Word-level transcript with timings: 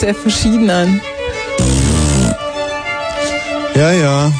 sehr 0.00 0.14
verschieden 0.14 0.70
an. 0.70 1.00
Ja, 3.74 3.92
ja. 3.92 4.32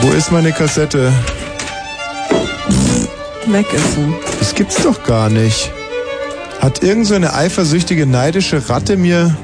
Wo 0.00 0.10
ist 0.12 0.32
meine 0.32 0.52
Kassette? 0.52 1.12
Weg 3.46 3.66
ist 3.72 3.94
sie. 3.94 4.14
Das 4.38 4.54
gibt's 4.54 4.82
doch 4.82 5.02
gar 5.04 5.28
nicht. 5.28 5.70
Hat 6.60 6.82
irgend 6.82 7.06
so 7.06 7.14
eine 7.14 7.34
eifersüchtige, 7.34 8.06
neidische 8.06 8.68
Ratte 8.68 8.96
mir 8.96 9.36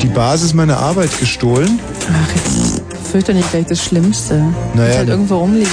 die 0.00 0.08
Basis 0.08 0.54
meiner 0.54 0.78
Arbeit 0.78 1.18
gestohlen? 1.18 1.78
Ach, 2.08 2.34
jetzt 2.34 2.82
fürchte 3.10 3.34
nicht 3.34 3.50
gleich 3.50 3.66
das 3.66 3.84
Schlimmste. 3.84 4.42
Naja, 4.74 4.98
halt 4.98 5.08
irgendwo 5.08 5.38
rumliegen. 5.38 5.70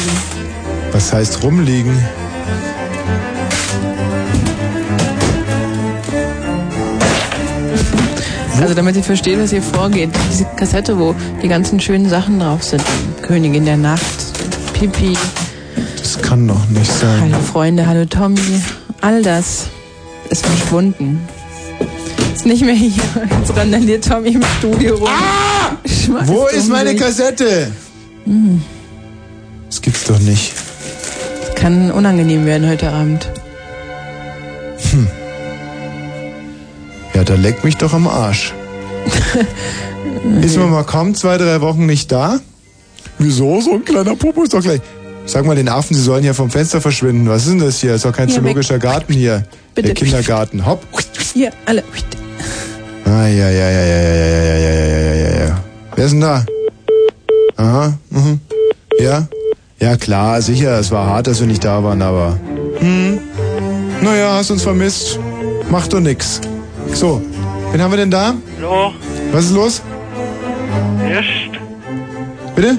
Was 0.92 1.14
heißt 1.14 1.44
rumliegen? 1.44 1.98
Also 8.62 8.74
damit 8.74 8.96
ihr 8.96 9.04
versteht, 9.04 9.40
was 9.40 9.52
hier 9.52 9.62
vorgeht. 9.62 10.10
Diese 10.32 10.46
Kassette, 10.56 10.98
wo 10.98 11.14
die 11.42 11.48
ganzen 11.48 11.80
schönen 11.80 12.10
Sachen 12.10 12.40
drauf 12.40 12.64
sind. 12.64 12.84
Königin 13.22 13.66
der 13.66 13.78
Nacht, 13.78 14.02
Pipi, 14.74 15.16
Das 15.98 16.20
kann 16.22 16.48
doch 16.48 16.66
nicht 16.70 16.92
sein. 16.92 17.22
Hallo 17.22 17.40
Freunde, 17.44 17.86
hallo 17.88 18.06
Tommy. 18.06 18.40
All 19.02 19.22
das 19.22 19.68
ist 20.30 20.46
verschwunden. 20.46 21.20
Ist 22.34 22.46
nicht 22.46 22.64
mehr 22.64 22.74
hier. 22.76 22.92
Jetzt 23.40 23.56
randaliert 23.56 24.08
Tommy 24.08 24.30
im 24.30 24.44
Studio 24.58 24.96
rum. 24.96 25.08
Schmeißt 25.86 26.28
Wo 26.28 26.42
um 26.42 26.48
ist 26.58 26.70
meine 26.70 26.92
sich. 26.92 27.00
Kassette? 27.00 27.72
Hm. 28.26 28.62
Das 29.68 29.82
gibt's 29.82 30.06
doch 30.06 30.20
nicht. 30.20 30.54
Kann 31.56 31.92
unangenehm 31.92 32.46
werden 32.46 32.68
heute 32.70 32.90
Abend. 32.90 33.30
Da 37.28 37.36
leckt 37.36 37.66
mich 37.66 37.76
doch 37.76 37.94
am 37.94 38.08
Arsch. 38.08 38.54
ist 40.42 40.58
man 40.58 40.72
mal 40.72 40.84
kaum 40.84 41.14
zwei, 41.14 41.38
drei 41.38 41.60
Wochen 41.60 41.86
nicht 41.86 42.10
da? 42.10 42.40
Wieso? 43.20 43.60
So 43.60 43.74
ein 43.74 43.84
kleiner 43.84 44.16
Popo 44.16 44.44
ist 44.44 44.54
doch 44.54 44.62
gleich. 44.62 44.80
Sag 45.26 45.46
mal 45.46 45.58
den 45.58 45.68
Affen, 45.68 45.94
sie 45.94 46.02
sollen 46.02 46.24
ja 46.24 46.34
vom 46.34 46.50
Fenster 46.50 46.80
verschwinden. 46.80 47.28
Was 47.28 47.44
ist 47.44 47.52
denn 47.52 47.60
das 47.60 47.82
hier? 47.82 47.96
Ist 47.96 48.06
doch 48.06 48.14
kein 48.14 48.30
Hier, 48.30 48.38
zoologischer 48.38 48.80
Garten 48.80 49.12
hier. 49.12 49.44
Bitte. 49.76 49.88
Der 49.88 49.96
Kindergarten. 49.96 50.66
Hopp. 50.66 50.86
Hier, 51.34 51.52
alle. 51.66 51.84
Ah, 53.04 53.28
ja, 53.28 53.50
ja, 53.50 53.50
ja, 53.50 53.70
ja, 53.72 54.02
ja, 54.02 54.14
ja, 54.14 54.38
ja, 54.38 54.58
ja, 54.58 54.86
ja, 54.86 55.02
ja, 55.02 55.16
ja, 55.16 55.46
ja. 55.48 55.64
Wer 55.96 56.06
ist 56.06 56.12
denn 56.12 56.22
da? 56.22 56.46
Aha, 57.58 57.94
mhm. 58.10 58.40
Ja? 59.02 59.28
Ja, 59.82 59.98
klar, 59.98 60.42
sicher, 60.42 60.80
es 60.80 60.92
war 60.92 61.08
hart, 61.08 61.28
dass 61.28 61.42
wir 61.42 61.48
nicht 61.48 61.66
da 61.66 61.84
waren, 61.84 62.02
aber... 62.02 62.40
Hm. 62.80 63.20
Naja, 64.02 64.36
hast 64.38 64.50
uns 64.50 64.64
vermisst. 64.64 65.20
Macht 65.70 65.92
doch 65.92 66.00
nix. 66.00 66.40
So, 66.94 67.22
wen 67.72 67.82
haben 67.82 67.92
wir 67.92 67.98
denn 67.98 68.12
da? 68.12 68.34
Hallo, 68.58 68.94
Was 69.32 69.46
ist 69.46 69.52
los? 69.52 69.82
nicht. 71.08 71.52
Bitte? 72.56 72.78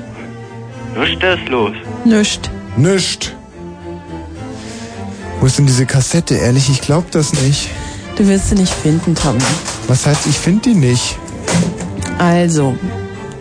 Nichts 0.99 1.25
ist 1.25 1.49
los. 1.49 1.73
Nischt. 2.05 2.51
Nischt. 2.77 3.33
Wo 5.41 5.47
ist 5.47 5.59
denn 5.59 5.67
diese 5.67 5.87
Kassette? 5.87 6.35
Ehrlich, 6.35 6.69
ich 6.69 6.81
glaub 6.81 7.11
das 7.13 7.33
nicht. 7.33 7.69
Du 8.17 8.27
wirst 8.27 8.49
sie 8.51 8.57
nicht 8.57 8.73
finden, 8.75 9.15
Tommy. 9.15 9.39
Was 9.87 10.05
heißt, 10.07 10.27
ich 10.27 10.37
find 10.37 10.65
die 10.65 10.75
nicht? 10.75 11.17
Also, 12.19 12.77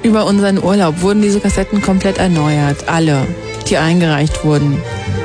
über 0.03 0.25
unseren 0.27 0.63
Urlaub 0.63 1.01
wurden 1.01 1.22
diese 1.23 1.39
Kassetten 1.39 1.81
komplett 1.81 2.19
erneuert. 2.19 2.88
Alle, 2.88 3.25
die 3.67 3.77
eingereicht 3.77 4.45
wurden. 4.45 4.77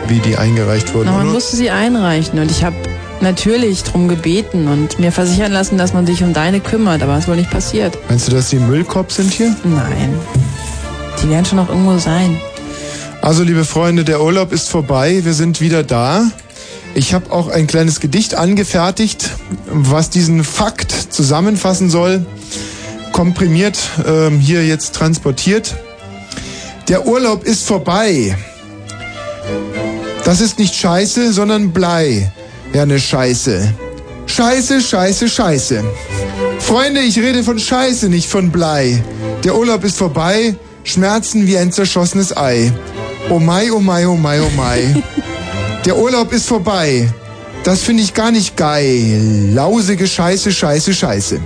Wie 0.09 0.19
die 0.21 0.37
eingereicht 0.37 0.95
wurden? 0.95 1.07
Na, 1.07 1.13
man 1.19 1.25
oder? 1.27 1.35
musste 1.35 1.57
sie 1.57 1.71
einreichen 1.71 2.39
und 2.39 2.51
ich 2.51 2.65
habe 2.65 2.75
natürlich 3.23 3.85
drum 3.85 4.09
gebeten 4.09 4.69
und 4.69 4.99
mir 4.99 5.13
versichern 5.13 5.53
lassen, 5.53 5.79
dass 5.79 5.93
man 5.95 6.07
sich 6.07 6.23
um 6.23 6.33
deine 6.33 6.61
kümmert, 6.61 7.03
aber 7.03 7.15
es 7.15 7.21
ist 7.21 7.29
wohl 7.29 7.37
nicht 7.37 7.51
passiert. 7.51 7.97
Meinst 8.09 8.29
du, 8.29 8.33
dass 8.33 8.51
die 8.51 8.57
Müllkorb 8.57 9.11
sind 9.13 9.33
hier? 9.33 9.55
Nein. 9.65 10.15
Die 11.23 11.31
werden 11.31 11.45
schon 11.45 11.57
noch 11.57 11.69
irgendwo 11.69 11.99
sein. 11.99 12.39
Also, 13.21 13.45
liebe 13.45 13.65
Freunde, 13.65 14.05
der 14.05 14.21
Urlaub 14.21 14.53
ist 14.53 14.69
vorbei. 14.69 15.25
Wir 15.25 15.33
sind 15.33 15.61
wieder 15.61 15.85
da. 15.85 16.31
Ich 16.95 17.15
habe 17.15 17.31
auch 17.31 17.49
ein 17.49 17.67
kleines 17.67 18.01
Gedicht 18.01 18.35
angefertigt, 18.35 19.31
was 19.67 20.11
diesen 20.11 20.45
Fakt 20.45 20.93
zusammenfassen 20.93 21.89
soll. 21.89 22.27
Komprimiert 23.13 23.79
ähm, 24.07 24.41
hier 24.41 24.67
jetzt 24.67 24.95
transportiert. 24.95 25.77
Der 26.89 27.07
Urlaub 27.07 27.45
ist 27.45 27.67
vorbei. 27.67 28.37
Das 30.25 30.41
ist 30.41 30.59
nicht 30.59 30.75
Scheiße, 30.75 31.33
sondern 31.33 31.73
Blei. 31.73 32.33
Ja, 32.73 32.87
ne 32.87 32.99
Scheiße. 32.99 33.75
Scheiße, 34.27 34.81
Scheiße, 34.81 35.29
Scheiße. 35.29 35.85
Freunde, 36.59 37.01
ich 37.01 37.19
rede 37.19 37.43
von 37.43 37.59
Scheiße, 37.59 38.09
nicht 38.09 38.29
von 38.29 38.51
Blei. 38.51 39.03
Der 39.45 39.55
Urlaub 39.55 39.85
ist 39.85 39.99
vorbei, 39.99 40.55
Schmerzen 40.85 41.47
wie 41.47 41.59
ein 41.59 41.71
zerschossenes 41.71 42.35
Ei. 42.35 42.73
Oh 43.29 43.39
mai, 43.39 43.71
oh 43.71 43.81
mai, 43.81 44.07
oh 44.07 44.17
mai, 44.17 44.41
oh 44.41 44.51
mai. 44.57 45.03
Der 45.85 45.99
Urlaub 45.99 46.33
ist 46.33 46.47
vorbei. 46.47 47.13
Das 47.65 47.83
finde 47.83 48.03
ich 48.03 48.15
gar 48.15 48.31
nicht 48.31 48.57
geil. 48.57 49.51
Lausige 49.53 50.07
Scheiße, 50.07 50.51
Scheiße, 50.51 50.95
Scheiße. 50.95 51.41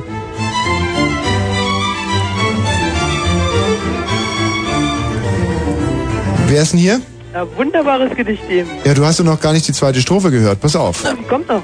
Wer 6.49 6.63
ist 6.63 6.73
denn 6.73 6.81
hier? 6.81 7.01
Ja, 7.37 7.47
wunderbares 7.55 8.17
Gedicht 8.17 8.49
eben. 8.49 8.71
Ja, 8.85 8.95
du 8.95 9.05
hast 9.05 9.21
doch 9.21 9.25
noch 9.25 9.39
gar 9.39 9.53
nicht 9.53 9.69
die 9.69 9.73
zweite 9.75 10.01
Strophe 10.01 10.31
gehört. 10.31 10.59
Pass 10.59 10.75
auf. 10.75 11.03
Die 11.03 11.23
kommt 11.29 11.47
noch. 11.49 11.61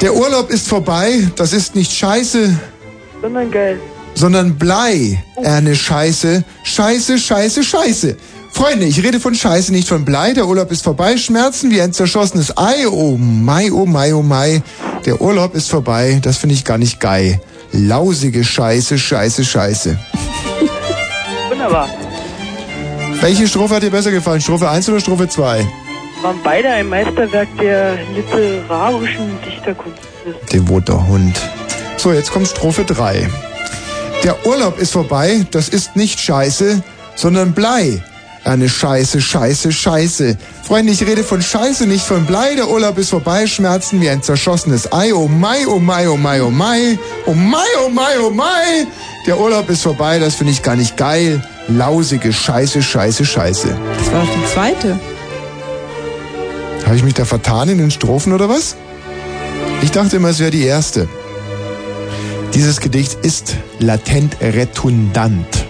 Der 0.00 0.12
Urlaub 0.16 0.50
ist 0.50 0.66
vorbei. 0.66 1.28
Das 1.36 1.52
ist 1.52 1.76
nicht 1.76 1.92
Scheiße, 1.92 2.50
Sondern 3.20 3.52
geil. 3.52 3.78
sondern 4.14 4.58
Blei. 4.58 5.22
Erne 5.36 5.76
Scheiße. 5.76 6.42
Scheiße, 6.64 7.18
Scheiße, 7.20 7.62
Scheiße. 7.62 8.16
Freunde, 8.50 8.86
ich 8.86 9.00
rede 9.04 9.20
von 9.20 9.32
Scheiße, 9.32 9.70
nicht 9.70 9.86
von 9.86 10.04
Blei. 10.04 10.32
Der 10.32 10.48
Urlaub 10.48 10.72
ist 10.72 10.82
vorbei. 10.82 11.16
Schmerzen 11.18 11.70
wie 11.70 11.80
ein 11.80 11.92
zerschossenes 11.92 12.58
Ei. 12.58 12.88
Oh 12.88 13.16
Mai, 13.16 13.70
oh 13.70 13.86
Mai, 13.86 14.12
oh 14.12 14.22
Mai. 14.22 14.60
Der 15.06 15.20
Urlaub 15.20 15.54
ist 15.54 15.70
vorbei. 15.70 16.18
Das 16.20 16.38
finde 16.38 16.56
ich 16.56 16.64
gar 16.64 16.78
nicht 16.78 16.98
geil. 16.98 17.40
Lausige 17.70 18.42
Scheiße, 18.42 18.98
Scheiße, 18.98 19.44
Scheiße. 19.44 19.96
Wunderbar. 21.48 21.88
Welche 23.22 23.46
Strophe 23.46 23.76
hat 23.76 23.84
dir 23.84 23.90
besser 23.92 24.10
gefallen? 24.10 24.40
Strophe 24.40 24.68
1 24.68 24.88
oder 24.88 24.98
Strophe 24.98 25.28
2? 25.28 25.64
Waren 26.22 26.40
beide 26.42 26.68
ein 26.70 26.88
Meisterwerk 26.88 27.46
der 27.56 27.96
literarischen 28.16 29.38
Dichterkunst. 29.46 30.00
Devoter 30.52 31.06
Hund. 31.06 31.40
So, 31.98 32.12
jetzt 32.12 32.32
kommt 32.32 32.48
Strophe 32.48 32.84
3. 32.84 33.28
Der 34.24 34.44
Urlaub 34.44 34.76
ist 34.76 34.90
vorbei, 34.90 35.46
das 35.52 35.68
ist 35.68 35.94
nicht 35.94 36.18
Scheiße, 36.18 36.82
sondern 37.14 37.52
Blei. 37.52 38.02
Eine 38.42 38.68
Scheiße, 38.68 39.20
Scheiße, 39.20 39.70
Scheiße. 39.70 40.36
Freunde, 40.64 40.92
ich 40.92 41.06
rede 41.06 41.22
von 41.22 41.40
Scheiße, 41.40 41.86
nicht 41.86 42.04
von 42.04 42.26
Blei. 42.26 42.56
Der 42.56 42.68
Urlaub 42.68 42.98
ist 42.98 43.10
vorbei, 43.10 43.46
Schmerzen 43.46 44.00
wie 44.00 44.10
ein 44.10 44.24
zerschossenes 44.24 44.92
Ei. 44.92 45.14
Oh 45.14 45.28
Mai, 45.28 45.64
oh 45.68 45.78
Mai, 45.78 46.08
oh 46.08 46.16
Mai, 46.16 46.42
oh 46.42 46.50
Mai. 46.50 46.98
Oh 47.26 47.34
Mai, 47.34 47.58
oh 47.86 47.88
Mai, 47.88 48.18
oh 48.20 48.30
Mai. 48.30 48.84
Der 49.28 49.38
Urlaub 49.38 49.70
ist 49.70 49.82
vorbei, 49.82 50.18
das 50.18 50.34
finde 50.34 50.52
ich 50.52 50.64
gar 50.64 50.74
nicht 50.74 50.96
geil. 50.96 51.40
Lausige 51.68 52.32
Scheiße, 52.32 52.82
Scheiße, 52.82 53.24
Scheiße. 53.24 53.76
Das 53.98 54.12
war 54.12 54.22
auch 54.22 54.28
die 54.34 54.44
zweite. 54.52 54.98
Habe 56.84 56.96
ich 56.96 57.04
mich 57.04 57.14
da 57.14 57.24
vertan 57.24 57.68
in 57.68 57.78
den 57.78 57.90
Strophen 57.90 58.32
oder 58.32 58.48
was? 58.48 58.76
Ich 59.82 59.90
dachte 59.90 60.16
immer, 60.16 60.28
es 60.28 60.40
wäre 60.40 60.50
die 60.50 60.64
erste. 60.64 61.08
Dieses 62.54 62.80
Gedicht 62.80 63.14
ist 63.22 63.56
latent 63.78 64.36
redundant. 64.40 65.46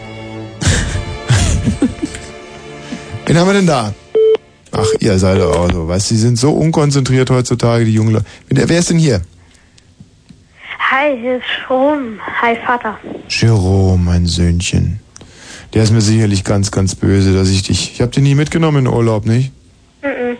Wen 3.26 3.38
haben 3.38 3.46
wir 3.46 3.54
denn 3.54 3.66
da? 3.66 3.94
Ach, 4.72 4.88
ihr 5.00 5.18
seid 5.18 5.38
doch 5.38 5.54
auch 5.54 5.70
so, 5.70 5.86
weißt 5.86 6.10
du, 6.10 6.14
Sie 6.14 6.20
sind 6.20 6.38
so 6.38 6.52
unkonzentriert 6.52 7.30
heutzutage, 7.30 7.84
die 7.84 7.92
jungen 7.92 8.14
Leute. 8.14 8.26
Wer 8.48 8.78
ist 8.78 8.90
denn 8.90 8.98
hier? 8.98 9.20
Hi, 10.90 11.16
hier 11.20 11.36
ist 11.36 11.44
Strom. 11.62 12.18
Hi, 12.40 12.56
Vater. 12.66 12.98
Jerome, 13.28 14.02
mein 14.02 14.26
Söhnchen. 14.26 15.00
Der 15.74 15.82
ist 15.82 15.90
mir 15.90 16.00
sicherlich 16.02 16.44
ganz, 16.44 16.70
ganz 16.70 16.94
böse, 16.94 17.34
dass 17.34 17.48
ich 17.48 17.62
dich... 17.62 17.92
Ich 17.94 18.00
habe 18.00 18.10
dich 18.10 18.22
nie 18.22 18.34
mitgenommen 18.34 18.78
in 18.78 18.84
den 18.84 18.94
Urlaub, 18.94 19.24
nicht? 19.24 19.52
Mhm. 20.02 20.36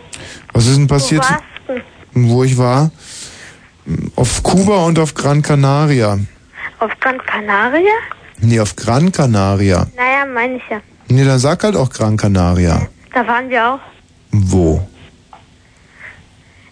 Was 0.51 0.67
ist 0.67 0.77
denn 0.77 0.87
passiert? 0.87 1.25
Wo 1.67 1.73
du? 1.73 2.29
Wo 2.29 2.43
ich 2.43 2.57
war? 2.57 2.91
Auf 4.15 4.43
Kuba 4.43 4.85
und 4.85 4.99
auf 4.99 5.13
Gran 5.13 5.41
Canaria. 5.41 6.19
Auf 6.79 6.91
Gran 6.99 7.17
Canaria? 7.25 7.91
Nee, 8.39 8.59
auf 8.59 8.75
Gran 8.75 9.11
Canaria. 9.11 9.87
Naja, 9.95 10.25
meine 10.31 10.57
ich 10.57 10.63
ja. 10.69 10.81
Nee, 11.07 11.25
dann 11.25 11.39
sag 11.39 11.63
halt 11.63 11.75
auch 11.75 11.89
Gran 11.89 12.15
Canaria. 12.15 12.87
Da 13.13 13.25
waren 13.25 13.49
wir 13.49 13.67
auch. 13.67 13.79
Wo? 14.31 14.87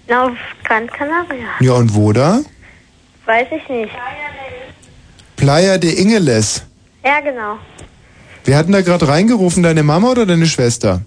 Na, 0.08 0.26
auf 0.26 0.38
Gran 0.64 0.88
Canaria. 0.88 1.48
Ja, 1.60 1.74
und 1.74 1.94
wo 1.96 2.14
da? 2.14 2.42
Weiß 3.26 3.48
ich 3.52 3.70
nicht. 3.70 3.92
Playa 5.36 5.78
de 5.78 5.94
Ingeles. 5.94 6.64
Ja, 7.04 7.20
genau. 7.20 7.58
Wer 8.46 8.58
hat 8.58 8.66
denn 8.66 8.74
da 8.74 8.82
gerade 8.82 9.08
reingerufen, 9.08 9.64
deine 9.64 9.84
Mama 9.84 10.10
oder 10.10 10.26
deine 10.26 10.46
Schwester? 10.46 11.02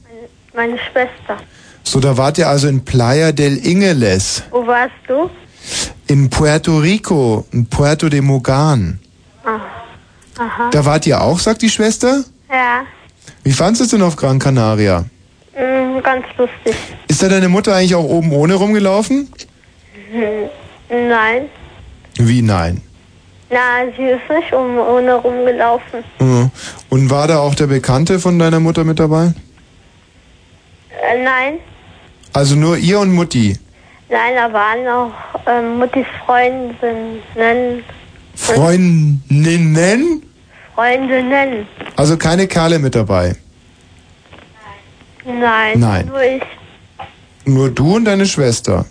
Meine 0.55 0.79
Schwester. 0.79 1.37
So, 1.83 2.01
da 2.01 2.17
wart 2.17 2.39
ihr 2.39 2.49
also 2.49 2.69
in 2.69 2.85
Playa 2.85 3.33
del 3.33 3.59
Ingeles. 3.67 4.43
Wo 4.51 4.67
warst 4.67 4.95
du? 5.09 5.29
In 6.07 6.31
Puerto 6.31 6.79
Rico, 6.79 7.47
in 7.53 7.67
Puerto 7.67 8.09
de 8.09 8.21
Mogan. 8.21 9.01
Ah. 9.45 9.61
Aha. 10.39 10.71
Da 10.71 10.85
wart 10.85 11.07
ihr 11.07 11.21
auch, 11.21 11.39
sagt 11.39 11.63
die 11.63 11.71
Schwester? 11.71 12.25
Ja. 12.51 12.83
Wie 13.43 13.53
fandest 13.53 13.81
du 13.81 13.85
es 13.85 13.91
denn 13.91 14.03
auf 14.03 14.17
Gran 14.17 14.39
Canaria? 14.39 15.05
Mm, 15.55 16.01
ganz 16.03 16.25
lustig. 16.37 16.75
Ist 17.09 17.23
da 17.23 17.29
deine 17.29 17.49
Mutter 17.49 17.75
eigentlich 17.75 17.95
auch 17.95 18.05
oben 18.05 18.33
ohne 18.33 18.55
rumgelaufen? 18.55 19.29
Hm, 20.13 21.09
Nein. 21.09 21.49
Wie 22.17 22.43
nein? 22.43 22.81
Na, 23.51 23.85
sie 23.97 24.05
ist 24.05 24.29
nicht 24.31 24.53
um, 24.53 24.79
ohne 24.79 25.15
rumgelaufen. 25.15 26.03
Mhm. 26.19 26.51
Und 26.89 27.11
war 27.11 27.29
da 27.29 27.39
auch 27.39 27.55
der 27.55 27.67
Bekannte 27.67 28.19
von 28.19 28.39
deiner 28.39 28.61
Mutter 28.61 28.85
mit 28.85 28.99
dabei? 28.99 29.33
Äh, 30.91 31.23
nein. 31.23 31.59
Also 32.33 32.57
nur 32.57 32.77
ihr 32.77 32.99
und 32.99 33.13
Mutti. 33.13 33.57
Nein, 34.09 34.35
da 34.35 34.53
waren 34.53 34.87
auch 34.89 35.13
ähm, 35.47 35.79
Muttis 35.79 36.07
Freundinnen. 36.25 37.85
Freundinnen? 38.35 40.23
Freundinnen. 40.75 41.67
Also 41.97 42.17
keine 42.17 42.47
Kerle 42.47 42.79
mit 42.79 42.95
dabei. 42.95 43.37
Nein. 45.25 45.79
Nein. 45.79 46.07
Nur 46.07 46.23
ich. 46.23 46.43
Nur 47.47 47.71
du 47.71 47.97
und 47.97 48.05
deine 48.05 48.27
Schwester. 48.27 48.85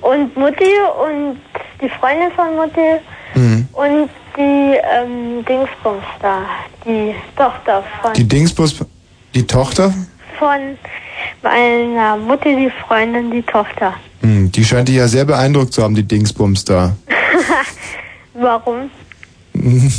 Und 0.00 0.36
Mutti 0.36 0.72
und 1.06 1.40
die 1.80 1.88
Freundin 1.88 2.32
von 2.32 2.56
Mutti 2.56 3.00
Mhm. 3.34 3.66
und 3.72 4.10
die 4.36 4.76
ähm, 4.94 5.44
Dingsbums 5.44 6.04
da. 6.20 6.42
Die 6.84 7.14
Tochter 7.36 7.84
von, 8.00 8.12
Die 8.14 8.24
Dingsbus, 8.26 8.76
die 9.34 9.46
Tochter? 9.46 9.92
von 10.38 10.76
meiner 11.42 12.16
Mutti, 12.16 12.56
die 12.56 12.70
Freundin, 12.86 13.30
die 13.30 13.42
Tochter. 13.42 13.94
Hm, 14.22 14.50
die 14.50 14.64
scheint 14.64 14.88
dich 14.88 14.96
ja 14.96 15.06
sehr 15.06 15.24
beeindruckt 15.24 15.72
zu 15.72 15.82
haben, 15.82 15.94
die 15.94 16.02
Dingsbums 16.02 16.64
da. 16.64 16.96
Warum? 18.34 18.90
Mhm. 19.52 19.92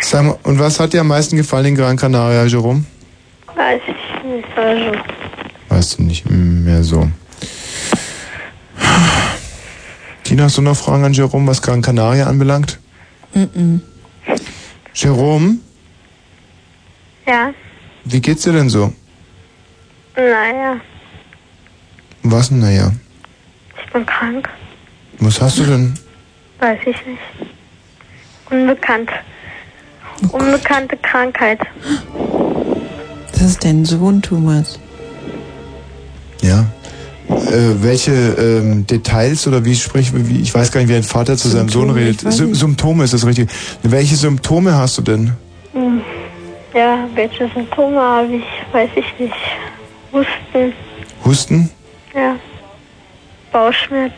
Sag 0.00 0.24
mal, 0.24 0.36
und 0.42 0.58
was 0.58 0.78
hat 0.80 0.92
dir 0.92 1.00
am 1.00 1.08
meisten 1.08 1.36
gefallen 1.36 1.66
in 1.66 1.74
Gran 1.76 1.96
Canaria, 1.96 2.44
Jerome? 2.44 2.84
Weiß 3.54 3.80
ich 3.86 4.24
nicht. 4.24 4.48
Also, 4.56 4.92
Weißt 5.68 5.98
du 5.98 6.02
nicht 6.02 6.24
hm, 6.28 6.64
mehr 6.64 6.82
so. 6.82 7.08
Tina, 10.38 10.46
hast 10.46 10.56
du 10.56 10.62
noch 10.62 10.76
Fragen 10.76 11.02
an 11.02 11.12
Jerome, 11.14 11.48
was 11.48 11.62
Gran 11.62 11.82
Canaria 11.82 12.28
anbelangt? 12.28 12.78
Mhm. 13.34 13.82
Jerome, 14.94 15.56
ja, 17.26 17.52
wie 18.04 18.20
geht's 18.20 18.42
dir 18.44 18.52
denn 18.52 18.70
so? 18.70 18.92
naja, 20.14 20.76
Was 22.22 22.50
denn, 22.50 22.60
naja? 22.60 22.92
ich 23.84 23.92
bin 23.92 24.06
krank. 24.06 24.48
Was 25.18 25.40
hast 25.40 25.58
du 25.58 25.64
denn? 25.64 25.94
Weiß 26.60 26.78
ich 26.86 27.04
nicht. 27.04 27.18
Unbekannt. 28.48 29.10
Unbekannte 30.30 30.96
Krankheit. 30.98 31.58
Das 33.32 33.42
ist 33.42 33.64
dein 33.64 33.84
Sohn, 33.84 34.22
Thomas. 34.22 34.78
Ja. 36.42 36.64
Äh, 37.28 37.82
welche 37.82 38.12
ähm, 38.12 38.86
Details 38.86 39.46
oder 39.46 39.64
wie 39.64 39.74
spricht, 39.74 40.12
wie, 40.14 40.40
ich 40.40 40.54
weiß 40.54 40.72
gar 40.72 40.80
nicht, 40.80 40.88
wie 40.88 40.94
ein 40.96 41.02
Vater 41.02 41.36
zu 41.36 41.48
seinem 41.48 41.68
Sohn 41.68 41.88
Symptome, 41.88 42.00
redet. 42.00 42.20
ich 42.22 42.26
weiß 42.26 42.36
Sy 42.36 42.44
nicht. 42.44 42.58
Symptome 42.58 43.04
ist 43.04 43.12
das 43.14 43.26
richtig. 43.26 43.50
Welche 43.82 44.16
Symptome 44.16 44.74
hast 44.74 44.96
du 44.98 45.02
denn? 45.02 45.32
Hm. 45.72 46.00
Ja, 46.74 47.06
welche 47.14 47.48
Symptome 47.54 48.00
habe 48.00 48.36
ich? 48.36 48.44
Weiß 48.72 48.90
ich 48.96 49.04
nicht. 49.18 49.34
Husten, 50.12 50.72
Husten? 51.24 51.70
ja. 52.14 52.36
Bauchschmerzen. 53.52 54.14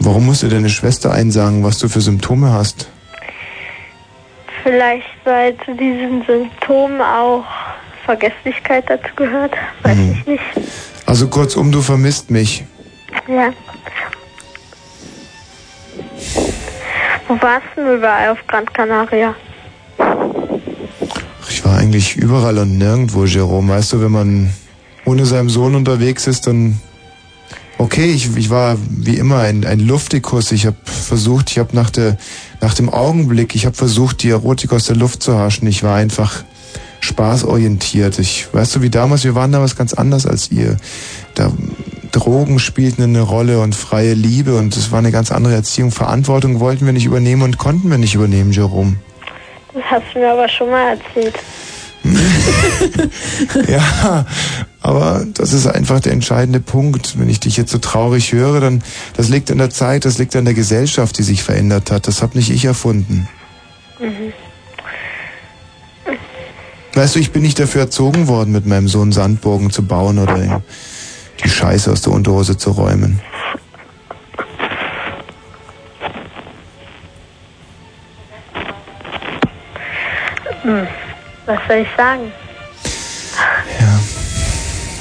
Warum 0.00 0.26
muss 0.26 0.40
dir 0.40 0.48
deine 0.48 0.68
Schwester 0.70 1.12
einsagen, 1.12 1.62
was 1.64 1.78
du 1.78 1.88
für 1.88 2.00
Symptome 2.00 2.50
hast? 2.52 2.88
Vielleicht, 4.62 5.06
weil 5.24 5.56
zu 5.64 5.74
diesen 5.74 6.24
Symptomen 6.26 7.00
auch 7.00 7.44
Vergesslichkeit 8.04 8.84
dazu 8.88 9.08
gehört. 9.16 9.52
Weiß 9.82 9.96
Mhm. 9.96 10.16
ich 10.20 10.26
nicht. 10.26 10.42
Also 11.06 11.28
kurzum, 11.28 11.70
du 11.70 11.82
vermisst 11.82 12.30
mich. 12.30 12.64
Ja. 13.28 13.52
Wo 17.28 17.40
warst 17.40 17.66
du 17.74 17.84
denn 17.84 17.96
überall 17.98 18.30
auf 18.30 18.38
Gran 18.46 18.66
Canaria? 18.66 19.34
Ich 21.48 21.64
war 21.64 21.78
eigentlich 21.78 22.16
überall 22.16 22.58
und 22.58 22.78
nirgendwo, 22.78 23.24
Jerome. 23.24 23.72
Weißt 23.72 23.92
du, 23.92 24.00
wenn 24.00 24.12
man 24.12 24.52
ohne 25.04 25.26
seinem 25.26 25.50
Sohn 25.50 25.74
unterwegs 25.74 26.26
ist, 26.26 26.46
dann... 26.46 26.80
Okay, 27.76 28.06
ich, 28.06 28.36
ich 28.36 28.50
war 28.50 28.76
wie 28.88 29.16
immer 29.16 29.40
ein, 29.40 29.64
ein 29.64 29.80
Luftikus. 29.80 30.52
Ich 30.52 30.64
habe 30.64 30.76
versucht, 30.84 31.50
ich 31.50 31.58
habe 31.58 31.74
nach, 31.74 31.90
der, 31.90 32.16
nach 32.60 32.74
dem 32.74 32.88
Augenblick, 32.88 33.54
ich 33.54 33.66
habe 33.66 33.74
versucht, 33.74 34.22
die 34.22 34.30
Erotik 34.30 34.72
aus 34.72 34.86
der 34.86 34.96
Luft 34.96 35.22
zu 35.22 35.38
haschen. 35.38 35.66
Ich 35.66 35.82
war 35.82 35.96
einfach 35.96 36.44
spaßorientiert. 37.04 38.18
Ich, 38.18 38.52
weißt 38.52 38.76
du, 38.76 38.82
wie 38.82 38.90
damals, 38.90 39.24
wir 39.24 39.34
waren 39.34 39.52
damals 39.52 39.76
ganz 39.76 39.94
anders 39.94 40.26
als 40.26 40.50
ihr. 40.50 40.76
Da 41.34 41.52
Drogen 42.12 42.58
spielten 42.58 43.02
eine 43.02 43.20
Rolle 43.20 43.60
und 43.60 43.74
freie 43.74 44.14
Liebe 44.14 44.56
und 44.56 44.76
es 44.76 44.92
war 44.92 45.00
eine 45.00 45.10
ganz 45.10 45.32
andere 45.32 45.54
Erziehung. 45.54 45.90
Verantwortung 45.90 46.60
wollten 46.60 46.86
wir 46.86 46.92
nicht 46.92 47.06
übernehmen 47.06 47.42
und 47.42 47.58
konnten 47.58 47.90
wir 47.90 47.98
nicht 47.98 48.14
übernehmen, 48.14 48.52
Jerome. 48.52 48.96
Das 49.72 49.82
hast 49.90 50.04
du 50.14 50.20
mir 50.20 50.32
aber 50.32 50.48
schon 50.48 50.70
mal 50.70 50.96
erzählt. 50.96 51.34
Ja, 53.66 54.26
aber 54.82 55.24
das 55.32 55.52
ist 55.54 55.66
einfach 55.66 56.00
der 56.00 56.12
entscheidende 56.12 56.60
Punkt. 56.60 57.18
Wenn 57.18 57.30
ich 57.30 57.40
dich 57.40 57.56
jetzt 57.56 57.72
so 57.72 57.78
traurig 57.78 58.32
höre, 58.32 58.60
dann 58.60 58.82
das 59.16 59.28
liegt 59.28 59.50
an 59.50 59.58
der 59.58 59.70
Zeit, 59.70 60.04
das 60.04 60.18
liegt 60.18 60.36
an 60.36 60.44
der 60.44 60.54
Gesellschaft, 60.54 61.18
die 61.18 61.22
sich 61.22 61.42
verändert 61.42 61.90
hat. 61.90 62.06
Das 62.06 62.22
habe 62.22 62.36
nicht 62.36 62.50
ich 62.50 62.64
erfunden. 62.64 63.26
Mhm. 63.98 64.32
Weißt 66.94 67.16
du, 67.16 67.18
ich 67.18 67.32
bin 67.32 67.42
nicht 67.42 67.58
dafür 67.58 67.82
erzogen 67.82 68.28
worden, 68.28 68.52
mit 68.52 68.66
meinem 68.66 68.88
Sohn 68.88 69.10
Sandburgen 69.10 69.70
zu 69.70 69.84
bauen 69.84 70.18
oder 70.18 70.36
ihm 70.36 70.62
die 71.42 71.48
Scheiße 71.48 71.90
aus 71.90 72.02
der 72.02 72.12
Unterhose 72.12 72.56
zu 72.56 72.70
räumen. 72.70 73.20
Hm. 80.62 80.86
Was 81.46 81.58
soll 81.68 81.78
ich 81.78 81.88
sagen? 81.96 82.32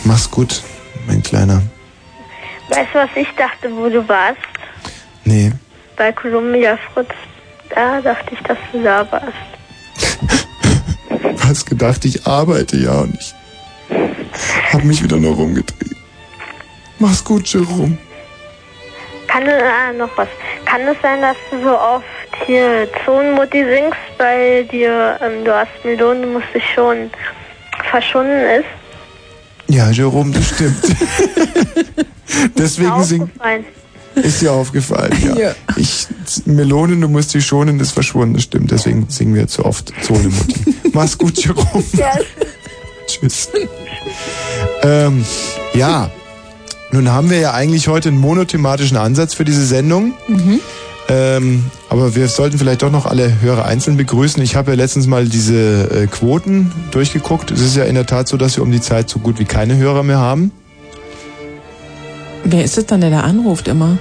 Mach's 0.05 0.29
gut, 0.29 0.61
mein 1.07 1.23
Kleiner. 1.23 1.61
Weißt 2.69 2.93
du, 2.93 2.99
was 2.99 3.09
ich 3.15 3.27
dachte, 3.37 3.73
wo 3.75 3.87
du 3.87 4.07
warst? 4.07 4.37
Nee, 5.23 5.51
Bei 5.95 6.11
Columbia 6.11 6.77
Fritz. 6.93 7.09
Da 7.69 8.01
dachte 8.01 8.33
ich, 8.33 8.39
dass 8.41 8.57
du 8.71 8.83
da 8.83 9.09
warst. 9.11 9.33
Du 11.43 11.49
hast 11.49 11.65
gedacht, 11.65 12.05
ich 12.05 12.25
arbeite 12.25 12.77
ja 12.77 13.01
und 13.01 13.15
ich 13.19 13.33
hab 14.71 14.83
mich 14.83 15.03
wieder 15.03 15.17
nur 15.17 15.35
rumgedreht. 15.35 15.95
Mach's 16.99 17.23
gut, 17.23 17.47
Jerome. 17.47 17.97
Kann 19.27 19.43
es, 19.43 19.61
ah, 19.61 19.93
noch 19.93 20.09
was. 20.15 20.27
Kann 20.65 20.81
es 20.81 20.95
sein, 21.01 21.21
dass 21.21 21.35
du 21.51 21.61
so 21.61 21.77
oft 21.77 22.05
hier 22.45 22.87
Zonenmutti 23.03 23.63
singst, 23.63 23.97
weil 24.17 24.65
dir, 24.65 25.19
ähm, 25.21 25.43
du 25.43 25.53
hast 25.53 25.71
Melonen, 25.83 26.23
du 26.23 26.27
musst 26.29 26.53
dich 26.53 26.63
schon 26.73 27.09
verschwunden 27.89 28.39
ist? 28.59 28.65
Ja, 29.67 29.89
Jerome, 29.89 30.31
das 30.31 30.49
stimmt. 30.49 30.77
Deswegen 32.57 33.03
sing, 33.03 33.29
Nein. 33.39 33.65
ist 34.15 34.41
dir 34.41 34.51
aufgefallen, 34.51 35.17
ja. 35.25 35.35
Ja. 35.49 35.55
Ich, 35.75 36.07
Melonen, 36.45 37.01
du 37.01 37.07
musst 37.07 37.33
dich 37.33 37.45
schonen, 37.45 37.79
ist 37.79 37.91
verschwunden, 37.91 38.35
das 38.35 38.43
stimmt. 38.43 38.71
Deswegen 38.71 39.09
singen 39.09 39.35
wir 39.35 39.47
zu 39.47 39.65
oft 39.65 39.91
Zone 40.03 40.29
Mutti. 40.29 40.72
Mach's 40.93 41.17
gut, 41.17 41.37
Jerome. 41.43 41.83
Ja, 41.93 42.13
Tschüss. 43.05 43.49
Ähm, 44.81 45.25
ja, 45.73 46.09
nun 46.91 47.11
haben 47.11 47.29
wir 47.29 47.39
ja 47.39 47.53
eigentlich 47.53 47.87
heute 47.87 48.09
einen 48.09 48.17
monothematischen 48.19 48.97
Ansatz 48.97 49.33
für 49.33 49.43
diese 49.43 49.65
Sendung. 49.65 50.13
Ähm, 51.09 51.65
aber 51.89 52.15
wir 52.15 52.27
sollten 52.27 52.57
vielleicht 52.57 52.81
doch 52.81 52.91
noch 52.91 53.05
alle 53.05 53.41
Hörer 53.41 53.65
einzeln 53.65 53.97
begrüßen. 53.97 54.41
Ich 54.41 54.55
habe 54.55 54.71
ja 54.71 54.77
letztens 54.77 55.05
mal 55.05 55.25
diese 55.25 55.89
äh, 55.91 56.07
Quoten 56.07 56.71
durchgeguckt. 56.91 57.51
Es 57.51 57.59
ist 57.59 57.75
ja 57.75 57.83
in 57.83 57.95
der 57.95 58.05
Tat 58.05 58.27
so, 58.27 58.37
dass 58.37 58.55
wir 58.55 58.63
um 58.63 58.71
die 58.71 58.79
Zeit 58.79 59.09
so 59.09 59.19
gut 59.19 59.37
wie 59.37 59.45
keine 59.45 59.75
Hörer 59.75 60.03
mehr 60.03 60.19
haben. 60.19 60.51
Wer 62.45 62.63
ist 62.63 62.77
es 62.77 62.85
dann, 62.85 63.01
der 63.01 63.09
da 63.09 63.21
anruft 63.21 63.67
immer? 63.67 63.97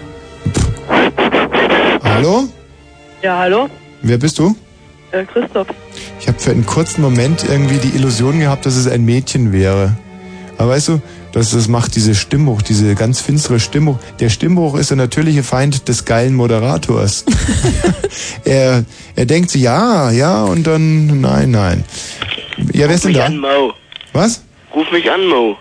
Hallo? 2.05 2.45
Ja, 3.23 3.39
hallo? 3.39 3.69
Wer 4.03 4.19
bist 4.19 4.39
du? 4.39 4.55
Äh, 5.11 5.25
Christoph. 5.25 5.67
Ich 6.21 6.29
habe 6.29 6.39
für 6.39 6.51
einen 6.51 6.67
kurzen 6.67 7.03
Moment 7.03 7.45
irgendwie 7.49 7.79
die 7.79 7.97
Illusion 7.97 8.41
gehabt, 8.41 8.67
dass 8.67 8.77
es 8.77 8.87
ein 8.87 9.05
Mädchen 9.05 9.53
wäre. 9.53 9.97
Aber 10.59 10.71
weißt 10.71 10.89
du, 10.89 11.01
das, 11.33 11.51
das 11.51 11.67
macht 11.67 11.97
diese 11.97 12.15
Stimmbruch, 12.15 12.63
diese 12.63 12.95
ganz 12.95 13.21
finstere 13.21 13.59
Stimmbruch. 13.59 13.99
Der 14.21 14.29
Stimmbruch 14.29 14.77
ist 14.77 14.91
der 14.91 14.99
natürliche 14.99 15.43
Feind 15.43 15.89
des 15.89 16.05
geilen 16.05 16.35
Moderators. 16.35 17.25
er, 18.45 18.85
er 19.17 19.25
denkt 19.27 19.51
so, 19.51 19.59
ja, 19.59 20.11
ja, 20.11 20.45
und 20.45 20.67
dann, 20.67 21.21
nein, 21.23 21.51
nein. 21.51 21.85
Ja, 22.73 22.87
wer 22.89 22.91
ist 22.91 23.05
denn 23.05 23.13
mich 23.13 23.19
da? 23.19 23.27
an, 23.27 23.39
Mo. 23.39 23.73
Was? 24.13 24.43
Ruf 24.75 24.91
mich 24.93 25.11
an, 25.11 25.27
Mo. 25.27 25.57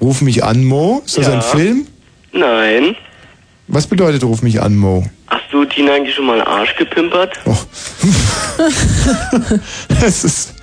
Ruf 0.00 0.22
mich 0.22 0.42
an, 0.42 0.64
Mo. 0.64 1.02
Ist 1.04 1.18
das 1.18 1.26
Ja. 1.26 1.34
ein 1.34 1.42
Film? 1.42 1.86
Nein. 2.32 2.96
Was 3.66 3.86
bedeutet 3.86 4.22
ruf 4.24 4.42
mich 4.42 4.60
an, 4.60 4.76
Mo? 4.76 5.04
Hast 5.28 5.44
du 5.50 5.64
Tina 5.64 5.94
eigentlich 5.94 6.14
schon 6.14 6.26
mal 6.26 6.34
einen 6.40 6.46
Arsch 6.46 6.76
gepimpert? 6.76 7.32
Oh. 7.46 7.56
das 10.00 10.24
ist, 10.24 10.54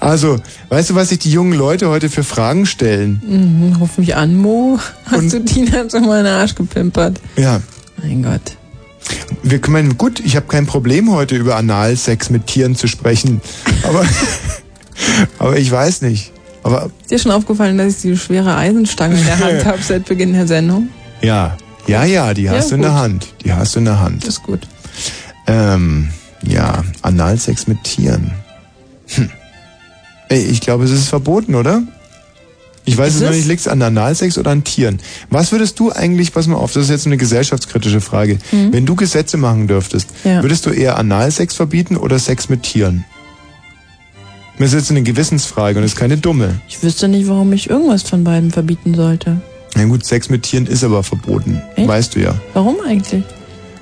also, 0.00 0.38
weißt 0.68 0.90
du, 0.90 0.94
was 0.96 1.10
sich 1.10 1.20
die 1.20 1.30
jungen 1.30 1.56
Leute 1.56 1.88
heute 1.88 2.08
für 2.08 2.24
Fragen 2.24 2.66
stellen? 2.66 3.22
Mhm, 3.24 3.76
ruf 3.76 3.98
mich 3.98 4.16
an, 4.16 4.34
Mo. 4.36 4.80
Hast 5.06 5.32
du 5.32 5.44
Tina 5.44 5.88
schon 5.88 6.06
mal 6.06 6.18
einen 6.18 6.34
Arsch 6.34 6.56
gepimpert? 6.56 7.20
Ja. 7.36 7.60
Mein 8.02 8.22
Gott. 8.22 8.56
Wir 9.44 9.60
können, 9.60 9.96
gut, 9.96 10.18
ich 10.18 10.34
habe 10.34 10.46
kein 10.46 10.66
Problem 10.66 11.12
heute 11.12 11.36
über 11.36 11.54
Analsex 11.56 12.30
mit 12.30 12.48
Tieren 12.48 12.74
zu 12.74 12.88
sprechen, 12.88 13.40
aber, 13.84 14.04
aber 15.38 15.56
ich 15.56 15.70
weiß 15.70 16.02
nicht. 16.02 16.32
Aber 16.64 16.90
Ist 17.02 17.10
dir 17.10 17.18
schon 17.18 17.32
aufgefallen, 17.32 17.78
dass 17.78 17.96
ich 17.96 18.02
die 18.02 18.16
schwere 18.16 18.56
Eisenstange 18.56 19.16
in 19.16 19.24
der 19.24 19.38
Hand 19.38 19.64
habe 19.64 19.82
seit 19.82 20.06
Beginn 20.06 20.32
der 20.32 20.46
Sendung? 20.46 20.88
ja, 21.20 21.56
ja, 21.86 22.04
ja, 22.04 22.34
die 22.34 22.42
Ja, 22.42 22.52
hast 22.52 22.70
du 22.70 22.76
in 22.76 22.82
der 22.82 22.90
gut. 22.90 22.98
Hand. 23.00 23.28
Die 23.44 23.52
hast 23.52 23.74
du 23.74 23.78
in 23.80 23.84
der 23.86 24.00
Hand. 24.00 24.22
Das 24.22 24.30
ist 24.34 24.42
gut. 24.42 24.60
Ähm, 25.46 26.08
ja, 26.46 26.84
Analsex 27.02 27.66
mit 27.66 27.82
Tieren. 27.84 28.32
Hm. 29.08 29.30
Ey, 30.28 30.42
ich 30.44 30.60
glaube, 30.60 30.84
es 30.84 30.90
ist 30.90 31.08
verboten, 31.08 31.54
oder? 31.54 31.82
Ich 32.84 32.98
weiß 32.98 33.10
Ist 33.10 33.14
es 33.16 33.22
noch 33.22 33.30
nicht, 33.30 33.46
liegt 33.46 33.60
es 33.60 33.68
an 33.68 33.80
Analsex 33.80 34.38
oder 34.38 34.50
an 34.50 34.64
Tieren? 34.64 34.98
Was 35.30 35.52
würdest 35.52 35.78
du 35.78 35.92
eigentlich, 35.92 36.32
pass 36.32 36.48
mal 36.48 36.56
auf, 36.56 36.72
das 36.72 36.84
ist 36.84 36.90
jetzt 36.90 37.06
eine 37.06 37.16
gesellschaftskritische 37.16 38.00
Frage. 38.00 38.38
Wenn 38.50 38.86
du 38.86 38.96
Gesetze 38.96 39.36
machen 39.36 39.68
dürftest, 39.68 40.08
Mhm. 40.24 40.30
Ja. 40.30 40.42
würdest 40.42 40.66
du 40.66 40.70
eher 40.70 40.98
Analsex 40.98 41.54
verbieten 41.54 41.96
oder 41.96 42.18
Sex 42.18 42.48
mit 42.48 42.64
Tieren? 42.64 43.04
Das 44.58 44.68
ist 44.68 44.74
jetzt 44.74 44.90
eine 44.90 45.02
Gewissensfrage 45.02 45.78
und 45.78 45.84
ist 45.84 45.96
keine 45.96 46.16
dumme. 46.18 46.60
Ich 46.68 46.82
wüsste 46.82 47.06
nicht, 47.08 47.28
warum 47.28 47.52
ich 47.52 47.70
irgendwas 47.70 48.02
von 48.02 48.24
beiden 48.24 48.50
verbieten 48.50 48.94
sollte. 48.94 49.40
Na 49.76 49.84
gut, 49.84 50.04
Sex 50.04 50.28
mit 50.28 50.42
Tieren 50.42 50.66
ist 50.66 50.84
aber 50.84 51.02
verboten. 51.02 51.60
Echt? 51.76 51.88
Weißt 51.88 52.14
du 52.14 52.20
ja. 52.20 52.34
Warum 52.52 52.76
eigentlich? 52.86 53.24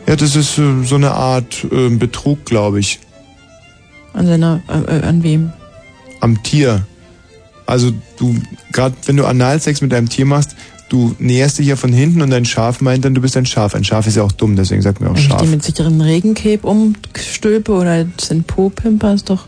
Ja, 0.06 0.16
das 0.16 0.36
ist 0.36 0.58
äh, 0.58 0.84
so 0.84 0.94
eine 0.94 1.12
Art 1.12 1.66
äh, 1.70 1.88
Betrug, 1.90 2.44
glaube 2.44 2.80
ich. 2.80 3.00
An 4.12 4.26
seiner, 4.26 4.60
äh, 4.68 4.98
äh, 4.98 5.02
an 5.02 5.22
wem? 5.22 5.52
am 6.20 6.42
Tier. 6.42 6.86
Also 7.66 7.92
du, 8.18 8.36
gerade 8.72 8.94
wenn 9.06 9.16
du 9.16 9.24
Analsex 9.24 9.80
mit 9.80 9.94
einem 9.94 10.08
Tier 10.08 10.26
machst, 10.26 10.54
du 10.90 11.14
näherst 11.18 11.58
dich 11.58 11.68
ja 11.68 11.76
von 11.76 11.92
hinten 11.92 12.20
und 12.20 12.30
dein 12.30 12.44
Schaf 12.44 12.80
meint 12.80 13.04
dann, 13.04 13.14
du 13.14 13.20
bist 13.20 13.36
ein 13.36 13.46
Schaf. 13.46 13.74
Ein 13.74 13.84
Schaf 13.84 14.06
ist 14.06 14.16
ja 14.16 14.22
auch 14.22 14.32
dumm, 14.32 14.56
deswegen 14.56 14.82
sagt 14.82 15.00
man 15.00 15.10
auch 15.10 15.14
Wenn 15.14 15.22
ich 15.22 15.28
Schaf. 15.28 15.42
die 15.42 15.48
mit 15.48 15.62
sicheren 15.62 16.00
Regencape 16.00 16.66
umstülpe 16.66 17.72
oder 17.72 18.04
den 18.04 18.44
Po-Pimper, 18.44 19.14
ist 19.14 19.30
doch... 19.30 19.46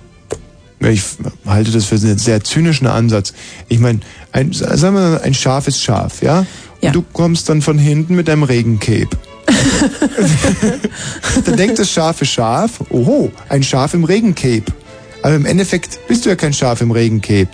Ich 0.89 1.03
halte 1.47 1.71
das 1.71 1.85
für 1.85 1.95
einen 1.95 2.19
sehr 2.19 2.43
zynischen 2.43 2.87
Ansatz. 2.87 3.33
Ich 3.69 3.79
meine, 3.79 4.01
ein, 4.33 4.53
sagen 4.53 4.83
wir 4.83 4.91
mal, 4.93 5.21
ein 5.21 5.35
Schaf 5.35 5.69
ist 5.69 5.81
Schaf, 5.83 6.23
ja? 6.23 6.41
Und 6.41 6.47
Ja. 6.81 6.91
du 6.91 7.03
kommst 7.13 7.49
dann 7.49 7.63
von 7.63 7.79
hinten 7.79 8.15
mit 8.17 8.27
deinem 8.29 8.43
Regencape. 8.43 9.09
dann 11.45 11.57
denkt 11.57 11.79
das 11.79 11.91
Schaf 11.91 12.21
ist 12.23 12.31
Schaf, 12.31 12.81
oho, 12.91 13.31
ein 13.49 13.63
Schaf 13.63 13.95
im 13.95 14.05
Regencape. 14.05 14.65
Aber 15.23 15.35
im 15.35 15.47
Endeffekt 15.47 16.01
bist 16.09 16.25
du 16.25 16.31
ja 16.31 16.37
kein 16.37 16.53
Schaf 16.53 16.81
im 16.81 16.91
Regencape. 16.91 17.49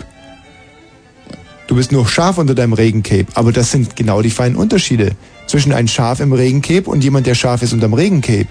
Du 1.67 1.75
bist 1.75 1.91
nur 1.91 2.07
Schaf 2.07 2.39
unter 2.39 2.55
deinem 2.55 2.73
Regencape. 2.73 3.27
Aber 3.35 3.51
das 3.51 3.71
sind 3.71 3.95
genau 3.95 4.23
die 4.23 4.31
feinen 4.31 4.55
Unterschiede 4.55 5.11
zwischen 5.45 5.71
ein 5.71 5.87
Schaf 5.87 6.19
im 6.19 6.33
Regencape 6.33 6.89
und 6.89 7.03
jemand, 7.03 7.27
der 7.27 7.35
Schaf 7.35 7.61
ist 7.61 7.73
unterm 7.73 7.93
Regencape. 7.93 8.47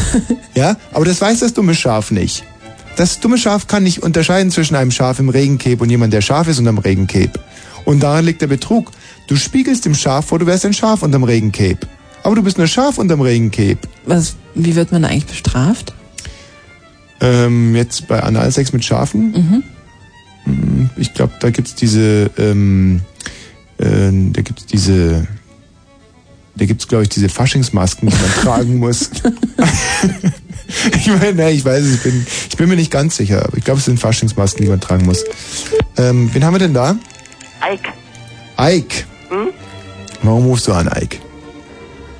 ja? 0.54 0.76
Aber 0.92 1.04
das 1.04 1.20
weiß 1.20 1.40
das 1.40 1.52
dumme 1.52 1.74
Schaf 1.74 2.10
nicht. 2.10 2.44
Das 2.96 3.20
dumme 3.20 3.38
Schaf 3.38 3.66
kann 3.66 3.84
nicht 3.84 4.02
unterscheiden 4.02 4.50
zwischen 4.50 4.76
einem 4.76 4.90
Schaf 4.90 5.18
im 5.18 5.28
Regencape 5.28 5.82
und 5.82 5.90
jemand, 5.90 6.12
der 6.12 6.20
Schaf 6.20 6.46
ist 6.48 6.58
unterm 6.58 6.78
Regencape. 6.78 7.32
Und 7.84 8.02
daran 8.02 8.24
liegt 8.24 8.42
der 8.42 8.46
Betrug. 8.46 8.92
Du 9.26 9.36
spiegelst 9.36 9.84
dem 9.84 9.94
Schaf 9.94 10.26
vor, 10.26 10.38
du 10.38 10.46
wärst 10.46 10.66
ein 10.66 10.74
Schaf 10.74 11.02
unterm 11.02 11.24
Regencape. 11.24 11.78
Aber 12.22 12.36
du 12.36 12.42
bist 12.42 12.58
nur 12.58 12.66
Schaf 12.66 12.98
unterm 12.98 13.20
Regencape. 13.20 13.78
Was, 14.06 14.36
wie 14.54 14.76
wird 14.76 14.92
man 14.92 15.02
da 15.02 15.08
eigentlich 15.08 15.26
bestraft? 15.26 15.94
Ähm, 17.20 17.74
jetzt 17.74 18.08
bei 18.08 18.22
Analsex 18.22 18.72
mit 18.72 18.84
Schafen? 18.84 19.62
Mhm. 20.44 20.90
Ich 20.96 21.14
glaube, 21.14 21.32
da 21.40 21.50
gibt's 21.50 21.74
diese, 21.74 22.30
ähm, 22.36 23.00
äh, 23.78 24.10
da 24.32 24.42
gibt's 24.42 24.66
diese, 24.66 25.26
da 26.56 26.64
gibt's 26.64 26.88
glaube 26.88 27.04
ich 27.04 27.08
diese 27.08 27.28
Faschingsmasken, 27.28 28.08
die 28.08 28.14
man 28.14 28.30
tragen 28.42 28.78
muss. 28.78 29.10
ich 30.94 31.06
meine, 31.08 31.34
ne, 31.34 31.50
ich 31.50 31.64
weiß 31.64 31.82
es, 31.82 31.94
ich 31.96 32.02
bin, 32.02 32.26
ich 32.50 32.56
bin 32.56 32.68
mir 32.68 32.76
nicht 32.76 32.90
ganz 32.90 33.16
sicher, 33.16 33.44
aber 33.44 33.56
ich 33.56 33.64
glaube, 33.64 33.78
es 33.78 33.84
sind 33.84 34.00
Faschingsmasken, 34.00 34.64
die 34.64 34.70
man 34.70 34.80
tragen 34.80 35.04
muss. 35.04 35.24
Ähm, 35.96 36.30
wen 36.32 36.44
haben 36.44 36.54
wir 36.54 36.58
denn 36.58 36.74
da? 36.74 36.96
Ike. 37.64 37.92
Ike. 38.58 39.04
Hm? 39.28 39.48
Warum 40.22 40.46
rufst 40.46 40.68
du 40.68 40.72
an, 40.72 40.88
Ike? 40.88 41.18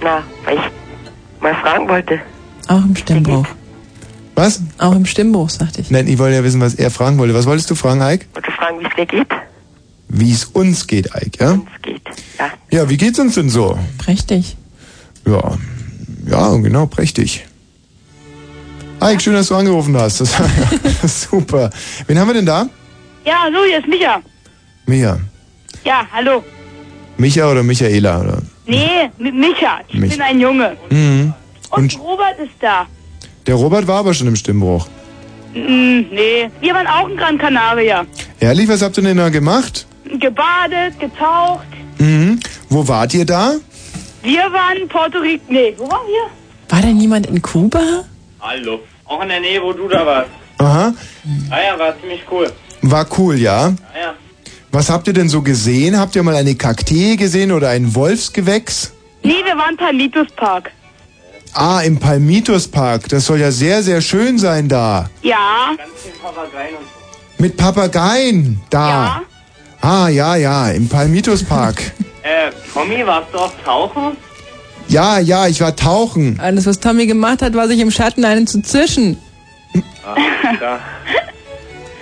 Na, 0.03 0.23
weil 0.45 0.57
ich 0.57 0.63
mal 1.41 1.55
fragen 1.57 1.89
wollte. 1.89 2.21
Auch 2.69 2.85
im 2.85 2.97
Stimmbruch. 2.97 3.47
Was? 4.35 4.61
Auch 4.79 4.95
im 4.95 5.07
Stimmbruch, 5.07 5.51
sagte 5.51 5.81
ich. 5.83 5.91
Nein, 5.91 6.09
ich 6.09 6.19
wollte 6.19 6.37
ja 6.37 6.45
wissen, 6.45 6.61
was 6.61 6.75
er 6.75 6.91
fragen 6.91 7.19
wollte. 7.19 7.35
Was 7.35 7.47
wolltest 7.47 7.71
du 7.71 7.75
fragen, 7.75 8.01
Ike? 8.01 8.27
Wollte 8.35 8.51
fragen, 8.53 8.81
wie 8.81 8.87
es 8.87 8.95
dir 8.97 9.07
geht? 9.07 9.29
Wie 10.09 10.33
es 10.33 10.45
uns 10.45 10.87
geht, 10.87 11.07
Ike, 11.15 11.39
ja? 11.41 11.53
Es 11.53 11.83
geht. 11.83 12.03
Ja. 12.39 12.51
Ja, 12.71 12.89
wie 12.89 12.97
geht's 12.97 13.19
uns 13.19 13.35
denn 13.35 13.51
so? 13.51 13.79
Prächtig. 13.99 14.57
Ja, 15.27 15.57
ja, 16.27 16.57
genau, 16.57 16.87
prächtig. 16.87 17.47
Ike, 19.03 19.21
schön, 19.21 19.35
dass 19.35 19.49
du 19.49 19.57
angerufen 19.57 19.97
hast. 19.97 20.21
Das 20.21 20.39
war 20.39 20.47
ja 20.47 21.09
super. 21.09 21.71
Wen 22.07 22.19
haben 22.19 22.29
wir 22.29 22.35
denn 22.35 22.47
da? 22.47 22.69
Ja, 23.25 23.43
hallo, 23.45 23.59
hier 23.67 23.79
ist 23.79 23.89
Micha. 23.89 24.21
Micha. 24.87 25.19
Ja, 25.85 26.07
hallo. 26.13 26.45
Micha 27.17 27.51
oder 27.51 27.63
Michaela? 27.63 28.21
Oder? 28.21 28.39
Nee, 28.67 29.11
mit 29.19 29.35
Micha. 29.35 29.81
Ich 29.89 29.95
Mich. 29.99 30.11
bin 30.13 30.23
ein 30.23 30.41
Junge. 30.41 30.77
Mhm. 30.91 31.35
Und, 31.71 31.99
Robert 31.99 32.39
ist 32.39 32.53
da. 32.61 32.87
Der 33.47 33.55
Robert 33.57 33.87
war 33.87 33.99
aber 34.01 34.15
schon 34.15 34.29
im 34.29 34.37
Stimmbruch. 34.37 34.87
Mm, 35.55 36.01
nee, 36.11 36.49
wir 36.61 36.75
waren 36.75 36.87
auch 36.87 37.09
in 37.09 37.17
Gran 37.17 37.39
Canaria. 37.39 38.07
Ehrlich, 38.41 38.69
was 38.69 38.83
habt 38.83 38.97
ihr 38.99 39.03
denn 39.03 39.17
da 39.17 39.29
gemacht? 39.31 39.87
Gebadet, 40.05 40.99
getaucht. 41.01 41.67
Mhm. 41.99 42.39
Wo 42.69 42.87
wart 42.87 43.15
ihr 43.15 43.27
da? 43.27 43.55
Wir 44.23 44.43
waren 44.53 44.77
in 44.83 44.89
Puerto 44.89 45.19
Rico. 45.19 45.43
Nee, 45.49 45.75
wo 45.77 45.85
waren 45.91 46.07
wir? 46.07 46.75
War 46.75 46.81
denn 46.83 46.97
niemand 46.97 47.27
in 47.27 47.43
Kuba? 47.43 48.05
Hallo. 48.41 48.81
Auch 49.13 49.21
in 49.23 49.29
der 49.29 49.41
Nähe, 49.41 49.61
wo 49.63 49.75
du 49.75 49.89
da 49.89 50.07
warst. 50.07 50.31
Aha. 50.57 50.95
Ah 51.51 51.61
ja, 51.61 51.79
war 51.79 52.01
ziemlich 52.01 52.23
cool. 52.31 52.51
War 52.81 53.07
cool, 53.19 53.37
ja? 53.39 53.67
Ah 53.67 53.99
ja. 54.01 54.15
Was 54.71 54.89
habt 54.89 55.07
ihr 55.07 55.13
denn 55.13 55.29
so 55.29 55.43
gesehen? 55.43 55.99
Habt 56.01 56.17
ihr 56.17 56.23
mal 56.23 56.35
eine 56.35 56.55
Kaktee 56.55 57.17
gesehen 57.17 57.53
oder 57.53 57.69
ein 57.69 57.95
Wolfsgewächs? 57.95 58.95
Nee, 59.23 59.45
wir 59.45 59.55
waren 59.59 59.77
Palitos 59.77 60.29
Park. 60.35 60.71
Ah, 61.53 61.81
im 61.83 62.01
Palmitos 62.01 62.67
Park. 62.67 63.11
Das 63.11 63.27
soll 63.27 63.41
ja 63.41 63.51
sehr, 63.51 63.83
sehr 63.83 64.01
schön 64.01 64.39
sein 64.39 64.67
da. 64.67 65.11
Ja. 65.21 65.75
Ganz 65.77 65.91
viel 66.03 66.13
Papageien 66.13 66.77
und 66.77 66.87
Mit 67.39 67.57
Papageien 67.59 68.63
da. 68.71 69.21
Ah, 69.83 70.09
ja, 70.09 70.37
ja, 70.37 70.71
im 70.71 70.89
Palmitos 70.89 71.45
Park. 71.45 71.83
Äh, 72.25 72.53
Tommy, 72.73 73.05
warst 73.05 73.35
du 73.35 73.39
auch 73.39 73.53
tauchen? 73.65 74.17
Ja, 74.93 75.19
ja, 75.19 75.47
ich 75.47 75.61
war 75.61 75.75
tauchen. 75.75 76.39
Alles, 76.39 76.67
was 76.67 76.79
Tommy 76.79 77.07
gemacht 77.07 77.43
hat, 77.43 77.55
war 77.55 77.67
sich 77.67 77.81
im 77.81 77.91
Schatten 77.91 78.25
einen 78.25 78.47
zu 78.47 78.63
zischen. 78.63 79.17
Ah. 80.05 80.79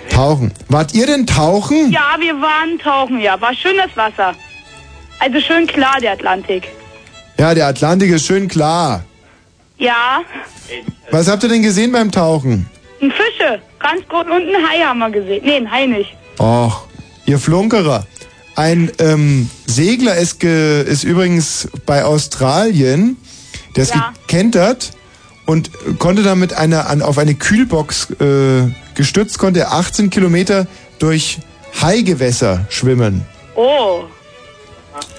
Tauchen. 0.09 0.51
Wart 0.67 0.93
ihr 0.93 1.07
denn 1.07 1.25
tauchen? 1.25 1.91
Ja, 1.91 2.15
wir 2.19 2.33
waren 2.41 2.77
tauchen, 2.79 3.19
ja. 3.19 3.39
War 3.39 3.53
schön 3.53 3.77
das 3.77 3.95
Wasser. 3.95 4.35
Also 5.19 5.39
schön 5.39 5.65
klar, 5.67 5.99
der 6.01 6.13
Atlantik. 6.13 6.67
Ja, 7.39 7.53
der 7.53 7.67
Atlantik 7.67 8.11
ist 8.11 8.25
schön 8.25 8.47
klar. 8.47 9.03
Ja. 9.77 10.21
Was 11.11 11.29
habt 11.29 11.43
ihr 11.43 11.49
denn 11.49 11.63
gesehen 11.63 11.91
beim 11.91 12.11
Tauchen? 12.11 12.69
Ein 13.01 13.11
Fische. 13.11 13.61
Ganz 13.79 14.07
groß 14.09 14.25
und 14.25 14.53
ein 14.53 14.67
Hai 14.67 14.83
haben 14.83 14.99
wir 14.99 15.09
gesehen. 15.09 15.41
Nee, 15.45 15.57
ein 15.57 15.71
Hai 15.71 15.85
nicht. 15.85 16.13
Och, 16.39 16.87
ihr 17.25 17.39
Flunkerer. 17.39 18.05
Ein 18.61 18.91
ähm, 18.99 19.49
Segler 19.65 20.17
ist, 20.17 20.39
ge, 20.39 20.83
ist 20.83 21.03
übrigens 21.03 21.67
bei 21.87 22.05
Australien, 22.05 23.17
der 23.75 23.85
ist 23.85 23.95
Ja. 23.95 24.13
gekentert 24.27 24.91
und 25.47 25.71
konnte 25.97 26.21
damit 26.21 26.53
eine, 26.53 26.85
an, 26.85 27.01
auf 27.01 27.17
eine 27.17 27.33
Kühlbox 27.33 28.11
äh, 28.19 28.69
gestützt, 28.93 29.39
konnte 29.39 29.61
er 29.61 29.73
18 29.73 30.11
Kilometer 30.11 30.67
durch 30.99 31.39
Haigewässer 31.81 32.67
schwimmen. 32.69 33.25
Oh. 33.55 34.03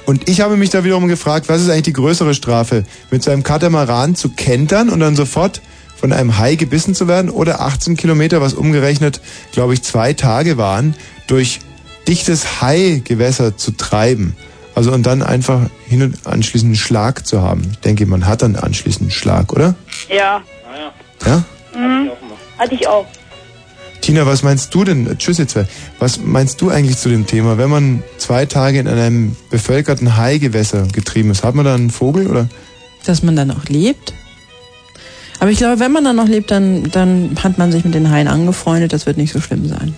Und 0.06 0.28
ich 0.28 0.40
habe 0.40 0.56
mich 0.56 0.70
da 0.70 0.84
wiederum 0.84 1.08
gefragt, 1.08 1.48
was 1.48 1.62
ist 1.62 1.68
eigentlich 1.68 1.82
die 1.82 1.94
größere 1.94 2.34
Strafe? 2.34 2.84
Mit 3.10 3.24
so 3.24 3.32
einem 3.32 3.42
Katamaran 3.42 4.14
zu 4.14 4.28
kentern 4.28 4.88
und 4.88 5.00
dann 5.00 5.16
sofort 5.16 5.62
von 5.96 6.12
einem 6.12 6.38
Hai 6.38 6.54
gebissen 6.54 6.94
zu 6.94 7.08
werden 7.08 7.28
oder 7.28 7.60
18 7.60 7.96
Kilometer, 7.96 8.40
was 8.40 8.54
umgerechnet, 8.54 9.20
glaube 9.50 9.74
ich, 9.74 9.82
zwei 9.82 10.12
Tage 10.12 10.58
waren, 10.58 10.94
durch 11.26 11.58
dichtes 12.08 12.60
Haigewässer 12.60 13.56
zu 13.56 13.72
treiben. 13.72 14.36
Also 14.74 14.92
und 14.92 15.04
dann 15.04 15.22
einfach 15.22 15.60
hin 15.86 16.02
und 16.02 16.26
anschließend 16.26 16.70
einen 16.70 16.76
Schlag 16.76 17.26
zu 17.26 17.42
haben. 17.42 17.62
Ich 17.72 17.78
denke, 17.80 18.06
man 18.06 18.26
hat 18.26 18.42
dann 18.42 18.56
anschließend 18.56 19.02
einen 19.02 19.10
Schlag, 19.10 19.52
oder? 19.52 19.74
Ja. 20.08 20.42
Ja? 21.26 21.44
Mhm. 21.76 22.10
Hatte 22.58 22.74
ich 22.74 22.86
auch. 22.88 23.06
Tina, 24.00 24.26
was 24.26 24.42
meinst 24.42 24.74
du 24.74 24.82
denn? 24.82 25.16
Tschüss 25.18 25.38
jetzt. 25.38 25.56
Was 26.00 26.18
meinst 26.18 26.60
du 26.60 26.70
eigentlich 26.70 26.98
zu 26.98 27.08
dem 27.08 27.26
Thema, 27.26 27.56
wenn 27.56 27.70
man 27.70 28.02
zwei 28.18 28.46
Tage 28.46 28.80
in 28.80 28.88
einem 28.88 29.36
bevölkerten 29.50 30.16
Haigewässer 30.16 30.88
getrieben 30.92 31.30
ist? 31.30 31.44
Hat 31.44 31.54
man 31.54 31.64
da 31.64 31.74
einen 31.74 31.90
Vogel 31.90 32.26
oder 32.26 32.48
Dass 33.04 33.22
man 33.22 33.36
dann 33.36 33.48
noch 33.48 33.66
lebt. 33.66 34.12
Aber 35.38 35.50
ich 35.50 35.58
glaube, 35.58 35.80
wenn 35.80 35.92
man 35.92 36.04
dann 36.04 36.16
noch 36.16 36.28
lebt, 36.28 36.50
dann, 36.50 36.90
dann 36.90 37.36
hat 37.42 37.58
man 37.58 37.70
sich 37.70 37.84
mit 37.84 37.94
den 37.94 38.10
Haien 38.10 38.28
angefreundet. 38.28 38.92
Das 38.92 39.06
wird 39.06 39.18
nicht 39.18 39.32
so 39.32 39.40
schlimm 39.40 39.68
sein. 39.68 39.94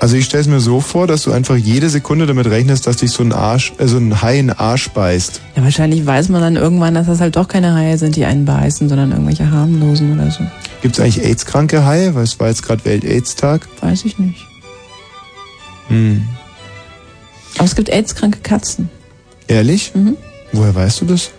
Also 0.00 0.16
ich 0.16 0.24
stelle 0.24 0.42
es 0.42 0.48
mir 0.48 0.60
so 0.60 0.80
vor, 0.80 1.06
dass 1.06 1.22
du 1.22 1.32
einfach 1.32 1.56
jede 1.56 1.88
Sekunde 1.88 2.26
damit 2.26 2.46
rechnest, 2.46 2.86
dass 2.86 2.96
dich 2.96 3.10
so 3.10 3.22
ein 3.22 3.32
Arsch, 3.32 3.72
äh, 3.78 3.86
so 3.86 3.96
ein 3.96 4.22
Hai 4.22 4.38
in 4.38 4.48
den 4.48 4.58
Arsch 4.58 4.90
beißt. 4.90 5.40
Ja, 5.56 5.62
wahrscheinlich 5.62 6.04
weiß 6.04 6.28
man 6.28 6.40
dann 6.42 6.56
irgendwann, 6.56 6.94
dass 6.94 7.06
das 7.06 7.20
halt 7.20 7.36
doch 7.36 7.48
keine 7.48 7.74
Haie 7.74 7.96
sind, 7.96 8.16
die 8.16 8.24
einen 8.24 8.44
beißen, 8.44 8.88
sondern 8.88 9.12
irgendwelche 9.12 9.50
harmlosen 9.50 10.12
oder 10.12 10.30
so. 10.30 10.44
Gibt 10.82 10.96
es 10.96 11.00
eigentlich 11.00 11.24
AIDS-kranke 11.24 11.86
Haie? 11.86 12.14
Weil 12.14 12.24
es 12.24 12.38
war 12.40 12.48
jetzt 12.48 12.62
gerade 12.62 12.84
Welt-AIDS-Tag. 12.84 13.68
Weiß 13.80 14.04
ich 14.04 14.18
nicht. 14.18 14.44
Hm. 15.88 16.24
Aber 17.56 17.64
es 17.64 17.76
gibt 17.76 17.88
AIDS-kranke 17.88 18.40
Katzen. 18.40 18.90
Ehrlich? 19.46 19.92
Mhm. 19.94 20.16
Woher 20.52 20.74
weißt 20.74 21.02
du 21.02 21.06
das? 21.06 21.30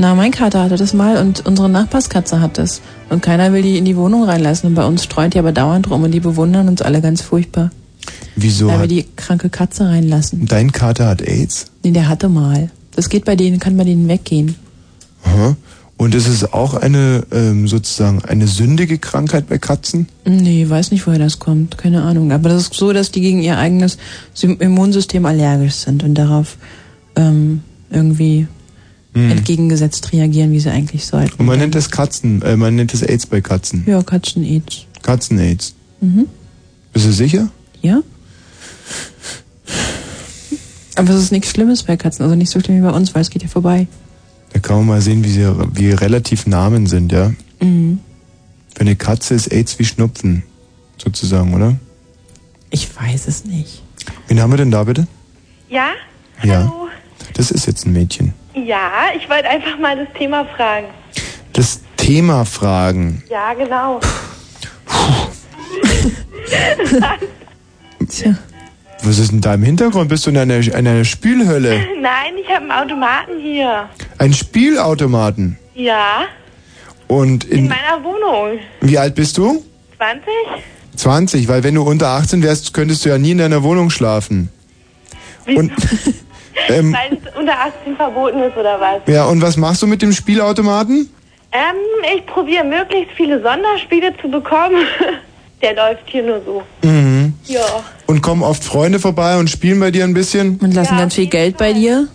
Na, 0.00 0.14
mein 0.14 0.30
Kater 0.30 0.62
hatte 0.62 0.76
das 0.76 0.94
mal 0.94 1.16
und 1.16 1.44
unsere 1.44 1.68
Nachbarskatze 1.68 2.40
hat 2.40 2.56
das. 2.56 2.80
Und 3.10 3.20
keiner 3.20 3.52
will 3.52 3.62
die 3.62 3.78
in 3.78 3.84
die 3.84 3.96
Wohnung 3.96 4.22
reinlassen. 4.24 4.68
Und 4.68 4.74
bei 4.76 4.86
uns 4.86 5.02
streut 5.02 5.34
die 5.34 5.40
aber 5.40 5.50
dauernd 5.50 5.90
rum 5.90 6.04
und 6.04 6.12
die 6.12 6.20
bewundern 6.20 6.68
uns 6.68 6.82
alle 6.82 7.00
ganz 7.00 7.20
furchtbar. 7.20 7.70
Wieso 8.36 8.68
Weil 8.68 8.82
wir 8.82 8.86
die 8.86 9.06
kranke 9.16 9.50
Katze 9.50 9.86
reinlassen. 9.86 10.46
dein 10.46 10.70
Kater 10.70 11.06
hat 11.08 11.20
AIDS? 11.20 11.66
Nee, 11.82 11.90
der 11.90 12.08
hatte 12.08 12.28
mal. 12.28 12.70
Das 12.94 13.08
geht 13.08 13.24
bei 13.24 13.34
denen, 13.34 13.58
kann 13.58 13.76
bei 13.76 13.82
denen 13.82 14.06
weggehen. 14.08 14.54
Aha. 15.24 15.56
Und 15.96 16.14
ist 16.14 16.28
es 16.28 16.52
auch 16.52 16.74
eine 16.74 17.24
ähm, 17.32 17.66
sozusagen 17.66 18.24
eine 18.24 18.46
sündige 18.46 18.98
Krankheit 18.98 19.48
bei 19.48 19.58
Katzen? 19.58 20.06
Nee, 20.24 20.68
weiß 20.68 20.92
nicht, 20.92 21.08
woher 21.08 21.18
das 21.18 21.40
kommt. 21.40 21.76
Keine 21.76 22.02
Ahnung. 22.02 22.30
Aber 22.30 22.48
das 22.48 22.62
ist 22.62 22.74
so, 22.74 22.92
dass 22.92 23.10
die 23.10 23.20
gegen 23.20 23.42
ihr 23.42 23.58
eigenes 23.58 23.98
Immunsystem 24.40 25.26
allergisch 25.26 25.74
sind 25.74 26.04
und 26.04 26.14
darauf 26.14 26.56
ähm, 27.16 27.62
irgendwie 27.90 28.46
Hm. 29.14 29.30
entgegengesetzt 29.30 30.12
reagieren, 30.12 30.52
wie 30.52 30.60
sie 30.60 30.70
eigentlich 30.70 31.06
sollten. 31.06 31.34
Und 31.38 31.46
man 31.46 31.58
nennt 31.58 31.74
das 31.74 31.90
Katzen, 31.90 32.42
äh, 32.42 32.56
man 32.56 32.74
nennt 32.76 32.92
das 32.92 33.02
AIDS 33.02 33.26
bei 33.26 33.40
Katzen. 33.40 33.84
Ja, 33.86 34.02
Katzen-Aids. 34.02 34.84
Katzen-AIDS. 35.02 35.74
Mhm. 36.00 36.26
Bist 36.92 37.06
du 37.06 37.12
sicher? 37.12 37.48
Ja? 37.80 38.00
Aber 40.94 41.10
es 41.10 41.22
ist 41.22 41.32
nichts 41.32 41.50
Schlimmes 41.50 41.84
bei 41.84 41.96
Katzen, 41.96 42.24
also 42.24 42.34
nicht 42.34 42.50
so 42.50 42.60
schlimm 42.60 42.78
wie 42.78 42.82
bei 42.82 42.90
uns, 42.90 43.14
weil 43.14 43.22
es 43.22 43.30
geht 43.30 43.42
ja 43.42 43.48
vorbei. 43.48 43.86
Da 44.52 44.58
kann 44.58 44.76
man 44.78 44.86
mal 44.86 45.00
sehen, 45.00 45.24
wie 45.24 45.30
sie 45.30 45.46
wie 45.74 45.90
relativ 45.90 46.46
Namen 46.46 46.86
sind, 46.86 47.12
ja. 47.12 47.32
Mhm. 47.60 48.00
Für 48.74 48.80
eine 48.80 48.96
Katze 48.96 49.34
ist 49.34 49.52
AIDS 49.52 49.78
wie 49.78 49.84
Schnupfen, 49.84 50.42
sozusagen, 51.02 51.54
oder? 51.54 51.76
Ich 52.70 52.88
weiß 52.94 53.26
es 53.26 53.44
nicht. 53.44 53.82
Wen 54.26 54.40
haben 54.40 54.52
wir 54.52 54.58
denn 54.58 54.70
da 54.70 54.84
bitte? 54.84 55.06
Ja? 55.70 55.90
Ja. 56.42 56.72
Das 57.34 57.50
ist 57.50 57.66
jetzt 57.66 57.86
ein 57.86 57.92
Mädchen. 57.92 58.34
Ja, 58.66 58.90
ich 59.16 59.28
wollte 59.28 59.48
einfach 59.48 59.78
mal 59.78 59.96
das 59.96 60.08
Thema 60.16 60.44
fragen. 60.44 60.86
Das 61.52 61.80
Thema 61.96 62.44
fragen. 62.44 63.22
Ja, 63.28 63.54
genau. 63.54 64.00
Tja. 68.08 68.34
Was 69.02 69.18
ist 69.18 69.30
denn 69.30 69.40
da 69.40 69.54
im 69.54 69.62
Hintergrund? 69.62 70.08
Bist 70.08 70.26
du 70.26 70.30
in 70.30 70.38
einer, 70.38 70.56
in 70.58 70.72
einer 70.74 71.04
Spülhölle? 71.04 71.80
Nein, 72.00 72.32
ich 72.42 72.48
habe 72.48 72.62
einen 72.62 72.72
Automaten 72.72 73.38
hier. 73.40 73.88
Ein 74.18 74.32
Spielautomaten. 74.32 75.56
Ja, 75.74 76.22
Und 77.06 77.44
in 77.44 77.58
in, 77.60 77.68
meiner 77.68 78.02
Wohnung. 78.02 78.58
wie 78.80 78.98
alt 78.98 79.14
bist 79.14 79.38
du? 79.38 79.64
20? 79.98 80.24
20, 80.96 81.48
weil 81.48 81.62
wenn 81.62 81.76
du 81.76 81.82
unter 81.82 82.08
18 82.08 82.42
wärst, 82.42 82.74
könntest 82.74 83.04
du 83.04 83.10
ja 83.10 83.18
nie 83.18 83.30
in 83.30 83.38
deiner 83.38 83.62
Wohnung 83.62 83.90
schlafen. 83.90 84.48
Und, 85.46 85.70
ähm, 86.68 86.92
Weil 86.92 87.18
es 87.18 87.36
unter 87.38 87.52
18 87.52 87.96
verboten 87.96 88.42
ist 88.42 88.56
oder 88.56 88.80
was? 88.80 89.00
ja, 89.06 89.24
und 89.26 89.40
was 89.42 89.56
machst 89.56 89.82
du 89.82 89.86
mit 89.86 90.02
dem 90.02 90.12
Spielautomaten? 90.12 91.12
Ähm, 91.52 92.14
ich 92.16 92.26
probiere 92.26 92.64
möglichst 92.64 93.12
viele 93.16 93.42
Sonderspiele 93.42 94.14
zu 94.20 94.28
bekommen. 94.28 94.84
Der 95.62 95.74
läuft 95.74 96.02
hier 96.06 96.22
nur 96.22 96.40
so. 96.44 96.62
Mhm. 96.86 97.32
Ja. 97.46 97.60
Und 98.06 98.22
kommen 98.22 98.42
oft 98.42 98.62
Freunde 98.62 99.00
vorbei 99.00 99.36
und 99.38 99.50
spielen 99.50 99.80
bei 99.80 99.90
dir 99.90 100.04
ein 100.04 100.14
bisschen? 100.14 100.58
Und 100.62 100.72
lassen 100.74 100.96
ganz 100.96 101.14
viel 101.14 101.26
Geld 101.26 101.56
bei 101.56 101.72
dir? 101.72 102.06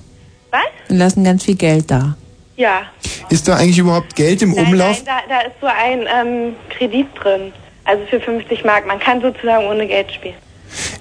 Was? 0.51 0.61
Und 0.87 0.97
lassen 0.97 1.23
ganz 1.25 1.43
viel 1.43 1.55
Geld 1.55 1.91
da. 1.91 2.15
Ja. 2.55 2.83
Ist 3.29 3.47
da 3.47 3.55
eigentlich 3.55 3.79
überhaupt 3.79 4.15
Geld 4.15 4.41
im 4.43 4.51
Nein, 4.51 4.67
Umlauf? 4.67 5.03
nein, 5.05 5.23
da, 5.27 5.35
da 5.35 5.41
ist 5.41 5.55
so 5.59 5.67
ein 5.67 6.01
ähm, 6.01 6.55
Kredit 6.69 7.07
drin. 7.21 7.51
Also 7.85 8.03
für 8.09 8.19
50 8.21 8.63
Mark. 8.63 8.87
Man 8.87 8.99
kann 8.99 9.19
sozusagen 9.21 9.65
ohne 9.65 9.87
Geld 9.87 10.11
spielen. 10.11 10.35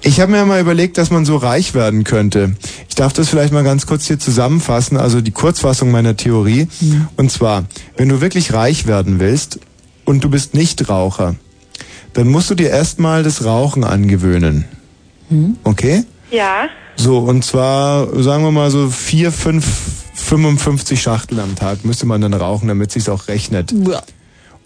Ich 0.01 0.19
habe 0.19 0.31
mir 0.31 0.37
ja 0.37 0.45
mal 0.45 0.61
überlegt, 0.61 0.97
dass 0.97 1.09
man 1.09 1.25
so 1.25 1.37
reich 1.37 1.73
werden 1.73 2.03
könnte. 2.03 2.55
Ich 2.89 2.95
darf 2.95 3.13
das 3.13 3.29
vielleicht 3.29 3.53
mal 3.53 3.63
ganz 3.63 3.85
kurz 3.85 4.05
hier 4.05 4.19
zusammenfassen, 4.19 4.97
also 4.97 5.21
die 5.21 5.31
Kurzfassung 5.31 5.91
meiner 5.91 6.15
Theorie. 6.15 6.67
Und 7.17 7.31
zwar, 7.31 7.65
wenn 7.97 8.09
du 8.09 8.21
wirklich 8.21 8.53
reich 8.53 8.85
werden 8.85 9.19
willst 9.19 9.59
und 10.05 10.23
du 10.23 10.29
bist 10.29 10.53
nicht 10.53 10.89
Raucher, 10.89 11.35
dann 12.13 12.27
musst 12.27 12.49
du 12.49 12.55
dir 12.55 12.69
erstmal 12.69 13.23
das 13.23 13.43
Rauchen 13.43 13.83
angewöhnen. 13.83 14.65
Okay? 15.63 16.03
Ja. 16.31 16.67
So, 16.95 17.19
und 17.19 17.43
zwar, 17.43 18.07
sagen 18.21 18.43
wir 18.43 18.51
mal 18.51 18.69
so 18.69 18.89
vier, 18.89 19.31
fünf, 19.31 19.65
55 20.13 21.01
Schachteln 21.01 21.39
am 21.39 21.55
Tag 21.55 21.83
müsste 21.85 22.05
man 22.05 22.21
dann 22.21 22.33
rauchen, 22.33 22.67
damit 22.67 22.91
sich's 22.91 23.09
auch 23.09 23.27
rechnet. 23.27 23.73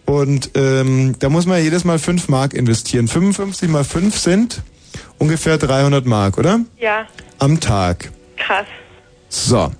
Und 0.05 0.51
ähm, 0.55 1.15
da 1.19 1.29
muss 1.29 1.45
man 1.45 1.61
jedes 1.61 1.83
Mal 1.83 1.99
5 1.99 2.29
Mark 2.29 2.53
investieren. 2.53 3.07
55 3.07 3.69
mal 3.69 3.83
5 3.83 4.17
sind 4.17 4.61
ungefähr 5.19 5.57
300 5.57 6.05
Mark, 6.05 6.37
oder? 6.37 6.59
Ja. 6.79 7.05
Am 7.39 7.59
Tag. 7.59 8.11
Krass. 8.37 8.67
So, 9.29 9.71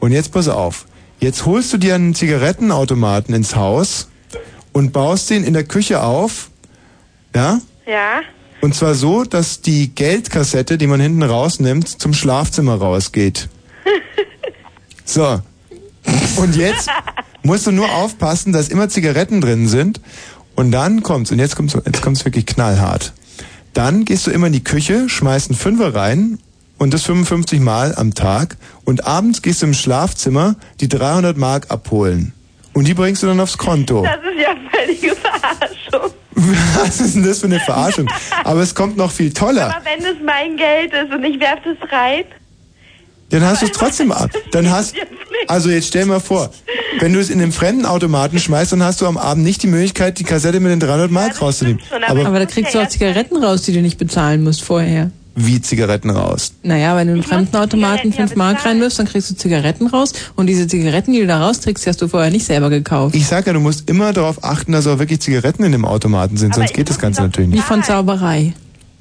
und 0.00 0.12
jetzt 0.12 0.32
pass 0.32 0.48
auf. 0.48 0.86
Jetzt 1.20 1.46
holst 1.46 1.72
du 1.72 1.78
dir 1.78 1.94
einen 1.94 2.14
Zigarettenautomaten 2.14 3.34
ins 3.34 3.56
Haus 3.56 4.08
und 4.72 4.92
baust 4.92 5.30
den 5.30 5.44
in 5.44 5.54
der 5.54 5.64
Küche 5.64 6.02
auf. 6.02 6.50
Ja? 7.34 7.60
Ja. 7.86 8.20
Und 8.60 8.74
zwar 8.74 8.94
so, 8.94 9.24
dass 9.24 9.60
die 9.60 9.94
Geldkassette, 9.94 10.76
die 10.78 10.86
man 10.86 11.00
hinten 11.00 11.22
rausnimmt, 11.22 11.88
zum 11.88 12.12
Schlafzimmer 12.12 12.76
rausgeht. 12.76 13.48
So. 15.08 15.40
Und 16.36 16.56
jetzt 16.56 16.90
musst 17.44 17.64
du 17.66 17.70
nur 17.70 17.88
aufpassen, 17.94 18.52
dass 18.52 18.68
immer 18.68 18.88
Zigaretten 18.88 19.40
drin 19.40 19.68
sind. 19.68 20.00
Und 20.56 20.72
dann 20.72 21.04
kommt's, 21.04 21.30
und 21.30 21.38
jetzt 21.38 21.54
kommt's, 21.54 21.74
jetzt 21.74 22.02
kommt's 22.02 22.24
wirklich 22.24 22.44
knallhart. 22.44 23.12
Dann 23.76 24.06
gehst 24.06 24.26
du 24.26 24.30
immer 24.30 24.46
in 24.46 24.54
die 24.54 24.64
Küche, 24.64 25.06
schmeißt 25.06 25.50
einen 25.50 25.58
Fünfer 25.58 25.94
rein 25.94 26.38
und 26.78 26.94
das 26.94 27.02
55 27.02 27.60
Mal 27.60 27.94
am 27.94 28.14
Tag. 28.14 28.56
Und 28.86 29.06
abends 29.06 29.42
gehst 29.42 29.60
du 29.60 29.66
im 29.66 29.74
Schlafzimmer 29.74 30.56
die 30.80 30.88
300 30.88 31.36
Mark 31.36 31.66
abholen. 31.70 32.32
Und 32.72 32.88
die 32.88 32.94
bringst 32.94 33.22
du 33.22 33.26
dann 33.26 33.38
aufs 33.38 33.58
Konto. 33.58 34.02
Das 34.02 34.14
ist 34.14 34.40
ja 34.40 34.56
völlige 34.72 35.14
Verarschung. 35.14 36.10
Was 36.78 37.00
ist 37.02 37.16
denn 37.16 37.24
das 37.24 37.40
für 37.40 37.48
eine 37.48 37.60
Verarschung? 37.60 38.08
Aber 38.44 38.60
es 38.60 38.74
kommt 38.74 38.96
noch 38.96 39.12
viel 39.12 39.34
toller. 39.34 39.76
Aber 39.76 39.84
wenn 39.84 40.02
es 40.06 40.22
mein 40.24 40.56
Geld 40.56 40.94
ist 40.94 41.12
und 41.12 41.22
ich 41.24 41.38
werfe 41.38 41.76
es 41.78 41.92
rein, 41.92 42.24
Dann 43.30 43.42
hast 43.44 43.62
du 43.62 43.66
es 43.66 43.72
trotzdem 43.72 44.12
ab. 44.12 44.30
Dann 44.52 44.70
hast, 44.70 44.94
also 45.48 45.68
jetzt 45.68 45.88
stell 45.88 46.06
mal 46.06 46.20
vor, 46.20 46.50
wenn 47.00 47.12
du 47.12 47.18
es 47.20 47.28
in 47.30 47.38
den 47.38 47.52
fremden 47.52 47.84
Automaten 47.84 48.38
schmeißt, 48.38 48.72
dann 48.72 48.82
hast 48.82 49.00
du 49.00 49.06
am 49.06 49.18
Abend 49.18 49.44
nicht 49.44 49.62
die 49.62 49.66
Möglichkeit, 49.66 50.18
die 50.18 50.24
Kassette 50.24 50.60
mit 50.60 50.70
den 50.70 50.80
300 50.80 51.10
Mark 51.10 51.42
rauszunehmen. 51.42 51.80
Aber, 52.06 52.26
Aber 52.26 52.38
da 52.38 52.46
kriegst 52.46 52.74
du 52.74 52.80
auch 52.80 52.88
Zigaretten 52.88 53.42
raus, 53.42 53.62
die 53.62 53.72
du 53.72 53.82
nicht 53.82 53.98
bezahlen 53.98 54.42
musst 54.44 54.62
vorher. 54.62 55.10
wie 55.34 55.60
Zigaretten 55.60 56.08
raus? 56.08 56.52
Naja, 56.62 56.96
wenn 56.96 57.08
du 57.08 57.12
in 57.12 57.18
einen 57.20 57.28
fremden 57.28 57.56
Automaten 57.56 58.12
5 58.12 58.36
Mark 58.36 58.64
reinwirfst, 58.64 58.98
dann 58.98 59.06
kriegst 59.06 59.28
du 59.30 59.34
Zigaretten 59.34 59.86
raus. 59.88 60.12
Und 60.34 60.46
diese 60.46 60.66
Zigaretten, 60.66 61.12
die 61.12 61.20
du 61.20 61.26
da 61.26 61.40
raustrickst, 61.44 61.84
die 61.84 61.90
hast 61.90 62.00
du 62.00 62.08
vorher 62.08 62.30
nicht 62.30 62.46
selber 62.46 62.70
gekauft. 62.70 63.14
Ich 63.14 63.26
sag 63.26 63.46
ja, 63.46 63.52
du 63.52 63.60
musst 63.60 63.90
immer 63.90 64.14
darauf 64.14 64.42
achten, 64.44 64.72
dass 64.72 64.86
auch 64.86 64.98
wirklich 64.98 65.20
Zigaretten 65.20 65.64
in 65.64 65.72
dem 65.72 65.84
Automaten 65.84 66.38
sind, 66.38 66.54
sonst 66.54 66.72
geht 66.72 66.88
das 66.88 66.98
Ganze 66.98 67.20
natürlich 67.20 67.50
Wie 67.50 67.56
nicht. 67.56 67.64
von 67.66 67.82
Zauberei. 67.82 68.54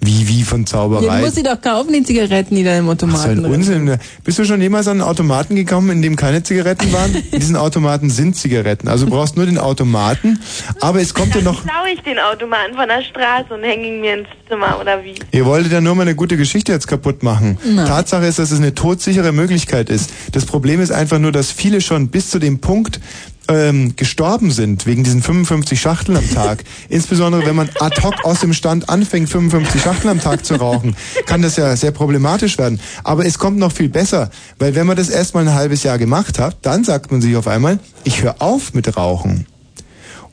Wie, 0.06 0.28
wie 0.28 0.44
von 0.44 0.62
Ja, 0.62 0.64
du 0.66 0.72
Zauberei? 0.72 1.22
musst 1.22 1.36
sie 1.36 1.44
doch 1.44 1.60
kaufen, 1.60 1.94
die 1.94 2.04
Zigaretten, 2.04 2.56
die 2.56 2.64
da 2.64 2.78
im 2.78 2.88
Was 2.88 3.00
für 3.00 3.06
Automaten 3.06 3.30
ein 3.32 3.44
drin 3.44 3.54
Unsinn. 3.54 3.98
Bist 4.24 4.40
du 4.40 4.46
schon 4.46 4.62
jemals 4.62 4.88
an 4.88 5.02
einen 5.02 5.10
Automaten 5.10 5.56
gekommen, 5.56 5.90
in 5.90 6.02
dem 6.02 6.16
keine 6.16 6.44
Zigaretten 6.44 6.92
waren? 6.94 7.16
In 7.32 7.40
diesen 7.40 7.56
Automaten 7.56 8.10
sind 8.10 8.36
Zigaretten. 8.36 8.88
Also 8.88 9.06
du 9.06 9.12
brauchst 9.12 9.36
nur 9.36 9.46
den 9.46 9.58
Automaten. 9.58 10.40
Aber 10.80 11.02
es 11.02 11.14
kommt 11.14 11.36
ja 11.36 11.42
noch 11.42 11.64
klaue 11.64 11.94
ich 11.94 12.02
den 12.02 12.20
Automaten 12.20 12.76
von 12.76 12.88
der 12.88 13.02
Straße 13.02 13.54
und 13.54 13.64
hänge 13.64 13.88
ihn 13.88 14.02
mir 14.02 14.20
ins 14.20 14.28
Zimmer 14.48 14.78
oder 14.80 15.04
wie? 15.04 15.16
Ihr 15.32 15.46
wolltet 15.46 15.72
ja 15.72 15.82
nur 15.82 15.96
mal 15.96 16.04
eine 16.04 16.16
gute 16.16 16.38
Geschichte 16.38 16.72
jetzt 16.72 16.88
kaputt 16.88 17.24
machen. 17.24 17.58
Nein. 17.66 17.86
Tatsache 17.86 18.26
ist, 18.26 18.40
dass 18.40 18.52
es 18.52 18.60
eine 18.60 18.74
todsichere 18.74 19.32
Möglichkeit 19.32 19.90
ist. 19.90 20.12
Das 20.32 20.46
Problem 20.46 20.82
ist 20.82 20.92
einfach 20.92 21.20
nur, 21.20 21.32
dass 21.32 21.52
viele 21.52 21.82
schon 21.82 22.10
bis 22.10 22.30
zu 22.30 22.40
dem 22.40 22.60
Punkt 22.60 23.00
ähm, 23.48 23.96
gestorben 23.96 24.52
sind 24.52 24.86
wegen 24.86 25.04
diesen 25.04 25.22
55 25.22 25.80
Schachteln 25.80 26.18
am 26.18 26.30
Tag. 26.34 26.64
Insbesondere 26.90 27.46
wenn 27.46 27.56
man 27.56 27.70
ad 27.80 28.02
hoc 28.02 28.24
aus 28.24 28.40
dem 28.40 28.54
Stand 28.54 28.90
anfängt, 28.90 29.30
55 29.30 29.82
Schachteln 29.82 30.12
am 30.12 30.20
Tag 30.20 30.46
zu 30.46 30.56
rauchen, 30.56 30.96
kann 31.26 31.42
das 31.42 31.56
ja 31.56 31.76
sehr 31.76 31.92
problematisch 31.92 32.58
werden. 32.58 32.80
Aber 33.04 33.26
es 33.26 33.38
kommt 33.38 33.58
noch 33.58 33.72
viel 33.72 33.90
besser, 33.90 34.30
weil 34.60 34.76
wenn 34.76 34.88
man 34.88 34.98
das 34.98 35.10
erstmal 35.10 35.48
ein 35.48 35.54
halbes 35.54 35.84
Jahr 35.84 35.98
gemacht 35.98 36.40
hat, 36.40 36.58
dann 36.62 36.84
sagt 36.84 37.12
man 37.12 37.22
sich 37.22 37.36
auf 37.36 37.48
einmal, 37.48 37.80
ich 38.04 38.24
höre 38.24 38.42
auf 38.42 38.74
mit 38.74 38.98
Rauchen. 38.98 39.46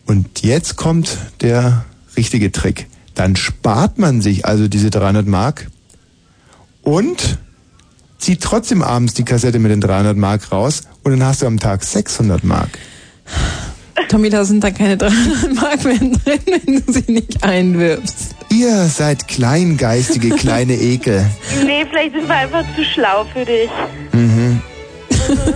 Und 0.07 0.43
jetzt 0.43 0.77
kommt 0.77 1.19
der 1.41 1.85
richtige 2.17 2.53
Trick. 2.53 2.87
Dann 3.15 3.37
spart 3.37 3.99
man 3.99 4.21
sich 4.21 4.47
also 4.47 4.69
diese 4.69 4.91
300 4.91 5.27
Mark 5.27 5.69
und 6.83 7.39
zieh 8.19 8.37
trotzdem 8.37 8.83
abends 8.83 9.15
die 9.15 9.25
Kassette 9.25 9.59
mit 9.59 9.71
den 9.71 9.81
300 9.81 10.17
Mark 10.17 10.53
raus 10.53 10.83
und 11.03 11.13
dann 11.13 11.25
hast 11.25 11.43
du 11.43 11.47
am 11.47 11.59
Tag 11.59 11.85
600 11.85 12.45
Mark. 12.45 12.79
Tommy, 14.09 14.31
da 14.31 14.45
sind 14.45 14.63
da 14.65 14.71
keine 14.71 14.97
300 14.97 15.55
Mark 15.61 15.85
mehr 15.85 15.99
drin, 15.99 16.41
wenn 16.47 16.83
du 16.85 16.93
sie 16.93 17.05
nicht 17.13 17.43
einwirbst. 17.45 18.35
Ihr 18.51 18.85
seid 18.87 19.27
kleingeistige 19.29 20.31
kleine 20.37 20.75
Ekel. 20.75 21.25
Nee, 21.65 21.87
vielleicht 21.89 22.15
sind 22.15 22.29
wir 22.29 22.35
einfach 22.35 22.65
zu 22.77 22.85
schlau 22.85 23.25
für 23.33 23.45
dich. 23.45 23.71
Mhm. 24.13 24.61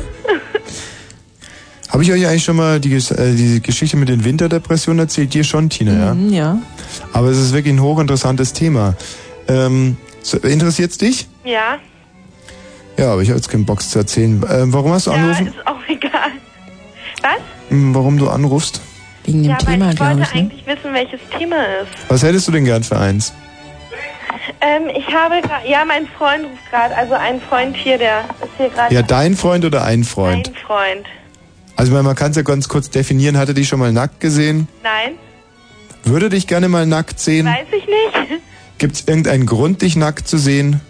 Habe 1.89 2.03
ich 2.03 2.13
euch 2.13 2.27
eigentlich 2.27 2.45
schon 2.45 2.57
mal 2.57 2.81
die, 2.81 2.95
äh, 2.95 3.35
die 3.35 3.63
Geschichte 3.63 3.97
mit 3.97 4.09
den 4.09 4.25
Winterdepressionen 4.25 5.01
erzählt? 5.01 5.33
Dir 5.35 5.45
schon, 5.45 5.71
Tina, 5.71 5.93
ja? 6.07 6.15
Mhm, 6.15 6.33
ja. 6.33 6.59
Aber 7.13 7.29
es 7.29 7.39
ist 7.39 7.53
wirklich 7.53 7.73
ein 7.75 7.81
hochinteressantes 7.81 8.53
Thema. 8.53 8.95
Ähm, 9.49 9.97
so, 10.23 10.39
Interessiert 10.39 10.99
dich? 11.01 11.29
Ja? 11.45 11.79
Ja, 12.99 13.13
aber 13.13 13.23
ich 13.23 13.29
habe 13.29 13.39
jetzt 13.39 13.49
keinen 13.49 13.65
Box 13.65 13.91
zu 13.91 13.99
erzählen. 14.01 14.45
Ähm, 14.51 14.73
warum 14.73 14.93
hast 14.93 15.07
du 15.07 15.11
Ja, 15.13 15.17
angerufen? 15.19 15.47
ist 15.49 15.67
auch 15.67 15.79
egal. 15.89 16.33
Was? 17.23 17.41
Hm, 17.69 17.95
Warum 17.95 18.19
du 18.19 18.29
anrufst? 18.29 18.81
Wegen 19.25 19.43
dem 19.43 19.51
ja, 19.51 19.59
weil 19.65 19.75
Thema, 19.75 19.91
ich 19.91 19.97
glaube 19.97 20.17
wollte 20.19 20.29
ich. 20.29 20.35
Ne? 20.35 20.41
eigentlich 20.41 20.67
wissen, 20.67 20.95
welches 20.95 21.21
Thema 21.37 21.57
ist. 21.83 21.91
Was 22.09 22.23
hättest 22.23 22.49
du 22.49 22.53
denn 22.53 22.65
gern 22.65 22.83
für 22.83 22.99
eins? 22.99 23.33
Ähm, 24.61 24.89
ich 24.97 25.07
habe 25.13 25.41
gerade, 25.43 25.69
ja, 25.69 25.85
mein 25.85 26.07
Freund 26.07 26.45
ruft 26.45 26.71
gerade, 26.71 26.97
also 26.97 27.15
ein 27.15 27.41
Freund 27.41 27.77
hier, 27.77 27.99
der 27.99 28.21
ist 28.43 28.51
hier 28.57 28.69
gerade. 28.69 28.95
Ja, 28.95 29.03
dein 29.03 29.37
Freund 29.37 29.65
oder 29.65 29.85
ein 29.85 30.05
Freund? 30.05 30.49
Ein 30.49 30.55
Freund. 30.55 31.07
Also 31.77 31.95
ich 31.95 32.03
man 32.03 32.15
kann 32.15 32.31
es 32.31 32.37
ja 32.37 32.43
ganz 32.43 32.69
kurz 32.69 32.89
definieren. 32.89 33.37
Hat 33.37 33.49
er 33.49 33.55
dich 33.55 33.69
schon 33.69 33.79
mal 33.79 33.93
nackt 33.93 34.21
gesehen? 34.21 34.67
Nein, 34.83 35.15
Würde 36.05 36.31
dich 36.31 36.47
gerne 36.47 36.69
mal 36.69 36.87
nackt 36.87 37.21
sehen? 37.21 37.47
weiß 37.47 37.67
ich 37.71 37.87
nicht. 37.87 38.43
Gibt 38.79 38.95
es 38.95 39.07
irgendeinen 39.07 39.47
Grund, 39.47 39.83
dich 39.83 39.97
nackt 39.97 40.27
zu 40.27 40.39
sehen? 40.39 40.81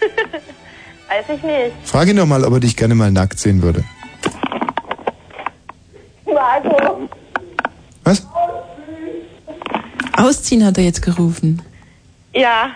weiß 1.08 1.36
ich 1.36 1.42
nicht. 1.42 1.72
Frag 1.84 2.08
ihn 2.08 2.16
doch 2.16 2.26
mal, 2.26 2.44
ob 2.44 2.54
er 2.54 2.60
dich 2.60 2.76
gerne 2.76 2.94
mal 2.94 3.10
nackt 3.10 3.38
sehen 3.38 3.62
würde. 3.62 3.84
Marco. 6.26 7.08
Was? 8.04 8.26
Ausziehen 10.16 10.64
hat 10.64 10.78
er 10.78 10.84
jetzt 10.84 11.02
gerufen. 11.02 11.62
Ja, 12.34 12.70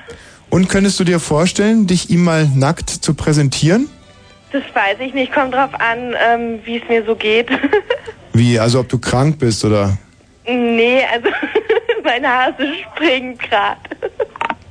Und 0.51 0.69
könntest 0.69 0.99
du 1.01 1.05
dir 1.05 1.21
vorstellen, 1.21 1.87
dich 1.87 2.11
ihm 2.11 2.25
mal 2.25 2.47
nackt 2.55 2.91
zu 2.91 3.15
präsentieren? 3.15 3.89
das 4.51 4.63
weiß 4.73 4.97
ich 5.01 5.13
nicht. 5.13 5.31
Kommt 5.33 5.53
drauf 5.53 5.75
an, 5.75 6.15
ähm, 6.27 6.61
wie 6.65 6.79
es 6.79 6.89
mir 6.89 7.05
so 7.05 7.15
geht. 7.15 7.49
Wie, 8.33 8.59
also 8.59 8.81
ob 8.81 8.89
du 8.89 8.99
krank 8.99 9.39
bist 9.39 9.65
oder... 9.65 9.99
nee, 10.47 11.01
also 11.13 11.29
mein 12.05 12.25
Hase 12.27 12.67
springt 12.85 13.41
gerade. 13.41 13.81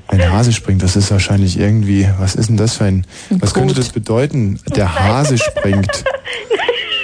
Ein 0.08 0.32
Hase 0.32 0.54
springt, 0.54 0.82
das 0.82 0.96
ist 0.96 1.12
wahrscheinlich 1.12 1.60
irgendwie... 1.60 2.08
Was 2.18 2.36
ist 2.36 2.48
denn 2.50 2.58
das 2.58 2.78
für 2.78 2.86
ein... 2.86 3.06
Was 3.30 3.54
könnte 3.54 3.76
das 3.76 3.90
bedeuten? 3.90 4.60
Der 4.76 4.98
Hase 4.98 5.38
springt. 5.38 5.92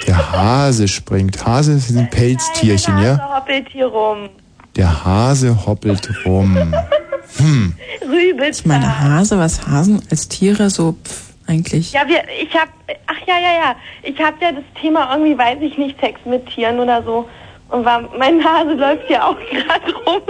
Der 0.08 0.32
Hase 0.32 0.88
springt. 0.88 1.46
Hase 1.46 1.78
sind 1.80 2.10
Pelztierchen, 2.12 2.98
ja? 3.02 3.18
Hase 3.18 3.36
hoppelt 3.36 3.68
hier 3.70 3.86
rum. 3.88 4.30
Der 4.76 5.06
Hase 5.06 5.66
hoppelt 5.66 6.10
rum. 6.26 6.74
Hm. 7.38 7.74
Rübel. 8.02 8.50
Ich 8.52 8.66
meine, 8.66 9.00
Hase, 9.00 9.38
was 9.40 9.66
Hasen 9.68 10.02
als 10.12 10.28
Tiere 10.28 10.70
so 10.70 10.94
pff, 11.04 11.34
eigentlich. 11.48 11.94
Ja, 11.94 12.02
wir, 12.08 12.22
ich 12.42 12.54
hab, 12.54 12.68
ach 13.08 13.28
ja, 13.28 13.36
ja, 13.40 13.54
ja. 13.54 13.76
Ich 14.04 14.20
hab 14.20 14.42
ja 14.42 14.52
das 14.52 14.64
Thema 14.82 15.12
irgendwie, 15.16 15.38
weiß 15.38 15.58
ich 15.62 15.78
nicht, 15.78 16.00
Sex 16.00 16.20
mit 16.26 16.46
Tieren 16.48 16.80
oder 16.80 17.02
so. 17.04 17.28
Und 17.70 17.86
war, 17.86 18.02
mein 18.18 18.44
Hase 18.44 18.74
läuft 18.74 19.10
ja 19.10 19.28
auch 19.28 19.38
gerade 19.52 19.94
rum. 20.06 20.22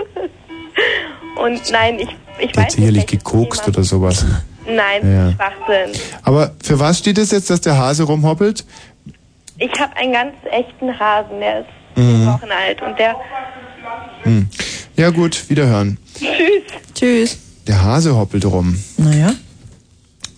Und 1.44 1.72
nein, 1.72 2.00
ich, 2.00 2.16
ich 2.40 2.52
Der 2.52 2.64
hat 2.64 2.68
weiß 2.70 2.74
sicherlich 2.74 2.98
nicht. 3.12 3.24
gekokst 3.24 3.68
oder 3.68 3.84
sowas. 3.84 4.26
Nein, 4.66 5.14
Ja. 5.14 5.32
Schwachsinn. 5.34 6.02
Aber 6.24 6.52
für 6.64 6.80
was 6.80 7.00
steht 7.00 7.18
es 7.18 7.32
jetzt, 7.32 7.50
dass 7.50 7.60
der 7.62 7.78
Hase 7.78 8.04
rumhoppelt? 8.04 8.64
Ich 9.58 9.72
habe 9.80 9.96
einen 9.98 10.14
ganz 10.14 10.34
echten 10.52 10.98
Hasen, 11.00 11.40
der 11.40 11.60
ist 11.62 11.68
Mhm. 11.96 12.26
Wochen 12.26 12.50
alt 12.52 12.82
und 12.82 12.98
der. 12.98 13.16
Hm. 14.24 14.48
Ja 14.98 15.10
gut, 15.12 15.50
wiederhören. 15.50 15.98
Tschüss. 16.18 16.64
Tschüss. 16.96 17.38
Der 17.68 17.84
Hase 17.84 18.16
hoppelt 18.16 18.46
rum. 18.46 18.76
Naja. 18.98 19.34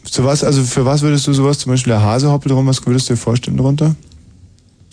Zu 0.03 0.25
was, 0.25 0.43
also 0.43 0.63
für 0.63 0.85
was 0.85 1.01
würdest 1.01 1.27
du 1.27 1.33
sowas, 1.33 1.59
zum 1.59 1.71
Beispiel 1.71 1.91
der 1.91 2.01
Hase 2.01 2.29
hoppelt 2.31 2.53
rum, 2.53 2.67
was 2.67 2.85
würdest 2.85 3.09
du 3.09 3.13
dir 3.13 3.17
vorstellen 3.17 3.57
darunter? 3.57 3.95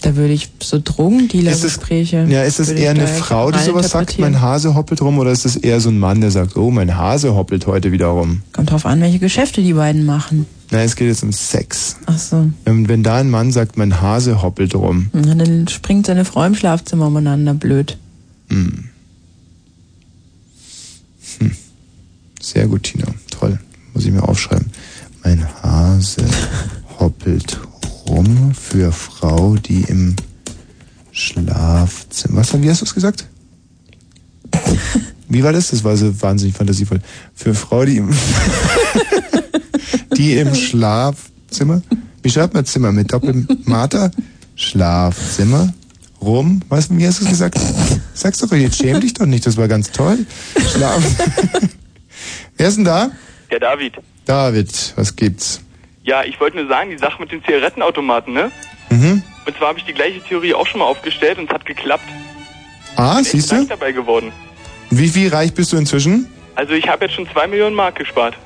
Da 0.03 0.17
würde 0.17 0.33
ich 0.33 0.49
so 0.61 0.79
Drogendealer-Gespräche. 0.83 2.27
Ja, 2.29 2.43
ist 2.43 2.59
es 2.59 2.71
eher 2.71 2.91
eine 2.91 3.07
Frau, 3.07 3.51
die 3.53 3.59
sowas 3.61 3.91
sagt, 3.91 4.19
mein 4.19 4.41
Hase 4.41 4.75
hoppelt 4.75 5.01
rum, 5.01 5.19
oder 5.19 5.31
ist 5.31 5.45
es 5.45 5.57
eher 5.57 5.81
so 5.81 5.91
ein 5.91 5.99
Mann, 5.99 6.21
der 6.21 6.31
sagt, 6.31 6.57
oh, 6.57 6.71
mein 6.71 6.97
Hase 6.97 7.35
hoppelt 7.35 7.67
heute 7.67 7.93
wieder 7.93 8.07
rum? 8.07 8.43
Kommt 8.53 8.71
drauf 8.71 8.85
an, 8.87 9.01
welche 9.01 9.21
Geschäfte 9.21 9.63
die 9.63 9.75
beiden 9.75 10.05
machen. 10.05 10.47
Nein, 10.73 10.87
es 10.87 10.97
geht 10.97 11.07
jetzt 11.09 11.23
um 11.23 11.33
Sex. 11.33 11.97
Ach 12.07 12.19
so. 12.19 12.51
Wenn, 12.65 12.89
wenn 12.89 13.03
da 13.03 13.17
ein 13.19 13.29
Mann 13.29 13.53
sagt, 13.53 13.77
mein 13.77 14.01
Hase 14.01 14.41
hoppelt 14.41 14.75
rum, 14.75 15.11
Na, 15.13 15.35
dann 15.35 15.69
springt 15.69 16.07
seine 16.07 16.25
Frau 16.25 16.43
im 16.45 16.55
Schlafzimmer 16.55 17.07
umeinander 17.09 17.53
blöd. 17.55 17.99
hm. 18.49 18.85
Hm. 21.39 21.51
Sehr 22.41 22.67
gut, 22.69 22.85
Tina. 22.85 23.07
Toll. 23.31 23.61
Muss 23.93 24.05
ich 24.07 24.11
mir 24.13 24.27
aufschreiben. 24.27 24.71
Mein 25.23 25.47
Hase 25.63 26.25
hoppelt 26.99 27.61
rum 28.09 28.55
für 28.55 28.93
Frau, 28.93 29.57
die 29.57 29.83
im 29.83 30.17
Schlafzimmer. 31.13 32.39
Was, 32.41 32.61
wie 32.63 32.71
hast 32.71 32.81
du 32.81 32.87
es 32.87 32.95
gesagt? 32.95 33.27
Wie 35.29 35.43
war 35.43 35.53
das? 35.53 35.69
Das 35.69 35.83
war 35.83 35.97
so 35.97 36.21
wahnsinnig 36.21 36.55
fantasievoll. 36.55 37.01
Für 37.35 37.55
Frau, 37.55 37.87
die 37.87 37.97
im, 37.99 38.11
die 40.17 40.35
im 40.37 40.55
Schlafzimmer. 40.55 41.83
Wie 42.23 42.31
schreibt 42.31 42.55
man 42.55 42.65
Zimmer? 42.65 42.93
Mit 42.93 43.13
Doppelmater? 43.13 44.11
Schlafzimmer. 44.57 45.73
Rum. 46.21 46.61
Was, 46.69 46.89
wie 46.97 47.07
hast 47.07 47.21
du 47.21 47.25
es 47.25 47.31
gesagt? 47.31 47.59
Sag's 48.15 48.39
doch, 48.39 48.53
jetzt 48.53 48.77
schäm 48.77 49.01
dich 49.01 49.15
doch 49.15 49.27
nicht. 49.27 49.45
Das 49.47 49.57
war 49.57 49.67
ganz 49.69 49.91
toll. 49.91 50.25
Schlaf. 50.73 51.03
Wer 52.57 52.69
ist 52.69 52.77
denn 52.77 52.85
da? 52.85 53.11
Der 53.51 53.59
David. 53.61 53.95
David, 54.25 54.93
was 54.97 55.17
gibt's? 55.17 55.61
Ja, 56.05 56.23
ich 56.25 56.39
wollte 56.41 56.57
nur 56.59 56.69
sagen, 56.69 56.91
die 56.91 56.99
Sache 56.99 57.21
mit 57.21 57.33
den 57.33 57.43
Zigarettenautomaten, 57.45 58.33
ne? 58.33 58.53
Mhm. 58.91 59.23
Und 59.47 59.57
zwar 59.57 59.69
habe 59.69 59.79
ich 59.79 59.85
die 59.85 59.93
gleiche 59.93 60.21
Theorie 60.21 60.55
auch 60.55 60.67
schon 60.67 60.79
mal 60.81 60.87
aufgestellt 60.87 61.39
und 61.39 61.49
es 61.49 61.55
hat 61.55 61.67
geklappt. 61.67 62.05
Ah, 62.97 63.17
Bin 63.17 63.25
siehst 63.25 63.51
du? 63.51 63.57
reich 63.57 63.69
dabei 63.69 63.93
geworden. 63.93 64.31
Wie, 64.91 65.13
wie 65.15 65.27
reich 65.27 65.55
bist 65.55 65.73
du 65.73 65.77
inzwischen? 65.77 66.27
Also 66.55 66.75
ich 66.75 66.87
habe 66.89 67.07
jetzt 67.07 67.15
schon 67.15 67.27
zwei 67.33 67.47
Millionen 67.47 67.75
Mark 67.75 67.97
gespart. 67.97 68.37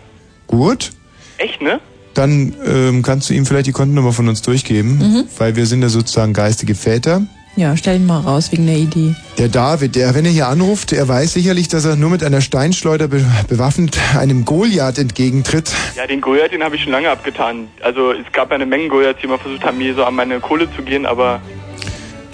Gut. 0.46 0.92
Echt, 1.38 1.60
ne? 1.62 1.80
Dann 2.14 2.54
ähm, 2.66 3.02
kannst 3.02 3.28
du 3.28 3.34
ihm 3.34 3.44
vielleicht 3.44 3.66
die 3.66 3.72
Kontennummer 3.72 4.12
von 4.12 4.28
uns 4.28 4.40
durchgeben, 4.42 4.98
Mhm. 4.98 5.24
weil 5.38 5.54
wir 5.56 5.66
sind 5.66 5.82
ja 5.82 5.88
sozusagen 5.88 6.32
geistige 6.32 6.74
Väter. 6.74 7.22
Ja, 7.56 7.74
stell 7.74 7.96
ihn 7.96 8.04
mal 8.06 8.20
raus 8.20 8.52
wegen 8.52 8.66
der 8.66 8.76
Idee. 8.76 9.14
Der 9.38 9.48
David, 9.48 9.96
der, 9.96 10.14
wenn 10.14 10.26
er 10.26 10.30
hier 10.30 10.46
anruft, 10.48 10.92
er 10.92 11.08
weiß 11.08 11.32
sicherlich, 11.32 11.68
dass 11.68 11.86
er 11.86 11.96
nur 11.96 12.10
mit 12.10 12.22
einer 12.22 12.42
Steinschleuder 12.42 13.08
be 13.08 13.24
bewaffnet 13.48 13.96
einem 14.18 14.44
Goliath 14.44 14.98
entgegentritt. 14.98 15.72
Ja, 15.96 16.06
den 16.06 16.20
Goliath, 16.20 16.52
den 16.52 16.62
habe 16.62 16.76
ich 16.76 16.82
schon 16.82 16.92
lange 16.92 17.08
abgetan. 17.10 17.68
Also 17.82 18.12
es 18.12 18.30
gab 18.32 18.50
ja 18.50 18.56
eine 18.56 18.66
Menge 18.66 18.88
Goliaths, 18.88 19.20
die 19.22 19.26
mal 19.26 19.38
versucht 19.38 19.64
haben, 19.64 19.78
mir 19.78 19.94
so 19.94 20.04
an 20.04 20.14
meine 20.14 20.38
Kohle 20.40 20.68
zu 20.76 20.82
gehen, 20.82 21.06
aber 21.06 21.40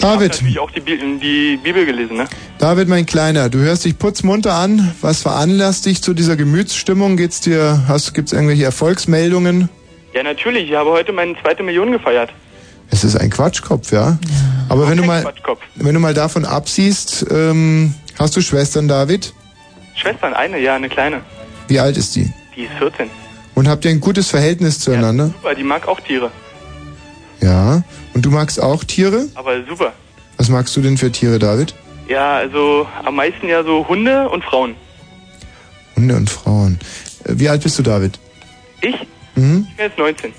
ich 0.03 0.09
habe 0.09 0.19
David, 0.19 0.33
natürlich 0.33 0.59
auch 0.59 0.71
die, 0.71 0.81
Bi 0.81 1.19
die 1.21 1.57
Bibel 1.63 1.87
gelesen, 1.87 2.17
ne? 2.17 2.27
David, 2.59 2.89
mein 2.89 3.07
Kleiner, 3.07 3.49
du 3.49 3.59
hörst 3.59 3.85
dich 3.85 3.99
putzmunter 3.99 4.55
an. 4.55 4.93
Was 5.01 5.23
veranlasst 5.23 5.87
dich 5.87 6.03
zu 6.03 6.13
dieser 6.13 6.37
Gemütsstimmung? 6.37 7.17
Geht's 7.17 7.41
dir, 7.41 7.85
hast, 7.87 8.13
gibt's 8.13 8.33
irgendwelche 8.33 8.65
Erfolgsmeldungen? 8.65 9.69
Ja, 10.13 10.25
natürlich. 10.25 10.69
Ich 10.69 10.75
habe 10.75 10.91
heute 10.91 11.13
meine 11.13 11.35
zweite 11.41 11.63
Million 11.63 11.93
gefeiert. 11.93 12.31
Es 12.91 13.05
ist 13.05 13.17
ein 13.17 13.31
Quatschkopf, 13.31 13.93
ja. 13.93 14.19
Aber 14.69 14.89
wenn 14.91 14.99
du 14.99 15.05
mal, 15.05 15.25
wenn 15.77 15.95
du 15.95 16.01
mal 16.01 16.15
davon 16.15 16.45
absiehst, 16.45 17.27
ähm, 17.31 17.95
hast 18.19 18.37
du 18.37 18.41
Schwestern, 18.41 18.89
David? 18.89 19.33
Schwestern, 19.95 20.35
eine, 20.35 20.59
ja, 20.59 20.75
eine 20.75 20.89
kleine. 20.89 21.21
Wie 21.69 21.79
alt 21.79 21.97
ist 21.97 22.17
die? 22.17 22.31
Die 22.57 22.65
ist 22.65 22.73
14. 22.79 23.09
Und 23.55 23.69
habt 23.69 23.85
ihr 23.85 23.93
ein 23.93 24.01
gutes 24.01 24.29
Verhältnis 24.29 24.81
zueinander? 24.81 25.27
Super, 25.29 25.55
die 25.55 25.63
mag 25.63 25.87
auch 25.87 26.01
Tiere. 26.01 26.31
Ja. 27.41 27.83
Und 28.15 28.23
du 28.25 28.31
magst 28.31 28.61
auch 28.61 28.85
Tiere? 28.85 29.27
Aber 29.35 29.65
super. 29.67 29.93
Was 30.37 30.49
magst 30.49 30.77
du 30.77 30.81
denn 30.81 30.99
für 30.99 31.11
Tiere, 31.13 31.39
David? 31.39 31.75
Ja, 32.09 32.37
also 32.37 32.87
am 33.05 33.17
meisten 33.17 33.49
ja 33.49 33.63
so 33.63 33.87
Hunde 33.89 34.29
und 34.29 34.45
Frauen. 34.45 34.75
Hunde 35.97 36.17
und 36.17 36.29
Frauen. 36.29 36.79
Äh, 37.25 37.35
Wie 37.37 37.49
alt 37.49 37.63
bist 37.63 37.79
du, 37.79 37.83
David? 37.83 38.19
Ich? 38.81 38.95
Mhm. 39.37 39.67
Ich 39.71 39.77
bin 39.77 39.87
jetzt 39.87 39.99
19. 39.99 40.33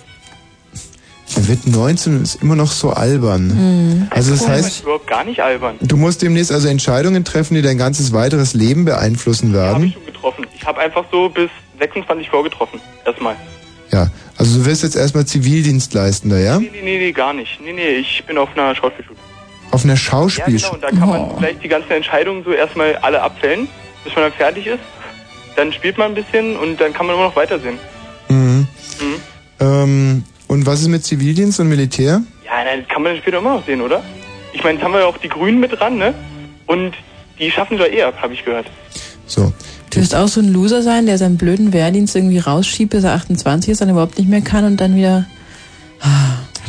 Er 1.35 1.47
wird 1.47 1.65
19 1.65 2.17
und 2.17 2.21
ist 2.23 2.41
immer 2.43 2.55
noch 2.55 2.71
so 2.71 2.91
albern. 2.91 3.47
Mhm. 3.47 4.07
Also 4.11 4.31
das 4.31 4.47
heißt, 4.47 4.83
überhaupt 4.83 5.07
gar 5.07 5.23
nicht 5.23 5.41
albern. 5.41 5.77
du 5.81 5.97
musst 5.97 6.21
demnächst 6.21 6.51
also 6.51 6.67
Entscheidungen 6.67 7.23
treffen, 7.25 7.55
die 7.55 7.63
dein 7.63 7.77
ganzes 7.77 8.13
weiteres 8.13 8.53
Leben 8.53 8.85
beeinflussen 8.85 9.51
werden. 9.53 9.85
ich 9.85 9.93
schon 9.93 10.05
getroffen. 10.05 10.45
Ich 10.55 10.63
habe 10.65 10.79
einfach 10.79 11.05
so 11.11 11.29
bis 11.29 11.49
26 11.79 12.29
vorgetroffen. 12.29 12.79
Erstmal. 13.05 13.35
Ja. 13.91 14.09
Also 14.37 14.59
du 14.59 14.65
wirst 14.65 14.83
jetzt 14.83 14.95
erstmal 14.95 15.25
Zivildienstleistender, 15.25 16.39
ja? 16.39 16.59
Nee, 16.59 16.69
nee, 16.73 16.81
nee, 16.83 16.97
nee, 16.97 17.11
gar 17.11 17.33
nicht. 17.33 17.59
Nee, 17.63 17.73
nee, 17.73 17.89
ich 17.97 18.23
bin 18.25 18.37
auf 18.37 18.49
einer 18.55 18.73
Schauspielschule. 18.75 19.17
Auf 19.71 19.83
einer 19.83 19.93
Ja, 19.93 19.97
Schauspielschule. 19.97 20.59
genau. 20.59 20.73
Und 20.73 20.83
da 20.83 20.89
kann 20.99 21.09
man 21.09 21.37
vielleicht 21.37 21.63
die 21.63 21.67
ganzen 21.67 21.91
Entscheidungen 21.91 22.43
so 22.43 22.51
erstmal 22.51 22.95
alle 22.97 23.21
abfällen, 23.21 23.67
bis 24.03 24.13
man 24.15 24.25
dann 24.25 24.33
fertig 24.33 24.67
ist. 24.67 24.79
Dann 25.55 25.71
spielt 25.71 25.97
man 25.97 26.11
ein 26.11 26.15
bisschen 26.15 26.57
und 26.57 26.81
dann 26.81 26.93
kann 26.93 27.05
man 27.05 27.15
immer 27.15 27.25
noch 27.25 27.35
weitersehen. 27.35 27.77
Mhm. 28.29 28.67
Mhm. 28.99 29.15
Ähm, 29.59 30.23
und 30.47 30.65
was 30.65 30.81
ist 30.81 30.87
mit 30.87 31.05
Zivildienst 31.05 31.59
und 31.59 31.69
Militär? 31.69 32.21
Ja, 32.45 32.63
nein, 32.63 32.79
das 32.81 32.89
kann 32.89 33.03
man 33.03 33.13
dann 33.13 33.21
später 33.21 33.37
immer 33.37 33.55
noch 33.55 33.65
sehen, 33.65 33.81
oder? 33.81 34.03
Ich 34.53 34.63
meine, 34.63 34.75
jetzt 34.77 34.83
haben 34.83 34.93
wir 34.93 35.01
ja 35.01 35.05
auch 35.05 35.17
die 35.17 35.29
Grünen 35.29 35.59
mit 35.59 35.79
dran, 35.79 35.97
ne? 35.97 36.13
Und 36.65 36.93
die 37.39 37.49
schaffen 37.51 37.77
es 37.77 37.85
doch 37.85 37.91
eher, 37.91 38.13
habe 38.21 38.33
ich 38.33 38.43
gehört. 38.45 38.67
So. 39.25 39.51
Du 39.93 40.01
wirst 40.01 40.15
auch 40.15 40.27
so 40.27 40.41
ein 40.41 40.51
Loser 40.51 40.81
sein, 40.81 41.05
der 41.05 41.19
seinen 41.19 41.37
blöden 41.37 41.71
Wehrdienst 41.71 42.15
irgendwie 42.15 42.39
rausschiebt, 42.39 42.91
bis 42.91 43.03
er 43.03 43.13
28 43.13 43.69
ist, 43.69 43.81
dann 43.81 43.89
überhaupt 43.89 44.17
nicht 44.17 44.27
mehr 44.27 44.41
kann 44.41 44.65
und 44.65 44.81
dann 44.81 44.95
wieder. 44.95 45.25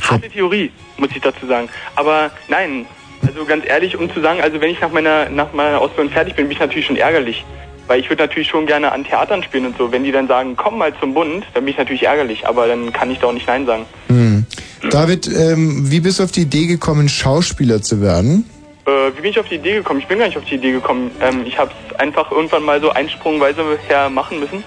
Harte 0.02 0.28
Theorie, 0.28 0.70
muss 0.98 1.08
ich 1.14 1.22
dazu 1.22 1.46
sagen. 1.46 1.68
Aber 1.96 2.30
nein, 2.48 2.84
also 3.26 3.46
ganz 3.46 3.64
ehrlich, 3.66 3.96
um 3.96 4.12
zu 4.12 4.20
sagen, 4.20 4.42
also 4.42 4.60
wenn 4.60 4.70
ich 4.70 4.80
nach 4.80 4.92
meiner, 4.92 5.30
nach 5.30 5.54
meiner 5.54 5.80
Ausbildung 5.80 6.12
fertig 6.12 6.34
bin, 6.34 6.48
bin 6.48 6.52
ich 6.52 6.60
natürlich 6.60 6.86
schon 6.86 6.96
ärgerlich. 6.96 7.44
Weil 7.86 8.00
ich 8.00 8.10
würde 8.10 8.22
natürlich 8.22 8.48
schon 8.48 8.66
gerne 8.66 8.92
an 8.92 9.04
Theatern 9.04 9.42
spielen 9.42 9.66
und 9.66 9.78
so. 9.78 9.90
Wenn 9.90 10.04
die 10.04 10.12
dann 10.12 10.28
sagen, 10.28 10.54
komm 10.56 10.78
mal 10.78 10.92
zum 11.00 11.14
Bund, 11.14 11.44
dann 11.54 11.64
bin 11.64 11.72
ich 11.72 11.78
natürlich 11.78 12.02
ärgerlich, 12.02 12.46
aber 12.46 12.66
dann 12.66 12.92
kann 12.92 13.10
ich 13.10 13.18
da 13.18 13.28
auch 13.28 13.32
nicht 13.32 13.46
Nein 13.46 13.64
sagen. 13.64 13.86
Hm. 14.08 14.44
David, 14.90 15.28
ähm, 15.28 15.90
wie 15.90 16.00
bist 16.00 16.18
du 16.18 16.24
auf 16.24 16.32
die 16.32 16.42
Idee 16.42 16.66
gekommen, 16.66 17.08
Schauspieler 17.08 17.80
zu 17.80 18.02
werden? 18.02 18.44
Äh, 18.86 19.16
wie 19.16 19.20
bin 19.22 19.30
ich 19.30 19.38
auf 19.38 19.48
die 19.48 19.56
Idee 19.56 19.74
gekommen? 19.74 20.00
Ich 20.00 20.06
bin 20.06 20.18
gar 20.18 20.26
nicht 20.26 20.36
auf 20.36 20.44
die 20.44 20.56
Idee 20.56 20.72
gekommen. 20.72 21.10
Ähm, 21.20 21.44
ich 21.46 21.58
habe 21.58 21.70
es 21.90 21.98
einfach 21.98 22.30
irgendwann 22.30 22.62
mal 22.62 22.80
so 22.80 22.90
einsprungweise 22.90 23.78
her 23.88 24.10
machen 24.10 24.40
müssen. 24.40 24.62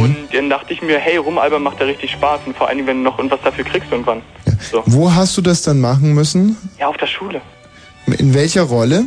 Und 0.00 0.28
dann 0.32 0.48
dachte 0.48 0.72
ich 0.72 0.80
mir, 0.80 0.98
hey, 0.98 1.18
Rumalbern 1.18 1.62
macht 1.62 1.78
ja 1.80 1.86
richtig 1.86 2.12
Spaß 2.12 2.40
und 2.46 2.56
vor 2.56 2.68
allen 2.68 2.78
Dingen, 2.78 2.88
wenn 2.88 2.96
du 2.98 3.10
noch 3.10 3.18
irgendwas 3.18 3.40
dafür 3.42 3.64
kriegst 3.64 3.90
irgendwann. 3.90 4.22
So. 4.70 4.82
Wo 4.86 5.12
hast 5.12 5.36
du 5.36 5.42
das 5.42 5.62
dann 5.62 5.80
machen 5.80 6.14
müssen? 6.14 6.56
Ja, 6.78 6.88
auf 6.88 6.96
der 6.96 7.06
Schule. 7.06 7.40
In 8.06 8.32
welcher 8.34 8.62
Rolle? 8.62 9.04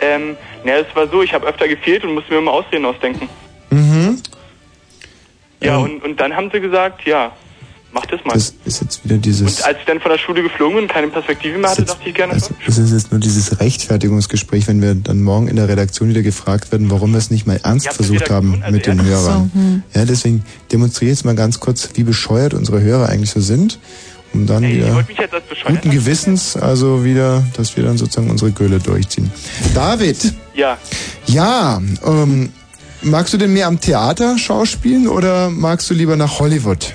Ähm, 0.00 0.36
naja, 0.64 0.84
es 0.88 0.96
war 0.96 1.06
so, 1.08 1.22
ich 1.22 1.34
habe 1.34 1.46
öfter 1.46 1.68
gefehlt 1.68 2.04
und 2.04 2.14
musste 2.14 2.32
mir 2.32 2.38
immer 2.38 2.52
Ausreden 2.52 2.84
ausdenken. 2.86 3.28
Mhm. 3.70 4.22
Ja, 5.60 5.76
und, 5.76 6.02
und 6.02 6.18
dann 6.18 6.34
haben 6.34 6.50
sie 6.50 6.60
gesagt, 6.60 7.06
ja, 7.06 7.32
mach 7.92 8.06
das 8.06 8.20
mal. 8.24 8.34
Das 8.34 8.54
ist 8.64 8.80
jetzt 8.82 9.04
wieder 9.04 9.18
dieses. 9.18 9.58
und 9.60 9.64
als 9.66 9.78
ich 9.78 9.84
dann 9.86 10.00
von 10.00 10.10
der 10.10 10.18
Schule 10.18 10.42
geflogen 10.42 10.76
bin 10.76 10.84
und 10.84 10.90
keine 10.92 11.08
Perspektive 11.08 11.58
mehr 11.58 11.70
hatte, 11.70 11.82
dachte 11.84 12.08
ich 12.08 12.14
gerne, 12.14 12.34
Das 12.34 12.78
ist 12.78 12.92
jetzt 12.92 13.10
nur 13.12 13.20
dieses 13.20 13.60
Rechtfertigungsgespräch, 13.60 14.66
wenn 14.68 14.80
wir 14.80 14.94
dann 14.94 15.22
morgen 15.22 15.48
in 15.48 15.56
der 15.56 15.68
Redaktion 15.68 16.08
wieder 16.08 16.22
gefragt 16.22 16.72
werden, 16.72 16.90
warum 16.90 17.12
wir 17.12 17.18
es 17.18 17.30
nicht 17.30 17.46
mal 17.46 17.60
ernst 17.62 17.86
Ja, 17.86 17.92
versucht 17.92 18.30
haben 18.30 18.62
mit 18.70 18.86
den 18.86 19.00
Ach 19.00 19.04
so, 19.04 19.10
Hörern. 19.10 19.50
hm. 19.54 19.82
Ja, 19.94 20.04
deswegen 20.04 20.44
demonstriere 20.70 21.10
jetzt 21.10 21.24
mal 21.24 21.34
ganz 21.34 21.60
kurz, 21.60 21.90
wie 21.94 22.04
bescheuert 22.04 22.54
unsere 22.54 22.80
Hörer 22.80 23.08
eigentlich 23.08 23.30
so 23.30 23.40
sind, 23.40 23.78
um 24.34 24.46
dann 24.46 24.64
ich 24.64 24.76
wieder 24.76 24.94
wollte 24.94 25.08
mich 25.10 25.18
jetzt 25.18 25.34
als 25.34 25.44
bescheuert 25.44 25.74
guten 25.82 25.90
Gewissens, 25.90 26.56
also 26.56 27.04
wieder, 27.04 27.44
dass 27.54 27.76
wir 27.76 27.84
dann 27.84 27.98
sozusagen 27.98 28.30
unsere 28.30 28.50
Gülle 28.52 28.78
durchziehen. 28.78 29.30
David, 29.74 30.32
Ja, 30.54 30.78
ja, 31.26 31.80
ähm, 32.04 32.50
magst 33.02 33.34
du 33.34 33.36
denn 33.38 33.52
mehr 33.52 33.66
am 33.66 33.80
Theater 33.80 34.38
schauspielen 34.38 35.08
oder 35.08 35.50
magst 35.50 35.90
du 35.90 35.94
lieber 35.94 36.16
nach 36.16 36.38
Hollywood? 36.38 36.94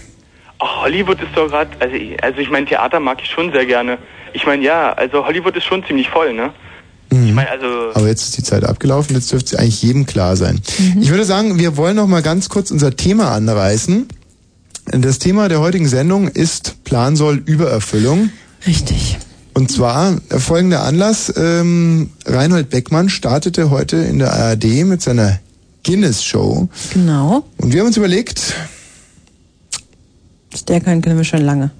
Ach, 0.59 0.81
Hollywood 0.83 1.21
ist 1.21 1.29
doch 1.35 1.47
gerade, 1.49 1.69
also, 1.79 1.95
ich- 1.95 2.21
also 2.23 2.39
ich 2.39 2.49
meine, 2.49 2.65
Theater 2.65 2.99
mag 2.99 3.19
ich 3.21 3.29
schon 3.29 3.51
sehr 3.51 3.65
gerne. 3.65 3.97
Ich 4.33 4.45
meine, 4.45 4.63
ja, 4.63 4.93
also 4.93 5.25
Hollywood 5.25 5.55
ist 5.55 5.65
schon 5.65 5.83
ziemlich 5.85 6.09
voll, 6.09 6.33
ne? 6.33 6.51
Ich 7.09 7.33
meine, 7.33 7.49
also, 7.49 7.65
Aber 7.93 8.07
jetzt 8.07 8.23
ist 8.23 8.37
die 8.37 8.43
Zeit 8.43 8.65
abgelaufen, 8.65 9.15
jetzt 9.15 9.31
dürfte 9.31 9.55
es 9.55 9.59
eigentlich 9.61 9.81
jedem 9.81 10.05
klar 10.05 10.35
sein. 10.35 10.59
Ich 10.99 11.09
würde 11.09 11.23
sagen, 11.23 11.57
wir 11.57 11.77
wollen 11.77 11.95
noch 11.95 12.05
mal 12.07 12.21
ganz 12.21 12.49
kurz 12.49 12.69
unser 12.69 12.95
Thema 12.97 13.31
anreißen. 13.31 14.07
Das 14.91 15.17
Thema 15.17 15.47
der 15.47 15.61
heutigen 15.61 15.87
Sendung 15.87 16.27
ist 16.27 16.83
Plansoll 16.83 17.41
Übererfüllung. 17.45 18.29
Richtig. 18.65 19.17
Und 19.53 19.71
zwar 19.71 20.17
folgender 20.37 20.83
Anlass. 20.83 21.33
Ähm, 21.37 22.09
Reinhold 22.25 22.69
Beckmann 22.69 23.07
startete 23.09 23.69
heute 23.69 23.95
in 23.97 24.19
der 24.19 24.33
ARD 24.33 24.83
mit 24.83 25.01
seiner 25.01 25.39
Guinness-Show. 25.85 26.67
Genau. 26.93 27.45
Und 27.57 27.71
wir 27.73 27.79
haben 27.79 27.87
uns 27.87 27.97
überlegt, 27.97 28.53
Kann, 30.65 31.01
können 31.01 31.17
wir 31.17 31.23
schon 31.23 31.41
lange. 31.41 31.71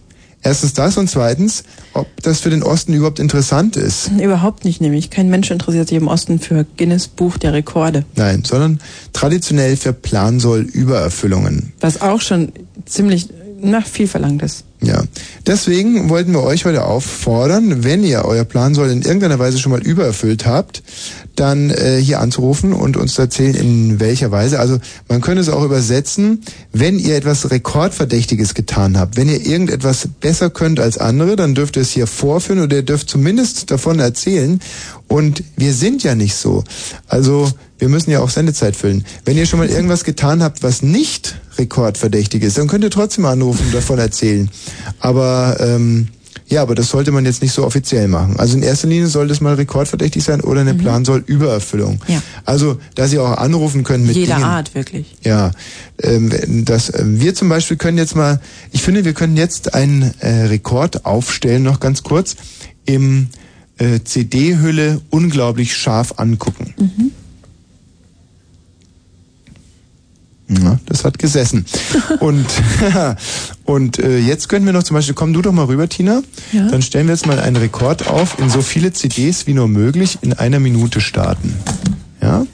erstens 0.44 0.74
das 0.74 0.98
und 0.98 1.10
zweitens, 1.10 1.64
ob 1.94 2.08
das 2.22 2.40
für 2.40 2.50
den 2.50 2.64
Osten 2.64 2.94
überhaupt 2.94 3.20
interessant 3.20 3.76
ist. 3.76 4.12
Überhaupt 4.22 4.66
nicht, 4.66 4.82
nämlich. 4.82 5.10
Kein 5.10 5.30
Mensch 5.30 5.52
interessiert 5.52 5.88
sich 5.90 5.98
im 5.98 6.08
Osten 6.08 6.40
für 6.40 6.66
Guinness 6.78 7.08
Buch 7.08 7.38
der 7.38 7.54
Rekorde. 7.54 8.06
Nein, 8.16 8.44
sondern 8.46 8.80
traditionell 9.14 9.76
für 9.78 9.94
Plansoll-Übererfüllungen. 9.94 11.74
Was 11.82 12.02
auch 12.02 12.22
schon 12.22 12.52
ziemlich 12.86 13.30
nach 13.60 13.86
viel 13.86 14.08
verlangt 14.08 14.44
ist. 14.44 14.64
Ja, 14.82 15.04
deswegen 15.48 16.10
wollten 16.10 16.32
wir 16.34 16.44
euch 16.44 16.66
heute 16.66 16.86
auffordern, 16.86 17.84
wenn 17.84 18.04
ihr 18.04 18.24
euer 18.26 18.44
Plan 18.44 18.76
soll 18.76 18.92
in 18.92 19.02
irgendeiner 19.02 19.40
Weise 19.40 19.58
schon 19.58 19.72
mal 19.72 19.82
übererfüllt 19.82 20.46
habt, 20.46 20.84
dann 21.40 21.70
äh, 21.70 22.00
hier 22.02 22.20
anzurufen 22.20 22.74
und 22.74 22.98
uns 22.98 23.14
zu 23.14 23.22
erzählen, 23.22 23.56
in 23.56 24.00
welcher 24.00 24.32
Weise. 24.32 24.60
Also 24.60 24.80
man 25.08 25.22
könnte 25.22 25.42
es 25.42 25.50
auch 25.50 25.64
übersetzen, 25.64 26.44
wenn 26.74 27.00
ihr 27.00 27.16
etwas 27.16 27.52
Rekordverdächtiges 27.52 28.54
getan 28.54 28.98
habt, 28.98 29.18
wenn 29.18 29.30
ihr 29.30 29.46
irgendetwas 29.46 30.08
besser 30.20 30.50
könnt 30.50 30.80
als 30.80 30.98
andere, 30.98 31.36
dann 31.36 31.56
dürft 31.56 31.76
ihr 31.76 31.84
es 31.84 31.92
hier 31.92 32.08
vorführen 32.08 32.62
oder 32.62 32.78
ihr 32.78 32.84
dürft 32.84 33.10
zumindest 33.10 33.72
davon 33.72 34.00
erzählen. 34.00 34.60
Und 35.08 35.44
wir 35.56 35.74
sind 35.74 36.04
ja 36.04 36.16
nicht 36.16 36.36
so. 36.36 36.64
Also 37.08 37.50
wir 37.80 37.90
müssen 37.90 38.12
ja 38.12 38.20
auch 38.20 38.30
Sendezeit 38.30 38.76
füllen. 38.76 39.06
Wenn 39.24 39.38
ihr 39.38 39.46
schon 39.46 39.60
mal 39.60 39.70
irgendwas 39.70 40.04
getan 40.04 40.42
habt, 40.44 40.64
was 40.64 40.82
nicht 40.82 41.40
rekordverdächtig 41.58 42.44
ist, 42.44 42.58
dann 42.58 42.68
könnt 42.68 42.84
ihr 42.84 42.92
trotzdem 42.92 43.26
anrufen 43.26 43.68
und 43.68 43.74
davon 43.74 44.00
erzählen. 44.00 44.50
Aber 45.00 45.58
ähm, 45.60 46.08
ja, 46.50 46.62
aber 46.62 46.76
das 46.76 46.90
sollte 46.90 47.12
man 47.12 47.26
jetzt 47.26 47.42
nicht 47.42 47.52
so 47.52 47.66
offiziell 47.66 48.08
machen. 48.08 48.40
Also 48.40 48.56
in 48.56 48.64
erster 48.64 48.88
Linie 48.88 49.08
sollte 49.08 49.34
es 49.34 49.42
mal 49.42 49.56
rekordverdächtig 49.56 50.24
sein 50.24 50.40
oder 50.40 50.62
eine 50.62 50.76
Plan 50.76 51.04
soll 51.04 51.22
Übererfüllung. 51.26 52.00
Ja. 52.08 52.22
Also, 52.46 52.80
dass 52.96 53.12
ihr 53.12 53.22
auch 53.22 53.38
anrufen 53.38 53.84
könnt 53.84 54.08
mit 54.08 54.16
Jeder 54.16 54.36
Dingen. 54.36 54.48
Art, 54.48 54.74
wirklich. 54.74 55.16
Ja, 55.24 55.52
ähm, 56.02 56.32
das, 56.64 56.90
äh, 56.90 57.04
wir 57.06 57.36
zum 57.36 57.50
Beispiel 57.50 57.76
können 57.76 57.98
jetzt 57.98 58.16
mal, 58.16 58.40
ich 58.72 58.82
finde, 58.82 59.04
wir 59.04 59.14
können 59.14 59.36
jetzt 59.36 59.74
einen 59.74 60.14
äh, 60.20 60.46
Rekord 60.46 61.06
aufstellen, 61.06 61.64
noch 61.64 61.82
ganz 61.82 62.04
kurz, 62.04 62.38
im 62.86 63.28
äh, 63.78 64.00
CD-Hülle 64.02 65.02
unglaublich 65.10 65.76
scharf 65.76 66.14
angucken. 66.16 66.74
Ja, 70.50 70.80
das 70.86 71.04
hat 71.04 71.20
gesessen. 71.20 71.66
und 72.20 72.46
und 73.66 74.00
äh, 74.00 74.18
jetzt 74.18 74.48
können 74.48 74.66
wir 74.66 74.74
noch 74.74 74.84
zum 74.84 74.96
Beispiel, 74.96 75.16
komm 75.16 75.34
du 75.34 75.42
doch 75.42 75.52
mal 75.52 75.66
rüber, 75.66 75.90
Tina. 75.90 76.22
Ja. 76.54 76.70
Dann 76.70 76.82
stellen 76.82 77.08
wir 77.08 77.14
jetzt 77.14 77.26
mal 77.26 77.40
einen 77.40 77.58
Rekord 77.58 78.08
auf, 78.08 78.40
in 78.40 78.50
so 78.50 78.62
viele 78.62 78.94
CDs 78.94 79.48
wie 79.48 79.54
nur 79.54 79.68
möglich 79.68 80.20
in 80.22 80.34
einer 80.34 80.60
Minute 80.60 81.02
starten. 81.02 81.54
Ja? 82.22 82.46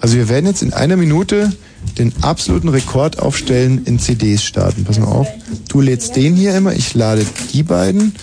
Also 0.00 0.16
wir 0.16 0.28
werden 0.28 0.46
jetzt 0.46 0.62
in 0.62 0.72
einer 0.72 0.96
Minute 0.96 1.52
den 1.96 2.12
absoluten 2.22 2.68
Rekord 2.68 3.18
aufstellen 3.18 3.82
in 3.84 3.98
CDs 3.98 4.44
starten. 4.44 4.84
Pass 4.84 4.98
mal 4.98 5.06
auf. 5.06 5.28
Du 5.68 5.80
lädst 5.80 6.16
den 6.16 6.34
hier 6.34 6.56
immer, 6.56 6.72
ich 6.72 6.94
lade 6.94 7.24
die 7.52 7.62
beiden 7.62 8.14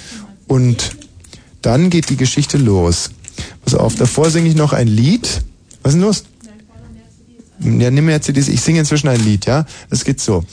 und 0.47 0.95
dann 1.62 1.89
geht 1.89 2.10
die 2.10 2.17
Geschichte 2.17 2.58
los. 2.58 3.12
Pass 3.63 3.75
auf, 3.75 3.95
davor 3.95 4.30
singe 4.30 4.49
ich 4.49 4.56
noch 4.56 4.73
ein 4.73 4.88
Lied. 4.88 5.41
Was 5.82 5.93
ist 5.93 5.99
denn 5.99 6.01
los? 6.01 6.23
Ja, 7.59 7.91
nimm 7.91 8.05
mir 8.05 8.21
CDs. 8.21 8.47
Ich 8.47 8.61
singe 8.61 8.79
inzwischen 8.79 9.07
ein 9.07 9.23
Lied, 9.23 9.45
ja? 9.45 9.65
Das 9.89 10.03
geht 10.03 10.19
so. 10.19 10.43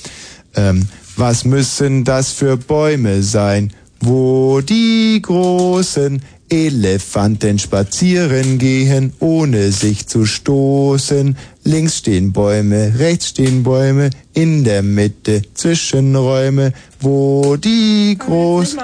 Ähm, 0.55 0.87
was 1.17 1.45
müssen 1.45 2.05
das 2.05 2.33
für 2.33 2.57
Bäume 2.57 3.23
sein, 3.23 3.73
wo 4.01 4.61
die 4.61 5.21
großen 5.21 6.23
Elefanten 6.49 7.59
spazieren 7.59 8.59
gehen, 8.59 9.13
ohne 9.19 9.73
sich 9.73 10.07
zu 10.07 10.27
stoßen? 10.27 11.37
Links 11.65 11.99
stehen 11.99 12.33
Bäume, 12.33 12.95
rechts 12.99 13.29
stehen 13.29 13.63
Bäume, 13.63 14.11
in 14.33 14.65
der 14.65 14.83
Mitte 14.83 15.43
Zwischenräume, 15.55 16.73
wo 17.01 17.57
die 17.57 18.17
großen... 18.19 18.79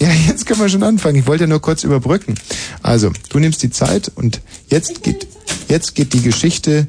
Ja, 0.00 0.08
jetzt 0.28 0.46
können 0.46 0.60
wir 0.60 0.68
schon 0.68 0.82
anfangen. 0.82 1.16
Ich 1.16 1.26
wollte 1.26 1.44
ja 1.44 1.48
nur 1.48 1.60
kurz 1.60 1.84
überbrücken. 1.84 2.34
Also, 2.82 3.12
du 3.28 3.38
nimmst 3.38 3.62
die 3.62 3.70
Zeit 3.70 4.10
und 4.14 4.40
jetzt 4.68 5.02
geht, 5.02 5.26
jetzt 5.68 5.94
geht 5.94 6.14
die 6.14 6.22
Geschichte. 6.22 6.86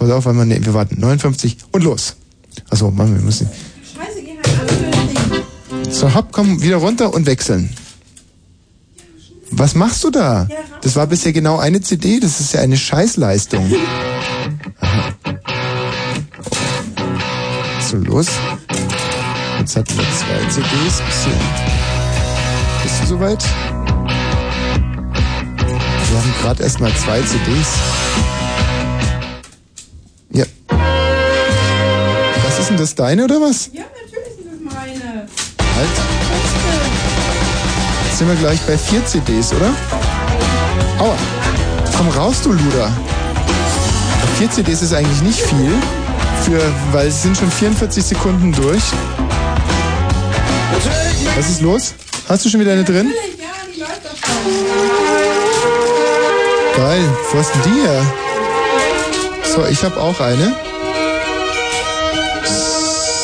Pass 0.00 0.10
auf, 0.10 0.24
weil 0.24 0.32
man, 0.32 0.48
nee, 0.48 0.58
wir 0.62 0.72
warten. 0.72 0.98
59 0.98 1.58
und 1.72 1.84
los. 1.84 2.16
Achso, 2.70 2.90
Mann, 2.90 3.14
wir 3.14 3.22
müssen. 3.22 3.48
So, 5.90 6.14
hopp, 6.14 6.32
komm, 6.32 6.62
wieder 6.62 6.76
runter 6.76 7.12
und 7.12 7.26
wechseln. 7.26 7.68
Was 9.50 9.74
machst 9.74 10.02
du 10.02 10.10
da? 10.10 10.48
Das 10.80 10.96
war 10.96 11.06
bisher 11.06 11.34
genau 11.34 11.58
eine 11.58 11.82
CD, 11.82 12.18
das 12.18 12.40
ist 12.40 12.54
ja 12.54 12.60
eine 12.60 12.78
Scheißleistung. 12.78 13.70
Aha. 14.80 15.10
So, 17.90 17.98
los. 17.98 18.28
Jetzt 19.58 19.76
hatten 19.76 19.98
wir 19.98 20.04
zwei 20.04 20.48
CDs. 20.48 21.02
Bist 21.04 21.26
du, 21.26 21.30
bist 22.82 23.02
du 23.02 23.06
soweit? 23.06 23.44
Wir 26.08 26.18
haben 26.18 26.34
gerade 26.40 26.62
erst 26.62 26.80
mal 26.80 26.92
zwei 26.94 27.20
CDs. 27.20 27.99
Denn 32.70 32.78
das, 32.78 32.94
deine 32.94 33.24
oder 33.24 33.40
was? 33.40 33.70
Ja, 33.72 33.82
natürlich 33.82 34.36
sind 34.36 34.46
das 34.46 34.74
meine. 34.74 35.26
Halt. 35.76 35.88
Jetzt 38.06 38.18
sind 38.18 38.28
wir 38.28 38.36
gleich 38.36 38.60
bei 38.60 38.78
vier 38.78 39.04
CDs, 39.04 39.52
oder? 39.52 39.70
Aua. 40.98 41.16
Komm 41.96 42.08
raus, 42.10 42.36
du 42.42 42.52
Luder. 42.52 42.90
Vier 44.38 44.50
CDs 44.50 44.82
ist 44.82 44.94
eigentlich 44.94 45.20
nicht 45.22 45.40
viel, 45.40 45.72
für, 46.44 46.60
weil 46.92 47.08
es 47.08 47.22
sind 47.22 47.36
schon 47.36 47.50
44 47.50 48.02
Sekunden 48.02 48.52
durch. 48.52 48.82
Was 51.36 51.48
ist 51.48 51.60
los? 51.60 51.94
Hast 52.28 52.44
du 52.44 52.48
schon 52.48 52.60
wieder 52.60 52.72
eine 52.72 52.84
drin? 52.84 53.12
Geil. 56.76 57.04
Wo 57.32 57.38
hast 57.38 57.54
denn 57.54 57.62
die 57.64 57.80
her? 57.82 58.02
So, 59.54 59.66
ich 59.66 59.82
habe 59.82 60.00
auch 60.00 60.18
eine. 60.20 60.69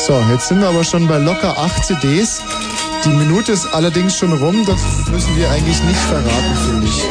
So, 0.07 0.23
jetzt 0.31 0.47
sind 0.47 0.61
wir 0.61 0.69
aber 0.69 0.85
schon 0.85 1.05
bei 1.05 1.17
locker 1.17 1.57
8 1.57 1.85
CDs. 1.85 2.41
Die 3.03 3.09
Minute 3.09 3.51
ist 3.51 3.65
allerdings 3.73 4.17
schon 4.17 4.31
rum, 4.31 4.65
das 4.65 4.79
müssen 5.11 5.35
wir 5.35 5.51
eigentlich 5.51 5.83
nicht 5.83 5.99
verraten, 5.99 6.55
finde 6.65 6.87
ich. 6.87 7.03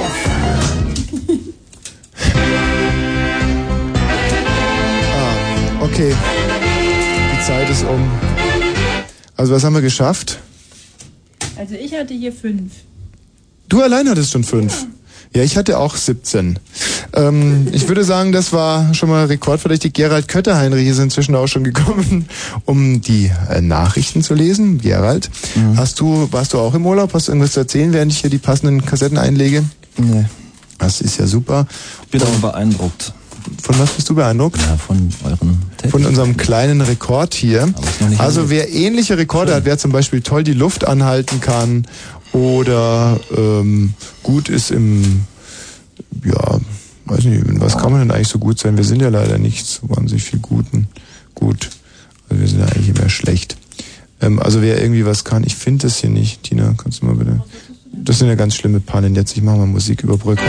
Ah, 5.14 5.84
okay. 5.84 6.14
Die 7.34 7.46
Zeit 7.46 7.68
ist 7.68 7.84
um. 7.84 8.10
Also 9.36 9.52
was 9.52 9.62
haben 9.62 9.74
wir 9.74 9.82
geschafft? 9.82 10.38
Also 11.58 11.74
ich 11.74 11.92
hatte 11.92 12.14
hier 12.14 12.32
fünf. 12.32 12.72
Du 13.68 13.82
allein 13.82 14.08
hattest 14.08 14.32
schon 14.32 14.42
fünf. 14.42 14.72
Ja, 14.72 14.86
ich 15.42 15.56
hatte 15.56 15.78
auch 15.78 15.96
17. 15.96 16.58
Ähm, 17.12 17.68
ich 17.72 17.88
würde 17.88 18.04
sagen, 18.04 18.32
das 18.32 18.52
war 18.52 18.94
schon 18.94 19.08
mal 19.08 19.26
rekordverdächtig. 19.26 19.92
Gerald 19.92 20.28
Kötterheinrich 20.28 20.88
ist 20.88 20.98
inzwischen 20.98 21.34
auch 21.34 21.46
schon 21.46 21.64
gekommen, 21.64 22.28
um 22.64 23.00
die 23.00 23.30
äh, 23.50 23.60
Nachrichten 23.60 24.22
zu 24.22 24.34
lesen. 24.34 24.78
Gerald, 24.78 25.30
hast 25.76 26.00
du, 26.00 26.28
warst 26.30 26.52
du 26.52 26.58
auch 26.58 26.74
im 26.74 26.86
Urlaub? 26.86 27.14
Hast 27.14 27.28
du 27.28 27.32
irgendwas 27.32 27.52
zu 27.52 27.60
erzählen, 27.60 27.92
während 27.92 28.12
ich 28.12 28.18
hier 28.18 28.30
die 28.30 28.38
passenden 28.38 28.84
Kassetten 28.84 29.18
einlege? 29.18 29.64
Nee. 29.96 30.24
Das 30.78 31.00
ist 31.00 31.18
ja 31.18 31.26
super. 31.26 31.66
Bin 32.10 32.22
aber 32.22 32.52
beeindruckt. 32.52 33.12
Von 33.62 33.78
was 33.78 33.90
bist 33.92 34.08
du 34.08 34.14
beeindruckt? 34.14 34.58
Ja, 34.58 34.76
von 34.76 35.08
euren 35.24 35.58
Von 35.90 36.04
unserem 36.04 36.36
kleinen 36.36 36.80
Rekord 36.80 37.34
hier. 37.34 37.68
Also 38.18 38.50
wer 38.50 38.72
ähnliche 38.72 39.16
Rekorde 39.16 39.54
hat, 39.54 39.64
wer 39.64 39.78
zum 39.78 39.92
Beispiel 39.92 40.20
toll 40.20 40.42
die 40.42 40.52
Luft 40.52 40.86
anhalten 40.86 41.40
kann 41.40 41.86
oder 42.32 43.18
ähm, 43.36 43.94
gut 44.22 44.48
ist 44.48 44.70
im, 44.70 45.22
ja, 46.24 46.60
weiß 47.06 47.24
nicht, 47.24 47.46
in 47.46 47.60
was 47.60 47.78
kann 47.78 47.92
man 47.92 48.00
denn 48.02 48.10
eigentlich 48.10 48.28
so 48.28 48.38
gut 48.38 48.58
sein? 48.58 48.76
Wir 48.76 48.84
sind 48.84 49.00
ja 49.00 49.08
leider 49.08 49.38
nicht 49.38 49.66
so 49.66 49.88
wahnsinnig 49.88 50.24
viel 50.24 50.40
Guten. 50.40 50.88
Gut. 51.34 51.70
Also 52.28 52.40
wir 52.40 52.48
sind 52.48 52.60
ja 52.60 52.66
eigentlich 52.66 52.88
immer 52.96 53.08
schlecht. 53.08 53.56
Ähm, 54.20 54.38
also 54.40 54.62
wer 54.62 54.80
irgendwie 54.80 55.06
was 55.06 55.24
kann, 55.24 55.44
ich 55.44 55.56
finde 55.56 55.86
das 55.86 55.98
hier 55.98 56.10
nicht. 56.10 56.42
Tina, 56.42 56.74
kannst 56.76 57.02
du 57.02 57.06
mal 57.06 57.14
bitte. 57.14 57.42
Das 57.92 58.18
sind 58.18 58.28
ja 58.28 58.34
ganz 58.34 58.54
schlimme 58.54 58.80
Pannen. 58.80 59.14
Jetzt, 59.14 59.36
ich 59.36 59.42
mache 59.42 59.58
mal 59.58 59.66
Musiküberbrückung. 59.66 60.44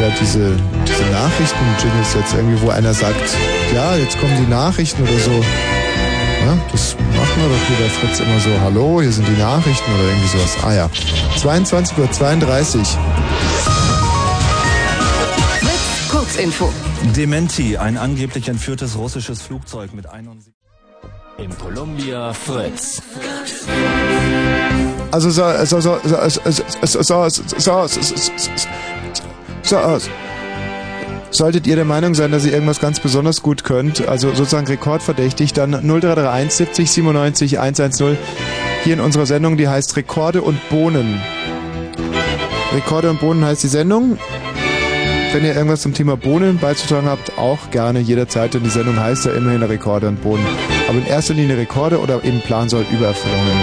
Ja, 0.00 0.14
diese, 0.20 0.56
diese 0.86 1.10
Nachrichten-Jingles 1.10 2.14
jetzt 2.14 2.34
irgendwie, 2.34 2.62
wo 2.62 2.70
einer 2.70 2.94
sagt, 2.94 3.16
ja, 3.74 3.96
jetzt 3.96 4.18
kommen 4.20 4.34
die 4.40 4.48
Nachrichten 4.48 5.02
oder 5.02 5.18
so. 5.18 5.44
Ja, 6.44 6.56
das 6.70 6.96
machen 7.16 7.42
wir 7.42 7.48
doch 7.48 7.66
hier 7.66 7.76
bei 7.78 7.90
Fritz 7.90 8.20
immer 8.20 8.40
so, 8.40 8.50
hallo, 8.60 9.00
hier 9.00 9.12
sind 9.12 9.26
die 9.28 9.40
Nachrichten 9.40 9.92
oder 9.94 10.04
irgendwie 10.04 10.28
sowas. 10.28 10.56
Ah 10.62 10.72
ja, 10.72 10.90
22.32 11.36 12.78
Uhr. 12.78 12.84
Kurzinfo. 16.10 16.72
Dementi, 17.16 17.76
ein 17.76 17.96
angeblich 17.96 18.48
entführtes 18.48 18.96
russisches 18.96 19.42
Flugzeug 19.42 19.92
mit 19.94 20.08
71. 20.08 20.54
Im 21.38 21.56
Columbia 21.56 22.32
Fritz. 22.32 23.00
Also 25.10 25.30
so, 25.30 25.42
so, 25.64 25.80
so, 25.80 25.98
so, 26.04 26.28
so, 26.28 26.40
so, 26.48 27.02
so, 27.02 27.28
so, 27.28 27.86
so, 29.62 29.98
so, 29.98 30.08
Solltet 31.30 31.66
ihr 31.66 31.76
der 31.76 31.84
Meinung 31.84 32.14
sein, 32.14 32.32
dass 32.32 32.44
ihr 32.46 32.52
irgendwas 32.52 32.80
ganz 32.80 33.00
besonders 33.00 33.42
gut 33.42 33.62
könnt, 33.62 34.08
also 34.08 34.28
sozusagen 34.34 34.66
rekordverdächtig, 34.66 35.52
dann 35.52 35.70
0331 35.70 36.52
70 36.52 36.90
97 36.90 37.58
110 37.58 38.16
hier 38.84 38.94
in 38.94 39.00
unserer 39.00 39.26
Sendung, 39.26 39.56
die 39.56 39.68
heißt 39.68 39.96
Rekorde 39.96 40.42
und 40.42 40.56
Bohnen. 40.70 41.20
Rekorde 42.74 43.10
und 43.10 43.20
Bohnen 43.20 43.44
heißt 43.44 43.62
die 43.62 43.68
Sendung. 43.68 44.18
Wenn 45.32 45.44
ihr 45.44 45.54
irgendwas 45.54 45.82
zum 45.82 45.92
Thema 45.92 46.16
Bohnen 46.16 46.58
beizutragen 46.58 47.06
habt, 47.06 47.36
auch 47.36 47.70
gerne 47.70 48.00
jederzeit, 48.00 48.54
denn 48.54 48.62
die 48.62 48.70
Sendung 48.70 48.98
heißt 48.98 49.26
ja 49.26 49.32
immerhin 49.32 49.62
Rekorde 49.62 50.08
und 50.08 50.22
Bohnen. 50.22 50.44
Aber 50.88 50.96
in 50.96 51.06
erster 51.06 51.34
Linie 51.34 51.58
Rekorde 51.58 52.00
oder 52.00 52.24
eben 52.24 52.40
Plansoll 52.40 52.86
Übererfüllungen. 52.90 53.58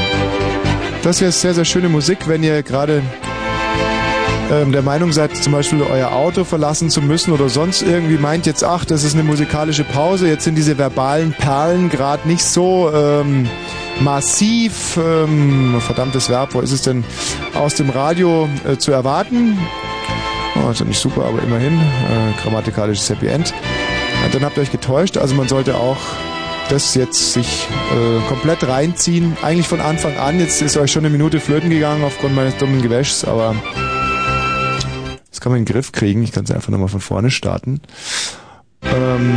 Das 1.01 1.19
hier 1.19 1.29
ist 1.29 1.41
sehr, 1.41 1.55
sehr 1.55 1.65
schöne 1.65 1.89
Musik, 1.89 2.27
wenn 2.27 2.43
ihr 2.43 2.61
gerade 2.61 3.01
ähm, 4.51 4.71
der 4.71 4.81
Meinung 4.81 5.11
seid, 5.11 5.35
zum 5.35 5.53
Beispiel 5.53 5.81
euer 5.81 6.11
Auto 6.11 6.43
verlassen 6.43 6.89
zu 6.89 7.01
müssen 7.01 7.31
oder 7.31 7.49
sonst 7.49 7.81
irgendwie 7.81 8.17
meint 8.17 8.45
jetzt, 8.45 8.63
ach, 8.63 8.85
das 8.85 9.03
ist 9.03 9.13
eine 9.13 9.23
musikalische 9.23 9.83
Pause, 9.83 10.27
jetzt 10.27 10.43
sind 10.43 10.55
diese 10.55 10.77
verbalen 10.77 11.33
Perlen 11.33 11.89
gerade 11.89 12.27
nicht 12.27 12.43
so 12.43 12.91
ähm, 12.93 13.47
massiv, 14.01 14.97
ähm, 14.97 15.79
verdammtes 15.79 16.29
Verb, 16.29 16.53
wo 16.53 16.61
ist 16.61 16.71
es 16.71 16.83
denn, 16.83 17.03
aus 17.53 17.75
dem 17.75 17.89
Radio 17.89 18.47
äh, 18.67 18.77
zu 18.77 18.91
erwarten. 18.91 19.57
Oh, 20.55 20.69
ist 20.69 20.79
ja 20.79 20.85
nicht 20.85 20.99
super, 20.99 21.25
aber 21.25 21.41
immerhin, 21.41 21.73
äh, 21.73 22.41
grammatikalisches 22.41 23.09
Happy 23.09 23.27
End. 23.27 23.53
Dann 24.31 24.43
habt 24.43 24.57
ihr 24.57 24.63
euch 24.63 24.71
getäuscht, 24.71 25.17
also 25.17 25.35
man 25.35 25.47
sollte 25.47 25.75
auch 25.75 25.97
das 26.69 26.95
jetzt 26.95 27.33
sich 27.33 27.67
äh, 27.93 28.27
komplett 28.27 28.67
reinziehen. 28.67 29.37
Eigentlich 29.41 29.67
von 29.67 29.81
Anfang 29.81 30.17
an. 30.17 30.39
Jetzt 30.39 30.61
ist 30.61 30.77
euch 30.77 30.91
schon 30.91 31.05
eine 31.05 31.11
Minute 31.11 31.39
flöten 31.39 31.69
gegangen 31.69 32.03
aufgrund 32.03 32.35
meines 32.35 32.57
dummen 32.57 32.81
Gewäschs, 32.81 33.23
aber 33.23 33.55
kann 35.45 35.51
man 35.51 35.59
in 35.59 35.65
den 35.65 35.73
Griff 35.73 35.91
kriegen. 35.91 36.23
Ich 36.23 36.31
kann 36.31 36.45
es 36.45 36.49
einfach 36.49 36.69
nochmal 36.69 36.87
von 36.87 37.01
vorne 37.01 37.29
starten. 37.29 37.79
Ähm, 38.81 39.31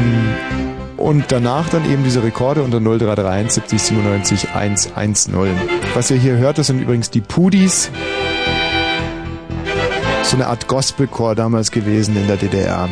und 0.97 1.27
danach 1.29 1.69
dann 1.69 1.85
eben 1.85 2.03
diese 2.03 2.23
Rekorde 2.23 2.63
unter 2.63 2.81
0331 2.81 3.53
70 3.53 3.83
97 3.83 4.55
110. 4.55 5.35
Was 5.93 6.11
ihr 6.11 6.17
hier 6.17 6.39
hört, 6.39 6.57
das 6.57 6.69
sind 6.69 6.81
übrigens 6.81 7.11
die 7.11 7.21
Pudis. 7.21 7.91
So 10.23 10.37
eine 10.37 10.47
Art 10.47 10.67
Gospelchor 10.67 11.35
damals 11.35 11.71
gewesen 11.73 12.17
in 12.17 12.27
der 12.27 12.39
DDR. 12.39 12.89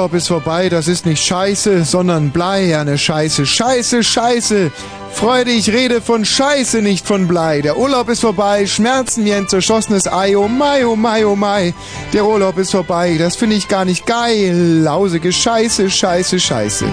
Urlaub 0.00 0.14
ist 0.14 0.28
vorbei, 0.28 0.70
das 0.70 0.88
ist 0.88 1.04
nicht 1.04 1.22
Scheiße, 1.22 1.84
sondern 1.84 2.30
Blei, 2.30 2.74
eine 2.74 2.96
Scheiße. 2.96 3.44
Scheiße, 3.44 4.02
Scheiße. 4.02 4.70
Freude, 5.12 5.50
ich 5.50 5.70
rede 5.74 6.00
von 6.00 6.24
Scheiße, 6.24 6.80
nicht 6.80 7.06
von 7.06 7.28
Blei. 7.28 7.60
Der 7.60 7.76
Urlaub 7.76 8.08
ist 8.08 8.20
vorbei, 8.20 8.64
Schmerzen 8.64 9.26
wie 9.26 9.34
ein 9.34 9.46
zerschossenes 9.46 10.10
Ei. 10.10 10.38
Oh 10.38 10.48
mai, 10.48 10.86
oh 10.86 10.96
mai, 10.96 11.26
oh 11.26 11.36
mai. 11.36 11.74
Der 12.14 12.24
Urlaub 12.24 12.56
ist 12.56 12.70
vorbei, 12.70 13.16
das 13.18 13.36
finde 13.36 13.56
ich 13.56 13.68
gar 13.68 13.84
nicht 13.84 14.06
geil. 14.06 14.80
Lausige 14.82 15.34
Scheiße, 15.34 15.90
Scheiße, 15.90 16.40
Scheiße. 16.40 16.86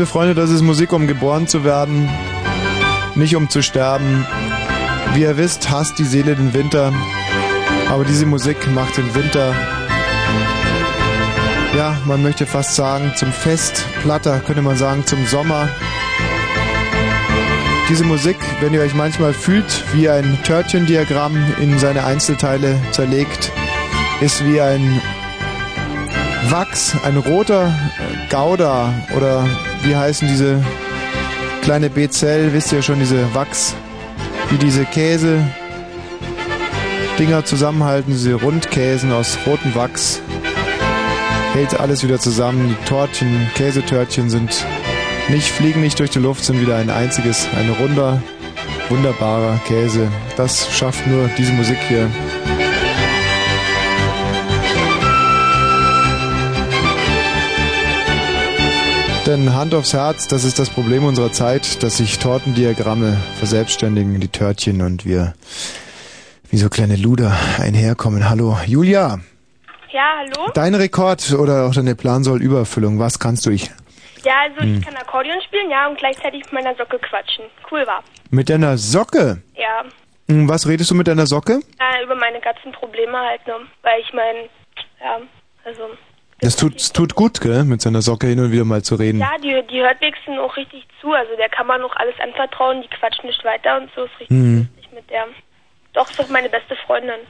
Liebe 0.00 0.12
Freunde, 0.12 0.34
das 0.34 0.48
ist 0.48 0.62
Musik, 0.62 0.94
um 0.94 1.06
geboren 1.06 1.46
zu 1.46 1.62
werden, 1.62 2.08
nicht 3.16 3.36
um 3.36 3.50
zu 3.50 3.62
sterben. 3.62 4.26
Wie 5.12 5.20
ihr 5.20 5.36
wisst, 5.36 5.70
hasst 5.70 5.98
die 5.98 6.04
Seele 6.04 6.34
den 6.34 6.54
Winter, 6.54 6.90
aber 7.90 8.04
diese 8.04 8.24
Musik 8.24 8.56
macht 8.74 8.96
den 8.96 9.14
Winter, 9.14 9.54
ja, 11.76 11.98
man 12.06 12.22
möchte 12.22 12.46
fast 12.46 12.76
sagen, 12.76 13.12
zum 13.14 13.30
Fest, 13.30 13.84
platter 14.00 14.40
könnte 14.40 14.62
man 14.62 14.78
sagen, 14.78 15.04
zum 15.04 15.26
Sommer. 15.26 15.68
Diese 17.90 18.04
Musik, 18.04 18.38
wenn 18.60 18.72
ihr 18.72 18.80
euch 18.80 18.94
manchmal 18.94 19.34
fühlt, 19.34 19.84
wie 19.92 20.08
ein 20.08 20.38
Törtchendiagramm 20.44 21.36
in 21.60 21.78
seine 21.78 22.06
Einzelteile 22.06 22.80
zerlegt, 22.92 23.52
ist 24.22 24.46
wie 24.46 24.62
ein 24.62 25.02
Wachs, 26.48 26.94
ein 27.04 27.18
roter 27.18 27.74
Gouda 28.30 28.94
oder 29.14 29.44
wie 29.82 29.96
heißen 29.96 30.28
diese 30.28 30.62
kleine 31.62 31.90
Bezell, 31.90 32.52
wisst 32.52 32.72
ihr 32.72 32.82
schon, 32.82 32.98
diese 32.98 33.34
Wachs, 33.34 33.74
die 34.50 34.58
diese 34.58 34.84
Käse 34.84 35.44
Dinger 37.18 37.44
zusammenhalten, 37.44 38.12
diese 38.12 38.34
Rundkäsen 38.34 39.12
aus 39.12 39.36
rotem 39.46 39.74
Wachs. 39.74 40.22
Hält 41.52 41.78
alles 41.78 42.02
wieder 42.02 42.18
zusammen. 42.18 42.68
Die 42.70 42.88
Tortchen, 42.88 43.50
Käsetörtchen 43.56 44.30
sind 44.30 44.64
nicht, 45.28 45.48
fliegen 45.48 45.82
nicht 45.82 45.98
durch 45.98 46.10
die 46.10 46.18
Luft, 46.18 46.44
sind 46.44 46.62
wieder 46.62 46.76
ein 46.76 46.88
einziges, 46.88 47.46
ein 47.58 47.68
runder, 47.78 48.22
wunderbarer 48.88 49.60
Käse. 49.66 50.08
Das 50.36 50.74
schafft 50.74 51.06
nur 51.06 51.28
diese 51.36 51.52
Musik 51.52 51.76
hier. 51.88 52.10
Denn 59.30 59.54
Hand 59.54 59.74
aufs 59.74 59.92
Herz, 59.94 60.26
das 60.26 60.42
ist 60.42 60.58
das 60.58 60.70
Problem 60.70 61.04
unserer 61.04 61.30
Zeit, 61.30 61.84
dass 61.84 61.98
sich 61.98 62.18
Tortendiagramme 62.18 63.16
verselbstständigen, 63.38 64.18
die 64.18 64.26
Törtchen 64.26 64.82
und 64.82 65.04
wir 65.06 65.34
wie 66.50 66.56
so 66.56 66.68
kleine 66.68 66.96
Luder 66.96 67.30
einherkommen. 67.60 68.28
Hallo, 68.28 68.56
Julia. 68.66 69.20
Ja, 69.92 70.14
hallo? 70.18 70.50
Dein 70.54 70.74
Rekord 70.74 71.30
oder 71.34 71.66
auch 71.68 71.72
deine 71.72 71.94
Plansoll-Überfüllung, 71.94 72.98
was 72.98 73.20
kannst 73.20 73.46
du 73.46 73.50
ich? 73.50 73.70
Ja, 74.24 74.32
also 74.48 74.62
Hm. 74.62 74.78
ich 74.78 74.84
kann 74.84 74.96
Akkordeon 74.96 75.40
spielen, 75.46 75.70
ja, 75.70 75.86
und 75.86 75.96
gleichzeitig 75.96 76.42
mit 76.46 76.52
meiner 76.52 76.74
Socke 76.74 76.98
quatschen. 76.98 77.44
Cool 77.70 77.86
war. 77.86 78.02
Mit 78.30 78.50
deiner 78.50 78.78
Socke? 78.78 79.40
Ja, 79.54 79.84
Hm, 80.28 80.48
Was 80.48 80.66
redest 80.66 80.90
du 80.90 80.96
mit 80.96 81.06
deiner 81.06 81.28
Socke? 81.28 81.60
äh, 81.78 82.02
über 82.04 82.16
meine 82.16 82.40
ganzen 82.40 82.72
Probleme 82.72 83.16
halt, 83.16 83.46
ne? 83.46 83.54
Weil 83.82 84.00
ich 84.00 84.12
mein, 84.12 84.34
ja, 85.00 85.18
also, 85.64 85.82
Das 86.42 86.56
tut, 86.56 86.76
es 86.76 86.92
tut 86.92 87.14
gut, 87.14 87.40
gell, 87.40 87.64
mit 87.64 87.82
seiner 87.82 88.00
Socke 88.02 88.26
hin 88.26 88.40
und 88.40 88.50
wieder 88.52 88.64
mal 88.64 88.82
zu 88.82 88.94
reden. 88.94 89.18
ja, 89.20 89.32
die, 89.42 89.54
die 89.70 89.80
hört 89.80 90.00
wenigstens 90.00 90.38
auch 90.38 90.56
richtig 90.56 90.86
zu. 91.00 91.12
Also 91.12 91.36
der 91.36 91.48
kann 91.48 91.66
man 91.66 91.82
auch 91.82 91.94
alles 91.96 92.14
anvertrauen, 92.22 92.82
die 92.82 92.88
quatscht 92.88 93.22
nicht 93.24 93.44
weiter 93.44 93.78
und 93.80 93.90
so 93.94 94.04
ist 94.04 94.10
richtig 94.20 94.36
Hm. 94.36 94.68
lustig 94.74 94.90
mit 94.94 95.10
der. 95.10 95.26
Doch, 95.92 96.08
ist 96.10 96.18
doch 96.18 96.28
meine 96.30 96.48
beste 96.48 96.76
Freundin. 96.86 97.20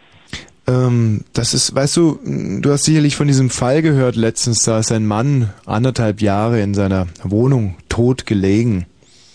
Ähm, 0.68 1.24
das 1.32 1.54
ist, 1.54 1.74
weißt 1.74 1.96
du, 1.96 2.20
du 2.60 2.70
hast 2.70 2.84
sicherlich 2.84 3.16
von 3.16 3.26
diesem 3.26 3.50
Fall 3.50 3.82
gehört 3.82 4.14
letztens, 4.16 4.62
da 4.62 4.78
ist 4.78 4.92
ein 4.92 5.06
Mann 5.06 5.52
anderthalb 5.66 6.20
Jahre 6.20 6.60
in 6.60 6.74
seiner 6.74 7.08
Wohnung 7.24 7.76
tot 7.88 8.26
gelegen. 8.26 8.86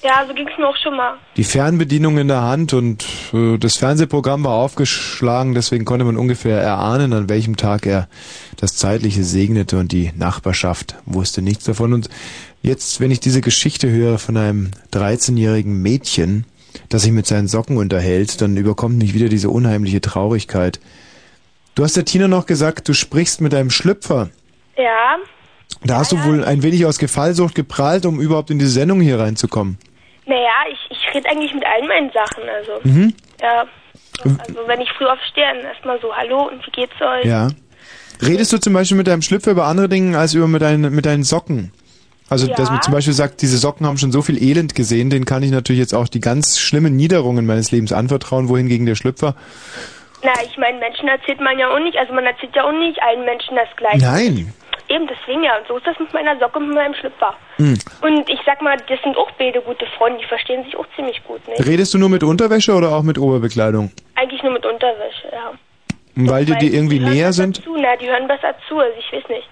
Ja, 0.06 0.24
so 0.28 0.36
ging's 0.36 0.52
mir 0.60 0.68
auch 0.68 0.78
schon 0.78 0.96
mal. 0.96 1.18
Die 1.36 1.44
Fernbedienung 1.44 2.20
in 2.20 2.28
der 2.28 2.44
Hand 2.44 2.74
und 2.74 3.04
äh, 3.34 3.58
das 3.58 3.78
Fernsehprogramm 3.78 4.44
war 4.44 4.54
aufgeschlagen, 4.54 5.56
deswegen 5.56 5.84
konnte 5.84 6.06
man 6.06 6.16
ungefähr 6.16 6.62
erahnen, 6.62 7.12
an 7.12 7.28
welchem 7.28 7.58
Tag 7.58 7.88
er 7.88 8.08
das 8.58 8.76
Zeitliche 8.76 9.24
segnete 9.24 9.80
und 9.80 9.92
die 9.92 10.12
Nachbarschaft 10.16 10.96
wusste 11.08 11.42
nichts 11.42 11.64
davon. 11.64 11.92
Und 11.92 12.10
jetzt, 12.62 13.00
wenn 13.00 13.10
ich 13.10 13.20
diese 13.20 13.42
Geschichte 13.42 13.90
höre 13.90 14.20
von 14.20 14.38
einem 14.38 14.70
13-jährigen 14.94 15.82
Mädchen, 15.82 16.46
das 16.90 17.02
sich 17.02 17.12
mit 17.12 17.26
seinen 17.26 17.48
Socken 17.48 17.78
unterhält, 17.78 18.42
dann 18.42 18.56
überkommt 18.58 19.00
mich 19.00 19.16
wieder 19.16 19.28
diese 19.28 19.50
unheimliche 19.50 20.02
Traurigkeit. 20.02 20.80
Du 21.74 21.84
hast 21.84 21.98
der 21.98 22.06
Tina 22.06 22.28
noch 22.28 22.46
gesagt, 22.46 22.88
du 22.88 22.94
sprichst 22.94 23.42
mit 23.42 23.56
einem 23.56 23.72
Schlüpfer. 23.72 24.30
Ja, 24.78 25.18
Da 25.84 25.98
hast 25.98 26.12
du 26.12 26.24
wohl 26.24 26.44
ein 26.44 26.62
wenig 26.62 26.86
aus 26.86 27.00
Gefallsucht 27.00 27.56
geprahlt, 27.56 28.06
um 28.06 28.20
überhaupt 28.20 28.52
in 28.52 28.60
die 28.60 28.68
Sendung 28.68 29.02
hier 29.02 29.20
reinzukommen. 29.20 29.80
Naja, 30.26 30.52
ich, 30.72 30.80
ich 30.98 31.14
rede 31.16 31.30
eigentlich 31.30 31.54
mit 31.54 31.66
allen 31.66 31.88
meinen 31.88 32.12
Sachen, 32.12 32.44
also. 32.50 32.80
Mhm. 32.84 33.14
Ja. 33.42 33.66
Also 34.40 34.68
wenn 34.68 34.82
ich 34.82 34.90
früh 34.94 35.06
aufstehe, 35.06 35.44
dann 35.54 35.64
erstmal 35.66 36.00
so, 36.02 36.16
hallo 36.16 36.48
und 36.48 36.66
wie 36.66 36.72
geht's 36.72 36.94
euch? 37.02 37.26
Ja. 37.26 37.50
Redest 38.22 38.54
du 38.54 38.58
zum 38.60 38.74
Beispiel 38.74 38.98
mit 38.98 39.08
deinem 39.08 39.22
Schlüpfer 39.22 39.52
über 39.52 39.66
andere 39.66 39.90
Dinge 39.90 40.18
als 40.18 40.34
über 40.34 40.48
mit 40.48 40.62
deinen, 40.62 40.94
mit 40.96 41.06
deinen 41.06 41.24
Socken? 41.24 41.72
Also, 42.30 42.48
dass 42.48 42.70
man 42.70 42.78
Ja. 42.78 42.82
zum 42.82 42.94
Beispiel 42.94 43.14
sagt, 43.14 43.42
diese 43.42 43.58
Socken 43.58 43.86
haben 43.86 43.98
schon 43.98 44.12
so 44.12 44.22
viel 44.24 44.42
Elend 44.42 44.74
gesehen, 44.74 45.10
den 45.12 45.26
kann 45.26 45.44
ich 45.44 45.52
natürlich 45.52 45.80
jetzt 45.80 45.94
auch 45.94 46.08
die 46.08 46.22
ganz 46.22 46.58
schlimmen 46.58 46.96
Niederungen 46.96 47.46
meines 47.46 47.72
Lebens 47.72 47.92
anvertrauen, 47.94 48.50
wohingegen 48.50 48.86
der 48.88 48.96
Schlüpfer. 48.96 49.36
Na, 50.24 50.32
ich 50.44 50.58
meine, 50.58 50.80
Menschen 50.80 51.08
erzählt 51.08 51.40
man 51.40 51.60
ja 51.60 51.70
auch 51.70 51.78
nicht, 51.80 51.98
also 51.98 52.14
man 52.14 52.26
erzählt 52.26 52.56
ja 52.56 52.64
auch 52.64 52.72
nicht 52.72 53.00
allen 53.04 53.26
Menschen 53.26 53.56
das 53.56 53.68
Gleiche. 53.78 54.04
Nein. 54.04 54.54
Eben, 54.88 55.08
deswegen 55.08 55.44
ja. 55.44 55.58
Und 55.58 55.68
so 55.68 55.78
ist 55.78 55.88
das 55.88 56.00
mit 56.00 56.14
meiner 56.14 56.38
Socke 56.38 56.60
und 56.60 56.68
mit 56.68 56.76
meinem 56.76 56.94
Schlüpfer. 56.94 57.34
Hm. 57.58 57.78
Und 58.02 58.30
ich 58.30 58.40
sag 58.46 58.62
mal, 58.62 58.78
das 58.88 59.02
sind 59.02 59.18
auch 59.18 59.32
beide 59.32 59.62
gute 59.62 59.86
Freunde, 59.98 60.20
die 60.20 60.26
verstehen 60.26 60.64
sich 60.64 60.76
auch 60.78 60.86
ziemlich 60.96 61.24
gut, 61.24 61.46
ne? 61.48 61.56
Redest 61.66 61.94
du 61.94 61.98
nur 61.98 62.10
mit 62.10 62.24
Unterwäsche 62.24 62.74
oder 62.74 62.96
auch 62.96 63.04
mit 63.04 63.18
Oberbekleidung? 63.18 63.92
Eigentlich 64.16 64.44
nur 64.44 64.54
mit 64.54 64.66
Unterwäsche, 64.66 65.30
ja. 65.32 65.52
Weil 66.16 66.46
die, 66.46 66.56
die 66.58 66.74
irgendwie 66.74 67.00
näher 67.00 67.34
sind? 67.34 67.62
Zu, 67.64 67.76
na, 67.78 67.96
die 67.98 68.08
hören 68.08 68.28
besser 68.28 68.56
zu, 68.68 68.80
also 68.80 68.94
ich 68.98 69.12
weiß 69.12 69.28
nicht. 69.30 69.48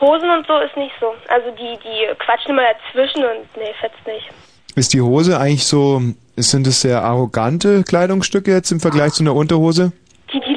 Hosen 0.00 0.30
und 0.30 0.46
so 0.46 0.58
ist 0.58 0.76
nicht 0.76 0.94
so. 1.00 1.14
Also 1.28 1.50
die, 1.52 1.78
die 1.84 2.14
quatschen 2.18 2.52
immer 2.52 2.62
dazwischen 2.62 3.24
und 3.24 3.56
nee, 3.56 3.72
fetzt 3.80 4.04
nicht. 4.06 4.28
Ist 4.74 4.94
die 4.94 5.02
Hose 5.02 5.38
eigentlich 5.38 5.66
so, 5.66 6.00
sind 6.36 6.66
es 6.66 6.80
sehr 6.80 7.02
arrogante 7.02 7.84
Kleidungsstücke 7.84 8.50
jetzt 8.50 8.72
im 8.72 8.80
Vergleich 8.80 9.12
zu 9.12 9.22
einer 9.22 9.34
Unterhose? 9.34 9.92
Die, 10.32 10.40
die 10.40 10.54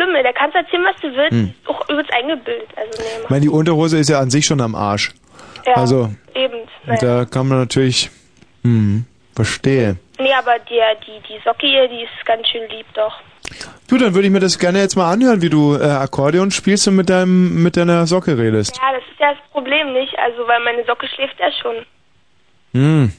ist 0.00 0.06
total 0.06 0.06
schlimm, 0.06 0.14
ey. 0.16 0.22
Da 0.22 0.32
kannst 0.32 0.54
du 0.54 0.58
erzählen, 0.58 0.84
was 0.84 1.00
du 1.00 1.16
willst. 1.16 1.32
Hm. 1.32 1.54
Auch 1.66 1.88
übelst 1.88 2.12
eingebildet. 2.12 2.68
Also 2.76 3.02
nee, 3.02 3.08
Ich 3.24 3.30
meine, 3.30 3.42
die 3.42 3.48
Unterhose 3.48 3.98
ist 3.98 4.08
ja 4.08 4.20
an 4.20 4.30
sich 4.30 4.44
schon 4.46 4.60
am 4.60 4.74
Arch. 4.74 5.10
Ja, 5.66 5.74
also, 5.74 6.10
eben. 6.34 6.54
und 6.54 6.68
Naja. 6.86 7.00
da 7.00 7.24
kann 7.26 7.48
man 7.48 7.58
natürlich, 7.58 8.10
hm, 8.62 9.04
verstehe. 9.34 9.96
Nee, 10.18 10.32
aber 10.32 10.58
die, 10.68 10.80
die, 11.06 11.20
die 11.28 11.40
Socke 11.44 11.66
hier, 11.66 11.88
die 11.88 12.02
ist 12.02 12.26
ganz 12.26 12.46
schön 12.48 12.68
lieb, 12.70 12.86
doch. 12.94 13.20
Du, 13.88 13.98
dann 13.98 14.14
würde 14.14 14.26
ich 14.26 14.32
mir 14.32 14.40
das 14.40 14.58
gerne 14.58 14.78
jetzt 14.78 14.96
mal 14.96 15.10
anhören, 15.10 15.42
wie 15.42 15.50
du 15.50 15.74
äh, 15.76 15.82
Akkordeon 15.82 16.50
spielst 16.50 16.86
und 16.88 16.96
mit 16.96 17.10
deinem 17.10 17.62
mit 17.62 17.76
deiner 17.76 18.06
Socke 18.06 18.38
redest. 18.38 18.76
Ja, 18.76 18.92
das 18.92 19.02
ist 19.10 19.18
ja 19.18 19.32
das 19.32 19.50
Problem, 19.50 19.92
nicht? 19.92 20.16
Also, 20.18 20.46
weil 20.46 20.62
meine 20.64 20.84
Socke 20.84 21.06
schläft 21.08 21.34
ja 21.40 21.50
schon. 21.60 21.76
Hm. 22.72 23.12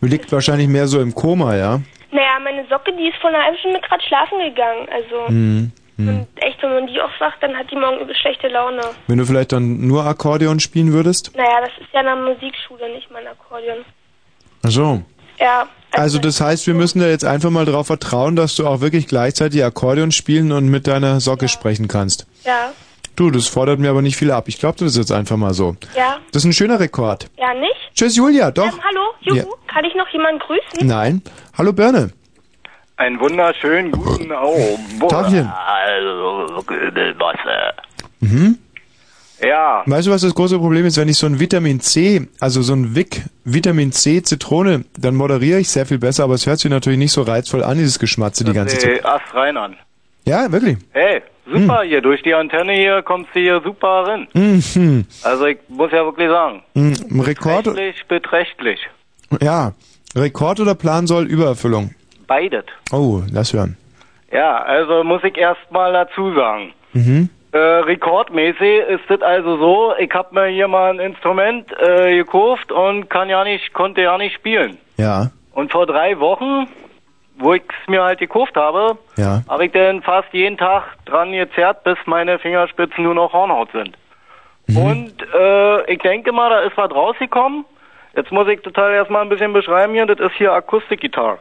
Liegt 0.00 0.30
wahrscheinlich 0.32 0.68
mehr 0.68 0.86
so 0.86 1.00
im 1.00 1.14
Koma, 1.14 1.56
ja? 1.56 1.80
Naja, 2.16 2.38
meine 2.42 2.66
Socke, 2.68 2.92
die 2.96 3.08
ist 3.08 3.16
vor 3.20 3.30
einer 3.30 3.42
halben 3.44 3.58
Stunde 3.58 3.80
gerade 3.80 4.02
schlafen 4.04 4.38
gegangen. 4.38 4.88
Also, 4.90 5.28
Hm. 5.28 5.72
Hm. 5.98 6.08
und 6.08 6.26
echt, 6.36 6.62
wenn 6.62 6.74
man 6.74 6.86
die 6.86 7.00
aufwacht, 7.00 7.36
dann 7.42 7.54
hat 7.56 7.70
die 7.70 7.76
morgen 7.76 8.00
übel 8.00 8.14
schlechte 8.16 8.48
Laune. 8.48 8.82
Wenn 9.06 9.18
du 9.18 9.24
vielleicht 9.24 9.52
dann 9.52 9.86
nur 9.86 10.04
Akkordeon 10.04 10.60
spielen 10.60 10.92
würdest? 10.92 11.32
Naja, 11.36 11.60
das 11.60 11.70
ist 11.80 11.92
ja 11.92 12.00
in 12.00 12.06
der 12.06 12.16
Musikschule, 12.16 12.92
nicht 12.94 13.10
mein 13.10 13.26
Akkordeon. 13.26 13.78
Ach 14.64 14.70
so. 14.70 15.02
Ja, 15.38 15.66
Also 15.92 16.18
das 16.18 16.40
heißt, 16.40 16.66
wir 16.66 16.74
müssen 16.74 17.00
da 17.00 17.06
jetzt 17.08 17.24
einfach 17.24 17.50
mal 17.50 17.64
darauf 17.66 17.86
vertrauen, 17.88 18.36
dass 18.36 18.56
du 18.56 18.66
auch 18.66 18.80
wirklich 18.80 19.06
gleichzeitig 19.06 19.62
Akkordeon 19.64 20.10
spielen 20.12 20.52
und 20.52 20.68
mit 20.68 20.86
deiner 20.86 21.20
Socke 21.20 21.48
sprechen 21.48 21.88
kannst. 21.88 22.26
ja, 22.44 22.72
Du, 23.16 23.30
das 23.30 23.48
fordert 23.48 23.78
mir 23.80 23.90
aber 23.90 24.02
nicht 24.02 24.16
viel 24.16 24.30
ab. 24.30 24.44
Ich 24.48 24.58
glaube, 24.58 24.78
das 24.78 24.88
ist 24.92 24.98
jetzt 24.98 25.12
einfach 25.12 25.36
mal 25.36 25.54
so. 25.54 25.76
ja. 25.96 26.18
Das 26.32 26.42
ist 26.42 26.46
ein 26.46 26.52
schöner 26.52 26.78
Rekord. 26.78 27.28
Ja, 27.38 27.54
nicht? 27.54 27.74
Tschüss, 27.94 28.14
Julia, 28.16 28.50
doch. 28.50 28.66
Ähm, 28.66 28.80
hallo, 28.84 29.00
Juhu, 29.22 29.36
Ja. 29.38 29.44
kann 29.72 29.84
ich 29.84 29.94
noch 29.94 30.08
jemanden 30.10 30.38
grüßen? 30.40 30.86
Nein. 30.86 31.22
Hallo, 31.56 31.72
Birne. 31.72 32.10
Einen 32.98 33.18
wunderschönen 33.20 33.90
guten 33.92 34.32
Abend. 34.32 35.08
Tagchen. 35.08 35.46
Also, 35.50 36.62
Kübelbosse. 36.62 37.72
Mhm. 38.20 38.58
Ja. 39.42 39.82
Weißt 39.86 40.06
du, 40.06 40.10
was 40.10 40.22
das 40.22 40.34
große 40.34 40.58
Problem 40.58 40.86
ist, 40.86 40.96
wenn 40.96 41.08
ich 41.08 41.18
so 41.18 41.26
ein 41.26 41.38
Vitamin 41.38 41.80
C, 41.80 42.26
also 42.40 42.62
so 42.62 42.72
ein 42.72 42.94
Vic 42.94 43.22
Vitamin 43.44 43.92
C 43.92 44.22
Zitrone, 44.22 44.84
dann 44.98 45.14
moderiere 45.14 45.58
ich 45.60 45.68
sehr 45.68 45.84
viel 45.84 45.98
besser, 45.98 46.24
aber 46.24 46.34
es 46.34 46.46
hört 46.46 46.58
sich 46.58 46.70
natürlich 46.70 46.98
nicht 46.98 47.12
so 47.12 47.20
reizvoll 47.22 47.62
an, 47.62 47.76
dieses 47.76 47.98
Geschmatze 47.98 48.44
die 48.44 48.54
ganze 48.54 48.78
Zeit. 48.78 49.04
Ast 49.04 49.34
rein 49.34 49.56
an. 49.58 49.76
Ja, 50.24 50.50
wirklich. 50.50 50.78
Hey, 50.92 51.22
super 51.46 51.82
Hm. 51.82 51.88
hier. 51.88 52.00
Durch 52.00 52.22
die 52.22 52.34
Antenne 52.34 52.72
hier 52.72 53.02
kommst 53.02 53.30
du 53.34 53.40
hier 53.40 53.60
super 53.62 54.04
rein. 54.06 54.28
Mhm. 54.34 55.06
Also 55.22 55.46
ich 55.46 55.58
muss 55.68 55.90
ja 55.92 56.04
wirklich 56.04 56.28
sagen. 56.28 56.62
Mhm. 56.74 57.20
Rekord, 57.20 57.64
Beträchtlich, 57.64 58.06
beträchtlich. 58.08 58.80
ja. 59.40 59.72
Rekord 60.14 60.60
oder 60.60 60.74
Plan 60.74 61.06
soll 61.06 61.24
Übererfüllung? 61.26 61.94
Beides. 62.26 62.64
Oh, 62.90 63.20
lass 63.30 63.52
hören. 63.52 63.76
Ja, 64.32 64.56
also 64.62 65.04
muss 65.04 65.22
ich 65.24 65.36
erst 65.36 65.70
mal 65.70 65.92
dazu 65.92 66.34
sagen. 66.34 66.72
Mhm. 66.94 67.28
Äh, 67.52 67.58
rekordmäßig 67.58 68.80
ist 68.88 69.08
es 69.10 69.22
also 69.22 69.56
so, 69.58 69.92
ich 69.98 70.10
hab 70.12 70.32
mir 70.32 70.46
hier 70.46 70.68
mal 70.68 70.90
ein 70.92 71.00
Instrument 71.00 71.66
äh, 71.80 72.16
gekauft 72.16 72.72
und 72.72 73.08
kann 73.10 73.28
ja 73.28 73.44
nicht, 73.44 73.72
konnte 73.72 74.02
ja 74.02 74.16
nicht 74.18 74.34
spielen. 74.34 74.78
Ja, 74.96 75.30
Und 75.52 75.70
vor 75.72 75.86
drei 75.86 76.18
Wochen, 76.18 76.66
wo 77.38 77.54
ich 77.54 77.62
es 77.82 77.88
mir 77.88 78.02
halt 78.02 78.18
gekauft 78.18 78.56
habe, 78.56 78.96
ja. 79.16 79.42
habe 79.48 79.66
ich 79.66 79.72
dann 79.72 80.02
fast 80.02 80.28
jeden 80.32 80.56
Tag 80.56 80.84
dran 81.04 81.32
gezerrt, 81.32 81.84
bis 81.84 81.98
meine 82.06 82.38
Fingerspitzen 82.38 83.04
nur 83.04 83.14
noch 83.14 83.32
Hornhaut 83.32 83.70
sind. 83.72 83.96
Und 84.68 85.12
äh, 85.32 85.92
ich 85.92 86.00
denke 86.00 86.32
mal, 86.32 86.50
da 86.50 86.60
ist 86.60 86.76
was 86.76 86.90
rausgekommen. 86.90 87.64
Jetzt 88.16 88.32
muss 88.32 88.48
ich 88.48 88.60
total 88.62 88.92
erstmal 88.94 89.22
ein 89.22 89.28
bisschen 89.28 89.52
beschreiben 89.52 89.92
hier. 89.94 90.06
Das 90.06 90.18
ist 90.18 90.32
hier 90.38 90.52
Akustikgitarre. 90.52 91.38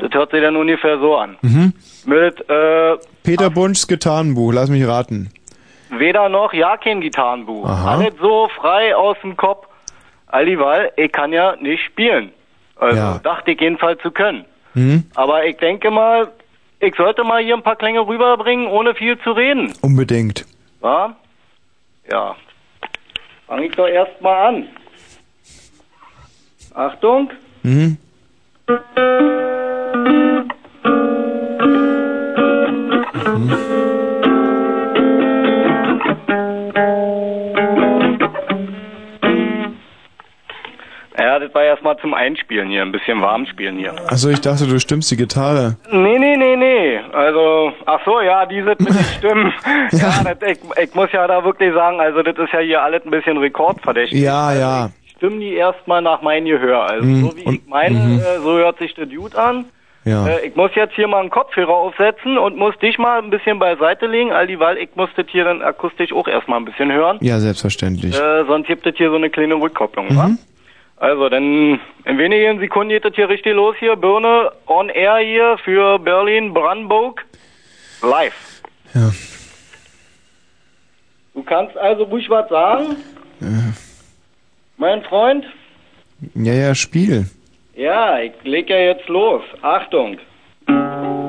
Das 0.00 0.10
hört 0.14 0.30
sich 0.30 0.40
dann 0.40 0.56
ungefähr 0.56 0.98
so 0.98 1.16
an. 1.16 1.36
Mhm. 1.42 1.72
Mit 2.06 2.48
äh, 2.48 2.96
Peter 3.22 3.50
Bunschs 3.50 3.86
Gitarrenbuch, 3.86 4.52
lass 4.52 4.70
mich 4.70 4.86
raten. 4.86 5.30
weder 5.90 6.28
noch, 6.28 6.52
ja 6.54 6.76
kein 6.76 7.00
Gitarrenbuch. 7.00 7.68
Aha. 7.68 7.92
Alles 7.98 8.14
so 8.20 8.48
frei 8.56 8.96
aus 8.96 9.16
dem 9.22 9.36
Kopf. 9.36 9.66
Alliweil, 10.28 10.92
ich 10.96 11.12
kann 11.12 11.32
ja 11.32 11.56
nicht 11.56 11.84
spielen. 11.84 12.32
Also 12.76 12.96
Ja. 12.96 13.18
dachte 13.22 13.50
ich 13.52 13.60
jedenfalls 13.60 14.00
zu 14.00 14.10
können. 14.10 14.44
Mhm. 14.74 15.04
Aber 15.14 15.44
ich 15.44 15.56
denke 15.56 15.90
mal, 15.90 16.28
ich 16.80 16.94
sollte 16.96 17.24
mal 17.24 17.42
hier 17.42 17.54
ein 17.54 17.62
paar 17.62 17.76
Klänge 17.76 18.06
rüberbringen, 18.06 18.66
ohne 18.66 18.94
viel 18.94 19.18
zu 19.20 19.32
reden. 19.32 19.72
Unbedingt. 19.82 20.46
Ja? 20.82 21.16
Ja. 22.10 22.36
Fange 23.46 23.66
ich 23.66 23.72
doch 23.74 23.86
erst 23.86 24.20
mal 24.20 24.48
an. 24.48 24.68
Achtung. 26.74 27.30
Mhm. 27.62 27.98
Das 41.52 41.54
war 41.54 41.64
erst 41.64 41.82
mal 41.82 41.96
zum 41.98 42.14
Einspielen 42.14 42.68
hier, 42.70 42.82
ein 42.82 42.92
bisschen 42.92 43.20
warm 43.20 43.44
spielen 43.46 43.76
hier. 43.78 43.94
Also 44.08 44.30
ich 44.30 44.40
dachte, 44.40 44.66
du 44.66 44.78
stimmst 44.80 45.10
die 45.10 45.16
Gitarre. 45.16 45.76
Nee, 45.90 46.18
nee, 46.18 46.36
nee, 46.36 46.56
nee. 46.56 46.98
Also, 47.12 47.72
ach 47.86 48.00
so, 48.04 48.20
ja, 48.20 48.46
diese 48.46 48.68
mit 48.70 48.80
den 48.80 48.94
Stimmen. 49.18 49.52
ja, 49.92 50.22
das, 50.24 50.50
ich, 50.50 50.58
ich 50.82 50.94
muss 50.94 51.12
ja 51.12 51.26
da 51.26 51.44
wirklich 51.44 51.74
sagen, 51.74 52.00
also 52.00 52.22
das 52.22 52.36
ist 52.38 52.52
ja 52.52 52.60
hier 52.60 52.82
alles 52.82 53.04
ein 53.04 53.10
bisschen 53.10 53.36
rekordverdächtig. 53.36 54.20
Ja, 54.20 54.54
ja. 54.54 54.90
Stimmen 55.16 55.40
die 55.40 55.54
erstmal 55.54 56.00
nach 56.02 56.22
meinem 56.22 56.46
Gehör. 56.46 56.84
Also 56.88 57.04
Mhm, 57.04 57.24
so 57.30 57.36
wie 57.36 57.42
und- 57.44 57.54
ich 57.56 57.66
meine, 57.68 57.98
mhm. 57.98 58.18
äh, 58.20 58.38
so 58.42 58.56
hört 58.56 58.78
sich 58.78 58.94
der 58.94 59.06
Dude 59.06 59.36
an. 59.38 59.66
Ja. 60.04 60.26
Äh, 60.26 60.48
ich 60.48 60.56
muss 60.56 60.72
jetzt 60.74 60.94
hier 60.96 61.06
mal 61.06 61.20
einen 61.20 61.30
Kopfhörer 61.30 61.70
aufsetzen 61.72 62.36
und 62.36 62.56
muss 62.56 62.76
dich 62.80 62.98
mal 62.98 63.22
ein 63.22 63.30
bisschen 63.30 63.60
beiseite 63.60 64.06
legen, 64.06 64.32
all 64.32 64.48
dieweil 64.48 64.76
ich 64.78 64.88
muss 64.96 65.10
das 65.16 65.26
hier 65.28 65.44
dann 65.44 65.62
akustisch 65.62 66.12
auch 66.12 66.26
erstmal 66.26 66.58
ein 66.58 66.64
bisschen 66.64 66.90
hören. 66.90 67.18
Ja, 67.20 67.38
selbstverständlich. 67.38 68.16
Äh, 68.18 68.44
sonst 68.48 68.66
gibt 68.66 68.84
es 68.84 68.96
hier 68.96 69.10
so 69.10 69.16
eine 69.16 69.30
kleine 69.30 69.54
Rückkopplung, 69.54 70.08
wa? 70.16 70.30
Also, 71.02 71.28
dann 71.28 71.80
in 72.04 72.18
wenigen 72.18 72.60
Sekunden 72.60 72.90
geht 72.90 73.04
das 73.04 73.16
hier 73.16 73.28
richtig 73.28 73.54
los 73.54 73.74
hier. 73.80 73.96
Birne 73.96 74.52
on 74.68 74.88
air 74.88 75.16
hier 75.18 75.58
für 75.64 75.98
Berlin 75.98 76.54
Brandenburg 76.54 77.24
live. 78.02 78.62
Ja. 78.94 79.10
Du 81.34 81.42
kannst 81.42 81.76
also 81.76 82.04
ruhig 82.04 82.30
was 82.30 82.48
sagen, 82.48 82.94
Äh, 83.40 83.72
mein 84.76 85.02
Freund? 85.02 85.44
Ja, 86.36 86.52
ja, 86.52 86.74
Spiel. 86.76 87.28
Ja, 87.74 88.20
ich 88.20 88.34
leg 88.44 88.70
ja 88.70 88.76
jetzt 88.76 89.08
los. 89.08 89.42
Achtung. 89.62 90.18
Na, 90.68 91.26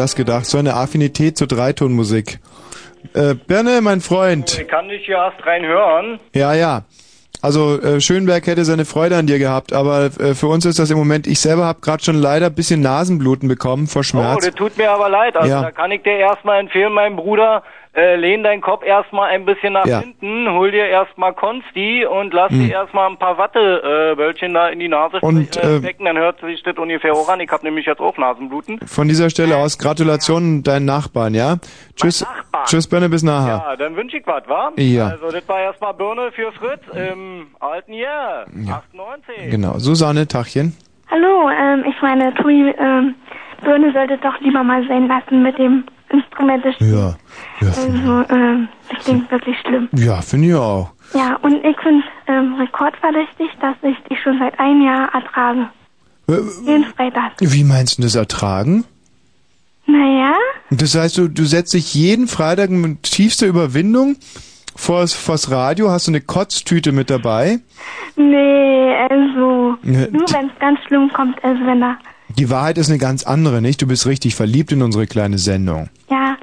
das 0.00 0.16
gedacht? 0.16 0.46
So 0.46 0.58
eine 0.58 0.74
Affinität 0.74 1.36
zur 1.38 1.46
Dreitonmusik. 1.46 2.38
Äh, 3.14 3.34
Birne, 3.34 3.80
mein 3.80 4.00
Freund. 4.00 4.58
Ich 4.60 4.68
kann 4.68 4.88
dich 4.88 5.06
hier 5.06 5.16
erst 5.16 5.44
rein 5.46 5.64
hören. 5.64 6.18
Ja, 6.34 6.52
ja. 6.54 6.82
Also 7.42 7.80
äh, 7.80 8.00
Schönberg 8.02 8.46
hätte 8.46 8.66
seine 8.66 8.84
Freude 8.84 9.16
an 9.16 9.26
dir 9.26 9.38
gehabt, 9.38 9.72
aber 9.72 10.10
äh, 10.20 10.34
für 10.34 10.48
uns 10.48 10.66
ist 10.66 10.78
das 10.78 10.90
im 10.90 10.98
Moment, 10.98 11.26
ich 11.26 11.40
selber 11.40 11.64
habe 11.64 11.80
gerade 11.80 12.02
schon 12.04 12.16
leider 12.16 12.46
ein 12.46 12.54
bisschen 12.54 12.82
Nasenbluten 12.82 13.48
bekommen 13.48 13.86
vor 13.86 14.00
Oh, 14.00 14.02
Schmerz. 14.02 14.44
das 14.44 14.54
tut 14.54 14.76
mir 14.76 14.90
aber 14.90 15.08
leid. 15.08 15.36
Also 15.36 15.48
Ja. 15.48 15.62
da 15.62 15.70
kann 15.70 15.90
ich 15.90 16.02
dir 16.02 16.16
erstmal 16.18 16.60
empfehlen, 16.60 16.92
mein 16.92 17.16
Bruder, 17.16 17.62
äh, 17.94 18.14
lehn 18.16 18.42
deinen 18.44 18.60
Kopf 18.60 18.84
erstmal 18.84 19.30
ein 19.30 19.44
bisschen 19.44 19.72
nach 19.72 19.84
Ja. 19.86 20.00
hinten, 20.00 20.48
hol 20.52 20.70
dir 20.70 20.86
erstmal 20.86 21.32
Konsti 21.32 22.04
und 22.06 22.32
lass 22.32 22.50
Hm. 22.52 22.60
dir 22.66 22.72
erstmal 22.72 23.10
ein 23.10 23.16
paar 23.16 23.36
Watteböllchen 23.36 24.12
äh, 24.12 24.14
Böllchen 24.14 24.54
da 24.54 24.68
in 24.68 24.78
die 24.78 24.88
Nase 24.88 25.18
Und, 25.22 25.56
äh, 25.56 25.76
äh, 25.76 25.78
stecken, 25.78 26.04
dann 26.04 26.16
hört 26.16 26.40
sich 26.40 26.62
das 26.62 26.76
ungefähr 26.76 27.12
auch 27.12 27.28
an. 27.28 27.40
Ich 27.40 27.50
habe 27.50 27.64
nämlich 27.64 27.86
jetzt 27.86 28.00
auch 28.00 28.16
Nasenbluten. 28.16 28.78
Von 28.86 29.08
dieser 29.08 29.28
Stelle 29.28 29.56
aus 29.56 29.76
Gratulation 29.78 30.62
deinen 30.62 30.84
Nachbarn, 30.84 31.34
ja? 31.34 31.56
Tschüss, 31.96 32.24
tschüss 32.66 32.88
Birne, 32.88 33.08
bis 33.08 33.22
nachher. 33.24 33.62
Ja, 33.70 33.76
dann 33.76 33.96
wünsche 33.96 34.16
ich 34.18 34.26
was, 34.26 34.46
wa? 34.48 34.70
Ja. 34.76 35.08
Also 35.08 35.30
das 35.30 35.48
war 35.48 35.60
erstmal 35.60 35.92
Birne 35.94 36.30
für 36.32 36.52
Fritz 36.52 36.82
im 36.94 37.48
alten 37.58 37.92
Jahr, 37.92 38.46
98. 38.68 39.50
Genau, 39.50 39.78
Susanne, 39.78 40.28
Tachchen. 40.28 40.76
Hallo, 41.10 41.50
ähm, 41.50 41.84
ich 41.88 42.00
meine, 42.02 42.32
Tui, 42.34 42.72
ähm, 42.78 43.16
Birne 43.62 43.92
sollte 43.92 44.16
doch 44.18 44.38
lieber 44.40 44.62
mal 44.62 44.86
sein 44.86 45.08
lassen 45.08 45.42
mit 45.42 45.58
dem 45.58 45.84
Instrument. 46.10 46.64
Das 46.64 46.74
Ja, 46.80 47.14
ja, 47.60 47.68
Also, 47.68 48.24
ähm, 48.34 48.68
das 48.90 49.04
klingt 49.04 49.30
wirklich 49.30 49.56
schlimm. 49.60 49.88
ja 49.92 50.20
finde 50.22 50.48
ich 50.48 50.54
auch. 50.54 50.90
Ja, 51.14 51.36
und 51.42 51.64
ich 51.64 51.76
finde 51.80 52.04
ähm, 52.28 52.54
rekordverdächtig, 52.54 53.48
dass 53.60 53.74
ich 53.82 53.96
dich 54.08 54.20
schon 54.22 54.38
seit 54.38 54.58
einem 54.60 54.82
Jahr 54.84 55.12
ertrage. 55.14 55.68
Äh, 56.28 56.34
Jeden 56.64 56.84
Freitag. 56.84 57.32
Wie 57.40 57.64
meinst 57.64 57.98
du 57.98 58.02
das 58.02 58.14
ertragen? 58.14 58.84
Naja, 59.86 60.34
Das 60.70 60.94
heißt, 60.94 61.18
du, 61.18 61.26
du 61.28 61.44
setzt 61.44 61.74
dich 61.74 61.94
jeden 61.94 62.28
Freitag 62.28 62.70
mit 62.70 63.02
tiefster 63.02 63.46
Überwindung 63.48 64.16
vors, 64.76 65.12
vors 65.14 65.50
Radio, 65.50 65.90
hast 65.90 66.06
du 66.06 66.12
eine 66.12 66.20
Kotztüte 66.20 66.92
mit 66.92 67.10
dabei. 67.10 67.58
nee, 68.16 68.94
also, 69.10 69.76
Ja, 69.82 70.06
nur 70.12 70.26
wenn 70.32 70.46
es 70.46 70.58
ganz 70.60 70.78
schlimm 70.86 71.10
kommt, 71.12 71.42
also 71.42 71.60
wenn 71.66 71.80
da, 71.80 71.96
Die 72.38 72.50
Wahrheit 72.50 72.78
ist 72.78 72.88
eine 72.88 72.98
ganz 72.98 73.24
andere, 73.24 73.60
nicht? 73.60 73.82
Du 73.82 73.86
bist 73.86 74.06
richtig 74.06 74.34
verliebt 74.34 74.72
in 74.72 74.82
unsere 74.82 75.06
kleine 75.06 75.38
Sendung. 75.38 75.88
ja, 76.10 76.36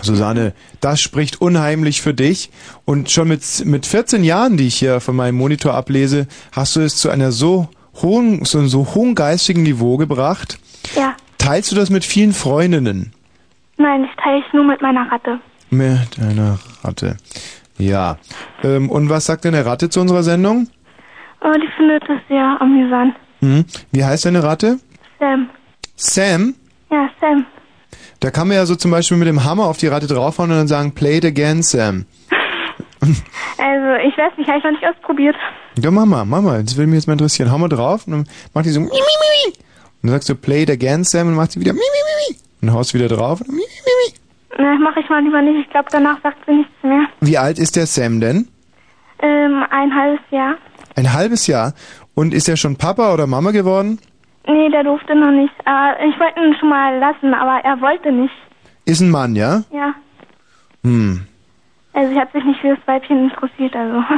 Susanne, 0.00 0.52
das 0.80 1.00
spricht 1.00 1.40
unheimlich 1.40 2.02
für 2.02 2.12
dich. 2.12 2.50
Und 2.84 3.10
schon 3.10 3.28
mit, 3.28 3.42
mit 3.64 3.86
14 3.86 4.24
Jahren, 4.24 4.56
die 4.56 4.66
ich 4.66 4.74
hier 4.74 5.00
von 5.00 5.14
meinem 5.14 5.36
Monitor 5.36 5.74
ablese, 5.74 6.26
hast 6.50 6.74
du 6.74 6.80
es 6.80 6.96
zu 6.96 7.08
einer 7.08 7.30
so 7.30 7.68
hohen, 8.02 8.44
so, 8.44 8.66
so 8.66 8.94
hohen 8.94 9.14
geistigen 9.14 9.62
Niveau 9.62 9.96
gebracht. 9.98 10.58
ja. 10.96 11.14
Teilst 11.38 11.72
du 11.72 11.76
das 11.76 11.90
mit 11.90 12.04
vielen 12.04 12.32
Freundinnen? 12.32 13.12
Nein, 13.76 14.04
ich 14.04 14.10
teile 14.22 14.38
ich 14.38 14.52
nur 14.52 14.62
mit 14.64 14.80
meiner 14.80 15.10
Ratte. 15.10 15.40
Mit 15.70 16.20
einer 16.20 16.60
Ratte. 16.84 17.16
Ja. 17.78 18.18
Ähm, 18.62 18.88
und 18.88 19.08
was 19.10 19.26
sagt 19.26 19.44
deine 19.44 19.66
Ratte 19.66 19.88
zu 19.88 20.00
unserer 20.00 20.22
Sendung? 20.22 20.68
Oh, 21.40 21.52
die 21.54 21.68
findet 21.76 22.04
es 22.04 22.20
sehr 22.28 22.60
amüsant. 22.60 23.16
Hm? 23.40 23.64
Wie 23.90 24.04
heißt 24.04 24.24
deine 24.24 24.44
Ratte? 24.44 24.78
Sam. 25.22 25.50
Sam? 25.94 26.54
Ja, 26.90 27.08
Sam. 27.20 27.46
Da 28.18 28.32
kann 28.32 28.48
man 28.48 28.56
ja 28.56 28.66
so 28.66 28.74
zum 28.74 28.90
Beispiel 28.90 29.16
mit 29.16 29.28
dem 29.28 29.44
Hammer 29.44 29.66
auf 29.66 29.76
die 29.76 29.86
Ratte 29.86 30.08
draufhauen 30.08 30.50
und 30.50 30.56
dann 30.56 30.66
sagen, 30.66 30.94
play 30.94 31.18
it 31.18 31.24
again, 31.24 31.62
Sam. 31.62 32.06
Also, 33.58 34.08
ich 34.08 34.16
weiß 34.16 34.38
nicht, 34.38 34.48
habe 34.48 34.58
ich 34.58 34.64
noch 34.64 34.70
nicht 34.70 34.84
ausprobiert. 34.84 35.34
Ja, 35.76 35.90
mach 35.90 36.06
mal. 36.06 36.62
Das 36.62 36.76
würde 36.76 36.86
mich 36.86 36.98
jetzt 36.98 37.06
mal 37.08 37.14
interessieren. 37.14 37.50
Hau 37.50 37.58
mal 37.58 37.68
drauf 37.68 38.06
und 38.06 38.12
dann 38.12 38.28
macht 38.54 38.66
die 38.66 38.70
so 38.70 38.78
mi, 38.78 38.86
mi, 38.86 38.92
mi, 38.92 39.50
mi. 39.50 39.52
Und 39.52 39.56
dann 40.02 40.10
sagst 40.12 40.28
du, 40.28 40.36
play 40.36 40.62
it 40.62 40.70
again, 40.70 41.02
Sam, 41.02 41.22
und 41.22 41.32
dann 41.32 41.36
macht 41.36 41.50
sie 41.52 41.60
wieder 41.60 41.72
mi, 41.72 41.80
mi, 41.80 41.84
mi, 41.84 42.34
mi. 42.34 42.38
Und 42.60 42.68
dann 42.68 42.76
haust 42.76 42.94
wieder 42.94 43.08
drauf. 43.08 43.40
Und 43.40 43.48
mi, 43.48 43.56
mi, 43.56 43.62
mi, 43.62 43.92
mi. 44.06 44.18
Na, 44.58 44.78
mache 44.78 45.00
ich 45.00 45.08
mal 45.08 45.22
lieber 45.22 45.42
nicht. 45.42 45.66
Ich 45.66 45.70
glaube, 45.70 45.88
danach 45.90 46.22
sagt 46.22 46.38
sie 46.46 46.54
nichts 46.54 46.72
mehr. 46.82 47.06
Wie 47.20 47.38
alt 47.38 47.58
ist 47.58 47.74
der 47.74 47.86
Sam 47.86 48.20
denn? 48.20 48.48
Ähm, 49.20 49.64
ein 49.70 49.92
halbes 49.92 50.24
Jahr. 50.30 50.54
Ein 50.94 51.12
halbes 51.12 51.46
Jahr. 51.48 51.74
Und 52.14 52.34
ist 52.34 52.48
er 52.48 52.56
schon 52.56 52.76
Papa 52.76 53.12
oder 53.12 53.26
Mama 53.26 53.50
geworden? 53.50 53.98
Nee, 54.46 54.70
der 54.70 54.84
durfte 54.84 55.14
noch 55.14 55.30
nicht. 55.30 55.54
Äh, 55.66 56.08
ich 56.08 56.18
wollte 56.18 56.40
ihn 56.40 56.54
schon 56.58 56.68
mal 56.68 56.98
lassen, 56.98 57.32
aber 57.34 57.64
er 57.64 57.80
wollte 57.80 58.10
nicht. 58.10 58.34
Ist 58.84 59.00
ein 59.00 59.10
Mann, 59.10 59.36
ja? 59.36 59.62
Ja. 59.72 59.94
Hm. 60.82 61.26
Also, 61.92 62.12
ich 62.12 62.18
hat 62.18 62.32
sich 62.32 62.44
nicht 62.44 62.60
für 62.60 62.74
das 62.74 62.86
Weibchen 62.86 63.30
interessiert, 63.30 63.74
also. 63.74 64.02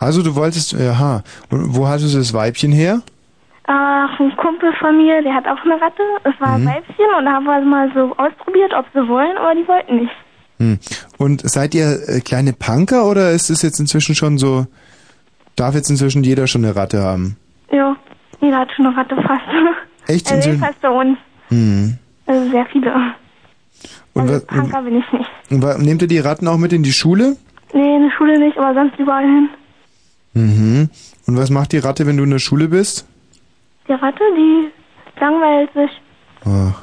Also 0.00 0.22
du 0.22 0.34
wolltest, 0.34 0.74
aha. 0.74 1.22
Und 1.50 1.76
wo 1.76 1.86
hattest 1.88 2.14
du 2.14 2.18
das 2.18 2.34
Weibchen 2.34 2.72
her? 2.72 3.00
Ach, 3.66 4.20
ein 4.20 4.36
Kumpel 4.36 4.70
von 4.78 4.98
mir, 4.98 5.22
der 5.22 5.32
hat 5.32 5.46
auch 5.46 5.64
eine 5.64 5.80
Ratte. 5.80 6.02
Es 6.24 6.38
war 6.40 6.56
ein 6.56 6.66
Weibchen 6.66 7.06
und 7.16 7.24
da 7.24 7.32
haben 7.32 7.44
wir 7.44 7.60
mal 7.62 7.90
so 7.94 8.14
ausprobiert, 8.18 8.74
ob 8.76 8.84
sie 8.92 9.08
wollen, 9.08 9.36
aber 9.38 9.54
die 9.54 9.66
wollten 9.66 9.96
nicht. 9.96 10.12
Hm. 10.58 10.78
Und 11.16 11.48
seid 11.48 11.74
ihr 11.74 12.06
äh, 12.06 12.20
kleine 12.20 12.52
Punker 12.52 13.06
oder 13.06 13.30
ist 13.30 13.48
es 13.48 13.62
jetzt 13.62 13.80
inzwischen 13.80 14.14
schon 14.14 14.36
so, 14.36 14.66
darf 15.56 15.74
jetzt 15.74 15.88
inzwischen 15.88 16.22
jeder 16.22 16.46
schon 16.46 16.64
eine 16.64 16.76
Ratte 16.76 17.02
haben? 17.02 17.36
Ja, 17.72 17.96
jeder 18.44 18.58
hat 18.58 18.72
schon 18.72 18.86
eine 18.86 18.96
Ratte 18.96 19.16
fast. 19.16 19.42
Echt? 20.06 20.26
Also 20.26 20.34
Inzwischen- 20.36 20.50
jedenfalls 20.52 20.76
bei 20.80 20.88
uns. 20.90 21.18
Hm. 21.48 21.98
Also 22.26 22.50
sehr 22.50 22.66
viele. 22.66 22.92
Und, 24.14 24.22
Also 24.22 24.34
was, 24.34 24.46
Punker 24.46 24.82
bin 24.82 24.96
ich 24.98 25.12
nicht. 25.12 25.30
und 25.50 25.82
nehmt 25.82 26.02
ihr 26.02 26.08
die 26.08 26.18
Ratten 26.20 26.46
auch 26.48 26.56
mit 26.58 26.72
in 26.72 26.82
die 26.82 26.92
Schule? 26.92 27.36
Nee, 27.72 27.96
in 27.96 28.02
der 28.02 28.10
Schule 28.16 28.38
nicht, 28.38 28.56
aber 28.56 28.72
sonst 28.74 28.98
überall 28.98 29.24
hin. 29.24 29.48
Mhm. 30.34 30.88
Und 31.26 31.36
was 31.36 31.50
macht 31.50 31.72
die 31.72 31.78
Ratte, 31.78 32.06
wenn 32.06 32.16
du 32.16 32.22
in 32.24 32.30
der 32.30 32.38
Schule 32.38 32.68
bist? 32.68 33.06
Die 33.88 33.92
Ratte, 33.92 34.22
die 34.36 34.68
langweilt 35.20 35.70
sich. 35.74 35.90
Ach. 36.44 36.82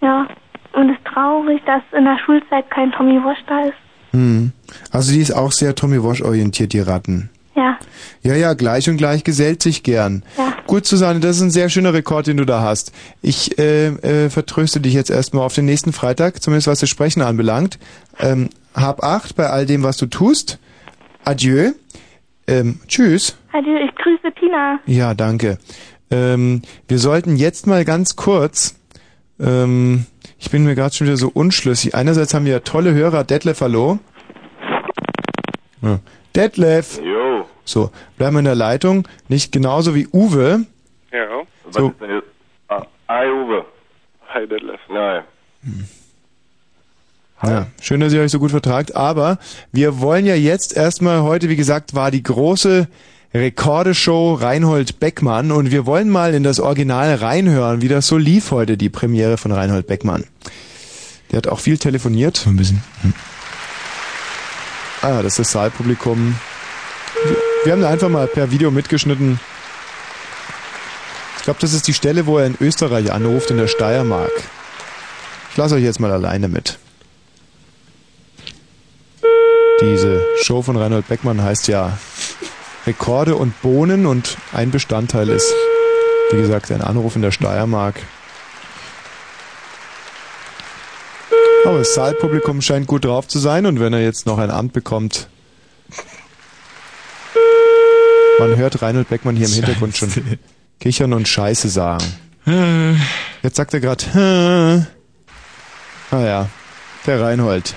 Ja. 0.00 0.26
Und 0.72 0.88
ist 0.90 1.04
traurig, 1.04 1.60
dass 1.66 1.82
in 1.96 2.04
der 2.04 2.18
Schulzeit 2.24 2.70
kein 2.70 2.92
Tommy 2.92 3.22
Wash 3.24 3.38
da 3.46 3.62
ist. 3.64 3.74
Hm. 4.12 4.52
Also 4.92 5.12
die 5.12 5.20
ist 5.20 5.32
auch 5.32 5.52
sehr 5.52 5.74
Tommy 5.74 6.02
Wash 6.02 6.22
orientiert, 6.22 6.72
die 6.72 6.80
Ratten. 6.80 7.28
Ja. 7.56 7.78
Ja, 8.22 8.34
ja, 8.34 8.54
gleich 8.54 8.88
und 8.88 8.96
gleich 8.96 9.24
gesellt 9.24 9.62
sich 9.62 9.82
gern. 9.82 10.22
Ja. 10.38 10.54
Gut, 10.66 10.86
Susanne, 10.86 11.20
das 11.20 11.36
ist 11.36 11.42
ein 11.42 11.50
sehr 11.50 11.68
schöner 11.68 11.92
Rekord, 11.92 12.26
den 12.26 12.36
du 12.36 12.44
da 12.44 12.60
hast. 12.62 12.92
Ich 13.22 13.58
äh, 13.58 13.88
äh, 13.88 14.30
vertröste 14.30 14.80
dich 14.80 14.94
jetzt 14.94 15.10
erstmal 15.10 15.44
auf 15.44 15.54
den 15.54 15.64
nächsten 15.64 15.92
Freitag, 15.92 16.42
zumindest 16.42 16.68
was 16.68 16.80
das 16.80 16.88
Sprechen 16.88 17.22
anbelangt. 17.22 17.78
Ähm, 18.18 18.50
hab 18.74 19.02
Acht 19.02 19.34
bei 19.36 19.48
all 19.48 19.66
dem, 19.66 19.82
was 19.82 19.96
du 19.96 20.06
tust. 20.06 20.58
Adieu. 21.24 21.72
Ähm, 22.46 22.80
tschüss. 22.86 23.36
Adieu, 23.52 23.76
ich 23.84 23.94
grüße 23.96 24.32
Tina. 24.38 24.78
Ja, 24.86 25.14
danke. 25.14 25.58
Ähm, 26.10 26.62
wir 26.88 26.98
sollten 26.98 27.36
jetzt 27.36 27.66
mal 27.66 27.84
ganz 27.84 28.16
kurz, 28.16 28.76
ähm, 29.38 30.06
ich 30.38 30.50
bin 30.50 30.64
mir 30.64 30.74
gerade 30.74 30.94
schon 30.94 31.06
wieder 31.06 31.16
so 31.16 31.30
unschlüssig. 31.32 31.94
Einerseits 31.94 32.34
haben 32.34 32.44
wir 32.44 32.52
ja 32.52 32.60
tolle 32.60 32.92
Hörer, 32.94 33.24
Detlef, 33.24 33.60
hallo. 33.60 33.98
Ja. 35.82 36.00
Detlef. 36.34 36.98
Jo. 36.98 37.29
So, 37.70 37.92
bleiben 38.18 38.34
wir 38.34 38.40
in 38.40 38.46
der 38.46 38.56
Leitung. 38.56 39.06
Nicht 39.28 39.52
genauso 39.52 39.94
wie 39.94 40.08
Uwe. 40.12 40.66
Ja. 41.12 41.26
So. 41.70 41.84
Was 41.84 41.92
ist 41.92 42.00
denn 42.00 42.10
jetzt? 42.10 42.26
Ah, 42.68 42.84
hi 43.08 43.28
Uwe. 43.30 43.64
Hi 44.28 44.46
Detlef. 44.48 44.80
Nein. 44.88 45.22
Ja, 47.42 47.68
schön, 47.80 48.00
dass 48.00 48.12
ihr 48.12 48.20
euch 48.22 48.32
so 48.32 48.40
gut 48.40 48.50
vertragt. 48.50 48.96
Aber 48.96 49.38
wir 49.70 50.00
wollen 50.00 50.26
ja 50.26 50.34
jetzt 50.34 50.76
erstmal, 50.76 51.22
heute 51.22 51.48
wie 51.48 51.54
gesagt, 51.54 51.94
war 51.94 52.10
die 52.10 52.24
große 52.24 52.88
Rekordeshow 53.32 54.34
Reinhold 54.34 54.98
Beckmann 54.98 55.52
und 55.52 55.70
wir 55.70 55.86
wollen 55.86 56.10
mal 56.10 56.34
in 56.34 56.42
das 56.42 56.58
Original 56.58 57.14
reinhören, 57.14 57.82
wie 57.82 57.88
das 57.88 58.08
so 58.08 58.18
lief 58.18 58.50
heute, 58.50 58.76
die 58.76 58.88
Premiere 58.88 59.38
von 59.38 59.52
Reinhold 59.52 59.86
Beckmann. 59.86 60.24
Der 61.30 61.36
hat 61.36 61.46
auch 61.46 61.60
viel 61.60 61.78
telefoniert. 61.78 62.36
So 62.36 62.50
ein 62.50 62.56
bisschen. 62.56 62.82
Hm. 63.02 63.14
Ah, 65.02 65.22
das 65.22 65.34
ist 65.34 65.38
das 65.38 65.52
Saalpublikum. 65.52 66.34
Wir, 67.64 67.72
haben 67.72 67.82
da 67.82 67.90
einfach 67.90 68.08
mal 68.08 68.26
per 68.26 68.50
Video 68.50 68.70
mitgeschnitten. 68.70 69.38
Ich 71.36 71.42
glaube, 71.42 71.60
das 71.60 71.74
ist 71.74 71.86
die 71.88 71.92
Stelle, 71.92 72.26
wo 72.26 72.38
er 72.38 72.46
in 72.46 72.56
Österreich 72.58 73.12
anruft, 73.12 73.50
in 73.50 73.58
der 73.58 73.66
Steiermark. 73.66 74.32
Ich 75.50 75.56
lasse 75.58 75.74
euch 75.74 75.82
jetzt 75.82 76.00
mal 76.00 76.10
alleine 76.10 76.48
mit. 76.48 76.78
Diese 79.82 80.24
Show 80.42 80.62
von 80.62 80.76
Reinhold 80.76 81.08
Beckmann 81.08 81.42
heißt 81.42 81.68
ja 81.68 81.98
Rekorde 82.86 83.34
und 83.34 83.60
Bohnen 83.60 84.06
und 84.06 84.38
ein 84.52 84.70
Bestandteil 84.70 85.28
ist, 85.28 85.52
wie 86.30 86.40
gesagt, 86.40 86.70
ein 86.70 86.82
Anruf 86.82 87.16
in 87.16 87.22
der 87.22 87.30
Steiermark. 87.30 87.96
Aber 91.66 91.78
das 91.78 91.94
Saalpublikum 91.94 92.62
scheint 92.62 92.86
gut 92.86 93.04
drauf 93.04 93.28
zu 93.28 93.38
sein 93.38 93.66
und 93.66 93.80
wenn 93.80 93.92
er 93.92 94.00
jetzt 94.02 94.24
noch 94.24 94.38
ein 94.38 94.50
Amt 94.50 94.72
bekommt, 94.72 95.28
man 98.40 98.56
hört 98.56 98.80
Reinhold 98.80 99.08
Beckmann 99.08 99.36
hier 99.36 99.46
im 99.46 99.52
Hintergrund 99.52 99.96
schon 99.96 100.10
kichern 100.80 101.12
und 101.12 101.28
Scheiße 101.28 101.68
sagen. 101.68 102.04
Jetzt 103.42 103.56
sagt 103.56 103.74
er 103.74 103.80
gerade, 103.80 104.86
ah 106.10 106.24
ja, 106.24 106.48
der 107.06 107.20
Reinhold. 107.20 107.74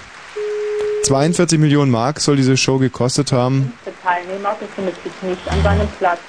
42 1.03 1.59
Millionen 1.59 1.91
Mark 1.91 2.21
soll 2.21 2.37
diese 2.37 2.55
Show 2.55 2.77
gekostet 2.77 3.33
haben. 3.33 3.73
Der 3.85 3.93
Teilnehmer 4.01 4.55
befindet 4.55 4.95
sich 5.03 5.11
nicht 5.21 5.47
an 5.49 5.61
seinem 5.61 5.87
Platz. 5.99 6.19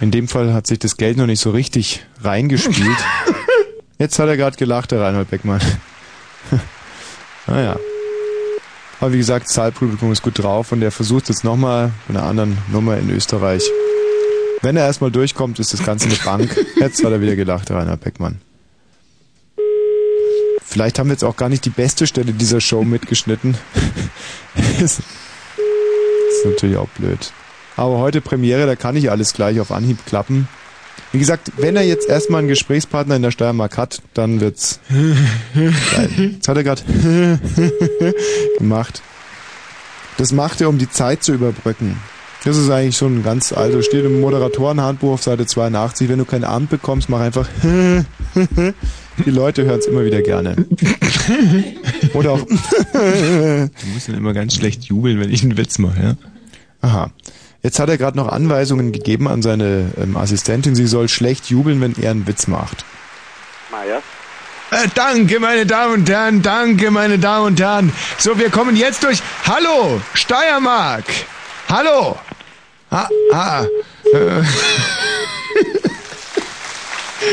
In 0.00 0.12
dem 0.12 0.28
Fall 0.28 0.54
hat 0.54 0.68
sich 0.68 0.78
das 0.78 0.96
Geld 0.96 1.16
noch 1.16 1.26
nicht 1.26 1.40
so 1.40 1.50
richtig 1.50 2.06
reingespielt. 2.22 2.98
Jetzt 3.98 4.18
hat 4.20 4.28
er 4.28 4.36
gerade 4.36 4.56
gelacht, 4.56 4.92
der 4.92 5.00
Reinhold 5.00 5.28
Beckmann. 5.28 5.60
naja. 7.48 7.76
Aber 9.00 9.12
wie 9.12 9.18
gesagt, 9.18 9.46
das 9.46 9.72
ist 9.74 10.22
gut 10.22 10.38
drauf 10.38 10.72
und 10.72 10.82
er 10.82 10.90
versucht 10.90 11.28
jetzt 11.28 11.44
nochmal 11.44 11.92
mit 12.08 12.16
einer 12.16 12.26
anderen 12.26 12.56
Nummer 12.72 12.96
in 12.96 13.10
Österreich. 13.10 13.62
Wenn 14.62 14.76
er 14.76 14.86
erstmal 14.86 15.10
durchkommt, 15.10 15.58
ist 15.58 15.72
das 15.72 15.84
Ganze 15.84 16.06
eine 16.06 16.16
Bank. 16.16 16.56
Jetzt 16.76 17.04
hat 17.04 17.12
er 17.12 17.20
wieder 17.20 17.36
gelacht, 17.36 17.70
Reinhold 17.70 18.00
Beckmann. 18.00 18.40
Vielleicht 20.64 20.98
haben 20.98 21.08
wir 21.08 21.12
jetzt 21.12 21.24
auch 21.24 21.36
gar 21.36 21.48
nicht 21.48 21.64
die 21.64 21.70
beste 21.70 22.06
Stelle 22.06 22.32
dieser 22.32 22.60
Show 22.60 22.82
mitgeschnitten. 22.82 23.56
ist, 24.80 24.98
ist 24.98 26.44
natürlich 26.44 26.76
auch 26.76 26.88
blöd. 26.88 27.32
Aber 27.76 27.98
heute 27.98 28.20
Premiere, 28.20 28.66
da 28.66 28.74
kann 28.74 28.96
ich 28.96 29.10
alles 29.10 29.32
gleich 29.32 29.60
auf 29.60 29.70
Anhieb 29.70 30.04
klappen. 30.06 30.48
Wie 31.16 31.20
gesagt, 31.20 31.52
wenn 31.56 31.76
er 31.76 31.82
jetzt 31.82 32.10
erstmal 32.10 32.40
einen 32.40 32.48
Gesprächspartner 32.48 33.16
in 33.16 33.22
der 33.22 33.30
Steiermark 33.30 33.78
hat, 33.78 34.02
dann 34.12 34.42
wird's 34.42 34.80
geil. 34.92 36.10
Jetzt 36.34 36.46
hat 36.46 36.58
er 36.58 36.62
gerade 36.62 36.82
gemacht. 38.58 39.00
Das 40.18 40.32
macht 40.32 40.60
er, 40.60 40.68
um 40.68 40.76
die 40.76 40.90
Zeit 40.90 41.24
zu 41.24 41.32
überbrücken. 41.32 41.96
Das 42.44 42.58
ist 42.58 42.68
eigentlich 42.68 42.98
schon 42.98 43.22
ganz 43.22 43.54
alter. 43.54 43.82
Steht 43.82 44.04
im 44.04 44.20
Moderatorenhandbuch 44.20 45.12
auf 45.14 45.22
Seite 45.22 45.46
82. 45.46 46.10
Wenn 46.10 46.18
du 46.18 46.26
kein 46.26 46.44
Amt 46.44 46.68
bekommst, 46.68 47.08
mach 47.08 47.20
einfach. 47.20 47.48
Die 49.24 49.30
Leute 49.30 49.64
hören 49.64 49.78
es 49.78 49.86
immer 49.86 50.04
wieder 50.04 50.20
gerne. 50.20 50.66
Oder 52.12 52.32
auch. 52.32 52.44
Du 52.44 53.70
musst 53.94 54.08
dann 54.08 54.16
immer 54.16 54.34
ganz 54.34 54.54
schlecht 54.54 54.84
jubeln, 54.84 55.18
wenn 55.18 55.32
ich 55.32 55.42
einen 55.42 55.56
Witz 55.56 55.78
mache, 55.78 55.98
ja? 55.98 56.16
Aha. 56.82 57.10
Jetzt 57.62 57.78
hat 57.78 57.88
er 57.88 57.98
gerade 57.98 58.16
noch 58.16 58.28
Anweisungen 58.28 58.92
gegeben 58.92 59.28
an 59.28 59.42
seine 59.42 59.92
ähm, 60.00 60.16
Assistentin, 60.16 60.74
sie 60.74 60.86
soll 60.86 61.08
schlecht 61.08 61.46
jubeln, 61.50 61.80
wenn 61.80 61.94
er 62.00 62.12
einen 62.12 62.26
Witz 62.26 62.46
macht. 62.46 62.84
Meier. 63.70 64.02
Äh, 64.70 64.88
danke, 64.94 65.40
meine 65.40 65.66
Damen 65.66 65.94
und 65.94 66.08
Herren, 66.08 66.42
danke, 66.42 66.90
meine 66.90 67.18
Damen 67.18 67.46
und 67.46 67.60
Herren. 67.60 67.92
So, 68.18 68.38
wir 68.38 68.50
kommen 68.50 68.76
jetzt 68.76 69.02
durch. 69.04 69.22
Hallo, 69.46 70.00
Steiermark. 70.14 71.04
Hallo. 71.68 72.16
Ah, 72.90 73.08
ah. 73.32 73.64
Äh. 74.12 74.42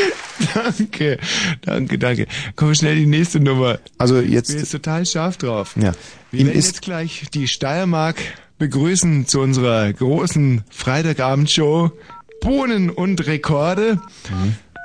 danke, 0.54 1.18
danke, 1.62 1.98
danke. 1.98 2.28
Komm 2.56 2.74
schnell 2.76 2.96
die 2.96 3.06
nächste 3.06 3.40
Nummer. 3.40 3.80
Also 3.98 4.20
Ich 4.20 4.30
jetzt. 4.32 4.48
bin 4.50 4.60
jetzt 4.60 4.72
total 4.72 5.06
scharf 5.06 5.38
drauf. 5.38 5.76
Ja. 5.76 5.94
Wir 6.32 6.42
Ihm 6.42 6.48
werden 6.48 6.58
ist 6.60 6.68
jetzt 6.68 6.82
gleich 6.82 7.26
die 7.34 7.48
Steiermark 7.48 8.18
begrüßen 8.60 9.28
zu 9.28 9.42
unserer 9.42 9.92
großen 9.92 10.64
Freitagabendshow 10.70 11.92
Bohnen 12.42 12.90
und 12.90 13.26
Rekorde. 13.26 14.00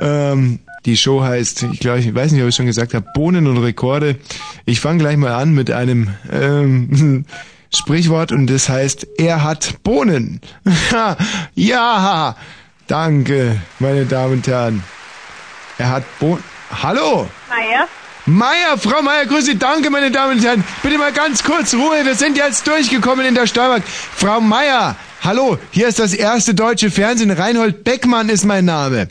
Ähm, 0.01 0.61
die 0.87 0.97
Show 0.97 1.23
heißt, 1.23 1.65
ich 1.73 1.81
glaube, 1.81 1.99
ich 2.01 2.15
weiß 2.15 2.33
nicht, 2.33 2.43
ob 2.43 2.49
ich 2.49 2.55
schon 2.55 2.67
gesagt 2.67 2.95
habe, 2.95 3.07
Bohnen 3.15 3.47
und 3.47 3.59
Rekorde. 3.59 4.17
Ich 4.65 4.81
fange 4.81 5.01
gleich 5.01 5.17
mal 5.17 5.33
an 5.33 5.53
mit 5.55 5.71
einem 5.71 6.11
ähm, 6.31 7.25
Sprichwort 7.75 8.33
und 8.33 8.47
das 8.47 8.69
heißt, 8.69 9.07
er 9.19 9.43
hat 9.43 9.83
Bohnen. 9.83 10.41
ja, 11.55 12.37
danke, 12.87 13.57
meine 13.79 14.07
Damen 14.07 14.35
und 14.35 14.47
Herren. 14.47 14.83
Er 15.79 15.91
hat 15.91 16.19
Bohnen. 16.19 16.43
Hallo? 16.83 17.29
Meier? 17.49 17.89
Meier, 18.27 18.77
Frau 18.77 19.01
Meier, 19.01 19.25
grüße, 19.25 19.57
danke, 19.57 19.89
meine 19.89 20.11
Damen 20.11 20.37
und 20.37 20.45
Herren. 20.45 20.63
Bitte 20.83 20.99
mal 20.99 21.13
ganz 21.13 21.43
kurz 21.43 21.73
Ruhe, 21.73 22.05
wir 22.05 22.15
sind 22.15 22.37
jetzt 22.37 22.67
durchgekommen 22.67 23.25
in 23.25 23.35
der 23.35 23.47
Steiermark. 23.47 23.83
Frau 23.87 24.39
Meier, 24.41 24.97
hallo, 25.25 25.59
hier 25.71 25.89
ist 25.89 25.99
das 25.99 26.13
erste 26.13 26.55
deutsche 26.55 26.91
Fernsehen. 26.91 27.31
Reinhold 27.31 27.85
Beckmann 27.85 28.29
ist 28.29 28.45
mein 28.45 28.67
Name. 28.67 29.09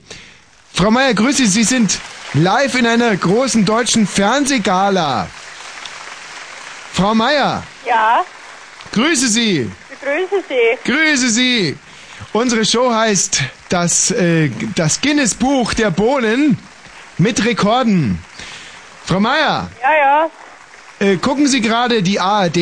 Frau 0.71 0.91
Meier, 0.91 1.15
grüße, 1.15 1.47
Sie 1.47 1.63
sind 1.63 1.97
live 2.35 2.75
in 2.75 2.85
einer 2.85 3.15
großen 3.15 3.65
deutschen 3.65 4.05
Fernsehgala. 4.05 5.27
Frau 6.93 7.15
Meier, 7.15 7.63
Ja, 7.87 8.23
grüße 8.91 9.29
Sie. 9.29 9.71
grüße 10.03 10.43
Sie. 10.47 10.91
Grüße 10.91 11.29
Sie. 11.29 11.77
Unsere 12.33 12.65
Show 12.65 12.93
heißt 12.93 13.41
das, 13.69 14.11
äh, 14.11 14.49
das 14.75 15.01
Guinness 15.01 15.33
Buch 15.33 15.73
der 15.73 15.91
Bohnen 15.91 16.57
mit 17.17 17.43
Rekorden. 17.45 18.19
Frau 19.05 19.19
Meier, 19.19 19.69
Ja, 19.81 20.27
ja. 21.01 21.07
äh, 21.07 21.15
gucken 21.17 21.47
Sie 21.47 21.61
gerade 21.61 22.03
die 22.03 22.19
ARD. 22.19 22.57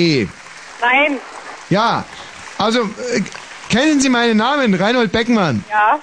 Nein. 0.82 1.18
Ja, 1.70 2.06
also 2.58 2.82
äh, 2.82 3.22
kennen 3.70 4.00
Sie 4.00 4.10
meinen 4.10 4.38
Namen, 4.38 4.74
Reinhold 4.76 5.12
Beckmann. 5.12 5.64
Ja. 5.70 6.00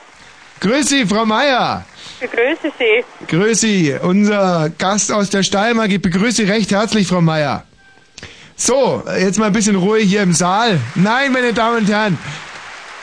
Grüß 0.60 0.88
Sie, 0.88 1.06
Frau 1.06 1.24
Meier. 1.24 1.84
Ich 2.20 2.28
begrüße 2.28 2.72
Sie. 2.78 3.04
Grüß 3.28 3.60
Sie, 3.60 3.94
unser 4.02 4.70
Gast 4.76 5.10
aus 5.12 5.30
der 5.30 5.42
Steiermark. 5.44 5.90
Ich 5.90 6.02
begrüße 6.02 6.44
Sie 6.44 6.50
recht 6.50 6.70
herzlich, 6.72 7.06
Frau 7.08 7.20
Meier. 7.20 7.64
So, 8.56 9.02
jetzt 9.18 9.38
mal 9.38 9.46
ein 9.46 9.52
bisschen 9.52 9.76
Ruhe 9.76 9.98
hier 10.00 10.22
im 10.22 10.32
Saal. 10.32 10.78
Nein, 10.94 11.32
meine 11.32 11.52
Damen 11.52 11.78
und 11.78 11.88
Herren, 11.88 12.18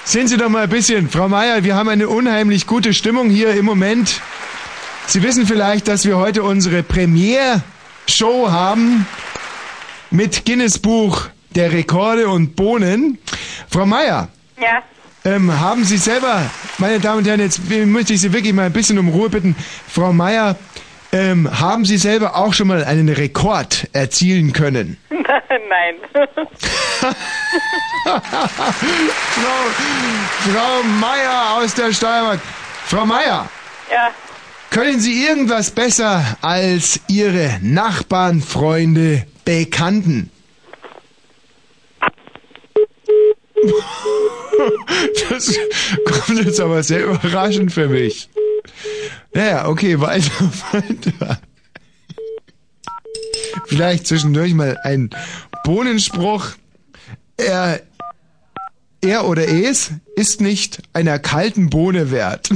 sind 0.10 0.28
Sie 0.28 0.38
doch 0.38 0.50
mal 0.50 0.64
ein 0.64 0.70
bisschen. 0.70 1.10
Frau 1.10 1.28
Meier, 1.30 1.64
wir 1.64 1.76
haben 1.76 1.90
eine 1.90 2.10
unheimlich 2.10 2.66
gute 2.68 2.94
Stimmung 2.94 3.30
hier 3.30 3.52
im 3.52 3.66
Moment. 3.66 4.22
Sie 5.08 5.22
wissen 5.24 5.46
vielleicht, 5.46 5.88
dass 5.88 6.06
wir 6.06 6.18
heute 6.18 6.44
unsere 6.44 6.84
Premiere-Show 6.84 8.50
haben 8.52 9.06
mit 10.12 10.46
Guinness 10.46 10.80
Buch 10.80 11.28
der 11.56 11.72
Rekorde 11.72 12.28
und 12.28 12.56
Bohnen. 12.56 13.18
Frau 13.70 13.86
Meier, 13.86 14.30
Ja. 14.60 14.82
ähm, 15.26 15.60
haben 15.60 15.84
Sie 15.84 15.98
selber, 15.98 16.50
meine 16.80 17.00
Damen 17.00 17.20
und 17.20 17.28
Herren, 17.28 17.40
jetzt 17.40 17.62
möchte 17.70 18.14
ich 18.14 18.22
Sie 18.22 18.34
wirklich 18.34 18.54
mal 18.54 18.66
ein 18.66 18.74
bisschen 18.74 18.98
um 18.98 19.10
Ruhe 19.10 19.30
bitten. 19.30 19.56
Frau 19.88 20.12
Meier, 20.14 20.56
ähm, 21.12 21.60
haben 21.60 21.86
Sie 21.86 21.98
selber 21.98 22.36
auch 22.36 22.54
schon 22.54 22.68
mal 22.68 22.84
einen 22.84 23.10
Rekord 23.10 23.88
erzielen 23.94 24.54
können? 24.54 24.98
Nein. 25.10 25.96
Frau, 28.04 29.52
Frau 30.52 30.84
Meier 30.84 31.58
aus 31.58 31.74
der 31.74 31.92
Steiermark. 31.94 32.40
Frau 32.86 33.06
Meier, 33.06 33.48
Ja. 33.92 34.10
können 34.70 35.00
Sie 35.00 35.24
irgendwas 35.26 35.72
besser 35.72 36.24
als 36.42 37.00
Ihre 37.08 37.60
Nachbarn, 37.62 38.42
Freunde, 38.42 39.26
Bekannten? 39.46 40.32
Das 45.30 45.54
kommt 46.06 46.44
jetzt 46.46 46.60
aber 46.60 46.84
sehr 46.84 47.06
überraschend 47.06 47.72
für 47.72 47.88
mich. 47.88 48.30
Naja, 49.34 49.68
okay, 49.68 50.00
weiter, 50.00 50.32
weiter. 50.72 51.40
Vielleicht 53.68 54.08
zwischendurch 54.08 54.54
mal 54.54 54.78
ein 54.84 55.10
Bohnenspruch. 55.64 56.48
Er, 57.38 57.82
er 59.02 59.26
oder 59.26 59.48
es 59.48 59.92
ist 60.16 60.42
nicht 60.42 60.82
einer 60.94 61.20
kalten 61.20 61.70
Bohne 61.70 62.12
wert. 62.12 62.50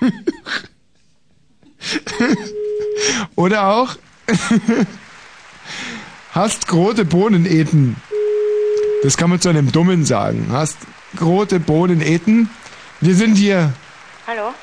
oder 3.34 3.68
auch 3.68 3.96
hast 6.32 6.68
große 6.68 7.04
Bohnen 7.04 7.46
eten. 7.46 7.96
Das 9.02 9.16
kann 9.16 9.30
man 9.30 9.40
zu 9.40 9.48
einem 9.48 9.72
Dummen 9.72 10.04
sagen. 10.04 10.48
Hast 10.50 10.76
große 11.16 11.58
Bohnen 11.60 12.00
eten. 12.00 12.50
Wir 13.00 13.14
sind 13.14 13.34
hier. 13.34 13.72
Hallo? 14.26 14.54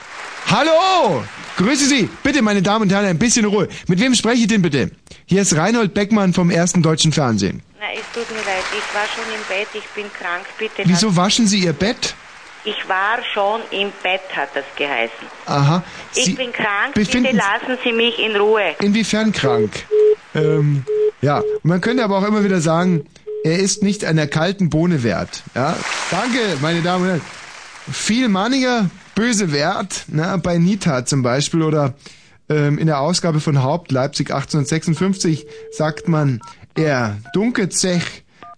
Hallo! 0.49 1.23
Grüße 1.57 1.85
Sie! 1.87 2.09
Bitte, 2.23 2.41
meine 2.41 2.61
Damen 2.61 2.83
und 2.83 2.91
Herren, 2.91 3.05
ein 3.05 3.17
bisschen 3.19 3.45
Ruhe. 3.45 3.67
Mit 3.87 3.99
wem 3.99 4.13
spreche 4.15 4.41
ich 4.41 4.47
denn 4.47 4.61
bitte? 4.61 4.91
Hier 5.25 5.41
ist 5.41 5.55
Reinhold 5.57 5.93
Beckmann 5.93 6.33
vom 6.33 6.49
ersten 6.49 6.81
deutschen 6.81 7.11
Fernsehen. 7.11 7.61
Na, 7.79 7.87
es 7.93 7.99
tut 8.13 8.29
mir 8.31 8.37
leid, 8.43 8.63
ich 8.71 8.95
war 8.95 9.03
schon 9.13 9.33
im 9.33 9.41
Bett, 9.49 9.67
ich 9.73 9.87
bin 9.89 10.05
krank, 10.13 10.45
bitte. 10.57 10.83
Wieso 10.85 11.15
waschen 11.15 11.47
Sie 11.47 11.59
Ihr 11.59 11.73
Bett? 11.73 12.15
Ich 12.63 12.87
war 12.87 13.17
schon 13.33 13.61
im 13.71 13.91
Bett, 14.03 14.21
hat 14.35 14.49
das 14.53 14.63
geheißen. 14.77 15.13
Aha. 15.47 15.83
Ich 16.15 16.35
bin 16.35 16.51
krank, 16.51 16.93
bitte 16.93 17.19
befinden- 17.19 17.37
lassen 17.37 17.77
Sie 17.83 17.91
mich 17.91 18.19
in 18.19 18.35
Ruhe. 18.35 18.75
Inwiefern 18.81 19.31
krank? 19.31 19.71
Ähm, 20.35 20.85
ja, 21.21 21.41
man 21.63 21.81
könnte 21.81 22.03
aber 22.03 22.17
auch 22.19 22.27
immer 22.27 22.43
wieder 22.43 22.61
sagen, 22.61 23.05
er 23.43 23.57
ist 23.59 23.83
nicht 23.83 24.05
einer 24.05 24.27
kalten 24.27 24.69
Bohne 24.69 25.03
wert. 25.03 25.43
Ja, 25.55 25.75
danke, 26.11 26.39
meine 26.61 26.81
Damen 26.81 27.03
und 27.03 27.09
Herren. 27.09 27.21
Viel 27.91 28.27
Manninger, 28.27 28.89
böse 29.17 29.51
Wert, 29.51 30.05
na, 30.09 30.37
bei 30.37 30.59
Nita 30.59 31.03
zum 31.03 31.23
Beispiel 31.23 31.63
oder 31.63 31.95
ähm, 32.49 32.77
in 32.77 32.85
der 32.85 32.99
Ausgabe 32.99 33.39
von 33.39 33.63
Haupt 33.63 33.91
Leipzig 33.91 34.29
1856 34.29 35.47
sagt 35.71 36.07
man, 36.07 36.39
er 36.75 37.17
dunket 37.33 37.73
sich 37.73 38.03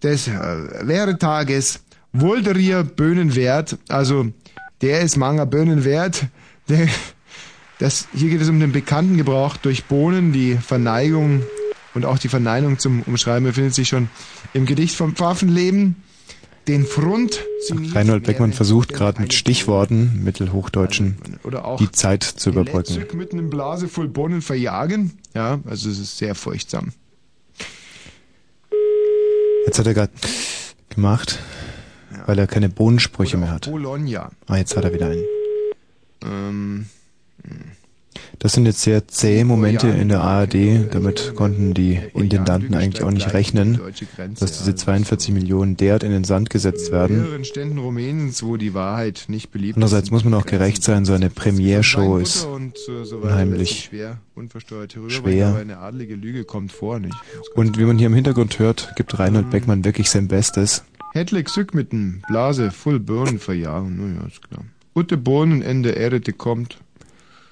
des 0.04 0.28
äh, 0.28 0.84
Lehrtages 0.84 1.80
Wolderier 2.12 2.84
Böhnen 2.84 3.38
wert, 3.38 3.78
also 3.88 4.28
der 4.82 5.00
ist 5.00 5.16
Manger 5.16 5.46
Böhnen 5.46 5.86
wert, 5.86 6.26
der, 6.68 6.90
das, 7.80 8.10
hier 8.14 8.30
geht 8.30 8.42
es 8.42 8.50
um 8.50 8.60
den 8.60 8.74
bekannten 8.74 9.16
Gebrauch 9.16 9.56
durch 9.56 9.86
Bohnen, 9.86 10.34
die 10.34 10.56
Verneigung 10.58 11.44
und 11.94 12.04
auch 12.04 12.20
die 12.20 12.28
Verneinung 12.28 12.80
zum 12.80 13.04
Umschreiben 13.04 13.46
befindet 13.46 13.76
sich 13.76 13.88
schon 13.88 14.10
im 14.52 14.66
Gedicht 14.66 14.98
vom 14.98 15.16
Pfaffenleben. 15.16 16.04
Den 16.70 16.86
Front 16.86 17.44
Reinhold 17.96 18.26
Beckmann 18.26 18.54
versucht 18.54 18.94
gerade 18.94 19.20
mit 19.20 19.34
Stichworten, 19.34 20.24
Mittelhochdeutschen, 20.24 21.18
die 21.80 21.92
Zeit 21.92 22.22
zu 22.22 22.52
überbrücken. 22.52 23.04
Mitten 23.16 23.40
im 23.40 23.50
Blase 23.50 23.88
voll 23.88 24.08
Bohnen 24.08 24.44
verjagen. 24.44 25.18
Ja, 25.34 25.60
also 25.66 25.90
es 25.90 25.98
ist 25.98 26.20
sehr 26.20 26.36
furchtsam. 26.36 26.94
Jetzt 29.66 29.80
hat 29.80 29.88
er 29.88 29.96
gerade 29.96 30.12
gemacht, 30.90 31.40
weil 32.28 32.38
er 32.38 32.46
keine 32.46 32.70
Bohnensprüche 32.70 33.38
mehr 33.38 33.50
hat. 33.50 33.66
Bologna. 33.66 34.30
Ah, 34.46 34.58
jetzt 34.58 34.78
hat 34.78 34.84
er 34.84 34.94
wieder 34.94 35.08
einen. 35.08 35.26
Ähm, 36.24 36.86
Das 38.40 38.54
sind 38.54 38.66
jetzt 38.66 38.82
sehr 38.82 39.06
zähe 39.08 39.44
Momente 39.44 39.90
in 39.90 40.08
der 40.08 40.22
ARD. 40.22 40.94
Damit 40.94 41.34
konnten 41.36 41.74
die 41.74 42.00
Intendanten 42.14 42.74
eigentlich 42.74 43.04
auch 43.04 43.12
nicht 43.12 43.34
rechnen, 43.34 43.80
dass 44.40 44.58
diese 44.60 44.76
42 44.76 45.34
Millionen 45.34 45.76
derart 45.76 46.04
in 46.04 46.12
den 46.12 46.24
Sand 46.24 46.50
gesetzt 46.50 46.90
werden. 46.92 47.26
Andererseits 49.76 50.12
muss 50.12 50.24
man 50.24 50.34
auch 50.34 50.46
gerecht 50.46 50.84
sein, 50.84 51.04
so 51.04 51.14
eine 51.14 51.30
Premiershow 51.30 52.18
ist 52.18 52.46
äh, 52.46 53.16
unheimlich 53.16 53.90
schwer? 53.92 54.20
Und 57.56 57.78
wie 57.78 57.84
man 57.84 57.98
hier 57.98 58.08
im 58.08 58.14
Hintergrund 58.14 58.58
hört, 58.58 58.94
gibt 58.96 59.20
Reinhold 59.20 59.50
Beckmann 59.50 59.84
wirklich 59.84 60.10
sein 60.10 60.30
Bestes. 60.30 60.84
Hedlik 61.14 61.50
Sück 61.50 61.74
Blase, 62.28 62.72
voll 62.72 63.00
Bohnen 63.00 63.40
verjagen, 63.40 63.98
naja, 63.98 64.28
ist 64.28 64.48
klar. 64.48 64.64
Utte 64.94 65.18
Bohnen, 65.18 65.62
Ende 65.62 65.96
Erete 65.96 66.32
kommt. 66.34 66.78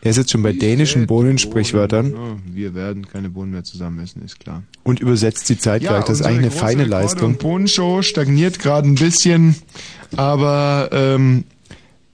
Er 0.08 0.12
ist 0.12 0.18
jetzt 0.18 0.32
schon 0.32 0.42
bei 0.42 0.54
dänischen 0.54 1.06
Bohnensprichwörtern 1.06 2.14
Ja, 2.14 2.20
wir 2.56 2.74
werden 2.76 3.06
keine 3.12 3.28
Bohnen 3.28 3.52
mehr 3.52 3.66
zusammen 3.66 4.02
essen, 4.02 4.24
ist 4.24 4.40
klar. 4.40 4.64
und 4.84 5.02
übersetzt 5.02 5.48
sie 5.48 5.58
zeitgleich. 5.60 6.06
das 6.06 6.22
ist 6.22 6.26
eigentlich 6.26 6.44
eine 6.44 6.52
feine 6.52 6.84
Rekorde- 6.84 6.90
Leistung. 7.02 7.36
Bohnenshow 7.38 8.02
stagniert 8.02 8.58
gerade 8.60 8.88
ein 8.88 8.96
bisschen, 8.96 9.56
aber 10.16 10.88
ähm, 10.94 11.44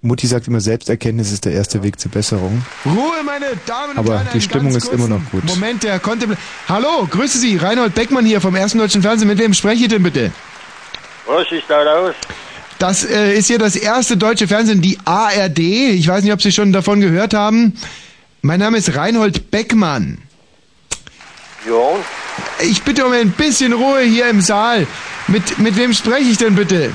Mutti 0.02 0.26
sagt 0.26 0.48
immer, 0.48 0.60
Selbsterkenntnis 0.60 1.32
ist 1.32 1.46
der 1.46 1.52
erste 1.52 1.84
Weg 1.84 2.00
zur 2.00 2.10
Besserung. 2.10 2.66
Ruhe, 2.84 2.96
meine 3.28 3.46
Damen 3.68 3.92
und 3.92 3.98
Aber 4.00 4.14
Herren. 4.16 4.26
die 4.30 4.32
einen 4.32 4.42
Stimmung 4.42 4.76
ist 4.76 4.92
immer 4.92 5.08
noch 5.08 5.22
gut. 5.32 5.46
Moment 5.46 5.84
der 5.84 6.00
Kontempl 6.00 6.36
Hallo, 6.68 7.08
grüße 7.08 7.38
Sie, 7.38 7.58
Reinhold 7.58 7.94
Beckmann 7.94 8.26
hier 8.26 8.42
vom 8.42 8.56
ersten 8.56 8.80
deutschen 8.80 9.04
Fernsehen. 9.04 9.28
Mit 9.28 9.38
wem 9.38 9.54
spreche 9.54 9.84
ich 9.84 9.90
denn 9.90 10.02
bitte? 10.02 10.32
Was 11.28 11.46
ist 11.52 11.66
da 11.70 11.84
los? 11.84 12.16
Das 12.84 13.06
äh, 13.06 13.34
ist 13.36 13.48
hier 13.48 13.60
das 13.60 13.78
erste 13.78 14.18
deutsche 14.18 14.46
Fernsehen, 14.46 14.82
die 14.82 14.98
ARD. 15.06 15.58
Ich 15.60 16.06
weiß 16.06 16.22
nicht, 16.22 16.34
ob 16.34 16.42
Sie 16.42 16.52
schon 16.52 16.74
davon 16.74 17.00
gehört 17.00 17.34
haben. 17.34 17.80
Mein 18.42 18.60
Name 18.60 18.78
ist 18.78 18.94
Reinhold 18.94 19.52
Beckmann. 19.52 20.18
Ja, 21.66 21.96
Ich 22.60 22.84
bitte 22.84 23.06
um 23.06 23.14
ein 23.14 23.32
bisschen 23.32 23.72
Ruhe 23.72 24.02
hier 24.02 24.28
im 24.28 24.42
Saal. 24.42 24.86
Mit, 25.28 25.60
mit 25.60 25.78
wem 25.78 25.94
spreche 25.94 26.30
ich 26.30 26.38
denn 26.38 26.56
bitte? 26.56 26.94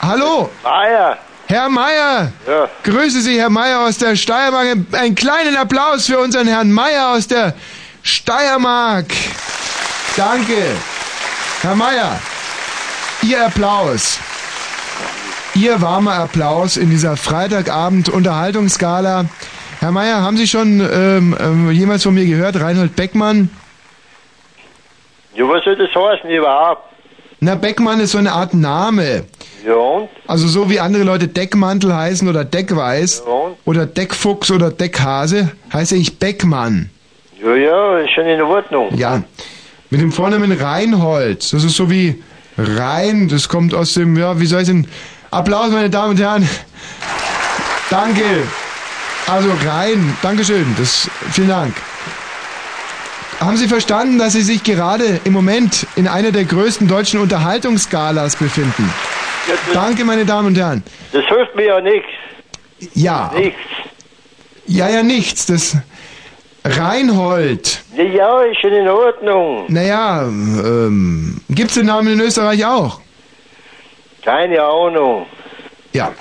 Hallo? 0.00 0.50
Meier. 0.64 1.16
Herr 1.46 1.68
Meier. 1.68 2.32
Ja. 2.48 2.68
Grüße 2.82 3.20
Sie, 3.20 3.38
Herr 3.38 3.48
Meier 3.48 3.78
aus 3.78 3.98
der 3.98 4.16
Steiermark. 4.16 4.76
Einen 4.90 5.14
kleinen 5.14 5.56
Applaus 5.56 6.06
für 6.06 6.18
unseren 6.18 6.48
Herrn 6.48 6.72
Meier 6.72 7.10
aus 7.10 7.28
der 7.28 7.54
Steiermark. 8.02 9.06
Danke. 10.16 10.74
Herr 11.62 11.76
Meier, 11.76 12.18
Ihr 13.22 13.46
Applaus. 13.46 14.18
Ihr 15.54 15.80
warmer 15.82 16.14
Applaus 16.14 16.76
in 16.76 16.90
dieser 16.90 17.16
Freitagabend-Unterhaltungsgala. 17.16 19.26
Herr 19.80 19.90
Meier, 19.92 20.20
haben 20.22 20.36
Sie 20.36 20.46
schon 20.46 20.80
ähm, 20.80 21.34
ähm, 21.38 21.70
jemals 21.70 22.02
von 22.02 22.12
mir 22.14 22.26
gehört, 22.26 22.60
Reinhold 22.60 22.96
Beckmann? 22.96 23.48
Ja, 25.34 25.48
was 25.48 25.64
soll 25.64 25.76
das 25.76 25.88
heißen 25.94 26.28
überhaupt? 26.30 26.84
Na, 27.40 27.54
Beckmann 27.54 28.00
ist 28.00 28.12
so 28.12 28.18
eine 28.18 28.32
Art 28.32 28.52
Name. 28.54 29.24
Ja, 29.66 29.74
und? 29.74 30.08
Also 30.26 30.46
so 30.46 30.68
wie 30.70 30.80
andere 30.80 31.02
Leute 31.04 31.28
Deckmantel 31.28 31.94
heißen 31.94 32.28
oder 32.28 32.44
Deckweiß 32.44 33.22
Ja, 33.26 33.32
und? 33.32 33.56
oder 33.64 33.86
Deckfuchs 33.86 34.50
oder 34.50 34.70
Deckhase, 34.70 35.52
heiße 35.72 35.96
ich 35.96 36.18
Beckmann. 36.18 36.90
Ja, 37.42 37.54
ja, 37.54 37.98
ist 37.98 38.10
schon 38.12 38.26
in 38.26 38.42
Ordnung. 38.42 38.94
Ja. 38.96 39.22
Mit 39.88 40.00
dem 40.02 40.12
Vornamen 40.12 40.52
Reinhold. 40.52 41.50
Das 41.52 41.64
ist 41.64 41.76
so 41.76 41.90
wie 41.90 42.22
Rhein, 42.60 43.28
das 43.28 43.48
kommt 43.48 43.74
aus 43.74 43.94
dem, 43.94 44.16
ja, 44.16 44.38
wie 44.40 44.46
soll 44.46 44.62
ich 44.62 44.68
denn, 44.68 44.86
Applaus, 45.30 45.70
meine 45.70 45.90
Damen 45.90 46.10
und 46.10 46.20
Herren. 46.20 46.48
Danke. 47.88 48.22
Also 49.26 49.50
rein. 49.66 50.16
Dankeschön. 50.22 50.74
Das, 50.76 51.08
vielen 51.32 51.48
Dank. 51.48 51.74
Haben 53.38 53.56
Sie 53.56 53.68
verstanden, 53.68 54.18
dass 54.18 54.34
Sie 54.34 54.42
sich 54.42 54.62
gerade 54.64 55.20
im 55.24 55.32
Moment 55.32 55.86
in 55.96 56.08
einer 56.08 56.30
der 56.30 56.44
größten 56.44 56.88
deutschen 56.88 57.20
Unterhaltungsgalas 57.20 58.36
befinden? 58.36 58.92
Danke, 59.72 60.04
meine 60.04 60.26
Damen 60.26 60.48
und 60.48 60.58
Herren. 60.58 60.82
Das 61.12 61.24
hilft 61.26 61.56
mir 61.56 61.66
ja 61.66 61.80
nichts. 61.80 62.08
Ja. 62.94 63.32
Nichts. 63.34 63.58
Ja, 64.66 64.88
ja, 64.88 65.02
nichts. 65.02 65.46
Das 65.46 65.76
Reinhold. 66.64 67.82
Ja, 67.96 68.42
ist 68.42 68.60
schon 68.60 68.72
in 68.72 68.88
Ordnung. 68.88 69.64
Naja, 69.68 70.22
ähm, 70.22 71.40
gibt's 71.48 71.74
den 71.74 71.86
Namen 71.86 72.12
in 72.12 72.20
Österreich 72.20 72.64
auch? 72.64 73.00
Keine 74.22 74.62
Ahnung. 74.62 75.26
Ja. 75.92 76.12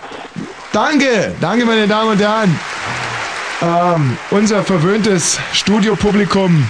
Danke, 0.71 1.33
danke, 1.41 1.65
meine 1.65 1.87
Damen 1.87 2.11
und 2.11 2.21
Herren. 2.21 2.59
Ähm, 3.61 4.17
unser 4.31 4.63
verwöhntes 4.63 5.39
Studiopublikum 5.51 6.69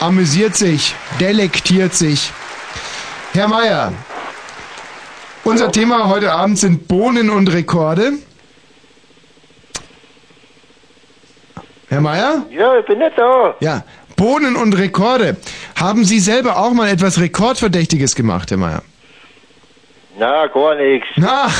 amüsiert 0.00 0.54
sich, 0.54 0.94
delektiert 1.18 1.94
sich. 1.94 2.30
Herr 3.32 3.48
Meier, 3.48 3.92
unser 5.44 5.72
Thema 5.72 6.08
heute 6.08 6.32
Abend 6.32 6.58
sind 6.58 6.86
Bohnen 6.86 7.30
und 7.30 7.52
Rekorde. 7.52 8.12
Herr 11.88 12.00
Meier? 12.00 12.42
Ja, 12.50 12.78
ich 12.78 12.86
bin 12.86 12.98
nicht 12.98 13.16
da. 13.16 13.54
Ja, 13.60 13.82
Bohnen 14.16 14.56
und 14.56 14.76
Rekorde. 14.76 15.36
Haben 15.76 16.04
Sie 16.04 16.18
selber 16.20 16.58
auch 16.58 16.72
mal 16.72 16.88
etwas 16.88 17.20
Rekordverdächtiges 17.20 18.14
gemacht, 18.14 18.50
Herr 18.50 18.58
Meier? 18.58 18.82
Na, 20.18 20.46
gar 20.48 20.74
nichts. 20.74 21.06
Na. 21.16 21.46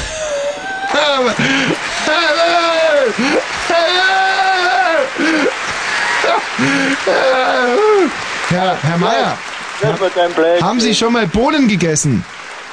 Herr, 8.48 8.76
Herr 8.82 8.98
Meier, 8.98 9.38
Lass 9.82 10.00
mal 10.00 10.10
dein 10.14 10.32
Blödsinn. 10.32 10.66
haben 10.66 10.80
Sie 10.80 10.94
schon 10.94 11.12
mal 11.12 11.26
Bohnen 11.26 11.68
gegessen? 11.68 12.24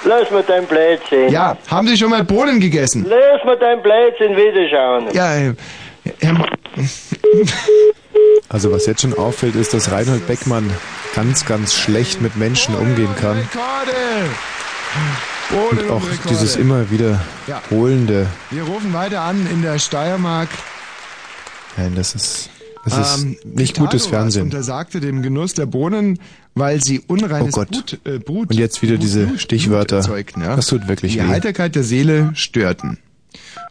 Lass 0.05 0.29
mal 0.31 0.43
dein 0.43 0.65
Blödsinn. 0.65 1.29
Ja, 1.29 1.57
haben 1.69 1.87
Sie 1.87 1.97
schon 1.97 2.09
mal 2.09 2.23
Bohnen 2.23 2.59
gegessen? 2.59 3.05
Lass 3.07 3.43
mal 3.43 3.57
dein 3.57 3.81
Blödsinn 3.81 4.35
wieder 4.35 4.69
schauen. 4.69 5.07
Ja, 5.13 5.31
Herr, 6.21 6.33
Ma- 6.33 6.45
Also 8.49 8.71
was 8.71 8.85
jetzt 8.85 9.01
schon 9.01 9.13
auffällt, 9.13 9.55
ist, 9.55 9.73
dass 9.73 9.91
Reinhold 9.91 10.27
Beckmann 10.27 10.69
ganz, 11.15 11.45
ganz 11.45 11.73
schlecht 11.73 12.21
mit 12.21 12.35
Menschen 12.37 12.75
umgehen 12.75 13.13
kann. 13.19 13.37
Und 15.51 15.89
auch 15.91 16.01
dieses 16.29 16.55
immer 16.55 16.89
wieder 16.91 17.21
holende. 17.69 18.27
wir 18.51 18.63
rufen 18.63 18.93
weiter 18.93 19.21
an 19.21 19.45
in 19.51 19.61
der 19.61 19.77
Steiermark. 19.79 20.49
Nein, 21.77 21.93
das 21.95 22.15
ist, 22.15 22.49
das 22.85 22.97
ist 22.97 23.23
Ähm, 23.23 23.37
nicht 23.43 23.77
gutes 23.77 24.05
Fernsehen. 24.07 24.43
untersagte 24.43 24.99
dem 25.01 25.21
Genuss 25.21 25.53
der 25.53 25.65
Bohnen, 25.65 26.19
weil 26.55 26.81
sie 26.83 27.01
unreines 27.07 27.53
Oh 27.53 27.57
Gott. 27.59 27.69
Blut, 27.69 27.99
äh, 28.05 28.19
Brut, 28.19 28.49
Und 28.51 28.57
jetzt 28.57 28.81
wieder 28.81 28.97
diese 28.97 29.25
Blut- 29.27 29.41
Stichwörter. 29.41 29.97
Erzeugten, 29.97 30.41
ja, 30.41 30.55
Das 30.55 30.67
tut 30.67 30.87
wirklich 30.87 31.13
die 31.13 31.19
weh. 31.19 31.27
Heiterkeit 31.27 31.75
der 31.75 31.83
Seele 31.83 32.31
störten. 32.33 32.97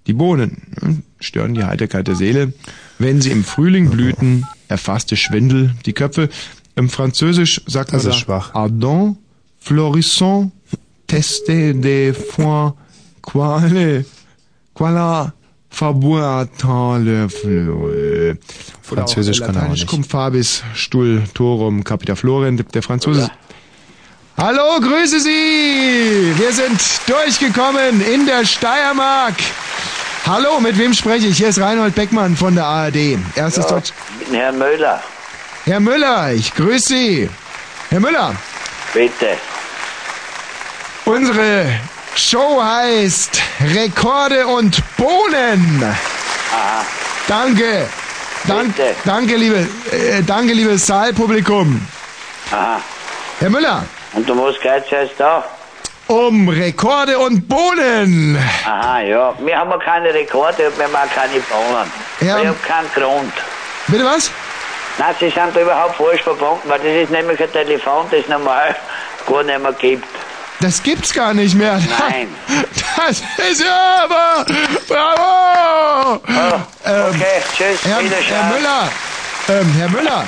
Die 0.06 0.12
Bohnen 0.12 0.62
ne, 0.80 1.02
stören 1.20 1.54
die 1.54 1.64
Heiterkeit 1.64 2.06
der 2.06 2.16
Seele. 2.16 2.52
Wenn 2.98 3.20
sie 3.20 3.30
im 3.30 3.44
Frühling 3.44 3.90
blühten, 3.90 4.46
erfasste 4.68 5.16
Schwindel 5.16 5.74
die 5.86 5.92
Köpfe. 5.92 6.28
Im 6.76 6.88
Französisch 6.88 7.60
sagt 7.66 7.92
Das 7.92 8.02
man 8.04 8.12
ist 8.12 8.18
da, 8.18 8.24
schwach. 8.24 8.54
Ardent, 8.54 9.16
florissant, 9.60 10.52
teste 11.06 11.74
de 11.74 12.12
foin, 12.12 12.72
quale, 13.22 14.04
quala, 14.74 15.32
fabuatale 15.70 17.28
fleur. 17.28 18.36
Französisch 18.82 19.40
kann 19.40 19.56
er 19.56 19.64
auch 19.66 19.68
nicht. 19.70 19.86
cum 19.86 20.04
fabis, 20.04 20.62
stul, 20.74 21.22
torum, 21.34 21.82
capita 21.84 22.14
florent. 22.14 22.64
Der 22.74 22.82
Franzose 22.82 23.30
Hallo, 24.36 24.80
grüße 24.80 25.20
Sie! 25.20 26.32
Wir 26.36 26.52
sind 26.52 26.80
durchgekommen 27.06 28.00
in 28.00 28.26
der 28.26 28.44
Steiermark. 28.44 29.36
Hallo, 30.26 30.58
mit 30.60 30.78
wem 30.78 30.94
spreche 30.94 31.26
ich? 31.26 31.36
Hier 31.36 31.48
ist 31.48 31.60
Reinhold 31.60 31.94
Beckmann 31.94 32.36
von 32.36 32.54
der 32.54 32.64
ARD. 32.64 33.18
Erstes 33.36 33.66
Deutsch. 33.66 33.92
Mit 34.18 34.28
dem 34.28 34.34
Herrn 34.34 34.58
Müller. 34.58 35.02
Herr 35.64 35.80
Müller, 35.80 36.32
ich 36.32 36.54
grüße 36.54 36.88
Sie. 36.88 37.30
Herr 37.90 38.00
Müller, 38.00 38.34
Bitte. 38.92 39.36
unsere 41.04 41.66
Show 42.16 42.62
heißt 42.62 43.40
Rekorde 43.74 44.46
und 44.46 44.82
Bohnen. 44.96 45.82
Aha. 46.52 46.84
Danke. 47.28 47.86
Dank, 48.46 48.76
Bitte. 48.76 48.94
danke, 49.04 49.36
liebe, 49.36 49.66
äh, 49.90 50.22
danke, 50.26 50.52
liebes 50.52 50.86
Saalpublikum. 50.86 51.80
Aha. 52.50 52.80
Herr 53.40 53.50
Müller, 53.50 53.84
Und 54.12 54.28
was 54.28 54.60
geht's 54.60 54.90
jetzt 54.90 55.18
da? 55.18 55.44
Um 56.06 56.48
Rekorde 56.48 57.18
und 57.18 57.48
Bohnen. 57.48 58.38
Aha, 58.66 59.00
ja. 59.00 59.34
Wir 59.40 59.58
haben 59.58 59.70
ja 59.70 59.78
keine 59.78 60.12
Rekorde 60.12 60.68
und 60.68 60.78
wir 60.78 60.84
haben 60.84 60.94
auch 60.94 61.14
keine 61.14 61.40
Bohnen. 61.40 61.90
Ja. 62.20 62.38
Ich 62.40 62.46
habe 62.46 62.58
keinen 62.66 62.90
Grund. 62.94 63.32
Bitte 63.88 64.04
was? 64.04 64.30
Nein, 64.98 65.14
Sie 65.18 65.30
sind 65.30 65.54
da 65.54 65.60
überhaupt 65.60 65.96
falsch 65.96 66.22
verbunden, 66.22 66.68
weil 66.68 66.78
das 66.78 66.88
ist 66.88 67.10
nämlich 67.10 67.40
ein 67.42 67.50
Telefon, 67.50 68.06
das 68.10 68.28
normal 68.28 68.76
gar 69.26 69.42
nicht 69.42 69.60
mehr 69.60 69.72
gibt. 69.72 70.06
Das 70.60 70.82
gibt's 70.82 71.12
gar 71.12 71.34
nicht 71.34 71.54
mehr. 71.54 71.80
Nein. 71.98 72.28
Das 72.96 73.22
ist 73.50 73.60
ja 73.60 74.04
aber. 74.04 74.46
Bravo! 74.86 76.20
Ähm, 76.86 77.04
okay, 77.10 77.42
tschüss, 77.56 77.84
Herr, 77.84 78.00
Herr. 78.00 78.44
Müller. 78.44 78.88
Ähm, 79.48 79.74
Herr 79.76 79.88
Müller. 79.90 80.24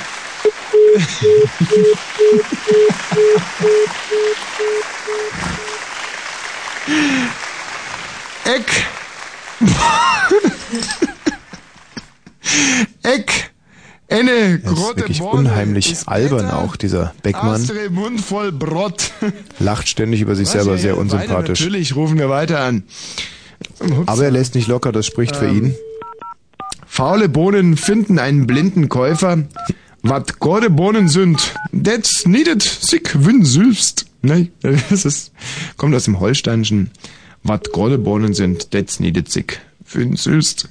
Eck. 8.45 8.85
Eck. 13.03 13.51
Eine 14.09 14.31
Er 14.31 14.55
ist 14.55 14.65
wirklich 14.95 15.21
unheimlich 15.21 15.95
albern 16.05 16.49
auch, 16.49 16.77
dieser 16.77 17.13
Beckmann. 17.21 17.67
Mund 17.89 18.21
voll 18.21 18.53
Brott. 18.53 19.11
Lacht 19.59 19.89
ständig 19.89 20.21
über 20.21 20.35
sich 20.35 20.47
selber 20.47 20.77
sehr 20.77 20.97
unsympathisch. 20.97 21.59
Natürlich 21.59 21.95
rufen 21.95 22.17
wir 22.17 22.29
weiter 22.29 22.61
an. 22.61 22.83
Aber 24.05 24.23
er 24.23 24.31
lässt 24.31 24.55
nicht 24.55 24.69
locker, 24.69 24.93
das 24.93 25.05
spricht 25.05 25.35
für 25.35 25.47
Ähm, 25.47 25.57
ihn. 25.57 25.75
Faule 26.85 27.27
Bohnen 27.27 27.75
finden 27.75 28.17
einen 28.17 28.47
blinden 28.47 28.87
Käufer. 28.87 29.39
Wat 30.03 30.39
gode 30.39 30.69
Bohnen 30.69 31.09
sind, 31.09 31.55
that's 31.71 32.25
needed 32.25 32.61
sick 32.61 33.13
win 33.25 33.43
sülfst. 33.43 34.05
Ne, 34.21 34.49
das 34.61 35.05
ist, 35.05 35.31
kommt 35.77 35.95
aus 35.95 36.05
dem 36.05 36.19
Holsteinischen. 36.19 36.91
Wat 37.43 37.71
gode 37.71 37.97
Bohnen 37.97 38.33
sind, 38.33 38.71
that's 38.71 38.99
needed 38.99 39.31
sick 39.31 39.59
win 39.91 40.15
sülfst. 40.15 40.69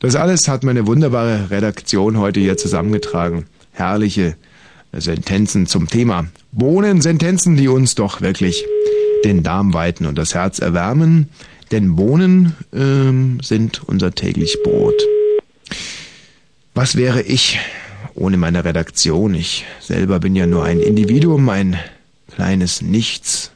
Das 0.00 0.16
alles 0.16 0.48
hat 0.48 0.64
meine 0.64 0.86
wunderbare 0.86 1.50
Redaktion 1.50 2.18
heute 2.18 2.40
hier 2.40 2.56
zusammengetragen. 2.56 3.46
Herrliche 3.72 4.36
Sentenzen 4.92 5.66
zum 5.66 5.88
Thema. 5.88 6.26
Bohnen, 6.52 7.00
Sentenzen, 7.00 7.56
die 7.56 7.68
uns 7.68 7.94
doch 7.94 8.20
wirklich 8.20 8.64
den 9.24 9.42
Darm 9.42 9.72
weiten 9.72 10.06
und 10.06 10.18
das 10.18 10.34
Herz 10.34 10.58
erwärmen. 10.58 11.28
Denn 11.72 11.96
Bohnen 11.96 12.54
ähm, 12.72 13.38
sind 13.42 13.82
unser 13.84 14.14
täglich 14.14 14.58
Brot. 14.62 15.02
Was 16.74 16.96
wäre 16.96 17.22
ich 17.22 17.58
ohne 18.14 18.36
meine 18.36 18.64
Redaktion? 18.64 19.34
Ich 19.34 19.64
selber 19.80 20.20
bin 20.20 20.36
ja 20.36 20.46
nur 20.46 20.64
ein 20.64 20.80
Individuum, 20.80 21.48
ein 21.48 21.78
kleines 22.34 22.82
Nichts. 22.82 23.50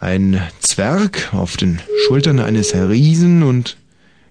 Ein 0.00 0.42
Zwerg 0.60 1.32
auf 1.32 1.56
den 1.56 1.78
Schultern 2.06 2.40
eines 2.40 2.74
Riesen 2.74 3.42
und 3.44 3.76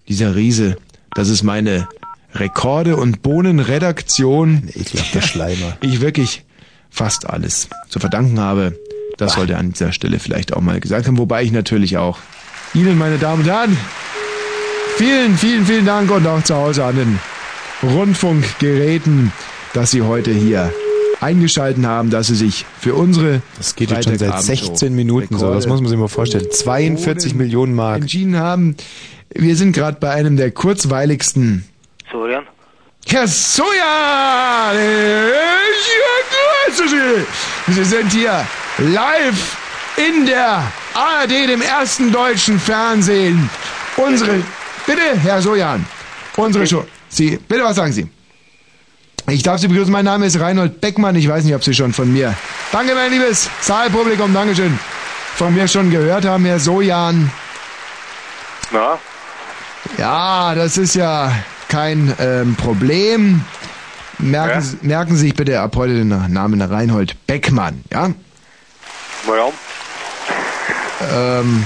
dieser 0.09 0.36
Riese, 0.36 0.75
das 1.15 1.29
ist 1.29 1.43
meine 1.43 1.88
Rekorde- 2.34 2.97
und 2.97 3.21
Bohnenredaktion. 3.21 4.69
Ekelhafter 4.73 5.21
Schleimer. 5.21 5.77
Ich 5.82 6.01
wirklich 6.01 6.43
fast 6.89 7.29
alles 7.29 7.69
zu 7.89 7.99
verdanken 7.99 8.39
habe. 8.39 8.77
Das 9.17 9.34
sollte 9.34 9.57
an 9.57 9.71
dieser 9.71 9.93
Stelle 9.93 10.19
vielleicht 10.19 10.53
auch 10.53 10.61
mal 10.61 10.79
gesagt 10.79 11.07
haben, 11.07 11.17
wobei 11.17 11.43
ich 11.43 11.51
natürlich 11.51 11.97
auch 11.97 12.19
Ihnen, 12.73 12.97
meine 12.97 13.17
Damen 13.17 13.43
und 13.43 13.49
Herren, 13.49 13.77
vielen, 14.97 15.38
vielen, 15.38 15.65
vielen 15.65 15.86
Dank 15.86 16.09
und 16.09 16.25
auch 16.25 16.43
zu 16.43 16.55
Hause 16.55 16.86
an 16.86 16.95
den 16.95 17.19
Rundfunkgeräten, 17.84 19.32
dass 19.73 19.91
Sie 19.91 20.01
heute 20.01 20.32
hier 20.32 20.73
eingeschalten 21.19 21.86
haben, 21.88 22.09
dass 22.09 22.27
Sie 22.27 22.36
sich 22.36 22.65
für 22.79 22.95
unsere 22.95 23.41
Das 23.57 23.75
geht 23.75 23.91
jetzt 23.91 24.05
schon 24.05 24.17
seit 24.17 24.41
16 24.41 24.95
Minuten 24.95 25.38
so. 25.38 25.53
Das 25.53 25.67
muss 25.67 25.82
man 25.82 25.89
sich 25.89 25.97
mal 25.97 26.07
vorstellen. 26.07 26.49
42 26.49 27.36
Millionen 27.36 27.75
Mark. 27.75 28.01
entschieden 28.01 28.38
haben. 28.38 28.75
Wir 29.34 29.55
sind 29.55 29.73
gerade 29.73 29.97
bei 29.99 30.09
einem 30.09 30.36
der 30.38 30.51
kurzweiligsten 30.51 31.65
Florian? 32.09 32.45
Herr 33.07 33.27
Soja! 33.27 34.71
Ich 34.73 36.67
grüße 36.67 36.89
Sie! 36.89 37.73
Sie 37.73 37.86
sind 37.86 38.11
hier 38.11 38.45
live 38.77 39.57
in 39.97 40.25
der 40.25 40.63
ARD, 40.93 41.32
dem 41.49 41.61
ersten 41.61 42.11
deutschen 42.11 42.59
Fernsehen. 42.59 43.49
Unsere, 43.97 44.41
bitte, 44.86 45.17
Herr 45.21 45.41
Sojan, 45.41 45.86
unsere 46.36 46.67
Show. 46.67 46.86
Sie, 47.12 47.38
bitte, 47.38 47.64
was 47.64 47.76
sagen 47.76 47.91
Sie? 47.91 48.07
Ich 49.28 49.43
darf 49.43 49.59
Sie 49.59 49.68
begrüßen, 49.68 49.91
mein 49.91 50.05
Name 50.05 50.26
ist 50.26 50.39
Reinhold 50.39 50.82
Beckmann. 50.82 51.16
Ich 51.16 51.28
weiß 51.28 51.43
nicht, 51.43 51.53
ob 51.55 51.64
Sie 51.64 51.74
schon 51.74 51.93
von 51.93 52.12
mir. 52.12 52.34
Danke, 52.72 52.95
mein 52.95 53.12
liebes 53.12 53.49
Saalpublikum, 53.62 54.34
Dankeschön. 54.34 54.80
Von 55.36 55.53
mir 55.53 55.68
schon 55.68 55.91
gehört 55.91 56.26
haben, 56.26 56.45
Herr 56.45 56.59
Sojan. 56.59 57.32
Na? 58.72 58.97
Ja, 59.97 60.55
das 60.55 60.78
ist 60.78 60.95
ja 60.95 61.32
kein 61.68 62.14
ähm, 62.20 62.55
Problem. 62.55 63.43
Merken, 64.18 64.49
Ja? 64.55 64.62
Sie- 64.62 64.78
merken 64.82 65.16
Sie 65.16 65.22
sich 65.28 65.34
bitte 65.36 65.59
ab 65.59 65.76
heute 65.76 65.93
den 65.93 66.09
Namen 66.34 66.62
Reinhold 66.62 67.16
Beckmann, 67.28 67.84
ja? 67.91 68.09
Warum? 69.26 69.53
Ähm, 71.14 71.66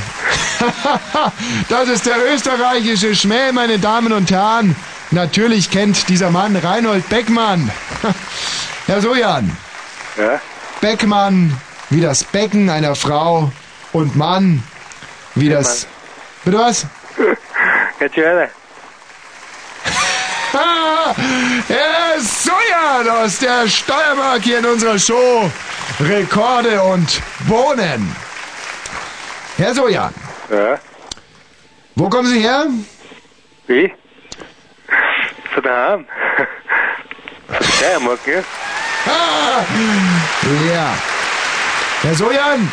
das 1.69 1.89
ist 1.89 2.05
der 2.05 2.15
österreichische 2.33 3.15
Schmäh, 3.15 3.51
meine 3.53 3.79
Damen 3.79 4.13
und 4.13 4.31
Herren. 4.31 4.75
Natürlich 5.11 5.71
kennt 5.71 6.09
dieser 6.09 6.31
Mann 6.31 6.55
Reinhold 6.55 7.07
Beckmann. 7.09 7.71
Herr 8.87 9.01
Sojan. 9.01 9.55
Ja? 10.17 10.41
Beckmann 10.81 11.55
wie 11.89 12.01
das 12.01 12.23
Becken 12.23 12.69
einer 12.69 12.95
Frau 12.95 13.51
und 13.93 14.15
Mann 14.15 14.63
wie 15.35 15.49
das... 15.49 15.87
Bitte 16.43 16.57
was? 16.57 16.85
Ah, 20.57 21.13
Herr 21.67 22.19
Sojan 22.19 23.09
aus 23.09 23.39
der 23.39 23.67
Steiermark 23.67 24.41
hier 24.41 24.59
in 24.59 24.65
unserer 24.65 24.97
Show. 24.97 25.51
Rekorde 25.99 26.81
und 26.81 27.21
Bohnen. 27.47 28.15
Herr 29.57 29.73
Sojan. 29.73 30.13
Ja? 30.49 30.79
Wo 31.95 32.09
kommen 32.09 32.29
Sie 32.29 32.39
her? 32.39 32.67
Wie? 33.67 33.91
Von 35.55 35.63
daheim. 35.63 36.05
Von 37.47 37.57
der 37.57 37.63
Steiermark, 37.63 38.19
ja? 38.27 38.41
Ah, 39.07 39.63
ja. 40.69 40.93
Herr 42.01 42.15
Sojan. 42.15 42.69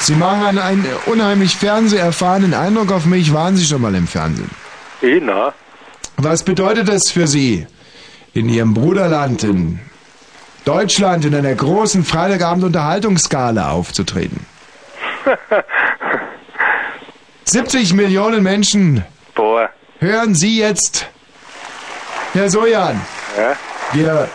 Sie 0.00 0.14
machen 0.16 0.58
einen, 0.58 0.58
einen 0.58 0.86
unheimlich 1.06 1.56
fernseherfahrenen 1.56 2.54
Eindruck 2.54 2.90
auf 2.90 3.04
mich. 3.04 3.32
Waren 3.32 3.56
Sie 3.56 3.64
schon 3.64 3.82
mal 3.82 3.94
im 3.94 4.08
Fernsehen? 4.08 4.50
Ich, 5.00 5.22
na. 5.22 5.54
Was 6.16 6.42
bedeutet 6.42 6.88
es 6.88 7.12
für 7.12 7.28
Sie, 7.28 7.68
in 8.34 8.48
Ihrem 8.48 8.74
Bruderland, 8.74 9.44
in 9.44 9.78
Deutschland, 10.64 11.24
in 11.24 11.36
einer 11.36 11.54
großen 11.54 12.04
Freitagabend-Unterhaltungsskala 12.04 13.70
aufzutreten? 13.70 14.44
70 17.44 17.94
Millionen 17.94 18.42
Menschen 18.42 19.04
Boah. 19.36 19.70
Hören 20.00 20.34
Sie 20.34 20.58
jetzt, 20.58 21.06
Herr 22.32 22.50
Sojan. 22.50 23.00
Ja? 23.36 23.56
Wir 23.92 24.28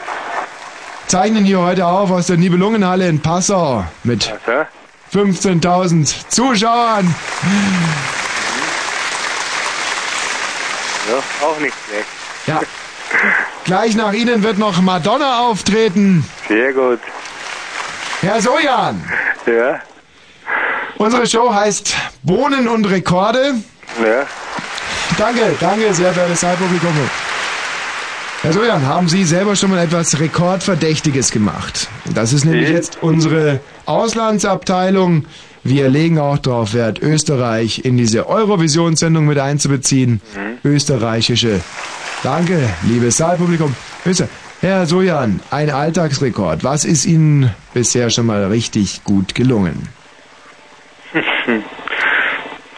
zeichnen 1.07 1.43
hier 1.43 1.59
heute 1.59 1.85
auf 1.85 2.11
aus 2.11 2.27
der 2.27 2.37
Nibelungenhalle 2.37 3.07
in 3.07 3.21
Passau 3.21 3.83
mit 4.03 4.31
Also? 4.45 4.67
15.000 5.13 6.29
Zuschauern. 6.29 7.13
Ja, 11.09 11.47
auch 11.47 11.59
nicht 11.59 11.75
schlecht. 11.87 12.07
Ja. 12.47 12.61
Gleich 13.63 13.95
nach 13.95 14.13
Ihnen 14.13 14.43
wird 14.43 14.57
noch 14.57 14.81
Madonna 14.81 15.39
auftreten. 15.39 16.27
Sehr 16.47 16.73
gut. 16.73 16.99
Herr 18.21 18.41
Sojan. 18.41 19.03
Ja? 19.45 19.79
Unsere 20.97 21.27
Show 21.27 21.53
heißt 21.53 21.95
Bohnen 22.23 22.67
und 22.67 22.85
Rekorde. 22.85 23.55
Ja? 24.03 24.25
Danke, 25.17 25.55
danke, 25.59 25.93
sehr 25.93 26.11
verehrtes 26.11 26.41
Saalpublikum. 26.41 26.91
Herr 28.41 28.53
Sojan, 28.53 28.85
haben 28.85 29.07
Sie 29.07 29.23
selber 29.23 29.55
schon 29.55 29.71
mal 29.71 29.79
etwas 29.79 30.19
Rekordverdächtiges 30.19 31.31
gemacht? 31.31 31.87
Das 32.13 32.33
ist 32.33 32.43
nämlich 32.45 32.69
jetzt 32.69 33.01
unsere 33.01 33.59
Auslandsabteilung. 33.85 35.25
Wir 35.63 35.89
legen 35.89 36.19
auch 36.19 36.37
darauf 36.37 36.73
Wert, 36.73 37.01
Österreich 37.01 37.85
in 37.85 37.97
diese 37.97 38.27
Eurovisionssendung 38.27 39.25
mit 39.25 39.39
einzubeziehen. 39.39 40.21
Österreichische. 40.63 41.61
Danke, 42.21 42.69
liebes 42.83 43.17
Saalpublikum. 43.17 43.75
Öster 44.05 44.27
Herr 44.61 44.85
Sojan, 44.85 45.41
ein 45.51 45.69
Alltagsrekord. 45.69 46.63
Was 46.63 46.85
ist 46.85 47.05
Ihnen 47.05 47.53
bisher 47.73 48.09
schon 48.09 48.25
mal 48.25 48.45
richtig 48.45 49.03
gut 49.03 49.35
gelungen? 49.35 49.89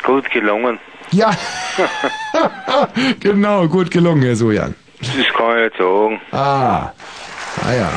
Gut 0.04 0.30
gelungen. 0.32 0.80
Ja, 1.12 1.32
genau, 3.20 3.68
gut 3.68 3.92
gelungen, 3.92 4.24
Herr 4.24 4.36
Sojan. 4.36 4.76
Das 5.00 5.10
kann 5.36 5.58
ich 5.58 5.64
nicht 5.64 5.78
sagen. 5.78 6.22
Ah, 6.32 6.92
ah 7.66 7.74
ja. 7.74 7.90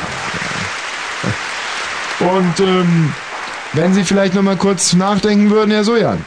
Und 2.19 2.59
ähm, 2.59 3.13
wenn 3.73 3.93
Sie 3.93 4.03
vielleicht 4.03 4.33
noch 4.33 4.43
mal 4.43 4.55
kurz 4.55 4.93
nachdenken 4.93 5.49
würden, 5.49 5.71
Herr 5.71 5.83
Sojan. 5.83 6.25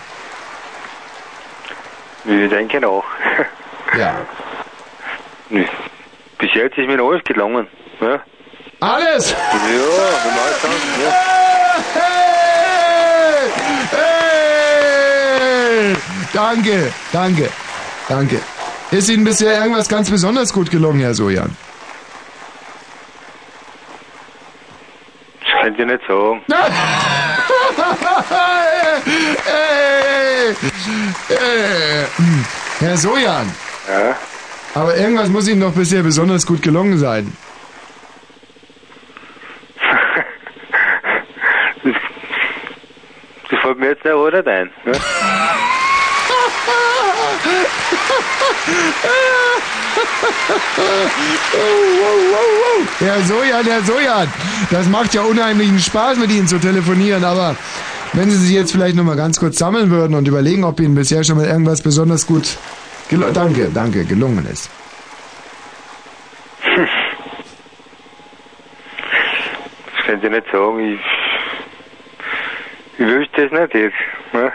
Ich 2.25 2.51
denke 2.51 2.87
auch. 2.87 3.05
Ja. 3.97 4.27
Bis 5.49 5.69
jetzt 6.55 6.77
ist 6.77 6.89
mir 6.89 7.01
alles 7.01 7.23
gelungen. 7.23 7.69
Ja? 8.01 8.21
Alles? 8.81 9.31
Ja, 9.31 9.37
wie 9.53 10.35
mal 10.35 10.53
sagen, 10.61 10.75
ja. 11.01 11.13
Hey! 13.93 15.95
Danke, 16.35 16.93
danke, 17.13 17.49
danke. 18.09 18.41
Ist 18.91 19.09
Ihnen 19.09 19.23
bisher 19.25 19.57
irgendwas 19.61 19.89
ganz 19.89 20.11
besonders 20.11 20.53
gut 20.53 20.69
gelungen, 20.69 20.99
Herr 21.01 21.15
Sojan? 21.15 21.57
Könnt 25.63 25.79
ihr 25.79 25.87
nicht. 25.87 26.03
Hey! 29.47 30.55
Hey! 31.29 32.07
Herr 32.81 32.97
Sojan. 32.97 33.53
Ja? 33.89 34.17
Aber 34.75 34.97
irgendwas 34.97 35.29
muss 35.29 35.47
Ihnen 35.49 35.61
doch 35.61 35.73
bisher 35.73 36.03
besonders 36.03 36.45
gut 36.47 36.63
gelungen 36.63 36.99
sein. 36.99 37.33
Das 43.51 43.61
fällt 43.61 43.79
mir 43.79 43.89
jetzt 43.91 44.07
auch 44.07 44.31
nicht 44.31 44.49
ein. 44.49 44.71
Ne? 44.85 44.93
Herr 52.99 53.21
Sojan, 53.23 53.65
Herr 53.65 53.83
Sojan, 53.83 54.29
das 54.71 54.89
macht 54.89 55.15
ja 55.15 55.23
unheimlichen 55.23 55.79
Spaß, 55.79 56.19
mit 56.19 56.31
Ihnen 56.31 56.47
zu 56.49 56.59
telefonieren, 56.59 57.25
aber 57.25 57.57
wenn 58.13 58.31
Sie 58.31 58.37
sich 58.37 58.53
jetzt 58.55 58.73
vielleicht 58.73 58.97
noch 58.97 59.05
mal 59.05 59.17
ganz 59.17 59.39
kurz 59.39 59.59
sammeln 59.59 59.91
würden 59.91 60.15
und 60.15 60.29
überlegen, 60.29 60.65
ob 60.65 60.81
Ihnen 60.81 60.95
bisher 60.95 61.25
schon 61.25 61.37
mal 61.37 61.47
irgendwas 61.47 61.83
besonders 61.83 62.27
gut 62.27 62.57
danke, 63.11 63.71
danke, 63.73 64.05
gelungen 64.05 64.47
ist. 64.47 64.71
Das 69.97 70.07
könnt 70.07 70.25
ihr 70.25 70.31
nicht 70.31 70.47
sagen. 70.51 70.95
Ich, 70.95 71.01
ich 72.99 73.07
wüsste 73.07 73.49
das 73.49 73.61
nicht 73.61 73.75
jetzt. 73.75 73.95
Ne? 74.33 74.53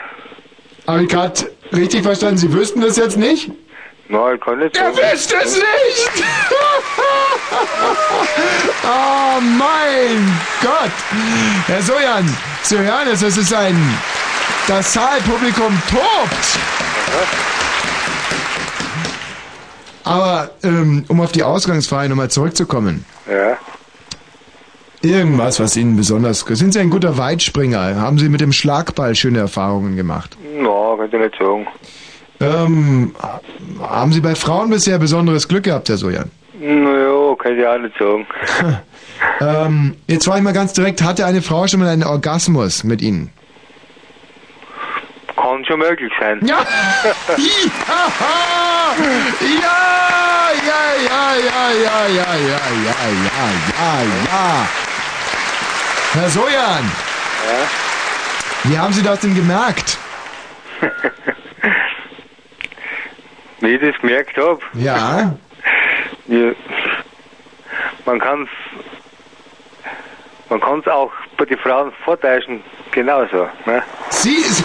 Habe 0.89 1.03
ich 1.03 1.09
gerade 1.09 1.51
richtig 1.71 2.01
verstanden? 2.01 2.37
Sie 2.37 2.51
wüssten 2.51 2.81
das 2.81 2.97
jetzt 2.97 3.15
nicht? 3.15 3.51
Nein, 4.07 4.39
kann 4.39 4.57
nicht 4.57 4.75
Er 4.75 4.91
wisst 4.91 5.31
es 5.31 5.55
nicht! 5.55 6.11
oh 8.85 9.39
mein 9.39 10.41
Gott! 10.63 10.91
Herr 11.67 11.83
Sojan, 11.83 12.35
Sie 12.63 12.79
hören 12.79 13.07
es, 13.13 13.21
es 13.21 13.37
ist 13.37 13.53
ein... 13.53 13.77
Das 14.67 14.91
Saalpublikum 14.91 15.79
tobt! 15.91 16.59
Aber 20.05 20.49
ähm, 20.63 21.05
um 21.07 21.21
auf 21.21 21.31
die 21.31 21.43
Ausgangsfrage 21.43 22.09
nochmal 22.09 22.31
zurückzukommen. 22.31 23.05
Ja. 23.29 23.59
Irgendwas, 25.01 25.59
was 25.59 25.77
Ihnen 25.77 25.95
besonders... 25.95 26.41
Sind 26.41 26.73
Sie 26.73 26.79
ein 26.79 26.89
guter 26.89 27.17
Weitspringer? 27.17 27.95
Haben 27.95 28.19
Sie 28.19 28.27
mit 28.27 28.41
dem 28.41 28.51
Schlagball 28.51 29.15
schöne 29.15 29.39
Erfahrungen 29.39 29.95
gemacht? 29.95 30.37
Nein, 30.43 30.97
könnt 30.97 31.13
ihr 31.13 31.19
nicht 31.19 31.37
sagen. 31.39 31.67
Ähm, 32.41 33.15
haben 33.81 34.11
Sie 34.11 34.19
bei 34.21 34.35
Frauen 34.35 34.69
bisher 34.69 34.99
besonderes 34.99 35.47
Glück 35.47 35.63
gehabt, 35.63 35.87
Herr 35.89 35.97
Sojan? 35.97 36.31
Naja, 36.59 37.35
kann 37.37 37.57
ich 37.57 37.65
auch 37.65 37.77
nicht 37.77 37.97
sagen. 37.97 38.27
Ähm, 39.41 39.95
jetzt 40.07 40.25
frage 40.25 40.39
ich 40.39 40.43
mal 40.43 40.53
ganz 40.53 40.73
direkt, 40.73 41.01
hatte 41.01 41.25
eine 41.25 41.41
Frau 41.41 41.67
schon 41.67 41.79
mal 41.81 41.89
einen 41.89 42.03
Orgasmus 42.03 42.83
mit 42.83 43.01
Ihnen? 43.01 43.31
Kann 45.35 45.65
schon 45.65 45.79
möglich 45.79 46.11
sein. 46.19 46.39
Ja! 46.45 46.65
Ja, 47.37 47.45
ja, 49.85 50.55
ja, 51.07 51.33
ja, 51.33 51.67
ja, 51.69 52.05
ja, 52.07 52.07
ja, 52.07 52.35
ja, 52.45 52.97
ja, 53.25 53.45
ja, 53.77 54.03
ja. 54.25 54.88
Herr 56.13 56.29
Sojan, 56.29 56.91
Wie 58.63 58.77
haben 58.77 58.91
Sie 58.93 59.03
das 59.03 59.19
denn 59.19 59.35
gemerkt? 59.35 59.97
Wie 63.59 63.75
ich 63.75 63.81
das 63.81 63.95
gemerkt 64.01 64.35
habe. 64.37 64.59
Ja. 64.73 65.35
ja. 66.27 66.51
Man 68.05 68.19
kann 68.19 68.43
es 68.43 68.49
man 70.49 70.59
kann's 70.59 70.87
auch 70.87 71.11
bei 71.37 71.45
den 71.45 71.59
Frauen 71.59 71.91
vortäuschen, 72.03 72.63
genauso. 72.91 73.47
Ne? 73.67 73.83
Sie 74.09 74.33
ist. 74.33 74.63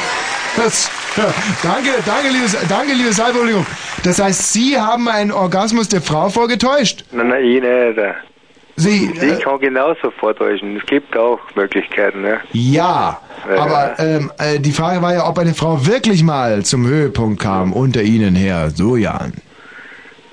Das, 0.56 0.88
ja, 1.16 1.24
danke, 1.62 1.90
danke, 2.06 2.28
liebes, 2.28 2.56
danke, 2.68 2.94
liebe 2.94 3.12
Salvolingung. 3.12 3.66
Das 4.02 4.18
heißt, 4.18 4.52
Sie 4.52 4.80
haben 4.80 5.08
einen 5.08 5.32
Orgasmus 5.32 5.88
der 5.88 6.00
Frau 6.00 6.30
vorgetäuscht? 6.30 7.04
Nein, 7.10 7.28
nein, 7.28 7.44
ich 7.44 7.60
nicht. 7.60 8.33
Äh. 8.76 8.80
Sie, 8.80 9.12
ich 9.20 9.40
kann 9.40 9.60
genauso 9.60 10.10
vortäuschen. 10.10 10.76
Es 10.76 10.86
gibt 10.86 11.16
auch 11.16 11.38
Möglichkeiten. 11.54 12.22
Ne? 12.22 12.40
Ja, 12.52 13.20
aber 13.56 13.94
ähm, 13.98 14.32
äh, 14.38 14.58
die 14.58 14.72
Frage 14.72 15.02
war 15.02 15.14
ja, 15.14 15.28
ob 15.28 15.38
eine 15.38 15.54
Frau 15.54 15.86
wirklich 15.86 16.22
mal 16.22 16.64
zum 16.64 16.86
Höhepunkt 16.86 17.40
kam 17.40 17.72
unter 17.72 18.02
Ihnen 18.02 18.34
her, 18.34 18.70
so 18.70 18.96
Jan. 18.96 19.32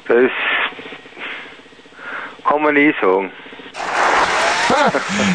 Das 0.07 0.31
kann 2.47 2.61
man 2.61 2.73
nie 2.73 2.93
sagen. 3.01 3.31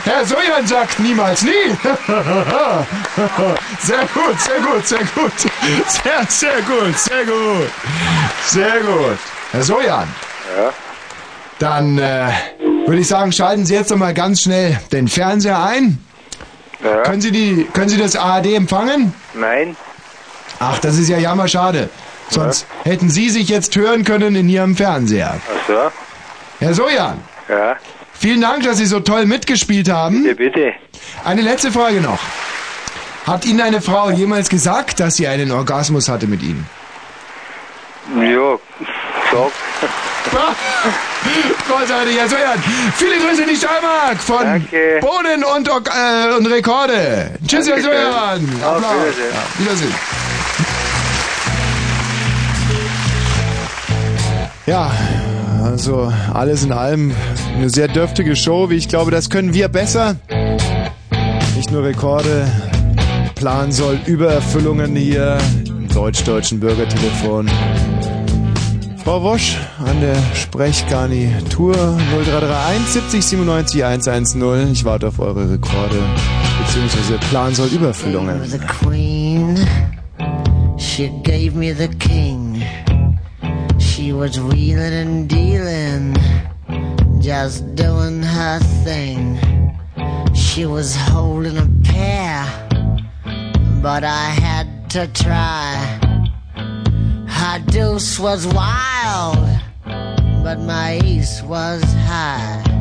Herr 0.05 0.25
Sojan 0.25 0.67
sagt 0.67 0.99
niemals 0.99 1.43
nie. 1.43 1.51
Sehr 3.81 4.07
gut, 4.15 4.41
sehr 4.41 4.61
gut, 4.61 4.87
sehr 4.87 5.05
gut. 5.15 5.33
Sehr, 5.87 6.25
sehr 6.29 6.63
gut, 6.63 6.99
sehr 6.99 7.25
gut. 7.25 7.71
Sehr 8.47 8.81
gut. 8.81 9.19
Herr 9.53 9.63
Sojan. 9.63 10.09
Ja. 10.57 10.73
Dann 11.59 11.99
äh, 11.99 12.31
würde 12.87 13.01
ich 13.01 13.09
sagen, 13.09 13.33
schalten 13.33 13.65
Sie 13.65 13.75
jetzt 13.75 13.91
noch 13.91 13.97
mal 13.97 14.15
ganz 14.15 14.43
schnell 14.43 14.79
den 14.93 15.09
Fernseher 15.09 15.63
ein. 15.63 15.99
Ja. 16.85 17.03
Können 17.03 17.21
Sie 17.21 17.31
die, 17.31 17.67
können 17.73 17.89
Sie 17.89 17.97
das 17.97 18.17
ARD 18.17 18.47
empfangen? 18.47 19.15
Nein. 19.35 19.77
Ach, 20.59 20.79
das 20.79 20.99
ist 20.99 21.09
ja 21.09 21.19
jammerschade. 21.19 21.89
Sonst 22.29 22.67
hätten 22.85 23.09
Sie 23.09 23.31
sich 23.31 23.49
jetzt 23.49 23.75
hören 23.77 24.05
können 24.05 24.35
in 24.37 24.49
Ihrem 24.49 24.77
Fernseher. 24.77 25.37
Ach 25.49 25.67
so. 25.67 25.91
Herr 26.61 26.75
Sojan. 26.75 27.21
Ja. 27.49 27.77
Vielen 28.13 28.41
Dank, 28.41 28.65
dass 28.65 28.79
Sie 28.79 28.87
so 28.87 29.01
toll 29.01 29.27
mitgespielt 29.27 29.91
haben. 29.91 30.23
Bitte, 30.23 30.35
bitte. 30.37 30.73
Eine 31.25 31.43
letzte 31.43 31.71
Frage 31.71 32.01
noch. 32.01 32.19
Hat 33.27 33.45
Ihnen 33.45 33.61
eine 33.61 33.81
Frau 33.81 34.11
jemals 34.11 34.49
gesagt, 34.49 35.01
dass 35.01 35.17
sie 35.17 35.27
einen 35.27 35.51
Orgasmus 35.51 36.09
hatte 36.09 36.29
mit 36.29 36.43
Ihnen? 36.43 36.65
Ja, 38.21 38.57
sag. 39.37 40.57
Großartig, 41.69 42.19
Herr 42.19 42.29
Sojan. 42.29 42.63
Viele 42.97 43.17
Grüße 43.19 43.43
in 43.43 43.49
die 43.49 43.57
Steiermark 43.57 44.19
von 44.19 44.45
Danke. 44.45 45.01
Bohnen 45.01 45.45
und, 45.45 45.69
äh, 45.69 46.37
und 46.37 46.47
Rekorde. 46.47 47.31
Tschüss, 47.47 47.69
Herr. 47.69 47.81
Sojan. 47.81 48.63
Auf. 48.63 48.83
Wiedersehen. 48.83 49.33
Ja, 49.33 49.65
Wiedersehen. 49.65 49.95
Ja, 54.67 54.91
also 55.65 56.13
alles 56.35 56.65
in 56.65 56.73
allem 56.73 57.15
eine 57.57 57.71
sehr 57.71 57.89
dürftige 57.89 58.35
Show, 58.35 58.69
wie 58.69 58.77
ich 58.77 58.89
glaube, 58.89 59.11
das 59.11 59.31
können 59.31 59.55
wir 59.55 59.69
besser. 59.69 60.17
Nicht 61.55 61.71
nur 61.71 61.85
Rekorde, 61.85 62.47
Plan 63.37 63.71
soll 63.71 63.99
Übererfüllungen 64.07 64.97
hier 64.97 65.39
im 65.69 65.89
deutsch-deutschen 65.89 66.59
Bürgertelefon. 66.59 67.49
Frau 69.07 69.23
Wosch 69.23 69.57
an 69.79 70.01
der 70.01 70.17
Sprechgarnitur 70.35 71.77
0331 72.11 72.87
70 72.89 73.25
97 73.25 73.85
110. 73.85 74.73
Ich 74.73 74.85
warte 74.85 75.07
auf 75.07 75.21
eure 75.21 75.49
Rekorde, 75.49 76.03
beziehungsweise 76.59 77.17
Plan 77.31 77.55
soll 77.55 77.69
Überfüllungen. 77.69 78.43
the 78.51 78.59
queen. 78.59 79.57
She 80.77 81.09
gave 81.23 81.55
me 81.55 81.73
the 81.73 81.87
king. 82.01 82.61
She 83.79 84.13
was 84.13 84.41
wheeling 84.41 84.93
and 84.93 85.29
dealing, 85.31 86.13
just 87.21 87.63
doing 87.77 88.25
her 88.25 88.59
thing. 88.85 89.39
She 90.35 90.67
was 90.67 90.97
holding 91.15 91.57
a 91.59 91.69
pair, 91.85 92.45
but 93.81 94.03
I 94.03 94.31
had 94.43 94.67
to 94.89 95.07
try. 95.13 96.06
Her 97.47 97.61
deuce 97.61 98.19
was 98.19 98.45
wild, 98.49 99.39
but 100.43 100.59
my 100.59 100.99
ace 101.05 101.45
was 101.45 101.81
high. 101.85 102.76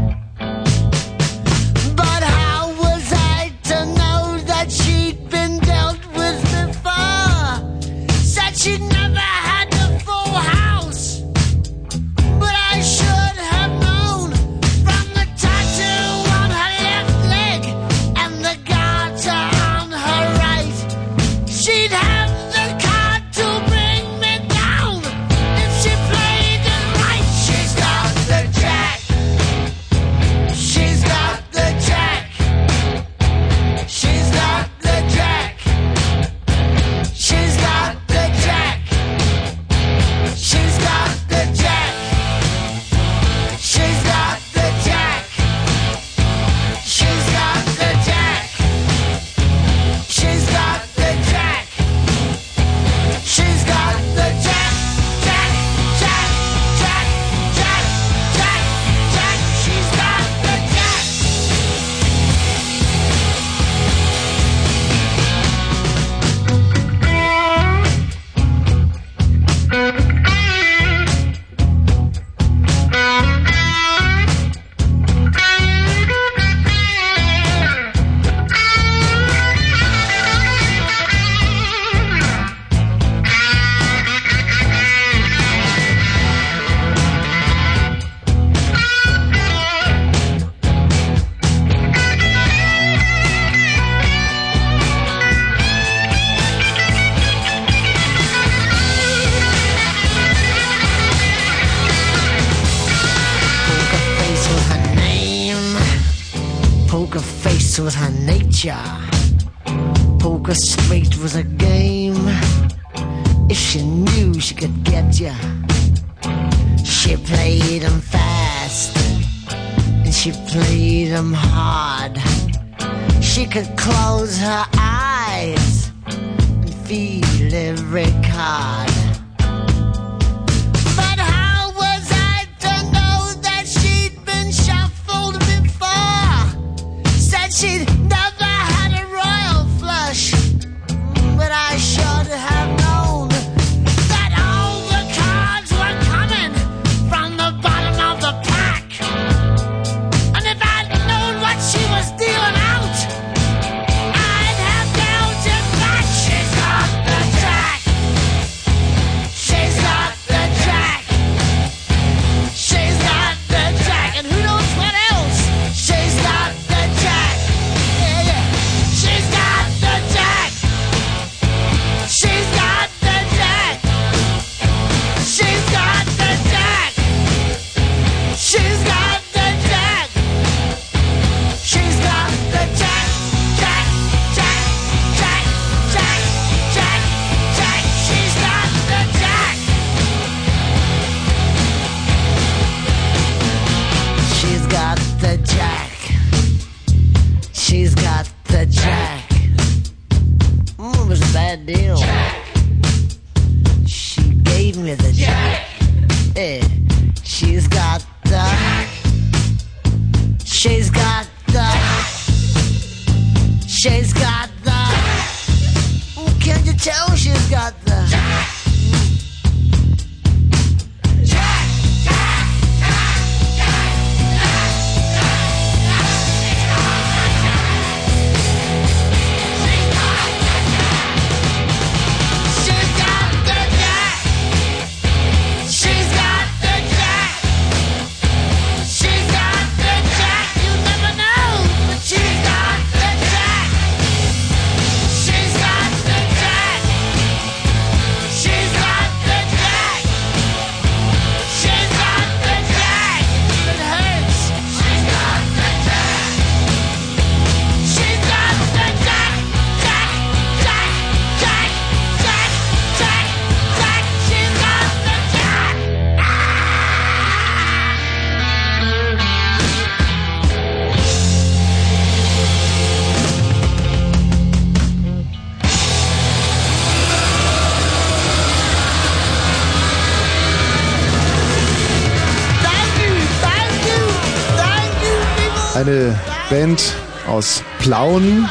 Plauen. 287.85 288.49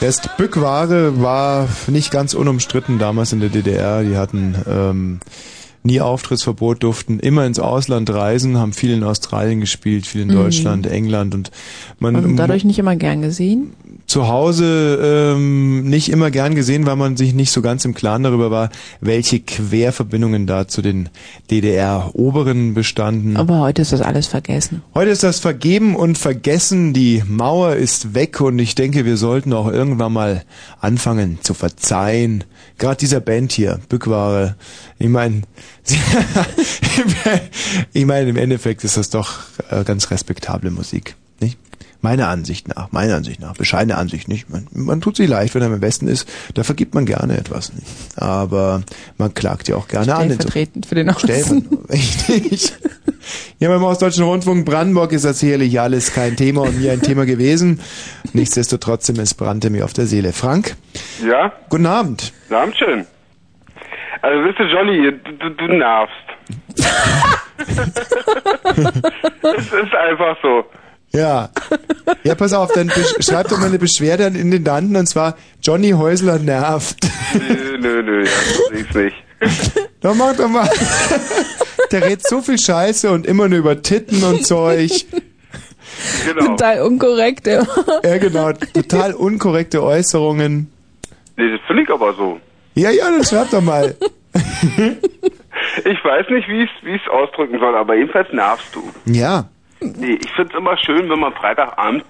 Erst 0.00 0.38
Bückware 0.38 1.20
war 1.20 1.68
nicht 1.88 2.10
ganz 2.10 2.32
unumstritten 2.32 2.98
damals 2.98 3.34
in 3.34 3.40
der 3.40 3.50
DDR. 3.50 4.02
Die 4.02 4.16
hatten 4.16 4.54
ähm, 4.66 5.20
nie 5.82 6.00
Auftrittsverbot, 6.00 6.82
durften 6.82 7.20
immer 7.20 7.44
ins 7.44 7.58
Ausland 7.58 8.08
reisen, 8.08 8.56
haben 8.56 8.72
viel 8.72 8.92
in 8.92 9.04
Australien 9.04 9.60
gespielt, 9.60 10.06
viel 10.06 10.22
in 10.22 10.28
Mhm. 10.28 10.36
Deutschland, 10.36 10.86
England 10.86 11.34
und 11.34 11.50
man 11.98 12.16
Und 12.16 12.36
dadurch 12.36 12.64
nicht 12.64 12.78
immer 12.78 12.96
gern 12.96 13.20
gesehen. 13.20 13.74
Zu 14.08 14.26
Hause 14.26 15.34
ähm, 15.36 15.84
nicht 15.84 16.10
immer 16.10 16.30
gern 16.30 16.54
gesehen, 16.54 16.86
weil 16.86 16.96
man 16.96 17.18
sich 17.18 17.34
nicht 17.34 17.52
so 17.52 17.60
ganz 17.60 17.84
im 17.84 17.92
Klaren 17.92 18.22
darüber 18.22 18.50
war, 18.50 18.70
welche 19.02 19.38
Querverbindungen 19.38 20.46
da 20.46 20.66
zu 20.66 20.80
den 20.80 21.10
DDR-Oberen 21.50 22.72
bestanden. 22.72 23.36
Aber 23.36 23.60
heute 23.60 23.82
ist 23.82 23.92
das 23.92 24.00
alles 24.00 24.26
vergessen. 24.26 24.82
Heute 24.94 25.10
ist 25.10 25.22
das 25.22 25.40
vergeben 25.40 25.94
und 25.94 26.16
vergessen. 26.16 26.94
Die 26.94 27.22
Mauer 27.28 27.74
ist 27.74 28.14
weg 28.14 28.40
und 28.40 28.58
ich 28.58 28.74
denke, 28.74 29.04
wir 29.04 29.18
sollten 29.18 29.52
auch 29.52 29.70
irgendwann 29.70 30.14
mal 30.14 30.42
anfangen 30.80 31.38
zu 31.42 31.52
verzeihen. 31.52 32.44
Gerade 32.78 32.96
dieser 32.96 33.20
Band 33.20 33.52
hier, 33.52 33.78
Bückware. 33.90 34.56
Ich 34.98 35.08
meine, 35.08 35.42
ich 37.92 38.06
meine, 38.06 38.30
im 38.30 38.36
Endeffekt 38.36 38.84
ist 38.84 38.96
das 38.96 39.10
doch 39.10 39.40
äh, 39.70 39.84
ganz 39.84 40.10
respektable 40.10 40.70
Musik? 40.70 41.14
Meiner 42.00 42.28
Ansicht 42.28 42.68
nach, 42.68 42.92
meiner 42.92 43.16
Ansicht 43.16 43.40
nach, 43.40 43.56
bescheidene 43.56 43.98
Ansicht 43.98 44.28
nicht. 44.28 44.48
Man, 44.48 44.68
man 44.72 45.00
tut 45.00 45.16
sich 45.16 45.28
leicht, 45.28 45.56
wenn 45.56 45.62
er 45.62 45.72
im 45.72 45.82
Westen 45.82 46.06
ist, 46.06 46.28
da 46.54 46.62
vergibt 46.62 46.94
man 46.94 47.06
gerne 47.06 47.36
etwas. 47.36 47.72
Nicht? 47.72 47.86
Aber 48.16 48.82
man 49.16 49.34
klagt 49.34 49.66
ja 49.68 49.74
auch 49.74 49.88
gerne 49.88 50.14
an. 50.14 50.26
Stellvertretend 50.26 50.86
für 50.86 50.94
den 50.94 51.10
Osten. 51.10 51.66
Richtig. 51.90 52.72
Ja, 53.58 53.68
beim 53.68 53.82
Ostdeutschen 53.82 54.22
Rundfunk 54.24 54.64
Brandenburg 54.64 55.10
ist 55.12 55.24
das 55.24 55.40
sicherlich 55.40 55.80
alles 55.80 56.12
kein 56.14 56.36
Thema 56.36 56.62
und 56.62 56.78
nie 56.80 56.88
ein 56.88 57.02
Thema 57.02 57.26
gewesen. 57.26 57.80
Nichtsdestotrotz, 58.32 59.08
es 59.08 59.34
brannte 59.34 59.70
mir 59.70 59.84
auf 59.84 59.92
der 59.92 60.06
Seele. 60.06 60.32
Frank, 60.32 60.76
Ja? 61.26 61.52
guten 61.68 61.86
Abend. 61.86 62.32
Guten 62.48 62.60
Abend 62.60 62.76
schön. 62.76 63.06
Also, 64.22 64.44
wisst 64.44 64.60
ihr, 64.60 64.66
Johnny, 64.66 65.12
du, 65.24 65.32
du, 65.32 65.50
du 65.50 65.66
nervst. 65.76 66.14
es 69.42 69.72
ist 69.72 69.94
einfach 69.94 70.36
so. 70.42 70.64
Ja. 71.12 71.50
Ja, 72.22 72.34
pass 72.34 72.52
auf, 72.52 72.72
dann 72.72 72.90
schreib 73.20 73.48
doch 73.48 73.58
mal 73.58 73.66
eine 73.66 73.78
Beschwerde 73.78 74.26
an 74.26 74.34
in 74.34 74.50
den 74.50 74.64
Danden 74.64 74.96
und 74.96 75.06
zwar 75.08 75.36
Johnny 75.62 75.90
Häusler 75.90 76.38
nervt. 76.38 76.98
Nö, 77.34 77.78
nö, 77.78 78.02
nö, 78.02 78.24
ja, 78.24 78.78
ich's 78.78 78.94
nicht. 78.94 79.16
Doch 80.00 80.14
mach 80.14 80.36
doch 80.36 80.48
mal. 80.48 80.68
Der 81.90 82.04
redet 82.04 82.26
so 82.26 82.40
viel 82.42 82.58
Scheiße 82.58 83.10
und 83.10 83.26
immer 83.26 83.48
nur 83.48 83.60
über 83.60 83.80
Titten 83.82 84.22
und 84.24 84.46
Zeug. 84.46 84.90
Genau. 86.26 86.46
Total 86.46 86.82
unkorrekt. 86.82 87.46
Ja. 87.46 87.66
Ja, 88.04 88.18
genau. 88.18 88.52
Total 88.52 89.14
unkorrekte 89.14 89.82
Äußerungen. 89.82 90.70
Nee, 91.36 91.50
das 91.52 91.60
finde 91.66 91.84
ich 91.84 91.90
aber 91.90 92.14
so. 92.14 92.40
Ja, 92.74 92.90
ja, 92.90 93.10
dann 93.10 93.24
schreib 93.24 93.50
doch 93.50 93.62
mal. 93.62 93.96
Ich 95.84 96.04
weiß 96.04 96.26
nicht, 96.30 96.48
wie 96.48 96.64
ich 96.64 97.02
es 97.02 97.08
ausdrücken 97.10 97.58
soll, 97.58 97.74
aber 97.74 97.94
jedenfalls 97.94 98.32
nervst 98.32 98.68
du. 98.72 98.82
Ja. 99.06 99.48
Nee, 99.80 100.18
ich 100.20 100.30
finde 100.32 100.52
es 100.52 100.58
immer 100.58 100.76
schön, 100.76 101.08
wenn 101.08 101.20
man 101.20 101.32
Freitagabend 101.32 102.04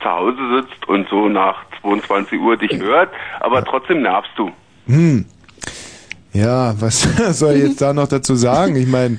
zu 0.00 0.04
Hause 0.04 0.38
sitzt 0.56 0.88
und 0.88 1.08
so 1.08 1.28
nach 1.28 1.64
22 1.80 2.40
Uhr 2.40 2.56
dich 2.56 2.78
hört, 2.80 3.10
aber 3.40 3.64
trotzdem 3.64 4.02
nervst 4.02 4.32
du. 4.36 4.50
Hm. 4.86 5.26
Ja, 6.32 6.74
was 6.80 7.02
soll 7.38 7.54
ich 7.54 7.62
jetzt 7.64 7.80
da 7.80 7.92
noch 7.92 8.08
dazu 8.08 8.34
sagen? 8.34 8.76
Ich 8.76 8.86
meine, 8.86 9.18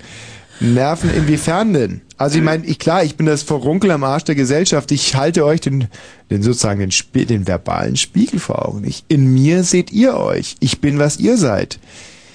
Nerven 0.60 1.14
inwiefern 1.14 1.74
denn? 1.74 2.02
Also 2.18 2.40
ich 2.40 2.44
meine, 2.44 2.66
ich 2.66 2.80
klar, 2.80 3.04
ich 3.04 3.16
bin 3.16 3.28
das 3.28 3.44
Verrunkel 3.44 3.92
am 3.92 4.04
Arsch 4.04 4.24
der 4.24 4.36
Gesellschaft. 4.36 4.92
Ich 4.92 5.16
halte 5.16 5.46
euch 5.46 5.62
den, 5.62 5.88
den 6.32 6.42
sozusagen 6.42 6.80
den, 6.80 6.92
Spie 6.92 7.26
den 7.26 7.48
verbalen 7.48 7.96
Spiegel 7.96 8.40
vor 8.40 8.68
Augen. 8.68 8.84
Ich, 8.86 9.04
in 9.08 9.34
mir 9.34 9.64
seht 9.64 9.92
ihr 9.92 10.18
euch. 10.18 10.56
Ich 10.60 10.82
bin, 10.82 10.98
was 10.98 11.20
ihr 11.20 11.38
seid. 11.38 11.80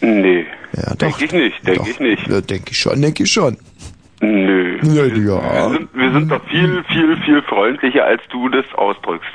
Nee. 0.00 0.44
Ja, 0.76 0.94
Denke 0.94 1.24
ich 1.24 1.32
nicht, 1.32 1.66
denke 1.66 1.90
ich 1.90 2.00
nicht. 2.00 2.50
Denke 2.50 2.70
ich 2.70 2.78
schon, 2.78 3.02
denke 3.02 3.24
ich 3.24 3.32
schon. 3.32 3.58
Nö. 4.22 4.78
Ja, 4.82 5.04
Wir 5.14 5.26
ja. 5.26 5.68
sind, 5.70 5.88
wir 5.92 6.12
sind 6.12 6.30
doch 6.30 6.44
viel, 6.48 6.84
viel, 6.84 7.16
viel 7.24 7.42
freundlicher, 7.42 8.04
als 8.04 8.22
du 8.30 8.48
das 8.48 8.64
ausdrückst. 8.74 9.30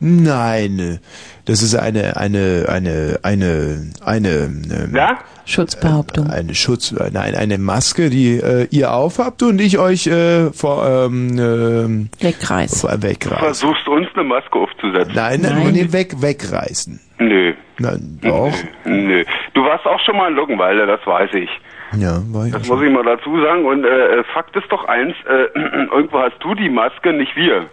Nein, 0.00 0.98
das 1.44 1.62
ist 1.62 1.74
eine, 1.76 2.16
eine, 2.16 2.64
eine, 2.68 3.20
eine, 3.22 3.90
eine, 4.04 4.28
ähm, 4.30 4.94
Ja? 4.94 5.18
Schutzbehauptung. 5.44 6.28
Eine 6.28 6.54
Schutz, 6.54 6.92
nein, 7.12 7.34
eine 7.34 7.58
Maske, 7.58 8.08
die 8.08 8.36
äh, 8.38 8.66
ihr 8.70 8.92
aufhabt 8.94 9.42
und 9.42 9.60
ich 9.60 9.78
euch 9.78 10.06
äh, 10.06 10.50
vor 10.52 10.86
ähm, 10.88 11.38
ähm, 11.38 12.08
Wegreiß. 12.18 12.80
Du 12.82 13.02
Wegreiß. 13.02 13.38
versuchst 13.38 13.86
uns 13.88 14.08
eine 14.14 14.24
Maske 14.24 14.58
aufzusetzen. 14.58 15.12
Nein, 15.14 15.40
nein, 15.42 15.54
nein. 15.64 15.72
Nee, 15.72 15.92
weg, 15.92 16.14
wegreißen. 16.22 16.98
Nö. 17.18 17.52
Nein, 17.78 18.18
doch. 18.22 18.52
Nö. 18.86 19.24
Du 19.54 19.62
warst 19.62 19.84
auch 19.86 20.00
schon 20.00 20.16
mal 20.16 20.30
in 20.30 20.36
Luckenwalde, 20.36 20.86
das 20.86 21.06
weiß 21.06 21.30
ich. 21.34 21.50
Ja, 21.96 22.22
war 22.32 22.46
ich 22.46 22.52
Das 22.52 22.66
muss 22.66 22.82
ich 22.82 22.90
mal 22.90 23.04
dazu 23.04 23.40
sagen. 23.40 23.64
Und 23.64 23.84
äh, 23.84 24.22
Fakt 24.32 24.54
ist 24.56 24.70
doch 24.70 24.84
eins, 24.84 25.14
äh, 25.26 25.58
irgendwo 25.92 26.18
hast 26.18 26.38
du 26.40 26.54
die 26.54 26.68
Maske, 26.68 27.12
nicht 27.12 27.34
wir. 27.36 27.66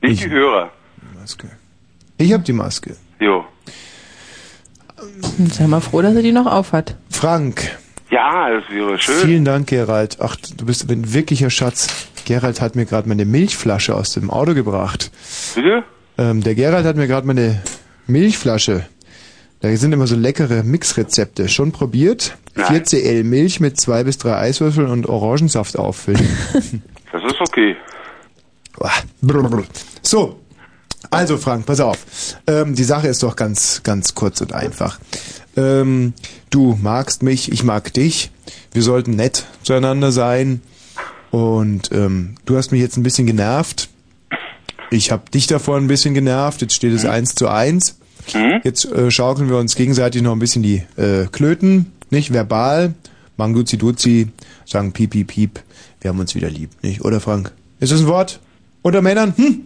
Nicht 0.00 0.24
die 0.24 0.30
Hörer. 0.30 0.70
Maske. 1.18 1.48
Ich 2.18 2.32
hab 2.32 2.44
die 2.44 2.52
Maske. 2.52 2.96
Jo. 3.20 3.44
Sei 5.50 5.66
mal 5.66 5.80
froh, 5.80 6.02
dass 6.02 6.14
er 6.14 6.22
die 6.22 6.32
noch 6.32 6.46
aufhat. 6.46 6.96
Frank. 7.10 7.76
Ja, 8.10 8.48
das 8.50 8.68
wäre 8.70 8.98
schön. 8.98 9.14
Vielen 9.16 9.44
Dank, 9.44 9.68
Gerald. 9.68 10.18
Ach, 10.20 10.36
du 10.36 10.64
bist 10.66 10.90
ein 10.90 11.12
wirklicher 11.12 11.50
Schatz. 11.50 12.08
Gerald 12.24 12.60
hat 12.60 12.74
mir 12.74 12.86
gerade 12.86 13.08
meine 13.08 13.24
Milchflasche 13.24 13.94
aus 13.94 14.12
dem 14.14 14.30
Auto 14.30 14.54
gebracht. 14.54 15.10
Bitte? 15.54 15.84
Ähm, 16.16 16.42
der 16.42 16.54
Gerald 16.54 16.86
hat 16.86 16.96
mir 16.96 17.06
gerade 17.06 17.26
meine 17.26 17.62
Milchflasche. 18.06 18.86
Da 19.60 19.76
sind 19.76 19.92
immer 19.92 20.06
so 20.06 20.14
leckere 20.14 20.62
Mixrezepte. 20.62 21.48
Schon 21.48 21.72
probiert? 21.72 22.36
4 22.54 22.84
CL 22.84 23.24
Milch 23.24 23.60
mit 23.60 23.80
zwei 23.80 24.04
bis 24.04 24.18
drei 24.18 24.36
Eiswürfeln 24.36 24.88
und 24.88 25.06
Orangensaft 25.08 25.78
auffüllen. 25.78 26.28
Das 27.10 27.24
ist 27.24 27.40
okay. 27.40 27.74
So, 30.02 30.38
also 31.10 31.38
Frank, 31.38 31.64
pass 31.64 31.80
auf. 31.80 31.98
Ähm, 32.46 32.74
die 32.74 32.84
Sache 32.84 33.08
ist 33.08 33.22
doch 33.22 33.34
ganz, 33.34 33.82
ganz 33.82 34.14
kurz 34.14 34.42
und 34.42 34.52
einfach. 34.52 35.00
Ähm, 35.56 36.12
du 36.50 36.78
magst 36.80 37.22
mich, 37.22 37.50
ich 37.50 37.64
mag 37.64 37.94
dich. 37.94 38.30
Wir 38.72 38.82
sollten 38.82 39.12
nett 39.12 39.46
zueinander 39.62 40.12
sein. 40.12 40.60
Und 41.30 41.90
ähm, 41.92 42.34
du 42.44 42.58
hast 42.58 42.72
mich 42.72 42.80
jetzt 42.82 42.98
ein 42.98 43.02
bisschen 43.02 43.26
genervt. 43.26 43.88
Ich 44.90 45.10
habe 45.10 45.30
dich 45.30 45.46
davor 45.46 45.78
ein 45.78 45.86
bisschen 45.88 46.12
genervt, 46.12 46.60
jetzt 46.60 46.74
steht 46.74 46.92
es 46.92 47.04
Mhm. 47.04 47.10
1 47.10 47.34
zu 47.36 47.48
1. 48.34 48.64
Jetzt 48.64 48.84
äh, 48.92 49.10
schaukeln 49.10 49.48
wir 49.48 49.58
uns 49.58 49.74
gegenseitig 49.74 50.22
noch 50.22 50.32
ein 50.32 50.38
bisschen 50.38 50.62
die 50.62 50.82
äh, 50.96 51.26
Klöten, 51.30 51.92
nicht 52.10 52.32
verbal, 52.32 52.94
machen 53.36 53.54
Duzi 53.54 53.78
Duzi, 53.78 54.28
sagen 54.64 54.92
Piep 54.92 55.10
Piep 55.10 55.28
Piep, 55.28 55.60
wir 56.00 56.10
haben 56.10 56.18
uns 56.20 56.34
wieder 56.34 56.50
lieb, 56.50 56.70
nicht? 56.82 57.04
Oder 57.04 57.20
Frank? 57.20 57.52
Ist 57.80 57.92
das 57.92 58.00
ein 58.00 58.06
Wort? 58.06 58.40
Unter 58.82 59.02
Männern? 59.02 59.34
Hm? 59.36 59.62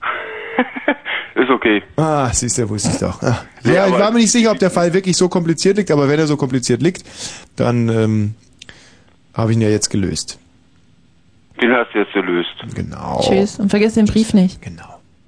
Ist 1.34 1.50
okay. 1.50 1.82
Ah, 1.96 2.30
siehst 2.32 2.58
du, 2.58 2.68
wusste 2.68 2.90
ich 2.92 2.98
doch. 2.98 3.22
Ah. 3.22 3.44
Nee, 3.62 3.74
Ja, 3.74 3.86
ich 3.86 3.92
war 3.92 4.10
mir 4.10 4.18
nicht 4.18 4.32
sicher, 4.32 4.50
ob 4.50 4.58
der 4.58 4.70
Fall 4.70 4.92
wirklich 4.92 5.16
so 5.16 5.28
kompliziert 5.28 5.76
liegt, 5.76 5.90
aber 5.90 6.08
wenn 6.08 6.18
er 6.18 6.26
so 6.26 6.36
kompliziert 6.36 6.82
liegt, 6.82 7.04
dann 7.56 7.88
ähm, 7.88 8.34
habe 9.34 9.52
ich 9.52 9.56
ihn 9.56 9.62
ja 9.62 9.68
jetzt 9.68 9.88
gelöst. 9.90 10.38
Den 11.62 11.70
hast 11.72 11.92
du 11.94 11.98
jetzt 12.00 12.12
gelöst. 12.12 12.48
Genau. 12.74 13.20
Tschüss. 13.22 13.58
Und 13.58 13.70
vergiss 13.70 13.94
den 13.94 14.06
Brief 14.06 14.34
nicht. 14.34 14.60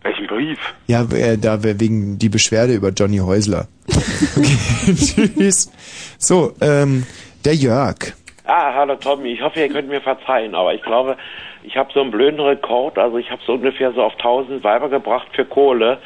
Welchen 0.03 0.27
Brief? 0.27 0.59
Ja, 0.87 1.03
äh, 1.13 1.37
da 1.37 1.63
wegen 1.63 2.19
die 2.19 2.29
Beschwerde 2.29 2.75
über 2.75 2.89
Johnny 2.91 3.19
Häusler. 3.19 3.69
Okay, 4.37 4.95
tschüss. 4.95 5.71
So, 6.19 6.53
ähm, 6.61 7.07
der 7.45 7.55
Jörg. 7.55 8.15
Ah, 8.45 8.75
hallo 8.75 8.97
Tommy, 8.97 9.33
ich 9.33 9.43
hoffe, 9.43 9.61
ihr 9.61 9.69
könnt 9.69 9.89
mir 9.89 10.01
verzeihen, 10.01 10.55
aber 10.55 10.75
ich 10.75 10.83
glaube, 10.83 11.17
ich 11.63 11.77
habe 11.77 11.91
so 11.93 12.01
einen 12.01 12.11
blöden 12.11 12.41
Rekord, 12.41 12.99
also 12.99 13.19
ich 13.19 13.31
habe 13.31 13.41
so 13.47 13.53
ungefähr 13.53 13.93
so 13.93 14.03
auf 14.03 14.15
1000 14.15 14.65
Weiber 14.65 14.89
gebracht 14.89 15.29
für 15.33 15.45
Kohle. 15.45 15.99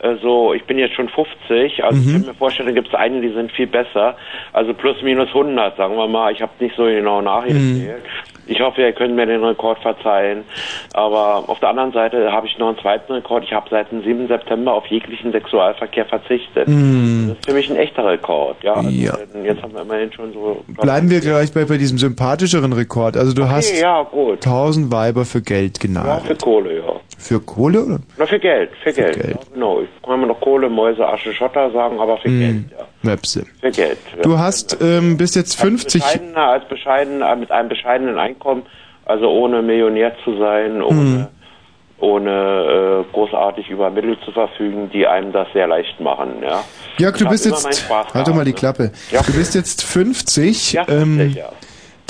Äh, 0.00 0.16
So, 0.20 0.52
ich 0.54 0.64
bin 0.64 0.78
jetzt 0.78 0.94
schon 0.94 1.08
50, 1.08 1.84
also 1.84 2.00
ich 2.00 2.12
kann 2.12 2.26
mir 2.26 2.34
vorstellen, 2.34 2.68
da 2.68 2.74
gibt 2.74 2.88
es 2.88 2.94
einige, 2.94 3.28
die 3.28 3.34
sind 3.34 3.52
viel 3.52 3.66
besser. 3.68 4.16
Also 4.52 4.74
plus 4.74 5.00
minus 5.02 5.28
100, 5.28 5.76
sagen 5.76 5.96
wir 5.96 6.08
mal. 6.08 6.32
Ich 6.32 6.42
habe 6.42 6.52
nicht 6.58 6.74
so 6.76 6.84
genau 6.84 7.20
nachgezählt. 7.20 8.02
Ich 8.46 8.60
hoffe, 8.60 8.82
ihr 8.82 8.92
könnt 8.92 9.14
mir 9.16 9.26
den 9.26 9.42
Rekord 9.42 9.78
verzeihen. 9.80 10.44
Aber 10.92 11.44
auf 11.48 11.60
der 11.60 11.70
anderen 11.70 11.92
Seite 11.92 12.30
habe 12.32 12.46
ich 12.46 12.58
noch 12.58 12.68
einen 12.68 12.78
zweiten 12.78 13.12
Rekord. 13.12 13.44
Ich 13.44 13.52
habe 13.52 13.66
seit 13.70 13.90
dem 13.90 14.02
7. 14.02 14.28
September 14.28 14.72
auf 14.74 14.86
jeglichen 14.86 15.32
Sexualverkehr 15.32 16.04
verzichtet. 16.06 16.68
Mm. 16.68 17.28
Das 17.28 17.38
ist 17.38 17.46
für 17.46 17.54
mich 17.54 17.70
ein 17.70 17.76
echter 17.76 18.06
Rekord. 18.06 18.56
Ja, 18.62 18.74
also 18.74 18.88
Ja. 18.90 19.16
jetzt 19.44 19.62
haben 19.62 19.72
wir 19.74 19.82
immerhin 19.82 20.12
schon 20.12 20.32
so 20.32 20.62
Bleiben 20.68 21.10
wir 21.10 21.20
gleich 21.20 21.52
bei, 21.52 21.64
bei 21.64 21.78
diesem 21.78 21.98
sympathischeren 21.98 22.72
Rekord. 22.72 23.16
Also 23.16 23.32
du 23.34 23.48
hast 23.48 23.78
ja, 23.80 24.02
gut. 24.02 24.44
1000 24.46 24.92
Weiber 24.92 25.24
für 25.24 25.40
Geld 25.40 25.78
Ja, 25.82 25.86
genagelt. 25.86 26.26
für 26.26 26.36
Kohle, 26.36 26.76
ja. 26.78 26.92
Für 27.18 27.40
Kohle 27.40 27.82
oder? 27.84 27.98
Na, 28.18 28.26
für 28.26 28.38
Geld, 28.38 28.70
für, 28.82 28.92
Geld. 28.92 29.16
Ja, 29.16 29.38
genau. 29.54 29.80
Ich 29.80 29.88
kann 30.02 30.20
man 30.20 30.28
noch 30.28 30.40
Kohle, 30.40 30.68
Mäuse, 30.68 31.06
Asche, 31.08 31.32
Schotter 31.32 31.70
sagen, 31.70 31.98
aber 31.98 32.18
für 32.18 32.28
Geld, 32.28 32.40
Hm, 32.50 32.64
ja. 32.76 32.84
Möpse. 33.02 33.46
Für 33.60 33.70
Geld. 33.70 33.98
Ja. 34.16 34.22
Du 34.22 34.38
hast, 34.38 34.76
ähm, 34.82 35.16
bist 35.16 35.36
jetzt 35.36 35.58
50. 35.60 36.02
Bescheidener, 36.02 36.48
als 36.48 36.68
bescheidener, 36.68 37.34
mit 37.36 37.50
einem 37.50 37.68
bescheidenen 37.68 38.18
Einkommen, 38.18 38.33
also 39.06 39.28
ohne 39.30 39.62
Millionär 39.62 40.12
zu 40.24 40.36
sein, 40.38 40.82
ohne, 40.82 41.00
Hm. 41.00 41.26
ohne 41.98 43.04
äh, 43.08 43.12
großartig 43.12 43.68
über 43.70 43.90
Mittel 43.90 44.16
zu 44.24 44.32
verfügen, 44.32 44.90
die 44.90 45.06
einem 45.06 45.32
das 45.32 45.48
sehr 45.52 45.66
leicht 45.66 46.00
machen, 46.00 46.42
ja. 46.42 46.64
Jörg, 46.98 47.16
du 47.16 47.28
bist 47.28 47.44
jetzt, 47.44 47.88
halt 48.14 48.28
doch 48.28 48.34
mal 48.34 48.44
die 48.44 48.52
gehabt, 48.52 48.78
Klappe. 48.78 48.92
Ja. 49.10 49.22
Du 49.22 49.32
bist 49.32 49.54
jetzt 49.54 49.82
50. 49.84 50.72
Ja, 50.72 50.82
ähm, 50.88 51.18
50, 51.18 51.34
ja. 51.34 51.52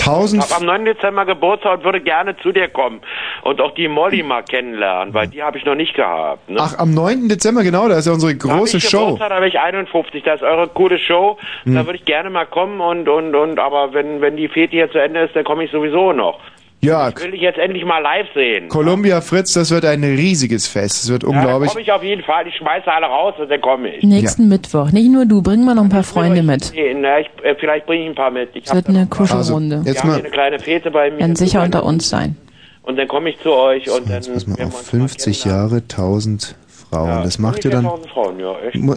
1000. 0.06 0.44
Ich 0.44 0.51
habe 0.51 0.60
am 0.60 0.66
9. 0.66 0.85
Dezember 0.85 1.24
Geburtstag 1.24 1.78
und 1.78 1.85
würde 1.85 2.01
gerne 2.01 2.36
zu 2.39 2.52
dir 2.52 2.68
kommen 2.68 3.01
und 3.43 3.60
auch 3.60 3.74
die 3.74 3.89
Molly 3.89 4.22
mal 4.22 4.43
kennenlernen, 4.43 5.14
weil 5.14 5.28
die 5.28 5.43
habe 5.43 5.59
ich 5.59 5.64
noch 5.64 5.74
nicht 5.74 5.94
gehabt. 5.94 6.48
Ne? 6.48 6.56
Ach, 6.60 6.78
am 6.78 6.93
9. 6.93 7.28
Dezember, 7.28 7.62
genau, 7.62 7.89
da 7.89 7.98
ist 7.98 8.06
ja 8.06 8.12
unsere 8.12 8.35
Da 8.35 8.48
hab 8.48 8.59
große 8.59 8.78
ich 8.78 8.89
Show. 8.89 8.98
Geburtstag, 9.14 9.31
da 9.31 9.39
bin 9.40 9.48
ich 9.48 9.59
51, 9.59 10.22
das 10.22 10.36
ist 10.36 10.43
eure 10.43 10.68
coole 10.68 10.98
Show. 10.98 11.39
Hm. 11.64 11.74
Da 11.74 11.86
würde 11.86 11.98
ich 11.98 12.05
gerne 12.05 12.31
mal 12.31 12.47
kommen 12.47 12.81
und 12.81 13.09
und 13.09 13.35
und 13.35 13.59
aber 13.59 13.93
wenn 13.93 14.20
wenn 14.20 14.36
die 14.36 14.48
Fete 14.48 14.72
hier 14.72 14.90
zu 14.90 14.98
Ende 14.98 15.20
ist, 15.20 15.35
dann 15.35 15.44
komme 15.44 15.64
ich 15.64 15.70
sowieso 15.70 16.12
noch. 16.12 16.40
Jörg, 16.85 17.23
Will 17.23 17.35
ich 17.35 17.40
jetzt 17.40 17.59
endlich 17.59 17.85
mal 17.85 17.98
live 18.01 18.27
sehen. 18.35 18.69
Columbia 18.69 19.20
Fritz, 19.20 19.52
das 19.55 19.70
wird 19.70 19.85
ein 19.85 20.02
riesiges 20.05 20.66
Fest. 20.69 21.05
Es 21.05 21.09
wird 21.11 21.23
Ja, 21.23 21.28
dann 21.31 21.39
unglaublich. 21.39 21.70
komme 21.70 21.82
ich 21.82 21.93
auf 21.93 22.02
jeden 22.02 22.23
Fall. 22.23 22.47
Ich 22.47 22.55
schmeiße 22.56 22.90
alle 22.93 23.06
raus 23.06 23.35
und 23.39 23.51
dann 23.51 23.61
komme 23.61 23.94
ich. 23.97 24.02
Nächsten 24.05 24.48
Mittwoch. 24.48 24.90
Nicht 24.93 25.11
nur 25.11 25.27
du, 25.27 25.43
bring 25.43 25.65
mal 25.65 25.74
noch 25.74 25.82
ein 25.85 25.89
paar 25.89 26.02
Freunde 26.05 26.43
mit. 26.43 26.73
Nee, 26.74 26.94
na, 26.94 27.20
ich, 27.20 27.27
äh, 27.43 27.55
vielleicht 27.59 27.86
bringe 27.86 28.05
ich 28.05 28.09
ein 28.11 28.15
paar 28.15 28.31
mit. 28.31 28.51
Ich 28.55 28.65
Es 28.65 28.70
hab 28.70 28.77
wird 28.77 28.89
eine 28.89 29.06
Kuschelrunde. 29.06 29.85
Wir 29.85 29.94
haben 29.94 30.09
hier 30.11 30.19
eine 30.20 30.31
kleine 30.31 30.59
Fete 30.59 30.90
bei 30.90 31.11
mir. 31.11 31.19
Werden 31.20 31.36
sicher 31.36 31.62
unter 31.62 31.85
uns 31.85 32.09
sein. 32.09 32.36
Und 32.82 32.97
dann 32.98 33.09
komme 33.09 33.31
ich 33.31 33.40
zu 33.40 33.51
euch 33.52 33.89
und 33.90 34.11
dann 34.11 34.23
Pass 34.23 34.47
mal 34.47 34.62
auf, 34.62 34.82
50 34.86 35.47
Jahre, 35.47 35.77
1000 35.77 36.55
Frauen. 36.94 37.22
das 37.24 37.38
macht 37.38 37.64
ja 37.64 37.70
dann. 37.70 37.84
1000 37.86 38.10
Frauen, 38.10 38.40
ja, 38.40 38.52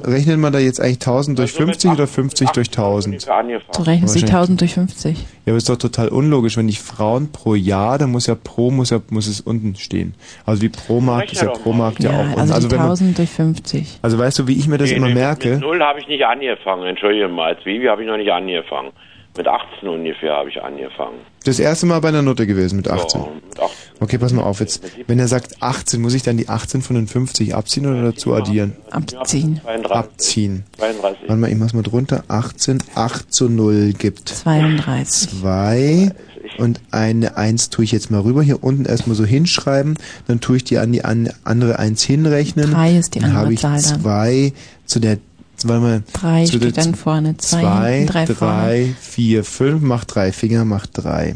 Rechnet 0.06 0.40
man 0.40 0.54
da 0.54 0.60
jetzt 0.60 0.80
eigentlich 0.80 1.00
1000 1.00 1.38
durch 1.40 1.52
50 1.54 1.92
oder 1.92 2.08
50 2.08 2.50
durch 2.52 2.68
1000? 2.70 3.24
für 3.24 3.34
angefangen. 3.34 3.64
Du 3.76 3.82
rechnest 3.84 4.16
die 4.16 4.22
Wahrscheinlich- 4.22 4.34
1000 4.36 4.62
durch 4.62 4.74
50. 4.74 5.18
Ja, 5.20 5.52
aber 5.54 5.58
ist 5.58 5.70
doch 5.70 5.78
total 5.78 6.10
unlogisch, 6.10 6.58
wenn 6.58 6.68
ich 6.70 6.80
Frauen 6.80 7.32
pro 7.32 7.56
Jahr, 7.56 7.98
dann 7.98 8.12
muss 8.12 8.28
ja 8.28 8.36
pro 8.36 8.72
muss 8.72 8.90
ja 8.90 9.00
muss 9.10 9.28
es 9.28 9.42
unten 9.42 9.76
stehen. 9.76 10.14
Also 10.46 10.62
wie 10.62 10.70
pro 10.70 11.00
Markt 11.02 11.32
ist 11.32 11.42
ja 11.42 11.50
pro 11.50 11.74
Markt 11.74 12.04
ja, 12.04 12.12
Ja, 12.12 12.18
auch 12.20 12.24
unten. 12.26 12.40
also, 12.40 12.54
Also 12.54 12.68
die 12.68 12.72
wenn 12.74 12.80
man, 12.80 12.88
1000 12.90 13.18
durch 13.18 13.30
50. 13.30 14.00
also 14.02 14.18
weißt 14.20 14.40
du, 14.40 14.48
wie 14.48 14.58
ich 14.58 14.68
mir 14.68 14.78
das 14.78 14.90
Nee, 14.90 14.98
immer 14.98 15.08
nee, 15.08 15.14
merke? 15.14 15.50
Mit 15.52 15.62
null 15.62 15.80
habe 15.82 16.00
ich 16.00 16.08
nicht 16.08 16.26
angefangen, 16.26 16.86
entschuldige 16.86 17.28
mal. 17.28 17.56
Als 17.56 17.66
Vivi 17.66 17.86
habe 17.88 18.02
ich 18.04 18.08
noch 18.08 18.18
nicht 18.18 18.32
angefangen. 18.32 18.90
Mit 19.38 19.48
18 19.48 19.88
ungefähr 19.88 20.34
habe 20.34 20.50
ich 20.50 20.62
angefangen. 20.62 21.20
Das 21.46 21.60
erste 21.60 21.86
Mal 21.86 22.02
bei 22.02 22.10
einer 22.10 22.24
Nutte 22.24 22.48
gewesen 22.48 22.78
mit 22.78 22.90
18. 22.90 23.22
mit 23.22 23.60
18. 23.60 23.78
Okay, 24.00 24.18
pass 24.18 24.34
mal 24.34 24.42
auf 24.42 24.60
jetzt. 24.60 24.84
Wenn 25.06 25.20
er 25.20 25.28
sagt 25.28 25.62
18, 25.62 26.02
muss 26.02 26.16
ich 26.16 26.24
dann 26.24 26.38
die 26.38 26.50
18 26.50 26.82
von 26.82 26.96
den 26.96 27.08
50 27.08 27.54
abziehen 27.54 27.86
oder 27.86 28.02
dazu 28.02 28.34
addieren? 28.34 28.76
Abziehen. 28.90 29.62
Abziehen. 29.90 30.64
32. 30.78 31.30
Warte 31.30 31.40
mal, 31.40 31.52
ich 31.52 31.58
mach's 31.58 31.74
mal 31.74 31.84
drunter. 31.84 32.24
18, 32.28 32.80
8 32.96 33.32
zu 33.32 33.48
0 33.48 33.94
gibt 33.94 34.30
32. 34.30 35.40
2 35.40 36.12
und 36.58 36.82
eine 36.92 37.38
1 37.38 37.70
tue 37.70 37.86
ich 37.86 37.92
jetzt 37.92 38.10
mal 38.10 38.22
rüber. 38.22 38.42
Hier 38.42 38.64
unten 38.64 38.86
erstmal 38.86 39.16
so 39.16 39.24
hinschreiben. 39.26 39.98
Dann 40.28 40.40
tue 40.40 40.58
ich 40.58 40.64
die 40.64 40.80
an 40.80 40.92
die 40.92 41.06
an, 41.06 41.30
andere 41.44 41.78
1 41.78 42.02
hinrechnen. 42.04 42.72
Drei 42.72 42.98
ist 42.98 43.14
die 43.14 43.20
dann 43.20 43.30
andere 43.30 43.44
habe 43.44 43.54
ich 43.54 43.60
Zahl 43.60 43.82
dann. 43.82 44.02
2 44.02 44.54
zu 44.86 45.00
der 45.00 45.20
warte 45.66 45.82
mal, 45.82 46.04
Drei 46.14 46.46
steht 46.46 46.78
dann 46.78 46.96
vorne. 46.96 47.38
Zwei, 47.38 47.62
2, 47.62 47.92
hinten, 47.94 48.12
drei 48.14 48.28
vorne. 48.28 48.62
3, 48.68 48.96
4, 49.00 49.44
5, 49.44 49.82
macht 49.82 50.16
3 50.16 50.32
Finger, 50.32 50.66
macht 50.66 50.90
3. 50.94 51.36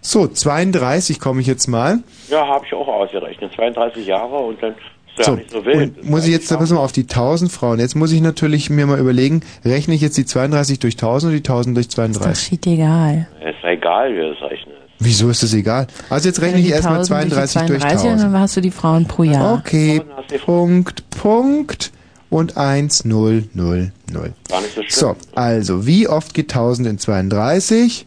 So, 0.00 0.26
32 0.26 1.20
komme 1.20 1.40
ich 1.40 1.46
jetzt 1.46 1.68
mal. 1.68 2.00
Ja, 2.28 2.46
habe 2.46 2.64
ich 2.66 2.74
auch 2.74 2.88
ausgerechnet. 2.88 3.52
32 3.54 4.06
Jahre 4.06 4.36
und 4.36 4.62
dann 4.62 4.72
ist 4.72 5.18
ja 5.18 5.24
So, 5.24 5.34
nicht 5.36 5.50
so 5.50 5.64
wild. 5.64 5.98
und 5.98 6.10
muss 6.10 6.24
ich 6.24 6.32
jetzt, 6.32 6.48
pass 6.56 6.70
mal 6.70 6.78
auf, 6.78 6.92
die 6.92 7.02
1000 7.02 7.50
Frauen. 7.52 7.78
Jetzt 7.78 7.94
muss 7.94 8.12
ich 8.12 8.20
natürlich 8.20 8.68
mir 8.70 8.86
mal 8.86 8.98
überlegen, 8.98 9.42
rechne 9.64 9.94
ich 9.94 10.00
jetzt 10.00 10.16
die 10.18 10.24
32 10.26 10.78
durch 10.80 10.94
1000 10.94 11.30
oder 11.30 11.40
die 11.40 11.48
1000 11.48 11.76
durch 11.76 11.86
Ist 11.86 11.92
doch 11.98 12.04
32? 12.04 12.58
egal. 12.66 13.28
Ist 13.40 13.64
egal, 13.64 14.12
wie 14.12 14.16
du 14.20 14.34
das 14.34 14.50
rechnest. 14.50 14.78
Wieso 14.98 15.30
ist 15.30 15.42
das 15.42 15.52
egal? 15.54 15.86
Also 16.10 16.28
jetzt 16.28 16.40
rechne 16.40 16.60
ich 16.60 16.70
erstmal 16.70 16.98
1000 17.00 17.32
32 17.32 17.62
durch 17.66 17.80
32 17.80 18.04
und 18.04 18.10
1000. 18.12 18.34
dann 18.34 18.40
hast 18.40 18.56
du 18.56 18.60
die 18.60 18.70
Frauen 18.70 19.06
pro 19.08 19.22
Jahr. 19.24 19.54
Okay, 19.58 20.00
Punkt, 20.44 21.08
Punkt 21.10 21.90
und 22.32 22.56
1, 22.56 23.04
0, 23.04 23.44
0, 23.52 23.92
0. 24.10 24.32
Gar 24.48 24.60
nicht 24.62 24.74
so 24.74 24.82
schlimm. 24.82 24.86
So, 24.88 25.16
also, 25.34 25.86
wie 25.86 26.08
oft 26.08 26.32
geht 26.32 26.50
1000 26.50 26.88
in 26.88 26.98
32? 26.98 28.06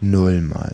Null 0.00 0.40
mal. 0.40 0.72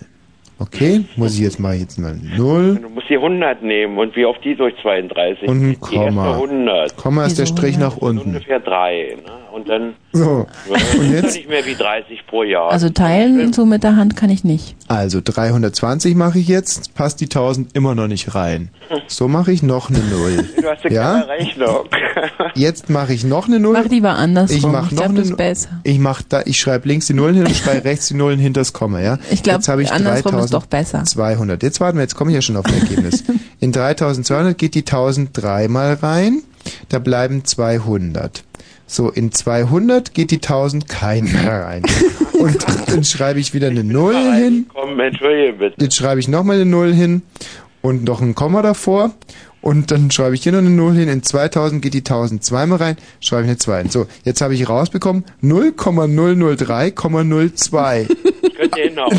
Okay, 0.58 1.04
muss 1.14 1.34
ich 1.34 1.40
jetzt 1.40 1.60
mal 1.60 1.76
jetzt 1.76 1.98
mal 1.98 2.16
0 2.16 2.80
Du 2.82 2.88
musst 2.88 3.08
die 3.08 3.14
100 3.16 3.62
nehmen 3.62 3.96
und 3.96 4.16
wie 4.16 4.24
oft 4.24 4.42
die 4.44 4.56
durch 4.56 4.74
32? 4.82 5.48
und 5.48 5.60
ein 5.60 5.76
Die 5.90 5.94
erste 5.94 6.08
Komma. 6.08 6.32
100. 6.34 6.96
Komma 6.96 7.26
ist 7.26 7.38
der 7.38 7.46
Strich 7.46 7.78
nach 7.78 7.96
unten. 7.98 8.30
Ungefähr 8.30 8.58
drei. 8.58 9.16
Ne? 9.24 9.30
Und 9.52 9.68
dann 9.68 9.94
So, 10.18 10.46
das 10.68 10.94
und 10.94 11.12
jetzt? 11.12 11.36
nicht 11.36 11.48
mehr 11.48 11.64
wie 11.66 11.74
30 11.74 12.26
pro 12.26 12.42
Jahr. 12.42 12.70
Also 12.70 12.88
teilen 12.90 13.52
so 13.52 13.64
mit 13.66 13.82
der 13.82 13.96
Hand 13.96 14.16
kann 14.16 14.30
ich 14.30 14.44
nicht. 14.44 14.76
Also 14.88 15.20
320 15.22 16.14
mache 16.14 16.38
ich 16.38 16.48
jetzt, 16.48 16.94
passt 16.94 17.20
die 17.20 17.26
1000 17.26 17.74
immer 17.74 17.94
noch 17.94 18.08
nicht 18.08 18.34
rein. 18.34 18.70
So 19.06 19.28
mache 19.28 19.52
ich 19.52 19.62
noch 19.62 19.90
eine 19.90 19.98
0. 19.98 20.48
du 20.60 20.68
hast 20.68 20.84
ja 20.84 20.90
Ja? 20.90 21.12
keine 21.20 21.28
Rechnung. 21.28 21.84
Jetzt 22.54 22.90
mache 22.90 23.12
ich 23.12 23.24
noch 23.24 23.46
eine 23.46 23.60
0. 23.60 23.72
Mach 23.74 23.84
lieber 23.84 24.10
andersrum. 24.10 24.56
Ich 24.56 24.66
mache 24.66 24.86
Ich 24.86 24.92
noch 24.92 25.12
glaub, 25.12 25.26
eine 25.26 25.36
besser. 25.36 25.68
Ich 25.84 25.98
mache 25.98 26.24
da 26.28 26.42
ich 26.44 26.56
schreibe 26.56 26.88
links 26.88 27.06
die 27.06 27.14
Nullen 27.14 27.36
hin 27.36 27.46
und 27.46 27.54
schreibe 27.54 27.84
rechts 27.84 28.08
die 28.08 28.14
Nullen 28.14 28.38
hinter 28.38 28.60
das 28.62 28.72
Komma, 28.72 29.00
ja? 29.00 29.18
Ich 29.30 29.42
glaub, 29.42 29.56
Jetzt 29.56 29.68
habe 29.68 29.82
ich 29.82 29.92
andersrum 29.92 30.38
ist 30.38 30.52
doch 30.54 30.66
besser. 30.66 30.98
3200. 31.04 31.62
Jetzt 31.62 31.80
warten 31.80 31.98
wir, 31.98 32.02
jetzt 32.02 32.16
komme 32.16 32.30
ich 32.30 32.34
ja 32.34 32.42
schon 32.42 32.56
auf 32.56 32.66
ein 32.66 32.74
Ergebnis. 32.74 33.24
In 33.60 33.72
3200 33.72 34.56
geht 34.56 34.74
die 34.74 34.80
1000 34.80 35.30
dreimal 35.32 35.94
rein, 35.94 36.42
da 36.88 36.98
bleiben 36.98 37.44
200. 37.44 38.44
So, 38.90 39.10
in 39.10 39.32
200 39.32 40.14
geht 40.14 40.30
die 40.30 40.36
1000 40.36 40.88
keinmal 40.88 41.46
rein. 41.46 41.82
Und 42.32 42.56
dann 42.88 43.04
schreibe 43.04 43.38
ich 43.38 43.52
wieder 43.52 43.68
eine 43.68 43.84
0 43.84 44.14
hin. 44.32 44.66
Komm, 44.72 44.98
entschuldige 44.98 45.52
bitte. 45.52 45.74
Jetzt 45.78 45.96
schreibe 45.96 46.20
ich 46.20 46.28
nochmal 46.28 46.56
eine 46.56 46.64
0 46.64 46.94
hin 46.94 47.22
und 47.82 48.04
noch 48.04 48.20
ein 48.20 48.34
Komma 48.34 48.62
davor. 48.62 49.12
Und 49.60 49.90
dann 49.90 50.10
schreibe 50.10 50.34
ich 50.34 50.42
hier 50.42 50.52
noch 50.52 50.58
eine 50.58 50.70
0 50.70 50.94
hin. 50.94 51.08
In 51.08 51.22
2000 51.22 51.82
geht 51.82 51.92
die 51.94 51.98
1000 51.98 52.44
zweimal 52.44 52.78
rein, 52.78 52.96
schreibe 53.20 53.42
ich 53.42 53.48
eine 53.48 53.58
2 53.58 53.78
hin. 53.78 53.90
So, 53.90 54.06
jetzt 54.24 54.40
habe 54.40 54.54
ich 54.54 54.66
rausbekommen 54.68 55.24
0,003,02. 55.42 58.06
Könnte 58.56 58.80
hinhauen. 58.80 59.18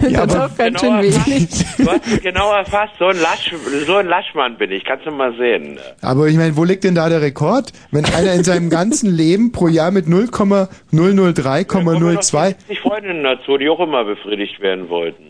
Ja. 0.00 0.08
Ja, 0.08 0.26
das 0.26 0.50
ist 0.50 0.58
ganz 0.58 0.80
schön 0.80 0.90
Genau 0.90 1.02
wenig. 1.02 1.48
Du 1.78 1.90
hast 1.90 2.06
es 2.06 2.20
genau 2.22 2.52
erfasst. 2.52 2.92
So 2.98 3.06
ein, 3.06 3.18
Lasch, 3.20 3.54
so 3.86 3.96
ein 3.96 4.06
Laschmann 4.06 4.58
bin 4.58 4.70
ich. 4.72 4.84
Kannst 4.84 5.06
du 5.06 5.10
mal 5.10 5.34
sehen. 5.36 5.78
Aber 6.00 6.28
ich 6.28 6.36
meine, 6.36 6.56
wo 6.56 6.62
liegt 6.64 6.84
denn 6.84 6.94
da 6.94 7.08
der 7.08 7.22
Rekord? 7.22 7.72
Wenn 7.90 8.04
einer 8.04 8.34
in 8.34 8.44
seinem 8.44 8.70
ganzen 8.70 9.12
Leben 9.14 9.50
pro 9.52 9.68
Jahr 9.68 9.90
mit 9.90 10.06
0,003,02. 10.06 12.54
Die 12.68 12.76
Freundinnen 12.76 13.24
dazu, 13.24 13.58
die 13.58 13.68
auch 13.68 13.80
immer 13.80 14.04
befriedigt 14.04 14.60
werden 14.60 14.88
wollten. 14.88 15.24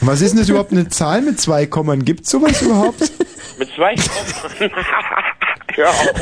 Was 0.00 0.20
ist 0.20 0.32
denn 0.32 0.40
das 0.40 0.48
überhaupt 0.48 0.72
eine 0.72 0.88
Zahl 0.88 1.22
mit 1.22 1.40
zwei 1.40 1.66
Kommern? 1.66 2.04
Gibt's 2.04 2.30
sowas 2.30 2.62
überhaupt? 2.62 3.00
Mit 3.58 3.68
zwei 3.74 3.94
Kommern. 3.94 4.70
Hör 5.74 5.90
auf. 5.90 6.14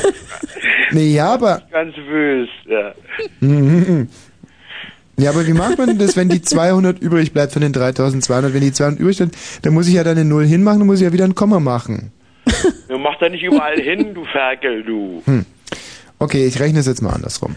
Nee, 0.92 1.14
ja, 1.14 1.32
aber. 1.32 1.62
Ganz 1.70 1.94
böse. 1.94 2.50
Ja. 2.66 2.94
Mhm. 3.40 4.08
Ja, 5.18 5.30
aber 5.30 5.46
wie 5.46 5.54
macht 5.54 5.78
man 5.78 5.88
denn 5.88 5.98
das, 5.98 6.16
wenn 6.16 6.28
die 6.28 6.42
200 6.42 6.98
übrig 7.00 7.32
bleibt 7.32 7.52
von 7.52 7.62
den 7.62 7.72
3200? 7.72 8.52
Wenn 8.52 8.60
die 8.60 8.72
200 8.72 9.00
übrig 9.00 9.16
sind, 9.16 9.34
dann 9.62 9.72
muss 9.72 9.88
ich 9.88 9.94
ja 9.94 10.04
da 10.04 10.10
eine 10.10 10.26
Null 10.26 10.44
hinmachen, 10.44 10.80
dann 10.80 10.86
muss 10.86 10.98
ich 11.00 11.04
ja 11.04 11.12
wieder 11.12 11.24
ein 11.24 11.34
Komma 11.34 11.58
machen. 11.58 12.12
Du 12.88 12.98
machst 12.98 13.22
da 13.22 13.28
nicht 13.28 13.42
überall 13.42 13.80
hin, 13.80 14.14
du 14.14 14.24
Ferkel, 14.26 14.84
du. 14.84 15.22
Hm. 15.24 15.46
Okay, 16.18 16.46
ich 16.46 16.60
rechne 16.60 16.80
es 16.80 16.86
jetzt 16.86 17.00
mal 17.02 17.14
andersrum. 17.14 17.56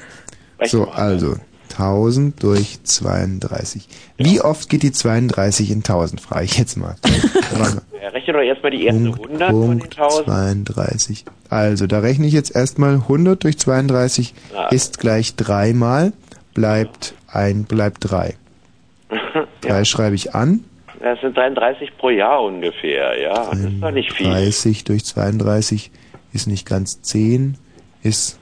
Rechne 0.57 0.80
So, 0.80 0.90
also 0.90 1.36
1000 1.80 2.41
durch 2.43 2.84
32. 2.84 3.88
Wie 4.18 4.41
oft 4.41 4.69
geht 4.69 4.84
die 4.84 4.91
32 4.91 5.72
in 5.72 5.77
1000, 5.77 6.19
frage 6.22 6.45
ich 6.45 6.57
jetzt 6.57 6.77
mal. 6.77 6.95
Ja, 8.01 8.07
rechne 8.10 8.31
doch 8.34 8.39
erstmal 8.39 8.72
die 8.72 8.85
erste 8.85 9.01
100 9.10 9.51
von 9.51 9.69
den 9.72 9.80
Punkt 9.80 9.99
1000. 9.99 10.26
32. 10.26 11.26
Also, 11.49 11.85
da 11.85 11.99
rechne 11.99 12.27
ich 12.27 12.34
jetzt 12.34 12.56
erstmal 12.56 12.93
100 12.93 13.43
durch 13.43 13.57
32 13.60 14.34
Ja. 14.53 14.68
ist 14.69 14.99
gleich 14.99 15.35
3 15.35 15.73
mal, 15.73 16.14
bleibt 16.53 17.14
ein, 17.27 17.65
bleibt 17.65 18.10
3. 18.10 18.35
3 19.61 19.84
schreibe 19.85 20.15
ich 20.15 20.34
an. 20.34 20.64
Das 21.01 21.19
sind 21.19 21.35
33 21.35 21.97
pro 21.97 22.10
Jahr 22.10 22.41
ungefähr, 22.41 23.22
ja. 23.22 23.49
Das 23.51 23.60
ist 23.60 23.81
doch 23.81 23.91
nicht 23.91 24.14
viel. 24.14 24.27
30 24.27 24.85
durch 24.85 25.03
32 25.03 25.91
ist 26.31 26.47
nicht 26.47 26.65
ganz 26.65 27.01
10, 27.01 27.57
ist. 28.01 28.39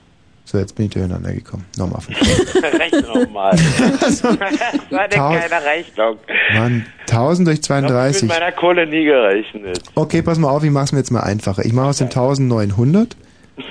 So, 0.49 0.57
jetzt 0.57 0.75
bin 0.75 0.85
ich 0.85 0.93
durcheinander 0.93 1.33
gekommen. 1.33 1.65
Nochmal 1.75 1.99
von 1.99 2.15
vorne. 2.15 2.79
Rechne 2.79 3.01
nochmal. 3.01 3.51
das 3.99 4.23
war 4.23 4.37
denn 5.09 5.19
keine 5.19 5.65
Rechnung. 5.65 6.17
Mann, 6.53 6.85
1000 7.01 7.47
durch 7.49 7.59
Ich 7.59 7.69
hab 7.69 7.81
mit 7.81 7.89
32. 7.89 8.29
meiner 8.29 8.53
Kohle 8.53 8.87
nie 8.87 9.03
gerechnet. 9.03 9.83
Okay, 9.95 10.21
pass 10.21 10.37
mal 10.39 10.49
auf, 10.49 10.63
ich 10.63 10.71
mache 10.71 10.85
es 10.85 10.91
mir 10.93 10.99
jetzt 10.99 11.11
mal 11.11 11.19
einfacher. 11.19 11.65
Ich 11.65 11.73
mache 11.73 11.87
aus 11.87 11.97
den 11.97 12.07
1900 12.07 13.17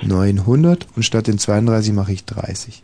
900 0.02 0.86
und 0.96 1.02
statt 1.02 1.28
den 1.28 1.38
32 1.38 1.94
mache 1.94 2.12
ich 2.12 2.26
30. 2.26 2.82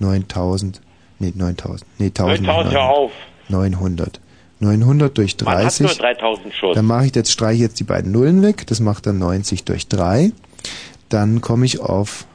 9000, 0.00 0.82
nee, 1.18 1.32
9000, 1.34 1.90
nee, 1.98 2.06
1000. 2.08 2.42
9000, 2.42 2.74
hör 2.74 2.88
auf. 2.90 3.12
900. 3.48 4.20
900 4.58 5.16
durch 5.16 5.36
Man 5.42 5.54
hat 5.54 5.62
30. 5.64 5.86
nur 5.86 5.94
3000 5.94 6.54
Schuss. 6.54 6.74
Dann 6.74 6.84
mache 6.84 7.06
ich 7.06 7.14
jetzt 7.14 7.32
streiche 7.32 7.54
ich 7.54 7.60
jetzt 7.60 7.80
die 7.80 7.84
beiden 7.84 8.12
Nullen 8.12 8.42
weg, 8.42 8.66
das 8.66 8.80
macht 8.80 9.06
dann 9.06 9.18
90 9.18 9.64
durch 9.64 9.88
3. 9.88 10.32
Dann 11.08 11.40
komme 11.40 11.64
ich 11.64 11.80
auf 11.80 12.26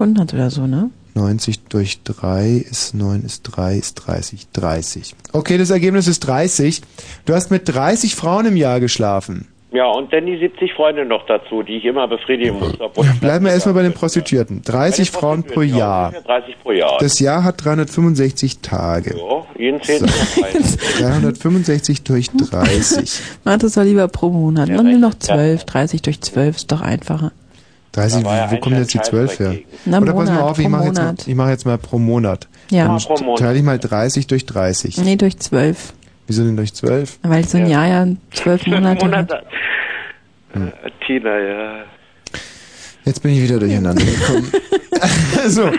100 0.00 0.34
oder 0.34 0.50
so, 0.50 0.66
ne? 0.66 0.90
90 1.14 1.64
durch 1.64 2.02
3 2.04 2.64
ist 2.70 2.94
9 2.94 3.22
ist 3.22 3.42
3 3.42 3.74
ist 3.74 3.94
30. 3.94 4.46
30. 4.52 5.14
Okay, 5.32 5.58
das 5.58 5.70
Ergebnis 5.70 6.06
ist 6.06 6.20
30. 6.20 6.82
Du 7.26 7.34
hast 7.34 7.50
mit 7.50 7.62
30 7.68 8.14
Frauen 8.14 8.46
im 8.46 8.56
Jahr 8.56 8.80
geschlafen. 8.80 9.48
Ja, 9.72 9.86
und 9.86 10.12
dann 10.12 10.26
die 10.26 10.36
70 10.36 10.72
Freunde 10.74 11.04
noch 11.04 11.26
dazu, 11.26 11.62
die 11.62 11.76
ich 11.76 11.84
immer 11.84 12.08
befriedigen 12.08 12.58
muss. 12.58 12.72
Bleiben 13.20 13.44
wir 13.44 13.52
erstmal 13.52 13.74
bei 13.76 13.82
den 13.82 13.92
Prostituierten. 13.92 14.62
30 14.62 15.12
Frauen 15.12 15.44
pro 15.44 15.62
ja, 15.62 15.76
Jahr. 15.76 16.06
ungefähr 16.08 16.40
30 16.40 16.56
pro 16.60 16.72
Jahr. 16.72 16.96
Das 16.98 17.20
Jahr 17.20 17.44
hat 17.44 17.64
365 17.64 18.58
Tage. 18.58 19.14
so, 19.14 19.46
jeden 19.56 19.80
zehnten 19.80 20.06
noch 20.06 20.44
ein. 20.44 21.22
365 21.22 22.02
durch 22.02 22.30
30. 22.30 23.20
Mach 23.44 23.58
das 23.58 23.74
doch 23.74 23.84
lieber 23.84 24.08
pro 24.08 24.30
Monat. 24.30 24.68
Ja, 24.68 24.76
Mach 24.76 24.82
nur 24.82 24.98
noch 24.98 25.12
recht, 25.12 25.28
ja. 25.28 25.36
12. 25.36 25.64
30 25.64 26.02
durch 26.02 26.20
12 26.20 26.56
ist 26.56 26.72
doch 26.72 26.80
einfacher. 26.80 27.30
30, 27.92 28.22
Da 28.22 28.28
war 28.28 28.36
ja 28.36 28.50
wo 28.50 28.54
ein 28.54 28.60
kommt 28.60 28.76
jetzt 28.76 28.94
die 28.94 28.98
Scheiß 28.98 29.08
12 29.08 29.38
her? 29.40 29.54
Na, 29.84 29.98
Oder 30.00 30.12
pass 30.12 30.26
mal 30.26 30.34
Monat, 30.34 30.42
auf, 30.50 30.58
ich 30.58 30.68
mache 30.68 30.84
jetzt, 30.84 30.96
mal- 30.96 31.02
Monat. 31.04 31.28
ich 31.28 31.34
mach 31.34 31.48
jetzt 31.48 31.66
mal 31.66 31.78
pro 31.78 31.98
Monat. 31.98 32.48
Ja. 32.70 32.86
Dann 32.86 32.98
pro 32.98 33.16
Monat. 33.24 33.38
teile 33.40 33.58
ich 33.58 33.64
mal 33.64 33.78
30 33.78 34.26
durch 34.28 34.46
30. 34.46 34.98
Nee, 34.98 35.16
durch 35.16 35.38
12. 35.38 35.92
Wieso 36.26 36.44
denn 36.44 36.56
durch 36.56 36.72
12? 36.74 37.18
Weil 37.22 37.44
so 37.46 37.58
ein 37.58 37.66
Jahr 37.68 37.86
ja 37.88 38.06
12 38.32 38.66
Monate, 38.68 39.04
Monate. 39.04 39.34
hat. 39.34 39.44
Äh, 40.54 40.90
Tina, 41.06 41.38
ja. 41.38 41.84
Jetzt 43.04 43.22
bin 43.22 43.32
ich 43.32 43.42
wieder 43.42 43.58
durcheinander 43.58 44.04
gekommen. 44.04 44.50
also, 45.42 45.70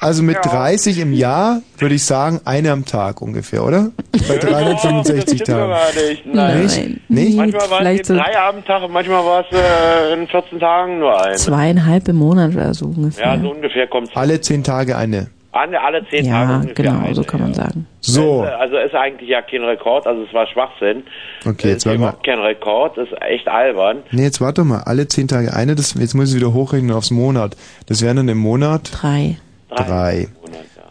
also 0.00 0.22
mit 0.22 0.36
30 0.42 0.98
im 1.00 1.12
Jahr 1.12 1.60
würde 1.78 1.94
ich 1.94 2.04
sagen, 2.04 2.40
eine 2.44 2.70
am 2.72 2.84
Tag 2.84 3.20
ungefähr, 3.22 3.64
oder? 3.64 3.90
Bei 4.28 4.36
365 4.36 5.14
das 5.24 5.34
stimmt 5.34 5.46
Tagen. 5.46 5.72
nicht. 6.08 6.26
Nein. 6.26 6.62
Nicht? 6.62 7.10
Nicht? 7.10 7.36
Manchmal 7.36 7.70
war 7.70 7.80
es 7.86 8.06
so- 8.08 8.14
drei 8.16 8.38
am 8.38 8.64
Tag 8.64 8.82
und 8.82 8.92
manchmal 8.92 9.24
war 9.24 9.44
es 9.50 9.56
äh, 9.56 10.14
in 10.14 10.26
14 10.28 10.60
Tagen 10.60 10.98
nur 10.98 11.20
eine. 11.22 11.36
Zweieinhalb 11.36 12.08
im 12.08 12.16
Monat 12.16 12.54
oder 12.54 12.74
so 12.74 12.86
ungefähr. 12.86 13.26
Ja, 13.34 13.40
so 13.40 13.50
ungefähr 13.50 13.86
kommt 13.86 14.08
es. 14.10 14.16
Alle 14.16 14.40
10 14.40 14.64
Tage 14.64 14.96
eine. 14.96 15.28
Alle, 15.52 15.80
alle 15.80 16.04
10 16.08 16.26
Tage 16.28 16.66
Ja, 16.66 16.72
genau, 16.74 16.98
eine. 17.04 17.14
so 17.14 17.22
kann 17.22 17.40
man 17.40 17.54
sagen. 17.54 17.86
So. 18.00 18.42
Ist, 18.42 18.48
äh, 18.48 18.52
Also 18.54 18.76
ist 18.76 18.94
eigentlich 18.96 19.30
ja 19.30 19.40
kein 19.40 19.62
Rekord, 19.62 20.04
also 20.04 20.24
es 20.24 20.34
war 20.34 20.48
Schwachsinn. 20.48 21.04
Okay, 21.46 21.68
jetzt 21.68 21.86
warte 21.86 22.00
mal. 22.00 22.14
kein 22.26 22.40
Rekord, 22.40 22.98
ist 22.98 23.12
echt 23.22 23.46
albern. 23.46 23.98
Nee, 24.10 24.24
jetzt 24.24 24.40
warte 24.40 24.64
mal. 24.64 24.80
Alle 24.80 25.06
10 25.06 25.28
Tage 25.28 25.54
eine, 25.54 25.76
das, 25.76 25.94
jetzt 25.94 26.14
muss 26.14 26.30
ich 26.30 26.36
wieder 26.40 26.52
hochrechnen 26.52 26.90
aufs 26.90 27.12
Monat. 27.12 27.56
Das 27.86 28.02
wären 28.02 28.16
dann 28.16 28.28
im 28.28 28.38
Monat 28.38 28.90
Drei. 29.00 29.36
Drei. 29.74 30.28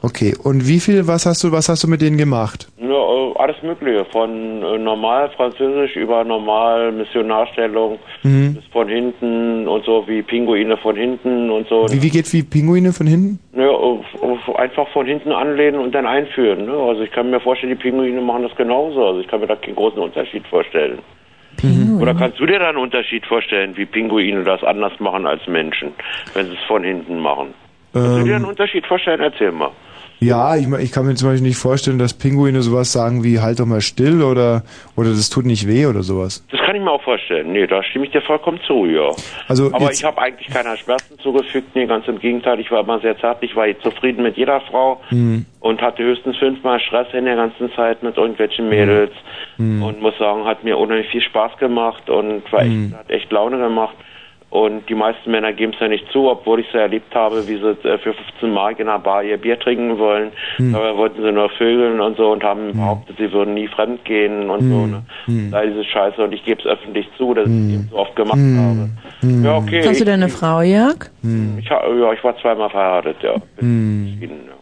Okay, 0.02 0.36
und 0.44 0.68
wie 0.68 0.82
viel, 0.82 1.08
was 1.08 1.26
hast 1.26 1.44
du, 1.46 1.52
was 1.54 1.70
hast 1.70 1.84
du 1.84 1.88
mit 1.88 2.02
denen 2.02 2.18
gemacht? 2.18 2.68
Ja, 2.78 2.88
äh, 2.88 3.34
alles 3.38 3.56
Mögliche, 3.64 4.04
von 4.12 4.62
äh, 4.62 4.78
normal 4.78 5.30
Französisch 5.38 5.96
über 5.96 6.26
normal 6.26 6.92
Missionarstellung 6.92 8.00
Mhm. 8.24 8.56
bis 8.56 8.66
von 8.72 8.88
hinten 8.90 9.68
und 9.68 9.86
so 9.86 10.04
wie 10.08 10.22
Pinguine 10.22 10.76
von 10.78 10.96
hinten 10.96 11.50
und 11.50 11.68
so. 11.70 11.88
Wie, 11.90 12.02
wie 12.02 12.10
geht 12.10 12.32
wie 12.34 12.44
Pinguine 12.44 12.92
von 12.92 13.08
hinten? 13.08 13.40
Ja, 13.56 13.70
äh, 13.70 14.58
einfach 14.58 14.88
von 14.90 15.06
hinten 15.06 15.32
anlehnen 15.32 15.80
und 15.80 15.94
dann 15.96 16.06
einführen. 16.06 16.66
Ne? 16.66 16.74
Also 16.74 17.02
ich 17.04 17.12
kann 17.12 17.30
mir 17.30 17.40
vorstellen, 17.40 17.70
die 17.78 17.82
Pinguine 17.82 18.20
machen 18.22 18.44
das 18.44 18.56
genauso. 18.58 19.06
Also 19.06 19.20
ich 19.22 19.28
kann 19.28 19.40
mir 19.40 19.48
da 19.48 19.56
keinen 19.56 19.76
großen 19.76 20.00
Unterschied 20.00 20.46
vorstellen. 20.48 21.00
Oder 22.00 22.14
kannst 22.16 22.40
du 22.40 22.46
dir 22.46 22.60
da 22.60 22.70
einen 22.70 22.78
Unterschied 22.78 23.26
vorstellen, 23.26 23.78
wie 23.78 23.86
Pinguine 23.86 24.44
das 24.44 24.64
anders 24.64 25.00
machen 25.00 25.26
als 25.26 25.48
Menschen, 25.48 25.94
wenn 26.34 26.48
sie 26.48 26.54
es 26.54 26.64
von 26.68 26.84
hinten 26.84 27.20
machen? 27.20 27.54
Kannst 27.94 28.20
du 28.20 28.24
dir 28.24 28.36
einen 28.36 28.44
Ähm, 28.46 28.50
Unterschied 28.50 28.86
vorstellen? 28.88 29.22
Erzähl 29.22 29.52
mal. 29.52 29.72
ja, 30.20 30.56
ich, 30.56 30.68
ich 30.80 30.92
kann 30.92 31.06
mir 31.06 31.16
zum 31.16 31.30
Beispiel 31.30 31.48
nicht 31.48 31.58
vorstellen, 31.58 32.00
dass 32.00 32.14
Pinguine 32.14 32.62
sowas 32.62 32.92
sagen 32.94 33.24
wie 33.24 33.40
halt 33.42 33.60
doch 33.60 33.66
mal 33.66 33.82
still 33.82 34.22
oder, 34.24 34.64
oder 34.96 35.10
das 35.10 35.30
tut 35.30 35.46
nicht 35.46 35.68
weh 35.68 35.86
oder 35.86 36.02
sowas. 36.02 36.46
Das 36.50 36.62
kann 36.62 36.76
ich 36.78 36.82
mir 36.82 36.92
auch 36.92 37.04
vorstellen. 37.04 37.52
Nee, 37.52 37.68
da 37.68 37.84
stimme 37.84 38.06
ich 38.06 38.12
dir 38.12 38.22
vollkommen 38.22 38.60
zu, 38.66 38.86
ja. 38.86 39.10
Also 39.50 39.70
Aber 39.74 39.92
ich 39.92 40.04
habe 40.04 40.20
eigentlich 40.22 40.48
keiner 40.48 40.78
Schmerzen 40.78 41.20
zugefügt. 41.20 41.76
Nee, 41.76 41.86
ganz 41.88 42.08
im 42.08 42.20
Gegenteil. 42.20 42.60
Ich 42.62 42.72
war 42.72 42.80
immer 42.82 43.00
sehr 43.02 43.18
zärtlich, 43.20 43.52
Ich 43.52 43.58
war 43.58 43.66
zufrieden 43.82 44.24
mit 44.24 44.38
jeder 44.38 44.62
Frau 44.62 45.02
Hm. 45.10 45.46
und 45.60 45.82
hatte 45.82 46.04
höchstens 46.04 46.38
fünfmal 46.38 46.80
Stress 46.80 47.08
in 47.14 47.26
der 47.26 47.36
ganzen 47.36 47.72
Zeit 47.74 48.02
mit 48.02 48.16
irgendwelchen 48.18 48.70
Mädels. 48.70 49.12
Hm. 49.58 49.84
Und 49.84 50.02
muss 50.02 50.18
sagen, 50.18 50.46
hat 50.46 50.64
mir 50.64 50.78
unheimlich 50.78 51.10
viel 51.10 51.22
Spaß 51.22 51.58
gemacht 51.60 52.10
und 52.10 52.50
war 52.52 52.62
echt, 52.62 52.72
Hm. 52.72 52.96
hat 52.98 53.10
echt 53.12 53.30
Laune 53.32 53.58
gemacht. 53.58 53.96
Und 54.54 54.88
die 54.88 54.94
meisten 54.94 55.32
Männer 55.32 55.52
geben 55.52 55.74
es 55.74 55.80
ja 55.80 55.88
nicht 55.88 56.06
zu, 56.12 56.30
obwohl 56.30 56.60
ich 56.60 56.68
es 56.68 56.74
ja 56.74 56.82
erlebt 56.82 57.16
habe, 57.16 57.48
wie 57.48 57.56
sie 57.58 57.70
äh, 57.90 57.98
für 57.98 58.14
15 58.14 58.52
Mark 58.52 58.78
in 58.80 58.88
einer 58.88 59.00
Bar 59.00 59.24
ihr 59.24 59.38
Bier 59.38 59.60
trinken 59.60 59.98
wollen. 59.98 60.32
Hm. 60.58 60.74
Dabei 60.74 60.96
wollten 60.96 61.24
sie 61.24 61.32
nur 61.32 61.50
vögeln 61.50 62.00
und 62.00 62.18
so 62.18 62.30
und 62.32 62.44
haben 62.44 62.72
behauptet, 62.72 63.16
sie 63.18 63.32
würden 63.32 63.56
nie 63.56 63.68
fremd 63.68 64.06
gehen 64.06 64.52
und 64.52 64.60
so. 64.70 64.86
Ne? 64.86 65.02
Hm. 65.26 65.50
Da 65.50 65.64
diese 65.66 65.84
Scheiße 65.84 66.24
und 66.24 66.34
ich 66.34 66.46
gebe 66.46 66.60
es 66.62 66.68
öffentlich 66.68 67.08
zu, 67.18 67.34
dass 67.34 67.48
ich 67.48 67.52
Hm. 67.52 67.82
es 67.86 67.90
so 67.90 67.98
oft 67.98 68.16
gemacht 68.16 68.36
Hm. 68.38 68.60
habe. 68.60 68.90
Hm. 69.22 69.44
Ja, 69.44 69.56
okay. 69.58 69.82
Kannst 69.84 70.02
du 70.02 70.06
deine 70.06 70.30
Frau, 70.30 70.62
Jörg? 70.62 71.10
Hm. 71.24 71.58
ich, 71.60 71.72
ha- 71.72 71.88
ja, 71.88 72.14
ich 72.14 72.24
war 72.24 72.38
zweimal 72.38 72.70
verheiratet, 72.70 73.16
ja. 73.24 73.34
Hm. 73.58 74.06
Geschieden, 74.20 74.38
ja. 74.46 74.54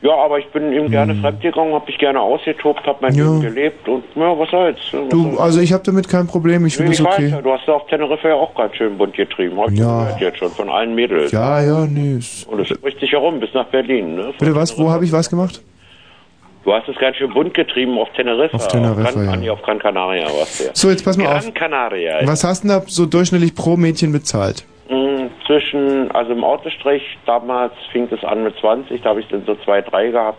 Hm. 0.00 0.08
Hm. 0.10 0.16
Ja, 0.16 0.24
aber 0.24 0.38
ich 0.38 0.46
bin 0.48 0.72
eben 0.72 0.90
gerne 0.90 1.14
fremdgegangen, 1.16 1.74
habe 1.74 1.86
mich 1.86 1.98
gerne 1.98 2.20
ausgetobt, 2.20 2.86
habe 2.86 2.98
mein 3.00 3.14
Ja. 3.14 3.24
Leben 3.24 3.40
gelebt 3.42 3.88
und 3.88 4.04
ja, 4.14 4.38
was 4.38 4.50
soll's. 4.50 4.78
Was 4.92 5.08
Du, 5.08 5.22
soll's? 5.24 5.38
also 5.40 5.60
ich 5.60 5.72
habe 5.72 5.82
damit 5.84 6.08
kein 6.08 6.26
Problem, 6.26 6.64
ich 6.66 6.74
Nee, 6.78 6.86
finde 6.86 6.92
ich 6.92 7.00
es 7.00 7.04
weiß 7.04 7.14
okay. 7.14 7.28
ja, 7.30 7.40
du 7.42 7.52
hast 7.52 7.66
ja 7.66 7.74
auf 7.74 7.86
Teneriffa 7.88 8.28
ja 8.28 8.34
auch 8.34 8.54
ganz 8.54 8.76
schön 8.76 8.96
bunt 8.96 9.14
getrieben. 9.14 9.58
Hab 9.58 9.70
ich 9.70 9.78
Ja. 9.78 10.04
gehört 10.04 10.20
jetzt 10.20 10.38
schon 10.38 10.50
von 10.50 10.68
allen 10.68 10.94
Mädels. 10.94 11.32
Ja, 11.32 11.60
ja, 11.62 11.86
nee. 11.86 12.18
ist- 12.18 12.46
Und 12.48 12.60
es 12.60 12.68
spricht 12.68 13.00
sich 13.00 13.10
herum 13.12 13.40
bis 13.40 13.52
nach 13.54 13.66
Berlin. 13.66 14.14
Ne? 14.14 14.32
Bitte 14.38 14.54
was, 14.54 14.78
wo 14.78 14.88
habe 14.90 15.04
ich 15.04 15.12
was 15.12 15.28
gemacht? 15.28 15.62
Du 16.68 16.74
hast 16.74 16.86
es 16.86 16.96
ganz 16.98 17.16
schön 17.16 17.32
bunt 17.32 17.54
getrieben 17.54 17.96
auf 17.96 18.10
Teneriffa. 18.14 18.54
Auf 18.54 18.68
Teneriffa, 18.68 19.12
Gran, 19.12 19.24
ja. 19.24 19.36
nee, 19.36 19.48
auf 19.48 19.62
Gran 19.62 19.78
Canaria 19.78 20.26
warst 20.26 20.60
du 20.60 20.64
ja. 20.64 20.70
So, 20.74 20.90
jetzt 20.90 21.02
pass 21.02 21.16
mal 21.16 21.24
Gran 21.24 21.36
auf. 21.38 21.54
Canaria. 21.54 22.18
Was 22.24 22.44
hast 22.44 22.62
du 22.62 22.68
denn 22.68 22.78
da 22.80 22.84
so 22.86 23.06
durchschnittlich 23.06 23.54
pro 23.54 23.78
Mädchen 23.78 24.12
bezahlt? 24.12 24.66
Mm, 24.90 25.28
Zwischen, 25.46 26.10
also 26.10 26.32
im 26.32 26.44
Autostrich, 26.44 27.02
damals 27.24 27.72
fing 27.90 28.06
es 28.10 28.22
an 28.22 28.44
mit 28.44 28.54
20, 28.60 29.00
da 29.00 29.08
habe 29.08 29.20
ich 29.20 29.28
dann 29.28 29.44
so 29.46 29.56
zwei, 29.64 29.80
drei 29.80 30.08
gehabt 30.08 30.36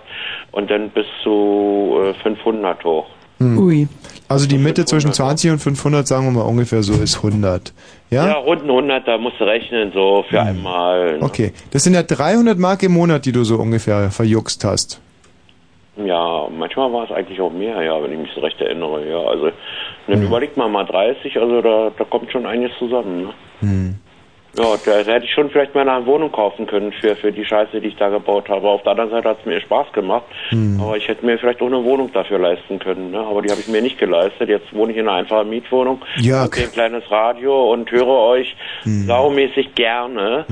und 0.51 0.69
dann 0.69 0.91
bis 0.91 1.07
zu 1.23 1.97
äh, 1.99 2.13
500 2.21 2.83
hoch. 2.83 3.07
Hm. 3.39 3.57
Ui. 3.57 3.87
Also 4.27 4.47
die 4.47 4.59
Mitte 4.59 4.85
zwischen 4.85 5.11
20 5.11 5.49
und 5.49 5.57
500, 5.57 6.05
sagen 6.05 6.25
wir 6.25 6.31
mal 6.43 6.47
ungefähr 6.47 6.83
so, 6.83 6.93
ist 7.01 7.17
100. 7.23 7.73
Ja, 8.11 8.27
Ja? 8.27 8.33
rund 8.33 8.61
ein 8.61 8.69
100, 8.69 9.07
da 9.07 9.17
musst 9.17 9.39
du 9.39 9.45
rechnen, 9.45 9.91
so 9.95 10.23
für 10.29 10.39
einmal. 10.39 11.17
ne? 11.17 11.23
Okay. 11.25 11.53
Das 11.71 11.83
sind 11.83 11.95
ja 11.95 12.03
300 12.03 12.59
Mark 12.59 12.83
im 12.83 12.91
Monat, 12.91 13.25
die 13.25 13.31
du 13.31 13.43
so 13.43 13.55
ungefähr 13.55 14.11
verjuckst 14.11 14.63
hast. 14.63 15.01
Ja, 15.97 16.47
manchmal 16.49 16.93
war 16.93 17.03
es 17.03 17.11
eigentlich 17.11 17.41
auch 17.41 17.51
mehr, 17.51 17.81
ja, 17.81 18.01
wenn 18.01 18.13
ich 18.13 18.19
mich 18.19 18.31
so 18.33 18.41
recht 18.41 18.59
erinnere, 18.61 19.05
ja. 19.07 19.19
Also, 19.19 19.51
dann 20.07 20.21
überlegt 20.23 20.55
man 20.55 20.71
mal 20.71 20.85
30, 20.85 21.37
also 21.37 21.61
da, 21.61 21.91
da 21.97 22.03
kommt 22.05 22.31
schon 22.31 22.45
einiges 22.45 22.77
zusammen, 22.77 23.23
ne? 23.23 23.33
Hm. 23.59 23.95
Ja, 24.57 24.75
da 24.83 24.97
hätte 25.11 25.25
ich 25.25 25.31
schon 25.31 25.49
vielleicht 25.51 25.75
mal 25.75 25.87
eine 25.87 26.05
Wohnung 26.07 26.31
kaufen 26.31 26.65
können 26.65 26.91
für, 26.91 27.15
für 27.15 27.31
die 27.31 27.45
Scheiße, 27.45 27.79
die 27.81 27.89
ich 27.89 27.95
da 27.97 28.09
gebaut 28.09 28.49
habe. 28.49 28.67
Auf 28.67 28.81
der 28.81 28.93
anderen 28.93 29.11
Seite 29.11 29.29
hat 29.29 29.39
es 29.41 29.45
mir 29.45 29.61
Spaß 29.61 29.91
gemacht. 29.93 30.23
Hm. 30.49 30.79
Aber 30.81 30.97
ich 30.97 31.07
hätte 31.07 31.23
mir 31.25 31.37
vielleicht 31.37 31.61
auch 31.61 31.67
eine 31.67 31.83
Wohnung 31.83 32.11
dafür 32.13 32.39
leisten 32.39 32.79
können. 32.79 33.11
Ne? 33.11 33.19
Aber 33.19 33.41
die 33.43 33.51
habe 33.51 33.61
ich 33.61 33.67
mir 33.67 33.81
nicht 33.81 33.99
geleistet. 33.99 34.49
Jetzt 34.49 34.73
wohne 34.73 34.91
ich 34.91 34.97
in 34.97 35.07
einer 35.07 35.17
einfachen 35.19 35.49
Mietwohnung. 35.49 36.01
Jörg. 36.17 36.51
Habe 36.51 36.61
ein 36.63 36.71
kleines 36.71 37.11
Radio 37.11 37.71
und 37.71 37.91
höre 37.91 38.07
euch 38.07 38.55
Hm. 38.83 39.03
saumäßig 39.05 39.75
gerne. 39.75 40.45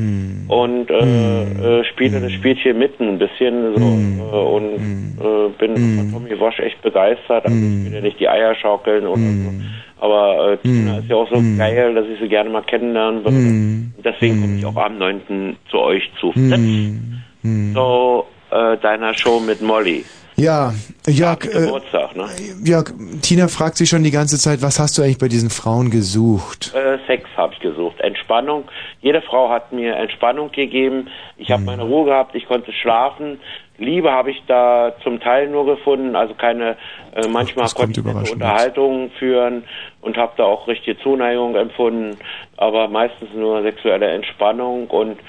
Und 0.48 0.90
äh, 0.92 1.80
äh, 1.80 1.84
spiele 1.86 2.22
das 2.22 2.32
Spielchen 2.34 2.78
mit 2.78 3.00
ein 3.00 3.18
bisschen. 3.18 3.74
So, 3.76 3.82
Hm. 3.82 4.20
äh, 4.20 4.36
und 4.36 5.18
äh, 5.20 5.50
bin 5.58 5.76
von 5.98 6.12
Tommy 6.14 6.40
Wasch 6.40 6.60
echt 6.60 6.82
begeistert. 6.84 7.46
Also 7.46 7.56
Hm. 7.58 7.80
ich 7.80 7.86
will 7.92 7.96
ja 7.96 8.02
nicht 8.02 8.20
die 8.20 8.30
Eier 8.30 8.54
schaukeln 8.56 9.08
oder 9.08 9.20
so. 9.22 9.52
Aber 10.00 10.54
äh, 10.54 10.58
Tina 10.58 11.00
ist 11.00 11.10
ja 11.10 11.16
auch 11.16 11.30
so 11.30 11.42
geil, 11.58 11.96
dass 11.96 12.06
ich 12.08 12.20
sie 12.20 12.28
gerne 12.28 12.50
mal 12.50 12.62
kennenlernen 12.62 13.24
würde. 13.24 13.38
Und 13.38 13.94
Deswegen 14.04 14.42
komme 14.42 14.58
ich 14.58 14.66
auch 14.66 14.76
am 14.76 14.98
9. 14.98 15.58
zu 15.70 15.80
euch 15.80 16.10
zu. 16.20 16.34
Hm. 16.36 17.74
So, 17.74 18.28
äh, 18.52 18.78
deiner 18.78 19.14
Show 19.14 19.40
mit 19.40 19.62
Molly. 19.62 20.06
Ja, 20.40 20.72
Jörg, 21.08 21.46
äh, 21.46 21.66
Geburtstag, 21.66 22.16
ne? 22.16 22.28
Jörg, 22.64 22.94
Tina 23.24 23.48
fragt 23.48 23.76
sich 23.78 23.90
schon 23.90 24.04
die 24.04 24.12
ganze 24.12 24.38
Zeit, 24.38 24.62
was 24.62 24.80
hast 24.80 24.96
du 24.96 25.02
eigentlich 25.02 25.18
bei 25.18 25.30
diesen 25.30 25.50
Frauen 25.50 25.90
gesucht? 25.90 26.76
Äh, 26.76 27.00
Sex 27.08 27.28
habe 27.36 27.54
ich 27.54 27.60
gesucht, 27.60 28.00
Entspannung. 28.02 28.66
Jede 29.02 29.24
Frau 29.24 29.50
hat 29.50 29.74
mir 29.74 29.96
Entspannung 29.96 30.52
gegeben. 30.52 31.08
Ich 31.38 31.48
Hm. 31.48 31.54
habe 31.56 31.64
meine 31.64 31.84
Ruhe 31.84 32.06
gehabt, 32.06 32.36
ich 32.36 32.48
konnte 32.48 32.72
schlafen. 32.72 33.40
Liebe 33.80 34.12
habe 34.12 34.30
ich 34.32 34.42
da 34.48 34.94
zum 35.04 35.20
Teil 35.20 35.50
nur 35.50 35.66
gefunden, 35.66 36.16
also 36.16 36.34
keine, 36.36 36.78
äh, 37.16 37.28
manchmal 37.28 37.68
konnte 37.70 38.02
ich 38.02 38.32
Unterhaltungen 38.32 39.12
führen 39.18 39.64
und 40.02 40.18
habe 40.18 40.34
da 40.38 40.44
auch 40.46 40.68
richtige 40.68 41.00
Zuneigung 41.00 41.56
empfunden, 41.56 42.18
aber 42.58 42.88
meistens 42.88 43.30
nur 43.36 43.62
sexuelle 43.62 44.08
Entspannung 44.08 44.88
und 44.88 45.20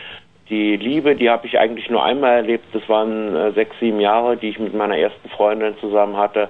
die 0.50 0.76
Liebe, 0.76 1.14
die 1.14 1.28
habe 1.28 1.46
ich 1.46 1.58
eigentlich 1.58 1.90
nur 1.90 2.04
einmal 2.04 2.36
erlebt. 2.36 2.66
Das 2.72 2.88
waren 2.88 3.34
äh, 3.34 3.52
sechs, 3.52 3.76
sieben 3.80 4.00
Jahre, 4.00 4.36
die 4.36 4.48
ich 4.48 4.58
mit 4.58 4.74
meiner 4.74 4.96
ersten 4.96 5.28
Freundin 5.28 5.74
zusammen 5.80 6.16
hatte, 6.16 6.48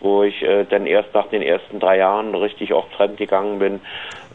wo 0.00 0.22
ich 0.22 0.40
äh, 0.42 0.64
dann 0.64 0.86
erst 0.86 1.12
nach 1.14 1.26
den 1.28 1.42
ersten 1.42 1.80
drei 1.80 1.98
Jahren 1.98 2.34
richtig 2.34 2.72
auch 2.72 2.88
fremd 2.96 3.16
gegangen 3.16 3.58
bin. 3.58 3.80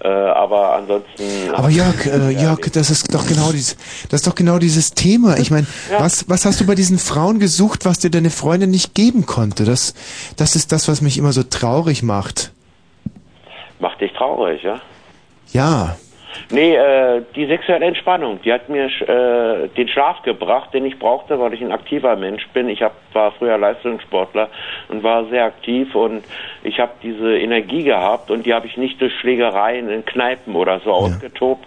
Äh, 0.04 0.08
aber 0.08 0.74
ansonsten. 0.74 1.54
Aber 1.54 1.70
Jörg, 1.70 2.06
äh, 2.06 2.30
Jörg, 2.32 2.60
das 2.74 2.90
ist 2.90 3.14
doch 3.14 3.26
genau 3.26 3.52
dieses, 3.52 3.78
das 4.10 4.22
ist 4.22 4.28
doch 4.28 4.36
genau 4.36 4.60
dieses 4.60 4.94
Thema. 4.94 5.38
Ich 5.38 5.52
meine, 5.52 5.66
was, 5.98 6.30
was 6.30 6.46
hast 6.46 6.60
du 6.60 6.68
bei 6.68 6.76
diesen 6.76 6.98
Frauen 6.98 7.40
gesucht, 7.40 7.86
was 7.86 8.00
dir 8.00 8.10
deine 8.10 8.30
Freundin 8.30 8.72
nicht 8.72 8.94
geben 8.94 9.26
konnte? 9.26 9.64
Das, 9.64 9.94
das 10.38 10.56
ist 10.56 10.74
das, 10.74 10.90
was 10.90 11.02
mich 11.02 11.18
immer 11.18 11.32
so 11.32 11.44
traurig 11.44 12.04
macht. 12.04 12.52
Macht 13.80 14.02
dich 14.02 14.12
traurig, 14.14 14.62
ja? 14.64 14.82
Ja. 15.54 15.96
Nee, 16.52 16.76
äh, 16.76 17.22
die 17.36 17.46
sexuelle 17.46 17.86
Entspannung, 17.86 18.40
die 18.44 18.54
hat 18.54 18.70
mir 18.70 18.86
äh, 18.86 19.68
den 19.70 19.88
Schlaf 19.88 20.22
gebracht, 20.24 20.74
den 20.74 20.86
ich 20.86 21.00
brauchte, 21.00 21.40
weil 21.40 21.54
ich 21.54 21.62
ein 21.62 21.72
aktiver 21.72 22.16
Mensch 22.16 22.48
bin. 22.50 22.70
Ich 22.70 22.82
hab, 22.82 22.94
war 23.14 23.32
früher 23.32 23.58
Leistungssportler 23.58 24.50
und 24.90 25.04
war 25.04 25.26
sehr 25.26 25.46
aktiv 25.46 25.94
und 25.96 26.24
ich 26.64 26.80
habe 26.80 26.92
diese 27.02 27.38
Energie 27.38 27.84
gehabt 27.84 28.32
und 28.32 28.46
die 28.46 28.54
habe 28.54 28.68
ich 28.68 28.78
nicht 28.78 29.02
durch 29.02 29.14
Schlägereien 29.20 29.90
in 29.90 30.06
Kneipen 30.06 30.56
oder 30.56 30.80
so 30.80 30.92
ausgetobt, 30.92 31.66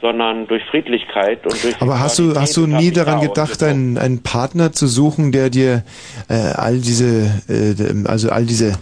sondern 0.00 0.46
durch 0.46 0.62
Friedlichkeit 0.70 1.44
und 1.44 1.62
durch 1.64 1.80
Aber 1.80 1.98
hast 1.98 2.18
du, 2.18 2.34
hast 2.38 2.56
du 2.56 2.66
nie 2.66 2.90
daran 2.92 3.20
gedacht, 3.20 3.62
einen, 3.62 3.98
einen 3.98 4.22
Partner 4.22 4.72
zu 4.72 4.86
suchen, 4.86 5.32
der 5.32 5.50
dir 5.50 5.82
äh, 6.28 6.34
all 6.54 6.78
diese, 6.78 7.26
äh, 7.48 8.08
also 8.08 8.30
all 8.30 8.44
diese 8.44 8.74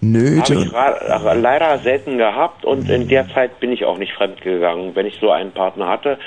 Nöte 0.00 0.54
Habe 0.72 1.36
ich 1.36 1.42
leider 1.42 1.78
selten 1.78 2.18
gehabt 2.18 2.64
und 2.64 2.90
in 2.90 3.06
der 3.06 3.28
Zeit 3.32 3.60
bin 3.60 3.70
ich 3.70 3.84
auch 3.84 3.98
nicht 3.98 4.12
fremdgegangen. 4.14 4.96
Wenn 4.96 5.06
ich 5.06 5.18
so 5.20 5.30
einen 5.30 5.52
Partner 5.52 5.88
hatte, 5.88 6.18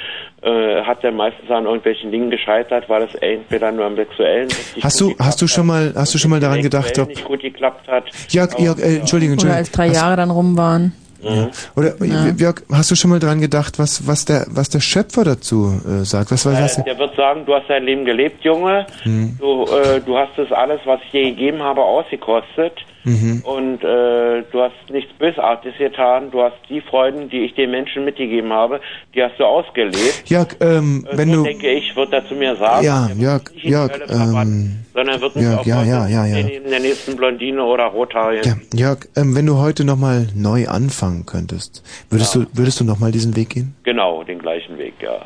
äh, 0.41 0.83
hat 0.83 1.03
er 1.03 1.11
meistens 1.11 1.49
an 1.49 1.65
irgendwelchen 1.65 2.11
Dingen 2.11 2.29
gescheitert, 2.29 2.87
weil 2.87 3.03
es 3.03 3.15
entweder 3.15 3.71
nur 3.71 3.85
am 3.85 3.95
sexuellen 3.95 4.47
richtig 4.47 4.83
Hast 4.83 5.01
du, 5.01 5.13
hast 5.19 5.41
du 5.41 5.47
schon 5.47 5.65
mal, 5.65 5.91
hast 5.95 6.13
du 6.13 6.17
schon 6.19 6.31
mal 6.31 6.39
daran 6.39 6.61
gedacht, 6.61 6.97
ob, 6.99 7.09
nicht 7.09 7.25
gut 7.25 7.41
geklappt 7.41 7.87
hat. 7.87 8.05
Jörg, 8.29 8.57
Jörg, 8.59 8.79
äh, 8.79 8.97
Entschuldigung, 8.97 9.37
Oder 9.39 9.57
Entschuldigung. 9.57 9.57
als 9.57 9.71
drei 9.71 9.87
Hast- 9.89 9.95
Jahre 9.95 10.15
dann 10.15 10.29
rum 10.29 10.55
waren. 10.55 10.93
Mhm. 11.21 11.49
Oder 11.75 11.93
Ja. 12.05 12.29
Jörg, 12.37 12.61
hast 12.71 12.91
du 12.91 12.95
schon 12.95 13.11
mal 13.11 13.19
dran 13.19 13.41
gedacht, 13.41 13.79
was 13.79 14.07
was 14.07 14.25
der 14.25 14.45
was 14.49 14.69
der 14.69 14.79
Schöpfer 14.81 15.23
dazu 15.23 15.81
äh, 15.87 16.03
sagt? 16.05 16.31
Was 16.31 16.45
was, 16.45 16.59
was 16.59 16.77
Äh, 16.77 16.83
der 16.83 16.97
wird 16.99 17.15
sagen, 17.15 17.45
du 17.45 17.53
hast 17.53 17.69
dein 17.69 17.83
Leben 17.83 18.05
gelebt, 18.05 18.43
Junge. 18.43 18.85
Hm. 19.03 19.37
Du, 19.39 19.65
äh, 19.65 20.01
du 20.01 20.17
hast 20.17 20.31
das 20.37 20.51
alles, 20.51 20.79
was 20.85 20.99
ich 21.05 21.11
dir 21.11 21.23
gegeben 21.23 21.61
habe, 21.61 21.81
ausgekostet. 21.81 22.73
Mhm. 23.05 23.41
Und 23.43 23.83
äh, 23.83 24.43
du 24.51 24.61
hast 24.61 24.73
nichts 24.89 25.13
Bösartiges 25.19 25.77
getan. 25.77 26.31
Du 26.31 26.41
hast 26.41 26.55
die 26.69 26.81
Freuden, 26.81 27.29
die 27.29 27.41
ich 27.45 27.53
den 27.53 27.71
Menschen 27.71 28.03
mitgegeben 28.03 28.51
habe, 28.51 28.81
die 29.13 29.21
hast 29.23 29.39
du 29.39 29.45
ausgelebt. 29.45 30.23
Jörg, 30.25 30.55
ähm, 30.59 31.05
Äh, 31.09 31.17
wenn 31.17 31.29
so 31.29 31.35
du 31.37 31.43
denke 31.43 31.69
ich, 31.71 31.95
wird 31.95 32.11
er 32.11 32.27
zu 32.27 32.33
mir 32.35 32.55
sagen. 32.55 32.83
ja, 32.85 33.09
Jörg, 33.17 33.43
in 33.61 33.69
Jörg, 33.69 33.91
ähm, 34.09 34.71
sondern 34.93 35.21
wird 35.21 35.35
Jörg, 35.35 35.59
auf 35.59 35.65
ja, 35.65 35.83
ja, 35.83 36.07
ja, 36.07 36.25
ja. 36.25 36.43
neben 36.43 36.69
der 36.69 36.79
nächsten 36.79 37.15
Blondine 37.15 37.63
oder 37.63 37.85
Rothaarigen. 37.85 38.61
Jörg, 38.73 39.07
ähm, 39.15 39.35
wenn 39.35 39.45
du 39.45 39.57
heute 39.57 39.85
noch 39.85 39.97
mal 39.97 40.27
neu 40.35 40.67
anfangen 40.67 41.25
könntest, 41.25 41.83
würdest 42.09 42.33
du 42.35 42.45
würdest 42.53 42.79
du 42.79 42.83
noch 42.85 42.99
mal 42.99 43.11
diesen 43.11 43.35
Weg 43.35 43.49
gehen? 43.51 43.75
Genau, 43.83 44.23
den 44.23 44.39
gleichen 44.39 44.77
Weg, 44.77 44.95
ja. 45.01 45.17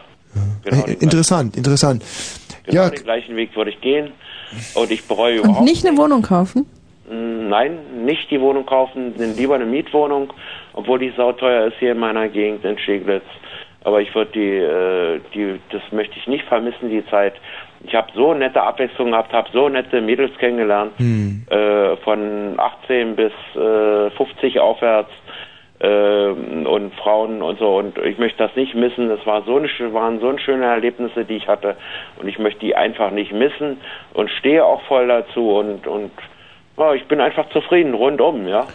Genau, 0.64 0.86
Äh, 0.86 0.94
interessant, 1.00 1.56
interessant. 1.58 2.04
genau 2.66 2.82
Jörg, 2.84 2.96
den 2.96 3.04
gleichen 3.04 3.36
Weg 3.36 3.56
würde 3.56 3.72
ich 3.72 3.80
gehen. 3.82 4.12
Und 4.74 4.90
ich 4.92 5.04
bereue 5.06 5.42
Und 5.42 5.50
überhaupt 5.50 5.66
nicht 5.66 5.86
eine 5.86 5.96
Wohnung 5.98 6.24
kaufen? 6.24 6.66
Nein, 7.10 8.06
nicht 8.06 8.30
die 8.30 8.40
Wohnung 8.40 8.66
kaufen, 8.66 9.16
denn 9.18 9.36
lieber 9.36 9.56
eine 9.56 9.66
Mietwohnung, 9.66 10.32
obwohl 10.74 11.00
die 11.00 11.10
sauteuer 11.18 11.68
ist 11.68 11.78
hier 11.80 11.94
in 11.94 12.00
meiner 12.00 12.28
Gegend 12.30 12.64
in 12.64 12.78
Steglitz. 12.78 13.24
Aber 13.84 14.02
ich 14.02 14.14
würde 14.14 14.32
die, 14.32 14.58
äh, 14.58 15.20
die, 15.34 15.60
das 15.72 15.82
möchte 15.92 16.18
ich 16.20 16.28
nicht 16.28 16.46
vermissen, 16.46 16.90
die 16.90 17.06
Zeit. 17.08 17.34
Ich 17.84 17.96
habe 17.96 18.10
so 18.14 18.34
nette 18.34 18.62
Abwechslung 18.62 19.12
gehabt, 19.12 19.32
habe 19.34 19.50
so 19.54 19.70
nette 19.70 20.02
Mädels 20.02 20.38
kennengelernt, 20.38 20.92
Hm. 20.98 21.46
äh, 21.50 21.96
von 21.98 22.60
18 22.60 23.16
bis 23.16 23.32
äh, 23.56 24.10
50 24.12 24.60
aufwärts 24.60 25.12
äh, 25.80 26.28
und 26.28 26.94
Frauen 26.96 27.42
und 27.42 27.58
so. 27.58 27.78
Und 27.78 27.98
ich 28.00 28.18
möchte 28.18 28.38
das 28.38 28.56
nicht 28.56 28.76
missen. 28.76 29.10
Das 29.10 29.26
war 29.26 29.44
so 29.44 29.56
eine, 29.56 29.70
waren 29.94 30.20
so 30.20 30.38
schöne 30.38 30.66
Erlebnisse, 30.66 31.26
die 31.26 31.38
ich 31.38 31.48
hatte. 31.48 31.78
Und 32.22 32.28
ich 32.28 32.38
möchte 32.38 32.60
die 32.60 32.76
einfach 32.76 33.12
nicht 33.12 33.32
missen 33.32 33.80
und 34.14 34.30
stehe 34.30 34.66
auch 34.66 34.82
voll 34.84 35.08
dazu 35.08 35.52
und, 35.58 35.88
und 35.88 36.12
ja, 36.80 36.94
ich 36.94 37.08
bin 37.08 37.20
einfach 37.22 37.50
zufrieden, 37.52 37.94
rundum, 37.94 38.48
ja. 38.48 38.68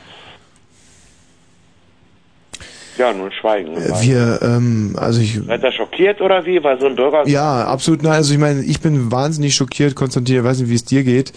Ja, 2.97 3.13
nun 3.13 3.33
schweigen. 3.33 3.77
äh, 3.77 3.91
wir, 4.03 4.39
ähm, 4.43 4.95
also 4.97 5.21
ich, 5.21 5.41
Seid 5.45 5.65
ihr 5.65 5.73
schockiert 5.73 6.21
oder 6.21 6.47
wie? 6.47 6.63
Weil 6.63 6.79
so 6.79 6.87
ein 6.87 6.95
Bürger. 6.95 7.27
ja, 7.27 7.65
absolut. 7.65 8.05
Nein, 8.05 8.13
also 8.13 8.33
ich 8.33 8.39
meine, 8.39 8.63
ich 8.63 8.81
bin 8.81 9.11
wahnsinnig 9.11 9.53
schockiert, 9.57 9.97
Konstantin. 9.97 10.37
Ich 10.37 10.45
weiß 10.45 10.61
nicht, 10.61 10.71
wie 10.71 10.75
es 10.77 10.85
dir 10.85 11.03
geht, 11.03 11.33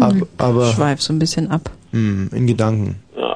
ab, 0.00 0.14
Hm, 0.14 0.26
aber 0.36 0.72
Schweif 0.72 1.00
so 1.00 1.12
ein 1.12 1.20
bisschen 1.20 1.48
ab. 1.52 1.70
hm, 1.92 2.28
in 2.34 2.46
Gedanken. 2.48 2.96
Ja. 3.16 3.35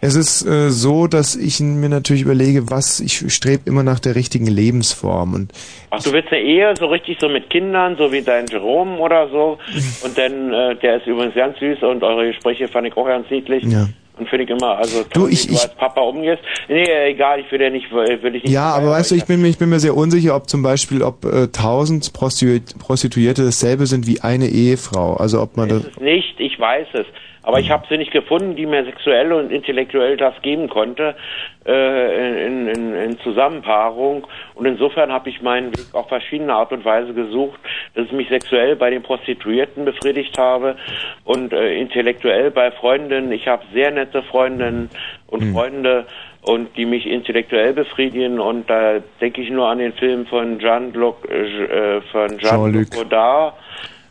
Es 0.00 0.14
ist 0.16 0.44
äh, 0.46 0.70
so, 0.70 1.06
dass 1.06 1.34
ich 1.36 1.60
mir 1.60 1.88
natürlich 1.88 2.22
überlege, 2.22 2.70
was 2.70 3.00
ich 3.00 3.32
strebe 3.32 3.62
immer 3.66 3.82
nach 3.82 4.00
der 4.00 4.14
richtigen 4.14 4.46
Lebensform 4.46 5.34
und 5.34 5.52
Ach, 5.90 6.02
du 6.02 6.12
willst 6.12 6.30
eine 6.32 6.42
Ehe 6.42 6.74
so 6.78 6.86
richtig 6.86 7.18
so 7.20 7.28
mit 7.28 7.48
Kindern, 7.50 7.96
so 7.96 8.12
wie 8.12 8.20
dein 8.22 8.46
Jerome 8.46 8.98
oder 8.98 9.28
so. 9.30 9.58
Und 10.04 10.18
dann, 10.18 10.52
äh, 10.52 10.76
der 10.76 10.96
ist 10.96 11.06
übrigens 11.06 11.34
ganz 11.34 11.58
süß 11.58 11.82
und 11.82 12.02
eure 12.02 12.26
Gespräche 12.26 12.68
fand 12.68 12.86
ich 12.86 12.96
auch 12.96 13.06
ganz 13.06 13.30
niedlich. 13.30 13.62
Ja. 13.64 13.88
Und 14.16 14.28
finde 14.28 14.44
ich 14.44 14.50
immer, 14.50 14.76
also 14.78 15.02
toll, 15.12 15.28
ich- 15.32 15.48
wie 15.48 15.54
du 15.54 15.60
als 15.60 15.74
Papa 15.74 16.00
umgehst. 16.02 16.40
Nee, 16.68 16.84
äh, 16.84 17.10
egal, 17.10 17.40
ich 17.40 17.50
will 17.50 17.60
ja 17.60 17.70
nicht, 17.70 17.90
will 17.90 18.34
ich 18.36 18.44
nicht. 18.44 18.48
Ja, 18.52 18.72
aber 18.74 18.90
weißt 18.90 19.10
du, 19.10 19.14
ich 19.16 19.24
bin, 19.24 19.40
mir- 19.42 19.48
ich 19.48 19.58
bin 19.58 19.68
mir 19.70 19.80
sehr 19.80 19.96
unsicher, 19.96 20.36
ob 20.36 20.48
zum 20.48 20.62
Beispiel, 20.62 21.02
ob 21.02 21.24
äh, 21.24 21.48
1000 21.50 22.12
Prostitu- 22.12 22.78
Prostituierte 22.78 23.44
dasselbe 23.44 23.86
sind 23.86 24.06
wie 24.06 24.20
eine 24.20 24.46
Ehefrau. 24.46 25.14
Also 25.14 25.40
ob 25.40 25.56
man 25.56 25.68
das. 25.68 25.78
ist 25.84 25.90
es 25.96 26.00
nicht, 26.00 26.38
ich 26.38 26.58
weiß 26.60 26.86
es. 26.92 27.06
Aber 27.44 27.60
ich 27.60 27.70
habe 27.70 27.86
sie 27.88 27.98
nicht 27.98 28.10
gefunden, 28.10 28.56
die 28.56 28.66
mir 28.66 28.84
sexuell 28.84 29.32
und 29.32 29.52
intellektuell 29.52 30.16
das 30.16 30.34
geben 30.42 30.68
konnte 30.68 31.14
äh, 31.66 32.46
in, 32.46 32.68
in, 32.68 32.94
in 32.94 33.18
Zusammenpaarung. 33.20 34.26
Und 34.54 34.66
insofern 34.66 35.12
habe 35.12 35.28
ich 35.28 35.42
meinen 35.42 35.70
Weg 35.76 35.94
auf 35.94 36.08
verschiedene 36.08 36.54
Art 36.54 36.72
und 36.72 36.84
Weise 36.84 37.12
gesucht, 37.12 37.60
dass 37.94 38.06
ich 38.06 38.12
mich 38.12 38.28
sexuell 38.28 38.76
bei 38.76 38.90
den 38.90 39.02
Prostituierten 39.02 39.84
befriedigt 39.84 40.38
habe 40.38 40.76
und 41.24 41.52
äh, 41.52 41.78
intellektuell 41.78 42.50
bei 42.50 42.70
Freundinnen. 42.70 43.30
Ich 43.32 43.46
habe 43.46 43.62
sehr 43.72 43.90
nette 43.90 44.22
Freundinnen 44.22 44.88
und 45.26 45.52
Freunde 45.52 46.06
und 46.42 46.76
die 46.76 46.84
mich 46.84 47.06
intellektuell 47.06 47.72
befriedigen 47.72 48.38
und 48.38 48.68
da 48.68 49.00
denke 49.20 49.40
ich 49.40 49.50
nur 49.50 49.68
an 49.68 49.78
den 49.78 49.94
Film 49.94 50.26
von 50.26 50.58
Jean-Luc 50.58 51.28
äh, 51.30 52.00
von 52.12 52.38
Jean-Luc. 52.38 52.40
Jean-Luc 52.40 52.90
Godard 52.90 53.54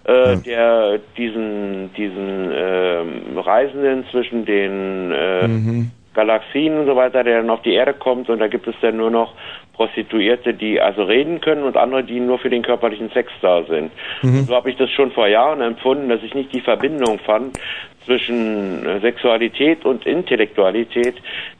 äh, 0.05 0.38
der 0.38 0.99
diesen 1.17 1.93
diesen 1.93 2.51
ähm, 2.53 3.38
Reisenden 3.38 4.05
zwischen 4.11 4.45
den 4.45 5.11
äh, 5.11 5.47
Mhm. 5.47 5.91
Galaxien 6.13 6.77
und 6.77 6.85
so 6.85 6.95
weiter, 6.95 7.23
der 7.23 7.38
dann 7.38 7.49
auf 7.49 7.61
die 7.63 7.73
Erde 7.73 7.93
kommt 7.93 8.30
und 8.30 8.39
da 8.39 8.47
gibt 8.47 8.67
es 8.67 8.75
dann 8.81 8.97
nur 8.97 9.09
noch 9.09 9.34
Prostituierte, 9.73 10.53
die 10.53 10.80
also 10.80 11.03
reden 11.03 11.41
können 11.41 11.63
und 11.63 11.75
andere, 11.75 12.03
die 12.03 12.19
nur 12.19 12.38
für 12.38 12.51
den 12.51 12.61
körperlichen 12.61 13.09
Sex 13.09 13.31
da 13.41 13.63
sind. 13.63 13.91
Mhm. 14.21 14.43
So 14.45 14.53
habe 14.53 14.69
ich 14.69 14.77
das 14.77 14.91
schon 14.91 15.11
vor 15.11 15.27
Jahren 15.27 15.61
empfunden, 15.61 16.09
dass 16.09 16.21
ich 16.21 16.35
nicht 16.35 16.53
die 16.53 16.61
Verbindung 16.61 17.17
fand 17.19 17.57
zwischen 18.05 18.85
äh, 18.85 18.99
Sexualität 18.99 19.85
und 19.85 20.05
Intellektualität, 20.05 21.15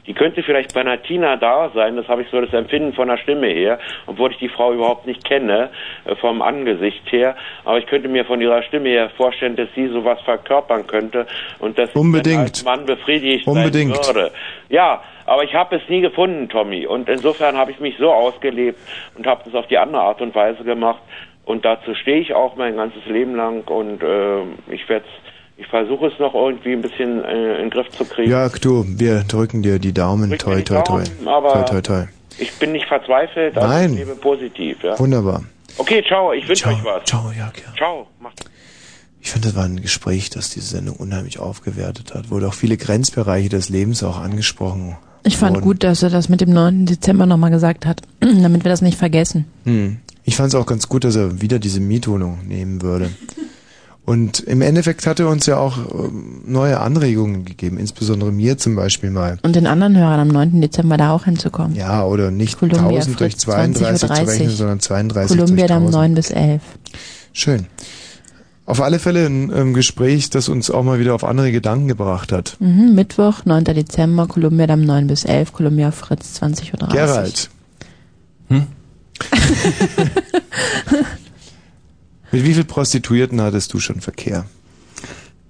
die 0.06 0.12
könnte 0.12 0.42
vielleicht 0.42 0.74
bei 0.74 0.80
einer 0.80 1.02
Tina 1.02 1.36
da 1.36 1.70
sein, 1.74 1.96
das 1.96 2.08
habe 2.08 2.22
ich 2.22 2.28
so 2.30 2.40
das 2.40 2.52
Empfinden 2.52 2.92
von 2.92 3.08
der 3.08 3.16
Stimme 3.16 3.46
her, 3.46 3.78
obwohl 4.06 4.32
ich 4.32 4.38
die 4.38 4.48
Frau 4.48 4.72
überhaupt 4.72 5.06
nicht 5.06 5.24
kenne, 5.24 5.70
äh, 6.04 6.14
vom 6.16 6.42
Angesicht 6.42 7.10
her, 7.10 7.36
aber 7.64 7.78
ich 7.78 7.86
könnte 7.86 8.08
mir 8.08 8.24
von 8.24 8.40
ihrer 8.40 8.62
Stimme 8.62 8.88
her 8.90 9.10
vorstellen, 9.16 9.56
dass 9.56 9.68
sie 9.74 9.88
sowas 9.88 10.20
verkörpern 10.22 10.86
könnte 10.86 11.26
und 11.58 11.78
dass 11.78 11.90
Unbedingt. 11.94 12.38
als 12.38 12.64
Mann 12.64 12.86
befriedigt 12.86 13.46
Unbedingt. 13.46 13.96
sein 13.96 14.14
würde. 14.14 14.30
Ja, 14.68 15.02
aber 15.26 15.44
ich 15.44 15.54
habe 15.54 15.76
es 15.76 15.82
nie 15.88 16.02
gefunden, 16.02 16.48
Tommy, 16.48 16.86
und 16.86 17.08
insofern 17.08 17.56
habe 17.56 17.70
ich 17.70 17.80
mich 17.80 17.96
so 17.98 18.12
ausgelebt 18.12 18.78
und 19.16 19.26
habe 19.26 19.42
das 19.44 19.54
auf 19.54 19.66
die 19.68 19.78
andere 19.78 20.02
Art 20.02 20.20
und 20.20 20.34
Weise 20.34 20.64
gemacht 20.64 21.00
und 21.46 21.64
dazu 21.64 21.94
stehe 21.94 22.18
ich 22.18 22.34
auch 22.34 22.56
mein 22.56 22.76
ganzes 22.76 23.04
Leben 23.06 23.34
lang 23.34 23.64
und 23.68 24.02
äh, 24.02 24.42
ich 24.72 24.88
werde 24.88 25.04
ich 25.56 25.66
versuche 25.66 26.06
es 26.06 26.18
noch 26.18 26.34
irgendwie 26.34 26.72
ein 26.72 26.82
bisschen 26.82 27.24
äh, 27.24 27.54
in 27.56 27.60
den 27.62 27.70
Griff 27.70 27.88
zu 27.90 28.04
kriegen. 28.04 28.30
Jörg, 28.30 28.58
du, 28.58 28.84
wir 28.88 29.20
drücken 29.24 29.62
dir 29.62 29.78
die 29.78 29.92
Daumen. 29.92 30.30
Drück 30.30 30.40
Toi, 30.40 30.62
toi, 30.62 30.82
toi. 30.82 31.02
Daumen, 31.04 31.28
aber- 31.28 31.52
Toi, 31.52 31.62
toi, 31.64 31.80
toi. 31.82 32.04
Ich 32.38 32.52
bin 32.54 32.72
nicht 32.72 32.86
verzweifelt, 32.86 33.56
also 33.56 33.68
Nein. 33.68 33.92
ich 33.92 33.98
lebe 34.00 34.16
positiv. 34.16 34.82
Ja? 34.82 34.98
Wunderbar. 34.98 35.44
Okay, 35.78 36.02
ciao, 36.06 36.32
ich 36.32 36.48
wünsche 36.48 36.68
euch 36.68 36.84
was. 36.84 37.04
Ciao, 37.04 37.30
Jörg. 37.36 37.52
Ciao. 37.76 38.08
Macht's 38.20 38.42
Ich 39.20 39.30
finde, 39.30 39.48
das 39.48 39.56
war 39.56 39.64
ein 39.64 39.80
Gespräch, 39.80 40.30
das 40.30 40.50
diese 40.50 40.66
Sendung 40.66 40.96
unheimlich 40.96 41.38
aufgewertet 41.38 42.12
hat. 42.14 42.30
Wurde 42.30 42.48
auch 42.48 42.54
viele 42.54 42.76
Grenzbereiche 42.76 43.48
des 43.48 43.68
Lebens 43.68 44.02
auch 44.02 44.18
angesprochen. 44.18 44.96
Ich 45.22 45.36
fand 45.36 45.60
gut, 45.62 45.84
dass 45.84 46.02
er 46.02 46.10
das 46.10 46.28
mit 46.28 46.40
dem 46.40 46.52
9. 46.52 46.86
Dezember 46.86 47.24
nochmal 47.26 47.50
gesagt 47.50 47.86
hat, 47.86 48.02
damit 48.20 48.64
wir 48.64 48.70
das 48.70 48.82
nicht 48.82 48.98
vergessen. 48.98 49.46
Hm. 49.64 49.98
Ich 50.24 50.36
fand 50.36 50.48
es 50.48 50.54
auch 50.54 50.66
ganz 50.66 50.88
gut, 50.88 51.04
dass 51.04 51.16
er 51.16 51.40
wieder 51.40 51.58
diese 51.58 51.80
Mietwohnung 51.80 52.40
nehmen 52.48 52.82
würde. 52.82 53.10
Und 54.06 54.40
im 54.40 54.60
Endeffekt 54.60 55.06
hat 55.06 55.18
er 55.18 55.28
uns 55.28 55.46
ja 55.46 55.56
auch 55.56 55.78
ähm, 55.78 56.42
neue 56.44 56.78
Anregungen 56.78 57.46
gegeben, 57.46 57.78
insbesondere 57.78 58.32
mir 58.32 58.58
zum 58.58 58.76
Beispiel 58.76 59.10
mal. 59.10 59.38
Und 59.42 59.56
den 59.56 59.66
anderen 59.66 59.96
Hörern 59.96 60.20
am 60.20 60.28
9. 60.28 60.60
Dezember 60.60 60.98
da 60.98 61.12
auch 61.12 61.24
hinzukommen. 61.24 61.74
Ja, 61.74 62.04
oder 62.04 62.30
nicht 62.30 62.58
Columbia 62.58 62.88
1000 62.88 63.20
durch 63.20 63.32
Fritz, 63.32 63.42
32 63.42 64.00
zu 64.00 64.06
20.30 64.06 64.26
rechnen, 64.28 64.50
sondern 64.50 64.80
32 64.80 65.36
Columbia 65.36 65.66
durch 65.66 65.68
dann 65.68 65.86
1000. 65.86 65.94
9 65.94 66.14
bis 66.14 66.30
11. 66.30 66.62
Schön. 67.32 67.66
Auf 68.66 68.82
alle 68.82 68.98
Fälle 68.98 69.24
ein 69.24 69.50
ähm, 69.54 69.72
Gespräch, 69.72 70.28
das 70.28 70.50
uns 70.50 70.70
auch 70.70 70.82
mal 70.82 70.98
wieder 70.98 71.14
auf 71.14 71.24
andere 71.24 71.50
Gedanken 71.50 71.88
gebracht 71.88 72.30
hat. 72.30 72.56
Mhm, 72.60 72.94
Mittwoch, 72.94 73.46
9. 73.46 73.64
Dezember, 73.64 74.26
Columbia 74.26 74.66
dann 74.66 74.84
9 74.84 75.06
bis 75.06 75.24
11, 75.24 75.54
Columbia 75.54 75.90
Fritz 75.90 76.40
20.30 76.42 76.82
Uhr. 76.82 76.88
Gerald. 76.88 77.48
Mit 82.34 82.44
wie 82.44 82.54
vielen 82.54 82.66
Prostituierten 82.66 83.40
hattest 83.40 83.72
du 83.72 83.78
schon 83.78 84.00
Verkehr? 84.00 84.46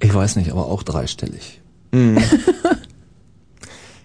Ich 0.01 0.12
weiß 0.12 0.36
nicht, 0.36 0.51
aber 0.51 0.66
auch 0.66 0.82
dreistellig. 0.82 1.62
Mhm. 1.93 2.19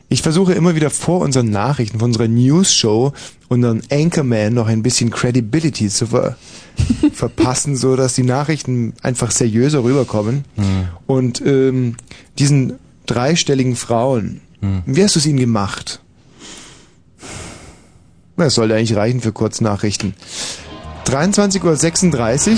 Ich 0.08 0.22
versuche 0.22 0.54
immer 0.54 0.76
wieder 0.76 0.90
vor 0.90 1.20
unseren 1.20 1.50
Nachrichten, 1.50 2.00
vor 2.00 2.08
unserer 2.08 2.30
News-Show, 2.30 3.12
unseren 3.50 3.84
Anchorman 3.92 4.54
noch 4.54 4.68
ein 4.68 4.82
bisschen 4.82 5.10
Credibility 5.10 5.90
zu 5.90 6.08
ver 6.08 6.38
verpassen, 7.14 7.76
so 7.76 7.98
dass 7.98 8.16
die 8.16 8.24
Nachrichten 8.24 8.94
einfach 9.04 9.32
seriöser 9.32 9.84
rüberkommen. 9.84 10.46
Und 11.06 11.42
ähm, 11.46 11.98
diesen 12.40 12.80
dreistelligen 13.06 13.76
Frauen, 13.76 14.40
wie 14.86 15.04
hast 15.04 15.16
du 15.16 15.20
es 15.20 15.26
ihnen 15.26 15.40
gemacht? 15.40 16.00
Das 18.38 18.56
sollte 18.56 18.76
eigentlich 18.76 18.96
reichen 18.96 19.20
für 19.20 19.34
Kurznachrichten. 19.34 20.14
23.36 21.10 22.52
Uhr. 22.52 22.58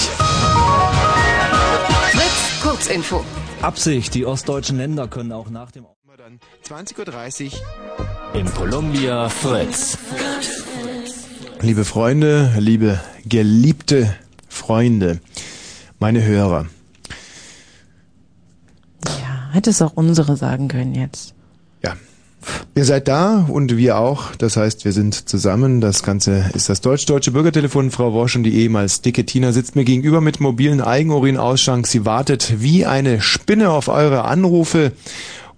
Fritz, 2.11 2.61
Kurzinfo. 2.61 3.23
Absicht, 3.61 4.13
die 4.13 4.25
ostdeutschen 4.25 4.75
Länder 4.75 5.07
können 5.07 5.31
auch 5.31 5.49
nach 5.49 5.71
dem... 5.71 5.85
20.30 6.67 7.45
Uhr. 7.45 7.51
Im 8.33 8.53
Columbia 8.53 9.29
Fritz. 9.29 9.97
Liebe 11.61 11.85
Freunde, 11.85 12.53
liebe 12.57 12.99
geliebte 13.25 14.13
Freunde, 14.49 15.21
meine 15.99 16.21
Hörer. 16.21 16.65
Ja, 19.05 19.49
hätte 19.53 19.69
es 19.69 19.81
auch 19.81 19.93
unsere 19.95 20.35
sagen 20.35 20.67
können 20.67 20.93
jetzt. 20.93 21.35
Ihr 22.73 22.85
seid 22.85 23.07
da 23.07 23.45
und 23.49 23.77
wir 23.77 23.97
auch. 23.97 24.35
Das 24.37 24.57
heißt, 24.57 24.85
wir 24.85 24.93
sind 24.93 25.29
zusammen. 25.29 25.81
Das 25.81 26.03
Ganze 26.03 26.49
ist 26.53 26.69
das 26.69 26.81
deutsch-deutsche 26.81 27.31
Bürgertelefon. 27.31 27.91
Frau 27.91 28.13
Wosch 28.13 28.35
und 28.35 28.43
die 28.43 28.55
ehemals 28.55 29.01
dicke 29.01 29.25
Tina 29.25 29.51
sitzt 29.51 29.75
mir 29.75 29.83
gegenüber 29.83 30.21
mit 30.21 30.39
mobilen 30.39 30.81
Eigenurinausschank. 30.81 31.85
Sie 31.87 32.05
wartet 32.05 32.61
wie 32.61 32.85
eine 32.85 33.21
Spinne 33.21 33.69
auf 33.69 33.87
eure 33.87 34.25
Anrufe. 34.25 34.93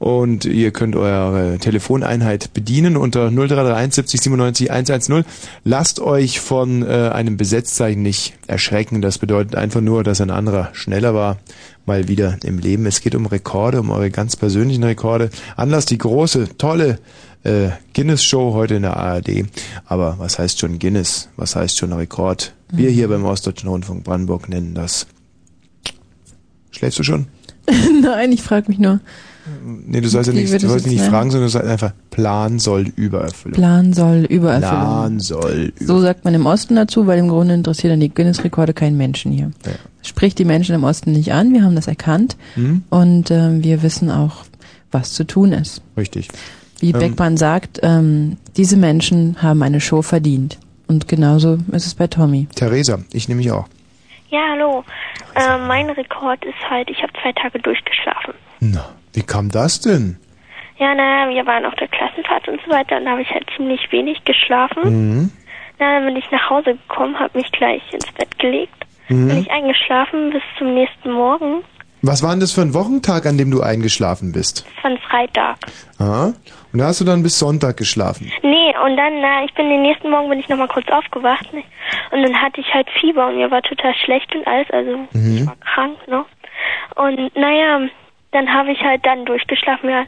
Und 0.04 0.44
ihr 0.44 0.72
könnt 0.72 0.98
eure 0.98 1.60
Telefoneinheit 1.60 2.52
bedienen 2.54 2.98
unter 2.98 3.32
0331 3.32 3.96
70 3.96 4.22
97 4.22 4.70
110. 4.70 5.24
Lasst 5.64 6.02
euch 6.02 6.42
von 6.42 6.84
äh, 6.84 7.10
einem 7.14 7.38
Besetzzeichen 7.38 8.02
nicht 8.02 8.34
erschrecken. 8.46 9.02
Das 9.02 9.18
bedeutet 9.18 9.56
einfach 9.56 9.80
nur, 9.80 10.04
dass 10.04 10.20
ein 10.20 10.30
anderer 10.30 10.72
schneller 10.74 11.14
war. 11.14 11.38
Mal 11.86 12.10
wieder 12.10 12.38
im 12.44 12.60
Leben. 12.60 12.86
Es 12.86 13.00
geht 13.00 13.16
um 13.16 13.28
Rekorde, 13.28 13.80
um 13.80 13.92
eure 13.92 14.12
ganz 14.12 14.36
persönlichen 14.36 14.84
Rekorde. 14.84 15.30
Anlass 15.56 15.86
die 15.86 16.00
große, 16.00 16.58
tolle 16.58 17.00
äh, 17.46 17.70
Guinness-Show 17.94 18.52
heute 18.54 18.76
in 18.76 18.82
der 18.82 18.98
ARD. 18.98 19.46
Aber 19.86 20.16
was 20.18 20.38
heißt 20.38 20.60
schon 20.60 20.80
Guinness? 20.80 21.30
Was 21.38 21.56
heißt 21.56 21.78
schon 21.78 21.94
Rekord? 21.94 22.54
Wir 22.74 22.90
hier 22.90 23.08
beim 23.08 23.24
Ostdeutschen 23.24 23.70
Rundfunk 23.70 24.04
Brandenburg 24.04 24.50
nennen 24.50 24.74
das. 24.74 25.08
Schläfst 26.72 27.00
du 27.00 27.04
schon? 27.04 27.28
Nein, 28.02 28.34
ich 28.34 28.44
frage 28.44 28.68
mich 28.68 28.80
nur. 28.80 29.00
Nee, 29.66 30.02
du 30.02 30.08
sollst 30.08 30.28
ja 30.30 30.34
nichts, 30.34 30.52
du 30.52 30.68
sollst 30.68 30.88
nicht 30.88 31.04
fragen, 31.04 31.32
sondern 31.32 31.48
du 31.48 31.52
sollst 31.52 31.68
einfach 31.68 31.94
Plan 32.12 32.60
soll 32.60 32.88
Übererfüllung. 32.96 33.56
Plan 33.56 33.92
soll 33.94 34.26
Übererfüllung. 34.30 34.70
Plan 34.80 35.20
soll 35.20 35.74
So 35.80 36.00
sagt 36.00 36.24
man 36.24 36.34
im 36.34 36.46
Osten 36.46 36.76
dazu, 36.76 37.08
weil 37.08 37.20
im 37.20 37.28
Grunde 37.28 37.54
interessiert 37.54 37.92
dann 37.94 38.00
die 38.00 38.10
Guinness-Rekorde 38.14 38.74
keinen 38.74 38.96
Menschen 38.98 39.32
hier. 39.32 39.52
Spricht 40.02 40.40
die 40.40 40.46
Menschen 40.46 40.76
im 40.76 40.84
Osten 40.84 41.12
nicht 41.12 41.34
an, 41.34 41.54
wir 41.54 41.64
haben 41.64 41.76
das 41.76 41.88
erkannt 41.88 42.38
Hm? 42.56 42.84
und 42.90 43.32
ähm, 43.32 43.64
wir 43.64 43.84
wissen 43.84 44.10
auch, 44.12 44.44
was 44.92 45.14
zu 45.14 45.26
tun 45.26 45.52
ist. 45.52 45.82
Richtig. 45.98 46.30
Wie 46.80 46.92
Ähm, 46.92 47.00
Beckmann 47.00 47.38
sagt, 47.38 47.80
ähm, 47.84 48.38
diese 48.58 48.78
Menschen 48.78 49.42
haben 49.42 49.62
eine 49.64 49.80
Show 49.82 50.02
verdient. 50.02 50.58
Und 50.88 51.08
genauso 51.08 51.58
ist 51.72 51.86
es 51.88 51.96
bei 51.96 52.08
Tommy. 52.08 52.48
Theresa, 52.56 53.00
ich 53.14 53.28
nehme 53.30 53.40
mich 53.40 53.52
auch. 53.52 53.68
Ja, 54.30 54.40
hallo. 54.52 54.84
Äh, 55.36 55.66
mein 55.68 55.90
Rekord 55.90 56.44
ist 56.46 56.70
halt, 56.70 56.90
ich 56.90 56.98
habe 57.02 57.14
zwei 57.22 57.32
Tage 57.34 57.60
durchgeschlafen. 57.60 58.34
Na, 58.60 58.86
wie 59.14 59.24
kam 59.24 59.50
das 59.50 59.82
denn? 59.82 60.18
Ja, 60.78 60.94
naja, 60.96 61.30
wir 61.30 61.46
waren 61.46 61.66
auf 61.66 61.76
der 61.76 61.88
Klassenfahrt 61.88 62.48
und 62.48 62.60
so 62.66 62.72
weiter 62.72 62.98
und 62.98 63.06
da 63.06 63.12
habe 63.12 63.22
ich 63.22 63.30
halt 63.30 63.46
ziemlich 63.56 63.92
wenig 63.92 64.24
geschlafen. 64.26 64.82
Mhm. 64.84 65.32
Na, 65.80 65.94
dann 66.00 66.06
bin 66.06 66.16
ich 66.18 66.30
nach 66.32 66.50
Hause 66.50 66.76
gekommen, 66.76 67.18
habe 67.20 67.38
mich 67.38 67.52
gleich 67.52 67.82
ins 67.94 68.12
Bett 68.14 68.38
gelegt, 68.40 68.74
Mhm. 69.10 69.28
bin 69.28 69.38
ich 69.40 69.52
eingeschlafen 69.52 70.32
bis 70.32 70.42
zum 70.58 70.74
nächsten 70.74 71.12
Morgen. 71.12 71.64
Was 72.02 72.22
war 72.22 72.32
denn 72.32 72.42
das 72.42 72.52
für 72.52 72.62
ein 72.62 72.74
Wochentag, 72.74 73.26
an 73.26 73.38
dem 73.38 73.50
du 73.50 73.62
eingeschlafen 73.62 74.34
bist? 74.34 74.66
Von 74.82 74.98
Freitag. 74.98 75.56
Aha. 76.00 76.34
Und 76.74 76.80
da 76.80 76.88
hast 76.88 77.00
du 77.00 77.06
dann 77.06 77.24
bis 77.24 77.40
Sonntag 77.40 77.78
geschlafen. 77.78 78.30
Nee, 78.42 78.74
und 78.84 78.98
dann, 78.98 79.22
na, 79.22 79.46
ich 79.46 79.54
bin 79.54 79.70
den 79.70 79.84
nächsten 79.84 80.10
Morgen 80.10 80.28
bin 80.30 80.40
ich 80.40 80.50
nochmal 80.50 80.68
kurz 80.68 80.90
aufgewacht, 80.90 81.54
ne? 81.54 81.64
Und 82.12 82.24
dann 82.24 82.36
hatte 82.42 82.60
ich 82.60 82.74
halt 82.74 82.90
Fieber 83.00 83.28
und 83.28 83.38
mir 83.38 83.50
war 83.52 83.62
total 83.62 83.94
schlecht 83.96 84.36
und 84.36 84.46
alles, 84.48 84.70
also 84.72 84.98
Mhm. 85.14 85.38
ich 85.38 85.48
war 85.48 85.56
krank, 85.64 85.98
ne? 86.08 86.26
Und 86.96 87.36
naja, 87.38 87.82
dann 88.34 88.48
habe 88.54 88.72
ich 88.72 88.80
halt 88.82 89.06
dann 89.06 89.26
durchgeschlafen, 89.26 89.90
ja, 89.90 90.06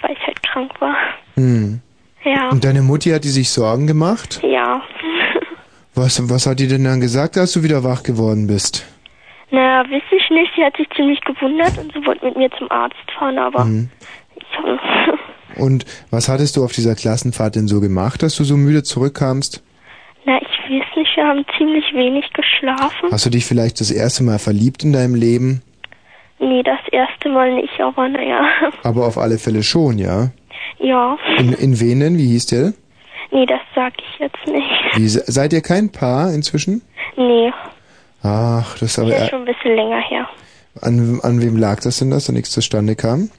weil 0.00 0.12
ich 0.12 0.26
halt 0.26 0.42
krank 0.42 0.72
war. 0.80 0.94
Hm. 1.36 1.80
Ja. 2.24 2.50
Und 2.50 2.64
deine 2.64 2.82
Mutti 2.82 3.10
hat 3.10 3.24
die 3.24 3.28
sich 3.28 3.50
Sorgen 3.50 3.86
gemacht? 3.86 4.40
Ja. 4.42 4.82
Was, 5.94 6.30
was 6.30 6.46
hat 6.46 6.60
die 6.60 6.68
denn 6.68 6.84
dann 6.84 7.00
gesagt, 7.00 7.36
als 7.36 7.52
du 7.52 7.62
wieder 7.64 7.82
wach 7.82 8.02
geworden 8.04 8.46
bist? 8.46 8.86
naja, 9.50 9.82
weiß 9.90 10.02
ich 10.12 10.30
nicht, 10.30 10.52
sie 10.56 10.62
hat 10.62 10.76
sich 10.76 10.88
ziemlich 10.94 11.20
gewundert 11.22 11.76
und 11.78 11.92
sie 11.92 12.06
wollte 12.06 12.24
mit 12.26 12.36
mir 12.36 12.48
zum 12.56 12.70
Arzt 12.70 12.94
fahren, 13.18 13.36
aber 13.38 13.64
Mhm. 13.64 13.90
ich 14.36 15.56
Und 15.60 15.84
was 16.10 16.28
hattest 16.28 16.56
du 16.56 16.64
auf 16.64 16.70
dieser 16.72 16.94
Klassenfahrt 16.94 17.56
denn 17.56 17.66
so 17.66 17.80
gemacht, 17.80 18.22
dass 18.22 18.36
du 18.36 18.44
so 18.44 18.56
müde 18.56 18.84
zurückkamst? 18.84 19.62
na, 20.24 20.38
ich 20.40 20.48
weiß 20.70 20.96
nicht, 20.96 21.16
wir 21.16 21.26
haben 21.26 21.44
ziemlich 21.58 21.84
wenig 21.92 22.32
geschlafen. 22.32 23.08
Hast 23.10 23.26
du 23.26 23.30
dich 23.30 23.44
vielleicht 23.44 23.80
das 23.80 23.90
erste 23.90 24.22
Mal 24.22 24.38
verliebt 24.38 24.84
in 24.84 24.92
deinem 24.92 25.16
Leben? 25.16 25.60
Nee, 26.40 26.62
das 26.62 26.78
erste 26.90 27.28
Mal 27.28 27.54
nicht, 27.54 27.78
aber 27.80 28.08
naja. 28.08 28.42
Aber 28.82 29.06
auf 29.06 29.18
alle 29.18 29.38
Fälle 29.38 29.62
schon, 29.62 29.98
ja? 29.98 30.28
Ja. 30.78 31.16
In, 31.38 31.52
in 31.52 31.78
wen 31.80 32.00
denn? 32.00 32.16
Wie 32.18 32.28
hieß 32.28 32.46
der? 32.46 32.72
Nee, 33.30 33.46
das 33.46 33.60
sag 33.74 33.92
ich 33.98 34.18
jetzt 34.18 34.46
nicht. 34.46 34.66
Wie, 34.96 35.06
se- 35.08 35.24
seid 35.26 35.52
ihr 35.52 35.60
kein 35.60 35.92
Paar 35.92 36.32
inzwischen? 36.32 36.82
Nee, 37.16 37.52
Ach, 38.22 38.72
das 38.78 38.82
ist 38.82 38.98
aber... 38.98 39.10
das 39.10 39.22
ist 39.24 39.30
schon 39.30 39.40
ein 39.40 39.44
bisschen 39.54 39.76
länger 39.76 40.00
her. 40.00 40.28
An, 40.82 41.20
an 41.22 41.40
wem 41.42 41.56
lag 41.56 41.80
das 41.82 41.98
denn, 41.98 42.10
dass 42.10 42.26
da 42.26 42.32
nichts 42.32 42.50
zustande 42.50 42.94
kam? 42.96 43.30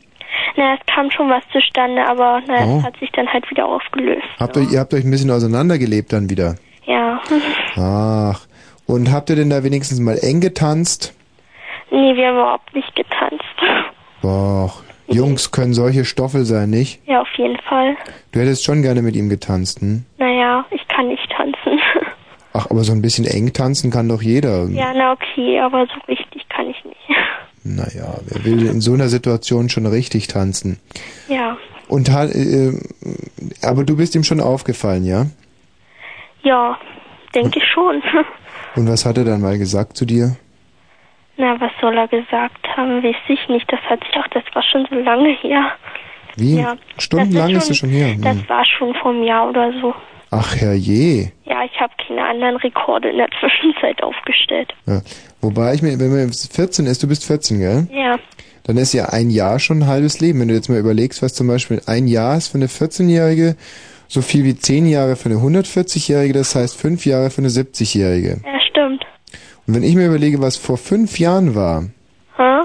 Na, 0.58 0.74
es 0.76 0.80
kam 0.94 1.10
schon 1.12 1.30
was 1.30 1.44
zustande, 1.52 2.06
aber 2.08 2.42
na, 2.48 2.66
Oh. 2.66 2.78
es 2.80 2.84
hat 2.84 2.98
sich 2.98 3.10
dann 3.12 3.28
halt 3.28 3.50
wieder 3.50 3.66
aufgelöst. 3.66 4.24
Habt 4.40 4.56
ihr, 4.58 4.70
ihr 4.72 4.80
habt 4.80 4.94
euch 4.94 5.04
ein 5.04 5.12
bisschen 5.12 5.32
auseinandergelebt 5.32 6.12
dann 6.14 6.30
wieder. 6.30 6.56
Ja. 6.86 7.20
Ach. 7.76 8.42
Und 8.88 9.12
habt 9.12 9.30
ihr 9.30 9.36
denn 9.36 9.50
da 9.50 9.64
wenigstens 9.64 10.00
mal 10.00 10.18
eng 10.22 10.42
getanzt? 10.42 11.14
Nee, 11.92 12.16
wir 12.16 12.28
haben 12.28 12.36
überhaupt 12.38 12.74
nicht 12.76 12.96
getanzt. 12.96 13.44
Boah, 14.22 14.72
Jungs 15.08 15.52
können 15.52 15.74
solche 15.74 16.06
Stoffel 16.06 16.46
sein, 16.46 16.70
nicht? 16.70 17.02
Ja, 17.08 17.22
auf 17.22 17.28
jeden 17.38 17.60
Fall. 17.62 17.96
Du 18.32 18.40
hättest 18.40 18.64
schon 18.64 18.82
gerne 18.82 19.02
mit 19.02 19.16
ihm 19.16 19.30
getanzt, 19.30 19.82
hm? 19.82 20.06
Naja, 20.18 20.66
ich 20.72 20.88
kann 20.88 21.08
nicht 21.08 21.30
tanzen. 21.36 21.80
Ach, 22.54 22.68
aber 22.70 22.84
so 22.84 22.92
ein 22.92 23.02
bisschen 23.02 23.26
eng 23.26 23.54
tanzen 23.54 23.92
kann 23.92 24.10
doch 24.10 24.22
jeder. 24.22 24.66
ja, 24.70 24.94
na 24.94 25.14
okay, 25.14 25.60
aber 25.60 25.86
so 25.88 26.00
richtig 26.08 26.48
kann 26.50 26.68
ich 26.70 26.84
nicht. 26.86 26.98
Naja, 27.64 28.16
wer 28.26 28.44
will 28.44 28.66
in 28.66 28.82
so 28.82 28.94
einer 28.94 29.08
Situation 29.08 29.70
schon 29.70 29.86
richtig 29.86 30.28
tanzen? 30.28 30.80
Ja. 31.28 31.58
Und 31.88 32.12
ha- 32.12 32.26
äh, 32.26 32.74
aber 33.62 33.84
du 33.84 33.98
bist 33.98 34.16
ihm 34.16 34.24
schon 34.24 34.40
aufgefallen, 34.40 35.06
ja? 35.06 35.28
Ja, 36.42 36.76
denke 37.36 37.60
ich 37.60 37.66
schon. 37.72 38.02
Und 38.76 38.90
was 38.90 39.06
hat 39.06 39.20
er 39.20 39.26
dann 39.26 39.42
mal 39.42 39.60
gesagt 39.60 39.96
zu 39.96 40.06
dir? 40.06 40.36
Na, 41.42 41.60
was 41.60 41.72
soll 41.82 41.98
er 41.98 42.08
gesagt 42.08 42.68
haben, 42.78 43.02
weiß 43.04 43.16
ich 43.30 43.50
nicht. 43.50 43.66
Das 43.72 43.80
hat 43.90 44.00
sich 44.04 44.16
auch, 44.16 44.28
das 44.28 44.44
war 44.54 44.62
schon 44.62 44.86
so 44.92 44.96
lange 45.00 45.36
her. 45.42 45.72
Wie? 46.38 46.60
Ja, 46.60 46.78
Stundenlang 47.00 47.52
das 47.54 47.64
ist 47.64 47.70
es 47.72 47.78
schon 47.78 47.90
her. 47.90 48.16
Das 48.22 48.38
Hm. 48.38 48.48
war 48.50 48.64
schon 48.64 48.94
vor 48.94 49.10
einem 49.12 49.24
Jahr 49.24 49.50
oder 49.50 49.72
so. 49.82 49.94
Ach 50.30 50.56
herrje. 50.56 51.32
Ja, 51.46 51.64
ich 51.66 51.82
habe 51.82 51.92
keine 52.08 52.24
anderen 52.24 52.58
Rekorde 52.58 53.10
in 53.10 53.18
der 53.18 53.28
Zwischenzeit 53.40 54.04
aufgestellt. 54.04 54.72
Ja. 54.86 55.02
Wobei 55.42 55.74
ich 55.74 55.82
mir, 55.82 56.00
wenn 56.00 56.12
man 56.12 56.32
14 56.32 56.86
ist, 56.86 57.02
du 57.02 57.08
bist 57.08 57.26
14, 57.26 57.60
gell? 57.60 57.88
Ja. 57.92 58.20
Dann 58.64 58.78
ist 58.78 58.94
ja 58.94 59.10
ein 59.10 59.32
Jahr 59.32 59.58
schon 59.58 59.80
ein 59.80 59.88
halbes 59.88 60.20
Leben. 60.20 60.40
Wenn 60.42 60.48
du 60.48 60.54
jetzt 60.54 60.70
mal 60.70 60.78
überlegst, 60.78 61.24
was 61.24 61.34
zum 61.34 61.48
Beispiel 61.48 61.82
ein 61.88 62.08
Jahr 62.08 62.38
ist 62.38 62.50
für 62.50 62.60
eine 62.60 62.68
14-Jährige, 62.68 63.56
so 64.08 64.22
viel 64.22 64.44
wie 64.44 64.56
10 64.56 64.86
Jahre 64.86 65.16
für 65.16 65.30
eine 65.30 65.40
140-Jährige, 65.40 66.34
das 66.34 66.54
heißt 66.56 66.78
5 66.80 67.06
Jahre 67.08 67.32
für 67.32 67.40
eine 67.40 67.50
70-Jährige. 67.50 68.30
Ja, 68.46 68.61
stimmt. 68.61 68.61
Und 69.72 69.78
wenn 69.78 69.84
ich 69.84 69.96
mir 69.96 70.08
überlege, 70.08 70.42
was 70.42 70.58
vor 70.58 70.76
5 70.78 71.18
Jahren 71.18 71.56
war, 71.56 71.86
Hä? 72.36 72.60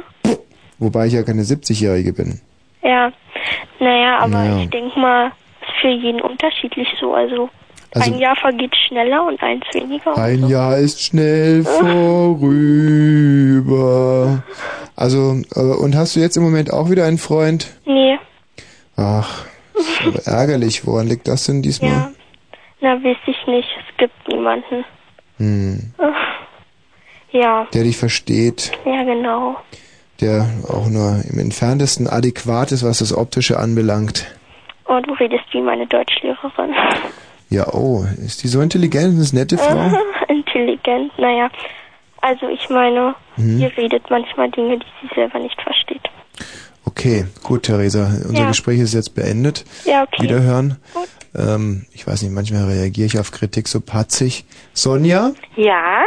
wobei 0.81 1.07
ich 1.07 1.13
ja 1.13 1.23
keine 1.23 1.43
70-Jährige 1.45 2.13
bin. 2.13 2.41
Ja. 2.83 3.13
Naja, 3.79 4.19
aber 4.19 4.29
Naja. 4.45 4.63
ich 4.65 4.71
denke 4.71 4.99
mal, 4.99 5.29
ist 5.29 5.71
für 5.81 5.87
jeden 5.89 6.21
unterschiedlich 6.21 6.89
so. 7.01 7.15
Also, 7.15 7.49
Also- 7.95 8.13
ein 8.13 8.19
Jahr 8.19 8.35
vergeht 8.35 8.75
schneller 8.89 9.25
und 9.25 9.41
eins 9.41 9.63
weniger. 9.73 10.19
Ein 10.19 10.49
Jahr 10.49 10.79
ist 10.79 11.01
schnell 11.01 11.63
vorüber. 13.07 14.43
Also, 14.97 15.37
äh, 15.55 15.61
und 15.61 15.95
hast 15.95 16.17
du 16.17 16.21
jetzt 16.21 16.37
im 16.37 16.43
Moment 16.43 16.73
auch 16.73 16.91
wieder 16.91 17.05
einen 17.05 17.19
Freund? 17.19 17.69
Nee. 17.85 18.19
Ach, 18.97 19.45
ist 19.75 20.03
aber 20.05 20.27
ärgerlich. 20.41 20.85
Woran 20.85 21.07
liegt 21.07 21.29
das 21.29 21.45
denn 21.47 21.63
diesmal? 21.63 21.91
Ja. 21.93 22.11
Na, 22.81 22.95
weiß 23.01 23.17
ich 23.27 23.47
nicht. 23.47 23.69
Es 23.79 23.97
gibt 23.97 24.29
niemanden. 24.29 24.85
Hm, 25.39 25.93
Ja. 27.37 27.67
der 27.75 27.85
dich 27.85 27.97
versteht, 27.97 28.73
Ja, 28.85 29.03
genau. 29.05 29.57
der 30.21 30.47
auch 30.69 30.89
nur 30.89 31.23
im 31.31 31.39
entferntesten 31.39 32.09
adäquat 32.09 32.73
ist, 32.73 32.83
was 32.85 32.99
das 32.99 33.13
Optische 33.13 33.59
anbelangt. 33.59 34.27
Oh, 34.89 35.01
du 35.01 35.13
redest 35.15 35.45
wie 35.53 35.61
meine 35.63 35.87
Deutschlehrerin. 35.87 36.75
Ja, 37.49 37.73
oh, 37.73 38.05
ist 38.27 38.43
die 38.43 38.49
so 38.49 38.61
intelligent 38.61 39.21
ist 39.21 39.31
eine 39.33 39.43
nette 39.43 39.57
Frau? 39.57 39.89
Intelligent, 40.29 41.17
naja. 41.17 41.49
Also 42.21 42.49
ich 42.49 42.69
meine, 42.71 43.15
Mhm. 43.37 43.61
ihr 43.61 43.77
redet 43.77 44.03
manchmal 44.11 44.51
Dinge, 44.51 44.79
die 44.81 44.87
sie 45.01 45.15
selber 45.15 45.39
nicht 45.39 45.61
versteht. 45.63 46.03
Okay, 46.85 47.25
gut, 47.45 47.63
Theresa, 47.63 48.11
unser 48.29 48.43
Ja. 48.43 48.49
Gespräch 48.49 48.81
ist 48.81 48.95
jetzt 48.95 49.15
beendet. 49.15 49.65
Ja, 49.85 50.03
okay. 50.03 50.25
Wiederhören. 50.25 50.77
Ähm, 51.37 51.87
ich 51.93 52.05
weiß 52.05 52.23
nicht, 52.23 52.33
manchmal 52.33 52.65
reagiere 52.65 53.07
ich 53.07 53.19
auf 53.21 53.31
Kritik 53.31 53.69
so 53.69 53.81
patzig. 53.81 54.45
Sonja? 54.73 55.31
Ja, 55.55 56.01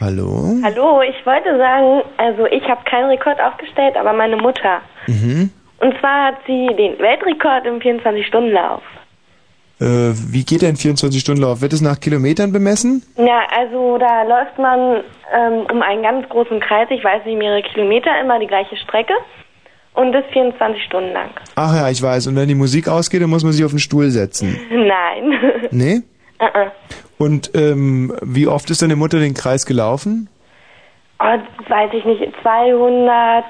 Hallo? 0.00 0.56
hallo, 0.62 1.02
ich 1.02 1.24
wollte 1.24 1.56
sagen, 1.56 2.02
also 2.16 2.46
ich 2.46 2.64
habe 2.68 2.82
keinen 2.84 3.10
Rekord 3.10 3.40
aufgestellt, 3.40 3.96
aber 3.96 4.12
meine 4.12 4.36
Mutter. 4.36 4.80
Mhm. 5.06 5.50
Und 5.78 5.98
zwar 6.00 6.26
hat 6.26 6.36
sie 6.46 6.66
den 6.76 6.98
Weltrekord 6.98 7.66
im 7.66 7.78
24-Stunden-Lauf. 7.78 8.82
Äh, 9.80 10.14
wie 10.32 10.44
geht 10.44 10.62
denn 10.62 10.76
24-Stunden-Lauf? 10.76 11.60
Wird 11.60 11.72
es 11.72 11.80
nach 11.80 11.98
Kilometern 12.00 12.52
bemessen? 12.52 13.02
Ja, 13.16 13.42
also 13.56 13.98
da 13.98 14.22
läuft 14.22 14.58
man 14.58 15.02
ähm, 15.34 15.66
um 15.70 15.82
einen 15.82 16.02
ganz 16.02 16.28
großen 16.28 16.60
Kreis, 16.60 16.88
ich 16.90 17.02
weiß 17.02 17.24
nicht, 17.24 17.38
mehrere 17.38 17.62
Kilometer, 17.62 18.10
immer 18.20 18.38
die 18.38 18.46
gleiche 18.46 18.76
Strecke. 18.76 19.14
Und 19.94 20.12
das 20.12 20.24
24 20.32 20.82
Stunden 20.82 21.12
lang. 21.12 21.30
Ach 21.54 21.72
ja, 21.72 21.88
ich 21.88 22.02
weiß. 22.02 22.26
Und 22.26 22.34
wenn 22.34 22.48
die 22.48 22.56
Musik 22.56 22.88
ausgeht, 22.88 23.22
dann 23.22 23.30
muss 23.30 23.44
man 23.44 23.52
sich 23.52 23.64
auf 23.64 23.70
den 23.70 23.78
Stuhl 23.78 24.10
setzen. 24.10 24.58
Nein. 24.70 25.38
Nee? 25.70 26.02
uh 26.40 26.46
-uh. 26.46 26.70
Und 27.18 27.50
ähm, 27.54 28.12
wie 28.22 28.46
oft 28.46 28.70
ist 28.70 28.82
deine 28.82 28.96
Mutter 28.96 29.18
den 29.20 29.34
Kreis 29.34 29.66
gelaufen? 29.66 30.28
Oh, 31.20 31.24
weiß 31.68 31.90
ich 31.94 32.04
nicht, 32.04 32.22
200. 32.42 33.44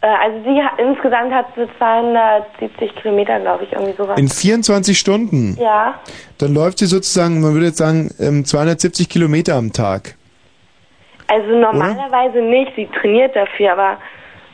Äh, 0.00 0.06
also 0.06 0.42
sie 0.44 0.62
hat, 0.62 0.78
insgesamt 0.78 1.32
hat 1.32 1.46
sie 1.56 1.66
270 1.78 2.94
Kilometer, 3.02 3.40
glaube 3.40 3.64
ich, 3.64 3.72
irgendwie 3.72 3.94
sowas. 3.96 4.18
In 4.18 4.28
24 4.28 4.98
Stunden? 4.98 5.56
ja, 5.60 6.00
Dann 6.38 6.54
läuft 6.54 6.78
sie 6.78 6.86
sozusagen, 6.86 7.40
man 7.40 7.52
würde 7.54 7.66
jetzt 7.66 7.78
sagen, 7.78 8.10
ähm, 8.20 8.44
270 8.44 9.08
Kilometer 9.08 9.56
am 9.56 9.72
Tag. 9.72 10.14
also 11.28 11.48
normalerweise 11.58 12.38
nicht. 12.38 12.72
Sie 12.76 12.88
trainiert 13.00 13.34
dafür, 13.34 13.72
aber 13.72 13.98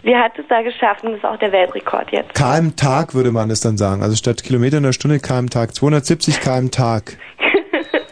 sie 0.03 0.17
hat 0.17 0.33
es 0.39 0.47
da 0.49 0.63
geschafft 0.63 1.05
und 1.05 1.11
das 1.13 1.19
ist 1.19 1.25
auch 1.27 1.37
der 1.39 1.53
Weltrekord 1.53 2.11
jetzt. 2.11 2.33
km 2.35 2.75
Tag 2.75 3.15
würde 3.15 3.31
man 3.33 3.51
es 3.51 3.61
dann 3.61 3.77
sagen. 3.77 4.03
Also 4.03 4.17
statt 4.17 4.43
Kilometer 4.43 4.79
in 4.79 4.85
der 4.85 4.93
Stunde 4.95 5.21
km 5.21 5.49
Tag. 5.51 5.75
270 5.75 6.41
km 6.41 6.71
Tag. 6.71 7.19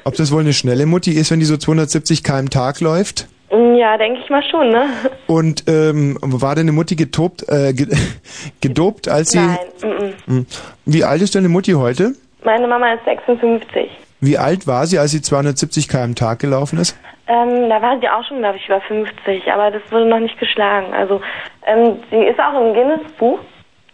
Ob 0.05 0.15
das 0.15 0.33
wohl 0.33 0.41
eine 0.41 0.53
schnelle 0.53 0.87
Mutti 0.87 1.13
ist, 1.13 1.31
wenn 1.31 1.41
die 1.41 1.47
so 1.47 1.57
270 1.57 2.25
km 2.25 2.49
Tag 2.51 2.81
läuft? 2.81 3.29
Ja, 3.51 3.97
denke 3.99 4.21
ich 4.23 4.31
mal 4.31 4.43
schon, 4.49 4.71
ne? 4.71 4.87
Und 5.27 5.65
ähm, 5.67 6.17
war 6.21 6.55
deine 6.55 6.73
Mutti 6.73 6.95
getobt, 6.95 7.49
äh, 7.49 7.73
ge 7.73 7.89
gedopt, 8.61 9.09
als 9.09 9.31
sie... 9.31 9.39
Nein. 9.39 9.59
Mm 9.83 10.33
Hm. 10.33 10.47
Wie 10.85 11.05
alt 11.05 11.23
ist 11.23 11.35
deine 11.35 11.49
Mutti 11.49 11.73
heute? 11.73 12.05
-mm. 12.05 12.17
Meine 12.45 12.67
Mama 12.69 12.93
ist 12.93 13.05
56. 13.05 13.91
Wie 14.21 14.39
alt 14.39 14.67
war 14.67 14.87
sie, 14.87 14.99
als 14.99 15.11
sie 15.13 15.23
270 15.23 15.89
km 15.89 16.15
Tag 16.15 16.39
gelaufen 16.39 16.79
ist? 16.79 16.97
Ähm, 17.27 17.69
da 17.69 17.81
war 17.81 17.99
sie 18.01 18.09
auch 18.09 18.25
schon, 18.27 18.39
glaube 18.39 18.59
ich, 18.59 18.67
über 18.67 18.81
50, 18.81 19.51
aber 19.51 19.71
das 19.71 19.83
wurde 19.91 20.07
noch 20.07 20.19
nicht 20.21 20.39
geschlagen. 20.39 20.93
Also 20.93 21.21
ähm, 21.67 21.97
sie 22.11 22.25
ist 22.25 22.39
auch 22.39 22.61
im 22.61 22.75
Guinness-Buch. 22.75 23.39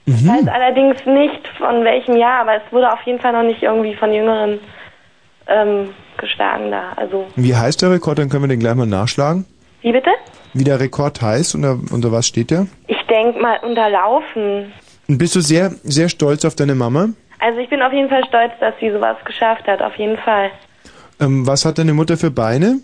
Ich 0.07 0.27
weiß 0.27 0.47
allerdings 0.49 1.05
nicht 1.05 1.49
von 1.59 1.85
welchem 1.85 2.17
Jahr, 2.17 2.43
aber 2.43 2.57
es 2.57 2.63
wurde 2.73 2.93
auf 2.93 3.03
jeden 3.03 3.19
Fall 3.19 3.33
noch 3.33 3.43
nicht 3.43 3.63
irgendwie 3.63 3.95
von 3.95 4.13
Jüngeren 4.13 4.61
ähm, 5.49 5.91
geschlagen 6.19 6.71
da. 6.71 6.93
Also 6.97 7.27
Wie 7.37 7.55
heißt 7.55 7.83
der 7.83 7.91
Rekord? 7.91 8.19
Dann 8.19 8.29
können 8.29 8.45
wir 8.45 8.49
den 8.49 8.61
gleich 8.61 8.75
mal 8.75 8.87
nachschlagen. 8.87 9.45
wie 9.83 9.93
bitte? 9.93 10.11
Wie 10.55 10.65
der 10.65 10.81
Rekord 10.81 11.21
heißt, 11.21 11.55
unter, 11.55 11.79
unter 11.91 12.13
was 12.13 12.27
steht 12.27 12.51
der? 12.51 12.67
Ich 12.87 13.03
denke 13.09 13.39
mal 13.41 13.59
unterlaufen. 13.63 14.73
Und 15.09 15.19
bist 15.19 15.37
du 15.37 15.41
sehr, 15.41 15.71
sehr 15.83 16.09
stolz 16.09 16.45
auf 16.45 16.55
deine 16.55 16.75
Mama? 16.75 17.11
Also 17.39 17.59
ich 17.59 17.69
bin 17.69 17.83
auf 17.83 17.93
jeden 17.93 18.09
Fall 18.09 18.25
stolz, 18.27 18.53
dass 18.61 18.75
sie 18.81 18.91
sowas 18.91 19.17
geschafft 19.25 19.67
hat, 19.67 19.83
auf 19.83 19.95
jeden 19.97 20.17
Fall. 20.17 20.51
Ähm, 21.21 21.47
was 21.47 21.65
hat 21.65 21.79
deine 21.79 21.93
Mutter 21.93 22.17
für 22.17 22.31
Beine? 22.31 22.81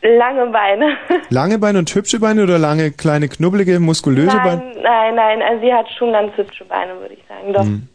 Lange 0.00 0.46
Beine. 0.46 0.96
Lange 1.30 1.58
Beine 1.58 1.80
und 1.80 1.92
hübsche 1.92 2.20
Beine 2.20 2.44
oder 2.44 2.58
lange, 2.58 2.92
kleine, 2.92 3.28
knubbelige, 3.28 3.80
muskulöse 3.80 4.36
Beine? 4.36 4.62
nein, 4.80 4.82
nein, 4.82 5.14
nein, 5.16 5.42
also 5.42 5.60
sie 5.60 5.74
hat 5.74 5.86
schon 5.98 6.12
ganz 6.12 6.36
hübsche 6.36 6.64
Beine, 6.64 6.98
würde 7.00 7.14
ich 7.14 7.24
sagen. 7.28 7.52
Doch. 7.52 7.64
Hm. 7.64 7.88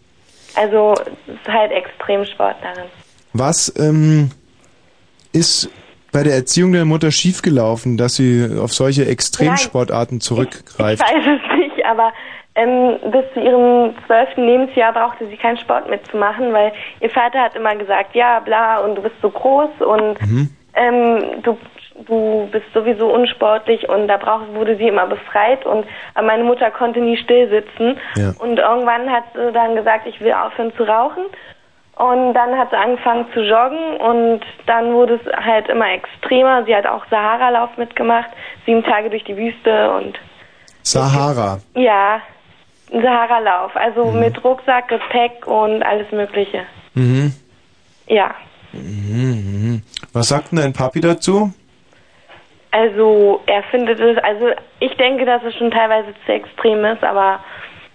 Also 0.55 0.93
ist 1.27 1.47
halt 1.47 1.71
Extremsportlerin. 1.71 2.89
Was 3.34 3.73
ähm, 3.77 4.31
ist 5.34 5.69
bei 6.11 6.23
der 6.23 6.34
Erziehung 6.35 6.73
der 6.73 6.85
Mutter 6.85 7.11
schiefgelaufen, 7.11 7.97
dass 7.97 8.15
sie 8.15 8.47
auf 8.61 8.72
solche 8.73 9.05
Extremsportarten 9.07 10.22
zurückgreift? 10.22 11.03
Ich 11.05 11.15
weiß 11.15 11.39
es 11.41 11.57
nicht, 11.57 11.85
aber 11.85 12.14
ähm, 12.55 12.99
bis 13.11 13.23
zu 13.34 13.39
ihrem 13.39 13.95
zwölften 14.05 14.45
Lebensjahr 14.45 14.93
brauchte 14.93 15.27
sie 15.27 15.38
keinen 15.38 15.57
Sport 15.57 15.89
mitzumachen, 15.89 16.53
weil 16.53 16.72
ihr 17.01 17.10
Vater 17.10 17.39
hat 17.39 17.55
immer 17.55 17.76
gesagt, 17.76 18.14
ja, 18.15 18.39
bla, 18.39 18.80
und 18.80 18.95
du 18.95 19.01
bist 19.01 19.15
so 19.22 19.30
groß 19.31 19.69
und 19.80 20.22
Mhm. 20.22 20.49
ähm, 20.76 21.23
du, 21.41 21.57
du 22.05 22.47
bist 22.51 22.65
sowieso 22.76 23.11
unsportlich 23.11 23.89
und 23.89 24.07
da 24.07 24.18
brauch, 24.18 24.41
wurde 24.53 24.77
sie 24.77 24.88
immer 24.88 25.07
befreit 25.07 25.65
und 25.65 25.85
aber 26.14 26.27
meine 26.27 26.43
Mutter 26.43 26.69
konnte 26.69 26.99
nie 26.99 27.18
still 27.18 27.49
sitzen 27.49 27.97
Ja. 28.15 28.34
und 28.38 28.60
irgendwann 28.60 29.10
hat 29.10 29.23
sie 29.34 29.51
dann 29.51 29.76
gesagt, 29.76 30.05
ich 30.05 30.22
will 30.22 30.34
aufhören 30.34 30.72
zu 30.77 30.84
rauchen 30.84 31.23
und 31.95 32.33
dann 32.33 32.57
hat 32.57 32.69
sie 32.71 32.77
angefangen 32.77 33.25
zu 33.33 33.41
joggen 33.41 33.97
und 33.97 34.41
dann 34.65 34.93
wurde 34.93 35.15
es 35.23 35.45
halt 35.45 35.67
immer 35.69 35.91
extremer. 35.91 36.63
Sie 36.65 36.75
hat 36.75 36.85
auch 36.87 37.05
Sahara-Lauf 37.09 37.77
mitgemacht, 37.77 38.29
sieben 38.65 38.83
Tage 38.83 39.09
durch 39.09 39.23
die 39.23 39.37
Wüste 39.37 39.91
und 39.91 40.19
Sahara. 40.81 41.59
ja, 41.75 42.21
Sahara-Lauf, 42.91 43.75
also 43.75 44.11
mit 44.11 44.43
Rucksack, 44.43 44.87
Gepäck 44.89 45.47
und 45.47 45.81
alles 45.83 46.11
Mögliche. 46.11 46.63
Mhm. 46.95 47.33
Ja, 48.07 48.35
Mhm. 48.73 48.81
mhm. 49.71 49.81
Was 50.13 50.29
sagt 50.29 50.51
denn 50.51 50.59
dein 50.59 50.73
Papi 50.73 50.99
dazu? 51.01 51.51
also 52.71 53.41
er 53.45 53.61
findet 53.63 53.99
es, 53.99 54.17
also 54.23 54.47
ich 54.79 54.95
denke, 54.97 55.25
dass 55.25 55.43
es 55.43 55.53
schon 55.55 55.69
teilweise 55.69 56.07
zu 56.25 56.31
extrem 56.33 56.83
ist, 56.85 57.03
aber 57.03 57.39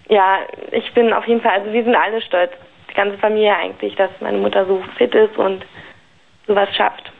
ja, 0.07 0.37
ich 0.71 0.93
bin 0.93 1.11
auf 1.11 1.27
jeden 1.27 1.41
Fall, 1.41 1.59
also 1.59 1.73
wir 1.73 1.83
sind 1.83 1.95
alle 1.95 2.21
stolz, 2.21 2.51
ganze 2.99 3.17
Familie 3.17 3.55
eigentlich, 3.55 3.95
dass 3.95 4.09
meine 4.19 4.37
Mutter 4.37 4.65
so 4.65 4.81
fit 4.97 5.15
ist 5.15 5.37
und 5.37 5.65
sowas 6.47 6.67
schafft. 6.75 7.11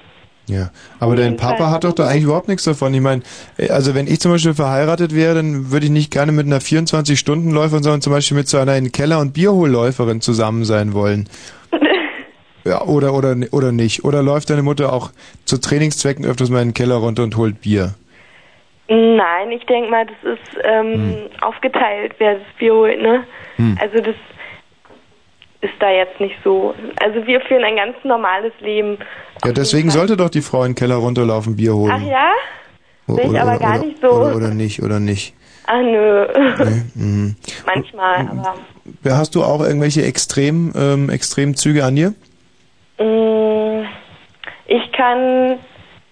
Ja, 0.48 0.72
aber 1.00 1.16
dein 1.16 1.38
Papa 1.38 1.70
hat 1.70 1.84
doch 1.84 1.94
da 1.94 2.08
eigentlich 2.08 2.24
überhaupt 2.24 2.48
nichts 2.48 2.64
davon. 2.64 2.94
Ich 2.94 3.02
meine, 3.02 3.22
äh, 3.58 3.70
also 3.70 3.94
wenn 3.96 4.08
ich 4.08 4.20
zum 4.20 4.32
Beispiel 4.32 4.56
verheiratet 4.56 5.16
wäre, 5.16 5.36
dann 5.36 5.72
würde 5.72 5.86
ich 5.86 5.92
nicht 5.92 6.12
gerne 6.12 6.32
mit 6.32 6.48
einer 6.48 6.60
24-Stunden-Läuferin, 6.60 7.84
sondern 7.84 8.02
zum 8.02 8.12
Beispiel 8.12 8.36
mit 8.36 8.50
so 8.50 8.58
einer 8.58 8.76
in 8.76 8.92
Keller- 8.92 9.20
und 9.20 9.34
Bierholläuferin 9.34 10.22
zusammen 10.22 10.66
sein 10.66 10.94
wollen. 10.94 11.30
Ja, 12.66 12.82
oder, 12.82 13.14
oder, 13.14 13.36
oder 13.52 13.72
nicht. 13.72 14.04
Oder 14.04 14.22
läuft 14.22 14.50
deine 14.50 14.62
Mutter 14.62 14.92
auch 14.92 15.12
zu 15.46 15.60
Trainingszwecken 15.60 16.26
öfters 16.26 16.50
mal 16.50 16.62
in 16.62 16.68
den 16.68 16.74
Keller 16.74 16.96
runter 16.96 17.24
und 17.24 17.38
holt 17.38 17.62
Bier? 17.62 17.96
Nein, 18.90 19.52
ich 19.52 19.66
denke 19.66 19.90
mal, 19.90 20.06
das 20.06 20.34
ist 20.34 20.62
ähm, 20.66 21.30
aufgeteilt, 21.40 22.16
wer 22.18 22.36
das 22.36 22.44
Bier 22.60 22.74
holt, 22.74 23.02
ne? 23.02 23.24
Hm. 23.56 23.78
Also 23.82 24.04
das 24.04 24.16
ist 25.62 25.74
da 25.80 25.90
jetzt 25.92 26.20
nicht 26.20 26.36
so. 26.44 26.74
Also 27.02 27.26
wir 27.26 27.42
führen 27.42 27.64
ein 27.64 27.76
ganz 27.76 27.96
normales 28.04 28.54
Leben. 28.60 28.98
Ja, 29.44 29.52
deswegen 29.52 29.90
sollte 29.90 30.16
doch 30.16 30.30
die 30.30 30.42
Frau 30.42 30.64
in 30.64 30.72
den 30.72 30.76
Keller 30.76 30.96
runterlaufen, 30.96 31.56
Bier 31.56 31.74
holen. 31.74 31.92
Ach 31.94 32.02
ja? 32.02 32.32
Sehe 33.08 33.26
ich 33.26 33.40
aber 33.40 33.58
gar 33.58 33.76
oder, 33.76 33.86
nicht 33.86 34.02
so. 34.02 34.10
Oder, 34.10 34.36
oder 34.36 34.50
nicht, 34.50 34.82
oder 34.82 35.00
nicht. 35.00 35.34
Ach 35.66 35.82
nö. 35.82 36.28
Mhm. 36.96 37.36
Manchmal, 37.66 38.28
aber 38.28 38.56
Hast 39.06 39.36
du 39.36 39.44
auch 39.44 39.62
irgendwelche 39.62 40.04
Extrem, 40.04 40.74
ähm, 40.76 41.10
Extremzüge 41.10 41.84
an 41.84 41.96
dir? 41.96 42.14
mh, 42.98 43.88
ich 44.68 44.92
kann 44.92 45.60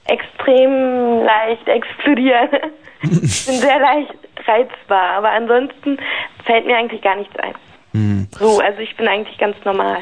extrem 0.05 1.23
leicht 1.23 1.67
explodieren. 1.67 2.49
ich 3.01 3.45
bin 3.45 3.55
sehr 3.55 3.79
leicht 3.79 4.13
reizbar, 4.45 5.17
aber 5.17 5.29
ansonsten 5.31 5.97
fällt 6.45 6.65
mir 6.65 6.77
eigentlich 6.77 7.01
gar 7.01 7.15
nichts 7.15 7.35
ein. 7.39 7.53
Mhm. 7.97 8.27
So, 8.39 8.59
also 8.59 8.79
ich 8.79 8.95
bin 8.95 9.07
eigentlich 9.07 9.37
ganz 9.37 9.55
normal. 9.65 9.99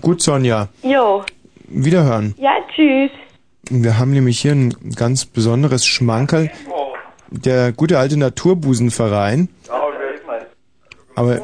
Gut, 0.00 0.22
Sonja. 0.22 0.68
Jo. 0.82 1.24
Wiederhören. 1.68 2.34
Ja, 2.38 2.56
tschüss. 2.74 3.10
Wir 3.70 3.98
haben 3.98 4.12
nämlich 4.12 4.40
hier 4.40 4.52
ein 4.52 4.74
ganz 4.96 5.26
besonderes 5.26 5.84
Schmankerl. 5.84 6.50
Der 7.30 7.72
gute 7.72 7.98
alte 7.98 8.16
Naturbusenverein. 8.16 9.48
Aber 11.14 11.40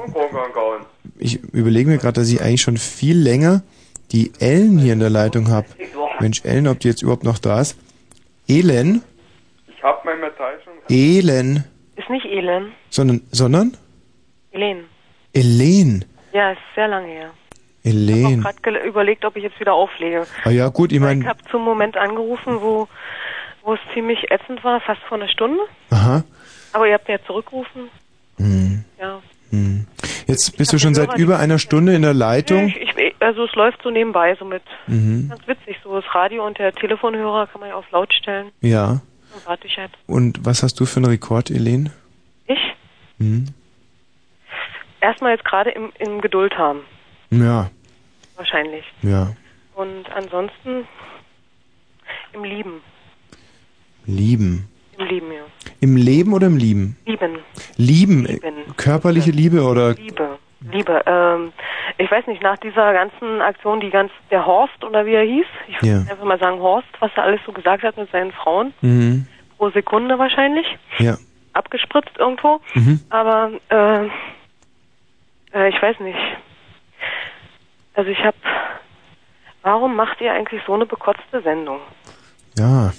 ich 1.18 1.42
überlege 1.52 1.90
mir 1.90 1.98
gerade, 1.98 2.20
dass 2.20 2.30
ich 2.30 2.40
eigentlich 2.40 2.62
schon 2.62 2.78
viel 2.78 3.18
länger 3.18 3.62
die 4.12 4.32
Ellen 4.38 4.78
hier 4.78 4.94
in 4.94 5.00
der 5.00 5.10
Leitung 5.10 5.48
habe. 5.50 5.66
Mensch, 6.20 6.44
Ellen, 6.44 6.68
ob 6.68 6.80
die 6.80 6.88
jetzt 6.88 7.02
überhaupt 7.02 7.24
noch 7.24 7.38
da 7.38 7.60
ist? 7.60 7.76
Elen? 8.48 9.02
Ich 9.66 9.82
hab 9.82 10.04
mein 10.04 10.20
Metall 10.20 10.54
schon. 10.64 10.72
Elen. 10.88 11.64
Ist 11.96 12.08
nicht 12.08 12.24
Elend. 12.24 12.72
Sondern, 12.88 13.22
sondern? 13.30 13.76
Elen. 14.52 14.84
Elen. 15.34 16.04
Ja, 16.32 16.52
ist 16.52 16.60
sehr 16.74 16.88
lange 16.88 17.08
her. 17.08 17.30
Ich 17.82 18.24
habe 18.44 18.54
gerade 18.62 18.78
überlegt, 18.78 19.24
ob 19.26 19.36
ich 19.36 19.42
jetzt 19.42 19.60
wieder 19.60 19.74
auflege. 19.74 20.26
Ah 20.44 20.50
ja, 20.50 20.68
gut, 20.68 20.90
ich 20.90 20.96
Ich 20.96 21.02
meine, 21.02 21.26
habe 21.26 21.38
zum 21.50 21.62
Moment 21.62 21.96
angerufen, 21.98 22.62
wo, 22.62 22.88
wo 23.62 23.74
es 23.74 23.80
ziemlich 23.92 24.30
ätzend 24.30 24.64
war, 24.64 24.80
fast 24.80 25.02
vor 25.02 25.18
einer 25.18 25.28
Stunde. 25.28 25.60
aha. 25.90 26.24
Aber 26.72 26.88
ihr 26.88 26.94
habt 26.94 27.06
mir 27.06 27.14
ja 27.18 27.24
zurückgerufen. 27.26 27.88
Hm, 28.38 28.84
Ja. 28.98 29.20
hm. 29.50 29.86
Jetzt 30.26 30.56
bist 30.56 30.72
du 30.72 30.78
schon 30.78 30.94
seit 30.94 31.16
über 31.18 31.38
einer 31.38 31.58
Stunde 31.58 31.94
in 31.94 32.02
der 32.02 32.14
Leitung. 32.14 32.68
Ich, 32.68 32.76
ich, 32.76 33.14
also 33.20 33.44
es 33.44 33.54
läuft 33.54 33.82
so 33.82 33.90
nebenbei, 33.90 34.34
so 34.38 34.44
mit 34.46 34.62
Mhm. 34.86 35.28
ganz 35.28 35.46
witzig. 35.46 35.76
So 35.84 35.94
das 36.00 36.04
Radio 36.14 36.44
und 36.46 36.58
der 36.58 36.72
Telefonhörer 36.72 37.46
kann 37.46 37.60
man 37.60 37.68
ja 37.68 37.76
auf 37.76 37.88
laut 37.92 38.12
stellen. 38.14 38.50
Ja. 38.62 38.86
Dann 39.32 39.42
warte 39.44 39.66
ich 39.66 39.76
halt. 39.76 39.90
Und 40.06 40.44
was 40.44 40.62
hast 40.62 40.80
du 40.80 40.86
für 40.86 40.96
einen 40.96 41.06
Rekord, 41.06 41.50
Elen? 41.50 41.90
Ich 42.46 42.58
Hm. 43.18 43.46
Erstmal 45.04 45.32
jetzt 45.32 45.44
gerade 45.44 45.70
im, 45.70 45.92
im 45.98 46.20
Geduld 46.20 46.56
haben. 46.58 46.80
Ja, 47.30 47.70
Wahrscheinlich. 48.36 48.84
ja. 49.02 49.32
Und 49.74 50.10
ansonsten 50.14 50.86
im 52.32 52.44
Lieben. 52.44 52.80
Lieben. 54.06 54.68
Im 54.98 55.06
Lieben, 55.06 55.32
ja. 55.32 55.42
Im 55.80 55.96
Leben 55.96 56.32
oder 56.32 56.46
im 56.46 56.56
Lieben? 56.56 56.96
Lieben. 57.06 57.38
Lieben. 57.76 58.24
Lieben. 58.26 58.76
Körperliche 58.76 59.30
Liebe 59.30 59.62
oder 59.62 59.94
Liebe. 59.94 60.38
Liebe. 60.72 61.02
Ähm, 61.06 61.52
ich 61.98 62.10
weiß 62.10 62.26
nicht, 62.26 62.42
nach 62.42 62.56
dieser 62.58 62.92
ganzen 62.92 63.42
Aktion, 63.42 63.80
die 63.80 63.90
ganz, 63.90 64.10
der 64.30 64.46
Horst 64.46 64.82
oder 64.84 65.04
wie 65.06 65.12
er 65.14 65.22
hieß, 65.24 65.46
ich 65.68 65.74
würde 65.82 65.88
Ja. 65.88 66.10
einfach 66.10 66.24
mal 66.24 66.38
sagen 66.38 66.60
Horst, 66.60 66.88
was 67.00 67.10
er 67.16 67.24
alles 67.24 67.40
so 67.44 67.52
gesagt 67.52 67.82
hat 67.82 67.96
mit 67.96 68.10
seinen 68.12 68.32
Frauen, 68.32 68.72
Mhm. 68.80 69.26
pro 69.58 69.70
Sekunde 69.70 70.18
wahrscheinlich, 70.18 70.66
Ja. 70.98 71.16
abgespritzt 71.52 72.16
irgendwo, 72.18 72.60
Mhm. 72.74 73.00
aber 73.10 73.50
äh, 73.68 74.08
äh, 75.54 75.68
ich 75.68 75.80
weiß 75.80 76.00
nicht. 76.00 76.18
Also 77.94 78.10
ich 78.10 78.18
habe, 78.24 78.36
warum 79.62 79.94
macht 79.96 80.20
ihr 80.20 80.32
eigentlich 80.32 80.60
so 80.66 80.74
eine 80.74 80.86
bekotzte 80.86 81.42
Sendung? 81.42 81.80
Ja. 82.58 82.92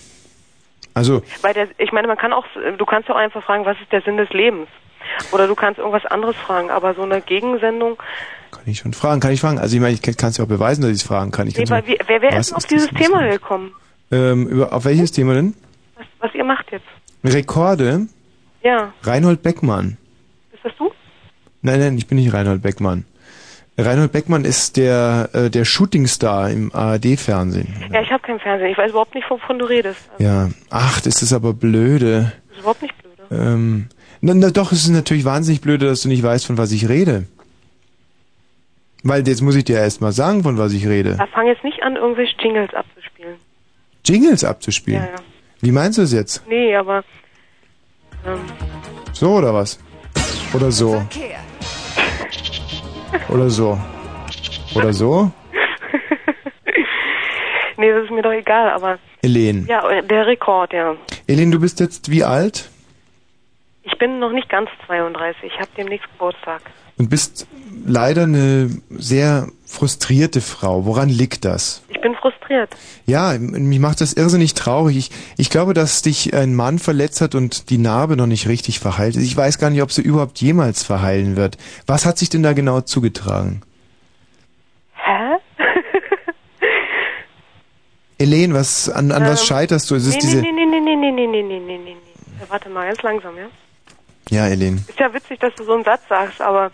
Also, 0.94 1.22
Weil 1.42 1.54
der, 1.54 1.68
ich 1.78 1.92
meine, 1.92 2.08
man 2.08 2.18
kann 2.18 2.32
auch, 2.32 2.46
du 2.78 2.86
kannst 2.86 3.10
ja 3.10 3.16
auch 3.16 3.20
einfach 3.20 3.44
fragen, 3.44 3.66
was 3.66 3.78
ist 3.82 3.92
der 3.92 4.02
Sinn 4.02 4.16
des 4.18 4.30
Lebens? 4.30 4.70
Oder 5.32 5.48
du 5.48 5.54
kannst 5.56 5.78
irgendwas 5.78 6.06
anderes 6.06 6.36
fragen, 6.38 6.72
aber 6.72 6.94
so 6.96 7.04
eine 7.04 7.22
Gegensendung, 7.22 7.98
kann 8.52 8.64
ich 8.66 8.80
schon 8.80 8.94
fragen, 8.94 9.20
kann 9.20 9.32
ich 9.32 9.42
fragen. 9.42 9.60
Also 9.60 9.76
ich 9.76 9.82
meine, 9.82 9.94
ich 9.94 10.02
kann 10.02 10.30
es 10.30 10.38
ja 10.38 10.46
auch 10.46 10.48
beweisen, 10.50 10.82
dass 10.82 10.92
ich 10.92 10.98
es 10.98 11.04
fragen 11.04 11.32
kann. 11.32 11.46
Ich 11.48 11.58
nee, 11.58 11.70
weil 11.70 11.86
wie, 11.86 12.00
wer 12.08 12.22
wäre 12.22 12.38
Was 12.38 12.48
denn 12.48 12.56
auf 12.56 12.64
ist 12.64 12.72
dieses? 12.72 12.90
Thema 12.90 13.28
gekommen? 13.28 13.74
ähm, 14.12 14.48
über, 14.48 14.72
auf 14.72 14.86
welches 14.86 15.12
Thema 15.12 15.34
denn? 15.34 15.54
Was, 15.96 16.06
was 16.20 16.34
ihr 16.36 16.44
macht 16.46 16.72
jetzt? 16.72 16.86
Rekorde? 17.24 18.08
Ja, 18.64 18.94
Reinhold 19.04 19.44
Beckmann. 19.44 19.98
ist 20.54 20.64
das 20.64 20.72
du? 20.78 20.92
Nein, 21.66 21.80
nein, 21.80 21.98
ich 21.98 22.06
bin 22.06 22.20
nicht 22.20 22.32
Reinhold 22.32 22.62
Beckmann. 22.62 23.06
Reinhold 23.76 24.12
Beckmann 24.12 24.46
ist 24.46 24.78
der, 24.78 25.30
äh, 25.34 25.50
der 25.50 25.66
Shootingstar 25.66 26.52
im 26.52 26.72
ARD-Fernsehen. 26.72 27.74
Ja, 27.92 28.04
ich 28.04 28.12
habe 28.12 28.22
kein 28.22 28.40
Fernsehen. 28.40 28.70
Ich 28.70 28.78
weiß 28.78 28.92
überhaupt 28.92 29.16
nicht, 29.16 29.28
wovon 29.28 29.58
du 29.58 29.66
redest. 29.66 30.00
Ja. 30.20 30.52
Ach, 30.70 31.02
das 31.02 31.24
ist 31.24 31.34
aber 31.34 31.54
blöde. 31.56 32.32
Das 32.50 32.58
ist 32.58 32.60
überhaupt 32.60 32.82
nicht 32.84 32.94
blöd. 33.02 33.14
Ähm, 33.32 33.88
na, 34.22 34.36
na 34.36 34.52
doch, 34.52 34.72
es 34.74 34.84
ist 34.84 34.90
natürlich 34.90 35.26
wahnsinnig 35.26 35.62
blöde, 35.62 35.88
dass 35.88 36.04
du 36.04 36.08
nicht 36.08 36.22
weißt, 36.22 36.46
von 36.46 36.60
was 36.60 36.72
ich 36.72 36.88
rede. 36.88 37.26
Weil 39.02 39.28
jetzt 39.28 39.42
muss 39.42 39.56
ich 39.56 39.64
dir 39.64 39.78
erst 39.78 40.02
mal 40.02 40.12
sagen, 40.12 40.44
von 40.44 40.60
was 40.60 40.72
ich 40.72 40.86
rede. 40.88 41.16
Da 41.18 41.26
fang 41.26 41.48
jetzt 41.48 41.64
nicht 41.64 41.82
an, 41.82 41.96
irgendwelche 41.96 42.36
Jingles 42.40 42.76
abzuspielen. 42.76 43.38
Jingles 44.06 44.44
abzuspielen. 44.44 45.02
Ja, 45.02 45.10
ja. 45.10 45.16
Wie 45.62 45.72
meinst 45.72 45.98
du 45.98 46.04
es 46.04 46.14
jetzt? 46.14 46.44
Nee, 46.48 46.76
aber 46.76 47.04
ähm, 48.24 48.38
So 49.14 49.32
oder 49.32 49.52
was? 49.52 49.80
Oder 50.54 50.72
so? 50.72 51.04
Oder 53.30 53.50
so? 53.50 53.78
Oder 54.76 54.94
so? 54.94 55.32
nee, 57.78 57.92
das 57.92 58.06
ist 58.06 58.12
mir 58.12 58.22
doch 58.22 58.32
egal, 58.32 58.70
aber 58.70 59.00
Elen. 59.22 59.66
ja, 59.68 60.02
der 60.02 60.28
Rekord, 60.28 60.74
ja. 60.74 60.96
Elen, 61.28 61.52
du 61.52 61.60
bist 61.60 61.80
jetzt 61.80 62.10
wie 62.12 62.24
alt? 62.24 62.70
Ich 63.84 63.98
bin 63.98 64.20
noch 64.20 64.32
nicht 64.32 64.50
ganz 64.50 64.70
32. 64.88 65.44
Ich 65.44 65.60
habe 65.60 65.70
demnächst 65.78 66.10
Geburtstag. 66.12 66.62
Und 66.98 67.10
bist 67.10 67.48
leider 67.86 68.24
eine 68.24 68.70
sehr 68.90 69.48
frustrierte 69.66 70.42
Frau. 70.42 70.86
Woran 70.86 71.10
liegt 71.10 71.44
das? 71.46 71.82
Ich 71.90 72.00
bin 72.02 72.16
frustriert. 72.16 72.70
Ja, 73.06 73.38
mich 73.38 73.80
macht 73.80 74.00
das 74.00 74.14
irrsinnig 74.14 74.54
traurig. 74.54 74.98
Ich, 74.98 75.12
ich 75.38 75.50
glaube, 75.50 75.74
dass 75.74 76.02
dich 76.02 76.34
ein 76.34 76.56
Mann 76.56 76.80
verletzt 76.80 77.20
hat 77.22 77.36
und 77.36 77.70
die 77.70 77.78
Narbe 77.78 78.16
noch 78.16 78.28
nicht 78.28 78.48
richtig 78.48 78.80
verheilt 78.80 79.16
ist. 79.16 79.24
Ich 79.24 79.36
weiß 79.36 79.58
gar 79.58 79.70
nicht, 79.70 79.82
ob 79.82 79.92
sie 79.92 80.02
überhaupt 80.02 80.40
jemals 80.40 80.84
verheilen 80.84 81.36
wird. 81.36 81.58
Was 81.86 82.06
hat 82.06 82.18
sich 82.18 82.30
denn 82.30 82.44
da 82.44 82.54
genau 82.54 82.82
zugetragen? 82.82 83.62
Hä? 84.94 85.38
Elen, 88.18 88.54
was, 88.54 88.90
an, 88.90 89.12
an 89.12 89.24
was 89.24 89.42
Ähm, 89.42 89.48
scheiterst 89.48 89.92
du? 89.92 89.96
Es 89.96 90.06
ist 90.06 90.16
nee, 90.16 90.20
diese, 90.22 90.42
nee, 90.42 90.52
nee, 90.54 90.66
nee, 90.66 90.80
nee, 90.80 90.96
nee, 90.96 91.12
nee, 91.12 91.28
nee, 91.28 91.44
nee, 91.44 91.60
nee, 91.60 91.78
nee. 91.80 91.96
Warte 92.48 92.70
mal, 92.70 92.88
ganz 92.88 93.02
langsam, 93.02 93.36
ja? 93.38 93.48
Ja, 94.30 94.48
Elen. 94.48 94.86
Ist 94.88 95.00
ja 95.00 95.14
witzig, 95.14 95.40
dass 95.40 95.54
du 95.56 95.64
so 95.64 95.74
einen 95.74 95.84
Satz 95.84 96.02
sagst, 96.10 96.42
aber 96.42 96.72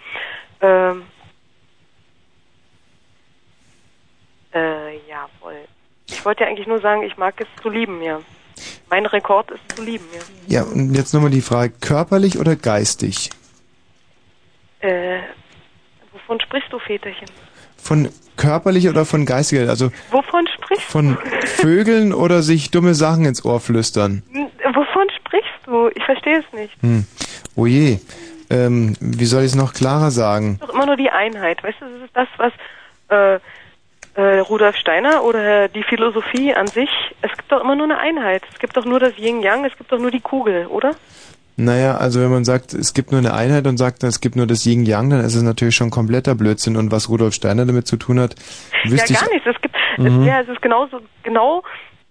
ähm, 0.61 1.03
äh, 4.53 4.95
jawohl. 5.07 5.55
Ich 6.07 6.23
wollte 6.25 6.43
ja 6.43 6.49
eigentlich 6.49 6.67
nur 6.67 6.79
sagen, 6.79 7.03
ich 7.03 7.17
mag 7.17 7.39
es 7.39 7.47
zu 7.61 7.69
lieben, 7.69 8.01
ja. 8.01 8.19
Mein 8.89 9.05
Rekord 9.05 9.51
ist 9.51 9.75
zu 9.75 9.83
lieben, 9.83 10.05
ja. 10.13 10.61
Ja, 10.61 10.63
und 10.63 10.93
jetzt 10.93 11.13
nochmal 11.13 11.29
die 11.31 11.41
Frage, 11.41 11.73
körperlich 11.79 12.37
oder 12.37 12.55
geistig? 12.55 13.29
Äh, 14.81 15.19
wovon 16.11 16.39
sprichst 16.41 16.71
du, 16.71 16.79
Väterchen? 16.79 17.27
Von 17.77 18.09
körperlich 18.35 18.89
oder 18.89 19.05
von 19.05 19.25
geistiger? 19.25 19.69
Also 19.69 19.91
Wovon 20.11 20.47
sprichst 20.47 20.85
von 20.85 21.17
Vögeln 21.45 22.13
oder 22.13 22.41
sich 22.41 22.71
dumme 22.71 22.93
Sachen 22.93 23.25
ins 23.25 23.43
Ohr 23.45 23.59
flüstern? 23.59 24.23
du? 24.33 24.39
Wovon 24.73 25.07
sprichst 25.17 25.49
du? 25.65 25.89
Ich 25.95 26.03
verstehe 26.03 26.39
es 26.39 26.53
nicht. 26.53 26.73
Hm. 26.81 27.05
Oh 27.55 27.65
je. 27.65 27.99
Ähm, 28.49 28.95
wie 28.99 29.25
soll 29.25 29.41
ich 29.41 29.47
es 29.47 29.55
noch 29.55 29.73
klarer 29.73 30.11
sagen? 30.11 30.57
doch 30.59 30.73
immer 30.73 30.85
nur 30.85 30.97
die 30.97 31.09
Einheit. 31.09 31.63
Weißt 31.63 31.77
du, 31.79 31.85
das 31.85 32.03
ist 32.03 32.15
das, 32.15 32.27
was 32.37 32.53
äh, 33.09 33.39
äh, 34.15 34.39
Rudolf 34.39 34.75
Steiner 34.75 35.23
oder 35.23 35.67
die 35.69 35.83
Philosophie 35.83 36.53
an 36.53 36.67
sich, 36.67 36.89
es 37.21 37.31
gibt 37.37 37.51
doch 37.51 37.61
immer 37.61 37.75
nur 37.75 37.85
eine 37.85 37.97
Einheit. 37.97 38.43
Es 38.51 38.59
gibt 38.59 38.75
doch 38.75 38.85
nur 38.85 38.99
das 38.99 39.17
Yin-Yang, 39.17 39.65
es 39.65 39.77
gibt 39.77 39.91
doch 39.91 39.99
nur 39.99 40.11
die 40.11 40.19
Kugel, 40.19 40.67
oder? 40.67 40.95
Naja, 41.57 41.95
also 41.97 42.19
wenn 42.21 42.31
man 42.31 42.43
sagt, 42.43 42.73
es 42.73 42.93
gibt 42.93 43.11
nur 43.11 43.19
eine 43.19 43.33
Einheit 43.33 43.67
und 43.67 43.77
sagt, 43.77 44.03
es 44.03 44.19
gibt 44.19 44.35
nur 44.35 44.47
das 44.47 44.65
Yin-Yang, 44.65 45.11
dann 45.11 45.19
ist 45.21 45.35
es 45.35 45.43
natürlich 45.43 45.75
schon 45.75 45.91
kompletter 45.91 46.35
Blödsinn. 46.35 46.75
Und 46.75 46.91
was 46.91 47.07
Rudolf 47.09 47.33
Steiner 47.33 47.65
damit 47.65 47.87
zu 47.87 47.97
tun 47.97 48.19
hat, 48.19 48.35
wüsste 48.83 49.13
ja, 49.13 49.19
ich... 49.19 49.25
gar 49.25 49.33
nichts. 49.33 49.47
Es 49.47 49.61
gibt, 49.61 49.75
Mhm. 49.97 50.21
es, 50.21 50.27
ja, 50.27 50.41
es 50.41 50.47
ist 50.47 50.61
genauso, 50.61 51.01
genau 51.23 51.63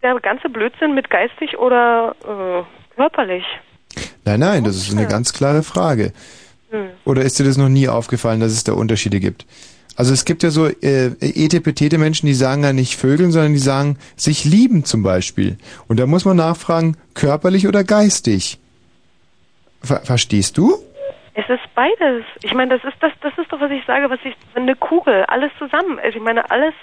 der 0.03 0.19
ganze 0.21 0.49
Blödsinn 0.49 0.95
mit 0.95 1.11
geistig 1.11 1.59
oder 1.59 2.15
äh, 2.25 2.95
körperlich? 2.97 3.45
Nein, 4.25 4.41
nein, 4.41 4.65
das 4.65 4.77
ist 4.77 4.93
eine 4.93 5.07
ganz 5.07 5.33
klare 5.33 5.63
Frage. 5.63 6.13
Hm. 6.71 6.91
Oder 7.05 7.23
ist 7.23 7.39
dir 7.39 7.45
das 7.45 7.57
noch 7.57 7.69
nie 7.69 7.89
aufgefallen, 7.89 8.41
dass 8.41 8.53
es 8.53 8.65
da 8.65 8.73
Unterschiede 8.73 9.21
gibt? 9.21 9.47
Also 9.97 10.15
es 10.15 10.25
gibt 10.25 10.43
ja 10.43 10.51
so 10.51 10.67
äh, 10.67 11.11
etepetete 11.21 11.99
Menschen, 11.99 12.27
die 12.27 12.33
sagen 12.33 12.63
ja 12.63 12.73
nicht 12.73 12.97
Vögeln, 12.97 13.33
sondern 13.33 13.53
die 13.53 13.59
sagen 13.59 13.99
sich 14.17 14.45
lieben 14.45 14.85
zum 14.85 15.03
Beispiel. 15.03 15.59
Und 15.89 15.99
da 15.99 16.07
muss 16.07 16.25
man 16.25 16.37
nachfragen, 16.37 16.97
körperlich 17.15 17.67
oder 17.67 17.85
geistig? 17.85 18.59
Ver 19.83 20.01
verstehst 20.01 20.57
du? 20.57 20.79
Es 21.35 21.49
ist 21.49 21.75
beides. 21.75 22.25
Ich 22.43 22.55
meine, 22.55 22.79
das 22.79 22.85
ist 22.85 22.97
das, 23.01 23.13
das 23.21 23.33
ist 23.37 23.53
doch, 23.53 23.61
was 23.61 23.71
ich 23.71 23.85
sage, 23.87 24.09
was 24.09 24.21
ich, 24.25 24.35
eine 24.55 24.77
Kugel, 24.77 25.25
alles 25.25 25.51
zusammen. 25.59 25.99
Also 25.99 26.19
ich 26.19 26.25
meine, 26.25 26.51
alles. 26.51 26.75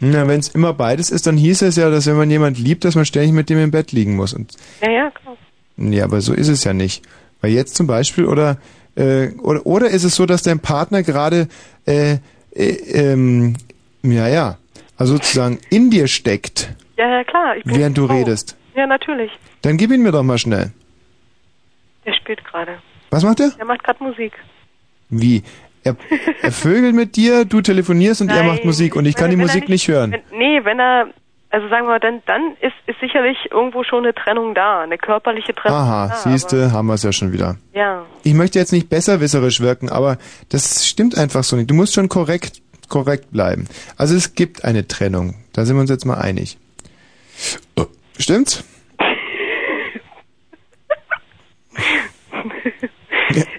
Na, 0.00 0.28
wenn 0.28 0.38
es 0.38 0.48
immer 0.48 0.72
beides 0.72 1.10
ist, 1.10 1.26
dann 1.26 1.36
hieß 1.36 1.62
es 1.62 1.76
ja, 1.76 1.90
dass 1.90 2.06
wenn 2.06 2.16
man 2.16 2.30
jemand 2.30 2.58
liebt, 2.58 2.84
dass 2.84 2.94
man 2.94 3.04
ständig 3.04 3.32
mit 3.32 3.50
dem 3.50 3.58
im 3.58 3.72
Bett 3.72 3.90
liegen 3.90 4.14
muss. 4.14 4.32
Und 4.32 4.52
Ja, 4.80 4.90
ja, 4.90 5.10
klar. 5.10 5.36
Ja, 5.78 6.04
aber 6.04 6.20
so 6.20 6.34
ist 6.34 6.48
es 6.48 6.64
ja 6.64 6.72
nicht. 6.72 7.04
Weil 7.40 7.52
jetzt 7.52 7.76
zum 7.76 7.86
Beispiel, 7.86 8.26
oder, 8.26 8.58
äh, 8.96 9.28
oder, 9.38 9.64
oder 9.64 9.88
ist 9.88 10.04
es 10.04 10.16
so, 10.16 10.26
dass 10.26 10.42
dein 10.42 10.58
Partner 10.60 11.02
gerade, 11.02 11.48
äh, 11.86 12.16
äh, 12.52 12.64
ähm, 13.12 13.56
ja, 14.02 14.28
ja, 14.28 14.58
also 14.96 15.14
sozusagen 15.14 15.58
in 15.70 15.90
dir 15.90 16.08
steckt, 16.08 16.74
Ja, 16.96 17.08
ja, 17.08 17.24
klar. 17.24 17.56
Ich 17.56 17.64
bin 17.64 17.76
während 17.78 17.96
du 17.96 18.06
Frau. 18.06 18.14
redest? 18.16 18.56
Ja, 18.74 18.86
natürlich. 18.86 19.30
Dann 19.62 19.76
gib 19.76 19.90
ihn 19.92 20.02
mir 20.02 20.12
doch 20.12 20.22
mal 20.24 20.38
schnell. 20.38 20.72
Der 22.04 22.14
spielt 22.14 22.44
gerade. 22.44 22.78
Was 23.10 23.22
macht 23.22 23.40
er? 23.40 23.52
Er 23.58 23.64
macht 23.64 23.84
gerade 23.84 24.02
Musik. 24.02 24.32
Wie? 25.10 25.42
Er, 25.84 25.96
er 26.42 26.52
vögelt 26.52 26.94
mit 26.94 27.16
dir, 27.16 27.44
du 27.44 27.60
telefonierst 27.60 28.20
und 28.20 28.30
er 28.30 28.42
macht 28.42 28.64
Musik 28.64 28.96
und 28.96 29.06
ich 29.06 29.14
kann 29.14 29.30
die 29.30 29.36
wenn 29.36 29.42
er 29.42 29.46
Musik 29.46 29.68
nicht 29.68 29.88
hören. 29.88 30.12
Wenn, 30.12 30.38
nee, 30.38 30.64
wenn 30.64 30.78
er, 30.80 31.06
also 31.50 31.68
sagen 31.68 31.86
wir 31.86 31.92
mal, 31.92 32.00
dann, 32.00 32.22
dann 32.26 32.56
ist, 32.60 32.74
ist 32.86 33.00
sicherlich 33.00 33.36
irgendwo 33.50 33.82
schon 33.82 34.04
eine 34.04 34.14
Trennung 34.14 34.54
da, 34.54 34.80
eine 34.80 34.98
körperliche 34.98 35.54
Trennung. 35.54 35.78
Aha, 35.78 36.14
siehste, 36.16 36.72
haben 36.72 36.86
wir 36.88 36.94
es 36.94 37.02
ja 37.02 37.12
schon 37.12 37.32
wieder. 37.32 37.56
Ja. 37.72 38.04
Ich 38.22 38.34
möchte 38.34 38.58
jetzt 38.58 38.72
nicht 38.72 38.90
besserwisserisch 38.90 39.60
wirken, 39.60 39.88
aber 39.88 40.18
das 40.50 40.86
stimmt 40.86 41.16
einfach 41.16 41.44
so 41.44 41.56
nicht. 41.56 41.70
Du 41.70 41.74
musst 41.74 41.94
schon 41.94 42.08
korrekt, 42.08 42.60
korrekt 42.88 43.30
bleiben. 43.30 43.66
Also 43.96 44.14
es 44.14 44.34
gibt 44.34 44.64
eine 44.64 44.86
Trennung. 44.86 45.36
Da 45.54 45.64
sind 45.64 45.76
wir 45.76 45.80
uns 45.80 45.90
jetzt 45.90 46.04
mal 46.04 46.18
einig. 46.18 46.58
Stimmt's? 48.18 48.64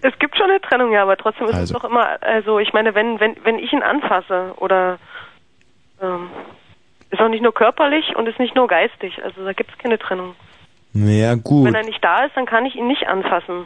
Es 0.01 0.17
gibt 0.19 0.35
schon 0.35 0.49
eine 0.49 0.59
Trennung, 0.61 0.91
ja, 0.91 1.03
aber 1.03 1.15
trotzdem 1.15 1.45
ist 1.45 1.53
es 1.53 1.59
Also. 1.59 1.73
doch 1.75 1.83
immer, 1.85 2.17
also 2.21 2.59
ich 2.59 2.73
meine, 2.73 2.95
wenn, 2.95 3.19
wenn, 3.19 3.35
wenn 3.43 3.59
ich 3.59 3.71
ihn 3.71 3.83
anfasse 3.83 4.53
oder 4.57 4.97
ähm, 6.01 6.29
ist 7.11 7.19
auch 7.19 7.29
nicht 7.29 7.41
nur 7.41 7.53
körperlich 7.53 8.15
und 8.15 8.27
ist 8.27 8.39
nicht 8.39 8.55
nur 8.55 8.67
geistig, 8.67 9.21
also 9.23 9.43
da 9.43 9.53
gibt 9.53 9.71
es 9.71 9.77
keine 9.77 9.97
Trennung. 9.97 10.35
Ja, 10.93 11.35
gut. 11.35 11.65
Wenn 11.65 11.75
er 11.75 11.83
nicht 11.83 12.03
da 12.03 12.25
ist, 12.25 12.35
dann 12.35 12.45
kann 12.45 12.65
ich 12.65 12.75
ihn 12.75 12.87
nicht 12.87 13.07
anfassen. 13.07 13.65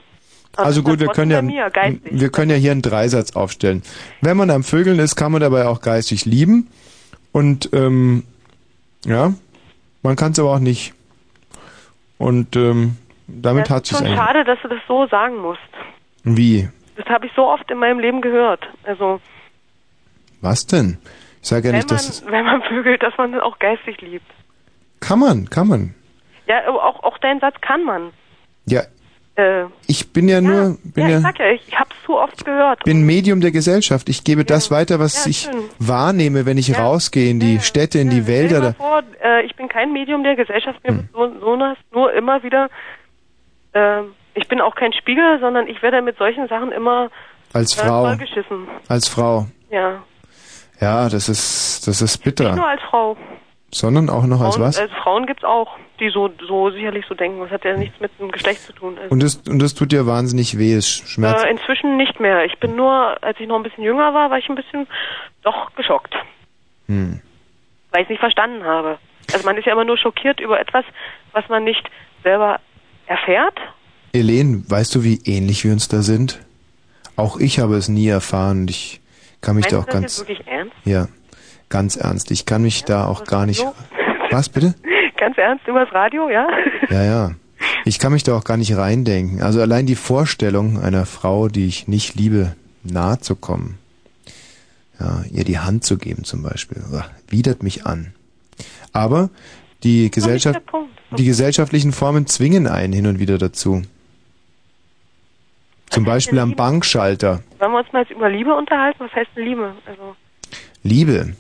Aber 0.56 0.65
Also 0.68 0.84
gut, 0.84 0.99
wir 0.99 1.07
können 1.07 1.32
ja, 1.32 1.41
mir, 1.41 1.72
wir 2.03 2.30
können 2.30 2.52
ja 2.52 2.57
hier 2.57 2.72
einen 2.72 2.82
Dreisatz 2.82 3.36
aufstellen. 3.36 3.82
Wenn 4.22 4.38
man 4.38 4.49
am 4.49 4.64
Vögeln 4.64 4.99
ist, 4.99 5.15
kann 5.15 5.32
man 5.32 5.41
dabei 5.41 5.65
auch 5.65 5.82
geistig 5.82 6.26
lieben. 6.26 6.70
Und 7.32 7.70
ähm, 7.74 8.24
ja, 9.06 9.34
man 10.03 10.15
kann 10.15 10.34
es 10.34 10.40
aber 10.40 10.53
auch 10.53 10.60
nicht. 10.60 10.94
Und 12.20 12.56
ähm, 12.56 12.98
damit 13.28 13.70
ja, 13.70 13.76
hat 13.76 13.84
es 13.86 13.90
schon 13.90 14.06
eigentlich. 14.06 14.18
schade, 14.18 14.44
dass 14.44 14.60
du 14.61 14.68
das 14.68 14.80
so 14.88 15.07
sagen 15.07 15.38
musst. 15.38 15.60
Wie? 16.24 16.70
Das 16.95 17.07
habe 17.07 17.26
ich 17.26 17.32
so 17.36 17.48
oft 17.48 17.70
in 17.72 17.80
meinem 17.80 17.99
Leben 17.99 18.22
gehört. 18.22 18.68
Also 18.84 19.20
Was 20.41 20.68
denn? 20.68 20.99
Ich 21.44 21.49
sage 21.49 21.68
ja 21.68 21.74
wenn 21.74 21.80
nicht, 21.80 21.90
man, 21.90 21.98
dass 21.98 22.26
wenn 22.26 22.45
man 22.45 22.61
vögelt, 22.64 23.03
dass 23.03 23.15
man 23.18 23.40
auch 23.40 23.60
geistig 23.60 24.02
liebt. 24.02 24.26
kann 25.02 25.20
man, 25.20 25.49
kann 25.49 25.68
man. 25.68 25.94
Ja, 26.48 26.68
auch, 26.70 27.03
auch 27.03 27.18
dein 27.20 27.40
Satz 27.40 27.56
kann 27.61 27.84
man. 27.84 28.11
Ja, 28.65 28.82
Äh, 29.36 29.65
ich 29.88 30.14
bin 30.14 30.28
ja, 30.30 30.41
nur, 30.41 30.78
bin 30.84 31.06
ja, 31.06 31.10
ja, 31.10 31.18
ich 31.18 31.24
sag 31.24 31.40
ja, 31.40 31.49
ich, 31.52 31.68
ich 31.68 31.76
habe 31.80 31.90
es 31.91 32.06
zu 32.06 32.15
oft 32.18 32.45
gehört. 32.45 32.84
bin 32.84 33.03
Medium 33.06 33.41
der 33.41 33.49
Gesellschaft. 33.52 34.07
Ich 34.10 34.24
gebe 34.24 34.45
das 34.45 34.70
weiter, 34.72 34.99
was 34.99 35.26
Ja, 35.26 35.32
ich 35.32 35.38
schön. 35.52 35.64
wahrnehme, 35.80 36.45
wenn 36.45 36.57
ich 36.60 36.78
rausgehe 36.78 37.32
in 37.32 37.40
die 37.40 37.60
Städte, 37.60 37.98
in 37.99 38.10
die 38.11 38.22
Stell 38.22 38.28
Wälder. 38.49 38.60
dir 38.60 38.61
mal 38.61 38.72
Da. 38.74 38.78
vor, 38.78 39.03
äh, 39.24 39.45
ich 39.45 39.56
bin 39.56 39.68
kein 39.70 39.91
Medium 39.91 40.24
der 40.24 40.36
Gesellschaft, 40.36 40.80
mir 40.84 40.95
wird 40.98 41.06
so, 41.14 41.40
so 41.40 41.56
nur 41.91 42.14
immer 42.14 42.44
wieder, 42.44 42.70
äh, 43.74 44.02
ich 44.36 44.48
bin 44.48 44.61
auch 44.61 44.76
kein 44.76 44.94
Spiegel, 44.94 45.40
sondern 45.40 45.68
ich 45.68 45.82
werde 45.82 46.02
mit 46.02 46.18
solchen 46.18 46.48
Sachen 46.48 46.72
immer 46.72 47.10
Als 47.53 47.76
äh, 47.78 47.84
Frau. 47.86 48.15
Als 48.88 49.07
Frau. 49.07 49.48
Ja, 49.72 50.03
Ja, 50.80 51.08
das 51.10 51.30
ist, 51.30 51.88
das 51.88 52.02
ist 52.02 52.26
nicht 52.26 52.40
nur 52.40 52.50
bitter. 52.52 52.68
als 52.68 52.82
Frau. 52.90 53.18
Sondern 53.72 54.10
auch 54.10 54.26
noch 54.26 54.41
als 54.41 54.56
Frauen, 54.56 54.68
was? 54.68 54.78
Also 54.80 54.94
Frauen 55.02 55.26
gibt's 55.26 55.44
auch, 55.44 55.68
die 56.00 56.10
so, 56.10 56.30
so 56.48 56.70
sicherlich 56.70 57.06
so 57.10 57.16
denken. 57.16 57.40
Das 57.41 57.50
hat 57.52 57.66
ja 57.66 57.76
nichts 57.76 58.00
mit 58.00 58.12
dem 58.20 58.32
Geschlecht 58.32 58.62
zu 58.62 58.74
tun. 58.74 58.98
Also, 59.00 59.10
Und 59.12 59.24
das, 59.24 59.36
und 59.48 59.60
das 59.60 59.74
tut 59.74 59.91
dir 59.91 60.06
wahnsinnig 60.06 60.58
weh, 60.60 60.74
es 60.74 60.88
schmerzt. 60.88 61.44
äh, 61.45 61.50
inzwischen 61.50 61.98
nicht 61.98 62.20
mehr. 62.20 62.45
Ich 62.45 62.60
bin 62.60 62.76
nur, 62.76 63.18
als 63.24 63.40
ich 63.40 63.48
noch 63.48 63.56
ein 63.56 63.64
bisschen 63.64 63.84
jünger 63.84 64.14
war, 64.14 64.30
war 64.30 64.38
ich 64.38 64.48
ein 64.50 64.56
bisschen 64.56 64.86
doch 65.41 65.74
geschockt, 65.76 66.14
Hm. 66.88 67.20
weil 67.91 68.02
ich 68.02 68.06
es 68.06 68.10
nicht 68.12 68.20
verstanden 68.20 68.64
habe. 68.64 69.00
Also 69.34 69.45
man 69.45 69.58
ist 69.58 69.66
ja 69.66 69.74
immer 69.74 69.86
nur 69.86 69.98
schockiert 69.98 70.40
über 70.40 70.60
etwas, 70.60 70.86
was 71.32 71.48
man 71.50 71.64
nicht 71.64 71.90
selber 72.24 72.60
erfährt. 73.08 73.58
Elen, 74.14 74.70
weißt 74.70 74.94
du, 74.94 75.04
wie 75.04 75.20
ähnlich 75.26 75.64
wir 75.64 75.72
uns 75.72 75.88
da 75.88 76.02
sind? 76.04 76.40
Auch 77.16 77.40
ich 77.40 77.60
habe 77.60 77.76
es 77.76 77.90
nie 77.90 78.08
erfahren 78.08 78.68
ich 78.70 79.00
kann 79.44 79.56
mich 79.56 79.65
Meinst 79.65 79.74
da 79.74 79.80
auch 79.82 79.86
ganz, 79.86 80.26
ja, 80.86 81.07
ganz 81.70 81.95
ernst. 81.95 82.32
Ich 82.32 82.48
kann 82.48 82.64
mich 82.64 82.84
da 82.86 83.06
auch 83.06 83.26
gar 83.26 83.45
nicht. 83.45 83.64
Was 84.32 84.49
bitte? 84.49 84.74
Ganz 85.20 85.38
ernst 85.38 85.65
übers 85.68 85.94
Radio, 85.94 86.30
ja? 86.30 86.48
Ja, 86.90 87.03
ja. 87.03 87.32
Ich 87.86 87.99
kann 87.99 88.11
mich 88.11 88.24
da 88.24 88.36
auch 88.36 88.44
gar 88.44 88.57
nicht 88.57 88.76
reindenken. 88.76 89.41
Also 89.41 89.61
allein 89.61 89.86
die 89.86 89.95
Vorstellung 89.95 90.82
einer 90.82 91.06
Frau, 91.06 91.48
die 91.48 91.68
ich 91.68 91.88
nicht 91.88 92.15
liebe, 92.15 92.56
nahe 92.84 93.20
zu 93.20 93.36
kommen, 93.36 93.78
ja, 94.99 95.24
ihr 95.32 95.44
die 95.44 95.60
Hand 95.60 95.86
zu 95.86 95.98
geben 95.98 96.24
zum 96.24 96.41
Beispiel, 96.41 96.82
uah, 96.91 97.06
widert 97.30 97.64
mich 97.64 97.86
an. 97.86 98.14
Aber 98.91 99.30
die 99.84 100.11
Gesellschaft, 100.11 100.61
die 101.18 101.26
gesellschaftlichen 101.26 101.91
Formen 101.91 102.28
zwingen 102.28 102.68
einen 102.68 102.91
hin 102.91 103.07
und 103.07 103.20
wieder 103.20 103.38
dazu. 103.38 103.84
Zum 105.90 106.06
Beispiel 106.06 106.40
am 106.40 106.56
Bankschalter. 106.56 107.44
Wollen 107.64 107.72
wir 107.76 107.80
uns 107.80 107.94
mal 107.94 108.02
jetzt 108.02 108.11
über 108.11 108.30
Liebe 108.30 108.53
unterhalten? 108.53 108.99
Was 109.06 109.14
heißt 109.14 109.30
denn 109.38 109.45
Liebe? 109.45 109.73
Also, 109.85 110.18
Liebe. 110.84 111.34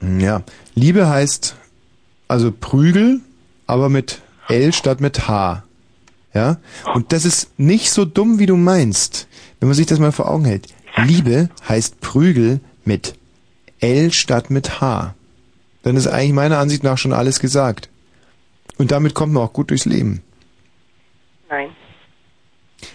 Ja, 0.00 0.42
Liebe 0.74 1.06
heißt 1.06 1.54
also 2.28 2.50
Prügel, 2.50 3.20
aber 3.66 3.90
mit 3.90 4.22
L 4.48 4.72
statt 4.72 5.02
mit 5.02 5.28
H. 5.28 5.64
Ja? 6.32 6.56
Und 6.94 7.12
das 7.12 7.26
ist 7.26 7.58
nicht 7.58 7.90
so 7.90 8.06
dumm, 8.06 8.38
wie 8.38 8.46
du 8.46 8.56
meinst, 8.56 9.28
wenn 9.60 9.68
man 9.68 9.76
sich 9.76 9.84
das 9.84 9.98
mal 9.98 10.12
vor 10.12 10.30
Augen 10.30 10.46
hält. 10.46 10.68
Liebe 10.96 11.50
heißt 11.68 12.00
Prügel 12.00 12.60
mit 12.86 13.18
L 13.80 14.12
statt 14.12 14.48
mit 14.48 14.80
H. 14.80 15.14
Dann 15.82 15.96
ist 15.96 16.06
eigentlich 16.06 16.32
meiner 16.32 16.56
Ansicht 16.58 16.82
nach 16.84 16.96
schon 16.96 17.12
alles 17.12 17.38
gesagt. 17.38 17.90
Und 18.78 18.92
damit 18.92 19.12
kommt 19.12 19.34
man 19.34 19.42
auch 19.42 19.52
gut 19.52 19.68
durchs 19.68 19.84
Leben. 19.84 20.22
nein. 21.50 21.68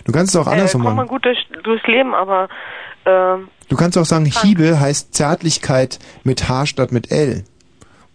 Du 0.06 0.12
kannst 0.12 0.36
es 0.36 0.40
auch 0.40 0.46
Äh, 0.46 0.52
andersrum 0.52 0.84
kommt 0.84 0.98
man 0.98 1.06
machen. 1.08 1.16
gut 1.16 1.26
durch, 1.26 1.48
durchs 1.70 1.88
Leben, 1.88 2.14
aber 2.14 2.50
ähm, 3.06 3.48
Du 3.70 3.76
kannst 3.78 3.98
auch 3.98 4.06
sagen, 4.06 4.26
Hiebe 4.26 4.80
heißt 4.80 5.14
Zärtlichkeit 5.14 6.00
mit 6.24 6.50
H 6.50 6.66
statt 6.66 6.92
mit 6.92 7.12
L. 7.12 7.44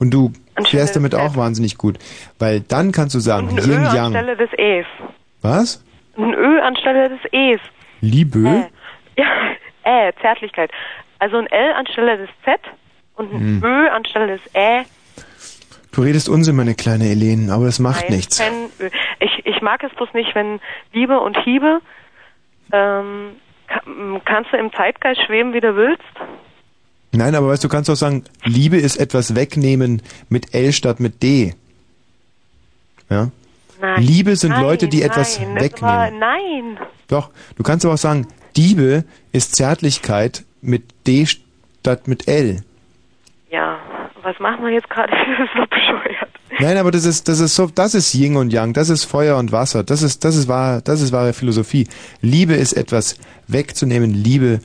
Und 0.01 0.11
du 0.13 0.33
klärst 0.65 0.97
damit 0.97 1.15
auch 1.15 1.37
wahnsinnig 1.37 1.79
gut. 1.79 1.99
Weil 2.41 2.61
dann 2.61 2.91
kannst 2.93 3.15
du 3.15 3.21
sagen, 3.21 3.49
ein 3.51 3.59
Ö 3.59 3.63
Yin 3.63 3.83
Yang. 3.85 4.17
anstelle 4.17 4.37
des 4.37 4.51
E's. 4.59 4.87
Was? 5.43 5.85
Ein 6.17 6.35
Ö 6.35 6.61
anstelle 6.61 7.09
des 7.09 7.21
E's. 7.33 7.61
Liebe? 8.01 8.67
Ja, 9.17 9.27
Ä, 9.85 10.13
Zärtlichkeit. 10.21 10.73
Also 11.21 11.37
ein 11.37 11.47
L 11.47 11.73
anstelle 11.75 12.17
des 12.19 12.29
Z 12.45 12.59
und 13.15 13.33
ein 13.33 13.39
Hm. 13.39 13.65
Ö 13.65 13.89
anstelle 13.91 14.27
des 14.27 14.41
Ä. 14.57 14.85
Du 15.93 16.03
redest 16.03 16.29
Unsinn, 16.29 16.57
meine 16.57 16.75
kleine 16.75 17.05
Helene, 17.05 17.53
aber 17.53 17.67
das 17.67 17.79
macht 17.79 18.09
Nein, 18.09 18.17
nichts. 18.17 18.39
kein 18.41 18.53
Ö. 18.81 18.91
Ich, 19.21 19.47
ich 19.47 19.63
mag 19.63 19.85
es 19.85 19.93
bloß 19.95 20.09
nicht, 20.15 20.35
wenn 20.35 20.59
Liebe 20.93 21.21
und 21.21 21.37
Hiebe 21.45 21.79
ähm, 22.73 23.37
kannst 24.25 24.53
du 24.53 24.57
im 24.57 24.73
Zeitgeist 24.73 25.23
schweben, 25.27 25.53
wie 25.53 25.61
du 25.61 25.77
willst. 25.77 26.03
Nein, 27.13 27.35
aber 27.35 27.49
weißt 27.49 27.63
du, 27.63 27.69
kannst 27.69 27.89
auch 27.91 27.95
sagen, 27.95 28.25
Liebe 28.45 28.77
ist 28.77 28.97
etwas 28.97 29.37
wegnehmen 29.37 30.03
mit 30.29 30.55
L 30.55 30.73
statt 30.73 30.99
mit 31.01 31.23
D. 31.23 31.55
Ja? 33.09 33.31
Nein. 33.81 34.03
Liebe 34.03 34.37
sind 34.37 34.51
nein, 34.51 34.63
Leute, 34.63 34.89
die 34.89 35.03
etwas 35.03 35.39
nein, 35.39 35.55
das 35.55 35.65
wegnehmen. 35.65 35.95
War, 35.95 36.11
nein. 36.11 36.79
Doch, 37.09 37.31
du 37.57 37.63
kannst 37.63 37.85
aber 37.85 37.95
auch 37.95 37.99
sagen, 37.99 38.27
Diebe 38.57 39.05
ist 39.33 39.57
Zärtlichkeit 39.57 40.45
mit 40.61 40.83
D 41.07 41.27
statt 41.27 42.09
mit 42.09 42.27
L. 42.29 42.63
Ja, 43.51 43.79
was 44.23 44.39
machen 44.41 44.65
wir 44.65 44.73
jetzt 44.73 44.91
gerade? 44.91 45.13
Das 45.39 45.47
ist 45.47 45.55
so 45.55 45.67
bescheuert. 45.67 46.34
Nein, 46.61 46.77
aber 46.77 46.91
das 46.91 47.05
ist, 47.05 47.29
das 47.29 47.41
ist 47.41 47.55
so, 47.55 47.67
das 47.67 47.95
ist 47.95 48.15
Yin 48.15 48.37
und 48.37 48.53
Yang, 48.53 48.75
das 48.75 48.89
ist 48.89 49.05
Feuer 49.05 49.37
und 49.39 49.51
Wasser, 49.53 49.83
das 49.85 50.03
ist, 50.03 50.25
das 50.25 50.37
ist 50.37 50.47
wahr, 50.49 50.81
das 50.83 51.01
ist 51.01 51.11
wahre 51.13 51.33
Philosophie. 51.33 51.87
Liebe 52.21 52.55
ist 52.55 52.73
etwas 52.75 53.17
wegzunehmen, 53.49 54.11
Liebe, 54.13 54.61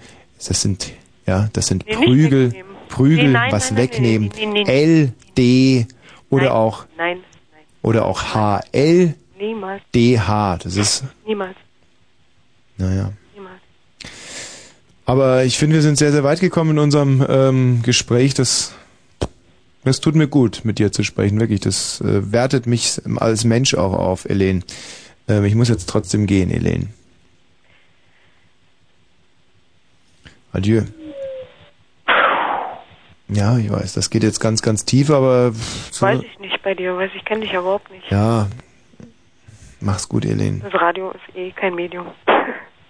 das 0.45 0.61
sind, 0.61 0.91
ja, 1.25 1.49
das 1.53 1.67
sind 1.67 1.85
Nee, 1.87 1.95
Prügel. 1.95 2.53
Prügel, 2.89 3.25
Nee, 3.27 3.31
nein, 3.31 3.51
was 3.51 3.71
nein, 3.71 3.75
nein, 3.75 3.83
wegnehmen. 3.83 4.31
nee. 4.53 4.63
L, 4.67 5.13
D 5.37 5.87
Oder 6.29 6.45
Nein. 6.45 6.51
auch 6.53 6.85
Nein, 6.97 7.19
oder 7.81 8.05
auch 8.05 8.21
HLDH. 8.33 9.13
niemals, 9.39 9.81
Das 10.63 10.75
ist 10.75 11.03
niemals, 11.25 11.55
naja. 12.77 13.11
niemals. 13.35 13.59
Aber 15.05 15.43
ich 15.43 15.57
finde, 15.57 15.75
wir 15.77 15.81
sind 15.81 15.97
sehr, 15.97 16.11
sehr 16.11 16.23
weit 16.23 16.39
gekommen 16.39 16.71
in 16.71 16.79
unserem 16.79 17.25
ähm, 17.27 17.81
Gespräch. 17.83 18.33
Das, 18.35 18.73
das 19.83 19.99
tut 20.01 20.15
mir 20.15 20.27
gut, 20.27 20.61
mit 20.63 20.79
dir 20.79 20.91
zu 20.91 21.03
sprechen. 21.03 21.39
Wirklich, 21.39 21.61
das 21.61 22.01
äh, 22.01 22.31
wertet 22.31 22.67
mich 22.67 23.01
als 23.17 23.43
Mensch 23.43 23.73
auch 23.75 23.93
auf, 23.93 24.25
Elen. 24.25 24.63
Ähm, 25.27 25.45
ich 25.45 25.55
muss 25.55 25.69
jetzt 25.69 25.87
trotzdem 25.89 26.25
gehen, 26.27 26.51
Elen. 26.51 26.93
Adieu. 30.51 30.83
Ja, 33.31 33.57
ich 33.57 33.69
weiß, 33.69 33.93
das 33.93 34.09
geht 34.09 34.23
jetzt 34.23 34.39
ganz, 34.39 34.63
ganz 34.63 34.85
tief, 34.85 35.11
aber 35.11 35.53
so, 35.91 36.05
Weiß 36.05 36.21
ich 36.23 36.39
nicht 36.39 36.63
bei 36.63 36.73
dir, 36.73 36.97
weiß 36.97 37.11
ich 37.15 37.23
kenne 37.25 37.41
dich 37.41 37.51
ja 37.51 37.59
überhaupt 37.59 37.91
nicht. 37.91 38.09
ja, 38.09 38.47
mach's 39.79 40.09
gut, 40.09 40.25
Elen. 40.25 40.61
Das 40.61 40.73
Radio 40.81 41.11
ist 41.11 41.35
eh 41.35 41.51
kein 41.51 41.75
Medium. 41.75 42.07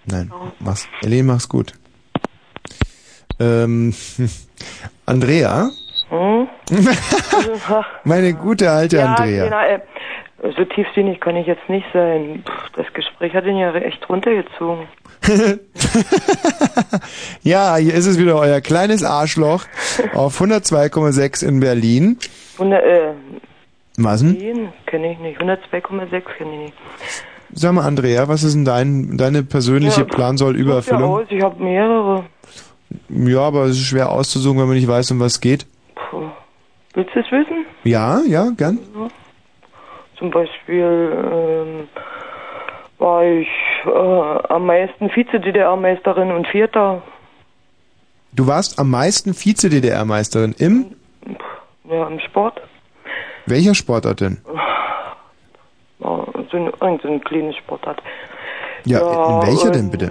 Nein, 0.06 0.32
mach's. 0.58 0.88
Elen, 1.02 1.26
mach's 1.26 1.46
gut. 1.48 1.74
Ähm, 3.38 3.94
Andrea? 5.06 5.70
Hm? 6.10 6.48
Meine 8.04 8.34
gute 8.34 8.70
alte 8.70 8.98
ja, 8.98 9.14
Andrea. 9.14 9.44
Genau, 9.44 9.60
äh, 9.60 10.52
so 10.56 10.64
tiefsinnig 10.64 11.20
kann 11.20 11.36
ich 11.36 11.46
jetzt 11.46 11.68
nicht 11.68 11.86
sein. 11.92 12.44
Das 12.74 12.86
Gespräch 12.94 13.34
hat 13.34 13.44
ihn 13.46 13.56
ja 13.56 13.74
echt 13.74 14.08
runtergezogen. 14.08 14.86
Ja, 17.42 17.76
hier 17.76 17.94
ist 17.94 18.06
es 18.06 18.18
wieder 18.18 18.36
euer 18.36 18.60
kleines 18.60 19.02
Arschloch 19.02 19.64
auf 20.14 20.40
102,6 20.40 21.46
in 21.46 21.60
Berlin. 21.60 22.18
Wunder, 22.58 22.82
äh, 22.84 23.12
Was 23.96 24.20
denn? 24.20 24.38
den 24.38 24.68
kenne 24.86 25.12
ich 25.12 25.18
nicht. 25.18 25.40
102,6 25.40 26.10
kenne 26.36 26.52
ich 26.52 26.60
nicht. 26.60 26.74
Sag 27.52 27.72
mal, 27.72 27.84
Andrea, 27.86 28.28
was 28.28 28.42
ist 28.44 28.54
denn 28.54 28.64
dein, 28.64 29.16
deine 29.16 29.42
persönliche 29.42 30.02
Ja, 30.02 30.06
Plansoll-Übererfüllung? 30.06 31.20
Such 31.20 31.28
dir 31.28 31.36
aus, 31.36 31.38
Ich 31.38 31.42
habe 31.42 31.62
mehrere. 31.62 32.24
Ja, 33.08 33.40
aber 33.40 33.64
es 33.64 33.72
ist 33.72 33.86
schwer 33.86 34.10
auszusuchen, 34.10 34.58
wenn 34.60 34.66
man 34.66 34.76
nicht 34.76 34.88
weiß, 34.88 35.10
um 35.12 35.20
was 35.20 35.32
es 35.32 35.40
geht. 35.40 35.66
Willst 36.94 37.14
du 37.14 37.20
es 37.20 37.30
wissen? 37.30 37.66
Ja, 37.84 38.20
ja, 38.26 38.50
gern. 38.56 38.78
Ja. 38.94 39.08
Zum 40.18 40.30
Beispiel 40.30 41.12
ähm, 41.32 41.88
war 42.98 43.24
ich 43.24 43.48
äh, 43.86 43.90
am 44.52 44.66
meisten 44.66 45.08
Vize-DDR-Meisterin 45.10 46.30
und 46.32 46.46
Vierter. 46.48 47.02
Du 48.32 48.46
warst 48.46 48.78
am 48.78 48.90
meisten 48.90 49.34
Vize-DDR-Meisterin 49.34 50.54
im 50.58 50.94
Ja, 51.88 52.06
im 52.06 52.20
Sport. 52.20 52.60
welcher 53.46 53.74
Sportart 53.74 54.20
denn? 54.20 54.38
Ja, 56.00 56.24
so 56.50 56.56
ein, 56.56 56.70
irgend 56.80 57.02
so 57.02 57.08
ein 57.08 57.20
kleines 57.22 57.56
Sportart. 57.56 58.02
Ja, 58.84 58.98
in 59.00 59.46
welcher 59.46 59.70
denn 59.70 59.90
bitte? 59.90 60.10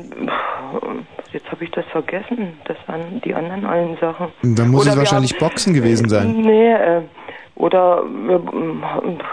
Jetzt 1.31 1.51
habe 1.51 1.63
ich 1.63 1.71
das 1.71 1.85
vergessen, 1.91 2.53
das 2.65 2.77
an, 2.87 3.21
die 3.23 3.33
anderen 3.35 3.65
allen 3.65 3.97
Sachen. 4.01 4.27
Dann 4.41 4.69
muss 4.69 4.83
Oder 4.83 4.93
es 4.93 4.97
wahrscheinlich 4.97 5.33
haben- 5.33 5.39
Boxen 5.39 5.73
gewesen 5.73 6.09
sein. 6.09 6.41
Nee, 6.41 6.71
äh, 6.73 7.01
oder 7.55 8.03
wir 8.03 8.41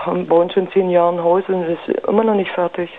haben- 0.05 0.27
bauen 0.27 0.51
schon 0.51 0.70
zehn 0.73 0.90
Jahre 0.90 1.16
ein 1.16 1.23
Haus 1.24 1.44
und 1.48 1.62
es 1.62 1.78
ist 1.89 2.06
immer 2.06 2.23
noch 2.24 2.35
nicht 2.35 2.51
fertig. 2.51 2.90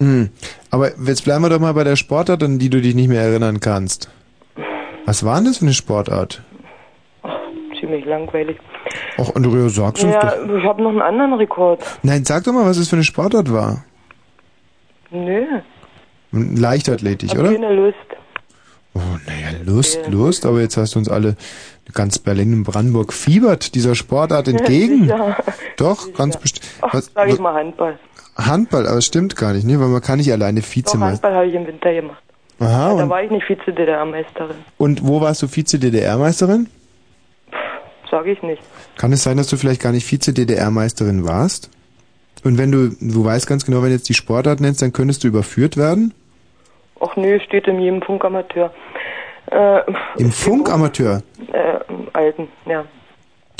Hm. 0.00 0.30
Aber 0.70 0.90
jetzt 1.04 1.24
bleiben 1.24 1.42
wir 1.42 1.48
doch 1.50 1.58
mal 1.58 1.72
bei 1.74 1.82
der 1.84 1.96
Sportart, 1.96 2.42
an 2.44 2.58
die 2.58 2.70
du 2.70 2.80
dich 2.80 2.94
nicht 2.94 3.08
mehr 3.08 3.22
erinnern 3.22 3.58
kannst. 3.60 4.10
Was 5.06 5.24
war 5.24 5.36
denn 5.36 5.46
das 5.46 5.58
für 5.58 5.64
eine 5.64 5.72
Sportart? 5.74 6.42
Ziemlich 7.80 8.04
langweilig. 8.04 8.58
Ach, 9.18 9.34
Andrea, 9.34 9.68
sag's 9.68 10.04
uns 10.04 10.12
Ja, 10.14 10.20
doch. 10.20 10.56
ich 10.56 10.64
habe 10.64 10.82
noch 10.82 10.90
einen 10.90 11.02
anderen 11.02 11.34
Rekord. 11.34 11.80
Nein, 12.02 12.24
sag 12.24 12.44
doch 12.44 12.52
mal, 12.52 12.64
was 12.64 12.76
es 12.78 12.88
für 12.88 12.96
eine 12.96 13.04
Sportart 13.04 13.52
war. 13.52 13.84
Nö, 15.10 15.44
Leichtathletik, 16.32 17.30
hab 17.30 17.38
oder? 17.38 17.52
keine 17.52 17.72
Lust. 17.74 17.96
Oh, 18.96 19.18
naja, 19.26 19.58
Lust, 19.64 20.00
Lust, 20.08 20.46
aber 20.46 20.60
jetzt 20.62 20.78
hast 20.78 20.94
du 20.94 20.98
uns 20.98 21.08
alle, 21.10 21.36
ganz 21.92 22.18
Berlin 22.18 22.54
und 22.54 22.64
Brandenburg 22.64 23.12
fiebert 23.12 23.74
dieser 23.74 23.94
Sportart 23.94 24.48
entgegen. 24.48 25.02
Sicher. 25.02 25.36
Doch, 25.76 26.14
ganz 26.14 26.38
bestimmt. 26.38 26.66
Sag 27.14 27.28
ich 27.28 27.38
mal 27.38 27.52
Handball. 27.52 27.98
Handball, 28.36 28.86
aber 28.86 29.02
stimmt 29.02 29.36
gar 29.36 29.52
nicht, 29.52 29.66
ne? 29.66 29.78
Weil 29.78 29.88
man 29.88 30.00
kann 30.00 30.18
nicht 30.18 30.32
alleine 30.32 30.60
Doch, 30.60 30.74
Vizemeister. 30.74 31.28
Handball 31.28 31.34
habe 31.34 31.46
ich 31.46 31.54
im 31.54 31.66
Winter 31.66 31.92
gemacht. 31.92 32.22
Aha, 32.58 32.96
da 32.96 33.02
und, 33.02 33.10
war 33.10 33.22
ich 33.22 33.30
nicht 33.30 33.46
Vize-DDR-Meisterin. 33.46 34.56
und 34.78 35.06
wo 35.06 35.20
warst 35.20 35.42
du 35.42 35.48
Vize-DDR-Meisterin? 35.48 36.68
Sag 38.10 38.26
ich 38.26 38.42
nicht. 38.42 38.62
Kann 38.96 39.12
es 39.12 39.22
sein, 39.22 39.36
dass 39.36 39.48
du 39.48 39.58
vielleicht 39.58 39.82
gar 39.82 39.92
nicht 39.92 40.06
Vize-DDR-Meisterin 40.06 41.26
warst? 41.26 41.70
Und 42.44 42.56
wenn 42.56 42.72
du, 42.72 42.96
du 42.98 43.24
weißt 43.24 43.46
ganz 43.46 43.66
genau, 43.66 43.82
wenn 43.82 43.90
du 43.90 43.96
jetzt 43.96 44.08
die 44.08 44.14
Sportart 44.14 44.60
nennst, 44.60 44.80
dann 44.80 44.92
könntest 44.92 45.24
du 45.24 45.28
überführt 45.28 45.76
werden? 45.76 46.14
Ach 47.00 47.16
nö, 47.16 47.38
steht 47.40 47.66
in 47.66 47.80
jedem 47.80 48.02
Funkamateur. 48.02 48.72
Äh, 49.50 49.80
Im 50.18 50.32
Funkamateur? 50.32 51.22
äh, 51.52 51.92
im 51.92 52.08
alten, 52.12 52.48
ja. 52.66 52.84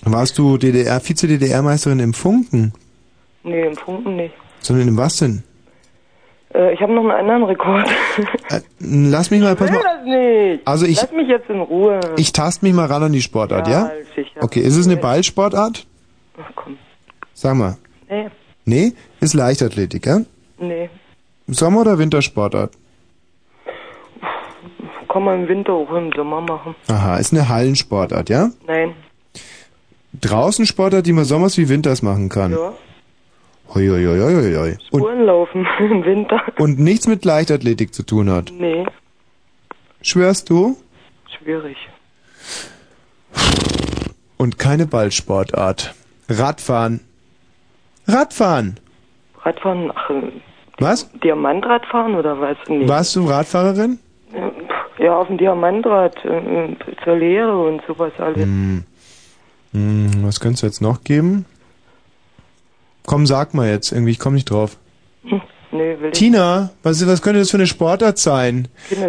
Warst 0.04 0.36
du 0.38 0.56
DDR, 0.58 1.00
Vize-DDR-Meisterin 1.00 2.00
im 2.00 2.12
Funken? 2.14 2.72
Nee, 3.44 3.66
im 3.66 3.76
Funken 3.76 4.16
nicht. 4.16 4.34
Sondern 4.60 4.88
im 4.88 4.96
was 4.96 5.18
denn? 5.18 5.42
Äh, 6.54 6.74
ich 6.74 6.80
habe 6.80 6.92
noch 6.92 7.02
einen 7.02 7.12
anderen 7.12 7.44
Rekord. 7.44 7.88
Äh, 8.50 8.60
lass 8.80 9.30
mich 9.32 9.40
mal, 9.40 9.56
pass 9.56 9.70
mal. 9.70 9.80
das 9.82 10.04
nicht. 10.04 10.66
Also 10.66 10.86
ich- 10.86 11.00
Lass 11.00 11.10
mich 11.12 11.28
jetzt 11.28 11.50
in 11.50 11.60
Ruhe. 11.60 11.98
Ich 12.16 12.32
tast 12.32 12.62
mich 12.62 12.72
mal 12.72 12.86
ran 12.86 13.02
an 13.02 13.12
die 13.12 13.20
Sportart, 13.22 13.66
ja? 13.68 13.86
Ja, 13.86 13.90
sicher. 14.14 14.40
Okay, 14.42 14.60
ist 14.60 14.76
es 14.76 14.86
eine 14.86 14.96
Ballsportart? 14.96 15.84
Ach 16.40 16.50
komm. 16.54 16.78
Sag 17.34 17.54
mal. 17.56 17.76
Nee, 18.08 18.28
Nee? 18.64 18.92
Ist 19.20 19.34
Leichtathletik, 19.34 20.06
ja? 20.06 20.20
nee. 20.58 20.88
Sommer- 21.48 21.80
oder 21.82 21.98
Wintersportart? 21.98 22.72
Kann 25.16 25.24
man 25.24 25.40
im 25.44 25.48
Winter 25.48 25.72
auch 25.72 25.90
im 25.96 26.12
Sommer 26.14 26.42
machen. 26.42 26.74
Aha, 26.88 27.16
ist 27.16 27.32
eine 27.32 27.48
Hallensportart, 27.48 28.28
ja? 28.28 28.50
Nein. 28.66 28.92
Draußen 30.20 30.66
Sportart, 30.66 31.06
die 31.06 31.14
man 31.14 31.24
sommers 31.24 31.56
wie 31.56 31.70
winters 31.70 32.02
machen 32.02 32.28
kann. 32.28 32.52
Ja. 32.52 32.74
Hoi, 33.74 33.86
hoi, 33.88 34.04
hoi, 34.04 34.18
hoi, 34.20 34.54
hoi. 34.54 34.76
Und, 34.90 35.00
Touren 35.00 35.24
laufen 35.24 35.66
im 35.78 36.04
Winter. 36.04 36.42
und 36.58 36.78
nichts 36.78 37.08
mit 37.08 37.24
Leichtathletik 37.24 37.94
zu 37.94 38.02
tun 38.02 38.28
hat. 38.28 38.52
Nee, 38.58 38.84
Schwörst 40.02 40.50
du? 40.50 40.76
schwierig. 41.42 41.78
Und 44.36 44.58
keine 44.58 44.84
Ballsportart. 44.84 45.94
Radfahren. 46.28 47.00
Radfahren. 48.06 48.78
Radfahren, 49.42 49.90
ach, 49.94 50.10
äh, 50.10 50.30
Was? 50.78 51.10
Diamantradfahren 51.24 52.16
oder 52.16 52.38
was? 52.38 52.58
Nee. 52.68 52.86
Warst 52.86 53.16
du 53.16 53.24
Radfahrerin? 53.24 53.98
Ja, 54.34 54.52
auf 55.14 55.28
dem 55.28 55.38
Diamantrad, 55.38 56.16
äh, 56.24 56.76
zur 57.04 57.16
Lehre 57.16 57.56
und 57.56 57.82
sowas 57.86 58.12
alles. 58.18 58.42
Hm. 58.42 58.84
Hm, 59.72 60.10
was 60.22 60.40
könntest 60.40 60.62
du 60.62 60.66
jetzt 60.66 60.80
noch 60.80 61.04
geben? 61.04 61.44
Komm, 63.04 63.26
sag 63.26 63.54
mal 63.54 63.68
jetzt. 63.68 63.92
Irgendwie, 63.92 64.12
ich 64.12 64.18
komme 64.18 64.34
nicht 64.34 64.50
drauf. 64.50 64.78
Nee, 65.72 66.00
will 66.00 66.10
ich 66.12 66.18
Tina, 66.18 66.70
was, 66.82 67.06
was 67.06 67.22
könnte 67.22 67.40
das 67.40 67.50
für 67.50 67.56
eine 67.56 67.66
Sportart 67.66 68.18
sein? 68.18 68.68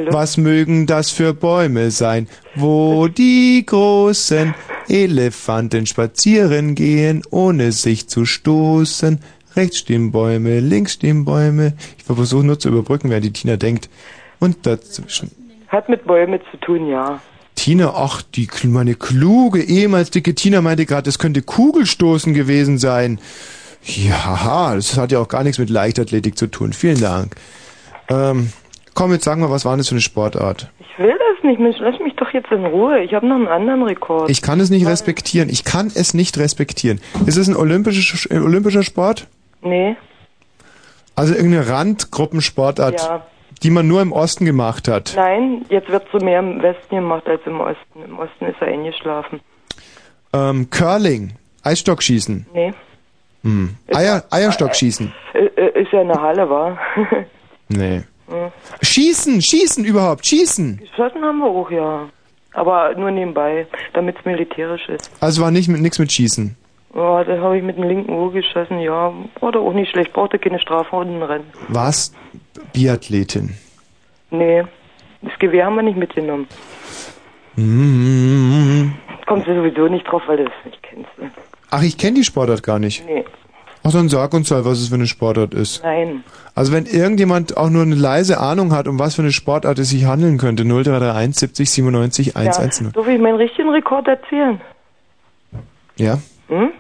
Was 0.10 0.38
mögen 0.38 0.88
das 0.88 1.12
für 1.12 1.34
Bäume 1.34 1.92
sein, 1.92 2.28
wo 2.56 3.08
die 3.18 3.64
großen 3.66 4.54
Elefanten 4.90 5.86
spazieren 5.86 6.76
gehen, 6.76 7.24
ohne 7.30 7.72
sich 7.72 8.10
zu 8.10 8.26
stoßen? 8.26 9.20
Rechts 9.56 9.78
stehen 9.78 10.12
Bäume, 10.12 10.60
links 10.60 10.94
stehen 10.94 11.26
Bäume. 11.26 11.74
Ich 11.98 12.04
versuche 12.04 12.46
nur 12.46 12.60
zu 12.60 12.70
überbrücken, 12.70 13.10
während 13.10 13.26
die 13.26 13.34
Tina 13.34 13.56
denkt. 13.56 13.90
Und 14.40 14.66
dazwischen. 14.66 15.32
Hat 15.78 15.90
mit 15.90 16.08
Bäumen 16.08 16.40
zu 16.50 16.58
tun, 16.58 16.88
ja. 16.88 17.20
Tina, 17.54 17.94
ach, 17.96 18.24
die 18.24 18.50
meine 18.64 18.96
kluge, 18.96 19.62
ehemals 19.62 20.10
dicke 20.10 20.34
Tina 20.34 20.60
meinte 20.62 20.88
gerade, 20.88 21.04
das 21.04 21.20
könnte 21.20 21.44
Kugelstoßen 21.44 22.34
gewesen 22.34 22.80
sein. 22.80 23.20
Ja, 23.84 24.74
das 24.74 24.98
hat 24.98 25.12
ja 25.12 25.20
auch 25.20 25.28
gar 25.28 25.44
nichts 25.44 25.60
mit 25.60 25.70
Leichtathletik 25.70 26.36
zu 26.36 26.48
tun. 26.48 26.74
Vielen 26.74 27.00
Dank. 27.00 27.36
Ähm, 28.10 28.52
komm, 28.96 29.12
jetzt 29.12 29.26
sag 29.26 29.38
mal, 29.38 29.52
was 29.52 29.66
war 29.66 29.74
denn 29.74 29.78
das 29.78 29.90
für 29.90 29.94
eine 29.94 30.02
Sportart? 30.02 30.72
Ich 30.80 30.98
will 30.98 31.14
das 31.36 31.44
nicht, 31.44 31.60
Mensch, 31.60 31.78
lass 31.80 32.00
mich 32.00 32.16
doch 32.16 32.34
jetzt 32.34 32.52
in 32.52 32.66
Ruhe. 32.66 33.04
Ich 33.04 33.14
habe 33.14 33.28
noch 33.28 33.36
einen 33.36 33.48
anderen 33.48 33.84
Rekord. 33.84 34.32
Ich 34.32 34.42
kann 34.42 34.60
es 34.60 34.72
nicht 34.72 34.88
respektieren. 34.88 35.48
Ich 35.48 35.64
kann 35.64 35.92
es 35.94 36.16
nicht 36.16 36.40
respektieren. 36.40 37.00
Ist 37.28 37.38
es 37.38 37.48
ein 37.48 37.56
olympischer, 37.56 38.32
äh, 38.36 38.40
olympischer 38.40 38.82
Sport? 38.82 39.28
Nee, 39.62 39.96
Also 41.16 41.36
irgendeine 41.36 41.68
Randgruppensportart, 41.70 43.00
Ja. 43.00 43.28
Die 43.64 43.70
man 43.70 43.88
nur 43.88 44.02
im 44.02 44.12
Osten 44.12 44.46
gemacht 44.46 44.88
hat? 44.88 45.14
nein, 45.16 45.66
jetzt 45.70 45.90
wird 45.90 46.06
so 46.12 46.20
mehr 46.20 46.40
im 46.40 46.62
Westen 46.62 46.96
gemacht 46.96 47.28
als 47.28 47.42
im 47.46 47.60
Osten. 47.60 48.04
Im 48.06 48.20
Osten 48.20 48.46
ist 48.46 48.58
er 48.62 48.68
eingeschlafen. 48.68 49.40
Ähm, 50.34 50.70
Curling, 50.70 51.34
Eisstockschießen, 51.64 52.46
Nee, 52.54 52.74
hm. 53.44 53.76
Eier, 53.94 54.24
Eierstockschießen. 54.30 55.14
äh, 55.34 55.46
äh, 55.46 55.82
ist 55.82 55.92
ja 55.94 56.02
eine 56.02 56.20
Halle, 56.22 56.50
war. 56.50 56.78
Nee. 57.70 58.04
Schießen, 58.82 59.42
schießen 59.42 59.84
überhaupt, 59.86 60.26
schießen. 60.26 60.78
Geschossen 60.78 61.22
haben 61.24 61.40
wir 61.40 61.48
auch, 61.48 61.70
ja. 61.72 62.08
Aber 62.54 62.94
nur 62.96 63.12
nebenbei, 63.12 63.68
damit 63.94 64.18
es 64.20 64.26
militärisch 64.26 64.88
ist. 64.90 65.12
Also 65.22 65.42
war 65.42 65.52
nicht 65.52 65.68
mit 65.68 65.82
nichts 65.82 66.00
mit 66.00 66.12
Schießen. 66.12 66.56
Ja, 66.96 67.24
da 67.24 67.38
habe 67.40 67.58
ich 67.58 67.64
mit 67.64 67.78
dem 67.78 67.84
linken 67.84 68.12
Ohr 68.14 68.32
geschossen, 68.32 68.80
ja. 68.80 69.14
Oder 69.42 69.60
auch 69.60 69.74
nicht 69.74 69.92
schlecht, 69.92 70.14
brauchte 70.14 70.40
keine 70.40 70.60
Strafrundenrennen. 70.60 71.46
Warst 71.68 72.16
Biathletin? 72.74 73.56
Nee, 74.32 74.64
das 75.22 75.38
Gewehr 75.40 75.66
haben 75.66 75.76
wir 75.76 75.84
nicht 75.84 75.98
mitgenommen. 75.98 76.48
Mhm. 77.56 78.94
Kommst 79.26 79.48
du 79.48 79.56
sowieso 79.56 79.88
nicht 79.88 80.08
drauf, 80.08 80.22
weil 80.28 80.38
du 80.38 80.44
es 80.44 80.52
nicht 80.66 80.82
kennst. 80.84 81.10
ne? 81.20 81.32
Ach, 81.70 81.82
ich 81.84 81.98
kenne 81.98 82.16
die 82.16 82.24
Sportart 82.24 82.64
gar 82.64 82.80
nicht. 82.80 83.06
Nee, 83.06 83.26
Ach, 83.84 83.92
dann 83.92 84.10
sag 84.10 84.34
uns 84.34 84.52
halt, 84.52 84.66
was 84.66 84.80
es 84.80 84.90
für 84.90 84.96
eine 84.96 85.08
Sportart 85.08 85.54
ist. 85.54 85.84
nein. 85.84 86.24
Also 86.56 86.74
wenn 86.74 86.86
irgendjemand 86.88 87.56
auch 87.56 87.70
nur 87.70 87.84
eine 87.84 87.94
leise 87.96 88.40
Ahnung 88.40 88.74
hat, 88.74 88.88
um 88.88 88.98
was 89.00 89.16
für 89.16 89.22
eine 89.22 89.32
Sportart 89.32 89.78
es 89.80 89.90
sich 89.92 90.06
handeln 90.06 90.38
könnte, 90.40 90.64
0331 90.64 91.36
70 91.38 91.70
97 91.70 92.36
110. 92.36 92.86
Ja, 92.88 92.92
darf 92.94 93.08
ich 93.08 93.20
meinen 93.20 93.36
richtigen 93.36 93.70
Rekord 93.70 94.08
erzählen? 94.08 94.60
Ja? 95.98 96.18
Hm? 96.48 96.72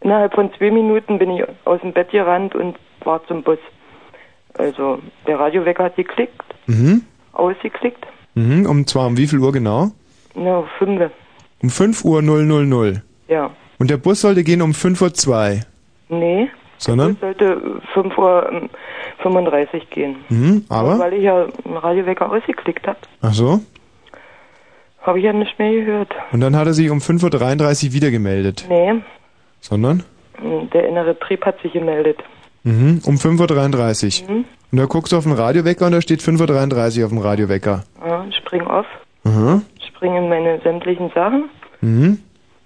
Innerhalb 0.00 0.34
von 0.34 0.52
zwei 0.58 0.70
Minuten 0.70 1.18
bin 1.18 1.30
ich 1.30 1.42
aus 1.64 1.80
dem 1.80 1.92
Bett 1.92 2.10
gerannt 2.10 2.54
und 2.54 2.76
war 3.04 3.24
zum 3.26 3.42
Bus. 3.42 3.58
Also, 4.56 4.98
der 5.26 5.38
Radiowecker 5.40 5.84
hat 5.84 5.96
geklickt, 5.96 6.42
Mhm. 6.66 7.02
ausgeklickt. 7.32 8.06
Mhm. 8.34 8.66
Um 8.66 8.86
zwar 8.86 9.06
um 9.06 9.16
wie 9.16 9.26
viel 9.26 9.38
Uhr 9.40 9.52
genau? 9.52 9.90
Na, 10.34 10.62
fünf. 10.78 11.10
Um 11.62 11.70
5 11.70 12.04
Uhr 12.04 12.20
000. 12.22 13.02
Ja. 13.28 13.50
Und 13.78 13.90
der 13.90 13.96
Bus 13.96 14.20
sollte 14.20 14.44
gehen 14.44 14.60
um 14.62 14.74
5 14.74 15.00
Uhr 15.00 15.14
2. 15.14 15.62
Nee, 16.08 16.50
Sondern? 16.78 17.16
sollte 17.20 17.80
5 17.94 18.18
Uhr 18.18 18.48
ähm, 18.52 18.68
35 19.22 19.88
gehen. 19.90 20.16
Mhm. 20.28 20.64
Aber? 20.68 20.98
Weil 20.98 21.14
ich 21.14 21.22
ja 21.22 21.46
einen 21.64 21.76
Radiowecker 21.76 22.30
ausgeklickt 22.30 22.86
habe, 22.86 22.98
Ach 23.22 23.32
so. 23.32 23.60
Habe 25.04 25.18
ich 25.18 25.24
ja 25.24 25.32
nicht 25.32 25.58
mehr 25.58 25.72
gehört. 25.84 26.12
Und 26.32 26.40
dann 26.40 26.56
hat 26.56 26.66
er 26.66 26.74
sich 26.74 26.90
um 26.90 26.98
5.33 26.98 27.86
Uhr 27.88 27.92
wieder 27.94 28.10
gemeldet. 28.10 28.66
Nee, 28.68 28.94
Sondern? 29.60 30.02
der 30.72 30.88
innere 30.88 31.18
Trieb 31.18 31.44
hat 31.46 31.60
sich 31.62 31.72
gemeldet. 31.72 32.18
Mhm. 32.64 33.00
Um 33.04 33.16
5.33 33.16 34.24
Uhr. 34.24 34.30
Mhm. 34.34 34.44
Und 34.72 34.78
da 34.78 34.86
guckst 34.86 35.12
du 35.12 35.16
auf 35.16 35.24
den 35.24 35.32
Radiowecker 35.32 35.86
und 35.86 35.92
da 35.92 36.00
steht 36.00 36.20
5.33 36.20 36.98
Uhr 37.00 37.04
auf 37.06 37.10
dem 37.12 37.18
Radiowecker. 37.18 37.84
Ja, 38.04 38.24
spring 38.32 38.62
auf, 38.62 38.86
Aha. 39.24 39.60
spring 39.88 40.16
in 40.16 40.28
meine 40.28 40.60
sämtlichen 40.62 41.10
Sachen, 41.14 41.48
Mhm. 41.80 42.18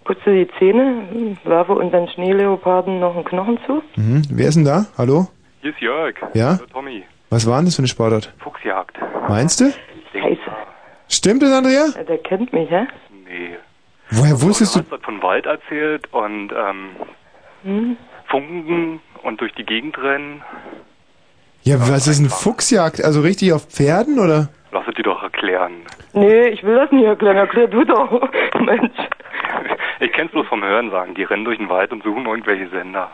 putze 0.04 0.30
die 0.32 0.48
Zähne, 0.58 1.36
werfe 1.44 1.72
unseren 1.72 2.08
Schneeleoparden 2.08 3.00
noch 3.00 3.14
einen 3.16 3.24
Knochen 3.24 3.58
zu. 3.66 3.82
Mhm. 3.96 4.22
Wer 4.30 4.48
ist 4.48 4.54
denn 4.54 4.64
da? 4.64 4.86
Hallo? 4.96 5.26
Hier 5.60 5.70
ist 5.70 5.80
Jörg. 5.80 6.14
Ja? 6.34 6.56
Hallo 6.56 6.66
Tommy. 6.72 7.02
Was 7.30 7.46
war 7.46 7.56
denn 7.58 7.66
das 7.66 7.74
für 7.76 7.80
eine 7.80 7.88
Sportart? 7.88 8.32
Fuchsjagd. 8.38 8.96
Meinst 9.28 9.60
du? 9.60 9.64
Stimmt 11.08 11.42
das, 11.42 11.52
Andrea? 11.52 11.86
Ja, 11.96 12.02
der 12.04 12.18
kennt 12.18 12.52
mich, 12.52 12.70
hä? 12.70 12.86
Nee. 13.24 13.56
Woher 14.10 14.40
wusstest 14.42 14.76
du? 14.76 14.80
Du 14.80 14.90
hast 14.92 15.04
von 15.04 15.22
Wald 15.22 15.46
erzählt 15.46 16.12
und 16.12 16.50
ähm, 16.52 16.90
Hm? 17.64 17.96
Funken 18.26 19.00
und 19.22 19.40
durch 19.40 19.52
die 19.54 19.64
Gegend 19.64 19.98
rennen. 19.98 20.42
Ja, 21.62 21.76
was 21.80 22.06
ist 22.06 22.20
eine 22.20 22.28
Fuchsjagd? 22.30 23.02
Also 23.04 23.20
richtig 23.20 23.52
auf 23.52 23.64
Pferden 23.66 24.18
oder? 24.18 24.48
Lass 24.70 24.86
es 24.86 24.94
dir 24.94 25.02
doch 25.02 25.22
erklären. 25.22 25.72
Nee, 26.12 26.48
ich 26.48 26.62
will 26.62 26.76
das 26.76 26.90
nicht 26.92 27.04
erklären. 27.04 27.36
Erklär 27.36 27.66
du 27.66 27.84
doch. 27.84 28.10
Mensch. 28.60 28.92
Ich 30.00 30.12
kenn's 30.12 30.30
bloß 30.30 30.46
vom 30.46 30.62
Hören 30.62 30.90
sagen. 30.90 31.14
Die 31.14 31.24
rennen 31.24 31.44
durch 31.44 31.58
den 31.58 31.68
Wald 31.68 31.90
und 31.92 32.02
suchen 32.04 32.26
irgendwelche 32.26 32.68
Sender. 32.68 33.10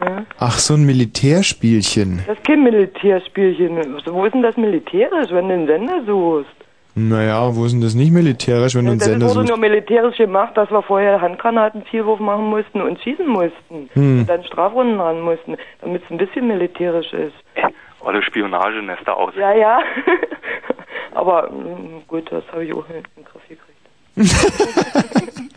Ja. 0.00 0.24
Ach, 0.38 0.58
so 0.58 0.74
ein 0.74 0.84
Militärspielchen. 0.84 2.24
Das 2.26 2.36
ist 2.36 2.44
kein 2.44 2.62
Militärspielchen. 2.64 3.96
Wo 4.06 4.24
ist 4.24 4.34
denn 4.34 4.42
das 4.42 4.56
militärisch, 4.56 5.30
wenn 5.30 5.48
du 5.48 5.54
einen 5.54 5.66
Sender 5.66 6.02
suchst? 6.04 6.50
Naja, 6.94 7.56
wo 7.56 7.64
ist 7.64 7.72
denn 7.72 7.80
das 7.80 7.94
nicht 7.94 8.12
militärisch, 8.12 8.74
wenn 8.74 8.84
du 8.84 8.90
einen 8.90 9.00
das 9.00 9.08
Sender 9.08 9.26
wurde 9.26 9.34
suchst? 9.34 9.48
nur 9.48 9.58
militärisch 9.58 10.18
gemacht, 10.18 10.56
dass 10.56 10.70
wir 10.70 10.82
vorher 10.82 11.20
Handgranaten 11.20 11.84
Zielwurf 11.90 12.20
machen 12.20 12.44
mussten 12.44 12.82
und 12.82 13.00
schießen 13.00 13.26
mussten. 13.26 13.88
Hm. 13.94 14.20
Und 14.20 14.26
dann 14.28 14.44
Strafrunden 14.44 15.00
ran 15.00 15.22
mussten, 15.22 15.56
damit 15.80 16.02
es 16.04 16.10
ein 16.10 16.18
bisschen 16.18 16.48
militärisch 16.48 17.12
ist. 17.14 17.34
Alle 18.04 18.22
Spionagenester 18.22 19.16
aus. 19.16 19.32
Ja, 19.38 19.54
ja. 19.54 19.80
Aber 21.14 21.50
mm, 21.50 22.02
gut, 22.08 22.30
das 22.30 22.44
habe 22.52 22.64
ich 22.64 22.74
auch 22.74 22.84
in 22.88 23.02
den 23.16 23.24
Griff 23.24 23.42
gekriegt. 23.48 23.72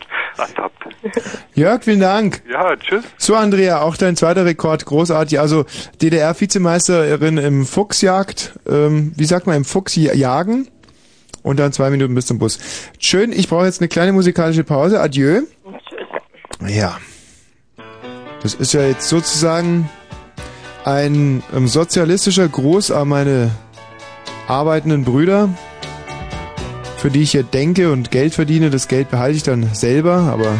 Jörg, 1.53 1.83
vielen 1.83 2.01
Dank. 2.01 2.41
Ja, 2.51 2.75
tschüss. 2.75 3.03
So, 3.17 3.35
Andrea, 3.35 3.81
auch 3.81 3.95
dein 3.95 4.15
zweiter 4.15 4.45
Rekord, 4.45 4.85
großartig. 4.85 5.39
Also 5.39 5.65
DDR-Vizemeisterin 6.01 7.37
im 7.37 7.65
Fuchsjagd, 7.65 8.59
ähm, 8.67 9.13
wie 9.15 9.25
sagt 9.25 9.47
man, 9.47 9.57
im 9.57 9.65
Fuchsjagen. 9.65 10.67
Und 11.45 11.59
dann 11.59 11.71
zwei 11.71 11.91
Minuten 11.91 12.15
bis 12.15 12.25
zum 12.25 12.39
Bus. 12.39 12.57
Schön, 12.97 13.31
ich 13.31 13.47
brauche 13.47 13.65
jetzt 13.65 13.79
eine 13.79 13.87
kleine 13.87 14.11
musikalische 14.13 14.63
Pause. 14.63 14.99
Adieu. 14.99 15.43
Ja. 16.67 16.97
Das 18.41 18.55
ist 18.55 18.73
ja 18.73 18.81
jetzt 18.81 19.07
sozusagen 19.07 19.87
ein 20.85 21.43
ähm, 21.55 21.67
sozialistischer 21.67 22.47
Gruß 22.47 22.89
an 22.89 23.09
meine 23.09 23.51
arbeitenden 24.47 25.03
Brüder, 25.03 25.49
für 26.97 27.11
die 27.11 27.21
ich 27.21 27.29
hier 27.29 27.43
denke 27.43 27.91
und 27.91 28.09
Geld 28.09 28.33
verdiene. 28.33 28.71
Das 28.71 28.87
Geld 28.87 29.11
behalte 29.11 29.37
ich 29.37 29.43
dann 29.43 29.69
selber, 29.71 30.15
aber 30.21 30.51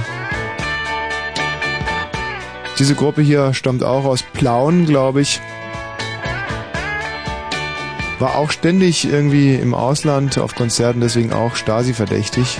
diese 2.78 2.94
Gruppe 2.94 3.24
hier 3.24 3.56
stammt 3.56 3.84
auch 3.84 4.06
aus 4.06 4.22
Plauen, 4.22 4.86
glaube 4.86 5.22
ich. 5.22 5.42
War 8.20 8.36
auch 8.36 8.50
ständig 8.52 9.06
irgendwie 9.06 9.56
im 9.56 9.74
Ausland 9.74 10.38
auf 10.38 10.56
Konzerten, 10.56 11.02
deswegen 11.02 11.34
auch 11.34 11.56
Stasi-verdächtig. 11.56 12.60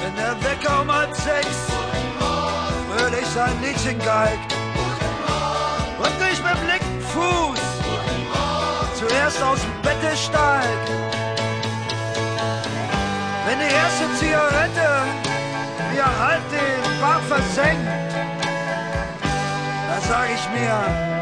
Wenn 0.00 0.14
der 0.14 0.36
Wecker 0.40 0.82
um 0.82 0.92
halb 0.92 1.14
sechs 1.14 1.66
fröhlich 2.88 3.26
sein 3.26 3.52
Liedchen 3.60 3.98
geigt 3.98 4.54
und 5.98 6.12
ich 6.32 6.42
mit 6.42 6.52
dem 6.52 6.66
linken 6.68 7.00
Fuß 7.00 7.60
zuerst 8.94 9.42
aus 9.42 9.58
dem 9.60 9.82
Bette 9.82 10.16
steig. 10.16 10.62
Wenn 13.46 13.58
die 13.58 13.74
erste 13.74 14.14
Zigarette 14.18 14.88
mir 15.92 16.04
halb 16.04 16.42
den 16.50 17.00
Bart 17.00 17.22
versenkt, 17.24 17.88
da 19.88 20.00
sag 20.08 20.28
ich 20.34 20.60
mir, 20.60 21.15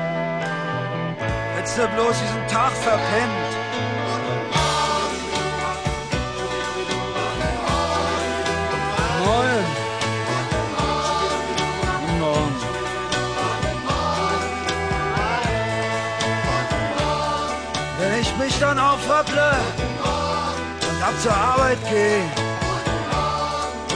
hättest 1.65 1.79
du 1.79 1.89
bloß 1.89 2.17
diesen 2.21 2.47
Tag 2.49 2.73
verpennt. 2.73 3.31
Moin. 9.25 9.65
Wenn 17.99 18.21
ich 18.21 18.37
mich 18.37 18.59
dann 18.59 18.79
aufrapple 18.79 19.53
und 20.91 21.03
ab 21.03 21.15
zur 21.23 21.33
Arbeit 21.33 21.79
gehe 21.89 22.25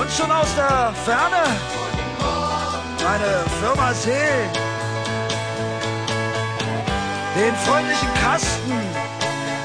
und 0.00 0.10
schon 0.10 0.30
aus 0.30 0.54
der 0.56 0.92
Ferne 1.04 1.44
meine 3.04 3.44
Firma 3.60 3.92
sehe, 3.92 4.67
den 7.38 7.54
freundlichen 7.54 8.12
Kasten 8.14 8.72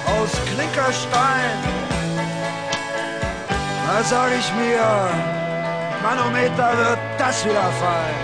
aus 0.06 0.30
Klinkerstein, 0.46 1.58
da 3.88 4.04
sag 4.04 4.30
ich 4.38 4.54
mir, 4.54 5.10
Manometer 6.04 6.78
wird 6.78 7.00
das 7.18 7.44
wieder 7.44 7.72
fallen. 7.82 8.20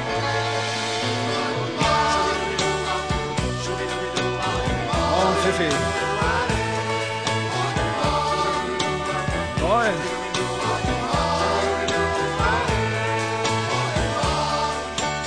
Morgen, 5.10 5.36
Pfiffi. 5.42 5.70
Moin. 9.62 9.94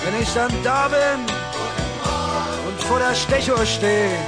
Wenn 0.05 0.23
ich 0.23 0.32
dann 0.35 0.53
da 0.62 0.89
bin 0.89 1.20
und 1.27 1.31
vor 2.93 2.98
der 2.98 3.14
Stechuhr 3.14 3.64
stehe 3.64 4.19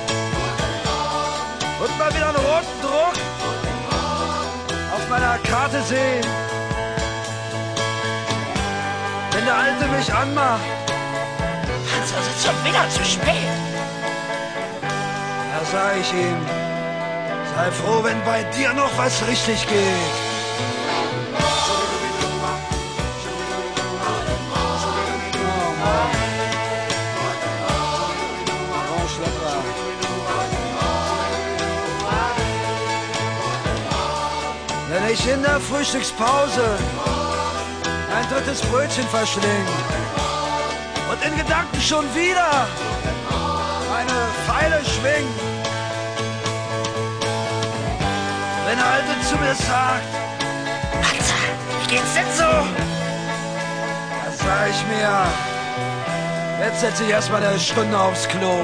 und 1.83 1.99
mal 1.99 2.11
wieder 2.15 2.29
einen 2.29 2.37
roten 2.37 2.81
Druck 2.81 3.17
auf 4.95 5.09
meiner 5.11 5.37
Karte 5.51 5.83
sehe, 5.83 6.23
wenn 9.33 9.45
der 9.45 9.55
Alte 9.55 9.87
mich 9.95 10.15
anmacht, 10.15 10.61
Hans, 11.93 12.11
es 12.19 12.37
ist 12.37 12.47
schon 12.47 12.59
wieder 12.65 12.89
zu 12.89 13.05
spät. 13.05 13.53
da 14.81 15.61
sag 15.71 16.01
ich 16.01 16.11
ihm, 16.15 16.41
sei 17.55 17.71
froh, 17.71 18.03
wenn 18.03 18.25
bei 18.25 18.45
dir 18.45 18.73
noch 18.73 18.97
was 18.97 19.27
richtig 19.29 19.67
geht. 19.69 20.24
In 35.27 35.43
der 35.43 35.59
Frühstückspause 35.59 36.79
ein 38.15 38.29
drittes 38.29 38.61
Brötchen 38.61 39.09
verschling 39.09 39.67
und 41.11 41.27
in 41.27 41.37
Gedanken 41.37 41.81
schon 41.81 42.05
wieder 42.15 42.67
meine 43.91 44.29
Pfeile 44.47 44.85
schwingen. 44.85 45.35
Wenn 48.67 48.77
der 48.77 48.87
Alte 48.87 49.27
zu 49.27 49.37
mir 49.37 49.55
sagt, 49.55 50.05
Matze, 51.01 51.35
wie 51.81 51.95
geht's 51.95 52.15
denn 52.15 52.31
so? 52.37 52.45
Dann 54.25 54.37
sag 54.37 54.69
ich 54.69 54.85
mir, 54.87 55.27
jetzt 56.67 56.81
setze 56.81 57.05
ich 57.05 57.11
erstmal 57.11 57.43
eine 57.43 57.59
Stunde 57.59 57.99
aufs 57.99 58.29
Klo. 58.29 58.61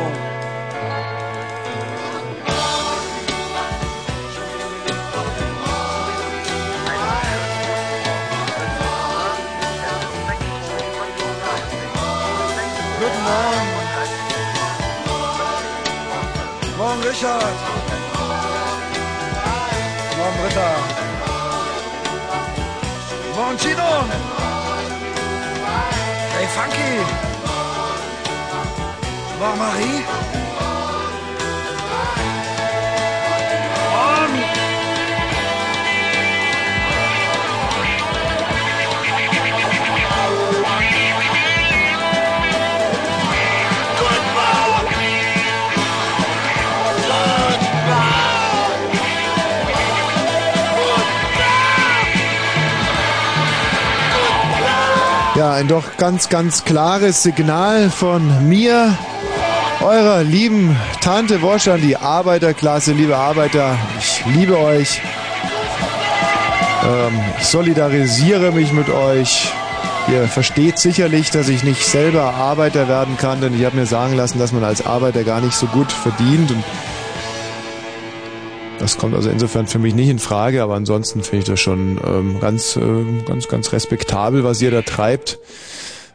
Richard. 17.11 17.43
Morgen, 20.17 20.41
Britta. 20.41 20.71
Morgen, 23.35 23.57
Tino. 23.59 23.91
Hey, 26.35 26.47
Funky. 26.55 26.91
Morgen, 29.41 29.59
Marie. 29.59 30.40
Ein 55.61 55.69
doch 55.69 55.99
ganz, 55.99 56.31
ganz 56.31 56.65
klares 56.65 57.23
Signal 57.23 57.91
von 57.91 58.49
mir, 58.49 58.97
eurer 59.83 60.23
lieben 60.23 60.75
Tante 61.03 61.43
Wosch 61.43 61.69
an 61.69 61.83
die 61.83 61.99
Arbeiterklasse, 61.99 62.93
liebe 62.93 63.19
Arbeiter. 63.19 63.77
Ich 63.99 64.25
liebe 64.25 64.59
euch. 64.59 65.03
Ähm, 66.83 67.21
solidarisiere 67.43 68.53
mich 68.53 68.73
mit 68.73 68.89
euch. 68.89 69.53
Ihr 70.11 70.29
versteht 70.29 70.79
sicherlich, 70.79 71.31
dass 71.31 71.51
ich 71.51 71.63
nicht 71.63 71.85
selber 71.85 72.33
Arbeiter 72.35 72.89
werden 72.89 73.19
kann, 73.19 73.43
denn 73.43 73.55
ich 73.55 73.67
habe 73.67 73.77
mir 73.77 73.87
sagen 73.87 74.15
lassen, 74.15 74.39
dass 74.39 74.53
man 74.53 74.65
als 74.65 74.87
Arbeiter 74.87 75.25
gar 75.25 75.43
nicht 75.43 75.55
so 75.55 75.67
gut 75.67 75.93
verdient. 75.93 76.51
Und 76.51 76.65
das 78.81 78.97
kommt 78.97 79.15
also 79.15 79.29
insofern 79.29 79.67
für 79.67 79.79
mich 79.79 79.95
nicht 79.95 80.09
in 80.09 80.19
Frage, 80.19 80.63
aber 80.63 80.75
ansonsten 80.75 81.23
finde 81.23 81.39
ich 81.41 81.45
das 81.45 81.61
schon 81.61 82.01
ähm, 82.03 82.41
ganz, 82.41 82.77
ähm, 82.77 83.23
ganz, 83.27 83.47
ganz 83.47 83.73
respektabel, 83.73 84.43
was 84.43 84.63
ihr 84.63 84.71
da 84.71 84.81
treibt. 84.81 85.39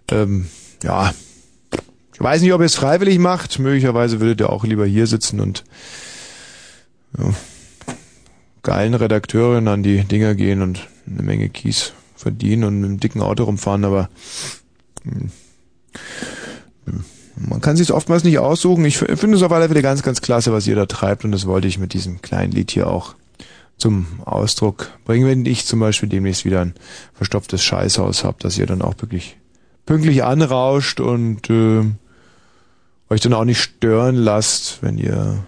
Ähm, 0.10 0.48
ja, 0.82 1.14
ich 2.12 2.20
weiß 2.20 2.42
nicht, 2.42 2.54
ob 2.54 2.62
ihr 2.62 2.66
es 2.66 2.74
freiwillig 2.74 3.20
macht. 3.20 3.60
Möglicherweise 3.60 4.20
würdet 4.20 4.42
ihr 4.42 4.50
auch 4.50 4.64
lieber 4.64 4.88
hier 4.88 5.06
sitzen 5.06 5.42
und 5.42 5.64
ja, 7.20 7.26
geilen 8.64 8.96
Redakteuren 8.96 9.68
an 9.68 9.84
die 9.84 10.04
Dinger 10.04 10.34
gehen 10.34 10.64
und 10.64 10.88
eine 11.06 11.22
Menge 11.22 11.50
Kies 11.50 11.94
verdienen 12.16 12.64
und 12.64 12.80
mit 12.80 12.90
einem 12.90 13.00
dicken 13.00 13.22
Auto 13.22 13.44
rumfahren, 13.44 13.86
aber 13.86 14.10
hm, 15.04 15.30
man 17.38 17.62
kann 17.62 17.76
sich 17.76 17.92
oftmals 17.92 18.24
nicht 18.24 18.40
aussuchen. 18.40 18.86
Ich 18.86 18.98
finde 18.98 19.36
es 19.36 19.44
auf 19.44 19.52
alle 19.52 19.68
Fälle 19.68 19.82
ganz, 19.82 20.04
ganz 20.04 20.22
klasse, 20.22 20.54
was 20.54 20.68
ihr 20.68 20.76
da 20.76 20.86
treibt 20.86 21.26
und 21.26 21.32
das 21.32 21.46
wollte 21.46 21.68
ich 21.68 21.78
mit 21.78 21.94
diesem 21.94 22.22
kleinen 22.22 22.52
Lied 22.52 22.72
hier 22.72 22.88
auch 22.88 23.16
zum 23.78 24.06
Ausdruck 24.24 24.92
bringen, 25.04 25.28
wenn 25.28 25.46
ich 25.46 25.66
zum 25.66 25.80
Beispiel 25.80 26.08
demnächst 26.08 26.46
wieder 26.46 26.62
ein 26.62 26.76
verstopftes 27.14 27.62
Scheißhaus 27.64 28.24
habe, 28.24 28.38
dass 28.40 28.58
ihr 28.58 28.66
dann 28.66 28.82
auch 28.82 28.96
wirklich 29.02 29.38
pünktlich 29.86 30.24
anrauscht 30.24 31.00
und 31.00 31.50
äh, 31.50 31.84
euch 33.10 33.22
dann 33.22 33.34
auch 33.34 33.46
nicht 33.46 33.62
stören 33.62 34.16
lasst, 34.16 34.80
wenn 34.82 34.98
ihr 34.98 35.44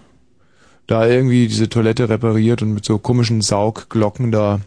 da 0.86 1.06
irgendwie 1.06 1.48
diese 1.48 1.68
Toilette 1.68 2.08
repariert 2.08 2.62
und 2.62 2.72
mit 2.72 2.84
so 2.84 2.98
komischen 2.98 3.40
Saugglocken 3.40 4.30
da 4.32 4.60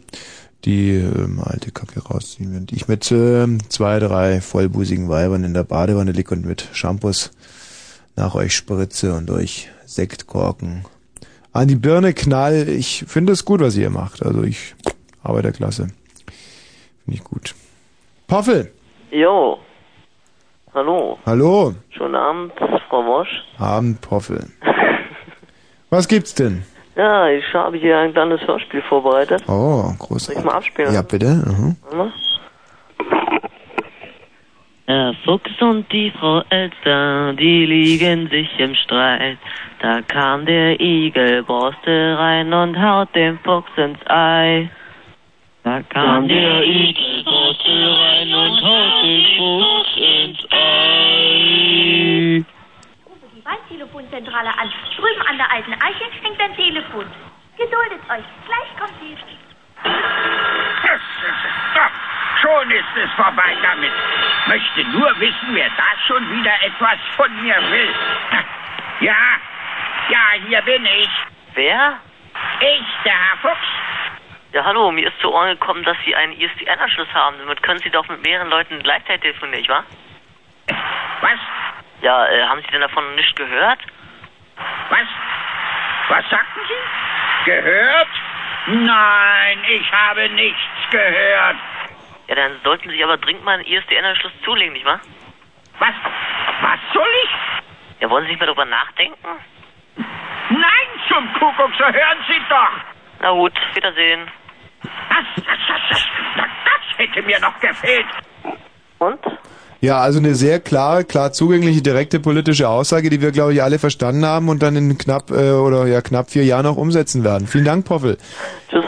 die 0.64 0.90
ähm, 0.90 1.40
alte 1.44 1.72
Kacke 1.72 2.02
rausziehen, 2.02 2.52
während 2.52 2.72
ich 2.72 2.88
mit 2.88 3.10
ähm, 3.12 3.58
zwei, 3.68 3.98
drei 3.98 4.40
vollbusigen 4.40 5.08
Weibern 5.08 5.44
in 5.44 5.54
der 5.54 5.64
Badewanne 5.64 6.12
lieg 6.12 6.30
und 6.30 6.44
mit 6.44 6.68
Shampoos 6.72 7.30
nach 8.16 8.34
euch 8.34 8.54
spritze 8.54 9.14
und 9.14 9.30
euch 9.30 9.68
Sektkorken 9.86 10.84
an 11.52 11.68
die 11.68 11.76
Birne 11.76 12.14
knall. 12.14 12.68
Ich 12.68 13.04
finde 13.06 13.32
es 13.32 13.44
gut, 13.44 13.60
was 13.60 13.76
ihr 13.76 13.90
macht. 13.90 14.24
Also 14.24 14.42
ich 14.42 14.74
Arbeiterklasse. 15.22 15.88
Finde 17.04 17.18
ich 17.18 17.24
gut. 17.24 17.54
Poffel, 18.26 18.72
Jo. 19.12 19.58
Hallo. 20.72 21.18
hallo. 21.26 21.74
Schönen 21.90 22.14
Abend, 22.14 22.52
Frau 22.88 23.04
Wosch. 23.04 23.28
Abend, 23.58 24.00
Poffel. 24.00 24.48
Was 25.90 26.08
gibt's 26.08 26.34
denn? 26.34 26.62
Ja, 26.94 27.28
ich 27.28 27.44
habe 27.54 27.78
hier 27.78 27.98
ein 27.98 28.12
kleines 28.12 28.46
Hörspiel 28.46 28.82
vorbereitet. 28.82 29.42
Oh, 29.48 29.92
groß. 29.98 30.26
Soll 30.26 30.36
ich 30.36 30.44
mal 30.44 30.56
abspielen? 30.56 30.92
Ja, 30.92 31.02
bitte. 31.02 31.26
Mhm. 31.26 31.76
Der 34.88 35.14
Fuchs 35.24 35.50
und 35.60 35.90
die 35.90 36.10
Frau 36.10 36.42
Elster, 36.50 37.32
die 37.32 37.64
liegen 37.64 38.28
sich 38.28 38.48
im 38.58 38.74
Streit. 38.74 39.38
Da 39.80 40.02
kam 40.02 40.44
der 40.44 40.78
Igel, 40.80 41.42
borste 41.44 42.18
rein 42.18 42.52
und 42.52 42.76
haut 42.78 43.14
dem 43.14 43.38
Fuchs 43.38 43.70
ins 43.76 43.98
Ei. 44.06 44.68
Da 45.64 45.80
kam 45.82 46.28
der 46.28 46.62
Igel, 46.62 47.24
borste 47.24 47.70
rein 47.70 48.34
und 48.34 48.62
haut 48.62 49.02
dem 49.02 49.24
Fuchs 49.38 49.96
ins 49.96 50.46
Ei. 50.50 52.44
Die 53.52 53.78
Waldtelefonzentrale 53.78 54.48
an. 54.58 54.72
Drüben 54.96 55.22
an 55.28 55.36
der 55.36 55.50
alten 55.50 55.74
Eiche 55.74 56.04
hängt 56.22 56.40
ein 56.40 56.56
Telefon. 56.56 57.06
Geduldet 57.58 58.00
euch, 58.08 58.24
gleich 58.46 58.78
kommt 58.78 58.94
sie. 59.00 59.16
Schon 62.40 62.70
ist 62.70 62.84
es 62.96 63.10
vorbei 63.12 63.56
damit. 63.62 63.92
Möchte 64.46 64.84
nur 64.96 65.20
wissen, 65.20 65.48
wer 65.54 65.68
da 65.76 65.84
schon 66.06 66.32
wieder 66.32 66.52
etwas 66.62 66.98
von 67.16 67.42
mir 67.42 67.56
will. 67.70 67.94
Ja, 69.00 69.16
ja, 70.08 70.20
hier 70.46 70.62
bin 70.62 70.86
ich. 70.86 71.10
Wer? 71.54 71.98
Ich, 72.60 72.86
der 73.04 73.12
Herr 73.12 73.36
Fuchs. 73.38 73.66
Ja, 74.52 74.64
hallo, 74.64 74.90
mir 74.92 75.08
ist 75.08 75.20
zu 75.20 75.32
Ohren 75.32 75.50
gekommen, 75.50 75.84
dass 75.84 75.96
Sie 76.04 76.14
einen 76.14 76.32
ISDN-Anschluss 76.32 77.12
haben. 77.12 77.36
Damit 77.38 77.62
können 77.62 77.80
Sie 77.80 77.90
doch 77.90 78.08
mit 78.08 78.22
mehreren 78.22 78.48
Leuten 78.48 78.82
gleichzeitig 78.82 79.22
telefonieren, 79.22 79.60
nicht 79.60 79.68
wahr? 79.68 79.84
Was? 81.20 81.38
Ja, 82.02 82.26
äh, 82.26 82.42
haben 82.44 82.60
Sie 82.62 82.66
denn 82.72 82.80
davon 82.80 83.04
noch 83.08 83.14
nicht 83.14 83.34
gehört? 83.36 83.78
Was? 84.90 85.06
Was 86.08 86.28
sagten 86.30 86.60
Sie? 86.66 87.50
Gehört? 87.50 88.08
Nein, 88.66 89.58
ich 89.68 89.92
habe 89.92 90.28
nichts 90.30 90.90
gehört. 90.90 91.56
Ja, 92.26 92.34
dann 92.34 92.60
sollten 92.64 92.90
Sie 92.90 93.02
aber 93.02 93.16
dringend 93.16 93.44
mal 93.44 93.54
einen 93.54 93.64
ISDN-Anschluss 93.66 94.32
zulegen, 94.44 94.72
nicht 94.72 94.84
wahr? 94.84 95.00
Was? 95.78 95.94
Was 96.60 96.80
soll 96.92 97.08
ich? 97.24 98.00
Ja, 98.00 98.10
wollen 98.10 98.24
Sie 98.24 98.30
nicht 98.30 98.40
mehr 98.40 98.46
darüber 98.46 98.64
nachdenken? 98.64 99.18
Nein, 99.96 100.88
zum 101.08 101.32
Kuckuck, 101.34 101.72
so 101.78 101.84
hören 101.84 102.18
Sie 102.28 102.40
doch. 102.48 102.70
Na 103.20 103.30
gut, 103.30 103.52
Wiedersehen. 103.74 104.28
Das, 105.08 105.44
das, 105.44 105.58
das, 105.68 106.08
das, 106.36 106.50
das 106.64 106.98
hätte 106.98 107.22
mir 107.22 107.38
noch 107.38 107.58
gefehlt. 107.60 108.06
Ja, 109.84 109.98
also 109.98 110.20
eine 110.20 110.36
sehr 110.36 110.60
klare, 110.60 111.02
klar 111.04 111.32
zugängliche, 111.32 111.82
direkte 111.82 112.20
politische 112.20 112.68
Aussage, 112.68 113.10
die 113.10 113.20
wir, 113.20 113.32
glaube 113.32 113.52
ich, 113.52 113.62
alle 113.62 113.80
verstanden 113.80 114.24
haben 114.24 114.48
und 114.48 114.62
dann 114.62 114.76
in 114.76 114.96
knapp 114.96 115.30
äh, 115.32 115.50
oder 115.52 115.86
ja 115.88 116.00
knapp 116.00 116.30
vier 116.30 116.44
Jahren 116.44 116.66
auch 116.66 116.76
umsetzen 116.76 117.24
werden. 117.24 117.48
Vielen 117.48 117.64
Dank, 117.64 117.84
Poffel. 117.84 118.16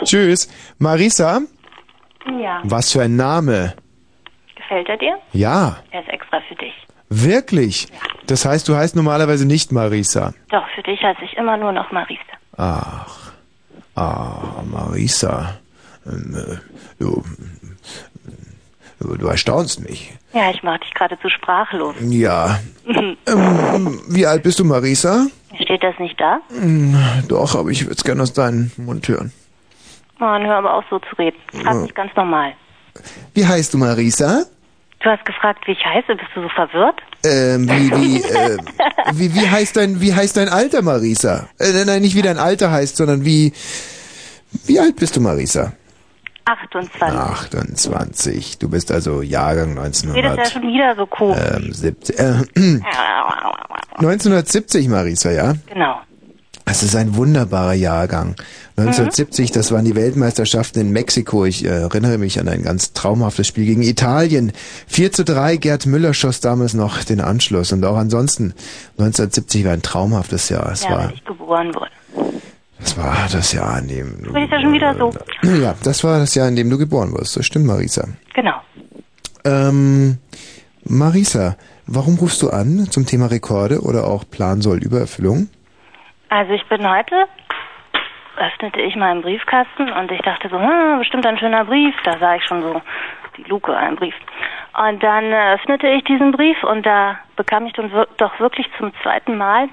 Tschüss. 0.04 0.48
Marisa, 0.78 1.40
Ja. 2.40 2.60
was 2.62 2.92
für 2.92 3.02
ein 3.02 3.16
Name. 3.16 3.74
Gefällt 4.54 4.88
er 4.88 4.96
dir? 4.96 5.16
Ja, 5.32 5.78
Er 5.90 6.00
ist 6.02 6.08
extra 6.10 6.40
für 6.48 6.54
dich. 6.54 6.72
wirklich. 7.10 7.88
Das 8.26 8.44
heißt, 8.46 8.68
du 8.68 8.76
heißt 8.76 8.94
normalerweise 8.96 9.46
nicht 9.46 9.72
Marisa. 9.72 10.32
Doch, 10.50 10.64
für 10.76 10.82
dich 10.82 11.02
heiße 11.02 11.20
ich 11.24 11.36
immer 11.36 11.56
nur 11.56 11.72
noch 11.72 11.90
Marisa. 11.90 12.20
Ach, 12.56 13.32
ah, 13.96 14.62
Marisa. 14.64 15.56
Ähm, 16.06 16.34
äh, 16.36 16.56
Du, 17.00 17.24
du, 19.16 19.26
erstaunst 19.26 19.80
mich. 19.88 20.12
Ja, 20.32 20.50
ich 20.50 20.62
mach 20.62 20.78
dich 20.78 20.92
geradezu 20.94 21.28
sprachlos. 21.28 21.94
Ja. 22.00 22.60
Ähm, 23.26 24.00
wie 24.08 24.26
alt 24.26 24.42
bist 24.42 24.58
du, 24.58 24.64
Marisa? 24.64 25.26
Steht 25.58 25.82
das 25.82 25.98
nicht 25.98 26.20
da? 26.20 26.40
Hm, 26.50 26.94
Doch, 27.28 27.54
aber 27.54 27.70
ich 27.70 27.82
würde 27.84 27.94
es 27.94 28.04
gerne 28.04 28.22
aus 28.22 28.32
deinem 28.34 28.70
Mund 28.76 29.08
hören. 29.08 29.32
Mann, 30.18 30.44
hör 30.44 30.56
aber 30.56 30.74
auf 30.74 30.84
so 30.90 30.98
zu 30.98 31.14
reden. 31.18 31.36
Frag 31.50 31.64
Ja. 31.74 31.80
mich 31.80 31.94
ganz 31.94 32.12
normal. 32.14 32.52
Wie 33.32 33.46
heißt 33.46 33.72
du, 33.72 33.78
Marisa? 33.78 34.44
Du 35.00 35.10
hast 35.10 35.24
gefragt, 35.24 35.66
wie 35.66 35.72
ich 35.72 35.84
heiße. 35.84 36.14
Bist 36.14 36.28
du 36.34 36.42
so 36.42 36.48
verwirrt? 36.50 37.00
Ähm, 37.24 37.68
wie, 37.68 37.90
wie, 37.90 38.22
äh, 38.22 38.58
wie, 39.14 39.34
wie 39.34 39.48
heißt 39.48 39.76
dein, 39.76 40.00
wie 40.00 40.14
heißt 40.14 40.36
dein 40.36 40.48
Alter, 40.50 40.82
Marisa? 40.82 41.48
Äh, 41.58 41.84
nein, 41.86 42.02
nicht 42.02 42.14
wie 42.16 42.22
dein 42.22 42.38
Alter 42.38 42.70
heißt, 42.70 42.96
sondern 42.96 43.24
wie, 43.24 43.52
wie 44.66 44.78
alt 44.78 44.96
bist 44.96 45.16
du, 45.16 45.20
Marisa? 45.20 45.72
28. 46.44 47.00
28. 47.00 48.58
Du 48.58 48.68
bist 48.68 48.92
also 48.92 49.22
Jahrgang 49.22 49.78
Redet 49.78 50.04
ja 50.04 50.12
1900. 50.12 50.48
schon 50.50 50.62
wieder 50.62 50.94
so 50.96 51.08
cool. 51.20 51.36
Ähm, 51.36 51.72
70, 51.72 52.18
äh, 52.18 52.34
1970, 53.96 54.88
Marisa, 54.88 55.30
ja? 55.30 55.54
Genau. 55.66 56.00
Das 56.66 56.82
ist 56.82 56.96
ein 56.96 57.14
wunderbarer 57.14 57.74
Jahrgang. 57.74 58.36
1970, 58.76 59.52
das 59.52 59.70
waren 59.70 59.84
die 59.84 59.94
Weltmeisterschaften 59.94 60.80
in 60.80 60.90
Mexiko. 60.90 61.44
Ich 61.44 61.64
äh, 61.64 61.68
erinnere 61.68 62.18
mich 62.18 62.40
an 62.40 62.48
ein 62.48 62.62
ganz 62.62 62.94
traumhaftes 62.94 63.46
Spiel 63.46 63.66
gegen 63.66 63.82
Italien. 63.82 64.50
4 64.88 65.12
zu 65.12 65.24
3, 65.24 65.56
Gerd 65.56 65.86
Müller 65.86 66.14
schoss 66.14 66.40
damals 66.40 66.74
noch 66.74 67.04
den 67.04 67.20
Anschluss. 67.20 67.70
Und 67.72 67.84
auch 67.84 67.96
ansonsten, 67.96 68.54
1970 68.98 69.64
war 69.64 69.72
ein 69.72 69.82
traumhaftes 69.82 70.48
Jahr. 70.48 70.72
Es 70.72 70.84
ja, 70.84 70.90
war, 70.90 71.12
ich 71.12 71.24
geboren 71.24 71.74
wurde. 71.74 71.90
Das 72.84 72.98
war 72.98 73.26
das 73.32 73.52
Jahr, 73.52 73.78
in 73.78 73.88
dem 73.88 74.22
Du 74.22 74.30
redest 74.32 74.52
ja 74.52 74.60
schon 74.60 74.72
wieder 74.74 74.94
so. 74.94 75.10
ja, 75.42 75.74
das 75.82 76.04
war 76.04 76.18
das 76.18 76.34
Jahr, 76.34 76.48
in 76.48 76.56
dem 76.56 76.68
du 76.68 76.76
geboren 76.76 77.12
wurdest. 77.12 77.36
Das 77.36 77.46
stimmt, 77.46 77.66
Marisa. 77.66 78.06
Genau. 78.34 78.60
Ähm, 79.46 80.18
Marisa, 80.84 81.56
warum 81.86 82.16
rufst 82.18 82.42
du 82.42 82.50
an 82.50 82.86
zum 82.90 83.06
Thema 83.06 83.26
Rekorde 83.30 83.80
oder 83.80 84.04
auch 84.04 84.24
Plan 84.30 84.60
soll 84.60 84.84
Übererfüllung? 84.84 85.48
Also 86.28 86.52
ich 86.52 86.66
bin 86.68 86.86
heute, 86.86 87.24
öffnete 88.36 88.80
ich 88.82 88.96
meinen 88.96 89.22
Briefkasten 89.22 89.90
und 89.90 90.10
ich 90.10 90.20
dachte 90.20 90.50
so, 90.50 90.60
hm, 90.60 90.98
bestimmt 90.98 91.24
ein 91.26 91.38
schöner 91.38 91.64
Brief. 91.64 91.94
Da 92.04 92.18
sah 92.18 92.36
ich 92.36 92.44
schon 92.44 92.60
so 92.62 92.82
die 93.38 93.44
Luke, 93.44 93.74
ein 93.74 93.96
Brief. 93.96 94.14
Und 94.76 95.02
dann 95.02 95.24
äh, 95.24 95.54
öffnete 95.54 95.86
ich 95.88 96.04
diesen 96.04 96.32
Brief 96.32 96.62
und 96.64 96.84
da 96.84 97.18
bekam 97.36 97.64
ich 97.66 97.72
dann 97.72 97.90
doch 98.18 98.40
wirklich 98.40 98.66
zum 98.76 98.92
zweiten 99.02 99.38
Mal 99.38 99.68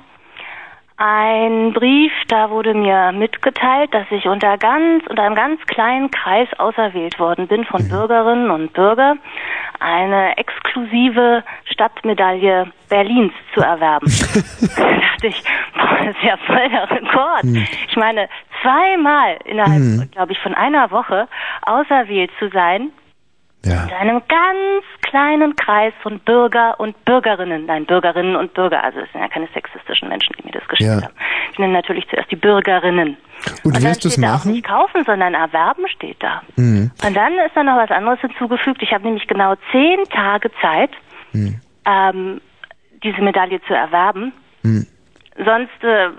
ein 1.04 1.74
Brief, 1.74 2.12
da 2.28 2.52
wurde 2.52 2.76
mir 2.76 3.12
mitgeteilt, 3.12 3.92
dass 3.92 4.06
ich 4.12 4.28
unter 4.28 4.60
ganz, 4.60 5.04
unter 5.10 5.24
einem 5.24 5.34
ganz 5.34 5.60
kleinen 5.66 6.12
Kreis 6.12 6.48
auserwählt 6.60 7.18
worden 7.18 7.48
bin 7.48 7.66
von 7.66 7.90
Bürgerinnen 7.90 8.52
und 8.52 8.72
Bürgern, 8.74 9.20
eine 9.80 10.38
exklusive 10.38 11.44
Stadtmedaille 11.66 12.72
Berlins 12.88 13.34
zu 13.56 13.62
erwerben. 13.62 14.06
da 14.78 14.84
dachte 14.84 15.28
ich, 15.28 15.44
boah, 15.74 15.98
das 16.06 16.16
ist 16.16 16.24
ja 16.24 16.38
voll 16.38 16.70
der 16.70 16.92
Rekord. 16.92 17.44
Hm. 17.44 17.68
Ich 17.88 17.96
meine, 17.96 18.30
zweimal 18.62 19.38
innerhalb, 19.46 19.82
Hm. 19.82 20.10
glaube 20.12 20.34
ich, 20.34 20.40
von 20.40 20.54
einer 20.54 20.92
Woche 20.92 21.28
auserwählt 21.64 22.30
zu 22.38 22.50
sein, 22.50 22.92
in 23.64 23.94
einem 23.94 24.22
ganz 24.28 24.84
kleinen 25.02 25.56
Kreis 25.56 25.94
von 26.02 26.20
Bürger 26.20 26.80
und 26.80 27.04
Bürgerinnen, 27.06 27.66
nein, 27.68 27.86
Bürgerinnen 27.86 28.36
und 28.36 28.54
Bürger, 28.54 28.84
also 28.84 29.00
es 29.02 29.12
sind 29.12 29.22
ja 29.22 29.28
keine 29.28 29.48
sexistischen 29.54 30.10
Menschen, 30.10 30.36
die 30.40 30.46
mir 30.46 30.52
das 30.54 30.68
geschickt 30.68 30.90
Ja. 30.90 31.02
haben. 31.04 31.14
Ich 31.52 31.60
nenne 31.60 31.74
natürlich 31.74 32.08
zuerst 32.10 32.32
die 32.32 32.36
Bürgerinnen. 32.38 33.18
Und 33.64 33.76
dann 33.76 33.84
du 33.84 33.90
es 33.90 34.14
steht 34.14 34.24
da 34.24 34.30
auch 34.30 34.34
machen? 34.40 34.52
nicht 34.54 34.66
kaufen, 34.66 35.04
sondern 35.06 35.34
erwerben 35.36 35.88
steht 35.90 36.18
da. 36.24 36.42
Mhm. 36.56 36.92
Und 37.06 37.16
dann 37.16 37.34
ist 37.34 37.56
da 37.56 37.64
noch 37.64 37.78
was 37.78 37.92
anderes 37.92 38.20
hinzugefügt. 38.22 38.82
Ich 38.82 38.94
habe 38.94 39.04
nämlich 39.04 39.28
genau 39.28 39.54
zehn 39.72 40.04
Tage 40.10 40.50
Zeit, 40.62 40.92
Mhm. 41.34 41.62
ähm, 41.86 42.42
diese 43.04 43.22
Medaille 43.22 43.62
zu 43.64 43.74
erwerben. 43.74 44.34
Mhm. 44.64 44.86
Sonst 45.46 45.84
äh, 45.84 46.10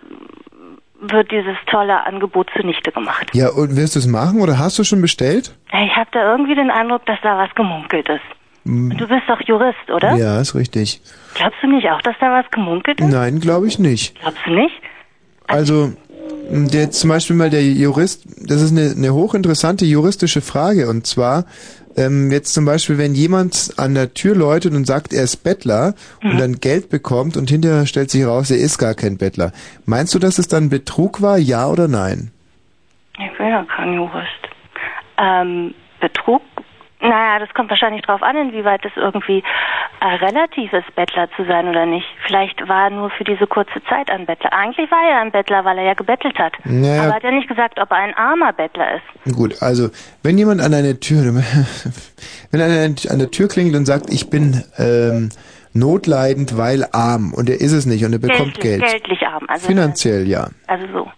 wird 1.03 1.31
dieses 1.31 1.57
tolle 1.71 2.05
Angebot 2.07 2.49
zunichte 2.57 2.93
gemacht. 2.93 3.31
Ja, 3.35 3.51
und 3.51 3.77
wirst 3.77 3.97
du 3.97 3.99
es 3.99 4.07
machen 4.07 4.41
oder 4.41 4.59
hast 4.59 4.79
du 4.79 4.85
schon 4.85 5.01
bestellt? 5.01 5.55
Ich 5.69 5.97
habe 5.97 6.09
da 6.13 6.33
irgendwie 6.33 6.55
den 6.55 6.71
Eindruck, 6.71 7.05
dass 7.07 7.19
da 7.23 7.37
was 7.37 7.55
gemunkelt 7.55 8.09
ist. 8.09 8.21
Mhm. 8.65 8.97
Du 8.97 9.09
bist 9.09 9.23
doch 9.27 9.41
Jurist, 9.41 9.91
oder? 9.93 10.15
Ja, 10.15 10.41
ist 10.41 10.55
richtig. 10.55 11.01
Glaubst 11.35 11.59
du 11.63 11.67
nicht 11.67 11.89
auch, 11.91 12.01
dass 12.03 12.15
da 12.21 12.31
was 12.31 12.51
gemunkelt 12.51 13.01
ist? 13.01 13.09
Nein, 13.09 13.41
glaube 13.41 13.67
ich 13.67 13.79
nicht. 13.79 14.19
Glaubst 14.21 14.41
du 14.47 14.53
nicht? 14.53 14.75
Also, 15.49 15.93
m, 16.51 16.71
der 16.71 16.91
zum 16.93 17.11
Beispiel 17.11 17.35
mal 17.35 17.51
der 17.51 17.65
Jurist, 17.65 18.25
das 18.49 18.63
ist 18.63 18.71
eine, 18.71 18.95
eine 18.97 19.13
hochinteressante 19.13 19.85
juristische 19.85 20.41
Frage. 20.41 20.89
Und 20.89 21.07
zwar, 21.07 21.45
ähm, 21.97 22.31
jetzt 22.31 22.55
zum 22.55 22.65
Beispiel, 22.65 22.99
wenn 22.99 23.15
jemand 23.15 23.75
an 23.77 23.95
der 23.95 24.15
Tür 24.15 24.35
läutet 24.35 24.75
und 24.75 24.87
sagt, 24.87 25.13
er 25.13 25.25
ist 25.25 25.45
Bettler 25.45 25.95
und 26.23 26.39
dann 26.39 26.61
Geld 26.61 26.91
bekommt 26.91 27.37
und 27.37 27.51
hinterher 27.51 27.87
stellt 27.87 28.11
sich 28.11 28.25
raus, 28.25 28.51
er 28.51 28.59
ist 28.59 28.79
gar 28.79 28.95
kein 28.95 29.19
Bettler. 29.19 29.53
Meinst 29.87 30.15
du, 30.15 30.19
dass 30.19 30.39
es 30.39 30.49
dann 30.49 30.71
Betrug 30.71 31.23
war, 31.23 31.39
ja 31.39 31.69
oder 31.69 31.89
nein? 31.89 32.31
Ich 33.19 33.39
bin 33.39 33.49
ja 33.49 33.65
kein 33.65 33.95
Jurist. 33.95 34.49
Ähm, 35.19 35.75
Betrug? 36.01 36.43
Naja, 37.03 37.41
das 37.41 37.53
kommt 37.55 37.69
wahrscheinlich 37.69 38.03
drauf 38.03 38.23
an, 38.23 38.37
inwieweit 38.37 38.85
es 38.85 38.93
irgendwie 38.95 39.43
äh, 40.01 40.07
relativ 40.25 40.73
ist, 40.73 40.95
Bettler 40.95 41.29
zu 41.37 41.45
sein 41.45 41.69
oder 41.69 41.85
nicht. 41.85 42.07
Vielleicht 42.27 42.69
war 42.69 42.85
er 42.85 42.91
nur 42.91 43.11
für 43.11 43.25
diese 43.25 43.49
kurze 43.49 43.83
Zeit 43.89 44.09
ein 44.09 44.25
Bettler. 44.25 44.53
Eigentlich 44.53 44.89
war 44.91 45.03
er 45.11 45.21
ein 45.21 45.33
Bettler, 45.33 45.65
weil 45.65 45.79
er 45.79 45.85
ja 45.85 45.95
gebettelt 45.95 46.39
hat. 46.39 46.53
Naja. 46.65 47.03
Aber 47.03 47.15
hat 47.15 47.25
er 47.25 47.33
nicht 47.33 47.49
gesagt, 47.49 47.81
ob 47.81 47.91
er 47.91 47.97
ein 47.97 48.15
armer 48.15 48.53
Bettler 48.53 48.87
ist. 48.95 49.35
Gut, 49.35 49.61
also 49.63 49.89
wenn 50.23 50.39
jemand 50.39 50.61
an 50.61 50.73
eine 50.75 51.01
Tür, 51.01 51.35
wenn 52.53 52.61
einer 52.61 52.95
an 53.11 53.19
der 53.19 53.31
Tür 53.33 53.49
klingelt 53.49 53.75
und 53.75 53.87
sagt, 53.87 54.09
ich 54.09 54.31
bin 54.31 54.63
ähm, 54.79 55.31
notleidend, 55.73 56.57
weil 56.57 56.87
arm 56.93 57.35
und 57.35 57.51
er 57.51 57.61
ist 57.61 57.73
es 57.73 57.85
nicht 57.85 58.05
und 58.05 58.13
er 58.13 58.21
bekommt 58.21 58.61
Geldlich, 58.61 58.81
Geld. 58.81 58.91
Geldlich 58.91 59.27
arm. 59.27 59.45
Also, 59.49 59.67
Finanziell 59.67 60.29
ja. 60.29 60.49
also 60.69 60.87
so. 60.93 61.11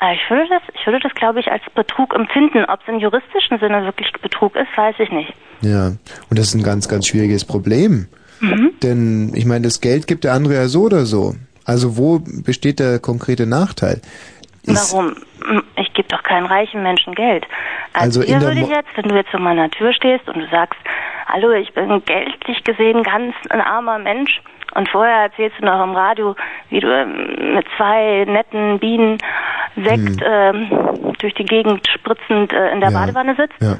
Äh, 0.00 0.14
Ich 0.14 0.30
würde 0.30 0.46
das, 0.48 0.62
ich 0.74 0.86
würde 0.86 1.00
das, 1.00 1.12
glaube 1.14 1.40
ich, 1.40 1.50
als 1.50 1.62
Betrug 1.74 2.14
empfinden. 2.14 2.64
Ob 2.66 2.80
es 2.82 2.88
im 2.88 2.98
juristischen 3.00 3.58
Sinne 3.58 3.84
wirklich 3.84 4.12
Betrug 4.22 4.54
ist, 4.56 4.68
weiß 4.76 4.96
ich 4.98 5.10
nicht. 5.10 5.32
Ja, 5.60 5.88
und 6.30 6.38
das 6.38 6.48
ist 6.48 6.54
ein 6.54 6.62
ganz, 6.62 6.88
ganz 6.88 7.06
schwieriges 7.06 7.44
Problem. 7.44 8.06
Mhm. 8.40 8.70
Denn 8.82 9.32
ich 9.34 9.44
meine, 9.46 9.62
das 9.64 9.80
Geld 9.80 10.06
gibt 10.06 10.24
der 10.24 10.32
andere 10.34 10.54
ja 10.54 10.68
so 10.68 10.82
oder 10.82 11.04
so. 11.06 11.34
Also 11.64 11.96
wo 11.96 12.20
besteht 12.44 12.78
der 12.78 12.98
konkrete 13.00 13.46
Nachteil? 13.46 14.00
Ist- 14.62 14.92
Warum? 14.94 15.16
Ich 15.76 15.92
gebe 15.94 16.08
doch 16.08 16.22
keinen 16.22 16.46
reichen 16.46 16.82
Menschen 16.82 17.14
Geld. 17.14 17.44
Also 17.92 18.20
Also, 18.20 18.22
hier 18.22 18.40
würde 18.40 18.60
ich 18.60 18.68
jetzt, 18.68 18.88
wenn 18.96 19.08
du 19.08 19.14
jetzt 19.16 19.30
vor 19.30 19.40
meiner 19.40 19.70
Tür 19.70 19.92
stehst 19.92 20.28
und 20.28 20.36
du 20.38 20.46
sagst, 20.50 20.78
hallo, 21.26 21.50
ich 21.52 21.72
bin 21.74 22.02
geldlich 22.04 22.62
gesehen 22.64 23.02
ganz 23.02 23.34
ein 23.50 23.60
armer 23.60 23.98
Mensch 23.98 24.40
und 24.74 24.88
vorher 24.88 25.22
erzählst 25.22 25.58
du 25.60 25.64
noch 25.64 25.82
im 25.82 25.94
Radio, 25.94 26.36
wie 26.70 26.80
du 26.80 26.88
ähm, 26.88 27.54
mit 27.54 27.66
zwei 27.76 28.24
netten 28.26 28.78
Bienen 28.78 29.18
Sekt 29.76 30.20
ähm, 30.24 31.12
durch 31.18 31.34
die 31.34 31.44
Gegend 31.44 31.86
spritzend 31.88 32.52
äh, 32.52 32.70
in 32.72 32.80
der. 32.80 32.90
Ja. 32.90 32.98
Badewanne 33.00 33.34
sitzt, 33.36 33.60
Ja. 33.60 33.76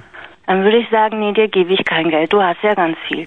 dann 0.46 0.62
würde 0.64 0.78
ich 0.78 0.88
sagen, 0.90 1.18
nee, 1.20 1.32
dir 1.32 1.48
gebe 1.48 1.72
ich 1.72 1.84
kein 1.84 2.08
Geld. 2.10 2.32
Du 2.32 2.42
hast 2.42 2.62
ja 2.62 2.74
ganz 2.74 2.96
viel. 3.08 3.26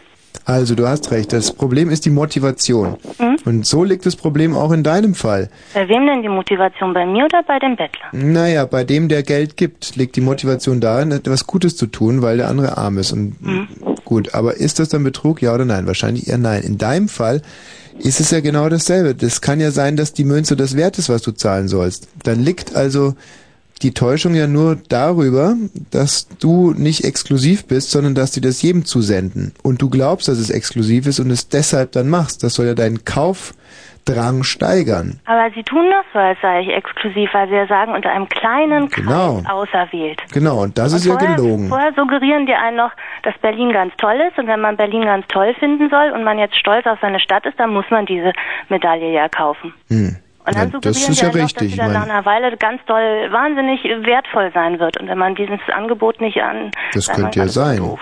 Also 0.52 0.76
du 0.76 0.86
hast 0.86 1.11
recht, 1.11 1.32
das 1.32 1.53
Problem 1.53 1.90
ist 1.90 2.03
die 2.03 2.10
Motivation. 2.10 2.98
Mhm. 3.19 3.38
Und 3.45 3.65
so 3.65 3.86
liegt 3.86 4.06
das 4.06 4.18
Problem 4.18 4.53
auch 4.53 4.73
in 4.73 4.84
deinem 4.84 5.15
Fall. 5.15 5.49
Bei 5.73 5.88
wem 5.88 6.06
denn 6.06 6.22
die 6.23 6.28
Motivation? 6.28 6.94
Bei 6.94 7.06
mir 7.06 7.23
oder 7.23 7.41
bei 7.44 7.57
dem 7.57 7.78
Bettler? 7.78 8.07
Naja, 8.11 8.65
bei 8.65 8.84
dem, 8.84 9.07
der 9.07 9.23
Geld 9.23 9.56
gibt, 9.56 9.95
liegt 9.95 10.18
die 10.18 10.22
Motivation 10.22 10.82
darin, 10.82 11.11
etwas 11.14 11.48
Gutes 11.48 11.78
zu 11.78 11.88
tun, 11.88 12.22
weil 12.22 12.36
der 12.36 12.49
andere 12.49 12.78
arm 12.78 12.98
ist. 12.98 13.14
Und 13.14 13.41
Mhm. 13.41 13.68
gut, 14.03 14.34
aber 14.36 14.57
ist 14.57 14.80
das 14.80 14.90
dann 14.90 15.06
Betrug, 15.06 15.41
ja 15.41 15.53
oder 15.53 15.64
nein? 15.64 15.88
Wahrscheinlich 15.88 16.28
eher 16.28 16.38
nein. 16.38 16.64
In 16.64 16.78
deinem 16.78 17.07
Fall 17.07 17.41
ist 17.98 18.19
es 18.19 18.32
ja 18.32 18.41
genau 18.41 18.68
dasselbe. 18.68 19.15
Das 19.15 19.40
kann 19.40 19.61
ja 19.61 19.72
sein, 19.72 19.95
dass 19.95 20.11
die 20.11 20.26
Münze 20.26 20.57
das 20.57 20.76
wert 20.76 20.98
ist, 20.98 21.07
was 21.07 21.22
du 21.22 21.32
zahlen 21.32 21.69
sollst. 21.69 22.10
Dann 22.23 22.41
liegt 22.41 22.76
also 22.76 23.15
die 23.81 23.93
Täuschung 23.93 24.35
ja 24.35 24.47
nur 24.47 24.77
darüber, 24.89 25.55
dass 25.91 26.27
du 26.39 26.73
nicht 26.73 27.03
exklusiv 27.03 27.65
bist, 27.67 27.91
sondern 27.91 28.15
dass 28.15 28.31
die 28.31 28.41
das 28.41 28.61
jedem 28.61 28.85
zusenden. 28.85 29.53
Und 29.63 29.81
du 29.81 29.89
glaubst, 29.89 30.27
dass 30.27 30.37
es 30.37 30.49
exklusiv 30.49 31.07
ist 31.07 31.19
und 31.19 31.31
es 31.31 31.49
deshalb 31.49 31.91
dann 31.93 32.09
machst. 32.09 32.43
Das 32.43 32.53
soll 32.55 32.67
ja 32.67 32.73
deinen 32.75 33.03
Kaufdrang 33.05 34.43
steigern. 34.43 35.19
Aber 35.25 35.49
sie 35.55 35.63
tun 35.63 35.85
das 35.89 36.05
so, 36.13 36.19
als 36.19 36.37
sei 36.41 36.61
ich 36.61 36.69
exklusiv, 36.69 37.29
weil 37.33 37.47
sie 37.49 37.55
ja 37.55 37.67
sagen, 37.67 37.93
unter 37.93 38.11
einem 38.11 38.29
kleinen 38.29 38.89
Genau. 38.89 39.41
Kreis 39.41 39.49
auserwählt. 39.49 40.21
Genau, 40.31 40.61
und 40.61 40.77
das 40.77 40.91
Und 40.93 40.99
ist 40.99 41.05
ja 41.05 41.17
vorher, 41.17 41.35
gelogen. 41.35 41.69
Vorher 41.69 41.93
suggerieren 41.95 42.45
die 42.45 42.53
einen 42.53 42.77
noch, 42.77 42.91
dass 43.23 43.37
Berlin 43.41 43.71
ganz 43.73 43.93
toll 43.97 44.19
ist 44.29 44.37
und 44.37 44.47
wenn 44.47 44.61
man 44.61 44.77
Berlin 44.77 45.03
ganz 45.03 45.25
toll 45.27 45.53
finden 45.59 45.89
soll 45.89 46.11
und 46.11 46.23
man 46.23 46.37
jetzt 46.39 46.57
stolz 46.57 46.85
auf 46.85 46.99
seine 47.01 47.19
Stadt 47.19 47.45
ist, 47.45 47.59
dann 47.59 47.71
muss 47.73 47.85
man 47.89 48.05
diese 48.05 48.33
Medaille 48.69 49.11
ja 49.11 49.27
kaufen. 49.29 49.73
Hm. 49.89 50.15
Und 50.45 50.55
dann 50.55 50.72
Ja, 50.72 50.80
das 50.80 50.97
ist 50.97 51.22
ja 51.22 51.27
noch, 51.27 51.34
dass 51.34 51.43
richtig. 51.43 51.68
sie 51.69 51.73
Ich 51.73 51.77
dann 51.77 51.93
nach 51.93 52.03
einer 52.03 52.26
Weile 52.26 52.55
ganz 52.57 52.81
toll, 52.85 53.30
wahnsinnig 53.31 53.84
wertvoll 53.84 54.51
sein 54.53 54.80
wird. 54.80 54.99
Und 54.99 55.07
wenn 55.07 55.18
man 55.18 55.35
dieses 55.35 55.59
Angebot 55.73 56.19
nicht 56.22 56.41
an... 56.41 56.72
das 56.93 57.07
könnte 57.07 57.39
ja 57.39 57.47
sein. 57.47 57.77
doof. 57.77 57.99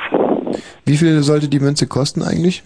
Wie 0.86 0.98
viel 0.98 1.22
sollte 1.22 1.48
die 1.50 1.60
Münze 1.60 1.88
kosten 1.88 2.24
eigentlich? 2.24 2.64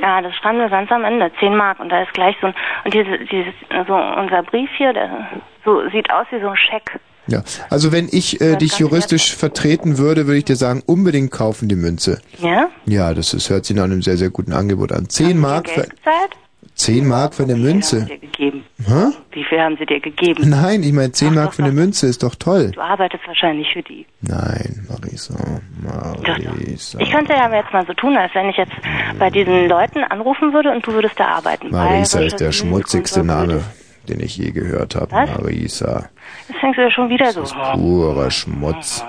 Ja, 0.00 0.20
das 0.20 0.34
stand 0.34 0.58
nur 0.58 0.68
ganz 0.68 0.90
am 0.90 1.04
Ende, 1.04 1.30
10 1.38 1.56
Mark. 1.56 1.80
Und 1.80 1.88
da 1.88 2.02
ist 2.02 2.12
gleich 2.12 2.36
so 2.40 2.48
ein... 2.48 2.54
Und 2.84 2.92
diese, 2.92 3.18
dieses, 3.30 3.54
so 3.86 3.94
unser 3.94 4.42
Brief 4.42 4.70
hier, 4.76 4.92
der 4.92 5.28
so 5.64 5.88
sieht 5.90 6.10
aus 6.10 6.26
wie 6.30 6.40
so 6.40 6.48
ein 6.48 6.56
Scheck. 6.56 6.98
Ja, 7.28 7.42
also 7.70 7.92
wenn 7.92 8.08
ich 8.10 8.40
äh, 8.40 8.56
dich 8.56 8.78
juristisch 8.78 9.36
vertreten 9.36 9.96
würde, 9.96 10.26
würde 10.26 10.38
ich 10.38 10.44
dir 10.44 10.56
sagen, 10.56 10.82
unbedingt 10.84 11.30
kaufen 11.30 11.68
die 11.68 11.76
Münze. 11.76 12.20
Ja? 12.38 12.68
Ja, 12.84 13.14
das 13.14 13.32
ist, 13.32 13.48
hört 13.48 13.64
sich 13.64 13.76
nach 13.76 13.84
einem 13.84 14.02
sehr, 14.02 14.16
sehr 14.16 14.30
guten 14.30 14.52
Angebot 14.52 14.90
an. 14.90 15.08
10 15.08 15.38
Mark 15.38 15.68
für, 15.68 15.82
Geld 15.82 15.90
gezahlt? 15.90 16.36
10 16.74 17.06
Mark 17.06 17.34
für 17.34 17.44
eine 17.44 17.56
Münze. 17.56 18.08
Hä? 18.08 19.12
Wie 19.32 19.44
viel 19.44 19.60
haben 19.60 19.76
sie 19.78 19.86
dir 19.86 20.00
gegeben? 20.00 20.48
Nein, 20.48 20.82
ich 20.82 20.92
meine 20.92 21.12
10 21.12 21.34
Mark 21.34 21.54
für 21.54 21.62
eine 21.62 21.72
Münze 21.72 22.06
ist 22.06 22.22
doch 22.22 22.34
toll. 22.34 22.70
Du 22.72 22.80
arbeitest 22.80 23.26
wahrscheinlich 23.26 23.68
für 23.72 23.82
die. 23.82 24.06
Nein, 24.20 24.86
Marisa, 24.88 25.34
Marisa. 25.82 26.98
Ich 26.98 27.10
könnte 27.10 27.32
ja 27.34 27.52
jetzt 27.54 27.72
mal 27.72 27.86
so 27.86 27.92
tun, 27.94 28.16
als 28.16 28.34
wenn 28.34 28.48
ich 28.48 28.56
jetzt 28.56 28.72
bei 29.18 29.30
diesen 29.30 29.68
Leuten 29.68 30.02
anrufen 30.04 30.52
würde 30.52 30.70
und 30.70 30.86
du 30.86 30.92
würdest 30.92 31.18
da 31.20 31.26
arbeiten. 31.36 31.70
Marisa 31.70 32.20
ist 32.20 32.40
der 32.40 32.52
schmutzigste. 32.52 33.22
Name, 33.22 33.62
den 34.08 34.20
ich 34.20 34.36
je 34.36 34.50
gehört 34.50 34.96
habe. 34.96 35.12
Was? 35.12 35.30
Marisa. 35.30 36.08
Jetzt 36.48 36.58
fängst 36.58 36.78
du 36.78 36.82
ja 36.82 36.90
schon 36.90 37.08
wieder 37.08 37.30
so. 37.32 37.42
Purer 37.74 38.30
Schmutz. 38.30 39.04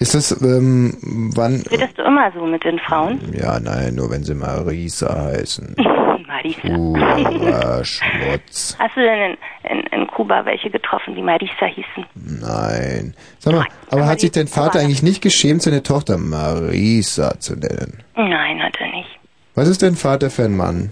Ist 0.00 0.14
das, 0.14 0.40
ähm, 0.42 0.96
wann? 1.36 1.62
Redest 1.70 1.98
du 1.98 2.02
immer 2.02 2.32
so 2.32 2.44
mit 2.46 2.64
den 2.64 2.78
Frauen? 2.78 3.20
Ja, 3.32 3.60
nein, 3.60 3.94
nur 3.94 4.10
wenn 4.10 4.24
sie 4.24 4.34
Marisa 4.34 5.14
heißen. 5.26 5.76
Marisa. 6.40 6.76
Purer 6.76 7.84
Schmutz. 7.84 8.76
Hast 8.78 8.96
du 8.96 9.00
denn 9.00 9.36
in, 9.64 9.78
in, 9.78 9.86
in 10.00 10.06
Kuba 10.08 10.44
welche 10.44 10.70
getroffen, 10.70 11.14
die 11.14 11.22
Marisa 11.22 11.66
hießen? 11.66 12.06
Nein. 12.14 13.14
Sag 13.38 13.54
mal, 13.54 13.66
aber 13.90 14.06
hat 14.06 14.20
sich 14.20 14.30
dein 14.32 14.48
Vater 14.48 14.80
eigentlich 14.80 15.02
nicht 15.02 15.22
geschämt, 15.22 15.62
seine 15.62 15.82
Tochter 15.82 16.18
Marisa 16.18 17.38
zu 17.38 17.56
nennen? 17.56 18.02
Nein, 18.16 18.62
hat 18.62 18.76
er 18.80 18.90
nicht. 18.90 19.08
Was 19.54 19.68
ist 19.68 19.82
dein 19.82 19.94
Vater 19.96 20.30
für 20.30 20.44
ein 20.44 20.56
Mann? 20.56 20.90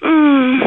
Hm. 0.00 0.62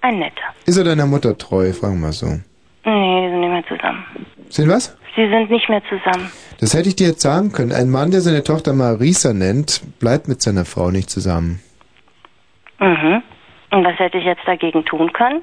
Ein 0.00 0.18
netter. 0.18 0.42
Ist 0.66 0.76
er 0.76 0.84
deiner 0.84 1.06
Mutter 1.06 1.36
treu? 1.36 1.72
Fragen 1.72 1.94
wir 1.94 2.06
mal 2.06 2.12
so. 2.12 2.26
Nee, 2.26 3.26
die 3.26 3.30
sind 3.30 3.40
nicht 3.40 3.50
mehr 3.50 3.64
zusammen. 3.66 4.04
Sind 4.48 4.68
was? 4.68 4.96
Sie 5.16 5.28
sind 5.28 5.50
nicht 5.50 5.68
mehr 5.68 5.82
zusammen. 5.88 6.30
Das 6.64 6.72
hätte 6.72 6.88
ich 6.88 6.96
dir 6.96 7.08
jetzt 7.08 7.20
sagen 7.20 7.52
können. 7.52 7.72
Ein 7.72 7.90
Mann, 7.90 8.10
der 8.10 8.22
seine 8.22 8.42
Tochter 8.42 8.72
Marisa 8.72 9.34
nennt, 9.34 9.82
bleibt 10.00 10.28
mit 10.28 10.40
seiner 10.40 10.64
Frau 10.64 10.90
nicht 10.90 11.10
zusammen. 11.10 11.60
Mhm. 12.80 13.22
Und 13.70 13.84
was 13.84 13.98
hätte 13.98 14.16
ich 14.16 14.24
jetzt 14.24 14.40
dagegen 14.46 14.82
tun 14.86 15.12
können? 15.12 15.42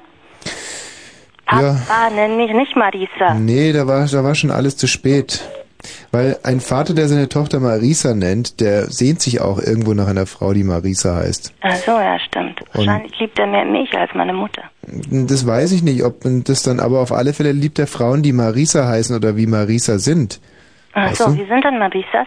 Ja. 1.48 1.76
Papa, 1.86 2.10
nenn 2.12 2.36
mich 2.36 2.52
nicht 2.52 2.74
Marisa. 2.74 3.34
Nee, 3.38 3.72
da 3.72 3.86
war, 3.86 4.04
da 4.04 4.24
war 4.24 4.34
schon 4.34 4.50
alles 4.50 4.76
zu 4.76 4.88
spät. 4.88 5.48
Weil 6.10 6.38
ein 6.42 6.58
Vater, 6.58 6.92
der 6.92 7.06
seine 7.06 7.28
Tochter 7.28 7.60
Marisa 7.60 8.14
nennt, 8.14 8.60
der 8.60 8.90
sehnt 8.90 9.22
sich 9.22 9.40
auch 9.40 9.60
irgendwo 9.60 9.94
nach 9.94 10.08
einer 10.08 10.26
Frau, 10.26 10.52
die 10.52 10.64
Marisa 10.64 11.14
heißt. 11.14 11.54
Ach 11.60 11.76
so, 11.76 11.92
ja, 11.92 12.18
stimmt. 12.18 12.58
Wahrscheinlich 12.72 13.16
liebt 13.20 13.38
er 13.38 13.46
mehr 13.46 13.64
mich 13.64 13.96
als 13.96 14.12
meine 14.14 14.32
Mutter. 14.32 14.62
Das 15.08 15.46
weiß 15.46 15.70
ich 15.70 15.84
nicht, 15.84 16.02
ob 16.02 16.22
das 16.22 16.64
dann, 16.64 16.80
aber 16.80 16.98
auf 16.98 17.12
alle 17.12 17.32
Fälle 17.32 17.52
liebt 17.52 17.78
er 17.78 17.86
Frauen, 17.86 18.22
die 18.22 18.32
Marisa 18.32 18.88
heißen 18.88 19.14
oder 19.14 19.36
wie 19.36 19.46
Marisa 19.46 19.98
sind. 19.98 20.40
Ach 20.94 21.08
Weißt 21.10 21.18
so, 21.22 21.26
du? 21.26 21.34
wie 21.38 21.46
sind 21.46 21.64
denn 21.64 21.78
Marisas? 21.78 22.26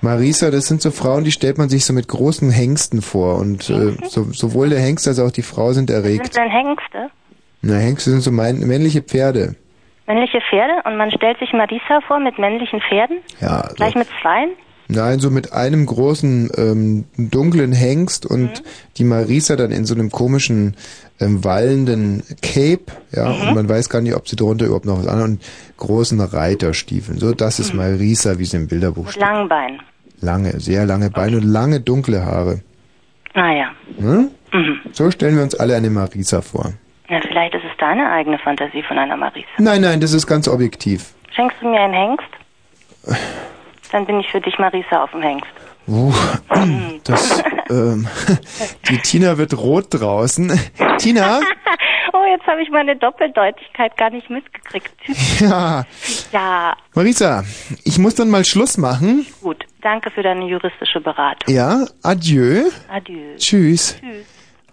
Marisa, 0.00 0.50
das 0.50 0.66
sind 0.66 0.82
so 0.82 0.90
Frauen, 0.90 1.24
die 1.24 1.30
stellt 1.32 1.58
man 1.58 1.68
sich 1.68 1.84
so 1.84 1.92
mit 1.92 2.08
großen 2.08 2.50
Hengsten 2.50 3.02
vor 3.02 3.36
und 3.38 3.70
äh, 3.70 3.96
so, 4.08 4.24
sowohl 4.32 4.70
der 4.70 4.80
Hengst 4.80 5.06
als 5.06 5.18
auch 5.20 5.30
die 5.30 5.42
Frau 5.42 5.72
sind 5.72 5.90
Sind 5.90 5.96
erregt. 6.04 6.36
denn 6.36 6.50
Hengste? 6.50 7.10
Na, 7.62 7.74
Hengste 7.74 8.10
sind 8.10 8.20
so 8.22 8.32
mein, 8.32 8.58
männliche 8.60 9.02
Pferde. 9.02 9.54
Männliche 10.06 10.40
Pferde? 10.48 10.72
Und 10.86 10.96
man 10.96 11.10
stellt 11.12 11.38
sich 11.38 11.52
Marisa 11.52 12.00
vor 12.06 12.18
mit 12.18 12.38
männlichen 12.38 12.80
Pferden? 12.80 13.18
Ja, 13.40 13.68
so. 13.68 13.74
Gleich 13.76 13.94
mit 13.94 14.08
zweien? 14.20 14.50
Nein, 14.88 15.20
so 15.20 15.30
mit 15.30 15.52
einem 15.52 15.86
großen 15.86 16.50
ähm, 16.56 17.04
dunklen 17.16 17.70
Hengst 17.72 18.26
und 18.26 18.40
Mhm. 18.60 18.64
die 18.96 19.04
Marisa 19.04 19.54
dann 19.54 19.70
in 19.70 19.84
so 19.84 19.94
einem 19.94 20.10
komischen 20.10 20.74
ähm, 21.20 21.44
wallenden 21.44 22.22
Cape, 22.42 22.86
ja, 23.12 23.28
Mhm. 23.28 23.48
und 23.48 23.54
man 23.54 23.68
weiß 23.68 23.88
gar 23.88 24.00
nicht, 24.00 24.14
ob 24.14 24.28
sie 24.28 24.36
drunter 24.36 24.66
überhaupt 24.66 24.86
noch 24.86 24.98
was 24.98 25.06
anderes 25.06 25.30
und 25.30 25.42
großen 25.76 26.20
Reiterstiefeln. 26.20 27.18
So, 27.18 27.32
das 27.32 27.58
ist 27.60 27.74
Marisa, 27.74 28.38
wie 28.38 28.44
sie 28.44 28.56
im 28.56 28.68
Bilderbuch 28.68 29.02
Mhm. 29.02 29.06
Mit 29.06 29.12
steht. 29.14 29.22
langen 29.22 29.48
Beinen. 29.48 29.80
Lange, 30.22 30.60
sehr 30.60 30.84
lange 30.86 31.10
Beine 31.10 31.36
und 31.38 31.44
lange 31.44 31.80
dunkle 31.80 32.24
Haare. 32.24 32.60
Naja. 33.34 33.70
Hm? 33.98 34.30
Mhm. 34.52 34.80
So 34.92 35.10
stellen 35.10 35.36
wir 35.36 35.42
uns 35.42 35.54
alle 35.54 35.76
eine 35.76 35.88
Marisa 35.90 36.40
vor. 36.42 36.72
Na, 37.08 37.20
vielleicht 37.26 37.54
ist 37.54 37.62
es 37.64 37.76
deine 37.78 38.10
eigene 38.10 38.38
Fantasie 38.38 38.82
von 38.82 38.98
einer 38.98 39.16
Marisa. 39.16 39.46
Nein, 39.58 39.80
nein, 39.80 40.00
das 40.00 40.12
ist 40.12 40.26
ganz 40.26 40.46
objektiv. 40.48 41.12
Schenkst 41.34 41.56
du 41.60 41.68
mir 41.70 41.80
einen 41.80 41.94
Hengst? 41.94 42.26
Dann 43.92 44.06
bin 44.06 44.20
ich 44.20 44.28
für 44.30 44.40
dich 44.40 44.58
Marisa 44.58 45.02
auf 45.04 45.10
dem 45.12 45.22
Hengst. 45.22 45.46
Uh, 45.86 46.12
das, 47.04 47.42
ähm, 47.68 48.06
die 48.88 48.98
Tina 48.98 49.38
wird 49.38 49.56
rot 49.56 49.86
draußen. 49.90 50.48
Tina? 50.98 51.40
oh, 52.12 52.24
jetzt 52.30 52.46
habe 52.46 52.62
ich 52.62 52.70
meine 52.70 52.96
Doppeldeutigkeit 52.96 53.96
gar 53.96 54.10
nicht 54.10 54.30
mitgekriegt. 54.30 54.92
Ja. 55.40 55.84
Ja, 56.32 56.76
Marisa, 56.94 57.44
ich 57.84 57.98
muss 57.98 58.14
dann 58.14 58.30
mal 58.30 58.44
Schluss 58.44 58.76
machen. 58.76 59.26
gut. 59.40 59.64
Danke 59.82 60.10
für 60.10 60.22
deine 60.22 60.46
juristische 60.46 61.00
Beratung. 61.00 61.54
Ja, 61.54 61.86
adieu. 62.02 62.64
Adieu. 62.90 63.36
Tschüss. 63.38 63.96
Tschüss. 63.98 64.26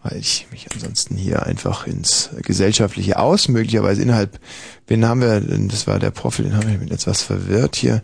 Weil 0.04 0.20
ich 0.20 0.48
mich 0.52 0.68
ansonsten 0.74 1.16
hier 1.16 1.46
einfach 1.46 1.88
ins 1.88 2.30
Gesellschaftliche 2.44 3.18
aus, 3.18 3.48
möglicherweise 3.48 4.02
innerhalb, 4.02 4.40
wen 4.88 5.06
haben 5.06 5.22
wir 5.22 5.40
denn, 5.40 5.70
das 5.70 5.88
war 5.88 6.00
der 6.00 6.12
Profi, 6.12 6.44
den 6.44 6.56
haben 6.56 6.70
wir 6.70 6.78
mit 6.78 6.92
etwas 6.92 7.24
verwirrt 7.24 7.76
hier. 7.76 8.02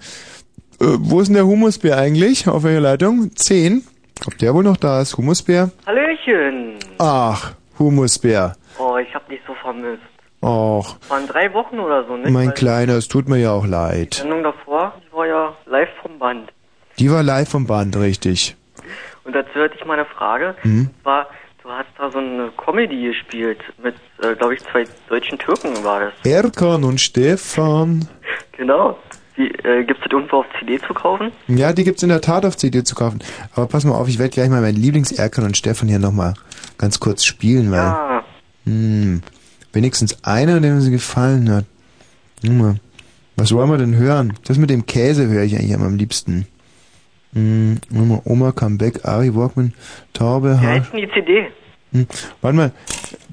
Äh, 0.84 0.98
wo 1.00 1.22
ist 1.22 1.28
denn 1.28 1.36
der 1.36 1.46
Humusbär 1.46 1.98
eigentlich? 1.98 2.48
Auf 2.48 2.64
welcher 2.64 2.82
Leitung? 2.82 3.32
Zehn. 3.36 3.84
Ob 4.28 4.38
der 4.38 4.54
wohl 4.54 4.64
noch 4.64 4.78
da 4.78 5.02
ist? 5.02 5.18
Humusbär? 5.18 5.72
Hallöchen. 5.86 6.76
Ach, 7.00 7.54
Humusbär. 7.80 8.56
Oh, 8.78 8.98
ich 8.98 9.14
hab 9.16 9.28
dich 9.30 9.40
so 9.48 9.54
vermisst. 9.62 10.02
Och, 10.42 10.98
Waren 11.08 11.26
drei 11.28 11.54
Wochen 11.54 11.80
oder 11.80 12.06
so, 12.06 12.18
nicht? 12.18 12.30
mein 12.32 12.48
Weil 12.48 12.54
Kleiner, 12.54 12.94
es 12.98 13.08
tut 13.08 13.30
mir 13.30 13.38
ja 13.38 13.52
auch 13.52 13.64
Die 13.64 13.70
leid. 13.72 14.14
Sendung 14.16 14.44
davor, 14.44 14.94
die 15.10 15.16
war 15.16 15.26
ja 15.26 15.56
live 15.66 15.88
vom 16.02 16.20
Band. 16.20 16.52
Die 17.00 17.10
war 17.10 17.24
live 17.24 17.48
vom 17.50 17.66
Band, 17.66 17.96
richtig. 17.98 18.56
Und 19.24 19.34
dazu 19.34 19.52
hatte 19.56 19.76
ich 19.80 19.86
mal 19.86 19.94
eine 19.94 20.06
Frage. 20.06 20.56
Hm? 20.64 20.90
Und 20.94 21.02
zwar, 21.02 21.28
du 21.64 21.70
hast 21.70 21.88
da 21.98 22.12
so 22.12 22.18
eine 22.20 22.52
Comedy 22.58 23.04
gespielt 23.08 23.60
mit, 23.82 23.96
äh, 24.22 24.36
glaube 24.36 24.56
ich, 24.56 24.60
zwei 24.66 24.84
deutschen 25.08 25.38
Türken 25.40 25.82
war 25.86 26.02
das. 26.02 26.14
Erkan 26.30 26.84
und 26.84 27.00
Stefan. 27.00 28.08
Genau. 28.56 29.00
Wie, 29.36 29.48
äh, 29.48 29.84
gibt's 29.84 30.04
das 30.04 30.12
irgendwo 30.12 30.38
auf 30.38 30.46
CD 30.60 30.80
zu 30.80 30.94
kaufen? 30.94 31.32
Ja, 31.48 31.74
die 31.74 31.84
gibt's 31.84 32.04
in 32.04 32.10
der 32.10 32.22
Tat 32.22 32.46
auf 32.46 32.56
CD 32.56 32.84
zu 32.84 32.94
kaufen. 32.96 33.20
Aber 33.56 33.66
pass 33.68 33.84
mal 33.84 33.96
auf, 33.96 34.08
ich 34.08 34.20
werde 34.20 34.30
gleich 34.32 34.50
mal 34.50 34.62
meinen 34.62 34.78
Lieblings-Erkan 34.78 35.44
und 35.46 35.58
Stefan 35.58 35.90
hier 35.90 36.00
nochmal 36.00 36.36
ganz 36.78 37.00
kurz 37.00 37.24
spielen, 37.26 37.72
weil 37.72 37.80
Ja. 37.80 38.24
hm, 38.66 39.22
wenigstens 39.72 40.24
einer, 40.24 40.60
dem 40.60 40.80
sie 40.82 40.92
gefallen 40.92 41.50
hat. 41.52 41.66
Was 43.36 43.52
wollen 43.52 43.70
wir 43.72 43.78
denn 43.78 43.96
hören? 43.96 44.34
Das 44.46 44.58
mit 44.58 44.70
dem 44.70 44.86
Käse 44.86 45.28
höre 45.28 45.44
ich 45.44 45.56
eigentlich 45.56 45.74
am 45.74 45.96
liebsten. 45.98 46.46
Hm, 47.34 47.80
Oma, 48.26 48.52
Comeback, 48.52 49.06
Ari 49.06 49.34
Walkman, 49.34 49.74
Taube, 50.14 50.52
Wie 50.62 50.66
ha 50.68 50.72
heißt 50.74 50.94
denn 50.94 51.00
die 51.02 51.12
CD? 51.12 51.48
hm, 51.92 52.06
warte 52.42 52.56
mal, 52.58 52.72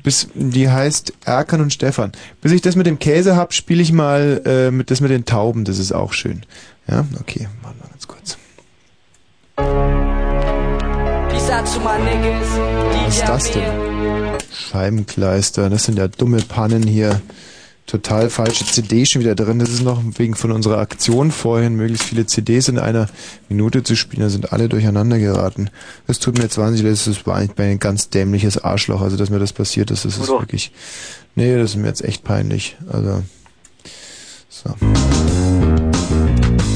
bis 0.03 0.29
die 0.35 0.71
heißt 0.71 1.13
Erkan 1.25 1.61
und 1.61 1.73
Stefan. 1.73 2.13
Bis 2.41 2.53
ich 2.53 2.63
das 2.63 2.77
mit 2.77 2.87
dem 2.87 2.99
Käse 2.99 3.37
hab, 3.37 3.53
spiele 3.53 3.83
ich 3.83 3.93
mal 3.93 4.43
äh, 4.45 4.71
mit 4.71 4.91
das 4.91 5.01
mit 5.01 5.11
den 5.11 5.25
Tauben, 5.25 5.65
das 5.65 5.79
ist 5.79 5.93
auch 5.93 6.13
schön. 6.13 6.45
Ja, 6.89 7.05
okay, 7.21 7.49
warte 7.63 7.79
mal 7.79 7.89
ganz 7.89 8.07
kurz. 8.07 8.37
Was 12.97 13.15
ist 13.15 13.29
das 13.29 13.51
denn? 13.53 13.73
Scheibenkleister, 14.53 15.71
das 15.71 15.85
sind 15.85 15.99
ja 15.99 16.09
dumme 16.09 16.39
Pannen 16.39 16.83
hier. 16.83 17.21
Total 17.91 18.31
falsche 18.31 18.65
CD 18.65 19.05
schon 19.05 19.21
wieder 19.21 19.35
drin. 19.35 19.59
Das 19.59 19.71
ist 19.71 19.83
noch 19.83 20.01
wegen 20.17 20.37
von 20.37 20.53
unserer 20.53 20.79
Aktion 20.79 21.33
vorhin, 21.33 21.75
möglichst 21.75 22.07
viele 22.07 22.25
CDs 22.25 22.69
in 22.69 22.79
einer 22.79 23.09
Minute 23.49 23.83
zu 23.83 23.97
spielen. 23.97 24.23
Da 24.23 24.31
sind 24.31 24.53
alle 24.53 24.69
durcheinander 24.69 25.19
geraten. 25.19 25.71
Das 26.07 26.21
tut 26.21 26.37
mir 26.37 26.45
jetzt 26.45 26.57
wahnsinnig 26.57 26.85
leid. 26.85 27.05
Das 27.05 27.27
war 27.27 27.35
eigentlich 27.35 27.59
ein 27.59 27.81
ganz 27.81 28.09
dämliches 28.09 28.63
Arschloch. 28.63 29.01
Also, 29.01 29.17
dass 29.17 29.29
mir 29.29 29.41
das 29.41 29.53
passiert 29.53 29.91
ist, 29.91 30.05
das 30.05 30.19
ist 30.19 30.29
Oder? 30.29 30.43
wirklich... 30.43 30.71
Nee, 31.35 31.57
das 31.57 31.71
ist 31.71 31.77
mir 31.79 31.89
jetzt 31.89 32.05
echt 32.05 32.23
peinlich. 32.23 32.77
Also... 32.93 33.25
So. 34.49 34.71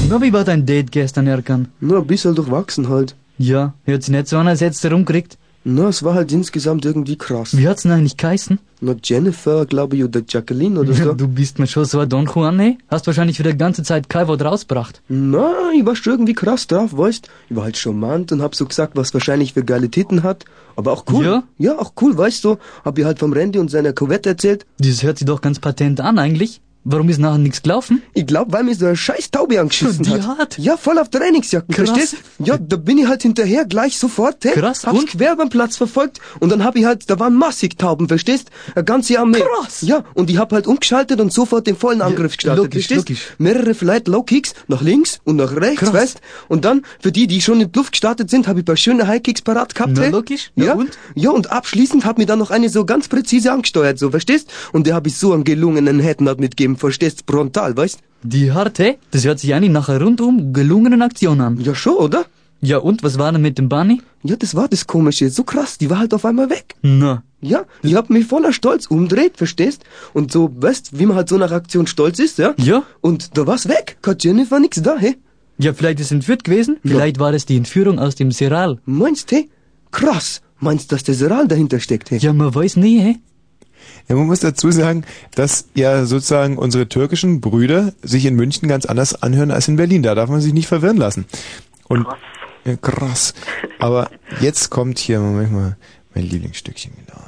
Na, 0.09 0.21
wie 0.21 0.33
war 0.33 0.43
dein 0.43 0.65
Date 0.65 0.91
gestern, 0.91 1.27
Erkan? 1.27 1.69
Na, 1.79 1.99
ein 1.99 2.07
bisschen 2.07 2.35
durchwachsen 2.35 2.89
halt. 2.89 3.15
Ja, 3.37 3.73
hört 3.85 4.03
sich 4.03 4.11
nicht 4.11 4.27
so 4.27 4.37
an, 4.37 4.49
als 4.49 4.59
hättest 4.59 4.83
du 4.83 4.89
rumkriegt. 4.89 5.37
Na, 5.67 5.87
es 5.87 6.03
war 6.03 6.13
halt 6.13 6.31
insgesamt 6.31 6.85
irgendwie 6.85 7.17
krass. 7.17 7.57
Wie 7.57 7.67
hat's 7.67 7.81
denn 7.81 7.91
eigentlich 7.91 8.17
geheißen? 8.17 8.59
Na, 8.81 8.93
Jennifer, 9.03 9.65
glaube 9.65 9.95
ich, 9.95 10.03
oder 10.03 10.21
Jacqueline 10.27 10.79
oder 10.79 10.93
so. 11.03 11.13
Du 11.13 11.27
bist 11.27 11.57
mir 11.57 11.65
schon 11.65 11.85
so 11.85 11.99
ein 11.99 12.07
Don 12.07 12.27
Juan, 12.27 12.55
ne? 12.55 12.77
Hast 12.87 13.07
wahrscheinlich 13.07 13.39
wieder 13.39 13.51
die 13.51 13.57
ganze 13.57 13.81
Zeit 13.81 14.07
kein 14.07 14.27
Wort 14.27 14.43
rausgebracht. 14.43 15.01
Na, 15.07 15.53
ich 15.75 15.83
war 15.83 15.95
schon 15.95 16.13
irgendwie 16.13 16.33
krass 16.35 16.67
drauf, 16.67 16.95
weißt? 16.95 17.27
Ich 17.49 17.55
war 17.55 17.63
halt 17.63 17.77
charmant 17.77 18.31
und 18.31 18.43
hab 18.43 18.53
so 18.53 18.67
gesagt, 18.67 18.95
was 18.95 19.11
wahrscheinlich 19.15 19.53
für 19.53 19.63
geile 19.63 19.89
Titten 19.89 20.21
hat. 20.21 20.45
Aber 20.75 20.91
auch 20.91 21.05
cool. 21.11 21.25
Ja? 21.25 21.43
Ja, 21.57 21.79
auch 21.79 21.93
cool, 21.99 22.15
weißt 22.15 22.43
du? 22.43 22.57
Hab 22.83 22.99
ich 22.99 23.05
halt 23.05 23.17
vom 23.17 23.33
Randy 23.33 23.57
und 23.57 23.71
seiner 23.71 23.91
Corvette 23.93 24.29
erzählt. 24.29 24.67
Das 24.77 25.01
hört 25.01 25.17
sich 25.17 25.25
doch 25.25 25.41
ganz 25.41 25.57
patent 25.57 25.99
an 25.99 26.19
eigentlich. 26.19 26.61
Warum 26.87 27.09
ist 27.09 27.17
nachher 27.17 27.39
nichts 27.39 27.63
gelaufen? 27.63 28.03
Ich 28.13 28.27
glaub, 28.27 28.51
weil 28.51 28.63
mir 28.63 28.75
so 28.75 28.85
eine 28.85 28.95
scheiß 28.95 29.31
Taube 29.31 29.59
angeschissen 29.59 30.03
Die 30.03 30.11
hat. 30.11 30.37
hat? 30.37 30.57
Ja, 30.59 30.77
voll 30.77 30.99
auf 30.99 31.09
Trainingsjacken, 31.09 31.73
Krass. 31.73 31.89
verstehst? 31.89 32.17
Ja, 32.37 32.57
da 32.59 32.75
bin 32.77 32.99
ich 32.99 33.07
halt 33.07 33.23
hinterher 33.23 33.65
gleich 33.65 33.97
sofort, 33.97 34.45
hey, 34.45 34.53
Krass, 34.53 34.85
hab's 34.85 34.99
und? 34.99 35.07
quer 35.09 35.35
den 35.35 35.49
Platz 35.49 35.77
verfolgt 35.77 36.19
und 36.39 36.51
dann 36.51 36.63
hab 36.63 36.75
ich 36.75 36.85
halt, 36.85 37.09
da 37.09 37.19
waren 37.19 37.33
massig 37.33 37.79
Tauben, 37.79 38.07
verstehst? 38.07 38.51
Eine 38.75 38.85
ganze 38.85 39.19
Armee. 39.19 39.39
Krass. 39.41 39.81
Ja, 39.81 40.03
und 40.13 40.29
ich 40.29 40.37
hab 40.37 40.53
halt 40.53 40.67
umgeschaltet 40.67 41.19
und 41.19 41.33
sofort 41.33 41.65
den 41.65 41.75
vollen 41.75 42.03
Angriff 42.03 42.37
gestartet, 42.37 42.65
logisch, 42.65 42.85
verstehst? 42.87 43.09
logisch. 43.09 43.33
Mehrere 43.39 43.73
Flight 43.73 44.07
Low 44.07 44.21
Kicks 44.21 44.53
nach 44.67 44.83
links 44.83 45.19
und 45.23 45.37
nach 45.37 45.55
rechts, 45.55 45.79
Krass. 45.79 45.93
weißt? 45.93 46.21
Und 46.49 46.65
dann, 46.65 46.83
für 47.01 47.11
die, 47.11 47.25
die 47.25 47.41
schon 47.41 47.61
in 47.61 47.71
die 47.71 47.77
Luft 47.79 47.93
gestartet 47.93 48.29
sind, 48.29 48.47
hab 48.47 48.57
ich 48.57 48.61
ein 48.61 48.65
paar 48.65 48.77
schöne 48.77 49.07
High 49.07 49.23
Kicks 49.23 49.41
parat 49.41 49.73
gehabt, 49.73 49.93
Na, 49.95 50.03
hey? 50.03 50.11
logisch. 50.11 50.51
Ja, 50.55 50.65
Ja, 50.65 50.73
und? 50.75 50.97
Ja, 51.15 51.31
und 51.31 51.51
abschließend 51.51 52.05
hat 52.05 52.19
mir 52.19 52.27
dann 52.27 52.37
noch 52.37 52.51
eine 52.51 52.69
so 52.69 52.85
ganz 52.85 53.07
präzise 53.07 53.51
angesteuert, 53.51 53.97
so, 53.97 54.11
verstehst? 54.11 54.51
Und 54.71 54.85
der 54.85 54.93
hab 54.93 55.07
ich 55.07 55.17
so 55.17 55.33
einen 55.33 55.43
gelungenen 55.43 55.99
Headnut 55.99 56.39
mitgegeben, 56.39 56.74
gegeben, 56.75 56.77
verstehst, 56.77 57.23
frontal, 57.27 57.75
weißt? 57.75 57.99
Die 58.23 58.51
harte? 58.51 58.97
Das 59.11 59.25
hört 59.25 59.39
sich 59.39 59.53
eigentlich 59.53 59.71
nach 59.71 59.89
einer 59.89 60.01
rundum 60.01 60.53
gelungenen 60.53 61.01
Aktion 61.01 61.41
an. 61.41 61.59
Ja, 61.61 61.75
schon, 61.75 61.95
oder? 61.95 62.25
Ja, 62.61 62.77
und 62.77 63.03
was 63.03 63.17
war 63.19 63.31
denn 63.31 63.41
mit 63.41 63.57
dem 63.57 63.69
Bunny? 63.69 64.01
Ja, 64.23 64.35
das 64.35 64.55
war 64.55 64.67
das 64.67 64.87
Komische. 64.87 65.29
So 65.29 65.43
krass, 65.43 65.77
die 65.77 65.89
war 65.89 65.99
halt 65.99 66.13
auf 66.13 66.25
einmal 66.25 66.49
weg. 66.49 66.75
Na. 66.81 67.23
Ja, 67.41 67.65
ich 67.83 67.93
hab 67.93 68.09
mich 68.09 68.25
voller 68.25 68.53
Stolz 68.53 68.87
umdreht, 68.87 69.37
verstehst? 69.37 69.83
Und 70.13 70.31
so, 70.31 70.49
weißt, 70.51 70.97
wie 70.97 71.05
man 71.05 71.15
halt 71.15 71.29
so 71.29 71.37
nach 71.37 71.51
Aktion 71.51 71.85
stolz 71.85 72.17
ist, 72.17 72.39
ja? 72.39 72.55
Ja. 72.57 72.83
Und 73.01 73.37
da 73.37 73.45
war's 73.45 73.67
weg. 73.67 73.97
Kein 74.01 74.17
Jennifer, 74.19 74.59
nix 74.59 74.81
da, 74.81 74.95
hey? 74.97 75.17
Ja, 75.59 75.73
vielleicht 75.73 75.99
ist 75.99 76.11
entführt 76.11 76.43
gewesen. 76.43 76.77
Vielleicht 76.83 77.19
war 77.19 77.33
es 77.33 77.45
die 77.45 77.57
Entführung 77.57 77.99
aus 77.99 78.15
dem 78.15 78.31
Seral. 78.31 78.79
Meinst 78.85 79.31
du? 79.31 79.45
Krass. 79.91 80.41
Meinst 80.59 80.91
du, 80.91 80.95
dass 80.95 81.03
der 81.03 81.13
Seral 81.13 81.47
dahinter 81.47 81.79
steckt, 81.79 82.09
hey? 82.09 82.17
Ja, 82.17 82.33
man 82.33 82.55
weiß 82.55 82.77
nie, 82.77 82.99
hey? 82.99 83.17
Ja, 84.07 84.15
man 84.15 84.27
muss 84.27 84.39
dazu 84.39 84.71
sagen, 84.71 85.03
dass 85.33 85.65
ja 85.73 86.05
sozusagen 86.05 86.57
unsere 86.57 86.87
türkischen 86.87 87.41
Brüder 87.41 87.93
sich 88.01 88.25
in 88.25 88.35
München 88.35 88.67
ganz 88.67 88.85
anders 88.85 89.21
anhören 89.21 89.51
als 89.51 89.67
in 89.67 89.75
Berlin. 89.75 90.03
Da 90.03 90.15
darf 90.15 90.29
man 90.29 90.41
sich 90.41 90.53
nicht 90.53 90.67
verwirren 90.67 90.97
lassen. 90.97 91.25
Und 91.87 92.05
krass. 92.05 92.19
Ja, 92.65 92.75
krass. 92.77 93.33
Aber 93.79 94.09
jetzt 94.41 94.69
kommt 94.69 94.99
hier, 94.99 95.19
Moment 95.19 95.51
mal, 95.51 95.77
mein 96.13 96.25
Lieblingsstückchen, 96.25 96.93
genau. 97.05 97.21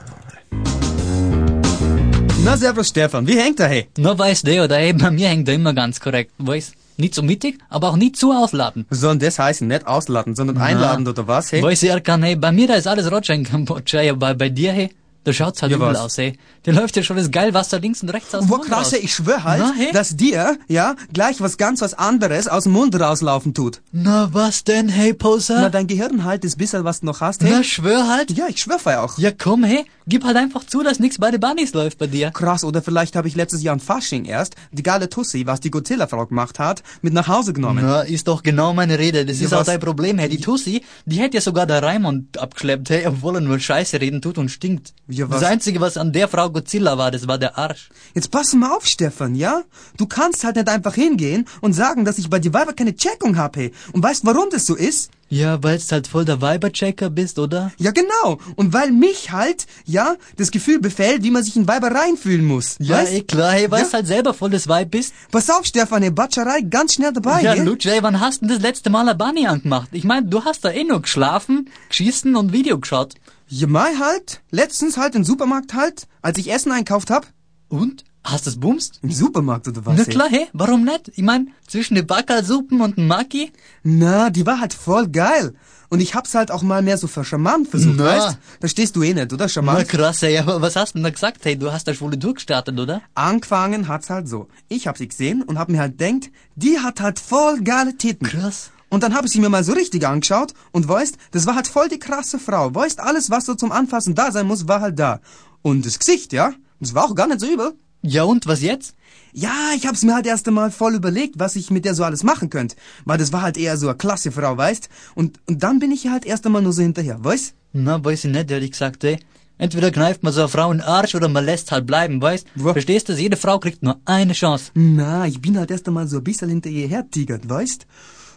Na, 2.44 2.56
servus 2.56 2.88
Stefan, 2.88 3.28
wie 3.28 3.38
hängt 3.38 3.60
er, 3.60 3.68
hey? 3.68 3.88
Na, 3.98 4.18
weiß 4.18 4.44
der 4.44 4.64
oder 4.64 4.78
hey, 4.78 4.94
bei 4.94 5.12
mir 5.12 5.28
hängt 5.28 5.50
er 5.50 5.56
immer 5.56 5.74
ganz 5.74 6.00
korrekt, 6.00 6.32
weiß. 6.38 6.72
Nicht 6.96 7.14
so 7.14 7.22
mittig, 7.22 7.60
aber 7.70 7.90
auch 7.90 7.98
nicht 7.98 8.16
zu 8.16 8.32
ausladen. 8.32 8.88
Denn 8.90 9.20
das 9.20 9.38
heißen? 9.38 9.68
Nicht 9.68 9.86
ausladen, 9.86 10.34
sondern 10.34 10.58
einladen 10.58 11.08
oder 11.08 11.28
was, 11.28 11.52
hey? 11.52 11.62
Weiß 11.62 11.84
ich 11.84 12.04
kann, 12.04 12.24
hey, 12.24 12.36
bei 12.36 12.52
mir 12.52 12.68
da 12.68 12.76
ist 12.76 12.88
alles 12.88 13.12
Roger 13.12 13.34
in 13.34 13.44
Kambodscha, 13.44 14.02
ja, 14.02 14.14
bei, 14.14 14.34
bei 14.34 14.50
dir, 14.50 14.72
hey, 14.72 14.90
da 15.28 15.34
schaut's 15.34 15.62
halt 15.62 15.72
Ja, 15.72 15.78
übel 15.78 15.96
aus, 15.96 16.18
hey. 16.18 16.38
Der 16.66 16.74
läuft 16.74 16.96
ja 16.96 17.04
schon 17.04 17.18
das 17.18 17.30
geil 17.32 17.54
Wasser 17.54 17.80
links 17.80 18.02
und 18.02 18.10
rechts 18.10 18.34
aus 18.34 18.42
dem 18.46 18.50
Wo 18.50 18.58
Mund 18.58 18.68
krass, 18.70 18.94
raus. 18.94 19.00
ich 19.02 19.14
schwör 19.14 19.44
halt, 19.44 19.60
Na, 19.62 19.74
hey? 19.78 19.92
dass 19.92 20.16
dir, 20.16 20.58
ja, 20.68 20.96
gleich 21.14 21.42
was 21.42 21.58
ganz 21.58 21.82
was 21.82 21.94
anderes 21.94 22.48
aus 22.48 22.64
dem 22.64 22.72
Mund 22.74 23.00
rauslaufen 23.00 23.54
tut. 23.54 23.82
Na, 23.92 24.30
was 24.34 24.64
denn, 24.64 24.90
hey, 24.90 25.14
Poser? 25.14 25.62
Na, 25.62 25.70
dein 25.70 25.88
Gehirn 25.88 26.24
halt 26.24 26.44
das 26.44 26.56
bisschen, 26.56 26.84
was 26.84 27.02
du 27.02 27.06
noch 27.08 27.22
hast, 27.22 27.44
hey? 27.44 27.52
Na, 27.52 27.64
schwör 27.64 28.08
halt. 28.08 28.32
Ja, 28.32 28.46
ich 28.48 28.62
schwör 28.62 28.78
ja 28.86 29.04
auch. 29.04 29.18
Ja, 29.18 29.32
komm, 29.32 29.64
hey, 29.64 29.86
gib 30.08 30.24
halt 30.24 30.38
einfach 30.38 30.64
zu, 30.66 30.82
dass 30.84 31.00
nichts 31.00 31.18
bei 31.18 31.30
den 31.32 31.40
Bunnies 31.42 31.74
läuft 31.74 31.98
bei 31.98 32.08
dir. 32.08 32.32
Krass, 32.32 32.64
oder 32.64 32.82
vielleicht 32.82 33.16
habe 33.16 33.28
ich 33.28 33.36
letztes 33.36 33.62
Jahr 33.64 33.74
an 33.74 33.80
Fasching 33.80 34.26
erst 34.26 34.56
die 34.72 34.84
geile 34.84 35.10
Tussi, 35.10 35.46
was 35.46 35.60
die 35.60 35.72
Godzilla-Frau 35.72 36.26
gemacht 36.28 36.60
hat, 36.60 36.84
mit 37.02 37.14
nach 37.14 37.28
Hause 37.28 37.54
genommen. 37.54 37.84
Na, 37.84 38.02
ist 38.02 38.28
doch 38.28 38.44
genau 38.44 38.74
meine 38.74 38.98
Rede. 39.00 39.26
Das 39.26 39.40
Ja, 39.40 39.46
ist 39.48 39.54
auch 39.54 39.64
dein 39.64 39.80
Problem, 39.80 40.18
hey. 40.20 40.30
Die 40.30 40.40
Tussi, 40.40 40.84
die 41.06 41.18
hätte 41.20 41.36
ja 41.36 41.42
sogar 41.42 41.66
der 41.66 41.84
Raimund 41.84 42.38
abgeschleppt, 42.38 42.90
hey, 42.90 43.08
obwohl 43.08 43.36
er 43.36 43.42
nur 43.42 43.60
Scheiße 43.60 44.00
reden 44.00 44.22
tut 44.22 44.38
und 44.38 44.50
stinkt. 44.50 44.94
Ja, 45.08 45.17
was? 45.30 45.40
Das 45.42 45.50
Einzige, 45.50 45.82
was 45.82 45.98
an 45.98 46.12
der 46.14 46.28
Frau 46.28 46.50
Godzilla 46.50 46.98
war, 46.98 47.12
das 47.12 47.28
war 47.28 47.38
der 47.38 47.58
Arsch. 47.58 47.90
Jetzt 48.14 48.32
pass 48.32 48.54
mal 48.54 48.72
auf, 48.76 48.86
Stefan, 48.86 49.36
ja? 49.36 49.64
Du 49.98 50.06
kannst 50.06 50.44
halt 50.44 50.56
nicht 50.56 50.70
einfach 50.70 50.94
hingehen 50.96 51.46
und 51.62 51.74
sagen, 51.74 52.06
dass 52.06 52.18
ich 52.18 52.30
bei 52.30 52.40
dir 52.40 52.54
Weiber 52.54 52.74
keine 52.74 52.96
Checkung 52.96 53.38
hab, 53.38 53.56
hey. 53.58 53.72
Und 53.94 54.04
weißt, 54.04 54.26
warum 54.26 54.50
das 54.52 54.66
so 54.66 54.76
ist? 54.76 55.10
Ja, 55.30 55.62
weil's 55.62 55.92
halt 55.92 56.08
voll 56.08 56.24
der 56.24 56.40
Weiberchecker 56.42 57.10
bist, 57.10 57.38
oder? 57.38 57.74
Ja, 57.78 57.92
genau. 57.92 58.38
Und 58.56 58.72
weil 58.72 58.92
mich 58.94 59.32
halt, 59.34 59.68
ja, 59.86 60.16
das 60.38 60.52
Gefühl 60.52 60.80
befällt, 60.80 61.22
wie 61.24 61.32
man 61.32 61.44
sich 61.44 61.58
in 61.58 61.68
Weiber 61.68 61.92
reinfühlen 61.94 62.46
muss. 62.46 62.78
Ja, 62.80 63.00
weißt? 63.00 63.12
eh 63.14 63.22
klar, 63.24 63.52
hey, 63.52 63.70
weil's 63.70 63.92
Ja. 63.92 63.98
halt 63.98 64.08
selber 64.08 64.34
voll 64.34 64.52
das 64.52 64.70
Weib 64.70 64.92
bist. 64.92 65.14
Pass 65.30 65.50
auf, 65.50 65.66
Stefan, 65.66 66.02
hey, 66.02 66.12
Batscherei 66.12 66.62
ganz 66.62 66.94
schnell 66.94 67.12
dabei, 67.12 67.42
ja? 67.42 67.56
Lutsch, 67.56 67.86
ey, 67.88 68.02
wann 68.04 68.22
hast 68.22 68.42
du 68.42 68.48
das 68.48 68.62
letzte 68.62 68.90
Mal 68.90 69.10
ein 69.10 69.18
Bunny 69.18 69.48
angemacht? 69.48 69.90
Ich 69.92 70.06
mein, 70.06 70.30
du 70.30 70.46
hast 70.46 70.64
da 70.64 70.70
eh 70.72 70.86
nur 70.86 71.02
geschlafen, 71.02 71.70
geschissen 71.90 72.38
und 72.38 72.54
Video 72.54 72.80
geschaut. 72.80 73.16
Ja, 73.48 73.68
mal 73.68 73.98
halt. 74.00 74.42
Letztens 74.52 74.98
halt 74.98 75.16
im 75.16 75.24
Supermarkt 75.24 75.74
halt, 75.74 76.08
als 76.22 76.38
ich 76.38 76.52
Essen 76.52 76.72
einkauft 76.72 77.10
hab. 77.10 77.28
Und? 77.70 78.04
Hast 78.24 78.46
du's 78.46 78.60
bumst? 78.60 79.00
Im 79.04 79.12
Supermarkt 79.12 79.70
oder 79.70 79.86
was? 79.86 79.98
Na 79.98 80.04
klar, 80.04 80.28
hey, 80.30 80.48
warum 80.52 80.84
nicht? 80.84 81.10
Ich 81.16 81.24
mein, 81.24 81.52
zwischen 81.66 81.96
den 81.96 82.06
Backersuppen 82.06 82.82
und 82.82 82.98
dem 82.98 83.08
Maki? 83.08 83.54
Na, 83.84 84.30
die 84.30 84.46
war 84.46 84.60
halt 84.60 84.74
voll 84.74 85.08
geil. 85.08 85.54
Und 85.90 86.02
ich 86.02 86.14
hab's 86.14 86.36
halt 86.36 86.52
auch 86.52 86.62
mal 86.62 86.82
mehr 86.82 86.98
so 86.98 87.08
für 87.08 87.24
charmant 87.24 87.70
versucht, 87.70 87.96
Na. 87.98 88.04
weißt? 88.04 88.38
Da 88.60 88.68
stehst 88.68 88.98
du 88.98 89.04
eh 89.04 89.14
nicht, 89.14 89.32
oder? 89.32 89.46
Na 89.46 89.50
Charmant. 89.50 89.88
krass, 89.88 90.22
ey, 90.24 90.38
aber 90.38 90.62
was 90.62 90.76
hast 90.76 90.94
du 90.94 90.98
denn 90.98 91.04
da 91.04 91.10
gesagt? 91.12 91.46
Hey, 91.46 91.58
du 91.58 91.72
hast 91.72 91.88
da 91.88 91.94
schwule 91.94 92.20
Tour 92.20 92.34
gestartet, 92.34 92.78
oder? 92.78 93.02
Angefangen 93.16 93.88
hat's 93.88 94.10
halt 94.10 94.28
so. 94.28 94.50
Ich 94.68 94.88
hab 94.88 94.98
sie 94.98 95.08
gesehen 95.08 95.42
und 95.44 95.58
hab 95.58 95.70
mir 95.70 95.80
halt 95.80 95.98
denkt, 96.02 96.30
die 96.56 96.80
hat 96.80 97.00
halt 97.00 97.20
voll 97.20 97.62
geile 97.62 97.96
Titten. 97.96 98.28
Krass. 98.28 98.72
Und 98.90 99.04
dann 99.04 99.14
hab 99.14 99.26
ich 99.26 99.32
sie 99.32 99.40
mir 99.40 99.50
mal 99.50 99.64
so 99.64 99.74
richtig 99.74 100.08
angeschaut 100.08 100.54
und 100.72 100.88
weißt, 100.88 101.18
das 101.32 101.46
war 101.46 101.56
halt 101.56 101.68
voll 101.68 101.90
die 101.90 102.00
krasse 102.00 102.40
Frau. 102.40 102.74
Weißt, 102.74 103.00
alles, 103.00 103.30
was 103.30 103.46
so 103.46 103.56
zum 103.56 103.72
Anfassen 103.72 104.16
da 104.16 104.32
sein 104.32 104.48
muss, 104.48 104.68
war 104.68 104.82
halt 104.82 104.98
da. 104.98 105.20
Und 105.62 105.86
das 105.86 106.00
Gesicht, 106.00 106.32
ja, 106.34 106.54
das 106.80 106.96
war 106.96 107.06
auch 107.06 107.16
gar 107.16 107.28
nicht 107.28 107.42
so 107.42 107.48
übel. 107.48 107.74
Ja 108.02 108.24
und, 108.24 108.48
was 108.48 108.62
jetzt? 108.62 108.94
Ja, 109.34 109.72
ich 109.76 109.86
hab's 109.88 110.04
mir 110.04 110.16
halt 110.16 110.26
erst 110.26 110.48
einmal 110.48 110.72
voll 110.72 110.96
überlegt, 110.96 111.36
was 111.38 111.56
ich 111.56 111.72
mit 111.72 111.84
der 111.84 111.96
so 111.96 112.04
alles 112.04 112.24
machen 112.24 112.50
könnte. 112.50 112.76
Weil 113.06 113.18
das 113.18 113.34
war 113.34 113.42
halt 113.42 113.58
eher 113.58 113.76
so 113.78 113.88
eine 113.88 113.98
klasse 113.98 114.32
Frau, 114.32 114.56
weißt? 114.56 114.88
Und, 115.16 115.40
und 115.48 115.64
dann 115.64 115.80
bin 115.80 115.92
ich 115.92 116.06
ihr 116.06 116.12
halt 116.12 116.26
erst 116.26 116.46
einmal 116.46 116.62
nur 116.62 116.74
so 116.74 116.82
hinterher, 116.82 117.24
weißt? 117.24 117.54
Na, 117.74 118.04
weiß 118.04 118.26
ich 118.26 118.32
nicht, 118.32 118.50
ehrlich 118.50 118.72
gesagt, 118.72 119.04
ey. 119.04 119.20
Entweder 119.60 119.92
kneift 119.92 120.22
man 120.22 120.32
so 120.32 120.42
eine 120.42 120.50
Frau 120.50 120.72
in 120.72 120.78
den 120.78 120.88
Arsch 120.88 121.16
oder 121.16 121.28
man 121.28 121.44
lässt 121.44 121.72
halt 121.72 121.88
bleiben, 121.88 122.22
weißt? 122.22 122.48
Verstehst 122.56 123.10
du? 123.10 123.14
Jede 123.14 123.38
Frau 123.38 123.60
kriegt 123.60 123.82
nur 123.82 124.00
eine 124.06 124.34
Chance. 124.34 124.72
Na, 124.76 125.26
ich 125.26 125.42
bin 125.42 125.58
halt 125.58 125.72
erst 125.72 125.88
einmal 125.88 126.08
so 126.08 126.18
ein 126.18 126.24
bisschen 126.24 126.50
hinter 126.50 126.70
ihr 126.70 126.88
hertigert, 126.88 127.50
weißt? 127.50 127.88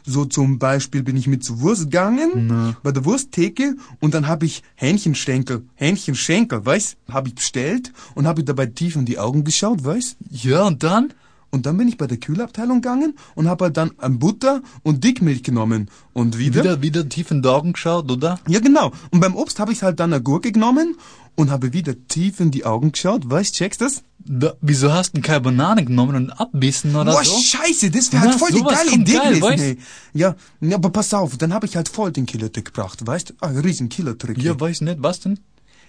So 0.04 0.24
zum 0.24 0.58
Beispiel 0.58 1.02
bin 1.02 1.16
ich 1.16 1.26
mit 1.26 1.44
zur 1.44 1.60
Wurst 1.60 1.84
gegangen, 1.84 2.74
bei 2.82 2.92
der 2.92 3.04
Wursttheke, 3.04 3.76
und 4.00 4.14
dann 4.14 4.28
hab 4.28 4.42
ich 4.42 4.62
Hähnchenschenkel, 4.76 5.64
Hähnchenschenkel, 5.74 6.64
weißt? 6.64 6.96
Hab 7.10 7.26
ich 7.26 7.34
bestellt 7.34 7.92
und 8.14 8.26
hab 8.26 8.38
ich 8.38 8.44
dabei 8.44 8.66
tief 8.66 8.96
in 8.96 9.04
die 9.04 9.18
Augen 9.18 9.44
geschaut, 9.44 9.84
weißt? 9.84 10.16
Ja, 10.30 10.64
und 10.64 10.82
dann? 10.82 11.12
Und 11.50 11.66
dann 11.66 11.76
bin 11.76 11.88
ich 11.88 11.96
bei 11.96 12.06
der 12.06 12.18
Kühlabteilung 12.18 12.80
gegangen 12.80 13.16
und 13.34 13.48
hab 13.48 13.60
halt 13.60 13.76
dann 13.76 13.90
ein 13.98 14.20
Butter 14.20 14.62
und 14.82 15.02
Dickmilch 15.02 15.42
genommen. 15.42 15.90
Und 16.12 16.38
wieder? 16.38 16.62
Wieder, 16.62 16.82
wieder 16.82 17.08
tief 17.08 17.30
in 17.32 17.42
die 17.42 17.48
Augen 17.48 17.72
geschaut, 17.72 18.10
oder? 18.10 18.38
Ja, 18.46 18.60
genau. 18.60 18.92
Und 19.10 19.20
beim 19.20 19.34
Obst 19.34 19.58
habe 19.58 19.72
ich 19.72 19.82
halt 19.82 19.98
dann 19.98 20.12
eine 20.12 20.22
Gurke 20.22 20.52
genommen 20.52 20.96
und 21.34 21.50
habe 21.50 21.72
wieder 21.72 21.94
tief 22.06 22.38
in 22.38 22.52
die 22.52 22.64
Augen 22.64 22.92
geschaut. 22.92 23.28
Weißt, 23.28 23.56
checkst 23.56 23.80
das? 23.80 24.04
Da, 24.22 24.54
wieso 24.60 24.92
hast 24.92 25.16
du 25.16 25.22
keine 25.22 25.40
Banane 25.40 25.84
genommen 25.84 26.14
und 26.14 26.30
abbissen 26.30 26.94
oder 26.94 27.12
Boah, 27.12 27.24
so? 27.24 27.38
scheiße, 27.38 27.90
das 27.90 28.12
wäre 28.12 28.22
halt 28.24 28.34
voll 28.34 28.50
die 28.50 28.62
geile 28.62 28.90
Idee 28.90 29.14
geil, 29.14 29.40
gewesen. 29.40 29.78
Ja, 30.12 30.36
ja, 30.60 30.76
aber 30.76 30.90
pass 30.90 31.14
auf, 31.14 31.38
dann 31.38 31.54
habe 31.54 31.66
ich 31.66 31.76
halt 31.76 31.88
voll 31.88 32.12
den 32.12 32.26
Killertrick 32.26 32.66
gebracht, 32.66 33.06
weißt? 33.06 33.34
Ah, 33.40 33.48
ein 33.48 33.56
riesen 33.58 33.88
Killertrick. 33.88 34.42
Ja, 34.42 34.58
weiß 34.60 34.82
nicht, 34.82 34.98
was 35.00 35.20
denn? 35.20 35.40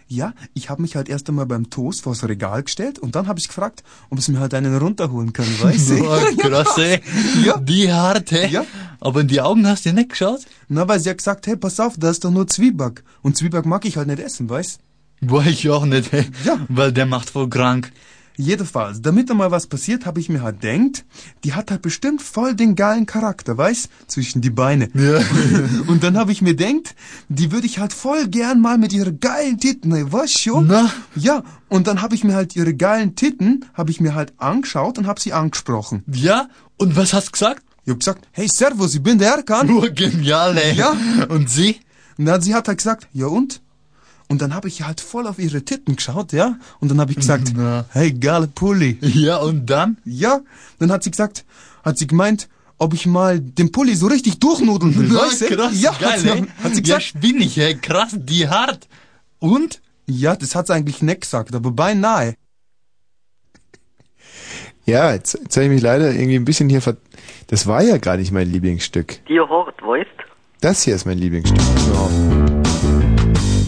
Ja, 0.08 0.34
ich 0.54 0.70
habe 0.70 0.82
mich 0.82 0.96
halt 0.96 1.08
erst 1.08 1.30
einmal 1.30 1.46
beim 1.46 1.70
Toast 1.70 2.02
vors 2.02 2.28
Regal 2.28 2.64
gestellt 2.64 3.00
und 3.00 3.16
dann 3.16 3.28
habe 3.28 3.40
ich 3.40 3.48
gefragt, 3.48 3.84
ob 4.10 4.18
es 4.18 4.28
mir 4.28 4.40
halt 4.40 4.54
einen 4.54 4.76
runterholen 4.78 5.32
kann, 5.32 5.46
weißt 5.62 5.92
du? 5.92 6.00
Boah, 6.00 6.22
krass, 6.38 6.78
ey. 6.78 7.02
Ja. 7.46 7.58
Die 7.58 7.92
harte. 7.92 8.48
Ja. 8.48 8.66
Aber 9.00 9.22
in 9.22 9.28
die 9.28 9.42
Augen 9.42 9.68
hast 9.68 9.86
du 9.86 9.94
nicht 9.94 10.10
geschaut? 10.10 10.42
Na, 10.68 10.88
weil 10.88 11.00
sie 11.00 11.10
hat 11.10 11.18
gesagt, 11.18 11.48
hey, 11.48 11.56
pass 11.56 11.80
auf, 11.80 11.96
da 11.98 12.10
ist 12.10 12.24
doch 12.26 12.32
nur 12.32 12.48
Zwieback. 12.48 13.04
Und 13.22 13.38
Zwieback 13.38 13.66
mag 13.66 13.86
ich 13.86 13.98
halt 13.98 14.08
nicht 14.08 14.20
essen, 14.20 14.50
weißt? 14.50 14.80
Boah, 15.22 15.46
ich 15.46 15.70
auch 15.70 15.86
nicht, 15.86 16.12
ey. 16.14 16.26
Ja. 16.44 16.60
Weil 16.68 16.92
der 16.92 17.06
macht 17.06 17.30
voll 17.30 17.50
krank. 17.50 17.92
Jedenfalls, 18.38 19.02
damit 19.02 19.30
da 19.30 19.34
mal 19.34 19.52
was 19.52 19.68
passiert, 19.68 20.06
habe 20.06 20.20
ich 20.20 20.30
mir 20.30 20.42
halt 20.42 20.64
denkt, 20.64 21.06
die 21.44 21.54
hat 21.54 21.72
halt 21.72 21.82
bestimmt 21.82 22.22
voll 22.22 22.56
den 22.56 22.76
geilen 22.76 23.06
Charakter, 23.06 23.58
weißt? 23.58 23.90
Zwischen 24.08 24.42
die 24.42 24.50
Beine. 24.50 24.90
Ja. 24.94 25.20
Und 25.88 26.04
dann 26.04 26.18
habe 26.18 26.32
ich 26.32 26.42
mir 26.42 26.56
denkt, 26.56 26.96
die 27.30 27.52
würde 27.52 27.68
ich 27.68 27.80
halt 27.80 27.94
voll 27.94 28.28
gern 28.28 28.62
mal 28.62 28.78
mit 28.78 28.94
ihrer 28.94 29.12
geilen 29.12 29.60
Titten, 29.60 29.94
ey, 29.94 30.12
weißt 30.12 30.40
schon? 30.40 30.68
Na? 30.68 30.92
Ja, 31.16 31.44
und 31.70 31.88
dann 31.88 32.02
habe 32.02 32.16
ich 32.16 32.24
mir 32.24 32.36
halt 32.36 32.56
ihre 32.56 32.74
geilen 32.74 33.16
Titten, 33.16 33.66
habe 33.74 33.92
ich 33.92 34.02
mir 34.02 34.14
halt 34.14 34.34
angeschaut 34.38 34.98
und 34.98 35.08
habe 35.08 35.22
sie 35.22 35.34
angesprochen. 35.34 36.04
Ja? 36.12 36.50
Und 36.78 36.96
was 36.96 37.14
hast 37.14 37.28
du 37.28 37.32
gesagt? 37.32 37.64
Ich 37.86 37.92
hab 37.92 38.00
gesagt, 38.00 38.28
hey, 38.32 38.48
servus, 38.48 38.94
ich 38.96 39.02
bin 39.02 39.18
der 39.18 39.36
Erkan. 39.36 39.68
Nur 39.68 39.90
genial, 39.90 40.58
ey. 40.58 40.76
Ja. 40.76 40.96
Und 41.30 41.50
sie? 41.50 41.80
Dann 42.18 42.42
sie 42.42 42.54
hat 42.54 42.68
halt 42.68 42.78
gesagt, 42.78 43.08
ja 43.14 43.28
und? 43.28 43.62
Und 44.32 44.42
dann 44.42 44.56
habe 44.56 44.68
ich 44.70 44.84
halt 44.84 45.02
voll 45.02 45.28
auf 45.28 45.40
ihre 45.40 45.62
Titten 45.64 45.98
geschaut, 45.98 46.32
ja? 46.32 46.58
Und 46.80 46.90
dann 46.90 47.02
habe 47.02 47.12
ich 47.12 47.18
gesagt, 47.18 47.52
Na. 47.56 47.86
hey, 47.90 48.12
geile 48.14 48.48
Pulli. 48.48 48.98
Ja, 49.02 49.38
und 49.38 49.66
dann? 49.70 49.98
Ja, 50.06 50.40
dann 50.80 50.92
hat 50.92 51.04
sie 51.04 51.12
gesagt, 51.12 51.44
hat 51.84 51.98
sie 51.98 52.08
gemeint, 52.08 52.48
ob 52.78 52.94
ich 52.94 53.06
mal 53.06 53.40
den 53.42 53.72
Pulli 53.74 53.96
so 53.96 54.08
richtig 54.08 54.40
durchnudeln 54.40 54.96
will, 54.98 55.10
Na, 55.12 55.20
weißt 55.24 55.42
du? 55.42 55.56
krass, 55.58 55.82
ja, 55.82 55.92
geil, 56.00 56.12
hat 56.14 56.20
sie, 56.20 56.30
ey. 56.30 56.46
hat 56.64 56.72
sie 56.76 56.82
Ja, 56.84 56.98
gesagt. 56.98 57.04
spinn 57.04 57.42
ich, 57.42 57.58
ey. 57.58 57.76
Krass, 57.76 58.12
die 58.18 58.48
hart. 58.48 58.88
Und? 59.40 59.82
Ja, 60.08 60.36
das 60.36 60.56
hat 60.56 60.68
sie 60.68 60.74
eigentlich 60.74 61.02
nicht 61.02 61.22
gesagt, 61.22 61.54
aber 61.54 61.72
beinahe. 61.72 62.36
Ja, 64.86 65.14
jetzt, 65.14 65.38
jetzt 65.44 65.56
habe 65.58 65.66
ich 65.66 65.72
mich 65.72 65.82
leider 65.82 66.12
irgendwie 66.12 66.36
ein 66.38 66.46
bisschen 66.46 66.70
hier 66.70 66.82
ver... 66.82 66.96
Das 67.48 67.68
war 67.68 67.84
ja 67.84 67.98
gar 67.98 68.16
nicht 68.18 68.32
mein 68.32 68.50
Lieblingsstück. 68.50 69.20
Die 69.28 69.40
Hort, 69.42 69.76
weißt? 69.82 70.10
Das 70.62 70.84
hier 70.84 70.96
ist 70.96 71.06
mein 71.06 71.18
Lieblingsstück. 71.18 71.60
Auf. 71.98 72.41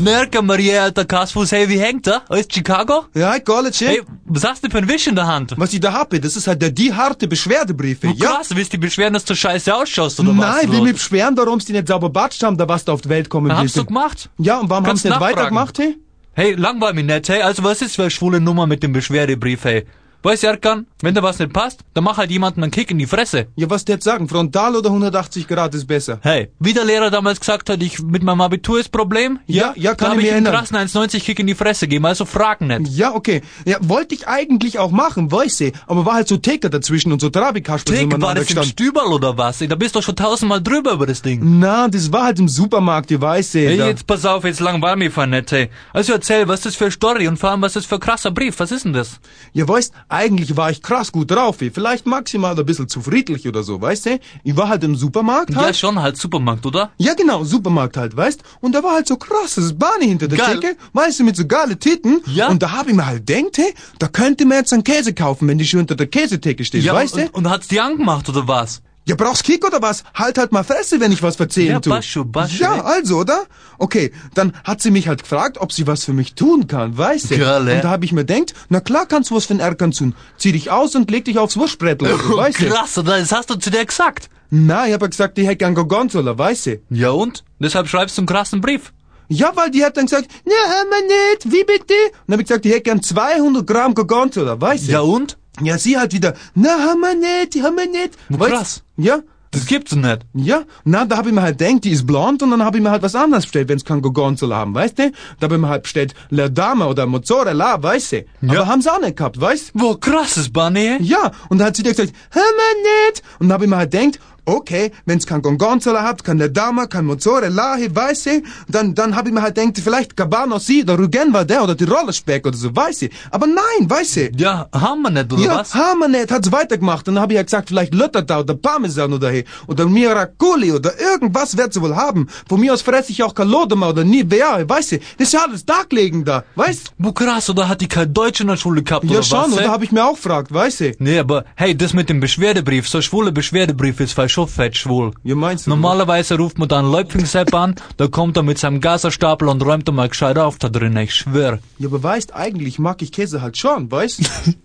Merke, 0.04 0.42
Maria, 0.42 0.84
alter 0.84 1.06
Kasfuß, 1.06 1.52
hey, 1.54 1.70
wie 1.70 1.80
hängt 1.80 2.08
er? 2.08 2.24
Aus 2.28 2.46
Chicago? 2.52 3.06
Ja, 3.16 3.32
hi, 3.32 3.40
College, 3.40 3.78
Hey, 3.86 4.02
was 4.26 4.44
hast 4.44 4.62
du 4.64 4.70
für 4.70 4.80
ein 4.80 4.88
Wisch 4.90 5.08
in 5.08 5.16
der 5.16 5.26
Hand? 5.28 5.54
Was 5.56 5.72
ich 5.72 5.80
da 5.80 5.94
habe, 5.94 6.20
das 6.20 6.36
ist 6.36 6.46
halt 6.46 6.62
der 6.62 6.72
die 6.72 6.94
harte 6.94 7.26
Beschwerdebriefe, 7.26 8.08
Du 8.08 8.14
ja? 8.14 8.32
krass, 8.32 8.50
willst 8.54 8.74
du 8.74 8.78
beschweren, 8.78 9.14
dass 9.14 9.24
du 9.24 9.34
scheiße 9.34 9.74
ausschaust, 9.74 10.20
oder 10.20 10.38
was? 10.38 10.56
Nein, 10.62 10.72
will 10.74 10.82
mich 10.82 10.94
beschweren, 10.94 11.36
darum 11.38 11.60
sie 11.62 11.72
nicht 11.72 11.88
sauber 11.88 12.10
batscht 12.10 12.44
haben, 12.44 12.58
da 12.58 12.68
was 12.68 12.84
da 12.84 12.92
auf 12.92 13.02
die 13.02 13.08
Welt 13.10 13.30
kommen 13.30 13.48
willst. 13.48 13.64
Hast 13.64 13.78
du 13.78 13.86
gemacht? 13.86 14.30
Ja, 14.40 14.60
und 14.60 14.70
warum 14.70 14.84
haben 14.84 14.90
Kannst 14.90 15.04
sie 15.04 15.10
nicht 15.10 15.20
nachfragen. 15.20 15.38
weitergemacht, 15.38 15.80
hey? 15.80 15.96
Hey, 16.34 16.54
langweil 16.56 16.94
mich 16.94 17.06
nicht, 17.06 17.30
hey. 17.30 17.42
Also 17.42 17.64
was 17.64 17.82
ist 17.82 17.96
für 17.96 18.02
eine 18.02 18.12
schwule 18.12 18.42
Nummer 18.42 18.68
mit 18.68 18.84
dem 18.84 18.92
Beschwerdebrief, 18.92 19.64
hey? 19.64 19.86
Weißt 20.24 20.44
du, 20.44 20.48
Erkan, 20.48 20.88
wenn 21.02 21.14
dir 21.14 21.22
was 21.22 21.38
nicht 21.40 21.52
passt, 21.52 21.82
dann 21.94 22.06
mach 22.06 22.18
halt 22.18 22.32
jemanden 22.32 22.64
einen 22.64 22.72
Kick 22.72 22.90
in 22.92 22.98
die 22.98 23.06
Fresse. 23.08 23.48
Ja, 23.58 23.70
was 23.70 23.84
der 23.84 23.96
jetzt 23.96 24.06
sagen? 24.06 24.30
Frontal 24.30 24.76
oder 24.78 24.88
180 24.90 25.48
Grad 25.48 25.76
ist 25.76 25.86
besser? 25.86 26.20
Hey, 26.22 26.50
wie 26.60 26.74
der 26.74 26.86
Lehrer 26.86 27.12
damals 27.12 27.40
gesagt 27.42 27.70
hat, 27.70 27.84
ich 27.84 28.00
mit 28.02 28.24
meinem 28.24 28.40
Abitur 28.42 28.80
ist 28.80 28.90
Problem? 28.92 29.40
Ja, 29.48 29.74
ja, 29.76 29.96
kann 29.96 30.12
da 30.12 30.12
hab 30.14 30.18
ich 30.20 30.26
ich 30.26 30.32
einen 30.34 30.46
erinnern. 30.46 30.66
krassen 30.66 30.78
1,90 30.78 31.20
Kick 31.24 31.40
in 31.40 31.48
die 31.48 31.56
Fresse 31.56 31.88
gegeben, 31.88 32.06
also 32.06 32.24
fragen 32.26 32.68
nicht. 32.68 32.88
Ja, 32.98 33.14
okay. 33.14 33.42
Ja, 33.66 33.78
wollte 33.82 34.16
ich 34.16 34.28
eigentlich 34.28 34.80
auch 34.80 34.92
machen, 34.92 35.32
weiß 35.32 35.60
ich. 35.62 35.74
Aber 35.88 36.06
war 36.06 36.14
halt 36.14 36.28
so 36.30 36.38
Teker 36.38 36.70
dazwischen 36.70 37.12
und 37.12 37.20
so 37.20 37.30
Trabikasper 37.30 37.94
Tick, 37.94 38.22
war 38.22 38.34
das 38.34 38.50
im 38.50 38.64
Stüberl 38.64 39.12
oder 39.12 39.38
was? 39.38 39.60
Da 39.60 39.76
bist 39.76 39.96
du 39.96 40.02
schon 40.02 40.16
tausendmal 40.16 40.62
drüber 40.62 40.94
über 40.94 41.06
das 41.06 41.22
Ding. 41.22 41.42
Na, 41.60 41.88
das 41.90 42.12
war 42.14 42.24
halt 42.24 42.40
im 42.40 42.48
Supermarkt, 42.48 43.10
die 43.10 43.20
weiß 43.20 43.56
ich. 43.56 43.68
Hey, 43.68 43.78
da- 43.78 43.88
jetzt 43.88 44.08
pass 44.08 44.26
auf, 44.26 44.46
jetzt 44.46 44.62
langweil 44.62 44.96
mich 44.96 45.12
von 45.14 45.30
nicht, 45.30 45.52
hey. 45.52 45.70
Also 45.92 46.14
erzähl, 46.14 46.48
was 46.48 46.60
ist 46.60 46.66
das 46.68 46.76
für 46.78 46.86
eine 46.86 46.92
Story 46.92 47.28
und 47.28 47.38
vor 47.38 47.50
allem, 47.52 47.62
was 47.62 47.72
ist 47.76 47.84
das 47.84 47.86
für 47.88 47.96
ein 47.96 48.00
krasser 48.02 48.32
Brief? 48.32 48.58
Was 48.60 48.72
ist 48.72 48.86
denn 48.86 48.94
das? 48.94 49.20
Ja, 49.52 49.68
weißt, 49.68 49.94
eigentlich 50.14 50.56
war 50.56 50.70
ich 50.70 50.82
krass 50.82 51.12
gut 51.12 51.32
drauf, 51.32 51.62
ey. 51.62 51.72
Vielleicht 51.72 52.06
maximal 52.06 52.58
ein 52.58 52.66
bisschen 52.66 52.88
zu 52.88 53.02
friedlich 53.02 53.48
oder 53.48 53.64
so, 53.64 53.82
weißt 53.82 54.06
du? 54.06 54.20
Ich 54.44 54.56
war 54.56 54.70
halt 54.70 54.84
im 54.84 54.96
Supermarkt 54.96 55.56
halt. 55.56 55.68
Ja, 55.68 55.74
schon 55.74 56.00
halt 56.00 56.18
Supermarkt, 56.18 56.66
oder? 56.66 56.92
Ja, 56.98 57.14
genau, 57.16 57.44
Supermarkt 57.44 57.98
halt, 57.98 58.16
weißt? 58.16 58.44
Und 58.62 58.74
da 58.76 58.84
war 58.84 58.94
halt 58.94 59.08
so 59.08 59.18
krasses 59.18 59.78
Barney 59.78 60.08
hinter 60.08 60.28
der 60.28 60.38
Geil. 60.38 60.60
Theke, 60.60 60.76
weißt 60.94 61.20
du, 61.20 61.24
mit 61.24 61.36
so 61.36 61.46
geile 61.48 61.78
Titten. 61.78 62.22
Ja. 62.28 62.50
Und 62.50 62.62
da 62.62 62.72
hab 62.72 62.88
ich 62.88 62.94
mir 62.94 63.06
halt 63.06 63.28
denkt, 63.28 63.58
hey, 63.58 63.74
da 64.00 64.08
könnte 64.08 64.46
man 64.46 64.58
jetzt 64.60 64.72
einen 64.72 64.84
Käse 64.84 65.14
kaufen, 65.14 65.48
wenn 65.48 65.58
die 65.58 65.66
schon 65.66 65.80
unter 65.80 65.96
der 65.96 66.08
Käsetheke 66.08 66.64
steht, 66.64 66.84
Ja, 66.84 66.94
weißt 66.94 67.16
du? 67.16 67.22
und, 67.22 67.34
und 67.34 67.50
hat's 67.50 67.68
die 67.68 67.82
angemacht, 67.82 68.30
oder 68.30 68.48
was? 68.48 68.82
Ja, 69.06 69.16
brauchst 69.16 69.44
Kick 69.44 69.66
oder 69.66 69.82
was? 69.82 70.04
Halt 70.14 70.38
halt 70.38 70.54
mal 70.54 70.64
Fresse, 70.64 71.00
wenn 71.02 71.12
ich 71.12 71.22
was 71.22 71.38
erzählen 71.38 71.74
Ja, 71.74 71.80
tu. 71.82 72.02
schon, 72.02 72.32
passt 72.32 72.58
Ja, 72.58 72.82
also, 72.84 73.18
oder? 73.18 73.44
Okay, 73.78 74.14
dann 74.34 74.54
hat 74.64 74.82
sie 74.82 74.92
mich 74.92 75.10
halt 75.10 75.24
gefragt, 75.24 75.58
ob 75.60 75.74
sie 75.74 75.88
was 75.88 76.06
für 76.06 76.14
mich 76.14 76.36
tun 76.36 76.68
kann, 76.68 76.98
weißt 76.98 77.32
du? 77.32 77.38
Geil, 77.38 77.68
ey. 77.68 77.76
Und 77.76 77.84
da 77.84 77.90
hab 77.90 78.04
ich 78.04 78.14
mir 78.14 78.24
denkt, 78.24 78.54
na 78.70 78.80
klar 78.80 79.06
kannst 79.06 79.30
du 79.30 79.36
was 79.36 79.46
für 79.46 79.56
den 79.56 79.60
Erkan 79.60 79.92
tun. 79.92 80.16
Zieh 80.38 80.54
dich 80.54 80.72
aus 80.72 80.96
und 80.96 81.12
leg 81.12 81.26
dich 81.26 81.38
aufs 81.38 81.58
Wurstbrettel, 81.58 82.08
weißt 82.38 82.62
du? 82.62 82.70
Krass, 82.70 82.98
oder? 82.98 83.20
Das 83.20 83.34
hast 83.34 83.50
du 83.50 83.56
zu 83.56 83.72
der 83.72 83.86
gesagt. 83.86 84.30
Na, 84.50 84.88
ich 84.88 84.94
hab 84.94 85.02
ja 85.02 85.08
gesagt, 85.08 85.38
die 85.38 85.46
hätte 85.46 85.58
gern 85.58 85.76
Gorgonzola, 85.76 86.38
weißt 86.38 86.66
du? 86.68 86.80
Ja 86.90 87.10
und? 87.10 87.44
Deshalb 87.60 87.88
schreibst 87.90 88.18
du 88.18 88.22
einen 88.22 88.28
krassen 88.28 88.62
Brief. 88.62 88.94
Ja, 89.28 89.52
weil 89.56 89.72
die 89.72 89.84
hat 89.84 89.98
dann 89.98 90.06
gesagt, 90.06 90.28
ja, 90.46 90.72
haben 90.76 90.90
wir 90.90 91.34
nicht, 91.34 91.52
wie 91.52 91.64
bitte? 91.66 91.94
Und 91.94 92.28
dann 92.28 92.34
hab 92.36 92.40
ich 92.42 92.48
gesagt, 92.48 92.64
die 92.66 92.70
hätte 92.70 92.82
gern 92.84 93.02
200 93.02 93.66
Gramm 93.68 93.96
Gorgonzola, 93.96 94.62
weißt 94.62 94.88
du? 94.88 94.92
Ja 94.92 95.00
und? 95.02 95.38
Ja, 95.62 95.78
sie 95.78 95.98
halt 95.98 96.14
wieder, 96.14 96.34
na, 96.56 96.70
haben 96.80 97.02
wir 97.02 97.16
nicht, 97.16 97.62
haben 97.64 97.76
wir 97.78 97.88
nicht. 97.90 98.14
Weißt- 98.30 98.50
Krass. 98.50 98.84
Ja. 98.98 99.20
Das 99.52 99.68
gibt's 99.68 99.94
nicht. 99.94 100.22
Ja, 100.34 100.64
na, 100.84 101.06
da 101.06 101.16
hab 101.18 101.28
ich 101.28 101.32
mir 101.32 101.44
halt 101.44 101.60
denkt, 101.60 101.86
die 101.86 101.92
ist 101.92 102.08
blond 102.08 102.42
und 102.42 102.50
dann 102.50 102.64
hab 102.66 102.74
ich 102.76 102.82
mir 102.82 102.90
halt 102.90 103.04
was 103.04 103.14
anderes 103.14 103.44
bestellt, 103.44 103.70
wenn's 103.70 103.86
kein 103.86 104.02
Gorgonzola 104.02 104.56
haben, 104.56 104.74
weißt 104.74 104.98
du? 104.98 105.12
Da 105.40 105.46
hab 105.46 105.52
ich 105.52 105.60
mir 105.60 105.70
halt 105.70 105.84
bestellt 105.84 106.16
La 106.32 106.50
Dama 106.50 106.88
oder 106.88 107.06
Mozzarella, 107.06 107.84
weißt 107.84 108.14
du? 108.14 108.26
Aber 108.48 108.66
haben 108.66 108.82
sie 108.82 108.92
auch 108.92 109.00
nicht 109.00 109.16
gehabt, 109.16 109.40
weißt 109.40 109.70
Wo 109.76 109.94
krasses 109.94 110.52
Bunny. 110.52 110.98
Ja, 111.02 111.32
und 111.50 111.60
da 111.60 111.66
hat 111.66 111.76
sie 111.76 111.84
dir 111.84 111.92
gesagt, 111.94 112.14
hör 112.32 112.42
mal 112.42 112.82
nicht. 113.12 113.22
Und 113.38 113.50
da 113.50 113.54
hab 113.54 113.62
ich 113.62 113.70
mir 113.70 113.78
halt 113.78 113.94
denkt, 113.94 114.20
okay, 114.46 114.92
wenn's 115.06 115.26
kein 115.26 115.42
Gorgonzola 115.42 116.04
habt, 116.04 116.24
kein 116.24 116.54
Dama, 116.54 116.86
kein 116.88 117.06
Mozzarella, 117.06 117.78
weißt 117.90 118.26
du? 118.26 118.44
Dann, 118.68 118.94
dann 118.94 119.16
hab 119.16 119.28
ich 119.28 119.34
mir 119.34 119.42
halt 119.42 119.58
denkt, 119.58 119.80
vielleicht 119.80 120.18
Cabano 120.18 120.60
Si 120.60 120.84
oder 120.84 120.98
Rugen 120.98 121.34
war 121.34 121.46
der 121.46 121.64
oder 121.64 121.78
Tiroler 121.78 122.14
Speck 122.14 122.46
oder 122.46 122.58
so, 122.58 122.76
weißt 122.76 123.04
du? 123.04 123.10
Aber 123.32 123.48
nein, 123.48 123.90
weißt 123.90 124.16
du? 124.18 124.32
Ja, 124.38 124.68
haben 124.74 125.02
wir 125.04 125.10
nicht, 125.10 125.32
oder 125.32 125.42
ja, 125.42 125.60
was? 125.60 125.74
haben 125.74 126.00
wir 126.00 126.08
nicht, 126.08 126.32
hat's 126.32 126.52
weitergemacht. 126.52 127.08
Und 127.08 127.16
dann 127.16 127.24
hab 127.24 127.32
ich 127.32 127.36
ja 127.36 127.44
gesagt, 127.44 127.70
vielleicht 127.70 127.94
Luttertau 127.94 128.42
oder 128.42 128.56
Parmesan 128.56 129.14
oder 129.14 129.32
hey, 129.32 129.46
oder 129.68 129.86
Miracoli 129.86 130.72
oder 130.72 131.00
irgendwas 131.00 131.58
wird 131.58 131.74
sie 131.74 131.82
wohl 131.82 131.96
haben. 131.96 132.28
Von 132.48 132.60
mir 132.60 132.74
aus 132.74 132.82
fresse 132.82 133.12
ich 133.12 133.24
auch 133.24 133.34
Kalodema 133.34 133.90
oder 133.90 134.04
Nivea, 134.04 134.68
weißt 134.68 134.94
du? 134.94 134.98
Das 135.18 135.28
ist 135.28 135.34
ja 135.34 135.46
alles 135.48 135.66
da 135.66 135.84
gelegen 135.88 136.26
da, 136.26 136.44
weißt 136.56 136.94
Wo 136.98 137.12
krass, 137.12 137.50
oder 137.50 137.70
hat 137.70 137.82
die 137.82 137.88
kein 137.88 138.14
Deutsch 138.14 138.42
in 138.42 138.48
der 138.48 138.58
Schule 138.58 138.84
gehabt, 138.84 139.06
Ja 139.06 139.12
oder 139.12 139.24
schon, 139.24 139.40
was? 139.40 139.54
oder 139.54 139.62
ey? 139.64 139.68
hab 139.68 139.84
ich 139.84 139.92
mir 139.92 140.06
auch 140.06 140.16
gefragt, 140.16 140.54
weißt 140.54 140.80
du? 140.82 140.92
Nee, 141.00 141.20
aber 141.20 141.46
hey, 141.56 141.76
das 141.76 141.94
mit 141.94 142.10
dem 142.10 142.20
Beschwerdebrief, 142.20 142.88
so 142.88 142.98
ein 142.98 143.02
schwuler 143.02 143.32
Beschwerdebrief 143.32 144.00
ist 144.00 144.14
voll 144.14 144.30
schon 144.34 144.48
fett 144.48 144.76
schwul. 144.76 145.12
Ja, 145.24 145.36
meinst 145.36 145.66
du? 145.66 145.70
Normalerweise 145.70 146.38
ruft 146.38 146.58
man 146.60 146.68
dann 146.68 146.92
Leupfingsepp 146.92 147.54
an, 147.54 147.76
da 147.98 148.08
kommt 148.08 148.36
er 148.38 148.44
mit 148.44 148.58
seinem 148.58 148.82
Gaserstapel 148.82 149.48
und 149.48 149.66
räumt 149.66 149.88
er 149.88 149.94
mal 149.94 150.10
gescheit 150.10 150.38
auf 150.38 150.58
da 150.58 150.70
drin, 150.70 150.98
ich 150.98 151.14
schwör. 151.16 151.60
Ja, 151.80 151.88
aber 151.88 152.04
weißt, 152.04 152.36
eigentlich 152.36 152.80
mag 152.80 153.02
ich 153.02 153.12
Käse 153.12 153.42
halt 153.42 153.58
schon, 153.58 153.92
weißt 153.92 154.56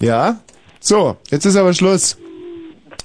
Ja? 0.00 0.36
So, 0.80 1.16
jetzt 1.30 1.46
ist 1.46 1.56
aber 1.56 1.72
Schluss. 1.72 2.18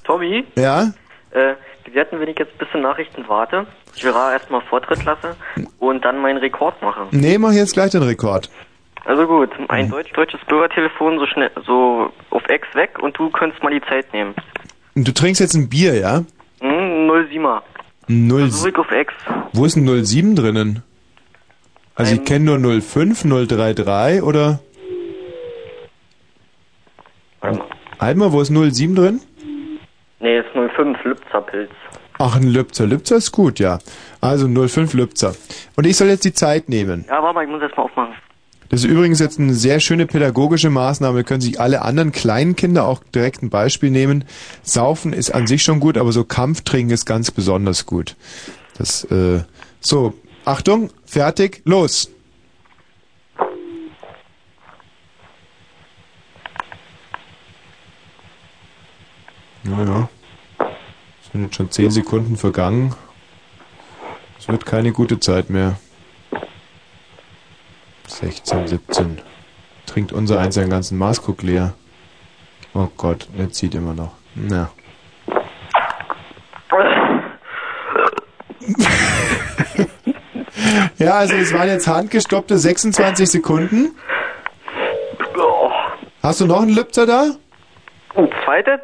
Tommy, 0.04 0.44
Ja? 0.56 0.92
äh, 1.30 1.54
wie 1.84 1.94
wärten, 1.94 2.18
wenn 2.20 2.28
ich 2.28 2.38
jetzt 2.38 2.56
bis 2.58 2.68
zur 2.72 2.80
Nachrichten 2.80 3.24
warte? 3.28 3.66
Ich 3.94 4.02
Gerard 4.02 4.32
erstmal 4.32 4.60
Vortritt 4.62 5.04
lasse 5.04 5.36
und 5.78 6.04
dann 6.04 6.20
meinen 6.20 6.38
Rekord 6.38 6.80
mache. 6.82 7.06
Nee, 7.10 7.38
mach 7.38 7.52
jetzt 7.52 7.72
gleich 7.74 7.90
den 7.92 8.02
Rekord. 8.02 8.50
Also 9.04 9.26
gut, 9.26 9.50
ein 9.68 9.88
deutsch-deutsches 9.90 10.40
Bürgertelefon 10.48 11.18
so 11.18 11.26
schnell, 11.26 11.50
so 11.66 12.12
auf 12.30 12.42
Ex 12.48 12.66
weg 12.74 12.98
und 13.00 13.18
du 13.18 13.30
könntest 13.30 13.62
mal 13.62 13.70
die 13.72 13.80
Zeit 13.88 14.12
nehmen. 14.12 14.34
Du 15.04 15.12
trinkst 15.12 15.40
jetzt 15.40 15.54
ein 15.54 15.68
Bier, 15.68 15.94
ja? 15.98 16.24
Hm, 16.60 17.10
07er. 17.10 17.62
Null, 18.08 18.50
Zurück 18.50 18.78
auf 18.78 18.90
Ex. 18.90 19.12
wo 19.52 19.64
ist 19.64 19.76
ein 19.76 20.04
07 20.04 20.34
drinnen? 20.34 20.82
Also 21.94 22.14
ich 22.14 22.24
kenne 22.24 22.58
nur 22.58 22.80
05, 22.80 23.22
033 23.24 24.22
oder... 24.22 24.60
Einmal, 27.98 28.32
wo 28.32 28.40
ist 28.40 28.48
07 28.52 28.94
drin? 28.94 29.20
Nee, 30.20 30.38
ist 30.38 30.46
05, 30.54 31.02
Lübzerpilz. 31.04 31.70
Ach, 32.18 32.36
ein 32.36 32.48
Lübzer. 32.48 32.86
Lübzer 32.86 33.16
ist 33.16 33.30
gut, 33.32 33.60
ja. 33.60 33.78
Also 34.20 34.48
05 34.48 34.94
Lübzer. 34.94 35.34
Und 35.76 35.86
ich 35.86 35.96
soll 35.96 36.08
jetzt 36.08 36.24
die 36.24 36.32
Zeit 36.32 36.68
nehmen. 36.68 37.04
Ja, 37.08 37.22
warte 37.22 37.34
mal, 37.34 37.44
ich 37.44 37.50
muss 37.50 37.62
erst 37.62 37.76
mal 37.76 37.84
aufmachen. 37.84 38.14
Das 38.68 38.84
ist 38.84 38.90
übrigens 38.90 39.18
jetzt 39.18 39.38
eine 39.38 39.54
sehr 39.54 39.80
schöne 39.80 40.06
pädagogische 40.06 40.68
Maßnahme. 40.68 41.24
Können 41.24 41.40
sich 41.40 41.58
alle 41.58 41.82
anderen 41.82 42.12
kleinen 42.12 42.54
Kinder 42.54 42.86
auch 42.86 43.02
direkt 43.14 43.42
ein 43.42 43.50
Beispiel 43.50 43.90
nehmen. 43.90 44.24
Saufen 44.62 45.12
ist 45.12 45.30
an 45.30 45.46
sich 45.46 45.62
schon 45.62 45.80
gut, 45.80 45.96
aber 45.96 46.12
so 46.12 46.24
Kampftrinken 46.24 46.92
ist 46.92 47.06
ganz 47.06 47.30
besonders 47.30 47.86
gut. 47.86 48.16
Das, 48.76 49.04
äh, 49.04 49.42
so, 49.80 50.12
Achtung, 50.44 50.90
fertig, 51.06 51.62
los. 51.64 52.10
Naja, 59.64 60.08
es 60.58 61.32
sind 61.32 61.42
jetzt 61.42 61.56
schon 61.56 61.70
10 61.70 61.90
Sekunden 61.90 62.36
vergangen. 62.36 62.94
Es 64.38 64.48
wird 64.48 64.64
keine 64.64 64.92
gute 64.92 65.20
Zeit 65.20 65.50
mehr. 65.50 65.78
16, 68.08 68.66
17. 68.66 69.20
Trinkt 69.86 70.12
unser 70.12 70.40
eins 70.40 70.54
seinen 70.54 70.70
ganzen 70.70 70.98
Maßkrug 70.98 71.42
leer. 71.42 71.74
Oh 72.74 72.88
Gott, 72.96 73.28
er 73.36 73.50
zieht 73.50 73.74
immer 73.74 73.94
noch. 73.94 74.12
Na. 74.34 74.70
ja, 80.98 81.12
also 81.12 81.34
es 81.34 81.52
waren 81.54 81.68
jetzt 81.68 81.88
handgestoppte 81.88 82.58
26 82.58 83.30
Sekunden. 83.30 83.96
Hast 86.22 86.40
du 86.40 86.46
noch 86.46 86.60
einen 86.60 86.74
Lübzer 86.74 87.06
da? 87.06 87.26
Ein 88.14 88.28
zweites? 88.44 88.80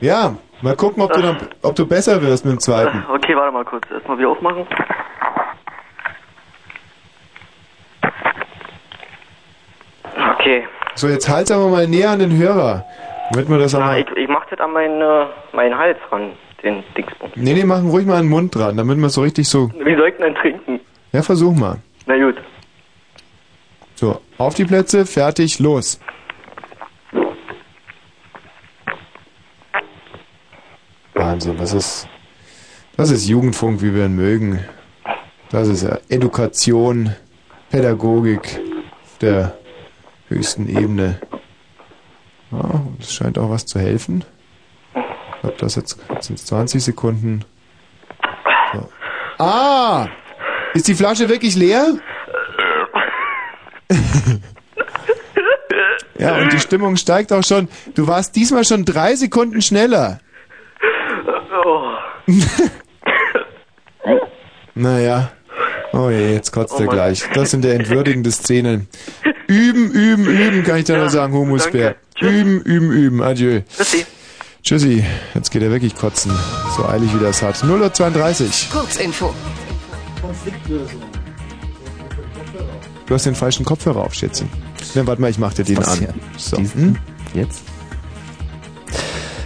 Ja, 0.00 0.36
mal 0.60 0.76
gucken, 0.76 1.02
ob 1.02 1.12
du, 1.12 1.22
dann, 1.22 1.36
ob 1.62 1.74
du 1.74 1.86
besser 1.86 2.20
wirst 2.20 2.44
mit 2.44 2.52
dem 2.52 2.60
zweiten. 2.60 3.04
Okay, 3.08 3.34
warte 3.36 3.52
mal 3.52 3.64
kurz. 3.64 3.84
Erstmal 3.90 4.18
wieder 4.18 4.30
aufmachen. 4.30 4.66
Okay. 10.44 10.66
So, 10.94 11.08
jetzt 11.08 11.26
halt's 11.26 11.50
aber 11.50 11.68
mal 11.68 11.88
näher 11.88 12.10
an 12.10 12.18
den 12.18 12.36
Hörer. 12.36 12.84
Damit 13.32 13.48
wir 13.48 13.58
das 13.58 13.72
Na, 13.72 13.80
aber. 13.80 13.98
ich, 13.98 14.06
ich 14.14 14.28
mach 14.28 14.44
das 14.50 14.60
an 14.60 14.72
meinen, 14.72 15.00
äh, 15.00 15.26
meinen 15.54 15.76
Hals 15.76 15.96
ran, 16.12 16.32
den 16.62 16.84
Dingsbums. 16.94 17.32
Nee, 17.34 17.54
nee, 17.54 17.64
machen 17.64 17.88
ruhig 17.88 18.04
mal 18.04 18.18
einen 18.18 18.28
Mund 18.28 18.54
dran, 18.54 18.76
damit 18.76 18.98
wir 18.98 19.08
so 19.08 19.22
richtig 19.22 19.48
so. 19.48 19.70
Wie 19.70 19.96
soll 19.96 20.08
ich 20.08 20.16
denn 20.16 20.34
dann 20.34 20.34
trinken? 20.34 20.80
Ja, 21.12 21.22
versuch 21.22 21.54
mal. 21.54 21.78
Na 22.04 22.18
gut. 22.18 22.36
So, 23.94 24.20
auf 24.36 24.54
die 24.54 24.66
Plätze, 24.66 25.06
fertig, 25.06 25.60
los. 25.60 25.98
Wahnsinn, 31.14 31.56
das 31.56 31.72
ist, 31.72 32.06
das 32.98 33.10
ist 33.10 33.26
Jugendfunk, 33.26 33.80
wie 33.80 33.94
wir 33.94 34.04
ihn 34.04 34.16
mögen. 34.16 34.62
Das 35.50 35.68
ist 35.68 35.84
ja 35.84 35.96
Education, 36.10 37.14
Pädagogik 37.70 38.60
der 39.22 39.54
höchsten 40.28 40.68
Ebene. 40.68 41.20
Ja, 42.50 42.82
das 42.98 43.12
scheint 43.14 43.38
auch 43.38 43.50
was 43.50 43.66
zu 43.66 43.78
helfen. 43.78 44.24
Ich 44.94 45.40
glaube, 45.40 45.56
das 45.58 45.74
jetzt 45.76 45.98
sind 46.20 46.38
20 46.38 46.82
Sekunden. 46.82 47.44
So. 48.72 48.88
Ah! 49.38 50.08
Ist 50.74 50.88
die 50.88 50.94
Flasche 50.94 51.28
wirklich 51.28 51.54
leer? 51.56 51.94
Ja, 56.16 56.36
und 56.36 56.52
die 56.52 56.60
Stimmung 56.60 56.96
steigt 56.96 57.32
auch 57.32 57.42
schon. 57.42 57.68
Du 57.94 58.06
warst 58.06 58.36
diesmal 58.36 58.64
schon 58.64 58.84
drei 58.84 59.14
Sekunden 59.16 59.60
schneller. 59.60 60.20
Oh. 61.64 61.92
Naja. 64.76 65.30
Oh 65.96 66.10
je, 66.10 66.32
jetzt 66.32 66.50
kotzt 66.50 66.74
Oh 66.76 66.80
er 66.80 66.88
gleich. 66.88 67.22
Das 67.34 67.52
sind 67.52 67.64
ja 67.64 67.70
entwürdigende 67.70 68.32
Szenen. 68.32 68.88
Üben, 69.46 69.90
üben, 69.92 70.26
üben, 70.26 70.64
kann 70.64 70.78
ich 70.78 70.84
da 70.86 70.96
nur 70.96 71.10
sagen, 71.10 71.34
Humusbär. 71.34 71.96
Üben, 72.20 72.60
üben, 72.62 72.90
üben. 72.90 73.22
Adieu. 73.22 73.60
Tschüssi. 73.76 74.06
Tschüssi. 74.62 75.04
Jetzt 75.34 75.50
geht 75.50 75.62
er 75.62 75.70
wirklich 75.70 75.94
kotzen. 75.94 76.32
So 76.76 76.86
eilig 76.86 77.14
wie 77.14 77.22
das 77.22 77.42
hat. 77.42 77.56
0.32 77.56 78.74
Uhr. 78.74 78.80
Kurzinfo. 78.80 79.34
Du 83.06 83.14
hast 83.14 83.26
den 83.26 83.34
falschen 83.34 83.64
Kopfhörer 83.64 84.00
auf, 84.02 84.14
Schätzchen. 84.14 84.48
Ne, 84.94 85.06
warte 85.06 85.20
mal, 85.20 85.30
ich 85.30 85.38
mach 85.38 85.52
dir 85.52 85.64
den 85.64 85.76
Was 85.76 85.88
an. 85.88 85.98
hier? 85.98 86.14
So. 86.38 86.56
Diesen? 86.56 86.80
Hm? 86.80 86.96
Jetzt? 87.34 87.62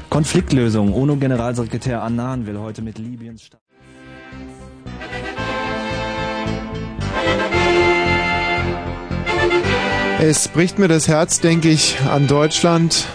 Konfliktlösung. 0.09 0.95
UNO-Generalsekretär 0.95 2.03
Annan 2.03 2.47
will 2.47 2.59
heute 2.59 2.81
mit 2.81 2.99
Libyens 2.99 3.43
Staat. 3.43 3.68
Es 10.21 10.49
bricht 10.49 10.81
mir 10.81 10.89
das 10.89 11.07
Herz, 11.07 11.39
denke 11.41 11.69
ich, 11.69 11.97
an 12.11 12.27
Deutschland. 12.27 13.07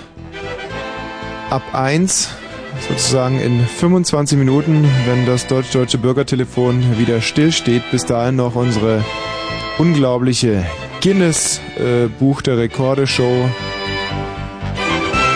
Ab 1.49 1.61
1, 1.73 2.29
sozusagen 2.87 3.41
in 3.41 3.59
25 3.59 4.37
Minuten, 4.37 4.87
wenn 5.05 5.25
das 5.25 5.45
deutsch-deutsche 5.47 5.97
Bürgertelefon 5.97 6.97
wieder 6.97 7.19
stillsteht. 7.19 7.83
Bis 7.91 8.05
dahin 8.05 8.37
noch 8.37 8.55
unsere 8.55 9.03
unglaubliche 9.79 10.65
Guinness-Buch 11.01 12.41
der 12.41 12.57
Rekorde-Show. 12.57 13.49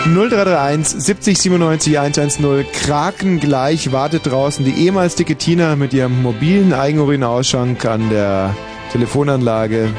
0331 0.06 1.00
70 1.00 1.38
97 1.38 1.98
110 1.98 2.64
Kraken 2.72 3.40
gleich 3.40 3.92
wartet 3.92 4.24
draußen 4.24 4.64
die 4.64 4.86
ehemals 4.86 5.16
dicke 5.16 5.36
Tina 5.36 5.76
mit 5.76 5.92
ihrem 5.92 6.22
mobilen 6.22 6.72
Eigenurinausschank 6.72 7.84
an 7.84 8.08
der 8.08 8.56
Telefonanlage, 8.90 9.90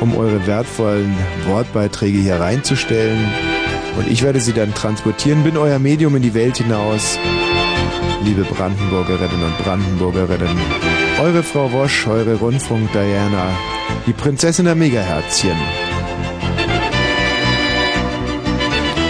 um 0.00 0.16
eure 0.16 0.46
wertvollen 0.46 1.14
Wortbeiträge 1.46 2.18
hier 2.18 2.40
reinzustellen. 2.40 3.18
Und 3.96 4.08
ich 4.08 4.22
werde 4.22 4.40
sie 4.40 4.52
dann 4.52 4.74
transportieren, 4.74 5.42
bin 5.42 5.56
euer 5.56 5.78
Medium 5.78 6.14
in 6.16 6.22
die 6.22 6.34
Welt 6.34 6.58
hinaus. 6.58 7.18
Liebe 8.24 8.42
Brandenburgerinnen 8.42 9.42
und 9.44 9.58
Brandenburgerinnen, 9.58 10.56
eure 11.20 11.42
Frau 11.42 11.72
Wosch, 11.72 12.06
eure 12.06 12.34
Rundfunk-Diana, 12.34 13.56
die 14.06 14.12
Prinzessin 14.12 14.66
der 14.66 14.74
Megaherzchen. 14.74 15.56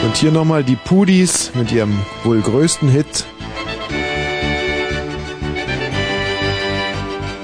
Und 0.04 0.16
hier 0.16 0.30
nochmal 0.30 0.64
die 0.64 0.76
Pudis 0.76 1.50
mit 1.54 1.70
ihrem 1.70 1.98
wohl 2.24 2.40
größten 2.40 2.88
Hit. 2.88 3.26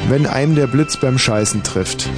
Wenn 0.09 0.27
einem 0.27 0.55
der 0.55 0.67
Blitz 0.67 0.97
beim 0.97 1.19
Scheißen 1.19 1.63
trifft. 1.63 2.09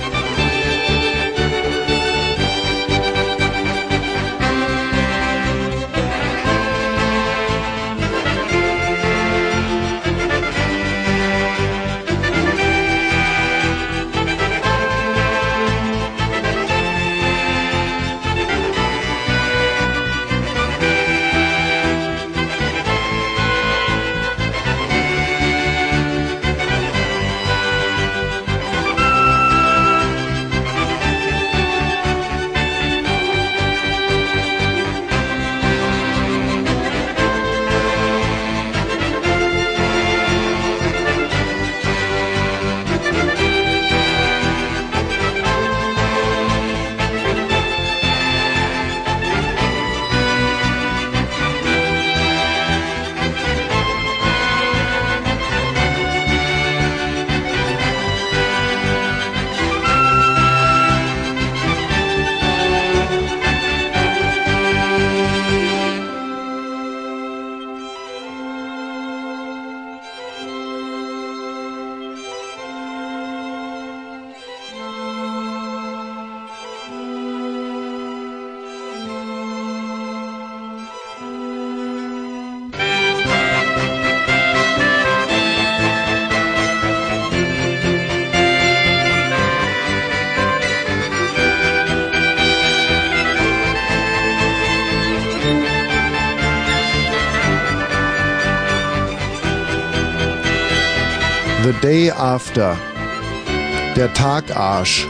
After. 102.37 102.77
Der 103.97 104.13
Tagarsch. 104.13 105.07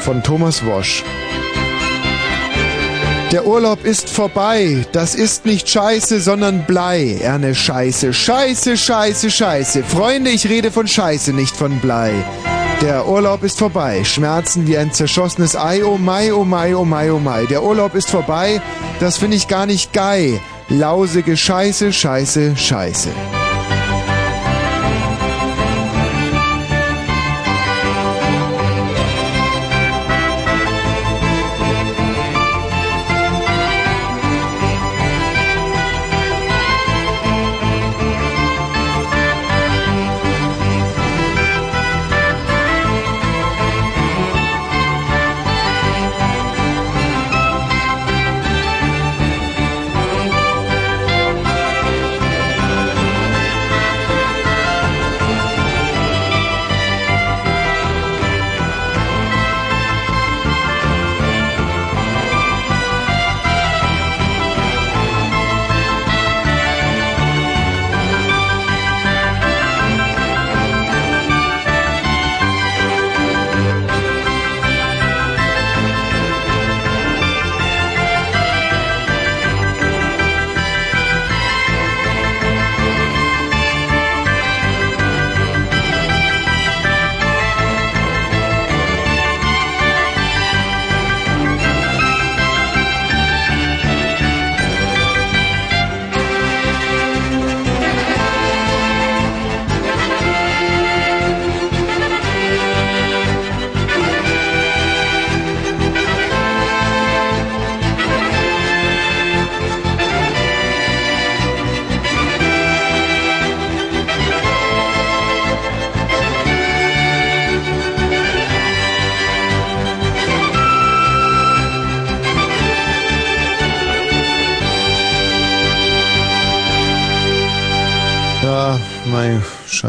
Von 0.00 0.20
Thomas 0.24 0.66
Wosch. 0.66 1.04
Der 3.30 3.46
Urlaub 3.46 3.84
ist 3.84 4.10
vorbei. 4.10 4.84
Das 4.90 5.14
ist 5.14 5.46
nicht 5.46 5.68
Scheiße, 5.68 6.20
sondern 6.20 6.64
Blei. 6.66 7.18
Erne 7.20 7.54
Scheiße. 7.54 8.12
Scheiße, 8.12 8.76
Scheiße, 8.76 9.30
Scheiße. 9.30 9.84
Freunde, 9.84 10.30
ich 10.30 10.48
rede 10.48 10.72
von 10.72 10.88
Scheiße, 10.88 11.32
nicht 11.32 11.54
von 11.54 11.78
Blei. 11.78 12.12
Der 12.82 13.06
Urlaub 13.06 13.44
ist 13.44 13.60
vorbei. 13.60 14.02
Schmerzen 14.02 14.66
wie 14.66 14.76
ein 14.76 14.92
zerschossenes 14.92 15.54
Ei. 15.54 15.84
Oh 15.84 15.96
Mai, 15.96 16.32
oh 16.32 16.44
Mai, 16.44 16.74
oh 16.74 16.84
Mai, 16.84 17.12
oh 17.12 17.20
Mai. 17.20 17.46
Der 17.46 17.62
Urlaub 17.62 17.94
ist 17.94 18.10
vorbei. 18.10 18.60
Das 18.98 19.18
finde 19.18 19.36
ich 19.36 19.46
gar 19.46 19.66
nicht 19.66 19.92
geil. 19.92 20.40
Lausige 20.68 21.36
Scheiße, 21.36 21.92
Scheiße, 21.92 22.56
Scheiße. 22.56 23.10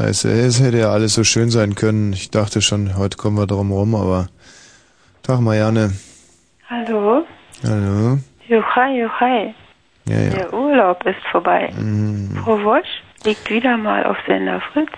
Scheiße. 0.07 0.29
Es 0.31 0.61
hätte 0.61 0.77
ja 0.77 0.91
alles 0.91 1.15
so 1.15 1.25
schön 1.25 1.49
sein 1.49 1.75
können. 1.75 2.13
Ich 2.13 2.31
dachte 2.31 2.61
schon, 2.61 2.97
heute 2.97 3.17
kommen 3.17 3.37
wir 3.37 3.45
drum 3.45 3.73
rum, 3.73 3.93
aber. 3.93 4.29
Tag, 5.21 5.41
Marianne. 5.41 5.91
Hallo? 6.69 7.25
Hallo. 7.63 8.17
Juchai, 8.47 9.01
Juchai. 9.01 9.53
Ja, 10.05 10.17
ja. 10.17 10.29
Der 10.29 10.53
Urlaub 10.53 11.05
ist 11.05 11.19
vorbei. 11.29 11.73
Mm. 11.77 12.37
Frau 12.37 12.63
Wosch 12.63 12.87
legt 13.25 13.49
wieder 13.49 13.75
mal 13.75 14.05
auf 14.05 14.15
Sender 14.25 14.61
Fritz 14.71 14.93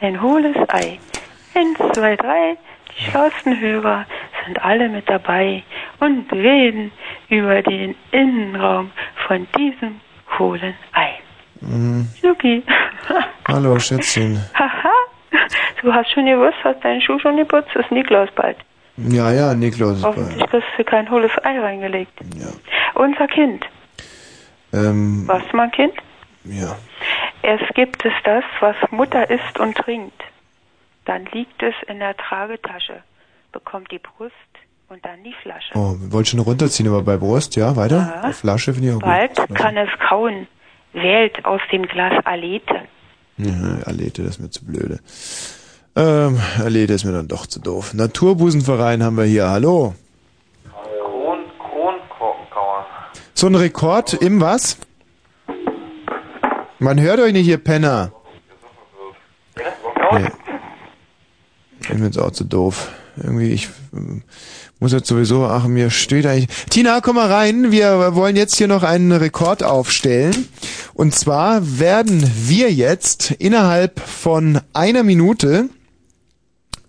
ein 0.00 0.20
hohles 0.20 0.56
Ei. 0.70 0.98
Eins, 1.54 1.78
zwei, 1.94 2.16
drei. 2.16 2.56
Die 2.90 3.10
schlausten 3.10 3.60
Hörer 3.60 4.06
sind 4.44 4.60
alle 4.60 4.88
mit 4.88 5.08
dabei 5.08 5.62
und 6.00 6.32
reden 6.32 6.90
über 7.28 7.62
den 7.62 7.94
Innenraum 8.10 8.90
von 9.28 9.46
diesem 9.56 10.00
hohlen 10.36 10.74
Ei. 10.90 11.14
Mm. 11.60 12.02
Supi. 12.20 12.62
Hallo, 13.48 13.78
Schätzchen. 13.78 14.40
Haha. 14.54 14.92
Du 15.82 15.92
hast 15.92 16.10
schon 16.12 16.26
gewusst, 16.26 16.56
hast 16.64 16.82
deinen 16.84 17.00
Schuh 17.00 17.18
schon 17.18 17.36
geputzt, 17.36 17.74
ist 17.74 17.90
Niklaus 17.90 18.28
bald. 18.34 18.56
Ja, 18.96 19.30
ja, 19.32 19.54
Niklas. 19.54 20.02
Hoffentlich 20.02 20.44
kriegst 20.48 20.66
du 20.76 20.84
kein 20.84 21.08
hohles 21.10 21.30
Ei 21.44 21.58
reingelegt. 21.60 22.12
Unser 22.94 23.28
Kind. 23.28 23.64
Ähm, 24.72 25.24
Was, 25.26 25.42
mein 25.52 25.70
Kind? 25.70 25.92
ja. 26.44 26.76
Es 27.42 27.60
gibt 27.74 28.04
es 28.04 28.12
das, 28.24 28.42
was 28.60 28.74
Mutter 28.90 29.30
isst 29.30 29.60
und 29.60 29.76
trinkt. 29.76 30.20
Dann 31.04 31.24
liegt 31.32 31.62
es 31.62 31.74
in 31.86 32.00
der 32.00 32.16
Tragetasche, 32.16 33.02
bekommt 33.52 33.90
die 33.92 34.00
Brust 34.00 34.34
und 34.88 35.02
dann 35.04 35.22
die 35.22 35.32
Flasche. 35.42 35.72
Oh, 35.74 35.94
wir 36.00 36.12
wollten 36.12 36.26
schon 36.30 36.40
runterziehen, 36.40 36.88
aber 36.88 37.02
bei 37.02 37.16
Brust, 37.16 37.54
ja, 37.54 37.76
weiter? 37.76 38.20
Ja. 38.24 38.32
Flasche 38.32 38.74
finde 38.74 38.88
ich 38.90 38.94
auch 38.96 39.00
Bald 39.00 39.36
gut. 39.36 39.54
kann 39.56 39.76
es 39.76 39.88
kauen, 40.00 40.48
wählt 41.02 41.44
aus 41.44 41.60
dem 41.72 41.82
Glas 41.82 42.24
Alete. 42.24 42.82
Ja, 43.36 43.78
Alete, 43.84 44.22
das 44.22 44.32
ist 44.32 44.40
mir 44.40 44.50
zu 44.50 44.64
blöde. 44.64 44.98
Ähm, 45.96 46.40
Alete 46.62 46.92
ist 46.92 47.04
mir 47.04 47.12
dann 47.12 47.28
doch 47.28 47.46
zu 47.46 47.60
doof. 47.60 47.94
Naturbusenverein 47.94 49.02
haben 49.02 49.16
wir 49.16 49.24
hier, 49.24 49.48
hallo. 49.48 49.94
Kron, 50.70 51.38
Kronkauer. 51.58 52.86
So 53.34 53.46
ein 53.46 53.54
Rekord 53.54 54.14
im 54.14 54.40
was? 54.40 54.78
Man 56.78 57.00
hört 57.00 57.20
euch 57.20 57.32
nicht, 57.32 57.48
ihr 57.48 57.58
Penner. 57.58 58.12
Nee. 60.12 60.28
Ich 61.80 61.88
bin 61.88 62.04
jetzt 62.04 62.18
auch 62.18 62.30
zu 62.30 62.44
doof. 62.44 62.92
Irgendwie, 63.16 63.52
ich 63.52 63.68
muss 64.80 64.92
jetzt 64.92 65.08
sowieso, 65.08 65.44
ach, 65.44 65.66
mir 65.66 65.90
steht 65.90 66.26
eigentlich... 66.26 66.48
Tina, 66.70 67.00
komm 67.00 67.16
mal 67.16 67.30
rein. 67.30 67.72
Wir 67.72 68.14
wollen 68.14 68.36
jetzt 68.36 68.56
hier 68.56 68.68
noch 68.68 68.84
einen 68.84 69.12
Rekord 69.12 69.62
aufstellen. 69.62 70.46
Und 70.94 71.14
zwar 71.14 71.78
werden 71.78 72.24
wir 72.46 72.72
jetzt 72.72 73.32
innerhalb 73.32 74.00
von 74.00 74.60
einer 74.72 75.02
Minute 75.02 75.68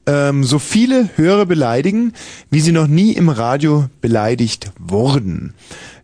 ähm, 0.05 0.43
so 0.43 0.59
viele 0.59 1.09
Hörer 1.15 1.45
beleidigen, 1.45 2.13
wie 2.49 2.59
sie 2.59 2.71
noch 2.71 2.87
nie 2.87 3.13
im 3.13 3.29
Radio 3.29 3.85
beleidigt 4.01 4.71
wurden. 4.79 5.53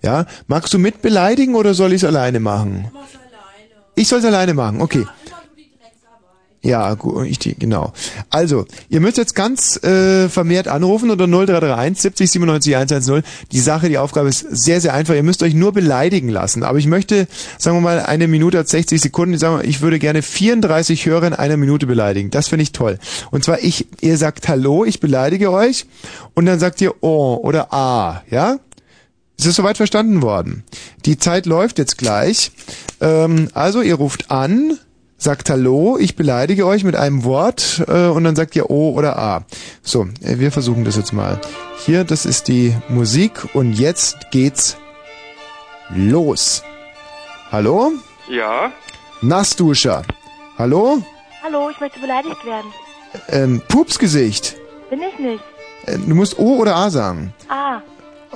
Ja, 0.01 0.25
magst 0.47 0.73
du 0.73 0.79
mit 0.79 1.01
beleidigen 1.01 1.55
oder 1.55 1.73
soll 1.73 1.93
ich 1.93 2.03
es 2.03 2.07
alleine 2.07 2.39
machen? 2.39 2.91
Ich 3.95 4.07
soll 4.07 4.19
es 4.19 4.25
alleine 4.25 4.53
machen, 4.53 4.81
okay. 4.81 5.05
Ja, 6.65 6.95
gut, 6.95 7.27
ich 7.27 7.37
genau. 7.59 7.93
Also, 8.31 8.65
ihr 8.89 8.99
müsst 8.99 9.19
jetzt 9.19 9.35
ganz 9.35 9.77
äh, 9.83 10.27
vermehrt 10.29 10.67
anrufen 10.67 11.11
unter 11.11 11.27
0331 11.27 12.01
70 12.01 12.31
97 12.31 12.75
110. 12.75 13.23
Die 13.51 13.59
Sache, 13.59 13.87
die 13.87 13.99
Aufgabe 13.99 14.29
ist 14.29 14.39
sehr, 14.49 14.81
sehr 14.81 14.95
einfach. 14.95 15.13
Ihr 15.13 15.21
müsst 15.21 15.43
euch 15.43 15.53
nur 15.53 15.73
beleidigen 15.73 16.29
lassen. 16.29 16.63
Aber 16.63 16.79
ich 16.79 16.87
möchte, 16.87 17.27
sagen 17.59 17.77
wir 17.77 17.81
mal, 17.81 17.99
eine 17.99 18.27
Minute 18.27 18.57
hat 18.57 18.67
60 18.67 18.99
Sekunden. 18.99 19.35
Ich, 19.35 19.41
sage 19.41 19.63
ich 19.63 19.81
würde 19.81 19.99
gerne 19.99 20.23
34 20.23 21.05
Hörer 21.05 21.27
in 21.27 21.33
einer 21.33 21.55
Minute 21.55 21.85
beleidigen. 21.85 22.31
Das 22.31 22.47
finde 22.47 22.63
ich 22.63 22.71
toll. 22.71 22.97
Und 23.29 23.43
zwar 23.43 23.59
ich, 23.59 23.85
ihr 24.01 24.17
sagt 24.17 24.47
Hallo, 24.47 24.85
ich 24.85 24.99
beleidige 24.99 25.51
euch. 25.51 25.85
Und 26.33 26.47
dann 26.47 26.57
sagt 26.57 26.81
ihr 26.81 26.95
Oh 27.01 27.39
oder 27.43 27.73
A, 27.73 28.23
ja? 28.31 28.57
Ist 29.37 29.45
es 29.45 29.55
soweit 29.55 29.77
verstanden 29.77 30.23
worden? 30.23 30.63
Die 31.05 31.19
Zeit 31.19 31.45
läuft 31.45 31.77
jetzt 31.77 31.99
gleich. 31.99 32.51
Ähm, 33.01 33.49
also 33.53 33.83
ihr 33.83 33.95
ruft 33.95 34.31
an, 34.31 34.79
sagt 35.17 35.49
Hallo, 35.49 35.97
ich 35.99 36.15
beleidige 36.15 36.65
euch 36.65 36.83
mit 36.83 36.95
einem 36.95 37.23
Wort 37.23 37.83
äh, 37.87 38.07
und 38.07 38.23
dann 38.23 38.35
sagt 38.35 38.55
ihr 38.55 38.69
O 38.69 38.91
oder 38.91 39.17
A. 39.17 39.45
So, 39.81 40.03
äh, 40.21 40.39
wir 40.39 40.51
versuchen 40.51 40.83
das 40.83 40.95
jetzt 40.97 41.13
mal. 41.13 41.39
Hier, 41.85 42.03
das 42.03 42.25
ist 42.25 42.47
die 42.47 42.75
Musik 42.89 43.55
und 43.55 43.73
jetzt 43.73 44.31
geht's 44.31 44.77
los. 45.89 46.63
Hallo? 47.51 47.91
Ja? 48.29 48.71
Nassduscher. 49.21 50.03
Hallo? 50.57 51.01
Hallo, 51.43 51.69
ich 51.69 51.79
möchte 51.79 51.99
beleidigt 51.99 52.43
werden. 52.45 52.67
Ähm, 53.29 53.61
Pupsgesicht. 53.67 54.55
Bin 54.89 54.99
ich 55.01 55.19
nicht. 55.19 55.43
Äh, 55.85 55.97
du 55.97 56.15
musst 56.15 56.37
O 56.37 56.57
oder 56.57 56.75
A 56.75 56.89
sagen. 56.89 57.33
Ah, 57.49 57.81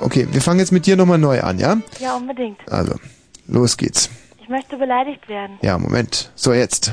Okay, 0.02 0.26
wir 0.32 0.40
fangen 0.40 0.60
jetzt 0.60 0.72
mit 0.72 0.86
dir 0.86 0.96
nochmal 0.96 1.18
neu 1.18 1.42
an, 1.42 1.58
ja? 1.58 1.76
ja, 1.98 2.16
unbedingt. 2.16 2.58
Also, 2.72 2.94
los 3.46 3.76
geht's. 3.76 4.08
Ich 4.50 4.56
möchte 4.56 4.78
beleidigt 4.78 5.28
werden. 5.28 5.60
Ja, 5.62 5.78
Moment. 5.78 6.32
So, 6.34 6.52
jetzt. 6.52 6.92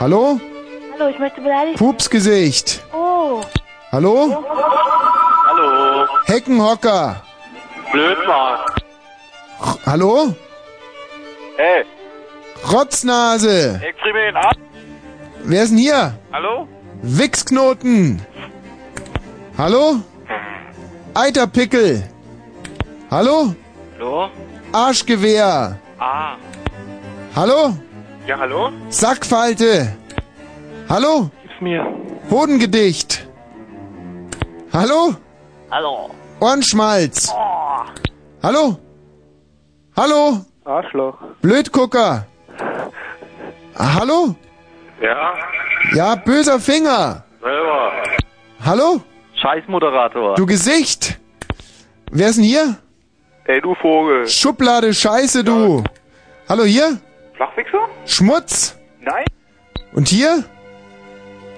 Hallo? 0.00 0.38
Hallo, 0.92 1.08
ich 1.08 1.18
möchte 1.18 1.40
beleidigt 1.40 1.78
Pupsgesicht. 1.78 2.84
Oh. 2.92 3.40
Hallo? 3.90 4.44
Hallo. 5.48 6.06
Heckenhocker. 6.26 7.22
Blödmann. 7.90 8.58
Hallo? 9.86 10.34
Hey, 11.56 11.86
Rotznase. 12.70 13.80
ich 13.82 13.96
kriege 14.02 14.18
den 14.26 14.36
ab. 14.36 14.54
Wer 15.42 15.62
ist 15.62 15.70
denn 15.70 15.78
hier? 15.78 16.18
Hallo? 16.34 16.68
Wichsknoten. 17.00 18.20
Hallo? 19.56 20.00
Eiterpickel. 21.14 22.06
Hallo? 23.10 23.54
Hallo? 23.98 24.28
Arschgewehr. 24.70 25.78
Ah. 25.98 26.36
Hallo? 27.36 27.74
Ja, 28.26 28.38
hallo? 28.38 28.70
Sackfalte. 28.88 29.96
Hallo? 30.88 31.30
Gib's 31.42 31.60
mir. 31.60 31.84
Hodengedicht. 32.30 33.26
Hallo? 34.72 35.14
Hallo. 35.70 36.10
Ohrenschmalz. 36.40 37.32
Oh. 37.34 37.84
Hallo? 38.42 38.78
Hallo? 39.96 40.44
Arschloch. 40.64 41.16
Blödgucker. 41.42 42.26
Ah, 43.76 43.94
Hallo? 43.98 44.34
Ja? 45.02 45.34
Ja, 45.94 46.14
böser 46.14 46.60
Finger. 46.60 47.24
Selber. 47.42 47.92
Hallo? 48.64 49.00
Scheißmoderator. 49.42 50.34
Du 50.36 50.46
Gesicht. 50.46 51.18
Wer 52.10 52.28
ist 52.28 52.36
denn 52.36 52.44
hier? 52.44 52.76
Ey, 53.46 53.60
du 53.60 53.74
Vogel. 53.74 54.26
Schublade 54.28 54.94
Scheiße, 54.94 55.42
du. 55.44 55.82
Hallo 56.48 56.64
hier? 56.64 56.98
Flachwichser? 57.34 57.88
Schmutz. 58.06 58.78
Nein. 59.00 59.24
Und 59.92 60.08
hier? 60.08 60.44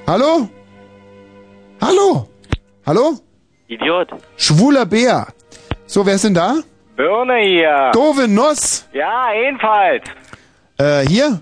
Hallo? 0.06 0.48
Hallo? 1.80 2.28
Hallo? 2.86 3.18
Idiot. 3.68 4.08
Schwuler 4.36 4.86
Bär. 4.86 5.26
So, 5.86 6.04
wer 6.06 6.14
ist 6.14 6.24
denn 6.24 6.34
da? 6.34 6.56
Birne 6.96 7.38
hier. 7.40 7.90
Doofe 7.92 8.26
Nuss. 8.28 8.88
Ja, 8.92 9.32
ebenfalls. 9.34 10.04
Äh, 10.78 11.06
hier? 11.06 11.40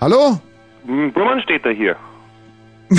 Hallo? 0.00 0.38
Hm, 0.86 1.12
Burmann 1.12 1.40
steht 1.42 1.64
da 1.64 1.70
hier. 1.70 1.96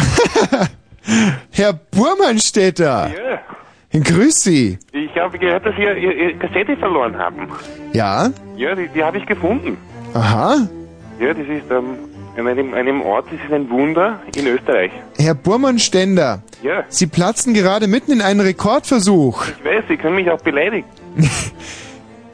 Herr 1.52 1.74
Burmannstädter. 1.74 3.12
Ja. 3.14 4.00
Grüß 4.00 4.36
Sie. 4.44 4.80
Ich 4.92 5.16
habe 5.18 5.38
gehört, 5.38 5.66
dass 5.66 5.76
Sie 5.76 5.84
Ihre 5.84 6.00
Ihre 6.00 6.34
Kassette 6.40 6.76
verloren 6.78 7.16
haben. 7.18 7.48
Ja? 7.94 8.30
Ja, 8.56 8.74
die, 8.74 8.88
die 8.88 9.04
habe 9.04 9.18
ich 9.20 9.26
gefunden. 9.26 9.78
Aha. 10.14 10.68
Ja, 11.20 11.34
das 11.34 11.48
ist 11.48 11.70
ähm, 11.72 11.98
an 12.38 12.48
einem, 12.48 12.74
einem 12.74 13.02
Ort, 13.02 13.28
das 13.32 13.40
ist 13.46 13.54
ein 13.54 13.70
Wunder 13.70 14.20
in 14.36 14.48
Österreich. 14.48 14.92
Herr 15.18 15.36
Burmannständer. 15.36 16.42
Ja. 16.62 16.84
Sie 16.88 17.08
platzen 17.08 17.54
gerade 17.54 17.88
mitten 17.88 18.12
in 18.12 18.22
einen 18.22 18.40
Rekordversuch. 18.40 19.46
Ich 19.60 19.66
weiß, 19.66 19.84
Sie 19.88 19.98
können 19.98 20.16
mich 20.16 20.30
auch 20.30 20.42
beleidigen. 20.42 20.88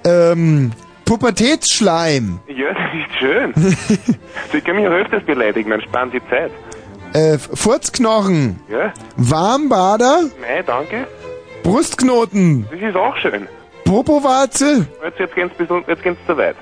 Ähm, 0.05 0.71
Pubertätsschleim. 1.03 2.39
Ja, 2.47 2.67
das 2.73 2.93
ist 2.93 3.19
schön. 3.19 3.53
Sie 4.51 4.61
können 4.61 4.79
mich 4.79 4.87
auch 4.87 4.93
öfters 4.93 5.23
beleidigen, 5.23 5.71
dann 5.71 5.81
sparen 5.81 6.09
Sie 6.11 6.21
Zeit. 6.29 6.51
Äh, 7.13 7.37
Furzknochen. 7.37 8.59
Ja? 8.69 8.93
Warmbader. 9.17 10.21
Nein, 10.39 10.63
danke. 10.65 11.07
Brustknoten. 11.63 12.65
Das 12.71 12.79
ist 12.79 12.95
auch 12.95 13.17
schön. 13.17 13.47
Popowarze. 13.83 14.87
Jetzt, 15.03 15.19
jetzt 15.19 15.35
geht's, 15.35 15.55
bis, 15.57 15.67
jetzt 15.87 16.03
geht's 16.03 16.19
zu 16.25 16.37
weit. 16.37 16.55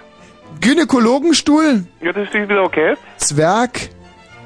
Gynäkologenstuhl. 0.62 1.86
Ja, 2.02 2.14
das 2.14 2.28
ist 2.28 2.34
wieder 2.34 2.64
okay. 2.64 2.96
Zwerg. 3.18 3.90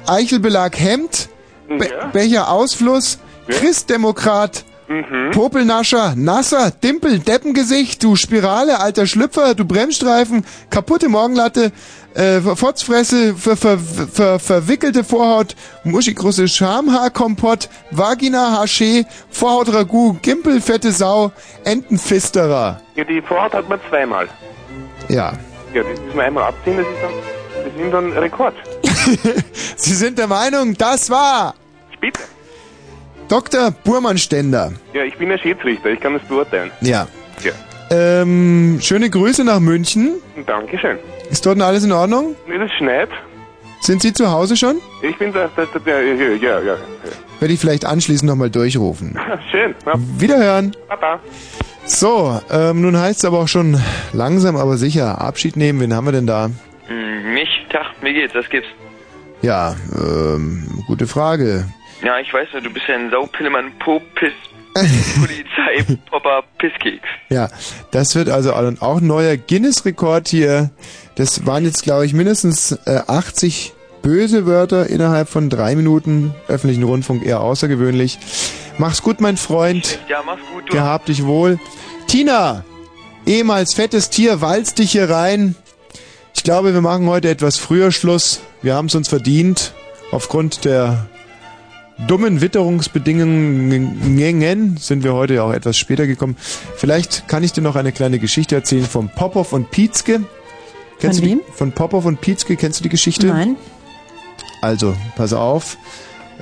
Eichelbelag 0.06 0.78
Hemd. 0.78 1.28
Be 1.68 1.88
Ja. 1.88 2.06
Becher 2.06 2.50
Ausfluss. 2.50 3.18
Ja. 3.48 3.54
Christdemokrat. 3.56 4.64
Mhm. 4.88 5.30
Popelnascher, 5.30 6.14
Nasser, 6.16 6.70
Dimpel, 6.70 7.20
Deppengesicht, 7.20 8.02
du 8.02 8.14
Spirale, 8.14 8.78
alter 8.80 9.06
Schlüpfer, 9.06 9.54
du 9.54 9.64
Bremsstreifen, 9.64 10.44
kaputte 10.68 11.08
Morgenlatte, 11.08 11.72
äh, 12.14 12.40
Fotzfresse, 12.40 13.34
ver, 13.34 13.56
ver, 13.56 13.78
ver, 13.78 14.38
verwickelte 14.38 15.02
Vorhaut, 15.02 15.56
muschigroße 15.84 16.46
Schamhaarkompott, 16.46 17.70
Vagina, 17.90 18.60
Haché, 18.60 19.06
Vorhautragout, 19.30 20.18
Gimpel, 20.20 20.60
fette 20.60 20.92
Sau, 20.92 21.32
Entenfisterer. 21.64 22.80
Ja, 22.94 23.04
die 23.04 23.22
Vorhaut 23.22 23.54
hat 23.54 23.68
man 23.70 23.80
zweimal. 23.88 24.28
Ja. 25.08 25.32
Ja, 25.74 25.82
das 25.82 26.00
müssen 26.00 26.16
wir 26.16 26.24
einmal 26.24 26.44
abziehen, 26.44 26.76
das 26.76 26.86
ist 26.86 27.02
dann, 27.02 27.64
das 27.64 27.74
sind 27.76 27.90
dann 27.92 28.12
Rekord. 28.12 28.54
Sie 29.76 29.94
sind 29.94 30.18
der 30.18 30.26
Meinung, 30.26 30.74
das 30.76 31.08
war 31.10 31.54
Bitte. 32.00 32.20
Dr. 33.28 33.70
Burmann-Ständer. 33.84 34.72
Ja, 34.92 35.04
ich 35.04 35.16
bin 35.16 35.28
der 35.30 35.38
Schiedsrichter, 35.38 35.90
ich 35.90 36.00
kann 36.00 36.14
das 36.14 36.22
beurteilen. 36.24 36.70
Ja. 36.82 37.06
Ja. 37.42 37.52
Ähm, 37.90 38.78
schöne 38.82 39.08
Grüße 39.08 39.44
nach 39.44 39.60
München. 39.60 40.14
Dankeschön. 40.46 40.98
Ist 41.30 41.46
dort 41.46 41.60
alles 41.60 41.84
in 41.84 41.92
Ordnung? 41.92 42.36
Nee, 42.46 42.58
das 42.58 42.70
schneit. 42.72 43.08
Sind 43.80 44.02
Sie 44.02 44.12
zu 44.12 44.30
Hause 44.30 44.56
schon? 44.56 44.80
Ich 45.02 45.16
bin 45.18 45.32
da, 45.32 45.48
da, 45.56 45.66
da, 45.66 46.00
ja, 46.00 46.28
ja, 46.34 46.60
ja. 46.60 46.76
Werde 47.40 47.54
ich 47.54 47.58
vielleicht 47.60 47.84
anschließend 47.84 48.30
nochmal 48.30 48.50
durchrufen. 48.50 49.18
Schön. 49.50 49.74
Ja. 49.84 49.94
Wiederhören. 50.18 50.76
Papa. 50.88 51.18
So, 51.94 52.40
ähm, 52.50 52.80
nun 52.80 52.98
heißt 52.98 53.18
es 53.18 53.24
aber 53.26 53.38
auch 53.38 53.48
schon 53.48 53.78
langsam, 54.14 54.56
aber 54.56 54.78
sicher 54.78 55.20
Abschied 55.20 55.56
nehmen. 55.56 55.78
Wen 55.78 55.94
haben 55.94 56.06
wir 56.06 56.12
denn 56.12 56.26
da? 56.26 56.50
Hm, 56.86 57.34
mich, 57.34 57.50
Tag, 57.68 57.86
wie 58.00 58.14
geht's, 58.14 58.34
was 58.34 58.48
gibt's? 58.48 58.68
Ja, 59.42 59.76
ähm, 59.94 60.82
gute 60.86 61.06
Frage. 61.06 61.66
Ja, 62.02 62.18
ich 62.18 62.32
weiß 62.32 62.48
nicht, 62.54 62.66
du 62.66 62.70
bist 62.70 62.88
ja 62.88 62.94
ein 62.94 63.10
Saupillemann, 63.10 63.70
Popiss, 63.78 64.32
Polizei, 64.74 65.98
Popper, 66.10 66.42
Pisskeks. 66.58 67.06
Ja, 67.28 67.48
das 67.90 68.16
wird 68.16 68.30
also 68.30 68.54
auch 68.54 68.96
ein 68.96 69.06
neuer 69.06 69.36
Guinness-Rekord 69.36 70.28
hier. 70.28 70.70
Das 71.16 71.46
waren 71.46 71.64
jetzt, 71.64 71.82
glaube 71.82 72.06
ich, 72.06 72.14
mindestens 72.14 72.72
äh, 72.86 73.00
80 73.06 73.74
böse 74.02 74.46
Wörter 74.46 74.88
innerhalb 74.88 75.28
von 75.28 75.48
drei 75.48 75.76
Minuten. 75.76 76.34
Öffentlichen 76.48 76.82
Rundfunk 76.82 77.24
eher 77.24 77.40
außergewöhnlich. 77.40 78.18
Mach's 78.78 79.02
gut, 79.02 79.20
mein 79.20 79.36
Freund. 79.36 79.98
Ja, 80.08 80.22
mach's 80.24 80.40
gut, 80.52 80.64
du. 80.68 80.72
Gehabt 80.72 81.08
dich 81.08 81.24
wohl. 81.24 81.58
Tina, 82.06 82.64
ehemals 83.26 83.74
fettes 83.74 84.10
Tier, 84.10 84.40
walz 84.40 84.74
dich 84.74 84.92
hier 84.92 85.08
rein. 85.08 85.54
Ich 86.34 86.42
glaube, 86.42 86.74
wir 86.74 86.80
machen 86.80 87.06
heute 87.06 87.30
etwas 87.30 87.58
früher 87.58 87.92
Schluss. 87.92 88.40
Wir 88.62 88.74
haben 88.74 88.86
es 88.86 88.94
uns 88.94 89.08
verdient. 89.08 89.74
Aufgrund 90.10 90.64
der 90.64 91.06
dummen 92.08 92.40
Witterungsbedingungen 92.40 94.76
sind 94.78 95.04
wir 95.04 95.12
heute 95.14 95.34
ja 95.34 95.44
auch 95.44 95.52
etwas 95.52 95.78
später 95.78 96.06
gekommen. 96.06 96.36
Vielleicht 96.76 97.28
kann 97.28 97.44
ich 97.44 97.52
dir 97.52 97.62
noch 97.62 97.76
eine 97.76 97.92
kleine 97.92 98.18
Geschichte 98.18 98.56
erzählen 98.56 98.86
von 98.86 99.08
Popov 99.08 99.52
und 99.52 99.70
Pietzke. 99.70 100.24
Kennst 100.98 101.20
Von 101.20 101.28
du 101.28 101.34
die, 101.34 101.40
wem? 101.40 101.42
Von 101.54 101.70
Popov 101.72 102.04
und 102.04 102.20
Pietzke, 102.20 102.56
kennst 102.56 102.80
du 102.80 102.82
die 102.82 102.88
Geschichte? 102.88 103.28
Nein. 103.28 103.56
Also, 104.62 104.94
pass 105.16 105.32
auf. 105.32 105.76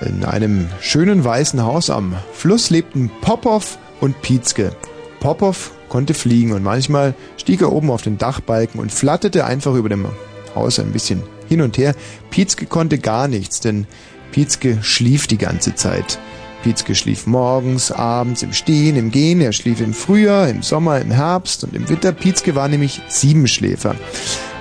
In 0.01 0.25
einem 0.25 0.69
schönen 0.81 1.25
weißen 1.25 1.63
Haus 1.63 1.91
am 1.91 2.15
Fluss 2.33 2.71
lebten 2.71 3.11
Popov 3.23 3.79
und 4.01 4.23
Pietzke. 4.23 4.77
Popov 5.21 5.73
konnte 5.89 6.15
fliegen 6.15 6.53
und 6.53 6.63
manchmal 6.63 7.15
stieg 7.37 7.63
er 7.63 7.73
oben 7.73 7.91
auf 7.91 8.03
den 8.03 8.19
Dachbalken 8.19 8.81
und 8.81 8.93
flatterte 8.93 9.45
einfach 9.45 9.75
über 9.75 9.89
dem 9.89 10.07
Haus 10.55 10.79
ein 10.79 10.93
bisschen 10.93 11.23
hin 11.49 11.63
und 11.63 11.79
her. 11.79 11.95
Pietzke 12.31 12.67
konnte 12.67 12.99
gar 12.99 13.27
nichts, 13.27 13.61
denn 13.61 13.87
Pietzke 14.33 14.79
schlief 14.83 15.27
die 15.27 15.39
ganze 15.39 15.75
Zeit. 15.75 16.19
Pietzke 16.63 16.95
schlief 16.95 17.27
morgens, 17.27 17.91
abends, 17.91 18.43
im 18.43 18.53
Stehen, 18.53 18.97
im 18.97 19.11
Gehen. 19.11 19.41
Er 19.41 19.53
schlief 19.53 19.81
im 19.81 19.95
Frühjahr, 19.95 20.49
im 20.49 20.63
Sommer, 20.63 21.01
im 21.01 21.11
Herbst 21.11 21.65
und 21.65 21.75
im 21.75 21.89
Winter. 21.89 22.13
Pietzke 22.13 22.55
war 22.55 22.69
nämlich 22.69 23.01
Siebenschläfer. 23.09 23.95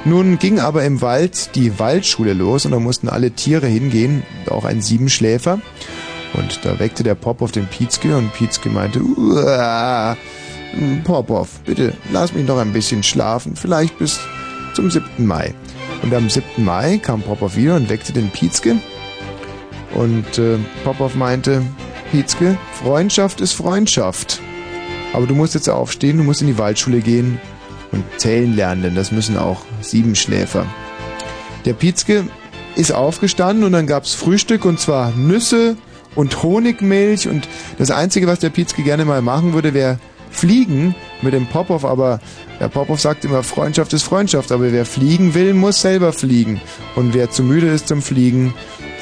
Nun 0.05 0.39
ging 0.39 0.59
aber 0.59 0.85
im 0.85 1.01
Wald 1.01 1.55
die 1.55 1.77
Waldschule 1.77 2.33
los 2.33 2.65
und 2.65 2.71
da 2.71 2.79
mussten 2.79 3.09
alle 3.09 3.31
Tiere 3.31 3.67
hingehen, 3.67 4.23
auch 4.49 4.65
ein 4.65 4.81
Siebenschläfer. 4.81 5.59
Und 6.33 6.59
da 6.63 6.79
weckte 6.79 7.03
der 7.03 7.15
Popov 7.15 7.51
den 7.51 7.67
Pietzke 7.67 8.15
und 8.15 8.33
Pietzke 8.33 8.69
meinte, 8.69 9.01
"Uah, 9.01 10.15
Popov, 11.03 11.59
bitte 11.65 11.93
lass 12.11 12.33
mich 12.33 12.47
noch 12.47 12.57
ein 12.57 12.71
bisschen 12.71 13.03
schlafen, 13.03 13.55
vielleicht 13.55 13.97
bis 13.97 14.19
zum 14.73 14.89
7. 14.89 15.25
Mai. 15.25 15.53
Und 16.03 16.13
am 16.13 16.29
7. 16.29 16.63
Mai 16.63 16.99
kam 16.99 17.21
Popov 17.21 17.55
wieder 17.55 17.75
und 17.75 17.89
weckte 17.89 18.13
den 18.13 18.29
Pietzke. 18.29 18.77
Und 19.95 20.37
äh, 20.37 20.57
Popov 20.83 21.15
meinte, 21.15 21.63
Pietzke, 22.11 22.57
Freundschaft 22.81 23.39
ist 23.39 23.53
Freundschaft. 23.53 24.41
Aber 25.13 25.27
du 25.27 25.35
musst 25.35 25.53
jetzt 25.53 25.69
aufstehen, 25.69 26.17
du 26.17 26.23
musst 26.23 26.41
in 26.41 26.47
die 26.47 26.57
Waldschule 26.57 27.01
gehen 27.01 27.39
und 27.91 28.03
zählen 28.17 28.55
lernen, 28.55 28.83
denn 28.83 28.95
das 28.95 29.11
müssen 29.11 29.37
auch 29.37 29.61
Siebenschläfer. 29.81 30.65
Der 31.65 31.73
Pietzke 31.73 32.25
ist 32.75 32.91
aufgestanden 32.91 33.63
und 33.63 33.73
dann 33.73 33.87
gab's 33.87 34.13
Frühstück 34.13 34.65
und 34.65 34.79
zwar 34.79 35.11
Nüsse 35.11 35.77
und 36.15 36.41
Honigmilch 36.41 37.27
und 37.27 37.47
das 37.77 37.91
Einzige, 37.91 38.27
was 38.27 38.39
der 38.39 38.49
Pietzke 38.49 38.83
gerne 38.83 39.05
mal 39.05 39.21
machen 39.21 39.53
würde, 39.53 39.73
wäre 39.73 39.99
fliegen 40.31 40.95
mit 41.21 41.33
dem 41.33 41.47
Popov, 41.47 41.85
aber 41.85 42.19
der 42.59 42.69
Popov 42.69 42.99
sagt 42.99 43.25
immer, 43.25 43.43
Freundschaft 43.43 43.93
ist 43.93 44.03
Freundschaft, 44.03 44.51
aber 44.51 44.71
wer 44.71 44.85
fliegen 44.85 45.33
will, 45.33 45.53
muss 45.53 45.81
selber 45.81 46.13
fliegen. 46.13 46.61
Und 46.95 47.13
wer 47.13 47.29
zu 47.29 47.43
müde 47.43 47.67
ist 47.67 47.87
zum 47.87 48.01
Fliegen, 48.01 48.53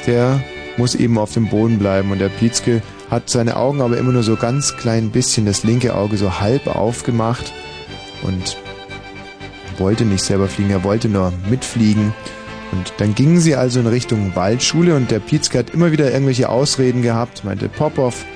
der 0.06 0.42
muss 0.76 0.94
eben 0.94 1.18
auf 1.18 1.34
dem 1.34 1.48
Boden 1.48 1.78
bleiben. 1.78 2.10
Und 2.10 2.18
der 2.18 2.28
Pietzke 2.28 2.82
hat 3.10 3.30
seine 3.30 3.56
Augen 3.56 3.80
aber 3.80 3.96
immer 3.96 4.12
nur 4.12 4.22
so 4.22 4.36
ganz 4.36 4.76
klein 4.76 5.10
bisschen, 5.10 5.46
das 5.46 5.64
linke 5.64 5.94
Auge 5.94 6.16
so 6.16 6.40
halb 6.40 6.66
aufgemacht 6.66 7.52
und 8.22 8.56
wollte 9.78 10.04
nicht 10.04 10.24
selber 10.24 10.48
fliegen, 10.48 10.70
er 10.70 10.84
wollte 10.84 11.08
nur 11.08 11.32
mitfliegen. 11.48 12.12
Und 12.72 12.92
dann 12.98 13.14
gingen 13.14 13.40
sie 13.40 13.56
also 13.56 13.80
in 13.80 13.86
Richtung 13.86 14.34
Waldschule 14.34 14.94
und 14.94 15.10
der 15.10 15.20
Pietzke 15.20 15.58
hat 15.58 15.70
immer 15.70 15.90
wieder 15.90 16.12
irgendwelche 16.12 16.48
Ausreden 16.50 17.00
gehabt, 17.02 17.44
meinte 17.44 17.68
Popov, 17.68 18.26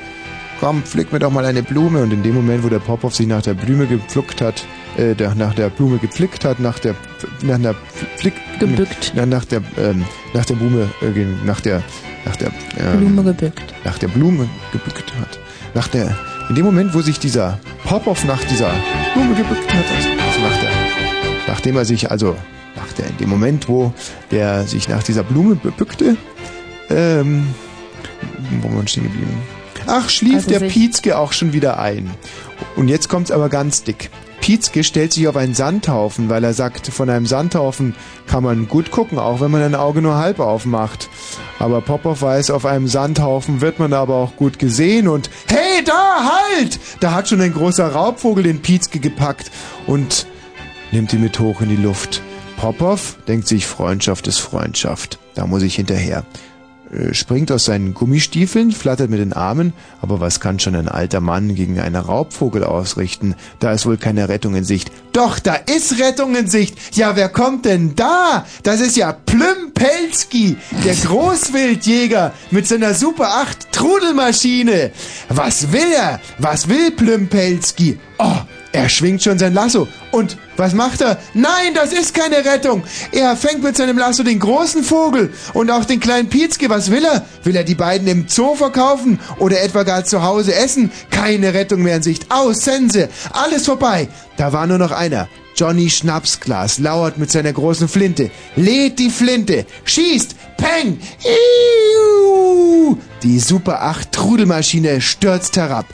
komm, 0.61 0.83
pflück 0.85 1.13
mir 1.13 1.19
doch 1.19 1.31
mal 1.31 1.45
eine 1.45 1.63
Blume. 1.63 2.03
Und 2.03 2.13
in 2.13 2.23
dem 2.23 2.35
Moment, 2.35 2.65
wo 2.65 2.69
der 2.69 2.79
Popov 2.79 3.15
sich 3.15 3.27
nach 3.27 3.43
der 3.43 3.55
Blume 3.55 3.87
gepflückt 3.87 4.41
hat, 4.41 4.65
äh, 4.97 5.15
der, 5.15 5.35
nach 5.35 5.55
der 5.55 5.71
Blume 5.71 5.99
gepflückt 5.99 6.45
hat, 6.45 6.61
nach 6.61 6.79
der, 6.79 6.95
nach 7.43 7.59
der 7.59 7.75
Pflick, 8.17 8.35
gebückt, 8.59 9.13
nach, 9.15 9.27
nach 9.27 9.45
der, 9.45 9.63
ähm, 9.79 10.05
nach 10.35 10.45
der 10.45 10.55
Blume, 10.55 10.89
äh, 11.03 11.25
nach 11.45 11.61
der, 11.61 11.83
nach 12.25 12.37
der, 12.37 12.53
ähm, 12.79 12.99
Blume 12.99 13.23
gebückt. 13.35 13.75
nach 13.85 13.99
der 13.99 14.09
Blume 14.09 14.49
gebückt 14.73 15.13
hat, 15.21 15.39
nach 15.75 15.89
der, 15.89 16.17
in 16.49 16.55
dem 16.55 16.65
Moment, 16.65 16.95
wo 16.95 17.01
sich 17.01 17.19
dieser 17.19 17.59
Popov 17.85 18.25
nach 18.25 18.43
dieser 18.45 18.73
Blume 19.15 19.35
gebückt 19.35 19.73
hat, 19.73 19.85
also, 19.97 20.09
also 20.09 20.41
nach 20.41 20.61
der, 20.61 20.71
nachdem 21.49 21.77
er 21.77 21.85
sich 21.85 22.11
also, 22.11 22.37
nach 22.77 22.93
der, 22.93 23.07
in 23.09 23.17
dem 23.19 23.31
Moment, 23.31 23.69
wo 23.69 23.93
der 24.31 24.67
sich 24.67 24.89
nach 24.89 25.03
dieser 25.03 25.23
Blume 25.23 25.57
bebückte, 25.57 26.17
ähm, 26.91 27.47
wo 28.61 28.69
wir 28.69 28.87
stehen 28.87 29.05
geblieben? 29.05 29.43
Ach, 29.87 30.09
schlief 30.09 30.35
Also 30.35 30.51
der 30.51 30.61
Pietzke 30.61 31.19
auch 31.19 31.33
schon 31.33 31.53
wieder 31.53 31.79
ein. 31.79 32.11
Und 32.77 32.89
jetzt 32.89 33.09
kommt's 33.09 33.31
aber 33.31 33.49
ganz 33.49 33.83
dick. 33.83 34.11
Pietzke 34.43 34.83
stellt 34.83 35.13
sich 35.13 35.29
auf 35.29 35.37
einen 35.37 35.55
Sandhaufen, 35.55 36.29
weil 36.29 36.43
er 36.43 36.53
sagt, 36.53 36.89
von 36.89 37.09
einem 37.09 37.27
Sandhaufen 37.27 37.95
kann 38.27 38.43
man 38.43 38.67
gut 38.67 38.91
gucken, 38.91 39.21
auch 39.21 39.41
wenn 39.41 39.53
man 39.53 39.63
ein 39.63 39.77
Auge 39.77 40.03
nur 40.03 40.17
halb 40.17 40.41
aufmacht. 40.41 41.09
Aber 41.61 41.81
Popov 41.81 42.23
weiß, 42.23 42.51
auf 42.51 42.67
einem 42.67 42.89
Sandhaufen 42.89 43.61
wird 43.61 43.79
man 43.79 43.93
aber 43.93 44.17
auch 44.17 44.35
gut 44.35 44.59
gesehen 44.59 45.07
und 45.07 45.31
hey, 45.47 45.85
da, 45.85 46.33
halt! 46.57 46.81
Da 46.99 47.15
hat 47.15 47.29
schon 47.29 47.41
ein 47.41 47.55
großer 47.55 47.87
Raubvogel 47.87 48.43
den 48.43 48.61
Pietzke 48.63 48.99
gepackt 48.99 49.53
und 49.87 50.27
nimmt 50.91 51.13
ihn 51.13 51.23
mit 51.23 51.39
hoch 51.39 51.61
in 51.61 51.69
die 51.69 51.77
Luft. 51.77 52.21
Popov 52.57 53.19
denkt 53.29 53.47
sich, 53.47 53.65
Freundschaft 53.65 54.27
ist 54.27 54.41
Freundschaft. 54.41 55.21
Da 55.37 55.47
muss 55.47 55.63
ich 55.63 55.77
hinterher. 55.77 56.25
Äh, 56.93 57.15
Springt 57.15 57.51
aus 57.51 57.65
seinen 57.65 57.95
Gummistiefeln, 57.95 58.73
flattert 58.73 59.11
mit 59.11 59.21
den 59.21 59.33
Armen, 59.33 59.73
aber 60.01 60.21
was 60.21 60.41
kann 60.41 60.59
schon 60.59 60.75
ein 60.75 60.89
alter 60.89 61.21
Mann 61.21 61.55
gegen 61.55 61.81
einen 61.81 61.97
Raubvogel 61.97 62.65
ausrichten? 62.65 63.35
Da 63.61 63.73
ist 63.73 63.87
wohl 63.87 63.97
keine 63.97 64.29
Rettung 64.29 64.55
in 64.55 64.65
Sicht. 64.65 64.91
Doch, 65.13 65.39
da 65.39 65.55
ist 65.55 65.99
Rettung 65.99 66.35
in 66.37 66.49
Sicht! 66.49 66.97
Ja, 66.97 67.17
wer 67.17 67.29
kommt 67.29 67.65
denn 67.65 67.95
da? 67.97 68.45
Das 68.63 68.81
ist 68.81 68.97
ja 68.97 69.13
Plümpelski, 69.13 70.57
der 70.85 70.95
Großwildjäger 70.95 72.33
mit 72.51 72.67
seiner 72.67 72.95
Super 72.95 73.29
8 73.37 73.73
Trudelmaschine. 73.73 74.91
Was 75.29 75.73
will 75.73 75.93
er? 75.97 76.21
Was 76.39 76.69
will 76.69 76.91
Plümpelski? 76.91 77.99
Oh, 78.19 78.37
er 78.73 78.89
schwingt 78.89 79.23
schon 79.23 79.39
sein 79.39 79.55
Lasso. 79.55 79.87
Und 80.11 80.39
was 80.57 80.73
macht 80.73 81.03
er? 81.03 81.19
Nein, 81.35 81.75
das 81.75 81.93
ist 81.93 82.15
keine 82.15 82.45
Rettung. 82.45 82.83
Er 83.13 83.37
fängt 83.37 83.63
mit 83.63 83.77
seinem 83.77 83.99
Lasso 83.99 84.23
den 84.23 84.39
großen 84.39 84.83
Vogel 84.83 85.33
und 85.53 85.71
auch 85.71 85.85
den 85.85 86.01
kleinen 86.01 86.29
Pietzke. 86.29 86.71
Was 86.71 86.91
will 86.91 87.05
er? 87.05 87.25
Will 87.45 87.57
er 87.57 87.65
die 87.65 87.75
beiden 87.75 88.09
im 88.09 88.27
Zoo 88.29 88.55
verkaufen 88.55 89.21
oder 89.39 89.63
etwa 89.63 89.83
gar 89.83 90.05
zu 90.05 90.23
Hause 90.23 90.55
essen? 90.55 90.91
Keine 91.11 91.53
Rettung 91.55 91.83
mehr 91.83 91.97
in 91.97 92.03
Sicht. 92.03 92.27
Aus, 92.31 92.65
Sense. 92.65 93.09
Alles 93.33 93.67
vorbei. 93.67 94.09
Da 94.37 94.53
war 94.53 94.67
nur 94.67 94.79
noch 94.79 94.93
einer. 94.93 95.29
Johnny 95.55 95.91
Schnapsglas 95.91 96.79
lauert 96.79 97.19
mit 97.19 97.31
seiner 97.31 97.53
großen 97.53 97.87
Flinte, 97.87 98.31
lädt 98.57 98.99
die 98.99 99.11
Flinte, 99.11 99.67
schießt, 99.85 100.35
peng, 100.57 100.99
iu, 101.23 102.97
die 103.23 103.39
Super 103.39 103.83
8 103.83 104.11
Trudelmaschine 104.13 105.03
stürzt 105.03 105.57
herab. 105.57 105.85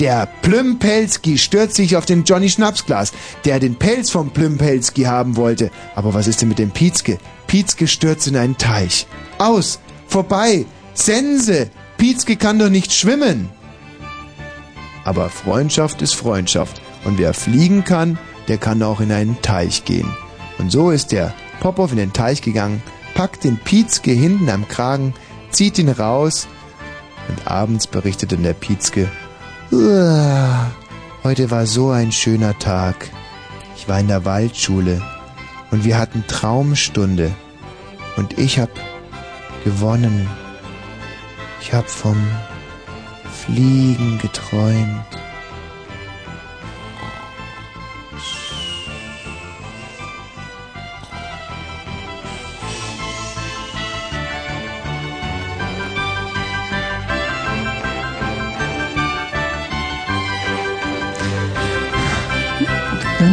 Der 0.00 0.28
Plümpelski 0.42 1.38
stürzt 1.38 1.74
sich 1.74 1.96
auf 1.96 2.06
den 2.06 2.22
Johnny 2.22 2.48
Schnapsglas, 2.48 3.12
der 3.44 3.58
den 3.58 3.74
Pelz 3.74 4.10
vom 4.10 4.30
Plümpelski 4.30 5.02
haben 5.02 5.36
wollte. 5.36 5.70
Aber 5.96 6.14
was 6.14 6.28
ist 6.28 6.40
denn 6.40 6.48
mit 6.48 6.60
dem 6.60 6.70
Pietzke? 6.70 7.18
Pietzke 7.48 7.88
stürzt 7.88 8.28
in 8.28 8.36
einen 8.36 8.56
Teich. 8.56 9.06
Aus! 9.38 9.80
Vorbei! 10.06 10.66
Sense! 10.94 11.68
Pietzke 11.96 12.36
kann 12.36 12.60
doch 12.60 12.70
nicht 12.70 12.92
schwimmen! 12.92 13.48
Aber 15.04 15.30
Freundschaft 15.30 16.00
ist 16.00 16.14
Freundschaft. 16.14 16.80
Und 17.04 17.18
wer 17.18 17.34
fliegen 17.34 17.84
kann, 17.84 18.18
der 18.46 18.58
kann 18.58 18.82
auch 18.82 19.00
in 19.00 19.10
einen 19.10 19.42
Teich 19.42 19.84
gehen. 19.84 20.08
Und 20.58 20.70
so 20.70 20.90
ist 20.90 21.10
der 21.10 21.34
Popov 21.60 21.90
in 21.90 21.98
den 21.98 22.12
Teich 22.12 22.42
gegangen, 22.42 22.82
packt 23.14 23.44
den 23.44 23.58
Pietzke 23.58 24.12
hinten 24.12 24.48
am 24.48 24.68
Kragen, 24.68 25.14
zieht 25.50 25.78
ihn 25.78 25.88
raus 25.88 26.46
und 27.28 27.48
abends 27.48 27.86
berichtete 27.86 28.36
der 28.36 28.54
Pietzke, 28.54 29.08
"Uah, 29.70 30.70
heute 31.24 31.50
war 31.50 31.66
so 31.66 31.90
ein 31.90 32.10
schöner 32.10 32.58
Tag. 32.58 33.10
Ich 33.76 33.86
war 33.86 34.00
in 34.00 34.08
der 34.08 34.24
Waldschule 34.24 35.02
und 35.70 35.84
wir 35.84 35.98
hatten 35.98 36.24
Traumstunde 36.26 37.34
und 38.16 38.38
ich 38.38 38.58
hab 38.58 38.70
gewonnen. 39.64 40.26
Ich 41.60 41.74
hab 41.74 41.90
vom 41.90 42.16
Fliegen 43.30 44.18
geträumt. 44.18 45.04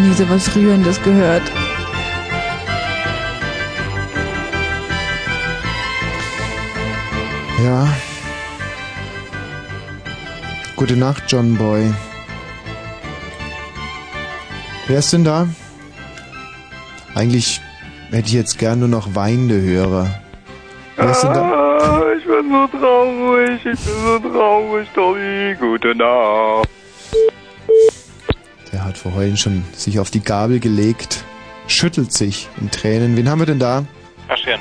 Nie 0.05 0.13
so 0.13 0.29
was 0.29 0.55
Rührendes 0.55 1.01
gehört. 1.01 1.43
Ja. 7.63 7.87
Gute 10.75 10.95
Nacht, 10.95 11.23
John 11.27 11.55
Boy. 11.55 11.93
Wer 14.87 14.99
ist 14.99 15.13
denn 15.13 15.23
da? 15.23 15.47
Eigentlich 17.15 17.61
hätte 18.11 18.27
ich 18.27 18.33
jetzt 18.33 18.59
gern 18.59 18.79
nur 18.79 18.89
noch 18.89 19.15
weinende 19.15 19.59
Hörer. 19.59 20.07
Wer 20.97 21.09
ist 21.09 21.21
denn 21.21 21.33
da? 21.33 21.41
Ah, 21.41 22.03
ich 22.17 22.25
bin 22.25 22.51
so 22.51 22.77
traurig, 22.77 23.65
ich 23.65 23.79
bin 23.79 23.79
so 24.05 24.19
traurig, 24.29 24.87
Tommy. 24.93 25.55
Gute 25.59 25.95
Nacht. 25.95 26.69
Hat 28.85 28.97
vorhin 28.97 29.35
schon 29.35 29.65
sich 29.75 29.99
auf 29.99 30.11
die 30.11 30.21
Gabel 30.23 30.59
gelegt, 30.59 31.23
schüttelt 31.67 32.13
sich 32.13 32.47
in 32.61 32.69
Tränen. 32.69 33.17
Wen 33.17 33.27
haben 33.29 33.39
wir 33.39 33.47
denn 33.47 33.59
da? 33.59 33.83
Aschern. 34.27 34.59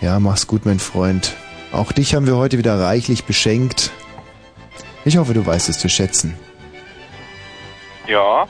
Ja, 0.00 0.18
mach's 0.18 0.46
gut, 0.48 0.66
mein 0.66 0.80
Freund. 0.80 1.34
Auch 1.72 1.92
dich 1.92 2.14
haben 2.14 2.26
wir 2.26 2.36
heute 2.36 2.58
wieder 2.58 2.78
reichlich 2.80 3.24
beschenkt. 3.24 3.90
Ich 5.04 5.16
hoffe, 5.16 5.32
du 5.34 5.46
weißt 5.46 5.68
es 5.68 5.78
zu 5.78 5.88
schätzen. 5.88 6.34
Ja, 8.06 8.46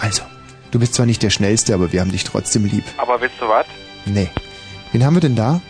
Also, 0.00 0.22
du 0.70 0.78
bist 0.78 0.94
zwar 0.94 1.06
nicht 1.06 1.22
der 1.22 1.30
Schnellste, 1.30 1.74
aber 1.74 1.92
wir 1.92 2.00
haben 2.00 2.12
dich 2.12 2.24
trotzdem 2.24 2.64
lieb. 2.64 2.84
aber 2.96 3.20
willst 3.20 3.40
du 3.40 3.48
was? 3.48 3.66
Nee. 4.04 4.28
Wen 4.92 5.04
haben 5.04 5.14
wir 5.16 5.20
denn 5.20 5.34
da? 5.36 5.60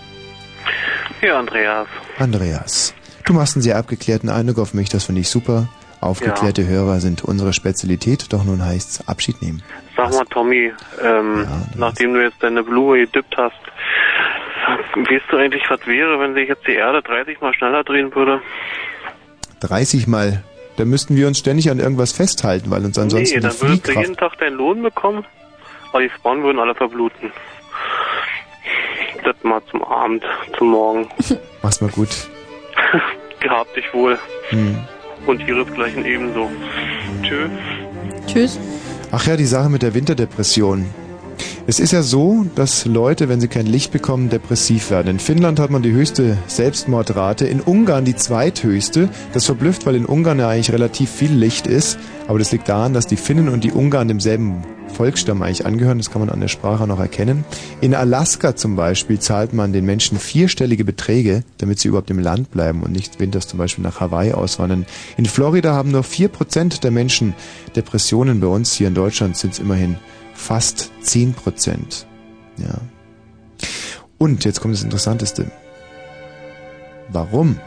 Hier, 1.20 1.36
Andreas. 1.36 1.86
Andreas. 2.18 2.94
Du 3.24 3.32
machst 3.32 3.56
einen 3.56 3.62
sehr 3.62 3.76
abgeklärten 3.76 4.28
Eindruck 4.28 4.58
auf 4.58 4.74
mich, 4.74 4.88
das 4.88 5.04
finde 5.04 5.20
ich 5.22 5.28
super. 5.28 5.68
Aufgeklärte 6.00 6.66
Hörer 6.66 7.00
sind 7.00 7.24
unsere 7.24 7.52
Spezialität, 7.52 8.32
doch 8.32 8.44
nun 8.44 8.64
heißt's 8.64 9.08
Abschied 9.08 9.42
nehmen. 9.42 9.62
Sag 9.96 10.12
mal, 10.12 10.24
Tommy, 10.30 10.72
ähm, 11.02 11.46
nachdem 11.76 12.14
du 12.14 12.22
jetzt 12.22 12.40
deine 12.40 12.62
Blume 12.62 12.98
gedippt 13.00 13.36
hast, 13.36 13.56
weißt 14.94 15.24
du 15.30 15.36
eigentlich, 15.36 15.62
was 15.68 15.84
wäre, 15.86 16.20
wenn 16.20 16.34
sich 16.34 16.48
jetzt 16.48 16.66
die 16.66 16.74
Erde 16.74 17.02
30 17.02 17.40
Mal 17.40 17.52
schneller 17.54 17.82
drehen 17.82 18.14
würde? 18.14 18.40
30 19.60 20.06
Mal. 20.06 20.44
Da 20.76 20.84
müssten 20.84 21.16
wir 21.16 21.26
uns 21.26 21.40
ständig 21.40 21.70
an 21.70 21.80
irgendwas 21.80 22.12
festhalten, 22.12 22.70
weil 22.70 22.84
uns 22.84 22.96
ansonsten 22.96 23.34
nee, 23.34 23.40
die 23.40 23.48
dann 23.48 23.60
würdest 23.60 23.88
du 23.88 23.92
jeden 23.92 24.16
Tag 24.16 24.38
deinen 24.38 24.56
Lohn 24.56 24.80
bekommen, 24.80 25.24
aber 25.90 26.02
die 26.02 26.08
Frauen 26.08 26.44
würden 26.44 26.60
alle 26.60 26.76
verbluten. 26.76 27.32
Das 29.24 29.34
mal 29.42 29.60
zum 29.68 29.82
Abend, 29.82 30.24
zum 30.56 30.68
Morgen. 30.68 31.08
Mach's 31.62 31.80
mal 31.80 31.90
gut. 31.90 32.08
Gehabt 33.40 33.76
dich 33.76 33.92
wohl. 33.92 34.16
Hm. 34.50 34.78
Und 35.26 35.46
ihresgleichen 35.46 36.04
ebenso. 36.04 36.50
Tschö. 37.22 37.48
Tschüss. 38.26 38.58
Ach 39.10 39.26
ja, 39.26 39.36
die 39.36 39.46
Sache 39.46 39.68
mit 39.68 39.82
der 39.82 39.94
Winterdepression. 39.94 40.86
Es 41.66 41.80
ist 41.80 41.92
ja 41.92 42.02
so, 42.02 42.46
dass 42.54 42.86
Leute, 42.86 43.28
wenn 43.28 43.40
sie 43.40 43.48
kein 43.48 43.66
Licht 43.66 43.92
bekommen, 43.92 44.30
depressiv 44.30 44.90
werden. 44.90 45.08
In 45.08 45.18
Finnland 45.18 45.60
hat 45.60 45.70
man 45.70 45.82
die 45.82 45.92
höchste 45.92 46.38
Selbstmordrate, 46.46 47.46
in 47.46 47.60
Ungarn 47.60 48.06
die 48.06 48.16
zweithöchste. 48.16 49.10
Das 49.34 49.44
verblüfft, 49.44 49.84
weil 49.84 49.94
in 49.94 50.06
Ungarn 50.06 50.38
ja 50.38 50.48
eigentlich 50.48 50.72
relativ 50.72 51.10
viel 51.10 51.32
Licht 51.32 51.66
ist. 51.66 51.98
Aber 52.28 52.38
das 52.38 52.52
liegt 52.52 52.68
daran, 52.68 52.92
dass 52.92 53.06
die 53.06 53.16
Finnen 53.16 53.48
und 53.48 53.64
die 53.64 53.72
Ungarn 53.72 54.06
demselben 54.06 54.62
Volksstamm 54.92 55.42
eigentlich 55.42 55.64
angehören. 55.64 55.96
Das 55.96 56.10
kann 56.10 56.20
man 56.20 56.28
an 56.28 56.40
der 56.40 56.48
Sprache 56.48 56.86
noch 56.86 57.00
erkennen. 57.00 57.42
In 57.80 57.94
Alaska 57.94 58.54
zum 58.54 58.76
Beispiel 58.76 59.18
zahlt 59.18 59.54
man 59.54 59.72
den 59.72 59.86
Menschen 59.86 60.18
vierstellige 60.18 60.84
Beträge, 60.84 61.42
damit 61.56 61.80
sie 61.80 61.88
überhaupt 61.88 62.10
im 62.10 62.18
Land 62.18 62.50
bleiben 62.50 62.82
und 62.82 62.92
nicht 62.92 63.18
winters 63.18 63.48
zum 63.48 63.58
Beispiel 63.58 63.82
nach 63.82 64.00
Hawaii 64.00 64.34
auswandern. 64.34 64.84
In 65.16 65.24
Florida 65.24 65.72
haben 65.72 65.90
nur 65.90 66.02
4% 66.02 66.82
der 66.82 66.90
Menschen 66.90 67.34
Depressionen. 67.74 68.40
Bei 68.40 68.48
uns 68.48 68.74
hier 68.74 68.88
in 68.88 68.94
Deutschland 68.94 69.38
sind 69.38 69.54
es 69.54 69.58
immerhin 69.58 69.96
fast 70.34 70.92
10%. 71.02 71.32
Ja. 72.58 72.78
Und 74.18 74.44
jetzt 74.44 74.60
kommt 74.60 74.74
das 74.74 74.82
Interessanteste. 74.82 75.50
Warum 77.08 77.58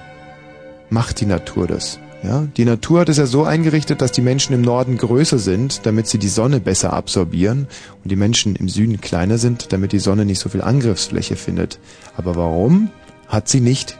macht 0.91 1.19
die 1.19 1.25
Natur 1.25 1.65
das? 1.65 1.97
Ja, 2.23 2.47
die 2.55 2.65
Natur 2.65 2.99
hat 2.99 3.09
es 3.09 3.17
ja 3.17 3.25
so 3.25 3.43
eingerichtet, 3.43 4.01
dass 4.01 4.11
die 4.11 4.21
Menschen 4.21 4.53
im 4.53 4.61
Norden 4.61 4.97
größer 4.97 5.39
sind, 5.39 5.87
damit 5.87 6.07
sie 6.07 6.19
die 6.19 6.27
Sonne 6.27 6.59
besser 6.59 6.93
absorbieren 6.93 7.67
und 8.03 8.11
die 8.11 8.15
Menschen 8.15 8.55
im 8.55 8.69
Süden 8.69 9.01
kleiner 9.01 9.39
sind, 9.39 9.73
damit 9.73 9.91
die 9.91 9.99
Sonne 9.99 10.25
nicht 10.25 10.39
so 10.39 10.49
viel 10.49 10.61
Angriffsfläche 10.61 11.35
findet. 11.35 11.79
Aber 12.15 12.35
warum 12.35 12.89
hat 13.27 13.49
sie 13.49 13.59
nicht 13.59 13.97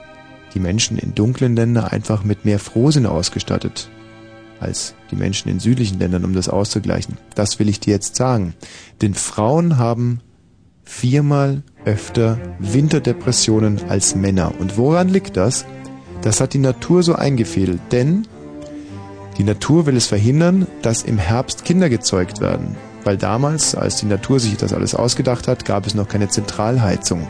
die 0.54 0.60
Menschen 0.60 0.98
in 0.98 1.16
dunklen 1.16 1.56
Ländern 1.56 1.84
einfach 1.84 2.22
mit 2.22 2.44
mehr 2.44 2.60
Frohsinn 2.60 3.06
ausgestattet 3.06 3.88
als 4.60 4.94
die 5.10 5.16
Menschen 5.16 5.48
in 5.48 5.58
südlichen 5.58 5.98
Ländern, 5.98 6.24
um 6.24 6.34
das 6.34 6.48
auszugleichen? 6.48 7.16
Das 7.34 7.58
will 7.58 7.68
ich 7.68 7.80
dir 7.80 7.94
jetzt 7.94 8.14
sagen. 8.14 8.54
Denn 9.00 9.14
Frauen 9.14 9.78
haben 9.78 10.20
viermal 10.84 11.64
öfter 11.84 12.38
Winterdepressionen 12.60 13.80
als 13.88 14.14
Männer. 14.14 14.52
Und 14.60 14.76
woran 14.76 15.08
liegt 15.08 15.36
das? 15.36 15.64
Das 16.22 16.40
hat 16.40 16.54
die 16.54 16.58
Natur 16.58 17.02
so 17.02 17.14
eingefädelt, 17.14 17.80
denn 17.90 18.26
die 19.38 19.44
Natur 19.44 19.86
will 19.86 19.96
es 19.96 20.06
verhindern, 20.06 20.66
dass 20.82 21.02
im 21.02 21.18
Herbst 21.18 21.64
Kinder 21.64 21.88
gezeugt 21.88 22.40
werden. 22.40 22.76
Weil 23.04 23.16
damals, 23.16 23.74
als 23.74 23.96
die 23.96 24.06
Natur 24.06 24.38
sich 24.38 24.56
das 24.56 24.72
alles 24.72 24.94
ausgedacht 24.94 25.48
hat, 25.48 25.64
gab 25.64 25.86
es 25.86 25.94
noch 25.94 26.08
keine 26.08 26.28
Zentralheizung. 26.28 27.26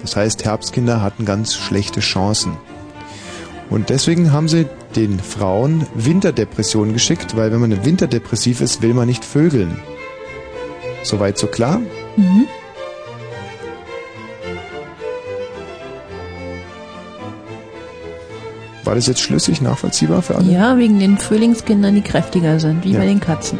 Das 0.00 0.16
heißt, 0.16 0.44
Herbstkinder 0.44 1.02
hatten 1.02 1.24
ganz 1.24 1.54
schlechte 1.54 2.00
Chancen. 2.00 2.56
Und 3.68 3.90
deswegen 3.90 4.32
haben 4.32 4.48
sie 4.48 4.66
den 4.96 5.20
Frauen 5.20 5.86
Winterdepressionen 5.94 6.94
geschickt, 6.94 7.36
weil 7.36 7.52
wenn 7.52 7.60
man 7.60 7.84
winterdepressiv 7.84 8.62
ist, 8.62 8.80
will 8.80 8.94
man 8.94 9.06
nicht 9.06 9.24
vögeln. 9.24 9.78
Soweit 11.02 11.36
so 11.36 11.46
klar? 11.46 11.80
Mhm. 12.16 12.46
War 18.88 18.94
das 18.94 19.06
jetzt 19.06 19.20
schlüssig 19.20 19.60
nachvollziehbar 19.60 20.22
für 20.22 20.36
alle? 20.36 20.50
Ja, 20.50 20.78
wegen 20.78 20.98
den 20.98 21.18
Frühlingskindern, 21.18 21.94
die 21.94 22.00
kräftiger 22.00 22.58
sind, 22.58 22.84
wie 22.86 22.92
Ja. 22.92 23.00
bei 23.00 23.04
den 23.04 23.20
Katzen. 23.20 23.58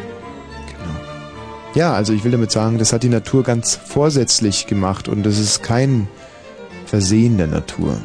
Ja, 1.75 1.93
also 1.93 2.15
ich 2.15 2.25
will 2.25 2.31
damit 2.33 2.51
sagen, 2.51 2.79
das 2.79 2.95
hat 2.95 3.03
die 3.03 3.11
Natur 3.11 3.43
ganz 3.43 3.75
vorsätzlich 3.77 4.67
gemacht 4.67 5.07
und 5.07 5.25
das 5.25 5.39
ist 5.39 5.63
kein 5.63 6.09
Versehen 6.87 7.37
der 7.37 7.47
Natur. 7.47 7.99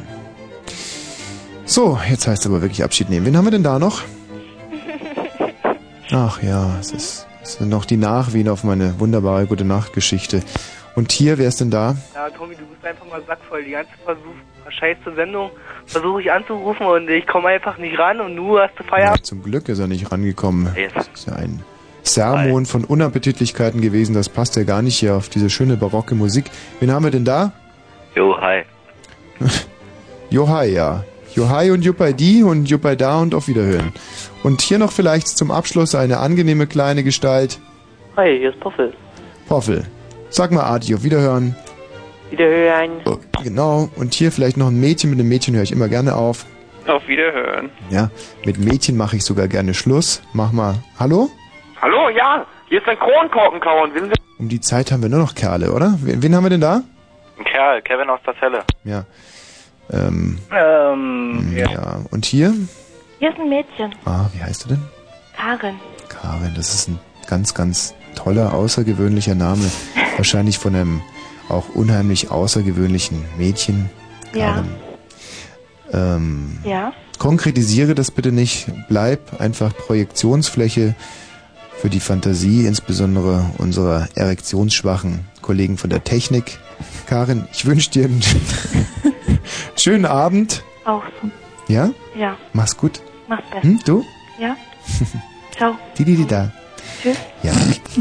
So, 1.64 1.98
jetzt 2.10 2.26
heißt 2.26 2.42
es 2.42 2.46
aber 2.46 2.60
wirklich 2.60 2.84
Abschied 2.84 3.08
nehmen. 3.08 3.24
Wen 3.24 3.38
haben 3.38 3.46
wir 3.46 3.52
denn 3.52 3.62
da 3.62 3.78
noch? 3.78 4.02
Ach 6.12 6.42
ja, 6.42 6.76
es 6.78 6.92
ist, 6.92 7.26
es 7.42 7.54
sind 7.54 7.70
noch 7.70 7.86
die 7.86 7.96
Nachwehen 7.96 8.50
auf 8.50 8.64
meine 8.64 9.00
wunderbare 9.00 9.46
Gute 9.46 9.64
Nacht 9.64 9.94
Geschichte. 9.94 10.42
Und 10.94 11.10
hier, 11.10 11.38
wer 11.38 11.48
ist 11.48 11.58
denn 11.62 11.70
da? 11.70 11.96
Ja, 12.14 12.28
Tommy, 12.28 12.54
du 12.54 12.66
bist 12.66 12.84
einfach 12.84 13.06
mal 13.08 13.22
sackvoll. 13.26 13.64
Die 13.64 13.70
ganze 13.70 13.92
Versuch, 14.04 14.34
scheiße 14.70 15.14
Sendung 15.14 15.50
versuche 15.86 16.22
ich 16.22 16.32
anzurufen 16.32 16.86
und 16.86 17.08
ich 17.08 17.26
komme 17.26 17.48
einfach 17.48 17.78
nicht 17.78 17.98
ran 17.98 18.20
und 18.20 18.36
du 18.36 18.58
hast 18.58 18.78
du 18.78 18.84
Feierabend. 18.84 19.24
Zum 19.24 19.42
Glück 19.42 19.68
ist 19.68 19.78
er 19.78 19.86
nicht 19.86 20.10
rangekommen. 20.10 20.74
Das 20.94 21.08
ist 21.08 21.26
ja 21.26 21.34
ein 21.34 21.62
Sermon 22.02 22.66
von 22.66 22.84
Unappetitlichkeiten 22.84 23.80
gewesen. 23.80 24.14
Das 24.14 24.28
passt 24.28 24.56
ja 24.56 24.64
gar 24.64 24.82
nicht 24.82 24.98
hier 24.98 25.14
auf 25.14 25.28
diese 25.28 25.50
schöne 25.50 25.76
barocke 25.76 26.14
Musik. 26.14 26.46
Wen 26.80 26.92
haben 26.92 27.04
wir 27.04 27.10
denn 27.10 27.24
da? 27.24 27.52
Jo, 28.14 28.36
hi. 28.40 28.62
Jo, 30.30 30.48
hi, 30.48 30.66
ja. 30.72 31.04
Johai 31.34 31.72
und 31.72 31.84
Juppei 31.84 32.14
und 32.44 32.66
Juppei 32.68 32.96
da 32.96 33.20
und 33.20 33.34
auf 33.34 33.48
Wiederhören. 33.48 33.92
Und 34.42 34.62
hier 34.62 34.78
noch 34.78 34.92
vielleicht 34.92 35.28
zum 35.28 35.50
Abschluss 35.50 35.94
eine 35.94 36.18
angenehme 36.18 36.66
kleine 36.66 37.02
Gestalt. 37.02 37.60
Hi, 38.16 38.38
hier 38.38 38.50
ist 38.50 38.60
Poffel. 38.60 38.92
Poffel. 39.48 39.84
Sag 40.30 40.52
mal 40.52 40.64
Adi, 40.64 40.94
auf 40.94 41.02
Wiederhören. 41.02 41.56
Wiederhören. 42.38 42.90
Oh, 43.04 43.18
genau. 43.44 43.88
Und 43.96 44.12
hier 44.14 44.32
vielleicht 44.32 44.56
noch 44.56 44.66
ein 44.68 44.80
Mädchen. 44.80 45.10
Mit 45.10 45.20
einem 45.20 45.28
Mädchen 45.28 45.54
höre 45.54 45.62
ich 45.62 45.70
immer 45.72 45.88
gerne 45.88 46.16
auf. 46.16 46.46
Auf 46.88 47.06
Wiederhören. 47.06 47.70
Ja, 47.90 48.10
mit 48.44 48.58
Mädchen 48.58 48.96
mache 48.96 49.16
ich 49.16 49.24
sogar 49.24 49.46
gerne 49.48 49.72
Schluss. 49.72 50.20
Mach 50.32 50.50
mal. 50.52 50.74
Hallo? 50.98 51.30
Hallo, 51.80 52.08
ja, 52.10 52.44
hier 52.68 52.80
ist 52.80 52.88
ein 52.88 52.98
Kronkorkenkauer. 52.98 53.94
Wissen 53.94 54.08
Sie? 54.12 54.20
Um 54.38 54.48
die 54.48 54.60
Zeit 54.60 54.90
haben 54.90 55.02
wir 55.02 55.08
nur 55.08 55.20
noch 55.20 55.34
Kerle, 55.34 55.72
oder? 55.72 55.96
Wen, 56.02 56.22
wen 56.22 56.34
haben 56.34 56.42
wir 56.44 56.50
denn 56.50 56.60
da? 56.60 56.82
Ein 57.38 57.44
Kerl, 57.44 57.80
Kevin 57.82 58.10
aus 58.10 58.20
der 58.26 58.34
Zelle. 58.40 58.64
Ja. 58.84 59.04
Ähm, 59.92 60.38
Ähm, 60.52 61.54
ja. 61.56 62.00
Und 62.10 62.24
hier? 62.24 62.52
Hier 63.20 63.30
ist 63.30 63.38
ein 63.38 63.48
Mädchen. 63.48 63.94
Ah, 64.04 64.26
wie 64.34 64.42
heißt 64.42 64.64
du 64.64 64.70
denn? 64.70 64.82
Karin. 65.36 65.76
Karin, 66.08 66.52
das 66.56 66.74
ist 66.74 66.88
ein 66.88 66.98
ganz, 67.28 67.54
ganz 67.54 67.94
toller, 68.16 68.52
außergewöhnlicher 68.54 69.34
Name. 69.34 69.64
Wahrscheinlich 70.16 70.58
von 70.58 70.74
einem 70.74 71.02
auch 71.48 71.68
unheimlich 71.70 72.30
außergewöhnlichen 72.30 73.24
Mädchen. 73.38 73.90
Ja. 74.34 74.64
Ähm, 75.92 76.58
Ja. 76.64 76.92
konkretisiere 77.18 77.94
das 77.94 78.10
bitte 78.10 78.32
nicht. 78.32 78.66
Bleib 78.88 79.40
einfach 79.40 79.74
Projektionsfläche 79.76 80.94
für 81.76 81.90
die 81.90 82.00
Fantasie, 82.00 82.66
insbesondere 82.66 83.44
unserer 83.58 84.08
erektionsschwachen 84.14 85.26
Kollegen 85.42 85.76
von 85.76 85.90
der 85.90 86.04
Technik. 86.04 86.58
Karin, 87.06 87.46
ich 87.52 87.66
wünsche 87.66 87.90
dir 87.90 88.04
einen 88.06 88.22
schönen 89.76 90.06
Abend. 90.06 90.64
Auch 90.84 91.02
so. 91.22 91.30
Ja? 91.72 91.90
Ja. 92.16 92.36
Mach's 92.52 92.76
gut. 92.76 93.00
Mach's 93.28 93.42
besser. 93.50 93.62
Hm, 93.62 93.80
du? 93.84 94.04
Ja. 94.40 94.56
Ciao. 95.56 95.74
Die, 95.98 96.04
die, 96.04 96.16
die 96.16 96.26
da. 96.26 96.50
Tschüss. 97.02 97.16
Ja, 97.42 97.52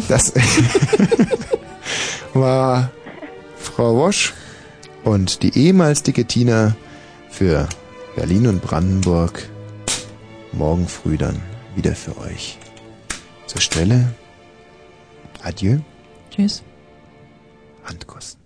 das 0.08 0.34
war 2.34 2.90
Frau 3.64 3.96
Wosch 3.96 4.34
und 5.04 5.42
die 5.42 5.58
ehemals 5.58 6.04
dicke 6.04 6.26
Tina 6.26 6.76
für 7.30 7.68
Berlin 8.16 8.48
und 8.48 8.62
Brandenburg. 8.62 9.50
Morgen 10.52 10.88
früh 10.88 11.18
dann 11.18 11.42
wieder 11.76 11.96
für 11.96 12.18
euch. 12.18 12.60
Zur 13.48 13.62
Stelle. 13.62 14.14
Adieu. 15.42 15.80
Tschüss. 16.30 16.64
Handkuss. 17.84 18.38